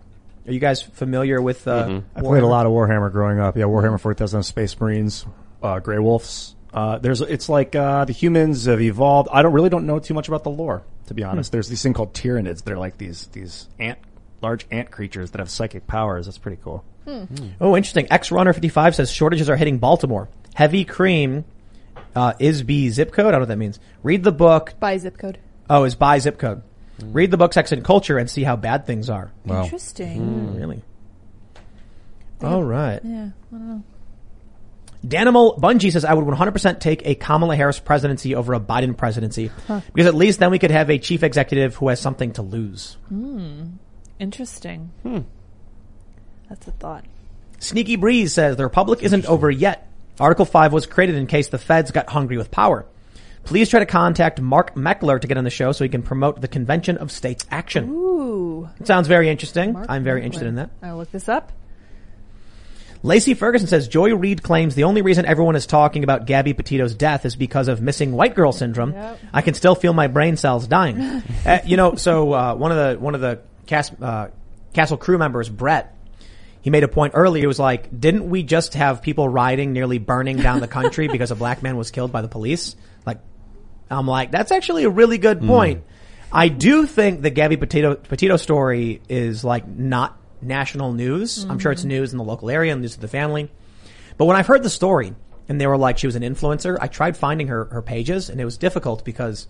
Are 0.47 0.53
you 0.53 0.61
guys 0.61 0.81
familiar 0.81 1.43
with, 1.43 1.67
uh, 1.67 2.01
I 2.15 2.21
played 2.21 2.43
a 2.43 2.47
lot 2.47 2.67
of 2.67 2.73
Warhammer 2.73 3.11
growing 3.11 3.39
up. 3.41 3.57
Yeah, 3.57 3.65
Warhammer 3.65 4.01
40,000 4.01 4.43
Space 4.45 4.79
Marines, 4.81 5.27
uh, 5.63 5.81
Grey 5.81 5.99
Wolves. 5.99 6.55
Uh, 6.73 6.99
there's, 6.99 7.21
it's 7.21 7.49
like, 7.49 7.75
uh, 7.75 8.05
the 8.05 8.13
humans 8.13 8.67
have 8.67 8.81
evolved. 8.81 9.29
I 9.33 9.43
don't 9.43 9.53
really 9.53 9.71
don't 9.71 9.87
know 9.87 9.99
too 9.99 10.15
much 10.15 10.29
about 10.29 10.45
the 10.45 10.51
lore, 10.51 10.85
to 11.07 11.15
be 11.15 11.25
honest. 11.25 11.51
There's 11.51 11.69
these 11.69 11.83
thing 11.83 11.95
called 11.95 12.15
Tyranids. 12.15 12.63
They're 12.63 12.79
like 12.79 12.99
these, 12.99 13.27
these 13.29 13.67
ant, 13.79 13.99
large 14.43 14.67
ant 14.71 14.91
creatures 14.91 15.31
that 15.33 15.39
have 15.39 15.51
psychic 15.51 15.87
powers. 15.87 16.27
That's 16.27 16.39
pretty 16.39 16.59
cool. 16.63 16.85
Hmm. 17.05 17.25
Hmm. 17.25 17.49
Oh, 17.61 17.77
interesting. 17.77 18.07
X 18.11 18.31
Runner 18.31 18.53
55 18.53 18.95
says 18.95 19.11
shortages 19.11 19.49
are 19.51 19.57
hitting 19.57 19.79
Baltimore. 19.79 20.29
Heavy 20.55 20.85
cream, 20.85 21.45
uh, 22.15 22.33
is 22.39 22.63
B 22.63 22.89
zip 22.91 23.13
code? 23.13 23.27
I 23.27 23.31
don't 23.31 23.33
know 23.33 23.39
what 23.41 23.49
that 23.49 23.57
means. 23.59 23.79
Read 24.03 24.25
the 24.25 24.33
book. 24.33 24.75
By 24.81 24.97
zip 24.97 25.19
code. 25.19 25.39
Oh, 25.69 25.85
is 25.85 25.95
by 25.95 26.19
zip 26.19 26.39
code. 26.39 26.63
Hmm. 27.01 27.13
Read 27.13 27.31
the 27.31 27.37
book 27.37 27.53
Sex 27.53 27.73
and 27.73 27.85
Culture 27.85 28.19
and 28.19 28.29
see 28.31 28.43
how 28.43 28.57
bad 28.57 28.87
things 28.87 29.11
are. 29.11 29.33
wow. 29.45 29.65
Interesting. 29.65 30.57
Really? 30.57 30.83
All 32.43 32.63
right. 32.63 33.01
Yeah. 33.03 33.29
I 33.53 33.57
don't 33.57 33.69
know. 33.69 33.83
Danimal 35.07 35.59
Bungie 35.61 35.93
says 35.93 36.05
I 36.05 36.15
would 36.15 36.25
100% 36.25 36.81
take 36.81 37.07
a 37.07 37.15
Kamala 37.15 37.55
Harris 37.55 37.79
presidency 37.79 38.35
over 38.35 38.55
a 38.55 38.61
Biden 38.61 38.97
presidency 38.97 39.51
because 39.69 40.07
at 40.07 40.15
least 40.15 40.41
then 40.41 40.51
we 40.51 40.59
could 40.59 40.71
have 40.73 40.91
a 40.91 40.99
chief 40.99 41.23
executive 41.23 41.77
who 41.77 41.89
has 41.89 42.01
something 42.01 42.33
to 42.33 42.43
lose. 42.43 42.97
Interesting. 44.19 44.91
Hmm. 45.03 45.21
That's 46.49 46.67
a 46.67 46.73
thought. 46.73 47.05
Sneaky 47.59 47.97
Breeze 47.97 48.33
says 48.33 48.57
the 48.57 48.65
Republic 48.65 49.03
isn't 49.03 49.27
over 49.27 49.51
yet. 49.51 49.91
Article 50.21 50.45
5 50.45 50.73
was 50.73 50.87
created 50.87 51.17
in 51.17 51.27
case 51.27 51.49
the 51.49 51.59
feds 51.59 51.91
got 51.91 52.09
hungry 52.09 52.37
with 52.39 52.51
power. 52.51 52.87
Please 53.45 53.69
try 53.69 53.81
to 53.81 53.87
contact 53.87 54.41
Mark 54.41 54.75
Meckler 54.75 55.21
to 55.21 55.27
get 55.29 55.39
on 55.39 55.45
the 55.45 55.51
show 55.51 55.73
so 55.73 55.85
he 55.85 55.89
can 55.89 56.03
promote 56.03 56.41
the 56.41 56.49
Convention 56.49 56.99
of 56.99 57.13
States 57.13 57.47
Action. 57.51 57.89
Ooh. 57.91 58.69
It 58.81 58.87
sounds 58.87 59.07
very 59.07 59.29
interesting. 59.29 59.75
Mark 59.75 59.87
I'm 59.89 60.03
very 60.03 60.21
Meckler. 60.21 60.25
interested 60.25 60.49
in 60.49 60.55
that. 60.57 60.71
I'll 60.83 60.97
look 60.97 61.13
this 61.13 61.29
up. 61.29 61.53
Lacey 63.03 63.35
Ferguson 63.35 63.69
says 63.69 63.87
Joy 63.87 64.15
Reid 64.17 64.43
claims 64.43 64.75
the 64.75 64.85
only 64.85 65.03
reason 65.03 65.27
everyone 65.27 65.55
is 65.55 65.67
talking 65.67 66.03
about 66.03 66.27
Gabby 66.27 66.55
Petito's 66.55 66.95
death 66.95 67.25
is 67.25 67.37
because 67.37 67.69
of 67.69 67.81
missing 67.81 68.13
white 68.13 68.35
girl 68.35 68.51
syndrome. 68.53 68.93
Yep. 68.93 69.19
I 69.33 69.43
can 69.43 69.55
still 69.55 69.77
feel 69.77 69.93
my 69.93 70.09
brain 70.09 70.37
cells 70.37 70.67
dying. 70.67 71.01
uh, 71.47 71.61
you 71.65 71.77
know, 71.77 71.95
so 71.95 72.33
uh, 72.33 72.55
one 72.55 72.73
of 72.73 72.79
the 72.79 73.01
one 73.01 73.15
of 73.15 73.21
the 73.21 73.41
cast, 73.67 74.01
uh, 74.01 74.29
Castle 74.73 74.97
crew 74.97 75.19
members, 75.19 75.49
Brett, 75.49 75.95
he 76.61 76.71
made 76.71 76.83
a 76.83 76.89
point 76.89 77.13
earlier. 77.17 77.43
He 77.43 77.47
was 77.47 77.59
like, 77.59 77.99
"Didn't 77.99 78.29
we 78.29 78.43
just 78.43 78.75
have 78.75 79.01
people 79.01 79.29
rioting, 79.29 79.73
nearly 79.73 79.99
burning 79.99 80.37
down 80.37 80.61
the 80.61 80.69
country 80.69 81.09
because 81.13 81.31
a 81.31 81.37
black 81.37 81.63
man 81.63 81.77
was 81.77 81.91
killed 81.91 82.13
by 82.13 82.23
the 82.23 82.29
police?" 82.29 82.77
Like, 83.07 83.21
I'm 83.91 84.07
like, 84.07 84.31
that's 84.31 84.51
actually 84.51 84.85
a 84.85 84.91
really 84.91 85.19
good 85.19 85.43
point. 85.43 85.85
I 86.33 86.49
do 86.49 86.87
think 86.87 87.23
the 87.23 87.31
Gabby 87.31 87.57
Potato, 87.57 87.95
Petito 87.95 88.37
story 88.37 89.01
is 89.09 89.45
like 89.45 89.67
not 89.67 90.19
national 90.43 90.93
news. 90.93 91.45
I'm 91.45 91.59
sure 91.59 91.73
it's 91.73 91.85
news 91.85 92.13
in 92.13 92.19
the 92.19 92.25
local 92.25 92.51
area 92.51 92.73
and 92.73 92.83
news 92.83 92.95
to 92.95 93.01
the 93.01 93.09
family. 93.09 93.51
But 94.19 94.25
when 94.25 94.37
I've 94.37 94.47
heard 94.47 94.63
the 94.63 94.71
story 94.71 95.15
and 95.49 95.61
they 95.61 95.67
were 95.67 95.79
like 95.79 95.99
she 95.99 96.07
was 96.07 96.17
an 96.17 96.23
influencer, 96.23 96.77
I 96.81 96.89
tried 96.89 97.17
finding 97.17 97.49
her 97.49 97.67
her 97.67 97.83
pages 97.83 98.29
and 98.29 98.41
it 98.41 98.45
was 98.45 98.59
difficult 98.59 99.05
because 99.05 99.47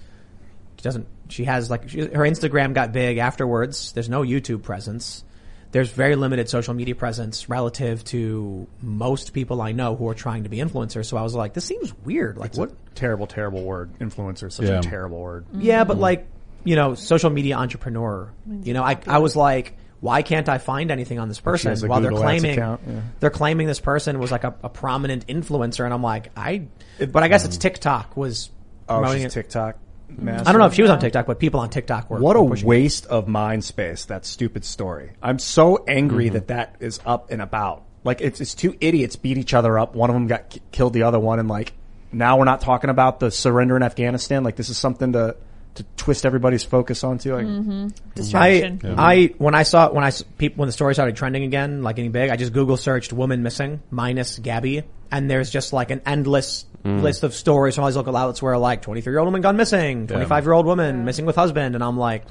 she 0.77 0.82
doesn't. 0.82 1.07
She 1.28 1.44
has 1.44 1.70
like 1.70 1.89
she, 1.89 2.01
her 2.01 2.23
Instagram 2.23 2.74
got 2.74 2.93
big 2.93 3.19
afterwards. 3.19 3.93
There's 3.93 4.09
no 4.09 4.23
YouTube 4.23 4.62
presence. 4.62 5.24
There's 5.73 5.90
very 5.90 6.16
limited 6.16 6.48
social 6.48 6.74
media 6.74 6.94
presence 6.94 7.48
relative 7.48 8.03
to 8.05 8.66
most 8.81 9.32
people 9.32 9.61
I 9.61 9.73
know 9.73 9.97
who 9.97 10.09
are 10.09 10.15
trying 10.15 10.44
to 10.44 10.48
be 10.48 10.59
influencers. 10.59 11.07
So 11.07 11.16
I 11.16 11.23
was 11.23 11.35
like, 11.35 11.55
this 11.55 11.65
seems 11.65 11.93
weird. 12.05 12.39
Like 12.39 12.51
It's 12.51 12.59
what? 12.59 12.70
a 12.70 12.94
terrible, 12.94 13.27
terrible 13.27 13.62
word. 13.62 13.90
Influencer, 13.98 14.47
is 14.47 14.55
such 14.55 14.66
Yeah. 14.66 14.78
a 14.78 14.82
terrible 14.82 15.20
word. 15.20 15.44
Yeah, 15.53 15.85
but 15.85 15.94
mm-hmm. 15.94 16.03
like, 16.03 16.28
you 16.65 16.77
know, 16.77 16.94
social 16.94 17.31
media 17.31 17.57
entrepreneur. 17.57 18.32
You 18.62 18.74
know, 18.74 18.82
I 18.82 18.98
I 19.07 19.19
was 19.19 19.36
like, 19.36 19.77
why 20.01 20.23
can't 20.23 20.48
I 20.48 20.59
find 20.59 20.90
anything 20.90 21.19
on 21.19 21.28
this 21.28 21.40
person 21.40 21.70
has 21.70 21.82
a 21.82 21.89
while 21.89 22.01
they're 22.01 22.11
Google 22.11 22.27
Ads 22.27 22.40
claiming 22.40 22.59
account, 22.59 22.81
yeah. 22.86 23.01
they're 23.20 23.31
claiming 23.31 23.66
this 23.66 23.81
person 23.81 24.19
was 24.19 24.31
like 24.31 24.44
a, 24.44 24.55
a 24.62 24.69
prominent 24.69 25.27
influencer, 25.27 25.85
and 25.85 25.93
I'm 25.93 26.03
like, 26.03 26.31
I. 26.36 26.69
But 26.98 27.23
I 27.23 27.28
guess 27.28 27.44
it's 27.44 27.57
mm-hmm. 27.57 27.62
TikTok 27.62 28.16
was. 28.16 28.51
Oh, 28.89 28.98
promoting 29.01 29.24
she's 29.24 29.32
it. 29.32 29.43
TikTok. 29.43 29.78
I 30.18 30.42
don't 30.44 30.58
know 30.58 30.66
if 30.66 30.74
she 30.74 30.82
was 30.82 30.90
on 30.90 30.98
TikTok, 30.98 31.26
but 31.26 31.38
people 31.38 31.60
on 31.60 31.68
TikTok 31.70 32.08
were. 32.10 32.18
What 32.18 32.36
a 32.36 32.42
were 32.42 32.50
pushing 32.50 32.66
it. 32.66 32.68
waste 32.68 33.06
of 33.06 33.28
mind 33.28 33.64
space, 33.64 34.06
that 34.06 34.24
stupid 34.24 34.64
story. 34.64 35.12
I'm 35.22 35.38
so 35.38 35.84
angry 35.86 36.28
that 36.30 36.48
that 36.48 36.76
is 36.80 37.00
up 37.04 37.30
and 37.30 37.42
about. 37.42 37.82
Like, 38.04 38.20
it's, 38.20 38.40
it's 38.40 38.54
two 38.54 38.76
idiots 38.80 39.16
beat 39.16 39.36
each 39.36 39.52
other 39.52 39.78
up. 39.78 39.94
One 39.96 40.08
of 40.10 40.14
them 40.14 40.26
got 40.28 40.48
k- 40.50 40.60
killed 40.72 40.92
the 40.92 41.02
other 41.02 41.18
one 41.18 41.38
and 41.40 41.48
like, 41.48 41.72
now 42.12 42.38
we're 42.38 42.44
not 42.44 42.60
talking 42.60 42.88
about 42.88 43.18
the 43.20 43.30
surrender 43.30 43.76
in 43.76 43.82
Afghanistan. 43.82 44.44
Like, 44.44 44.54
this 44.56 44.70
is 44.70 44.78
something 44.78 45.12
to, 45.14 45.36
to 45.74 45.82
twist 45.96 46.24
everybody's 46.24 46.62
focus 46.64 47.02
onto. 47.04 47.34
Like, 47.34 47.44
Mm-hmm. 47.46 47.86
I, 47.88 48.14
Distraction. 48.14 48.94
I, 48.96 49.34
when 49.38 49.54
I 49.56 49.64
saw, 49.64 49.90
when 49.90 50.04
I, 50.04 50.08
s- 50.08 50.22
peop 50.38 50.56
when 50.56 50.66
the 50.68 50.72
story 50.72 50.94
started 50.94 51.16
trending 51.16 51.42
again, 51.42 51.82
like 51.82 51.96
getting 51.96 52.12
big, 52.12 52.30
I 52.30 52.36
just 52.36 52.52
Google 52.52 52.76
searched 52.76 53.12
woman 53.12 53.42
missing 53.42 53.82
minus 53.90 54.38
Gabby, 54.38 54.84
and 55.10 55.28
there's 55.28 55.50
just 55.50 55.72
like 55.72 55.90
an 55.90 56.00
endless 56.06 56.64
list 56.86 57.22
of 57.22 57.34
stories 57.34 57.74
from 57.74 57.84
all 57.84 57.88
these 57.90 57.96
local 57.96 58.16
outlets 58.16 58.40
where 58.42 58.56
like 58.58 58.82
23 58.82 59.12
year 59.12 59.18
old 59.18 59.26
woman 59.26 59.40
gone 59.40 59.56
missing, 59.56 60.06
25 60.06 60.44
year 60.44 60.52
old 60.52 60.66
woman 60.66 61.04
missing 61.04 61.26
with 61.26 61.36
husband, 61.36 61.74
and 61.74 61.82
I'm 61.84 61.98
like, 61.98 62.24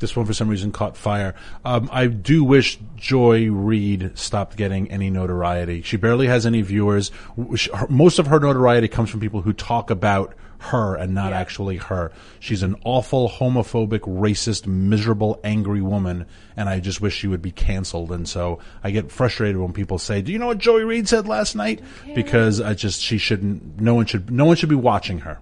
This 0.00 0.14
one, 0.16 0.26
for 0.26 0.34
some 0.34 0.48
reason, 0.48 0.72
caught 0.72 0.96
fire. 0.96 1.34
Um, 1.64 1.88
I 1.92 2.06
do 2.08 2.44
wish 2.44 2.78
Joy 2.96 3.50
Reid 3.50 4.18
stopped 4.18 4.56
getting 4.56 4.90
any 4.90 5.08
notoriety. 5.10 5.82
She 5.82 5.96
barely 5.96 6.26
has 6.26 6.44
any 6.46 6.62
viewers. 6.62 7.10
W- 7.36 7.56
sh- 7.56 7.68
her- 7.72 7.86
Most 7.88 8.18
of 8.18 8.26
her 8.26 8.38
notoriety 8.40 8.88
comes 8.88 9.08
from 9.10 9.20
people 9.20 9.42
who 9.42 9.52
talk 9.52 9.90
about 9.90 10.34
her 10.58 10.94
and 10.96 11.14
not 11.14 11.32
actually 11.32 11.76
her. 11.76 12.10
She's 12.40 12.62
an 12.62 12.74
awful, 12.84 13.28
homophobic, 13.28 14.00
racist, 14.00 14.66
miserable, 14.66 15.38
angry 15.44 15.80
woman, 15.82 16.26
and 16.56 16.68
I 16.68 16.80
just 16.80 17.00
wish 17.00 17.14
she 17.16 17.26
would 17.26 17.42
be 17.42 17.50
canceled. 17.50 18.12
And 18.12 18.28
so 18.28 18.60
I 18.82 18.90
get 18.90 19.10
frustrated 19.10 19.56
when 19.56 19.72
people 19.72 19.98
say, 19.98 20.22
"Do 20.22 20.32
you 20.32 20.38
know 20.38 20.46
what 20.46 20.58
Joy 20.58 20.82
Reid 20.84 21.08
said 21.08 21.26
last 21.26 21.54
night?" 21.56 21.80
Because 22.14 22.60
I 22.60 22.74
just 22.74 23.00
she 23.00 23.18
shouldn't. 23.18 23.80
No 23.80 23.94
one 23.94 24.06
should. 24.06 24.30
No 24.30 24.44
one 24.44 24.56
should 24.56 24.68
be 24.68 24.74
watching 24.74 25.20
her. 25.20 25.38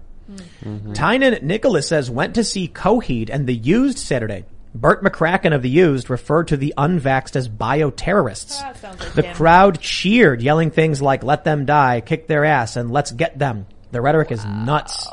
Mm-hmm. 0.63 0.93
Tynan 0.93 1.45
Nicholas 1.45 1.87
says 1.87 2.09
went 2.09 2.35
to 2.35 2.43
see 2.43 2.67
Coheed 2.67 3.29
and 3.29 3.45
the 3.47 3.53
Used 3.53 3.97
Saturday. 3.99 4.45
Bert 4.75 5.03
McCracken 5.03 5.53
of 5.53 5.61
the 5.61 5.69
Used 5.69 6.09
referred 6.09 6.47
to 6.47 6.57
the 6.57 6.73
unvaxxed 6.77 7.35
as 7.35 7.47
bioterrorists. 7.47 8.59
That 8.59 8.77
sounds 8.77 8.99
like 8.99 9.13
the 9.13 9.21
him. 9.21 9.35
crowd 9.35 9.79
cheered, 9.79 10.41
yelling 10.41 10.71
things 10.71 11.01
like 11.01 11.23
"Let 11.23 11.43
them 11.43 11.65
die," 11.65 12.01
"Kick 12.01 12.27
their 12.27 12.43
ass," 12.43 12.75
and 12.75 12.89
"Let's 12.91 13.11
get 13.11 13.37
them." 13.37 13.67
The 13.91 14.01
rhetoric 14.01 14.31
is 14.31 14.43
nuts. 14.43 15.07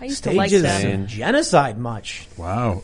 I 0.00 0.04
used 0.04 0.24
to 0.24 0.32
like 0.32 0.50
Stages 0.50 0.62
them. 0.62 1.06
genocide 1.06 1.78
much. 1.78 2.28
Wow. 2.36 2.82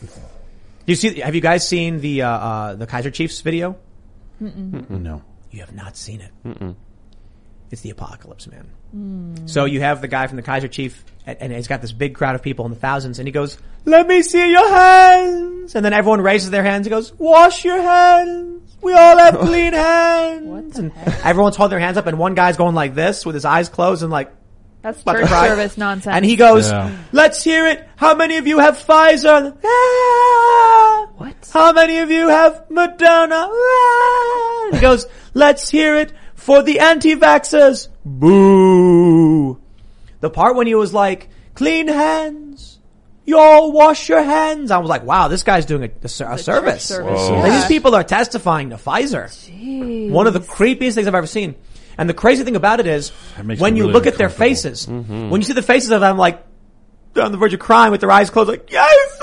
You 0.89 0.95
see? 0.95 1.19
Have 1.19 1.35
you 1.35 1.41
guys 1.41 1.67
seen 1.67 1.99
the 1.99 2.23
uh, 2.23 2.29
uh, 2.29 2.75
the 2.75 2.87
Kaiser 2.87 3.11
Chiefs 3.11 3.41
video? 3.41 3.77
No. 4.39 5.21
You 5.51 5.61
have 5.61 5.73
not 5.73 5.95
seen 5.97 6.21
it. 6.21 6.75
It's 7.71 7.81
the 7.81 7.91
apocalypse, 7.91 8.47
man. 8.47 9.37
So 9.47 9.65
you 9.65 9.81
have 9.81 10.01
the 10.01 10.07
guy 10.07 10.25
from 10.27 10.37
the 10.37 10.41
Kaiser 10.41 10.67
Chief, 10.67 11.03
and, 11.25 11.37
and 11.41 11.53
he's 11.53 11.67
got 11.67 11.81
this 11.81 11.91
big 11.91 12.15
crowd 12.15 12.33
of 12.35 12.41
people 12.41 12.65
in 12.65 12.71
the 12.71 12.77
thousands, 12.79 13.19
and 13.19 13.27
he 13.27 13.31
goes, 13.31 13.57
"Let 13.85 14.07
me 14.07 14.23
see 14.23 14.49
your 14.51 14.67
hands," 14.67 15.75
and 15.75 15.85
then 15.85 15.93
everyone 15.93 16.21
raises 16.21 16.49
their 16.49 16.63
hands. 16.63 16.87
He 16.87 16.89
goes, 16.89 17.13
"Wash 17.19 17.63
your 17.63 17.81
hands. 17.81 18.75
We 18.81 18.93
all 18.93 19.17
have 19.17 19.37
clean 19.41 19.73
hands." 19.73 20.79
and 20.79 20.91
everyone's 21.23 21.55
holding 21.55 21.71
their 21.77 21.85
hands 21.85 21.97
up, 21.97 22.07
and 22.07 22.17
one 22.17 22.33
guy's 22.33 22.57
going 22.57 22.73
like 22.73 22.95
this 22.95 23.25
with 23.25 23.35
his 23.35 23.45
eyes 23.45 23.69
closed 23.69 24.01
and 24.01 24.11
like. 24.11 24.31
That's 24.81 25.01
about 25.01 25.17
church 25.17 25.27
cry. 25.27 25.47
service 25.49 25.77
nonsense. 25.77 26.15
And 26.15 26.23
he 26.23 26.35
goes, 26.37 26.69
Yeah. 26.71 26.91
"Let's 27.11 27.43
hear 27.43 27.67
it. 27.67 27.85
How 27.97 28.15
many 28.15 28.37
of 28.37 28.47
you 28.47 28.59
have 28.59 28.77
Pfizer? 28.77 29.57
Ah! 29.63 31.07
What? 31.17 31.49
How 31.53 31.73
many 31.73 31.97
of 31.97 32.09
you 32.11 32.29
have 32.29 32.63
Moderna? 32.71 33.49
Ah! 33.51 34.69
He 34.71 34.79
goes, 34.79 35.05
"Let's 35.33 35.69
hear 35.69 35.95
it 35.97 36.13
for 36.35 36.63
the 36.63 36.79
anti-vaxxers." 36.79 37.89
Boo! 38.05 39.59
The 40.21 40.29
part 40.29 40.55
when 40.55 40.67
he 40.67 40.75
was 40.75 40.93
like, 40.93 41.29
"Clean 41.55 41.87
hands." 41.87 42.77
Y'all 43.25 43.71
wash 43.71 44.09
your 44.09 44.23
hands. 44.23 44.71
I 44.71 44.79
was 44.79 44.89
like, 44.89 45.03
wow, 45.03 45.27
this 45.27 45.43
guy's 45.43 45.67
doing 45.67 45.83
a, 45.83 45.89
a, 46.03 46.07
ser- 46.07 46.31
a 46.31 46.37
service. 46.39 46.83
service, 46.83 47.29
Like, 47.29 47.51
yeah. 47.51 47.59
these 47.59 47.65
people 47.67 47.93
are 47.93 48.03
testifying 48.03 48.71
to 48.71 48.77
Pfizer. 48.77 49.29
One 50.09 50.25
of 50.25 50.33
the 50.33 50.39
creepiest 50.39 50.95
things 50.95 51.07
I've 51.07 51.13
ever 51.13 51.27
seen. 51.27 51.53
And 51.99 52.09
the 52.09 52.13
crazy 52.13 52.45
thing 52.45 52.55
about 52.55 52.79
it 52.79 52.87
is, 52.87 53.09
when 53.57 53.75
you 53.75 53.83
really 53.83 53.93
look 53.93 54.07
at 54.07 54.17
their 54.17 54.29
faces, 54.29 54.85
mm-hmm. 54.87 55.29
when 55.29 55.41
you 55.41 55.45
see 55.45 55.51
the 55.51 55.61
faces 55.61 55.91
of 55.91 55.99
them, 55.99 56.17
like, 56.17 56.41
they're 57.13 57.25
on 57.25 57.33
the 57.33 57.37
verge 57.37 57.53
of 57.53 57.59
crying 57.59 57.91
with 57.91 57.99
their 57.99 58.09
eyes 58.09 58.29
closed, 58.29 58.49
like, 58.49 58.71
yes, 58.71 59.21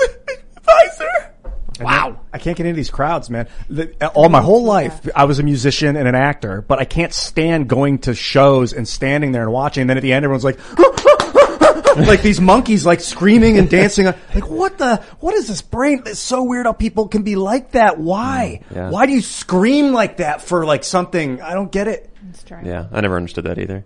Pfizer. 0.61 1.31
Wow. 1.79 2.19
I 2.31 2.37
can't 2.37 2.55
get 2.55 2.67
into 2.67 2.75
these 2.75 2.91
crowds, 2.91 3.31
man. 3.31 3.47
Uh, 3.75 4.07
all 4.13 4.29
my 4.29 4.41
whole 4.41 4.63
life, 4.63 5.09
I 5.15 5.25
was 5.25 5.39
a 5.39 5.43
musician 5.43 5.95
and 5.95 6.07
an 6.07 6.13
actor, 6.13 6.61
but 6.61 6.77
I 6.77 6.85
can't 6.85 7.13
stand 7.13 7.67
going 7.67 7.97
to 7.99 8.13
shows 8.13 8.73
and 8.73 8.87
standing 8.87 9.31
there 9.31 9.43
and 9.43 9.51
watching. 9.51 9.81
And 9.81 9.89
then 9.89 9.97
at 9.97 10.03
the 10.03 10.13
end, 10.13 10.23
everyone's 10.23 10.43
like, 10.43 10.59
like 12.07 12.21
these 12.21 12.39
monkeys, 12.39 12.85
like 12.85 12.99
screaming 12.99 13.57
and 13.57 13.69
dancing. 13.69 14.05
Like, 14.35 14.49
what 14.51 14.77
the, 14.77 14.97
what 15.19 15.33
is 15.33 15.47
this 15.47 15.63
brain? 15.63 16.03
It's 16.05 16.19
so 16.19 16.43
weird 16.43 16.67
how 16.67 16.73
people 16.73 17.07
can 17.07 17.23
be 17.23 17.35
like 17.35 17.71
that. 17.71 17.97
Why? 17.97 18.61
Mm, 18.69 18.75
yeah. 18.75 18.89
Why 18.91 19.07
do 19.07 19.13
you 19.13 19.21
scream 19.21 19.93
like 19.93 20.17
that 20.17 20.43
for 20.43 20.63
like 20.63 20.83
something? 20.83 21.41
I 21.41 21.55
don't 21.55 21.71
get 21.71 21.87
it. 21.87 22.13
Let's. 22.33 22.65
Yeah, 22.65 22.87
I 22.91 23.01
never 23.01 23.15
understood 23.15 23.45
that 23.45 23.59
either. 23.59 23.83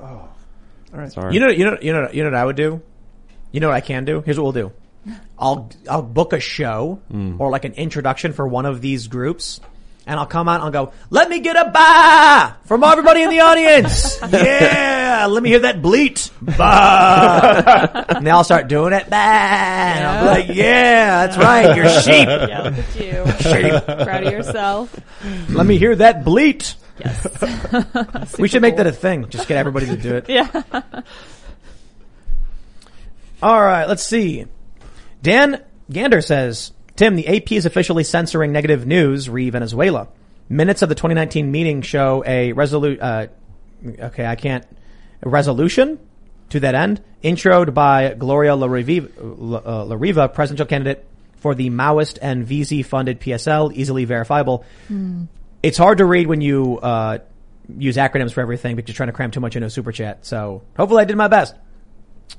Oh, 0.00 0.04
all 0.04 0.30
right. 0.92 1.12
Sorry. 1.12 1.34
You 1.34 1.40
know, 1.40 1.48
you 1.48 1.64
know, 1.64 1.76
you 1.80 1.92
know, 1.92 2.08
you 2.12 2.22
know 2.22 2.30
what 2.30 2.38
I 2.38 2.44
would 2.44 2.56
do? 2.56 2.80
You 3.52 3.60
know 3.60 3.68
what 3.68 3.76
I 3.76 3.80
can 3.80 4.04
do? 4.04 4.20
Here's 4.20 4.38
what 4.38 4.44
we'll 4.54 4.70
do. 4.70 4.72
I'll, 5.38 5.70
I'll 5.88 6.02
book 6.02 6.32
a 6.32 6.40
show 6.40 7.00
hmm. 7.10 7.40
or 7.40 7.50
like 7.50 7.64
an 7.64 7.74
introduction 7.74 8.32
for 8.32 8.46
one 8.46 8.66
of 8.66 8.80
these 8.80 9.08
groups. 9.08 9.60
And 10.06 10.18
I'll 10.18 10.26
come 10.26 10.48
out 10.48 10.54
and 10.54 10.64
I'll 10.64 10.86
go, 10.86 10.92
let 11.10 11.28
me 11.28 11.40
get 11.40 11.54
a 11.54 11.70
ba 11.70 12.56
from 12.64 12.82
everybody 12.82 13.22
in 13.22 13.30
the 13.30 13.40
audience. 13.40 14.18
Yeah. 14.32 15.26
Let 15.26 15.42
me 15.42 15.48
hear 15.50 15.58
that 15.60 15.82
bleat. 15.82 16.30
Ba. 16.40 18.06
and 18.10 18.24
they 18.26 18.30
all 18.30 18.44
start 18.44 18.68
doing 18.68 18.92
it. 18.92 19.10
Ba. 19.10 19.16
And 19.16 20.06
I'll 20.06 20.22
be 20.22 20.40
like, 20.40 20.56
yeah, 20.56 21.26
that's 21.26 21.36
right. 21.36 21.76
You're 21.76 21.88
sheep. 21.88 22.28
Yeah, 22.48 22.62
look 22.62 22.78
at 22.78 22.96
you. 22.96 24.04
Proud 24.04 24.24
of 24.24 24.32
yourself. 24.32 24.96
Let 25.48 25.66
me 25.66 25.76
hear 25.76 25.96
that 25.96 26.24
bleat. 26.24 26.76
Yes. 27.04 28.38
We 28.38 28.48
should 28.48 28.62
make 28.62 28.76
that 28.76 28.86
a 28.86 28.92
thing. 28.92 29.28
Just 29.28 29.48
get 29.48 29.56
everybody 29.56 29.86
to 29.86 29.96
do 29.96 30.16
it. 30.16 30.28
Yeah. 30.38 30.62
All 33.42 33.60
right, 33.60 33.86
let's 33.86 34.02
see. 34.02 34.46
Dan 35.22 35.62
Gander 35.90 36.20
says, 36.20 36.72
Tim, 36.96 37.14
the 37.14 37.28
AP 37.28 37.52
is 37.52 37.66
officially 37.66 38.02
censoring 38.02 38.50
negative 38.52 38.84
news 38.86 39.30
re 39.30 39.48
Venezuela. 39.50 40.08
Minutes 40.48 40.82
of 40.82 40.88
the 40.88 40.96
2019 40.96 41.50
meeting 41.50 41.82
show 41.82 42.24
a 42.26 42.52
resolute, 42.52 43.00
uh, 43.00 43.28
okay, 43.86 44.26
I 44.26 44.34
can't, 44.34 44.64
a 45.22 45.28
resolution 45.28 46.00
to 46.50 46.60
that 46.60 46.74
end, 46.74 47.00
introed 47.22 47.74
by 47.74 48.14
Gloria 48.14 48.56
La 48.56 48.66
Riva, 48.66 49.08
uh, 49.20 49.84
La 49.84 50.26
presidential 50.28 50.66
candidate 50.66 51.04
for 51.36 51.54
the 51.54 51.70
Maoist 51.70 52.18
and 52.20 52.46
VZ 52.46 52.84
funded 52.84 53.20
PSL, 53.20 53.72
easily 53.72 54.04
verifiable. 54.04 54.64
It's 55.62 55.78
hard 55.78 55.98
to 55.98 56.04
read 56.04 56.26
when 56.26 56.40
you, 56.40 56.78
uh, 56.78 57.18
use 57.76 57.96
acronyms 57.96 58.32
for 58.32 58.40
everything, 58.40 58.76
but 58.76 58.88
you're 58.88 58.94
trying 58.94 59.08
to 59.08 59.12
cram 59.12 59.30
too 59.30 59.40
much 59.40 59.56
into 59.56 59.66
a 59.66 59.70
super 59.70 59.92
chat. 59.92 60.24
So 60.24 60.62
hopefully 60.76 61.02
I 61.02 61.04
did 61.04 61.16
my 61.16 61.28
best. 61.28 61.54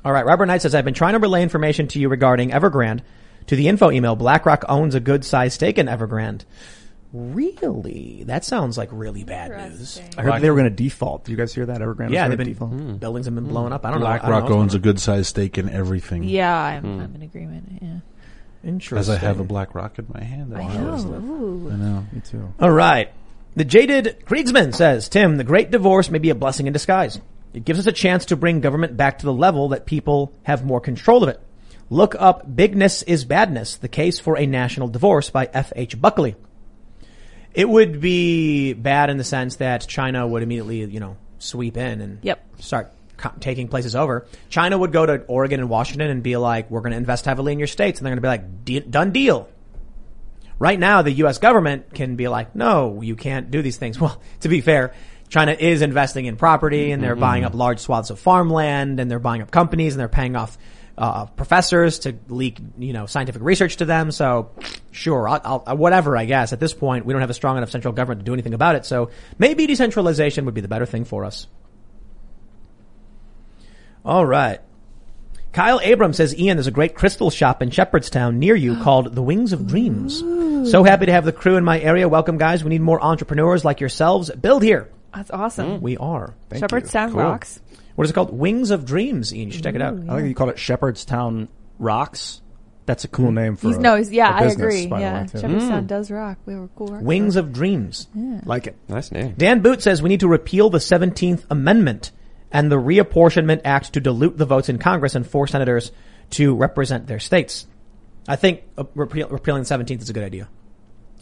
All 0.06 0.12
right, 0.12 0.26
Robert 0.26 0.46
Knight 0.46 0.62
says, 0.62 0.74
I've 0.76 0.86
been 0.86 0.94
trying 0.94 1.14
to 1.14 1.20
relay 1.20 1.44
information 1.44 1.88
to 1.90 2.00
you 2.00 2.10
regarding 2.10 2.52
Evergrande 2.52 3.02
to 3.48 3.56
the 3.56 3.68
info 3.68 3.92
email. 3.92 4.16
BlackRock 4.16 4.66
owns 4.70 4.96
a 4.96 5.00
good 5.00 5.26
sized 5.26 5.56
stake 5.56 5.78
in 5.78 5.88
Evergrande. 5.88 6.46
Really? 7.12 8.24
That 8.28 8.46
sounds 8.46 8.78
like 8.78 8.90
really 8.92 9.24
bad 9.24 9.50
news. 9.72 10.00
I 10.18 10.22
heard 10.22 10.42
they 10.42 10.50
were 10.50 10.56
going 10.56 10.70
to 10.70 10.76
default. 10.76 11.26
Do 11.26 11.32
you 11.32 11.38
guys 11.38 11.54
hear 11.54 11.66
that? 11.66 11.82
Evergrande 11.82 12.06
was 12.06 12.14
Yeah, 12.14 12.26
gonna 12.26 12.30
they've 12.38 12.38
been, 12.38 12.48
default. 12.54 13.00
buildings 13.00 13.26
have 13.26 13.34
been 13.36 13.48
blowing 13.48 13.74
up. 13.74 13.84
I 13.86 13.92
don't 13.92 14.00
know. 14.02 14.06
I 14.06 14.18
don't 14.20 14.24
know 14.26 14.30
BlackRock 14.40 14.52
owns 14.52 14.76
a 14.76 14.80
good 14.80 15.00
sized 15.00 15.28
stake 15.28 15.58
in 15.58 15.70
everything. 15.70 16.24
Yeah, 16.24 16.56
I'm, 16.56 17.00
I'm 17.02 17.16
in 17.16 17.24
agreement. 17.24 17.80
Yeah. 17.82 17.98
Interesting. 18.64 18.98
As 18.98 19.10
I 19.10 19.18
have 19.18 19.40
a 19.40 19.44
black 19.44 19.74
rock 19.74 20.00
in 20.00 20.08
my 20.14 20.22
hand. 20.24 20.56
I 20.56 20.68
know. 20.76 20.98
there. 21.02 21.20
Ooh. 21.20 21.70
I 21.72 21.76
know. 21.76 22.06
Me 22.12 22.22
too. 22.22 22.54
All 22.60 22.72
right. 22.72 23.12
The 23.56 23.66
jaded 23.66 24.24
Kriegsman 24.26 24.76
says, 24.76 25.08
Tim, 25.10 25.38
the 25.38 25.44
great 25.44 25.72
divorce 25.72 26.10
may 26.10 26.20
be 26.20 26.30
a 26.30 26.36
blessing 26.36 26.68
in 26.68 26.74
disguise. 26.74 27.20
It 27.54 27.66
gives 27.66 27.80
us 27.80 27.88
a 27.88 27.92
chance 27.92 28.26
to 28.26 28.36
bring 28.36 28.60
government 28.62 28.96
back 28.98 29.20
to 29.20 29.26
the 29.26 29.34
level 29.34 29.70
that 29.70 29.86
people 29.86 30.32
have 30.44 30.66
more 30.66 30.80
control 30.82 31.24
of 31.24 31.30
it. 31.30 31.40
Look 31.90 32.16
up 32.20 32.46
Bigness 32.56 33.02
is 33.04 33.26
Badness, 33.26 33.78
the 33.78 33.88
case 33.88 34.20
for 34.20 34.38
a 34.38 34.46
national 34.46 34.90
divorce 34.90 35.30
by 35.32 35.50
F.H. 35.52 36.00
Buckley. 36.00 36.36
It 37.56 37.68
would 37.68 38.00
be 38.00 38.74
bad 38.74 39.10
in 39.10 39.18
the 39.18 39.24
sense 39.24 39.56
that 39.56 39.88
China 39.88 40.28
would 40.28 40.44
immediately, 40.44 40.84
you 40.86 41.00
know, 41.00 41.18
sweep 41.40 41.78
in 41.78 42.02
and 42.02 42.20
Yep. 42.22 42.46
start 42.60 42.92
co- 42.92 42.99
taking 43.40 43.68
places 43.68 43.96
over. 43.96 44.26
China 44.50 44.78
would 44.78 44.92
go 44.92 45.06
to 45.06 45.24
Oregon 45.26 45.60
and 45.60 45.70
Washington 45.70 46.10
and 46.10 46.24
be 46.24 46.38
like, 46.38 46.70
we're 46.70 46.82
going 46.82 46.92
to 46.92 46.98
invest 46.98 47.26
heavily 47.26 47.54
in 47.54 47.60
your 47.60 47.68
states. 47.68 48.00
And 48.00 48.06
they're 48.06 48.16
going 48.16 48.18
to 48.18 48.22
be 48.22 48.28
like, 48.28 48.66
"De- 48.66 48.90
done 48.90 49.12
deal. 49.12 49.50
Right 50.58 50.80
now, 50.80 51.02
the 51.02 51.12
U.S. 51.12 51.38
government 51.38 51.94
can 51.94 52.16
be 52.16 52.28
like, 52.28 52.56
no, 52.56 53.02
you 53.02 53.16
can't 53.16 53.50
do 53.50 53.62
these 53.62 53.78
things. 53.78 54.00
Well, 54.02 54.22
to 54.42 54.50
be 54.50 54.62
fair, 54.62 54.94
China 55.30 55.56
is 55.58 55.82
investing 55.82 56.26
in 56.26 56.36
property 56.36 56.92
and 56.92 57.04
they're 57.04 57.16
buying 57.16 57.44
up 57.44 57.54
large 57.54 57.80
swaths 57.80 58.10
of 58.10 58.20
farmland 58.20 59.00
and 59.00 59.10
they're 59.10 59.20
buying 59.20 59.42
up 59.42 59.52
companies 59.52 59.94
and 59.94 60.00
they're 60.00 60.10
paying 60.10 60.36
off 60.36 60.58
uh, 60.98 61.28
professors 61.28 62.00
to 62.00 62.18
leak, 62.28 62.60
you 62.78 62.92
know, 62.92 63.06
scientific 63.06 63.42
research 63.42 63.78
to 63.78 63.86
them. 63.86 64.12
So, 64.12 64.52
sure, 64.92 65.30
I'll, 65.30 65.64
I'll, 65.66 65.78
whatever. 65.78 66.18
I 66.18 66.26
guess 66.26 66.52
at 66.52 66.60
this 66.60 66.74
point, 66.74 67.06
we 67.06 67.14
don't 67.14 67.22
have 67.22 67.30
a 67.30 67.36
strong 67.36 67.58
enough 67.58 67.70
central 67.70 67.94
government 67.94 68.22
to 68.22 68.26
do 68.26 68.34
anything 68.34 68.54
about 68.54 68.76
it. 68.76 68.86
So 68.86 69.12
maybe 69.38 69.66
decentralization 69.66 70.44
would 70.46 70.56
be 70.56 70.62
the 70.62 70.68
better 70.68 70.86
thing 70.86 71.06
for 71.06 71.24
us. 71.24 71.48
All 74.06 74.26
right. 74.26 74.60
Kyle 75.52 75.80
Abram 75.84 76.14
says, 76.14 76.38
Ian, 76.38 76.58
there's 76.58 76.68
a 76.68 76.72
great 76.72 76.96
crystal 76.96 77.30
shop 77.30 77.62
in 77.62 77.72
Shepherdstown 77.72 78.38
near 78.40 78.56
you 78.56 78.76
called 78.84 79.16
The 79.16 79.22
Wings 79.22 79.52
of 79.54 79.68
Dreams. 79.68 80.20
So 80.70 80.84
happy 80.84 81.08
to 81.08 81.12
have 81.12 81.26
the 81.26 81.32
crew 81.32 81.58
in 81.58 81.64
my 81.64 81.80
area. 81.80 82.08
Welcome, 82.08 82.38
guys. 82.38 82.64
We 82.64 82.70
need 82.70 82.82
more 82.82 83.02
entrepreneurs 83.02 83.66
like 83.66 83.80
yourselves. 83.80 84.30
Build 84.30 84.62
here. 84.62 84.90
That's 85.14 85.32
awesome. 85.32 85.82
We 85.82 85.98
are. 85.98 86.36
Thank 86.50 86.62
Shepherdstown 86.62 87.10
you. 87.10 87.16
Cool. 87.16 87.24
rocks. 87.24 87.60
What 87.96 88.04
is 88.04 88.12
it 88.12 88.14
called? 88.14 88.38
Wings 88.38 88.70
of 88.70 88.86
Dreams, 88.86 89.34
Ian. 89.34 89.48
You 89.48 89.54
should 89.54 89.64
check 89.64 89.76
it 89.76 89.82
out. 89.82 89.96
I 90.08 90.18
think 90.18 90.28
you 90.28 90.36
called 90.36 90.52
it 90.52 90.60
Shepherdstown 90.60 91.50
Rocks. 91.80 92.42
That's 92.86 93.04
a 93.04 93.08
cool 93.08 93.28
hmm. 93.28 93.36
name 93.36 93.56
for. 93.56 93.68
He's, 93.68 93.78
a, 93.78 93.82
no, 93.82 93.96
he's, 93.96 94.12
yeah, 94.12 94.32
a 94.32 94.36
I 94.36 94.44
business, 94.46 94.62
agree. 94.62 94.88
by 94.88 94.98
the 94.98 95.04
Yeah, 95.04 95.22
way, 95.22 95.28
too. 95.28 95.40
Shepherdstown 95.40 95.82
hmm. 95.82 95.88
does 95.88 96.12
rock. 96.12 96.38
We 96.46 96.56
were 96.56 96.68
cool. 96.76 96.88
rock 96.88 97.02
Wings 97.04 97.34
star. 97.34 97.44
of 97.44 97.54
Dreams. 97.54 98.08
Like 98.46 98.68
it. 98.68 98.76
Nice 98.88 99.12
name. 99.12 99.36
Dan 99.38 99.62
Boot 99.62 99.82
says 99.82 100.02
we 100.02 100.10
need 100.10 100.22
to 100.22 100.28
repeal 100.28 100.70
the 100.70 100.80
17th 100.80 101.46
Amendment 101.50 102.12
and 102.52 102.72
the 102.72 102.78
Reapportionment 102.78 103.62
Act 103.66 103.94
to 103.94 104.00
dilute 104.00 104.38
the 104.38 104.46
votes 104.46 104.70
in 104.70 104.78
Congress 104.80 105.16
and 105.16 105.26
force 105.28 105.52
senators 105.52 105.92
to 106.32 106.56
represent 106.56 107.08
their 107.08 107.20
states. 107.20 107.68
I 108.28 108.36
think 108.36 108.64
uh, 108.78 108.84
repeal, 108.96 109.28
repealing 109.30 109.64
the 109.64 109.68
seventeenth 109.68 110.02
is 110.02 110.10
a 110.10 110.14
good 110.14 110.24
idea. 110.24 110.48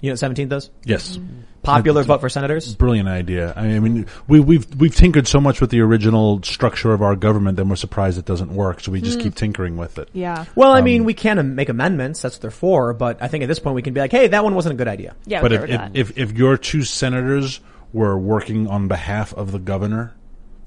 You 0.02 0.10
know 0.10 0.14
what 0.14 0.20
seventeenth 0.20 0.50
does? 0.52 0.70
Yes. 0.84 1.18
Popular 1.64 2.02
That's 2.02 2.08
vote 2.08 2.22
for 2.22 2.30
senators. 2.30 2.76
Brilliant 2.76 3.10
idea. 3.10 3.52
I 3.56 3.80
mean, 3.80 4.06
we, 4.28 4.40
we've 4.40 4.76
we've 4.76 4.96
tinkered 4.96 5.28
so 5.28 5.42
much 5.42 5.60
with 5.60 5.70
the 5.72 5.82
original 5.82 6.42
structure 6.44 6.94
of 6.94 7.02
our 7.02 7.16
government, 7.16 7.58
then 7.58 7.68
we're 7.68 7.76
surprised 7.78 8.18
it 8.20 8.26
doesn't 8.26 8.54
work. 8.54 8.80
So 8.82 8.92
we 8.92 9.02
just 9.02 9.18
Hmm. 9.18 9.24
keep 9.24 9.36
tinkering 9.36 9.76
with 9.76 9.98
it. 9.98 10.10
Yeah. 10.14 10.46
Well, 10.56 10.72
I 10.72 10.80
Um, 10.80 10.86
mean, 10.86 11.04
we 11.04 11.14
can 11.16 11.40
am- 11.40 11.56
make 11.56 11.70
amendments. 11.70 12.22
That's 12.22 12.36
what 12.36 12.42
they're 12.44 12.52
for. 12.52 12.94
But 12.94 13.22
I 13.22 13.28
think 13.28 13.44
at 13.44 13.48
this 13.48 13.60
point 13.60 13.76
we 13.76 13.82
can 13.82 13.94
be 13.94 14.00
like, 14.00 14.12
hey, 14.12 14.28
that 14.28 14.44
one 14.44 14.54
wasn't 14.54 14.74
a 14.74 14.78
good 14.78 14.88
idea. 14.88 15.16
Yeah, 15.26 15.42
but 15.42 15.52
if, 15.52 15.64
if, 15.70 15.82
if 15.94 16.18
if 16.18 16.32
your 16.38 16.58
two 16.58 16.84
senators 16.84 17.60
were 17.92 18.18
working 18.18 18.68
on 18.68 18.88
behalf 18.88 19.34
of 19.34 19.52
the 19.52 19.60
governor 19.60 20.14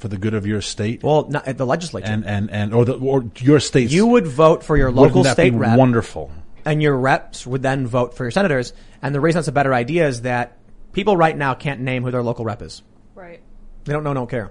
for 0.00 0.08
the 0.08 0.18
good 0.18 0.34
of 0.34 0.46
your 0.46 0.60
state, 0.60 1.02
well, 1.02 1.28
not 1.28 1.46
at 1.46 1.58
the 1.58 1.66
legislature, 1.66 2.06
and 2.10 2.26
and 2.26 2.50
and 2.50 2.74
or 2.74 2.84
the 2.84 2.94
or 2.94 3.24
your 3.36 3.60
state, 3.60 3.90
you 3.90 4.06
would 4.06 4.26
vote 4.26 4.64
for 4.64 4.76
your 4.76 4.90
local 4.90 5.22
that 5.22 5.34
state 5.34 5.50
be 5.50 5.56
rep. 5.56 5.78
wonderful. 5.78 6.32
and 6.64 6.82
your 6.82 6.96
reps 6.96 7.46
would 7.46 7.62
then 7.62 7.86
vote 7.86 8.14
for 8.14 8.24
your 8.24 8.30
senators. 8.30 8.72
And 9.02 9.14
the 9.14 9.20
reason 9.20 9.38
that's 9.38 9.48
a 9.48 9.52
better 9.52 9.72
idea 9.72 10.08
is 10.08 10.22
that 10.22 10.56
people 10.92 11.16
right 11.16 11.36
now 11.36 11.54
can't 11.54 11.80
name 11.80 12.02
who 12.02 12.10
their 12.10 12.22
local 12.22 12.44
rep 12.44 12.62
is. 12.62 12.82
Right. 13.14 13.40
They 13.84 13.92
don't 13.92 14.04
know, 14.04 14.12
don't 14.14 14.28
care. 14.28 14.50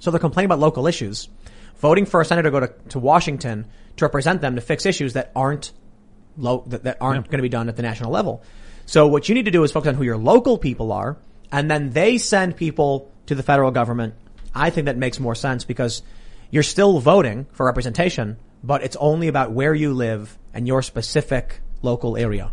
So 0.00 0.10
they're 0.10 0.20
complaining 0.20 0.46
about 0.46 0.58
local 0.58 0.86
issues. 0.86 1.28
Voting 1.78 2.06
for 2.06 2.20
a 2.20 2.24
senator 2.24 2.50
to 2.50 2.52
go 2.52 2.60
to, 2.60 2.72
to 2.90 2.98
Washington 2.98 3.66
to 3.96 4.04
represent 4.04 4.40
them 4.40 4.54
to 4.54 4.60
fix 4.60 4.86
issues 4.86 5.12
that 5.14 5.32
aren't 5.34 5.72
low, 6.36 6.64
that, 6.68 6.84
that 6.84 6.96
aren't 7.00 7.26
going 7.26 7.38
to 7.38 7.42
be 7.42 7.48
done 7.48 7.68
at 7.68 7.76
the 7.76 7.82
national 7.82 8.10
level. 8.10 8.42
So 8.86 9.06
what 9.06 9.28
you 9.28 9.34
need 9.34 9.44
to 9.44 9.50
do 9.50 9.64
is 9.64 9.72
focus 9.72 9.88
on 9.88 9.94
who 9.94 10.04
your 10.04 10.16
local 10.16 10.56
people 10.58 10.92
are, 10.92 11.18
and 11.52 11.70
then 11.70 11.90
they 11.90 12.18
send 12.18 12.56
people 12.56 13.10
to 13.26 13.34
the 13.34 13.42
federal 13.42 13.70
government. 13.70 14.14
I 14.54 14.70
think 14.70 14.86
that 14.86 14.96
makes 14.96 15.20
more 15.20 15.34
sense 15.34 15.64
because 15.64 16.02
you're 16.50 16.62
still 16.62 16.98
voting 16.98 17.46
for 17.52 17.66
representation, 17.66 18.38
but 18.62 18.82
it's 18.82 18.96
only 18.96 19.28
about 19.28 19.52
where 19.52 19.74
you 19.74 19.92
live 19.92 20.36
and 20.54 20.66
your 20.66 20.82
specific 20.82 21.60
local 21.82 22.16
area. 22.16 22.52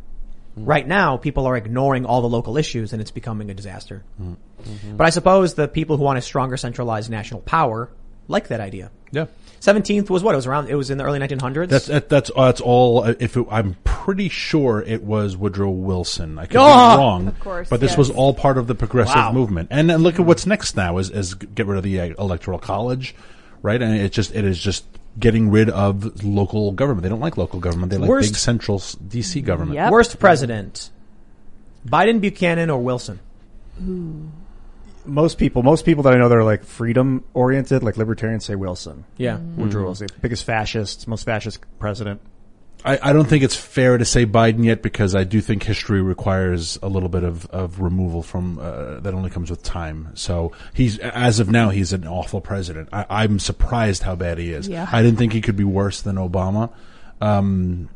Hmm. 0.56 0.66
Right 0.66 0.88
now, 0.88 1.18
people 1.18 1.46
are 1.46 1.58
ignoring 1.58 2.06
all 2.06 2.22
the 2.22 2.30
local 2.30 2.58
issues 2.58 2.94
and 2.94 3.02
it's 3.02 3.12
becoming 3.12 3.50
a 3.50 3.54
disaster. 3.54 4.04
Hmm. 4.18 4.34
Mm-hmm. 4.64 4.98
But 4.98 5.08
I 5.08 5.10
suppose 5.10 5.54
the 5.54 5.68
people 5.68 5.98
who 5.98 6.04
want 6.04 6.18
a 6.18 6.22
stronger 6.22 6.58
centralized 6.58 7.10
national 7.10 7.42
power 7.42 7.90
like 8.28 8.48
that 8.50 8.60
idea. 8.60 8.92
Yeah. 9.12 9.26
17th 9.62 10.10
was 10.10 10.24
what? 10.24 10.34
It 10.34 10.38
was 10.38 10.48
around, 10.48 10.70
it 10.70 10.76
was 10.76 10.90
in 10.90 10.98
the 10.98 11.04
early 11.04 11.20
1900s? 11.20 11.70
That's 11.70 11.86
that, 11.88 12.10
that's 12.10 12.32
uh, 12.36 12.46
that's 12.46 12.62
all. 12.62 13.04
uh, 13.04 13.14
If 13.20 13.36
it, 13.38 13.46
I'm 13.50 13.76
pretty 13.84 14.30
sure 14.30 14.82
it 14.86 15.02
was 15.04 15.36
Woodrow 15.38 15.70
Wilson. 15.72 16.38
I 16.38 16.46
could 16.46 16.58
Oh! 16.60 16.64
be 16.96 16.98
wrong, 17.02 17.28
Of 17.28 17.40
course, 17.40 17.70
but 17.70 17.80
this 17.80 17.92
yes. 17.92 17.98
was 17.98 18.10
all 18.12 18.34
part 18.34 18.58
of 18.58 18.68
the 18.68 18.76
progressive 18.76 19.16
Wow. 19.16 19.32
movement. 19.32 19.70
And 19.72 19.90
then 19.90 20.02
look 20.04 20.16
at 20.20 20.26
what's 20.26 20.46
next 20.46 20.76
now: 20.76 20.98
is, 21.00 21.10
is 21.10 21.34
get 21.34 21.66
rid 21.66 21.78
of 21.78 21.84
the 21.84 22.00
uh, 22.00 22.14
electoral 22.20 22.60
college, 22.60 23.16
right? 23.62 23.82
And 23.82 23.96
it's 24.00 24.16
just 24.16 24.36
it 24.36 24.46
is 24.46 24.60
just 24.60 24.86
getting 25.20 25.50
rid 25.50 25.70
of 25.70 26.24
local 26.24 26.72
government. 26.74 27.04
They 27.04 27.10
don't 27.10 27.22
like 27.22 27.38
local 27.38 27.60
government. 27.60 27.90
They 27.92 27.98
like 27.98 28.10
Worst- 28.10 28.34
big 28.34 28.38
central 28.38 28.80
DC 28.80 29.44
government. 29.44 29.92
Worst 29.92 30.20
president. 30.20 30.90
Biden, 31.88 32.20
Buchanan, 32.20 32.70
or 32.70 32.80
Wilson? 32.82 33.20
Most 35.06 35.38
people, 35.38 35.64
most 35.64 35.86
people 35.86 36.04
that 36.04 36.14
I 36.14 36.18
know 36.18 36.30
that 36.30 36.38
are 36.38 36.44
like 36.44 36.64
freedom 36.64 37.24
oriented, 37.34 37.84
like 37.84 37.98
libertarians, 37.98 38.46
say 38.46 38.56
Wilson. 38.56 39.06
Yeah. 39.18 39.38
Woodrow 39.58 39.84
Mhm. 39.84 39.86
Wilson, 39.86 40.08
biggest 40.22 40.44
fascist, 40.44 41.08
most 41.08 41.24
fascist 41.24 41.60
president. 41.80 42.22
I, 42.84 43.00
I 43.02 43.14
don't 43.14 43.26
think 43.28 43.44
it's 43.44 43.56
fair 43.56 43.98
to 43.98 44.06
say 44.06 44.28
Biden 44.28 44.64
yet 44.64 44.84
because 44.84 45.16
I 45.16 45.24
do 45.24 45.42
think 45.42 45.64
history 45.64 46.04
requires 46.04 46.78
a 46.84 46.88
little 46.88 47.10
bit 47.10 47.24
of, 47.24 47.48
of 47.48 47.80
removal 47.80 48.22
from 48.22 48.60
uh, 48.60 49.00
that 49.00 49.14
only 49.16 49.32
comes 49.32 49.50
with 49.50 49.64
time. 49.64 50.10
So 50.14 50.52
he's 50.74 51.00
as 51.00 51.40
of 51.40 51.50
now 51.50 51.70
he's 51.72 51.94
an 51.94 52.08
awful 52.08 52.42
president. 52.42 52.90
I, 52.94 53.06
I'm 53.10 53.40
surprised 53.40 54.04
how 54.04 54.16
bad 54.16 54.38
he 54.38 54.52
is. 54.52 54.68
Yeah. 54.68 54.88
I 54.92 55.02
didn't 55.02 55.18
think 55.18 55.34
he 55.34 55.42
could 55.42 55.56
be 55.56 55.64
worse 55.64 56.02
than 56.04 56.18
Obama. 56.18 56.72
Um, 57.22 57.90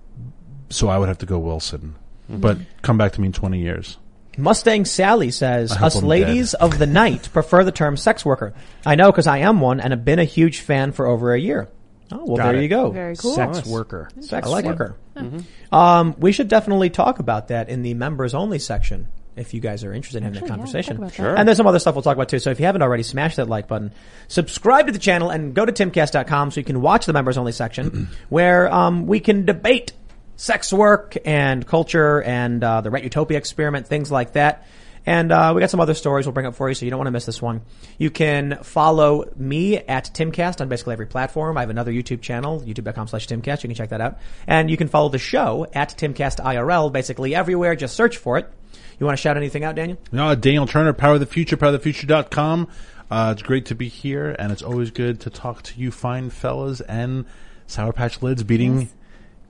so 0.69 0.87
I 0.87 0.97
would 0.97 1.07
have 1.07 1.19
to 1.19 1.25
go 1.27 1.37
Wilson, 1.39 1.95
Mhm. 2.31 2.41
but 2.41 2.57
come 2.81 2.97
back 2.97 3.11
to 3.13 3.21
me 3.21 3.27
in 3.27 3.33
20 3.33 3.59
years. 3.61 3.97
Mustang 4.37 4.85
Sally 4.85 5.31
says, 5.31 5.71
I 5.71 5.75
hope 5.75 5.85
us 5.87 5.95
I'm 5.97 6.05
ladies 6.07 6.53
of 6.53 6.77
the 6.77 6.85
night 6.87 7.29
prefer 7.33 7.63
the 7.63 7.71
term 7.71 7.97
sex 7.97 8.23
worker. 8.25 8.53
I 8.85 8.95
know 8.95 9.11
because 9.11 9.27
I 9.27 9.39
am 9.39 9.59
one 9.59 9.79
and 9.81 9.91
have 9.91 10.05
been 10.05 10.19
a 10.19 10.23
huge 10.25 10.59
fan 10.61 10.91
for 10.91 11.07
over 11.07 11.33
a 11.33 11.39
year. 11.39 11.67
Oh, 12.11 12.23
well, 12.25 12.37
Got 12.37 12.43
there 12.51 12.55
it. 12.55 12.61
you 12.63 12.69
go. 12.69 12.89
Very 12.91 13.15
cool. 13.15 13.35
Sex 13.35 13.65
worker. 13.65 14.09
Sex 14.21 14.47
I 14.47 14.49
like 14.49 14.65
it. 14.65 14.69
worker. 14.69 14.95
Mhm. 15.15 15.43
Um, 15.71 16.15
we 16.17 16.31
should 16.31 16.47
definitely 16.47 16.89
talk 16.89 17.19
about 17.19 17.49
that 17.49 17.69
in 17.69 17.81
the 17.83 17.93
members 17.93 18.33
only 18.33 18.59
section. 18.59 19.07
If 19.35 19.53
you 19.53 19.61
guys 19.61 19.83
are 19.85 19.93
interested 19.93 20.17
in 20.17 20.23
having 20.23 20.33
that 20.35 20.43
Actually, 20.43 20.49
yeah, 20.49 20.55
conversation. 20.57 20.95
talk 20.95 20.99
about 21.03 21.09
that. 21.11 21.15
Sure. 21.15 21.35
And 21.37 21.47
there's 21.47 21.57
some 21.57 21.67
other 21.67 21.79
stuff 21.79 21.95
we'll 21.95 22.01
talk 22.01 22.15
about 22.15 22.27
too. 22.29 22.39
So 22.39 22.49
if 22.49 22.59
you 22.59 22.65
haven't 22.65 22.81
already, 22.81 23.03
smash 23.03 23.35
that 23.37 23.47
like 23.47 23.67
button. 23.67 23.91
Subscribe 24.27 24.87
to 24.87 24.91
the 24.91 24.99
channel 24.99 25.29
and 25.29 25.53
go 25.53 25.65
to 25.65 25.71
timcast.com 25.71 26.51
so 26.51 26.59
you 26.59 26.65
can 26.65 26.81
watch 26.81 27.05
the 27.05 27.13
members 27.13 27.37
only 27.37 27.51
section 27.53 28.09
where, 28.29 28.73
um, 28.73 29.05
we 29.07 29.19
can 29.19 29.45
debate 29.45 29.93
sex 30.39 30.71
work 30.71 31.17
and 31.25 31.67
culture 31.67 32.23
and, 32.23 32.63
uh, 32.63 32.79
the 32.79 32.89
Rat 32.89 33.03
Utopia 33.03 33.37
experiment, 33.37 33.87
things 33.87 34.09
like 34.09 34.33
that. 34.33 34.65
And 35.05 35.33
uh, 35.33 35.51
we 35.53 35.59
got 35.59 35.69
some 35.69 35.81
other 35.81 35.93
stories 35.93 36.25
we'll 36.25 36.33
bring 36.33 36.45
up 36.45 36.55
for 36.55 36.69
you, 36.69 36.75
so 36.75 36.85
you 36.85 36.91
don't 36.91 36.97
want 36.97 37.07
to 37.07 37.11
miss 37.11 37.25
this 37.25 37.41
one. 37.41 37.61
You 37.97 38.09
can 38.09 38.59
follow 38.63 39.25
me 39.35 39.77
at 39.77 40.11
Timcast 40.13 40.61
on 40.61 40.69
basically 40.69 40.93
every 40.93 41.07
platform. 41.07 41.57
I 41.57 41.61
have 41.61 41.69
another 41.69 41.91
YouTube 41.91 42.21
channel, 42.21 42.61
youtube.com 42.61 43.07
slash 43.07 43.27
Timcast. 43.27 43.63
You 43.63 43.69
can 43.69 43.75
check 43.75 43.89
that 43.89 43.99
out. 43.99 44.19
And 44.47 44.69
you 44.69 44.77
can 44.77 44.87
follow 44.87 45.09
the 45.09 45.19
show 45.19 45.67
at 45.73 45.97
Timcast 45.97 46.43
IRL, 46.43 46.91
basically 46.91 47.35
everywhere. 47.35 47.75
Just 47.75 47.95
search 47.95 48.15
for 48.15 48.37
it. 48.37 48.49
You 48.97 49.05
want 49.05 49.17
to 49.17 49.21
shout 49.21 49.35
anything 49.35 49.65
out, 49.65 49.75
Daniel? 49.75 49.97
No, 50.11 50.35
Daniel 50.35 50.67
Turner, 50.67 50.93
Powering 50.93 51.19
the 51.19 51.25
Future, 51.25 51.57
poweringthefuture.com. 51.57 52.67
Uh, 53.11 53.33
it's 53.33 53.41
great 53.41 53.65
to 53.65 53.75
be 53.75 53.89
here, 53.89 54.35
and 54.39 54.51
it's 54.51 54.61
always 54.61 54.91
good 54.91 55.19
to 55.21 55.29
talk 55.29 55.63
to 55.63 55.79
you 55.79 55.91
fine 55.91 56.29
fellas 56.29 56.79
and 56.81 57.25
Sour 57.67 57.93
Patch 57.93 58.21
Lids 58.21 58.43
beating 58.43 58.89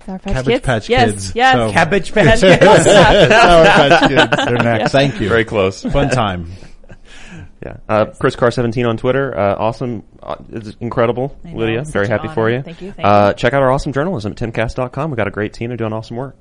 Sour 0.05 0.19
Patch 0.19 0.33
Cabbage 0.33 0.53
Kids? 0.53 0.65
Patch 0.65 0.89
Yes, 0.89 1.11
Kids. 1.11 1.35
yes. 1.35 1.71
Cabbage 1.73 2.13
Patch 2.13 2.39
Kids. 2.41 2.61
Sour 2.61 3.65
Patch 3.65 4.07
Kids. 4.09 4.45
They're 4.45 4.57
next. 4.57 4.91
Thank 4.91 5.19
you. 5.21 5.29
Very 5.29 5.45
close. 5.45 5.83
Fun 5.83 6.09
time. 6.09 6.51
Yeah. 7.61 7.75
Uh, 7.89 8.05
Chris 8.05 8.37
Karr 8.37 8.51
17 8.51 8.85
on 8.85 8.95
Twitter. 8.95 9.37
Uh, 9.37 9.53
awesome. 9.57 10.03
Uh, 10.23 10.37
it's 10.49 10.77
incredible, 10.79 11.37
know, 11.43 11.57
Lydia. 11.57 11.83
Very 11.83 12.05
such 12.05 12.11
an 12.13 12.19
happy 12.19 12.33
for 12.33 12.49
you. 12.49 12.61
Thank 12.61 12.81
you, 12.81 12.93
thank 12.93 13.05
uh, 13.05 13.33
you. 13.35 13.37
Check 13.37 13.51
out 13.53 13.61
our 13.61 13.69
awesome 13.69 13.91
journalism 13.91 14.31
at 14.31 14.37
timcast.com. 14.37 15.09
We've 15.11 15.17
got 15.17 15.27
a 15.27 15.31
great 15.31 15.51
team. 15.51 15.67
They're 15.69 15.75
doing 15.75 15.91
awesome 15.91 16.15
work. 16.15 16.37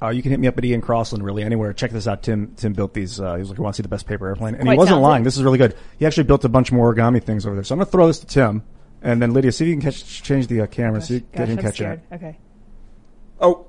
Uh, 0.00 0.08
you 0.08 0.22
can 0.22 0.30
hit 0.30 0.40
me 0.40 0.48
up 0.48 0.56
at 0.56 0.64
Ian 0.64 0.80
Crossland, 0.80 1.26
really 1.26 1.42
anywhere. 1.42 1.74
Check 1.74 1.90
this 1.90 2.06
out. 2.06 2.22
Tim 2.22 2.54
Tim 2.56 2.72
built 2.72 2.94
these. 2.94 3.20
Uh, 3.20 3.34
he 3.34 3.40
was 3.40 3.50
like, 3.50 3.58
"I 3.58 3.62
want 3.62 3.74
to 3.74 3.76
see 3.76 3.82
the 3.82 3.90
best 3.90 4.06
paper 4.06 4.26
airplane," 4.26 4.54
and 4.54 4.62
Quite 4.62 4.72
he 4.72 4.78
wasn't 4.78 4.94
talented. 4.94 5.10
lying. 5.10 5.24
This 5.24 5.36
is 5.36 5.42
really 5.42 5.58
good. 5.58 5.76
He 5.98 6.06
actually 6.06 6.24
built 6.24 6.42
a 6.46 6.48
bunch 6.48 6.72
more 6.72 6.94
origami 6.94 7.22
things 7.22 7.44
over 7.44 7.54
there. 7.54 7.64
So 7.64 7.74
I'm 7.74 7.78
going 7.78 7.84
to 7.86 7.92
throw 7.92 8.06
this 8.06 8.20
to 8.20 8.26
Tim, 8.26 8.62
and 9.02 9.20
then 9.20 9.34
Lydia, 9.34 9.52
see 9.52 9.64
if 9.64 9.68
you 9.68 9.74
can 9.74 9.82
catch, 9.82 10.22
change 10.22 10.46
the 10.46 10.62
uh, 10.62 10.66
camera, 10.68 11.02
so 11.02 11.14
you 11.14 11.20
Gosh, 11.20 11.28
get 11.36 11.48
him 11.50 11.58
I'm 11.58 11.64
catching 11.64 11.74
scared. 11.74 12.00
it. 12.10 12.14
Okay. 12.14 12.38
Oh. 13.42 13.66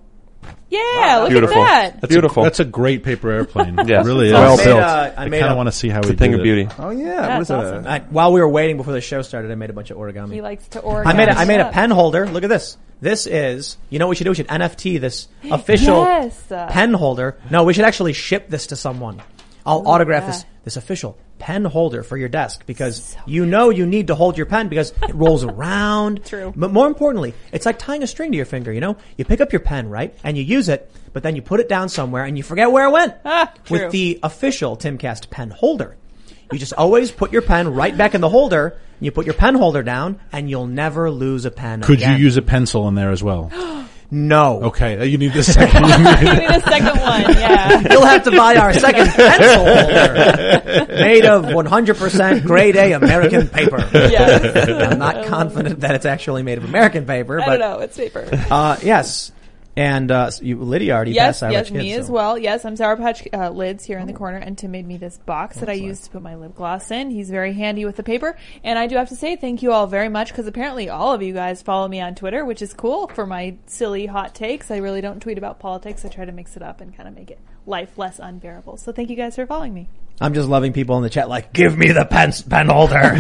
Yeah, 0.70 1.20
look 1.22 1.30
Beautiful. 1.30 1.58
at 1.58 1.66
that. 1.94 2.02
That's 2.02 2.12
Beautiful. 2.12 2.42
A, 2.44 2.46
that's 2.48 2.60
a 2.60 2.66
great 2.66 3.04
paper 3.04 3.32
airplane. 3.32 3.76
Yeah. 3.86 4.02
It 4.02 4.06
really 4.06 4.28
is. 4.28 4.34
I 4.34 4.40
Well 4.42 4.58
made, 4.58 4.64
built. 4.66 4.80
uh, 4.82 5.14
I 5.18 5.24
I 5.26 5.28
made 5.30 5.40
kind 5.40 5.50
a- 5.50 5.52
of 5.52 5.58
want 5.58 5.68
to 5.68 5.72
see 5.72 5.90
how 5.90 6.00
It's 6.00 6.08
we 6.10 6.16
a 6.16 6.18
thing 6.18 6.32
did 6.32 6.40
of 6.40 6.46
it. 6.46 6.50
beauty. 6.50 6.70
Oh 6.80 6.90
yeah, 6.90 7.22
That's 7.22 7.32
what 7.32 7.42
is 7.42 7.48
that? 7.72 7.76
awesome. 7.78 7.88
I, 7.88 8.00
while 8.10 8.34
we 8.34 8.42
were 8.42 8.50
waiting 8.50 8.78
before 8.78 8.94
the 8.94 9.02
show 9.02 9.22
started, 9.22 9.52
I 9.52 9.56
made 9.56 9.70
a 9.70 9.74
bunch 9.74 9.92
of 9.92 9.98
origami. 9.98 10.34
He 10.34 10.42
likes 10.42 10.68
to 10.70 10.82
origami. 10.82 11.06
I 11.08 11.14
made 11.14 11.30
a, 11.30 11.38
I 11.38 11.46
made 11.46 11.60
a 11.60 11.68
up. 11.68 11.74
pen 11.74 11.92
holder. 11.92 12.28
Look 12.28 12.44
at 12.44 12.50
this. 12.50 12.78
This 13.02 13.28
is, 13.28 13.78
you 13.90 14.00
know 14.00 14.08
what 14.08 14.12
we 14.12 14.16
should 14.16 14.24
do? 14.24 14.32
We 14.32 14.36
should 14.36 14.48
NFT 14.48 15.00
this 15.00 15.28
official 15.52 16.04
Yes. 16.04 16.44
pen 16.50 16.94
holder. 16.94 17.38
No, 17.52 17.64
we 17.66 17.74
should 17.74 17.86
actually 17.86 18.14
ship 18.14 18.50
this 18.50 18.68
to 18.68 18.76
someone. 18.76 19.22
I'll 19.66 19.82
Ooh, 19.82 19.86
autograph 19.86 20.24
yeah. 20.24 20.28
this, 20.32 20.46
this 20.64 20.78
official 20.78 21.18
pen 21.40 21.66
holder 21.66 22.04
for 22.04 22.18
your 22.18 22.30
desk 22.30 22.66
because 22.66 23.16
you 23.26 23.46
know 23.46 23.70
you 23.70 23.86
need 23.86 24.08
to 24.08 24.16
hold 24.16 24.38
your 24.38 24.46
pen 24.46 24.70
because 24.70 24.94
it 25.04 25.14
rolls 25.14 25.44
around. 25.44 26.26
True. 26.26 26.54
But 26.56 26.72
more 26.72 26.88
importantly, 26.88 27.34
it's 27.52 27.66
like 27.66 27.80
tying 27.80 28.04
a 28.04 28.08
string 28.08 28.32
to 28.32 28.38
your 28.38 28.46
finger, 28.46 28.72
you 28.72 28.80
know? 28.80 28.98
You 29.18 29.26
pick 29.26 29.42
up 29.42 29.52
your 29.52 29.60
pen, 29.60 29.90
right? 29.90 30.18
And 30.24 30.38
you 30.38 30.44
use 30.44 30.70
it, 30.70 30.90
but 31.12 31.24
then 31.24 31.36
you 31.36 31.42
put 31.42 31.60
it 31.60 31.68
down 31.68 31.90
somewhere 31.90 32.24
and 32.24 32.38
you 32.38 32.44
forget 32.44 32.72
where 32.72 32.88
it 32.88 32.92
went. 32.92 33.16
Ah, 33.26 33.52
true. 33.66 33.84
With 33.84 33.92
the 33.92 34.20
official 34.22 34.78
Timcast 34.78 35.30
pen 35.30 35.50
holder. 35.50 35.96
You 36.52 36.60
just 36.60 36.74
always 36.74 37.12
put 37.12 37.32
your 37.32 37.42
pen 37.42 37.74
right 37.74 37.98
back 37.98 38.14
in 38.14 38.22
the 38.22 38.30
holder, 38.30 38.78
you 39.00 39.12
put 39.12 39.26
your 39.26 39.34
pen 39.34 39.56
holder 39.56 39.82
down, 39.82 40.20
and 40.32 40.50
you'll 40.50 40.68
never 40.68 41.10
lose 41.10 41.46
a 41.46 41.52
pen 41.52 41.82
Could 41.82 42.00
again. 42.00 42.18
you 42.18 42.26
use 42.26 42.38
a 42.38 42.42
pencil 42.42 42.88
in 42.88 42.96
there 42.96 43.12
as 43.12 43.24
well? 43.24 43.50
No. 44.14 44.62
Okay, 44.66 45.00
uh, 45.00 45.04
you 45.04 45.18
need 45.18 45.34
the 45.34 45.44
second. 45.44 45.84
you 45.86 46.34
need 46.40 46.50
a 46.52 46.62
second 46.62 47.00
one. 47.02 47.22
Yeah. 47.36 47.82
You'll 47.92 48.06
have 48.06 48.24
to 48.26 48.32
buy 48.32 48.56
our 48.58 48.72
second 48.74 49.08
pencil 49.16 49.66
holder 49.66 50.86
made 50.94 51.26
of 51.26 51.46
100% 51.46 52.44
grade 52.46 52.76
A 52.76 52.92
American 52.94 53.48
paper. 53.50 53.78
Yes. 53.94 54.70
I'm 54.70 55.00
not 55.00 55.26
confident 55.26 55.80
that 55.80 55.96
it's 55.96 56.06
actually 56.06 56.44
made 56.44 56.60
of 56.60 56.64
American 56.66 57.06
paper, 57.08 57.42
I 57.42 57.46
but 57.46 57.58
don't 57.58 57.60
know. 57.72 57.80
It's 57.80 57.98
paper. 57.98 58.28
uh, 58.52 58.78
yes. 58.84 59.32
And 59.76 60.12
uh, 60.12 60.30
you, 60.40 60.60
Lydia 60.62 60.94
already 60.94 61.12
Yes, 61.14 61.26
passed 61.26 61.40
Sour 61.40 61.52
yes, 61.52 61.70
Patch 61.70 61.74
me 61.74 61.88
Kids, 61.90 62.00
as 62.02 62.08
so- 62.08 62.14
well. 62.14 62.38
Yes, 62.38 62.64
I'm 62.64 62.76
Sour 62.76 62.96
Patch 62.98 63.28
uh, 63.34 63.50
Lids 63.50 63.84
here 63.84 63.98
in 63.98 64.06
the 64.06 64.14
corner, 64.14 64.38
and 64.38 64.56
Tim 64.56 64.70
made 64.70 64.86
me 64.88 64.98
this 64.98 65.18
box 65.18 65.58
that 65.58 65.70
I 65.70 65.74
use 65.74 66.02
to 66.02 66.10
put 66.12 66.22
my 66.22 66.36
lip 66.36 66.54
gloss 66.54 66.92
in. 66.92 67.10
He's 67.10 67.32
very 67.32 67.54
handy 67.54 67.84
with 67.84 67.96
the 67.96 68.04
paper, 68.04 68.38
and 68.64 68.78
I 68.78 68.86
do 68.86 68.96
have 68.98 69.10
to 69.10 69.16
say 69.16 69.36
thank 69.36 69.64
you 69.64 69.72
all 69.72 69.88
very 69.88 70.10
much 70.10 70.28
because 70.30 70.46
apparently 70.46 70.90
all 70.90 71.12
of 71.14 71.24
you 71.24 71.34
guys 71.34 71.64
follow 71.64 71.88
me 71.88 72.00
on 72.00 72.14
Twitter, 72.14 72.46
which 72.46 72.62
is 72.62 72.74
cool 72.74 73.08
for 73.08 73.26
my 73.26 73.56
silly 73.66 74.06
hot 74.06 74.36
takes. 74.36 74.70
I 74.70 74.78
really 74.78 75.02
don't 75.02 75.20
tweet 75.20 75.40
about 75.40 75.60
politics. 75.60 76.06
I 76.06 76.10
try 76.10 76.26
to 76.26 76.32
mix 76.32 76.56
it 76.56 76.62
up 76.62 76.80
and 76.80 76.96
kind 76.96 77.10
of 77.10 77.16
make 77.16 77.32
it 77.32 77.40
life 77.66 77.98
less 77.98 78.20
unbearable. 78.20 78.78
So 78.78 78.92
thank 78.92 79.10
you 79.10 79.16
guys 79.16 79.36
for 79.36 79.48
following 79.48 79.74
me. 79.74 79.90
I'm 80.22 80.34
just 80.34 80.48
loving 80.48 80.74
people 80.74 80.96
in 80.98 81.04
the 81.04 81.10
chat 81.10 81.28
like, 81.28 81.54
give 81.54 81.78
me 81.78 81.92
the 81.92 82.06
pen, 82.06 82.32
pen 82.50 82.68
holder. 82.70 83.16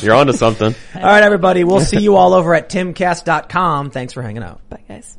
You're 0.04 0.14
onto 0.14 0.32
something. 0.32 0.74
all 0.94 1.02
right, 1.02 1.22
everybody. 1.22 1.64
We'll 1.64 1.80
see 1.80 2.00
you 2.00 2.16
all 2.16 2.34
over 2.34 2.54
at 2.54 2.68
timcast.com. 2.70 3.90
Thanks 3.90 4.12
for 4.12 4.22
hanging 4.22 4.42
out. 4.42 4.60
Bye, 4.70 4.82
guys. 4.88 5.18